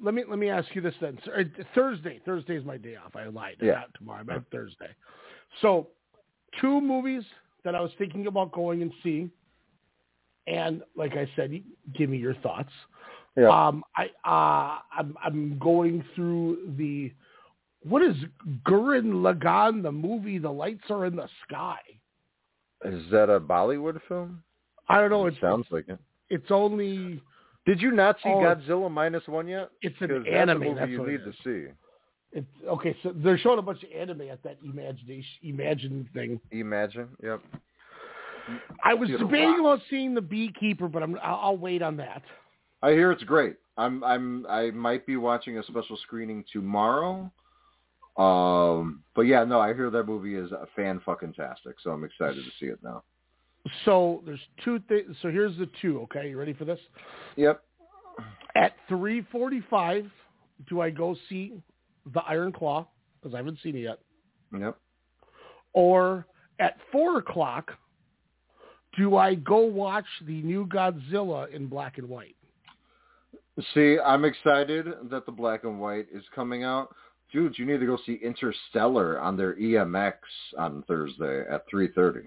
Let 0.01 0.15
me 0.15 0.25
let 0.29 0.39
me 0.39 0.51
ask 0.51 0.75
you 0.75 0.81
this 0.81 0.95
then. 1.01 1.19
Uh, 1.35 1.45
Thursday, 1.75 2.21
Thursday 2.27 2.57
is 2.57 2.65
my 2.65 2.77
day 2.77 2.97
off. 2.97 3.15
I 3.15 3.27
lied. 3.27 3.57
Yeah. 3.61 3.73
Not 3.75 3.95
tomorrow. 3.97 4.25
Meant 4.25 4.45
Thursday. 4.51 4.91
So, 5.61 5.89
two 6.61 6.81
movies 6.81 7.23
that 7.65 7.75
I 7.77 7.81
was 7.81 7.93
thinking 7.99 8.27
about 8.27 8.51
going 8.53 8.83
and 8.83 8.93
seeing, 9.03 9.31
and 10.49 10.83
like 10.97 11.13
I 11.13 11.29
said, 11.37 11.53
give 11.95 12.11
me 12.11 12.17
your 12.19 12.35
thoughts. 12.35 12.73
Yeah. 13.37 13.49
Um, 13.49 13.83
I 13.97 14.05
uh, 14.29 14.79
I'm 14.97 15.17
I'm 15.23 15.59
going 15.59 16.05
through 16.15 16.75
the 16.77 17.13
what 17.85 18.03
is 18.03 18.15
Gurren 18.67 19.13
Lagann, 19.23 19.83
the 19.83 19.93
movie 19.93 20.39
The 20.39 20.51
Lights 20.51 20.85
Are 20.91 21.07
in 21.07 21.17
the 21.17 21.29
Sky. 21.49 21.79
Is 22.85 23.03
that 23.11 23.31
a 23.31 23.41
Bollywood 23.41 24.01
film? 24.09 24.43
I 24.89 25.01
don't 25.01 25.11
know. 25.11 25.27
It 25.27 25.35
sounds 25.41 25.67
like 25.71 25.89
it. 25.89 25.99
it's 26.31 26.51
only 26.51 27.23
Did 27.65 27.81
you 27.81 27.93
not 27.93 28.17
see 28.23 28.29
Oh, 28.29 28.39
Godzilla 28.41 28.91
minus 28.91 29.27
one 29.27 29.49
yet? 29.49 29.71
it's 29.81 29.97
an 30.01 30.27
anime. 30.27 30.75
That's 30.75 30.91
you 30.91 31.07
need 31.07 31.21
to 31.25 31.33
see. 31.45 31.71
It's 32.33 32.47
okay. 32.69 32.97
So 33.03 33.13
they're 33.15 33.39
showing 33.39 33.59
a 33.59 33.63
bunch 33.63 33.83
of 33.83 33.91
anime 33.97 34.23
at 34.23 34.43
that 34.43 34.59
imagination 34.65 35.25
imagine 35.43 36.09
thing. 36.13 36.41
Imagine. 36.51 37.09
Yep. 37.23 37.41
I 38.83 38.95
was 38.95 39.09
debating 39.09 39.61
about 39.61 39.81
seeing 39.89 40.15
the 40.15 40.21
Beekeeper, 40.21 40.89
but 40.89 41.03
I'm 41.03 41.17
I'll, 41.23 41.41
I'll 41.43 41.57
wait 41.57 41.81
on 41.83 41.97
that. 41.99 42.23
I 42.83 42.91
hear 42.93 43.13
it's 43.13 43.23
great. 43.25 43.57
I'm 43.77 44.03
I'm 44.05 44.47
I 44.49 44.71
might 44.71 45.07
be 45.07 45.17
watching 45.17 45.59
a 45.59 45.63
special 45.65 45.97
screening 46.03 46.45
tomorrow. 46.53 47.31
Um, 48.19 49.03
but 49.15 49.23
yeah, 49.23 49.45
no, 49.45 49.59
I 49.61 49.73
hear 49.73 49.89
that 49.91 50.05
movie 50.05 50.35
is 50.35 50.53
a 50.53 50.67
fan 50.77 51.01
fucking 51.05 51.33
tastic, 51.33 51.77
so 51.83 51.91
I'm 51.91 52.05
excited 52.05 52.45
to 52.45 52.51
see 52.61 52.67
it 52.67 52.79
now. 52.83 53.03
So 53.85 54.23
there's 54.27 54.41
two 54.65 54.81
things. 54.89 55.17
So 55.23 55.31
here's 55.31 55.57
the 55.57 55.69
two. 55.81 56.01
Okay, 56.03 56.31
you 56.31 56.39
ready 56.39 56.53
for 56.53 56.65
this? 56.65 56.81
Yep. 57.37 57.63
At 58.55 58.73
3:45, 58.91 60.11
do 60.69 60.81
I 60.83 60.91
go 60.91 61.17
see 61.29 61.63
the 62.13 62.21
Iron 62.23 62.53
Claw 62.53 62.87
because 63.21 63.35
I 63.35 63.39
haven't 63.39 63.59
seen 63.63 63.77
it 63.77 63.81
yet, 63.81 64.01
Yep. 64.53 64.77
or 65.73 66.27
at 66.59 66.77
four 66.91 67.19
o'clock, 67.19 67.73
do 68.99 69.17
I 69.17 69.37
go 69.37 69.59
watch 69.61 70.05
the 70.27 70.43
new 70.43 70.67
Godzilla 70.67 71.49
in 71.51 71.67
black 71.69 71.97
and 71.97 72.09
white? 72.09 72.37
See, 73.75 73.99
I'm 74.05 74.25
excited 74.25 74.87
that 75.11 75.27
the 75.27 75.33
black 75.33 75.65
and 75.65 75.79
white 75.79 76.07
is 76.13 76.25
coming 76.35 76.65
out. 76.65 76.95
Dude, 77.33 77.59
you 77.59 77.67
need 77.67 77.81
to 77.81 77.87
go 77.87 77.99
see 78.07 78.19
Interstellar 78.23 79.21
on 79.21 79.37
their 79.37 79.55
EMX 79.55 80.15
on 80.59 80.83
Thursday 80.89 81.47
at 81.51 81.67
3:30. 81.69 82.23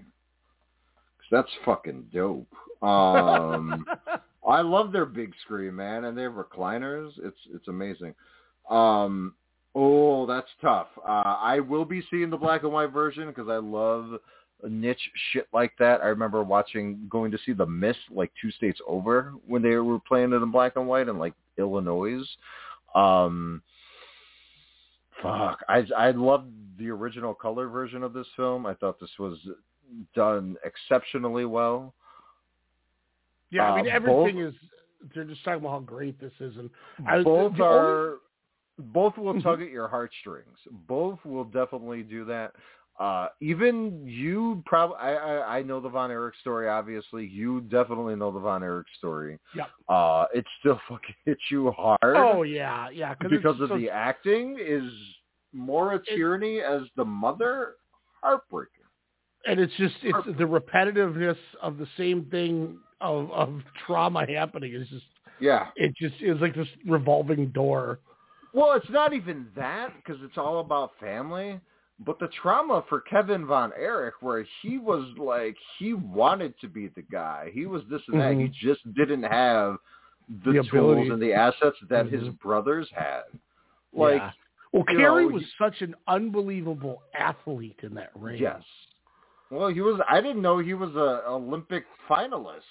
'Cause 1.18 1.28
That's 1.30 1.54
fucking 1.64 2.10
dope. 2.12 2.52
Um, 2.82 3.84
I 4.46 4.60
love 4.60 4.92
their 4.92 5.06
big 5.06 5.34
screen, 5.42 5.74
man, 5.74 6.04
and 6.04 6.16
they 6.16 6.22
have 6.22 6.32
recliners. 6.32 7.12
It's 7.18 7.38
it's 7.52 7.66
amazing. 7.68 8.14
Um, 8.70 9.34
oh, 9.74 10.26
that's 10.26 10.50
tough. 10.60 10.88
Uh, 10.98 11.36
I 11.40 11.60
will 11.60 11.84
be 11.84 12.02
seeing 12.10 12.30
the 12.30 12.36
black 12.36 12.62
and 12.62 12.72
white 12.72 12.92
version 12.92 13.28
because 13.28 13.48
I 13.48 13.56
love 13.56 14.20
niche 14.64 15.10
shit 15.32 15.46
like 15.52 15.72
that. 15.78 16.00
I 16.02 16.06
remember 16.06 16.42
watching 16.42 17.06
going 17.10 17.30
to 17.30 17.38
see 17.44 17.52
The 17.52 17.66
Mist 17.66 17.98
like 18.10 18.32
two 18.40 18.50
states 18.52 18.80
over 18.86 19.34
when 19.46 19.62
they 19.62 19.76
were 19.76 19.98
playing 20.00 20.32
it 20.32 20.36
in 20.36 20.50
black 20.50 20.76
and 20.76 20.86
white 20.88 21.08
in 21.08 21.18
like 21.18 21.34
Illinois. 21.58 22.22
Um, 22.94 23.62
fuck, 25.22 25.60
I 25.68 25.84
I 25.96 26.10
loved 26.12 26.50
the 26.78 26.90
original 26.90 27.34
color 27.34 27.68
version 27.68 28.02
of 28.02 28.12
this 28.12 28.26
film. 28.36 28.66
I 28.66 28.74
thought 28.74 29.00
this 29.00 29.10
was 29.18 29.38
done 30.14 30.56
exceptionally 30.64 31.44
well. 31.44 31.94
Yeah, 33.50 33.72
I 33.72 33.76
mean 33.82 33.90
Uh, 33.90 33.94
everything 33.94 34.38
is. 34.38 34.54
They're 35.14 35.24
just 35.24 35.44
talking 35.44 35.60
about 35.60 35.70
how 35.70 35.78
great 35.80 36.18
this 36.20 36.32
is, 36.40 36.56
and 36.56 36.68
I, 37.06 37.22
both 37.22 37.56
the 37.56 37.64
only- 37.64 37.76
are 37.78 38.14
both 38.78 39.16
will 39.16 39.40
tug 39.42 39.62
at 39.62 39.70
your 39.70 39.88
heartstrings. 39.88 40.58
Both 40.88 41.24
will 41.24 41.44
definitely 41.44 42.02
do 42.02 42.24
that. 42.24 42.54
Uh, 42.98 43.28
even 43.42 44.02
you 44.06 44.62
probably 44.64 44.96
I, 44.98 45.14
I 45.14 45.58
I 45.58 45.62
know 45.62 45.80
the 45.80 45.88
Von 45.90 46.10
Erich 46.10 46.34
story. 46.40 46.68
Obviously, 46.68 47.26
you 47.26 47.60
definitely 47.62 48.16
know 48.16 48.32
the 48.32 48.40
Von 48.40 48.62
Erich 48.62 48.86
story. 48.98 49.38
Yep. 49.54 49.66
Uh, 49.88 50.24
it 50.34 50.44
still 50.60 50.80
fucking 50.88 51.14
hits 51.26 51.42
you 51.50 51.70
hard. 51.72 51.98
Oh 52.16 52.42
yeah, 52.42 52.88
yeah. 52.88 53.14
Cause 53.14 53.30
because 53.30 53.60
of 53.60 53.68
so- 53.68 53.78
the 53.78 53.90
acting 53.90 54.56
is 54.60 54.90
Maura 55.52 56.00
Tierney 56.14 56.60
as 56.60 56.82
the 56.96 57.04
mother. 57.04 57.74
Heartbreaking. 58.22 58.72
and 59.46 59.60
it's 59.60 59.74
just 59.76 59.94
it's 60.02 60.26
the 60.38 60.44
repetitiveness 60.44 61.36
of 61.62 61.76
the 61.78 61.86
same 61.96 62.24
thing 62.30 62.78
of 63.00 63.30
of 63.30 63.60
trauma 63.86 64.26
happening. 64.26 64.72
It's 64.74 64.90
just 64.90 65.04
Yeah. 65.38 65.68
it 65.76 65.94
just 66.00 66.14
is 66.22 66.40
like 66.40 66.54
this 66.54 66.66
revolving 66.88 67.48
door. 67.50 68.00
Well, 68.54 68.72
it's 68.72 68.88
not 68.90 69.12
even 69.12 69.48
that 69.54 69.90
because 69.96 70.20
it's 70.24 70.38
all 70.38 70.60
about 70.60 70.92
family, 70.98 71.60
but 72.04 72.18
the 72.18 72.28
trauma 72.42 72.84
for 72.88 73.00
Kevin 73.00 73.46
Von 73.46 73.72
Erich, 73.78 74.14
where 74.20 74.46
he 74.62 74.78
was 74.78 75.06
like 75.18 75.56
he 75.78 75.94
wanted 75.94 76.58
to 76.60 76.68
be 76.68 76.88
the 76.88 77.02
guy, 77.02 77.50
he 77.52 77.66
was 77.66 77.82
this 77.90 78.02
and 78.08 78.20
that, 78.20 78.34
he 78.34 78.48
just 78.48 78.82
didn't 78.94 79.22
have 79.22 79.78
the, 80.44 80.52
The 80.52 80.64
tools 80.64 81.08
and 81.10 81.22
the 81.22 81.32
assets 81.32 81.76
that 81.88 82.06
his 82.06 82.24
Mhm. 82.24 82.38
brothers 82.40 82.90
had. 82.90 83.22
Like, 83.92 84.20
Yeah. 84.20 84.32
Well, 84.72 84.84
Kerry 84.84 85.26
was 85.26 85.42
such 85.56 85.80
an 85.80 85.94
unbelievable 86.06 87.02
athlete 87.14 87.78
in 87.82 87.94
that 87.94 88.10
ring. 88.14 88.42
yes. 88.42 88.62
Well, 89.50 89.68
he 89.68 89.80
was. 89.80 90.00
I 90.08 90.20
didn't 90.20 90.42
know 90.42 90.58
he 90.58 90.74
was 90.74 90.94
a 90.96 91.26
Olympic 91.28 91.86
finalist. 92.08 92.62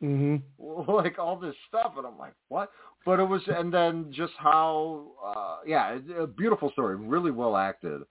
hmm 0.00 0.36
like 0.88 1.18
all 1.18 1.36
this 1.36 1.56
stuff 1.68 1.92
and 1.98 2.06
I'm 2.06 2.16
like, 2.18 2.34
what? 2.48 2.70
But 3.04 3.20
it 3.20 3.24
was 3.24 3.42
and 3.48 3.72
then 3.72 4.10
just 4.12 4.32
how 4.38 5.12
uh 5.22 5.58
yeah, 5.66 5.98
a 6.18 6.26
beautiful 6.26 6.70
story, 6.70 6.96
really 6.96 7.30
well 7.30 7.56
acted. 7.56 8.02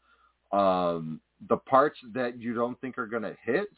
Um 0.52 1.20
the 1.50 1.58
parts 1.58 1.98
that 2.14 2.40
you 2.42 2.54
don't 2.54 2.80
think 2.82 2.98
are 2.98 3.08
going 3.08 3.24
to 3.24 3.36
hit 3.46 3.70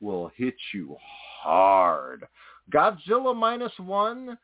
will 0.00 0.30
hit 0.36 0.54
you 0.72 0.96
hard. 1.42 2.24
Godzilla 2.72 3.34
minus 3.34 3.72
1 3.78 4.38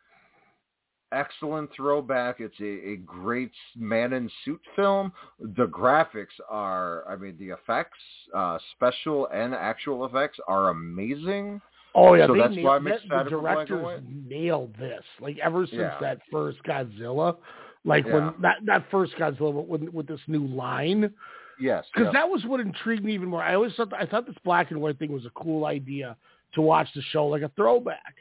excellent 1.13 1.71
throwback. 1.75 2.41
It's 2.41 2.59
a, 2.61 2.91
a 2.93 2.97
great 2.97 3.53
man 3.77 4.13
in 4.15 4.29
suit 4.45 4.61
film. 4.75 5.13
The 5.39 5.67
graphics 5.67 6.27
are, 6.51 7.05
I 7.09 7.15
mean, 7.17 7.37
the 7.39 7.51
effects, 7.51 7.99
uh, 8.35 8.59
special 8.75 9.29
and 9.33 9.55
actual 9.55 10.05
effects 10.05 10.39
are 10.49 10.71
amazing. 10.71 11.61
Oh 11.95 12.15
yeah, 12.15 12.27
So 12.27 12.35
they 12.35 12.41
that's 12.41 12.55
nailed, 12.57 12.65
why 12.67 12.77
I'm 12.77 12.85
that- 12.85 13.01
the 13.09 13.31
directors 13.31 14.03
nailed 14.29 14.75
this. 14.79 15.05
Like 15.21 15.39
ever 15.39 15.67
since 15.67 15.79
Yeah. 15.81 15.99
that 16.01 16.19
first 16.31 16.59
Godzilla, 16.65 17.37
like 17.85 18.05
Yeah. 18.07 18.15
when 18.15 18.35
not 18.41 18.65
not 18.65 18.85
first 18.91 19.15
Godzilla, 19.17 19.55
but 19.55 19.69
when, 19.69 19.93
with 19.93 20.07
this 20.09 20.21
new 20.27 20.47
line. 20.47 21.15
Yes, 21.59 21.85
because 21.93 22.13
yeah. 22.13 22.21
that 22.21 22.29
was 22.29 22.45
what 22.45 22.61
intrigued 22.61 23.05
me 23.05 23.15
even 23.15 23.29
more. 23.29 23.43
I 23.43 23.55
always 23.55 23.73
thought 23.75 23.93
I 23.95 24.07
thought 24.07 24.27
this 24.27 24.37
black 24.45 24.71
and 24.71 24.81
white 24.81 24.99
thing 24.99 25.13
was 25.13 25.25
a 25.25 25.31
cool 25.31 25.65
idea 25.65 26.17
to 26.55 26.61
watch 26.61 26.89
the 26.95 27.03
show 27.13 27.27
like 27.27 27.43
a 27.43 27.51
throwback. 27.57 28.15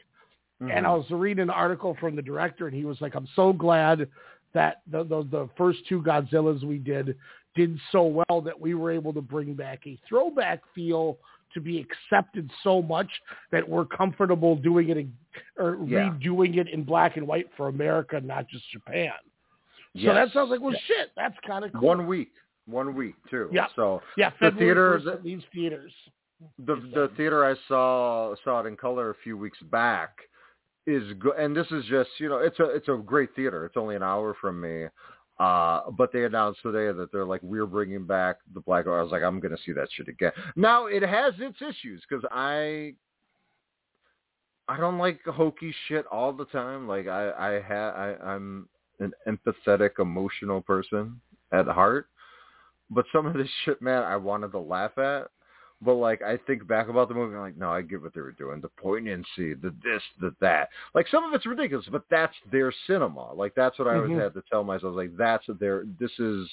And 0.60 0.70
mm-hmm. 0.70 0.86
I 0.86 0.94
was 0.94 1.04
reading 1.10 1.42
an 1.42 1.50
article 1.50 1.96
from 2.00 2.16
the 2.16 2.22
director, 2.22 2.66
and 2.66 2.74
he 2.74 2.86
was 2.86 2.98
like, 3.02 3.14
"I'm 3.14 3.28
so 3.36 3.52
glad 3.52 4.08
that 4.54 4.80
the 4.90 5.04
the, 5.04 5.22
the 5.30 5.48
first 5.58 5.80
two 5.86 6.00
Godzillas 6.00 6.64
we 6.64 6.78
did 6.78 7.16
did 7.54 7.78
so 7.92 8.04
well 8.04 8.40
that 8.40 8.58
we 8.58 8.74
were 8.74 8.90
able 8.90 9.12
to 9.12 9.20
bring 9.20 9.54
back 9.54 9.80
a 9.86 9.98
throwback 10.08 10.60
feel 10.74 11.18
to 11.52 11.60
be 11.60 11.78
accepted 11.78 12.50
so 12.62 12.82
much 12.82 13.08
that 13.50 13.66
we're 13.66 13.84
comfortable 13.84 14.56
doing 14.56 14.88
it 14.90 15.06
or 15.58 15.78
Yeah. 15.86 16.10
redoing 16.10 16.56
it 16.56 16.68
in 16.68 16.84
black 16.84 17.16
and 17.18 17.26
white 17.26 17.48
for 17.56 17.68
America, 17.68 18.18
not 18.20 18.48
just 18.48 18.64
Japan." 18.70 19.12
So 19.94 20.12
that 20.12 20.30
sounds 20.32 20.50
like, 20.50 20.60
well, 20.60 20.72
Yeah. 20.74 20.80
shit, 20.86 21.12
that's 21.16 21.38
kind 21.46 21.64
of 21.64 21.72
cool. 21.72 21.80
One 21.80 22.06
week, 22.06 22.30
one 22.66 22.94
week 22.94 23.14
too. 23.30 23.48
Yeah. 23.52 23.66
So 23.76 24.02
yeah, 24.16 24.30
the 24.30 24.50
February 24.50 24.66
theater, 24.66 24.98
1st 24.98 25.04
the, 25.04 25.12
it 25.12 25.24
leaves 25.24 25.44
theaters. 25.52 25.92
the 26.58 26.74
the 26.94 27.10
theater 27.16 27.44
I 27.44 27.54
saw 27.68 28.34
saw 28.44 28.60
it 28.60 28.66
in 28.66 28.76
color 28.76 29.10
a 29.10 29.14
few 29.22 29.36
weeks 29.36 29.58
back 29.70 30.18
is 30.86 31.04
good, 31.18 31.36
and 31.38 31.56
this 31.56 31.66
is 31.70 31.84
just 31.86 32.10
you 32.18 32.28
know 32.28 32.38
it's 32.38 32.58
a 32.58 32.64
it's 32.64 32.88
a 32.88 32.96
great 32.96 33.34
theater. 33.34 33.64
It's 33.64 33.76
only 33.76 33.96
an 33.96 34.02
hour 34.02 34.34
from 34.40 34.60
me. 34.60 34.86
Uh, 35.38 35.90
but 35.90 36.12
they 36.12 36.24
announced 36.24 36.60
today 36.62 36.96
that 36.96 37.12
they're 37.12 37.26
like 37.26 37.42
we're 37.42 37.66
bringing 37.66 38.06
back 38.06 38.36
the 38.54 38.60
black. 38.60 38.86
I 38.86 39.02
was 39.02 39.12
like 39.12 39.22
I'm 39.22 39.38
gonna 39.38 39.58
see 39.66 39.72
that 39.72 39.88
shit 39.92 40.08
again. 40.08 40.32
Now 40.56 40.86
it 40.86 41.02
has 41.02 41.34
its 41.38 41.60
issues 41.60 42.02
because 42.08 42.24
I 42.30 42.94
I 44.68 44.78
don't 44.78 44.98
like 44.98 45.20
hokey 45.24 45.74
shit 45.88 46.06
all 46.06 46.32
the 46.32 46.46
time. 46.46 46.88
Like 46.88 47.06
I 47.06 47.30
I 47.32 47.60
ha 47.60 47.90
I 47.90 48.32
I'm 48.32 48.68
an 49.00 49.12
empathetic, 49.28 49.98
emotional 49.98 50.62
person 50.62 51.20
at 51.52 51.66
heart. 51.66 52.08
But 52.90 53.04
some 53.12 53.26
of 53.26 53.34
this 53.34 53.48
shit, 53.64 53.80
man, 53.82 54.02
I 54.02 54.16
wanted 54.16 54.52
to 54.52 54.58
laugh 54.58 54.96
at. 54.98 55.28
But 55.82 55.94
like 55.94 56.22
I 56.22 56.38
think 56.46 56.66
back 56.66 56.88
about 56.88 57.08
the 57.08 57.14
movie, 57.14 57.34
I'm 57.34 57.42
like, 57.42 57.58
no, 57.58 57.70
I 57.70 57.82
get 57.82 58.00
what 58.00 58.14
they 58.14 58.22
were 58.22 58.32
doing. 58.32 58.62
The 58.62 58.70
poignancy, 58.70 59.52
the 59.54 59.74
this, 59.84 60.02
the 60.20 60.34
that. 60.40 60.70
Like 60.94 61.06
some 61.08 61.24
of 61.24 61.34
it's 61.34 61.44
ridiculous, 61.44 61.86
but 61.92 62.04
that's 62.10 62.32
their 62.50 62.72
cinema. 62.86 63.34
Like 63.34 63.54
that's 63.54 63.78
what 63.78 63.86
I 63.86 63.96
always 63.96 64.12
Mhm. 64.12 64.22
had 64.22 64.34
to 64.34 64.42
tell 64.50 64.64
myself. 64.64 64.96
Like 64.96 65.14
that's 65.16 65.44
their. 65.60 65.84
This 65.98 66.12
is. 66.18 66.48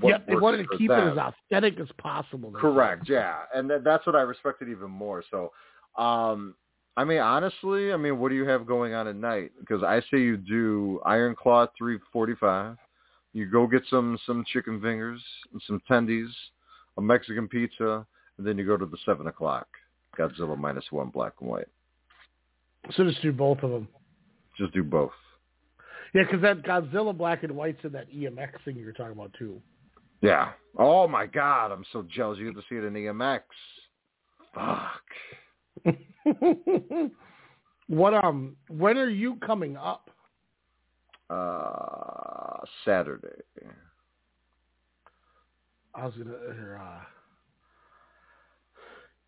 What 0.00 0.10
Yep, 0.10 0.26
they 0.26 0.34
wanted 0.36 0.68
to 0.68 0.76
keep 0.76 0.88
them. 0.88 1.08
it 1.08 1.12
as 1.12 1.32
authentic 1.50 1.80
as 1.80 1.88
possible. 1.96 2.50
Correct. 2.50 3.08
Yeah, 3.08 3.44
and 3.54 3.70
that, 3.70 3.82
that's 3.84 4.04
what 4.04 4.14
I 4.14 4.20
respected 4.22 4.68
even 4.68 4.90
more. 4.90 5.22
So, 5.30 5.52
um, 5.96 6.54
I 6.98 7.04
mean, 7.04 7.20
honestly, 7.20 7.92
I 7.92 7.96
mean, 7.96 8.18
what 8.18 8.28
do 8.28 8.34
you 8.34 8.44
have 8.46 8.66
going 8.66 8.92
on 8.92 9.06
at 9.06 9.16
night? 9.16 9.52
Because 9.58 9.82
I 9.82 10.00
say 10.10 10.18
you 10.18 10.36
do 10.36 11.00
Iron 11.06 11.34
Claw 11.34 11.66
three 11.78 11.98
forty 12.12 12.34
five. 12.34 12.76
You 13.32 13.46
go 13.46 13.66
get 13.66 13.82
some 13.88 14.18
some 14.26 14.44
chicken 14.52 14.80
fingers 14.80 15.20
and 15.52 15.62
some 15.66 15.80
tendies, 15.88 16.30
a 16.98 17.02
Mexican 17.02 17.48
pizza, 17.48 18.06
and 18.38 18.46
then 18.46 18.58
you 18.58 18.66
go 18.66 18.76
to 18.76 18.86
the 18.86 18.98
seven 19.04 19.28
o'clock 19.28 19.68
Godzilla 20.18 20.58
minus 20.58 20.84
one 20.90 21.10
black 21.10 21.34
and 21.40 21.48
white. 21.48 21.68
So 22.96 23.04
just 23.04 23.22
do 23.22 23.32
both 23.32 23.62
of 23.62 23.70
them. 23.70 23.88
Just 24.58 24.72
do 24.72 24.82
both. 24.82 25.12
Yeah, 26.14 26.22
because 26.24 26.42
that 26.42 26.62
Godzilla 26.62 27.16
Black 27.16 27.44
and 27.44 27.52
White's 27.52 27.84
in 27.84 27.92
that 27.92 28.10
EMX 28.12 28.64
thing 28.64 28.76
you 28.76 28.84
were 28.84 28.92
talking 28.92 29.12
about 29.12 29.32
too. 29.38 29.60
Yeah. 30.22 30.50
Oh 30.76 31.06
my 31.06 31.26
God, 31.26 31.70
I'm 31.70 31.84
so 31.92 32.04
jealous. 32.14 32.38
You 32.38 32.52
get 32.52 32.60
to 32.60 32.66
see 32.68 32.76
it 32.76 32.84
in 32.84 32.94
EMX. 32.94 33.42
Fuck. 34.54 35.02
what 37.86 38.14
um? 38.14 38.56
When 38.68 38.98
are 38.98 39.08
you 39.08 39.36
coming 39.36 39.76
up? 39.76 40.10
Uh, 41.30 42.58
Saturday. 42.84 43.28
I 45.94 46.04
was 46.04 46.14
gonna. 46.14 46.32
Uh, 46.32 47.00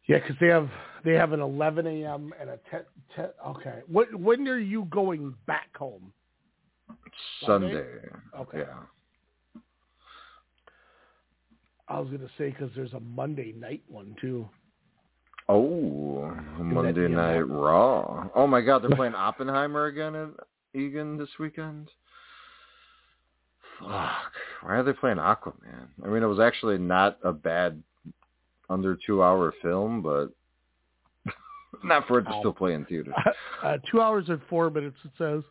yeah, 0.08 0.18
because 0.18 0.36
they 0.40 0.48
have 0.48 0.68
they 1.04 1.12
have 1.12 1.32
an 1.32 1.40
11 1.40 1.86
a.m. 1.86 2.34
and 2.40 2.50
a 2.50 2.58
10, 2.70 2.80
10 3.14 3.28
Okay, 3.46 3.80
what 3.86 4.12
when 4.14 4.48
are 4.48 4.58
you 4.58 4.84
going 4.86 5.34
back 5.46 5.76
home? 5.76 6.12
Sunday? 7.46 7.74
Sunday. 7.74 7.88
Okay. 8.38 8.58
Yeah. 8.58 9.60
I 11.88 12.00
was 12.00 12.10
gonna 12.10 12.28
say 12.36 12.50
because 12.50 12.70
there's 12.74 12.94
a 12.94 13.00
Monday 13.00 13.52
night 13.52 13.82
one 13.86 14.16
too. 14.20 14.48
Oh, 15.48 16.34
Monday 16.58 17.08
Night 17.08 17.40
Raw. 17.40 18.28
Oh 18.34 18.46
my 18.46 18.60
God, 18.60 18.82
they're 18.82 18.96
playing 18.96 19.14
Oppenheimer 19.14 19.86
again 19.86 20.34
Egan 20.74 21.16
this 21.16 21.28
weekend. 21.38 21.88
Fuck. 23.78 24.32
Why 24.62 24.76
are 24.76 24.82
they 24.82 24.92
playing 24.92 25.16
Aquaman? 25.18 25.88
I 26.04 26.08
mean, 26.08 26.22
it 26.22 26.26
was 26.26 26.40
actually 26.40 26.78
not 26.78 27.18
a 27.22 27.32
bad 27.32 27.82
under 28.70 28.96
two 29.06 29.22
hour 29.22 29.52
film, 29.60 30.02
but 30.02 30.30
not 31.84 32.06
for 32.06 32.18
it 32.18 32.24
to 32.24 32.36
still 32.40 32.52
play 32.52 32.74
in 32.74 32.84
theaters. 32.86 33.14
Uh, 33.62 33.78
two 33.88 34.00
hours 34.00 34.24
and 34.26 34.40
four 34.50 34.70
minutes. 34.70 34.96
It 35.04 35.12
says. 35.16 35.44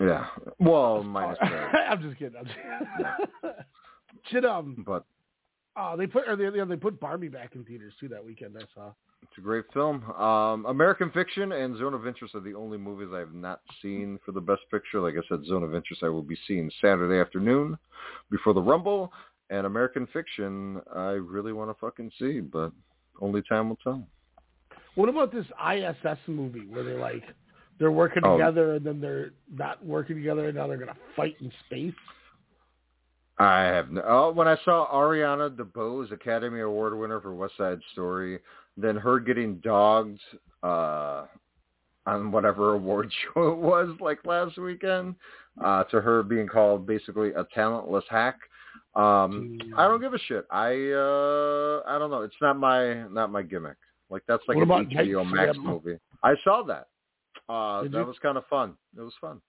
Yeah. 0.00 0.26
Well, 0.60 1.02
minus. 1.02 1.36
I'm 1.42 2.00
just 2.00 2.16
kidding. 2.16 2.38
I'm 2.38 2.46
just 2.46 2.56
kidding. 4.30 4.48
Um, 4.48 4.84
But 4.86 5.04
oh, 5.76 5.96
they 5.96 6.06
put 6.06 6.28
or 6.28 6.36
they, 6.36 6.48
they 6.64 6.76
put 6.76 7.00
Barbie 7.00 7.26
back 7.26 7.56
in 7.56 7.64
theaters 7.64 7.92
too 7.98 8.06
that 8.06 8.24
weekend. 8.24 8.56
I 8.56 8.62
saw. 8.72 8.92
It's 9.22 9.32
a 9.38 9.40
great 9.40 9.64
film. 9.72 10.02
Um, 10.12 10.64
American 10.66 11.10
Fiction 11.10 11.52
and 11.52 11.76
Zone 11.78 11.94
of 11.94 12.06
Interest 12.06 12.34
are 12.34 12.40
the 12.40 12.54
only 12.54 12.78
movies 12.78 13.08
I 13.14 13.18
have 13.18 13.34
not 13.34 13.60
seen 13.82 14.18
for 14.24 14.32
the 14.32 14.40
Best 14.40 14.62
Picture. 14.70 15.00
Like 15.00 15.14
I 15.14 15.20
said, 15.28 15.44
Zone 15.46 15.62
of 15.62 15.74
Interest 15.74 16.02
I 16.02 16.08
will 16.08 16.22
be 16.22 16.36
seeing 16.48 16.70
Saturday 16.80 17.20
afternoon 17.20 17.78
before 18.30 18.54
the 18.54 18.62
Rumble, 18.62 19.12
and 19.50 19.66
American 19.66 20.06
Fiction 20.12 20.80
I 20.94 21.10
really 21.12 21.52
want 21.52 21.70
to 21.70 21.74
fucking 21.80 22.10
see, 22.18 22.40
but 22.40 22.72
only 23.20 23.42
time 23.42 23.68
will 23.68 23.76
tell. 23.76 24.02
What 24.94 25.08
about 25.08 25.32
this 25.32 25.46
ISS 25.64 26.18
movie 26.26 26.66
where 26.68 26.82
they're 26.82 26.98
like 26.98 27.24
they're 27.78 27.92
working 27.92 28.22
Oh. 28.24 28.36
together 28.36 28.74
and 28.74 28.84
then 28.84 29.00
they're 29.00 29.30
not 29.52 29.84
working 29.84 30.16
together 30.16 30.46
and 30.48 30.56
now 30.56 30.66
they're 30.66 30.76
gonna 30.76 30.96
fight 31.14 31.36
in 31.40 31.52
space? 31.66 31.94
I 33.38 33.62
have 33.62 33.90
no. 33.90 34.02
Oh, 34.06 34.30
when 34.32 34.46
I 34.48 34.56
saw 34.64 34.86
Ariana 34.92 35.48
DeBose, 35.56 36.12
Academy 36.12 36.60
Award 36.60 36.94
winner 36.98 37.20
for 37.22 37.32
West 37.34 37.56
Side 37.56 37.80
Story, 37.92 38.38
then 38.76 38.96
her 38.96 39.20
getting 39.20 39.56
dogged 39.56 40.20
uh, 40.62 41.26
on 42.06 42.32
whatever 42.32 42.74
award 42.74 43.10
show 43.34 43.52
it 43.52 43.58
was, 43.58 43.96
like 44.00 44.24
last 44.24 44.58
weekend, 44.58 45.14
uh, 45.62 45.84
to 45.84 46.00
her 46.00 46.22
being 46.22 46.48
called 46.48 46.86
basically 46.86 47.30
a 47.30 47.46
talentless 47.54 48.04
hack. 48.08 48.38
Um, 48.94 49.58
I 49.76 49.86
don't 49.86 50.00
give 50.00 50.14
a 50.14 50.18
shit. 50.18 50.46
I 50.50 50.70
uh, 50.90 51.82
I 51.86 51.98
don't 51.98 52.10
know. 52.10 52.22
It's 52.22 52.34
not 52.40 52.58
my 52.58 53.06
not 53.08 53.30
my 53.30 53.42
gimmick. 53.42 53.76
Like 54.10 54.22
that's 54.26 54.42
like 54.48 54.56
What 54.56 54.80
an 54.80 54.86
HBO 54.86 55.24
Night 55.24 55.46
Max 55.46 55.58
movie. 55.60 55.98
I 56.24 56.34
saw 56.42 56.62
that. 56.64 56.88
Uh, 57.48 57.82
Did 57.82 57.92
that 57.92 57.98
you? 57.98 58.04
was 58.04 58.16
kind 58.20 58.36
of 58.36 58.44
fun. 58.46 58.74
It 58.96 59.00
was 59.00 59.12
fun. 59.20 59.40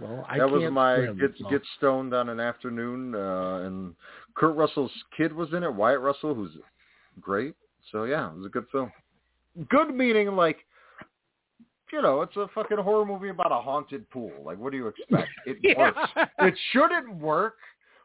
Well, 0.00 0.26
I 0.28 0.38
that 0.38 0.50
was 0.50 0.70
my 0.72 1.06
get 1.20 1.32
get 1.50 1.62
stoned 1.78 2.14
on 2.14 2.28
an 2.28 2.40
afternoon, 2.40 3.14
uh, 3.14 3.62
and 3.64 3.94
Kurt 4.34 4.56
Russell's 4.56 4.90
kid 5.16 5.32
was 5.32 5.52
in 5.52 5.62
it, 5.62 5.72
Wyatt 5.72 6.00
Russell, 6.00 6.34
who's 6.34 6.50
great. 7.20 7.54
So 7.92 8.04
yeah, 8.04 8.30
it 8.30 8.36
was 8.36 8.46
a 8.46 8.50
good 8.50 8.66
film. 8.72 8.90
Good 9.68 9.94
meaning 9.94 10.28
like, 10.36 10.58
you 11.92 12.02
know, 12.02 12.22
it's 12.22 12.36
a 12.36 12.48
fucking 12.54 12.78
horror 12.78 13.04
movie 13.06 13.28
about 13.28 13.52
a 13.52 13.60
haunted 13.60 14.08
pool. 14.10 14.32
Like, 14.44 14.58
what 14.58 14.72
do 14.72 14.76
you 14.78 14.88
expect? 14.88 15.28
It 15.46 15.58
Yeah. 15.62 15.78
works. 15.78 16.30
It 16.40 16.54
shouldn't 16.72 17.14
work. 17.16 17.54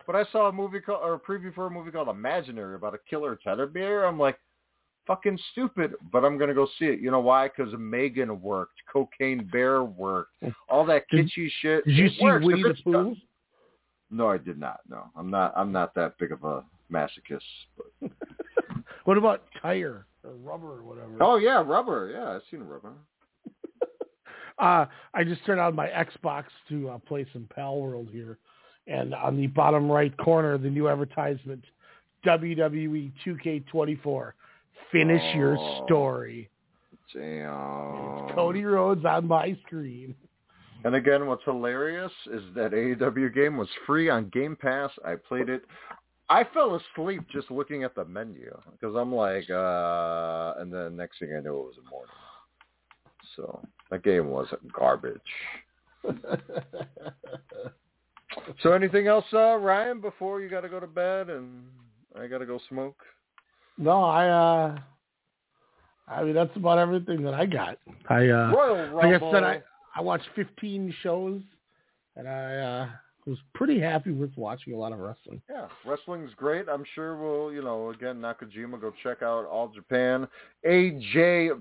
But 0.05 0.15
I 0.15 0.23
saw 0.31 0.47
a 0.49 0.51
movie 0.51 0.79
called, 0.79 1.01
or 1.03 1.13
a 1.13 1.19
preview 1.19 1.53
for 1.53 1.67
a 1.67 1.69
movie 1.69 1.91
called 1.91 2.07
Imaginary 2.09 2.75
about 2.75 2.95
a 2.95 2.99
killer 3.09 3.35
teddy 3.43 3.65
bear. 3.67 4.05
I'm 4.05 4.17
like, 4.19 4.39
fucking 5.05 5.37
stupid, 5.51 5.93
but 6.11 6.23
I'm 6.25 6.37
gonna 6.37 6.53
go 6.55 6.67
see 6.77 6.85
it. 6.85 6.99
You 6.99 7.09
know 7.11 7.19
why? 7.19 7.47
Because 7.47 7.73
Megan 7.77 8.41
worked, 8.41 8.73
Cocaine 8.91 9.47
Bear 9.51 9.83
worked, 9.83 10.31
all 10.67 10.85
that 10.87 11.05
Did- 11.09 11.27
kitschy 11.27 11.49
shit. 11.61 11.85
Did 11.85 11.95
you 11.95 12.09
see 12.09 12.23
works. 12.23 12.45
Winnie 12.45 12.63
the 12.63 12.69
it's 12.69 12.81
done- 12.81 13.15
Pooh? 13.15 13.21
No, 14.11 14.29
I 14.29 14.37
did 14.39 14.59
not. 14.59 14.79
No, 14.89 15.05
I'm 15.15 15.29
not. 15.29 15.53
I'm 15.55 15.71
not 15.71 15.93
that 15.95 16.17
big 16.17 16.31
of 16.31 16.43
a 16.43 16.63
masochist. 16.91 17.41
But... 18.01 18.11
What 19.05 19.17
about 19.17 19.43
tire 19.61 20.05
or 20.23 20.31
rubber 20.43 20.79
or 20.79 20.83
whatever? 20.83 21.11
Oh 21.21 21.37
yeah, 21.37 21.63
rubber. 21.65 22.11
Yeah, 22.13 22.35
I've 22.35 22.41
seen 22.51 22.61
rubber. 22.61 22.93
Uh, 24.57 24.85
I 25.13 25.23
just 25.23 25.45
turned 25.45 25.61
on 25.61 25.73
my 25.73 25.87
Xbox 25.87 26.43
to 26.67 26.89
uh, 26.89 26.97
play 26.97 27.25
some 27.31 27.47
Palworld 27.57 28.11
here, 28.11 28.37
and 28.87 29.15
on 29.15 29.37
the 29.37 29.47
bottom 29.47 29.89
right 29.89 30.15
corner, 30.17 30.57
the 30.57 30.69
new 30.69 30.89
advertisement, 30.89 31.63
WWE 32.25 33.09
2K24, 33.25 34.31
finish 34.91 35.35
your 35.35 35.57
Oh. 35.57 35.85
story. 35.85 36.49
Damn. 37.13 38.35
Cody 38.35 38.65
Rhodes 38.65 39.05
on 39.05 39.27
my 39.29 39.57
screen. 39.65 40.13
And 40.83 40.93
again, 40.95 41.25
what's 41.27 41.43
hilarious 41.45 42.11
is 42.25 42.43
that 42.55 42.71
AEW 42.73 43.33
game 43.33 43.55
was 43.55 43.69
free 43.85 44.09
on 44.09 44.27
Game 44.29 44.57
Pass. 44.57 44.91
I 45.05 45.15
played 45.15 45.47
it. 45.47 45.63
I 46.29 46.43
fell 46.53 46.75
asleep 46.75 47.23
just 47.31 47.49
looking 47.49 47.83
at 47.83 47.95
the 47.95 48.05
menu 48.05 48.55
because 48.71 48.95
I'm 48.95 49.13
like, 49.13 49.49
uh, 49.49 50.53
and 50.59 50.71
then 50.71 50.95
next 50.95 51.19
thing 51.19 51.33
I 51.35 51.41
knew 51.41 51.57
it 51.57 51.65
was 51.65 51.75
the 51.83 51.89
morning. 51.89 52.13
So 53.35 53.61
that 53.89 54.03
game 54.03 54.29
was 54.29 54.47
garbage. 54.71 55.21
So 58.61 58.73
anything 58.73 59.07
else, 59.07 59.25
uh, 59.33 59.55
Ryan, 59.55 60.01
before 60.01 60.41
you 60.41 60.49
got 60.49 60.61
to 60.61 60.69
go 60.69 60.79
to 60.79 60.87
bed 60.87 61.29
and 61.29 61.63
I 62.17 62.27
got 62.27 62.39
to 62.39 62.45
go 62.45 62.59
smoke? 62.69 62.97
no, 63.77 64.03
I 64.03 64.27
uh, 64.27 64.77
I 66.07 66.23
mean 66.23 66.33
that's 66.33 66.55
about 66.55 66.77
everything 66.77 67.23
that 67.23 67.33
I 67.33 67.45
got. 67.45 67.79
I 68.09 68.27
uh, 68.27 68.51
Royal 68.51 68.95
like 68.95 69.21
I 69.21 69.31
said, 69.31 69.43
I 69.43 69.61
I 69.95 70.01
watched 70.01 70.27
15 70.35 70.93
shows, 71.01 71.41
and 72.15 72.27
I 72.27 72.55
uh, 72.55 72.89
was 73.29 73.37
pretty 73.53 73.79
happy 73.79 74.11
with 74.11 74.31
watching 74.35 74.73
a 74.73 74.77
lot 74.77 74.91
of 74.91 74.99
wrestling. 74.99 75.41
Yeah, 75.49 75.67
wrestling's 75.85 76.33
great. 76.35 76.67
I'm 76.67 76.83
sure 76.95 77.15
we'll, 77.15 77.53
you 77.53 77.61
know, 77.61 77.91
again, 77.91 78.17
Nakajima, 78.17 78.81
go 78.81 78.91
check 79.03 79.21
out 79.21 79.45
All 79.45 79.67
Japan, 79.67 80.27
AJPW.tv. 80.65 81.55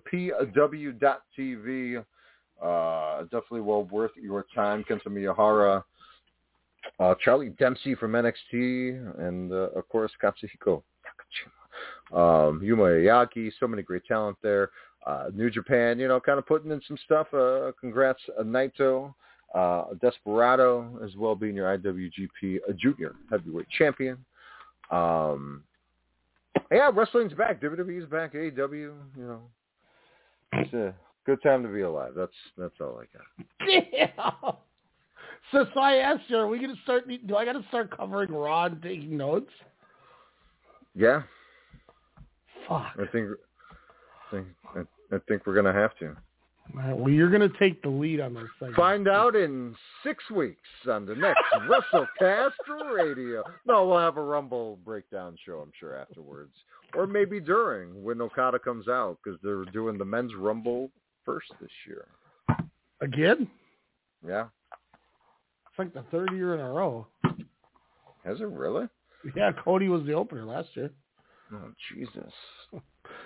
Uh, 2.61 3.23
definitely 3.25 3.61
well 3.61 3.85
worth 3.85 4.11
your 4.21 4.47
time. 4.55 4.83
Kento 4.89 5.07
Miyahara, 5.07 5.85
uh, 6.99 7.15
Charlie 7.23 7.51
Dempsey 7.51 7.95
from 7.95 8.13
NXT, 8.13 9.21
and 9.21 9.53
uh, 9.53 9.69
of 9.77 9.89
course 9.89 10.11
Katsuhiko 10.23 10.83
Nakajima. 11.05 11.53
Um, 12.11 12.63
Yuma 12.63 12.85
Aoyagi, 12.85 13.53
so 13.61 13.69
many 13.69 13.83
great 13.83 14.05
talent 14.07 14.39
there. 14.43 14.71
Uh, 15.07 15.27
New 15.33 15.51
Japan, 15.51 15.99
you 15.99 16.09
know, 16.09 16.19
kind 16.19 16.39
of 16.39 16.47
putting 16.47 16.71
in 16.71 16.81
some 16.89 16.99
stuff. 17.05 17.27
Uh, 17.33 17.73
congrats, 17.81 18.21
Naito, 18.43 19.15
uh, 19.55 19.85
Desperado, 20.01 21.01
as 21.05 21.15
well 21.17 21.35
being 21.35 21.55
your 21.55 21.77
IWGP 21.79 22.59
uh, 22.69 22.73
Junior 22.77 23.15
Heavyweight 23.31 23.69
Champion. 23.77 24.19
Um, 24.91 25.63
yeah, 26.71 26.91
wrestling's 26.93 27.33
back. 27.33 27.61
WWE's 27.61 28.09
back. 28.09 28.35
AEW, 28.35 28.71
you 28.73 28.97
know, 29.17 29.41
it's 30.53 30.73
a 30.75 30.95
good 31.25 31.43
time 31.43 31.63
to 31.63 31.69
be 31.69 31.83
alive. 31.83 32.13
That's 32.17 32.33
that's 32.57 32.75
all 32.81 33.01
I 33.01 33.67
got. 34.17 34.59
So, 35.53 35.65
so 35.73 35.81
I 35.81 35.95
asked 35.95 36.25
you, 36.27 36.37
are 36.37 36.47
we 36.47 36.59
going 36.59 36.75
to 36.75 36.83
start? 36.83 37.09
Do 37.09 37.37
I 37.37 37.47
got 37.47 37.53
to 37.53 37.65
start 37.69 37.97
covering 37.97 38.31
Raw 38.31 38.67
and 38.67 38.83
taking 38.83 39.17
notes? 39.17 39.51
Yeah, 40.95 41.23
Fuck. 42.69 42.93
I 42.99 43.07
think, 43.11 43.31
I 43.31 44.37
think, 44.37 44.47
I, 44.77 44.81
I 45.17 45.19
think 45.27 45.47
we're 45.47 45.55
gonna 45.55 45.73
have 45.73 45.97
to. 45.99 46.15
Right, 46.75 46.97
well, 46.97 47.11
you're 47.11 47.31
going 47.31 47.49
to 47.51 47.59
take 47.59 47.83
the 47.83 47.89
lead 47.89 48.21
on 48.21 48.35
this 48.35 48.45
thing. 48.61 48.73
Find 48.75 49.09
out 49.09 49.35
in 49.35 49.75
six 50.05 50.23
weeks 50.31 50.61
on 50.89 51.07
the 51.07 51.15
next 51.15 51.41
WrestleCast 51.69 52.53
Radio. 52.95 53.43
No, 53.67 53.87
we'll 53.87 53.99
have 53.99 54.17
a 54.17 54.23
Rumble 54.23 54.79
breakdown 54.85 55.37
show, 55.45 55.61
I'm 55.61 55.73
sure, 55.79 55.97
afterwards. 55.97 56.53
Or 56.95 57.07
maybe 57.07 57.41
during 57.41 58.03
when 58.05 58.21
Okada 58.21 58.59
comes 58.59 58.87
out 58.89 59.19
because 59.23 59.39
they're 59.43 59.65
doing 59.67 59.99
the 59.99 60.05
men's 60.05 60.35
Rumble 60.35 60.91
first 61.25 61.49
this 61.61 61.71
year. 61.87 62.07
Again? 63.01 63.49
Yeah. 64.27 64.47
It's 65.71 65.79
like 65.79 65.95
the 65.95 66.05
third 66.11 66.31
year 66.33 66.55
in 66.55 66.61
a 66.61 66.71
row. 66.71 67.07
Has 68.25 68.41
it 68.41 68.49
really? 68.49 68.87
Yeah, 69.35 69.53
Cody 69.65 69.89
was 69.89 70.05
the 70.05 70.13
opener 70.13 70.45
last 70.45 70.69
year. 70.75 70.91
Oh, 71.53 71.73
Jesus. 71.95 72.33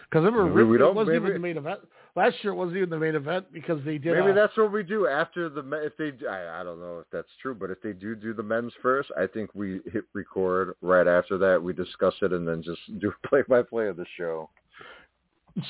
Because 0.08 0.24
remember, 0.24 0.44
Maybe 0.54 0.68
we 0.68 0.76
it 0.76 0.78
don't- 0.78 0.94
wasn't 0.94 1.14
maybe- 1.16 1.22
even 1.30 1.32
the 1.34 1.38
main 1.48 1.56
event. 1.56 1.80
Last 2.14 2.36
year 2.44 2.52
it 2.52 2.56
wasn't 2.56 2.76
even 2.76 2.90
the 2.90 2.98
main 2.98 3.14
event 3.14 3.46
because 3.52 3.82
they 3.86 3.96
did. 3.96 4.14
Maybe 4.14 4.32
a- 4.32 4.34
that's 4.34 4.56
what 4.56 4.70
we 4.70 4.82
do 4.82 5.06
after 5.06 5.48
the 5.48 5.62
if 5.82 5.96
they 5.96 6.26
I, 6.26 6.60
I 6.60 6.62
don't 6.64 6.78
know 6.78 6.98
if 6.98 7.06
that's 7.10 7.28
true, 7.40 7.54
but 7.54 7.70
if 7.70 7.80
they 7.80 7.94
do 7.94 8.14
do 8.14 8.34
the 8.34 8.42
men's 8.42 8.72
first, 8.82 9.10
I 9.18 9.26
think 9.26 9.50
we 9.54 9.80
hit 9.90 10.04
record 10.12 10.74
right 10.82 11.06
after 11.06 11.38
that. 11.38 11.62
We 11.62 11.72
discuss 11.72 12.14
it 12.20 12.32
and 12.34 12.46
then 12.46 12.62
just 12.62 12.80
do 13.00 13.12
play 13.26 13.42
by 13.48 13.62
play 13.62 13.88
of 13.88 13.96
the 13.96 14.06
show. 14.18 14.50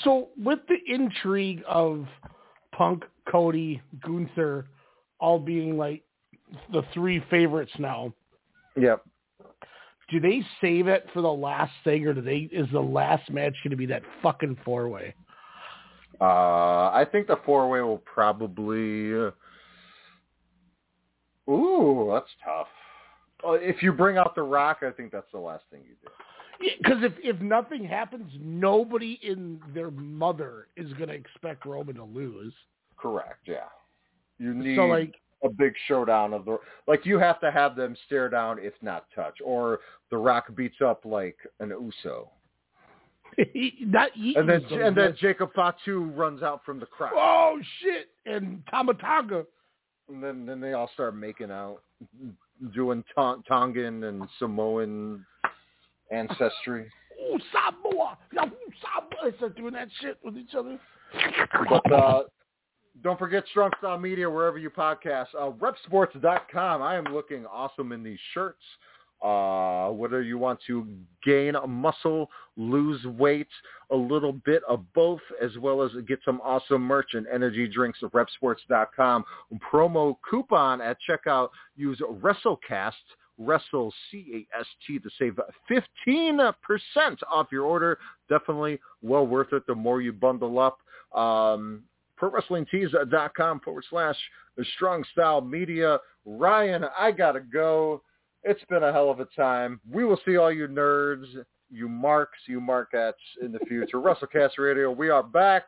So 0.04 0.28
with 0.36 0.60
the 0.68 0.78
intrigue 0.92 1.62
of 1.68 2.06
Punk, 2.76 3.04
Cody, 3.30 3.80
Gunther, 4.04 4.66
all 5.20 5.38
being 5.38 5.76
like 5.76 6.02
the 6.72 6.82
three 6.92 7.22
favorites 7.30 7.72
now, 7.78 8.12
Yep. 8.76 9.04
do 10.10 10.20
they 10.20 10.42
save 10.60 10.86
it 10.88 11.06
for 11.12 11.20
the 11.20 11.32
last 11.32 11.72
thing, 11.84 12.06
or 12.06 12.14
do 12.14 12.20
they 12.20 12.48
is 12.52 12.66
the 12.72 12.80
last 12.80 13.30
match 13.30 13.54
going 13.62 13.70
to 13.70 13.76
be 13.76 13.86
that 13.86 14.02
fucking 14.22 14.56
four 14.64 14.88
way? 14.88 15.14
Uh, 16.22 16.92
I 16.94 17.04
think 17.10 17.26
the 17.26 17.40
four 17.44 17.68
way 17.68 17.80
will 17.80 17.98
probably. 17.98 19.12
Uh, 19.12 19.30
ooh, 21.50 22.10
that's 22.12 22.30
tough. 22.44 22.68
Uh, 23.44 23.54
if 23.54 23.82
you 23.82 23.92
bring 23.92 24.18
out 24.18 24.36
the 24.36 24.42
Rock, 24.42 24.78
I 24.82 24.92
think 24.92 25.10
that's 25.10 25.26
the 25.32 25.40
last 25.40 25.64
thing 25.72 25.80
you 25.82 25.96
do. 26.00 26.08
Because 26.78 27.02
if 27.02 27.12
if 27.24 27.40
nothing 27.40 27.84
happens, 27.84 28.30
nobody 28.40 29.18
in 29.24 29.60
their 29.74 29.90
mother 29.90 30.68
is 30.76 30.92
going 30.92 31.08
to 31.08 31.14
expect 31.14 31.66
Roman 31.66 31.96
to 31.96 32.04
lose. 32.04 32.54
Correct. 32.96 33.40
Yeah. 33.48 33.64
You 34.38 34.54
need 34.54 34.76
So 34.76 34.86
like 34.86 35.16
a 35.42 35.48
big 35.48 35.74
showdown 35.88 36.32
of 36.34 36.44
the 36.44 36.58
like. 36.86 37.04
You 37.04 37.18
have 37.18 37.40
to 37.40 37.50
have 37.50 37.74
them 37.74 37.96
stare 38.06 38.28
down, 38.28 38.60
if 38.60 38.74
not 38.80 39.06
touch, 39.12 39.38
or 39.44 39.80
the 40.12 40.18
Rock 40.18 40.54
beats 40.54 40.80
up 40.84 41.04
like 41.04 41.36
an 41.58 41.70
Uso, 41.70 42.30
not 43.80 44.10
Eaton, 44.16 44.48
and 44.48 44.48
then 44.48 44.80
and 44.80 44.96
then 44.96 45.16
Jacob 45.20 45.50
Fatu 45.54 46.04
runs 46.14 46.42
out 46.42 46.64
from 46.64 46.78
the 46.80 46.86
crowd, 46.86 47.12
oh 47.14 47.58
shit, 47.80 48.08
and 48.26 48.62
Tama 48.70 48.94
Tonga. 48.94 49.44
and 50.08 50.22
then 50.22 50.46
then 50.46 50.60
they 50.60 50.72
all 50.72 50.90
start 50.94 51.16
making 51.16 51.50
out, 51.50 51.78
doing 52.74 53.02
Tong- 53.14 53.42
Tongan 53.48 54.04
and 54.04 54.22
Samoan 54.38 55.24
ancestry. 56.10 56.90
Ooh, 57.32 57.38
Samoa. 57.52 58.18
Ooh, 58.34 58.72
Samoa. 58.80 59.30
They 59.30 59.36
start 59.36 59.56
doing 59.56 59.74
that 59.74 59.88
shit 60.00 60.18
with 60.24 60.36
each 60.36 60.54
other. 60.56 60.78
But 61.68 61.92
uh, 61.92 62.22
don't 63.02 63.18
forget 63.18 63.44
Strong 63.50 63.70
Style 63.78 63.98
Media 63.98 64.28
wherever 64.28 64.58
you 64.58 64.70
podcast. 64.70 65.28
Uh, 65.38 65.50
repsports.com. 65.52 66.82
I 66.82 66.96
am 66.96 67.04
looking 67.04 67.46
awesome 67.46 67.92
in 67.92 68.02
these 68.02 68.18
shirts. 68.34 68.62
Uh, 69.22 69.90
whether 69.90 70.20
you 70.20 70.36
want 70.36 70.58
to 70.66 70.84
gain 71.24 71.54
muscle, 71.68 72.28
lose 72.56 73.04
weight, 73.04 73.48
a 73.92 73.96
little 73.96 74.32
bit 74.32 74.62
of 74.68 74.84
both, 74.94 75.20
as 75.40 75.56
well 75.58 75.80
as 75.80 75.92
get 76.08 76.18
some 76.24 76.40
awesome 76.42 76.82
merch 76.82 77.10
and 77.14 77.26
energy 77.32 77.68
drinks 77.68 78.00
at 78.02 78.10
repsports.com. 78.12 79.24
Promo 79.72 80.16
coupon 80.28 80.80
at 80.80 80.96
checkout. 81.08 81.50
Use 81.76 82.00
WrestleCast, 82.00 82.92
Wrestle 83.38 83.92
C-A-S-T 84.10 84.98
to 84.98 85.10
save 85.18 85.38
15% 85.70 86.52
off 87.30 87.46
your 87.52 87.64
order. 87.64 87.98
Definitely 88.28 88.80
well 89.02 89.26
worth 89.26 89.52
it 89.52 89.66
the 89.68 89.74
more 89.74 90.02
you 90.02 90.12
bundle 90.12 90.58
up. 90.58 90.78
Um, 91.16 91.84
ProWrestlingTees.com 92.20 93.60
forward 93.60 93.84
slash 93.90 94.16
Strong 94.76 95.04
Style 95.12 95.40
Media. 95.40 95.98
Ryan, 96.24 96.84
I 96.98 97.10
got 97.10 97.32
to 97.32 97.40
go. 97.40 98.02
It's 98.44 98.64
been 98.68 98.82
a 98.82 98.92
hell 98.92 99.10
of 99.10 99.20
a 99.20 99.26
time. 99.36 99.80
We 99.90 100.04
will 100.04 100.18
see 100.24 100.36
all 100.36 100.52
you 100.52 100.66
nerds, 100.66 101.26
you 101.70 101.88
marks, 101.88 102.38
you 102.46 102.60
markettes 102.60 103.18
in 103.40 103.52
the 103.52 103.60
future. 103.60 103.96
WrestleCast 103.98 104.58
Radio, 104.58 104.90
we 104.90 105.10
are 105.10 105.22
back. 105.22 105.64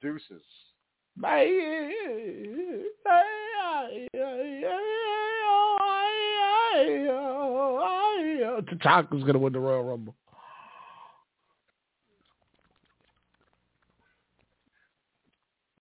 Deuces. 0.00 0.42
Tatanka's 8.62 9.22
going 9.22 9.32
to 9.32 9.38
win 9.38 9.52
the 9.52 9.58
Royal 9.58 9.84
Rumble. 9.84 10.14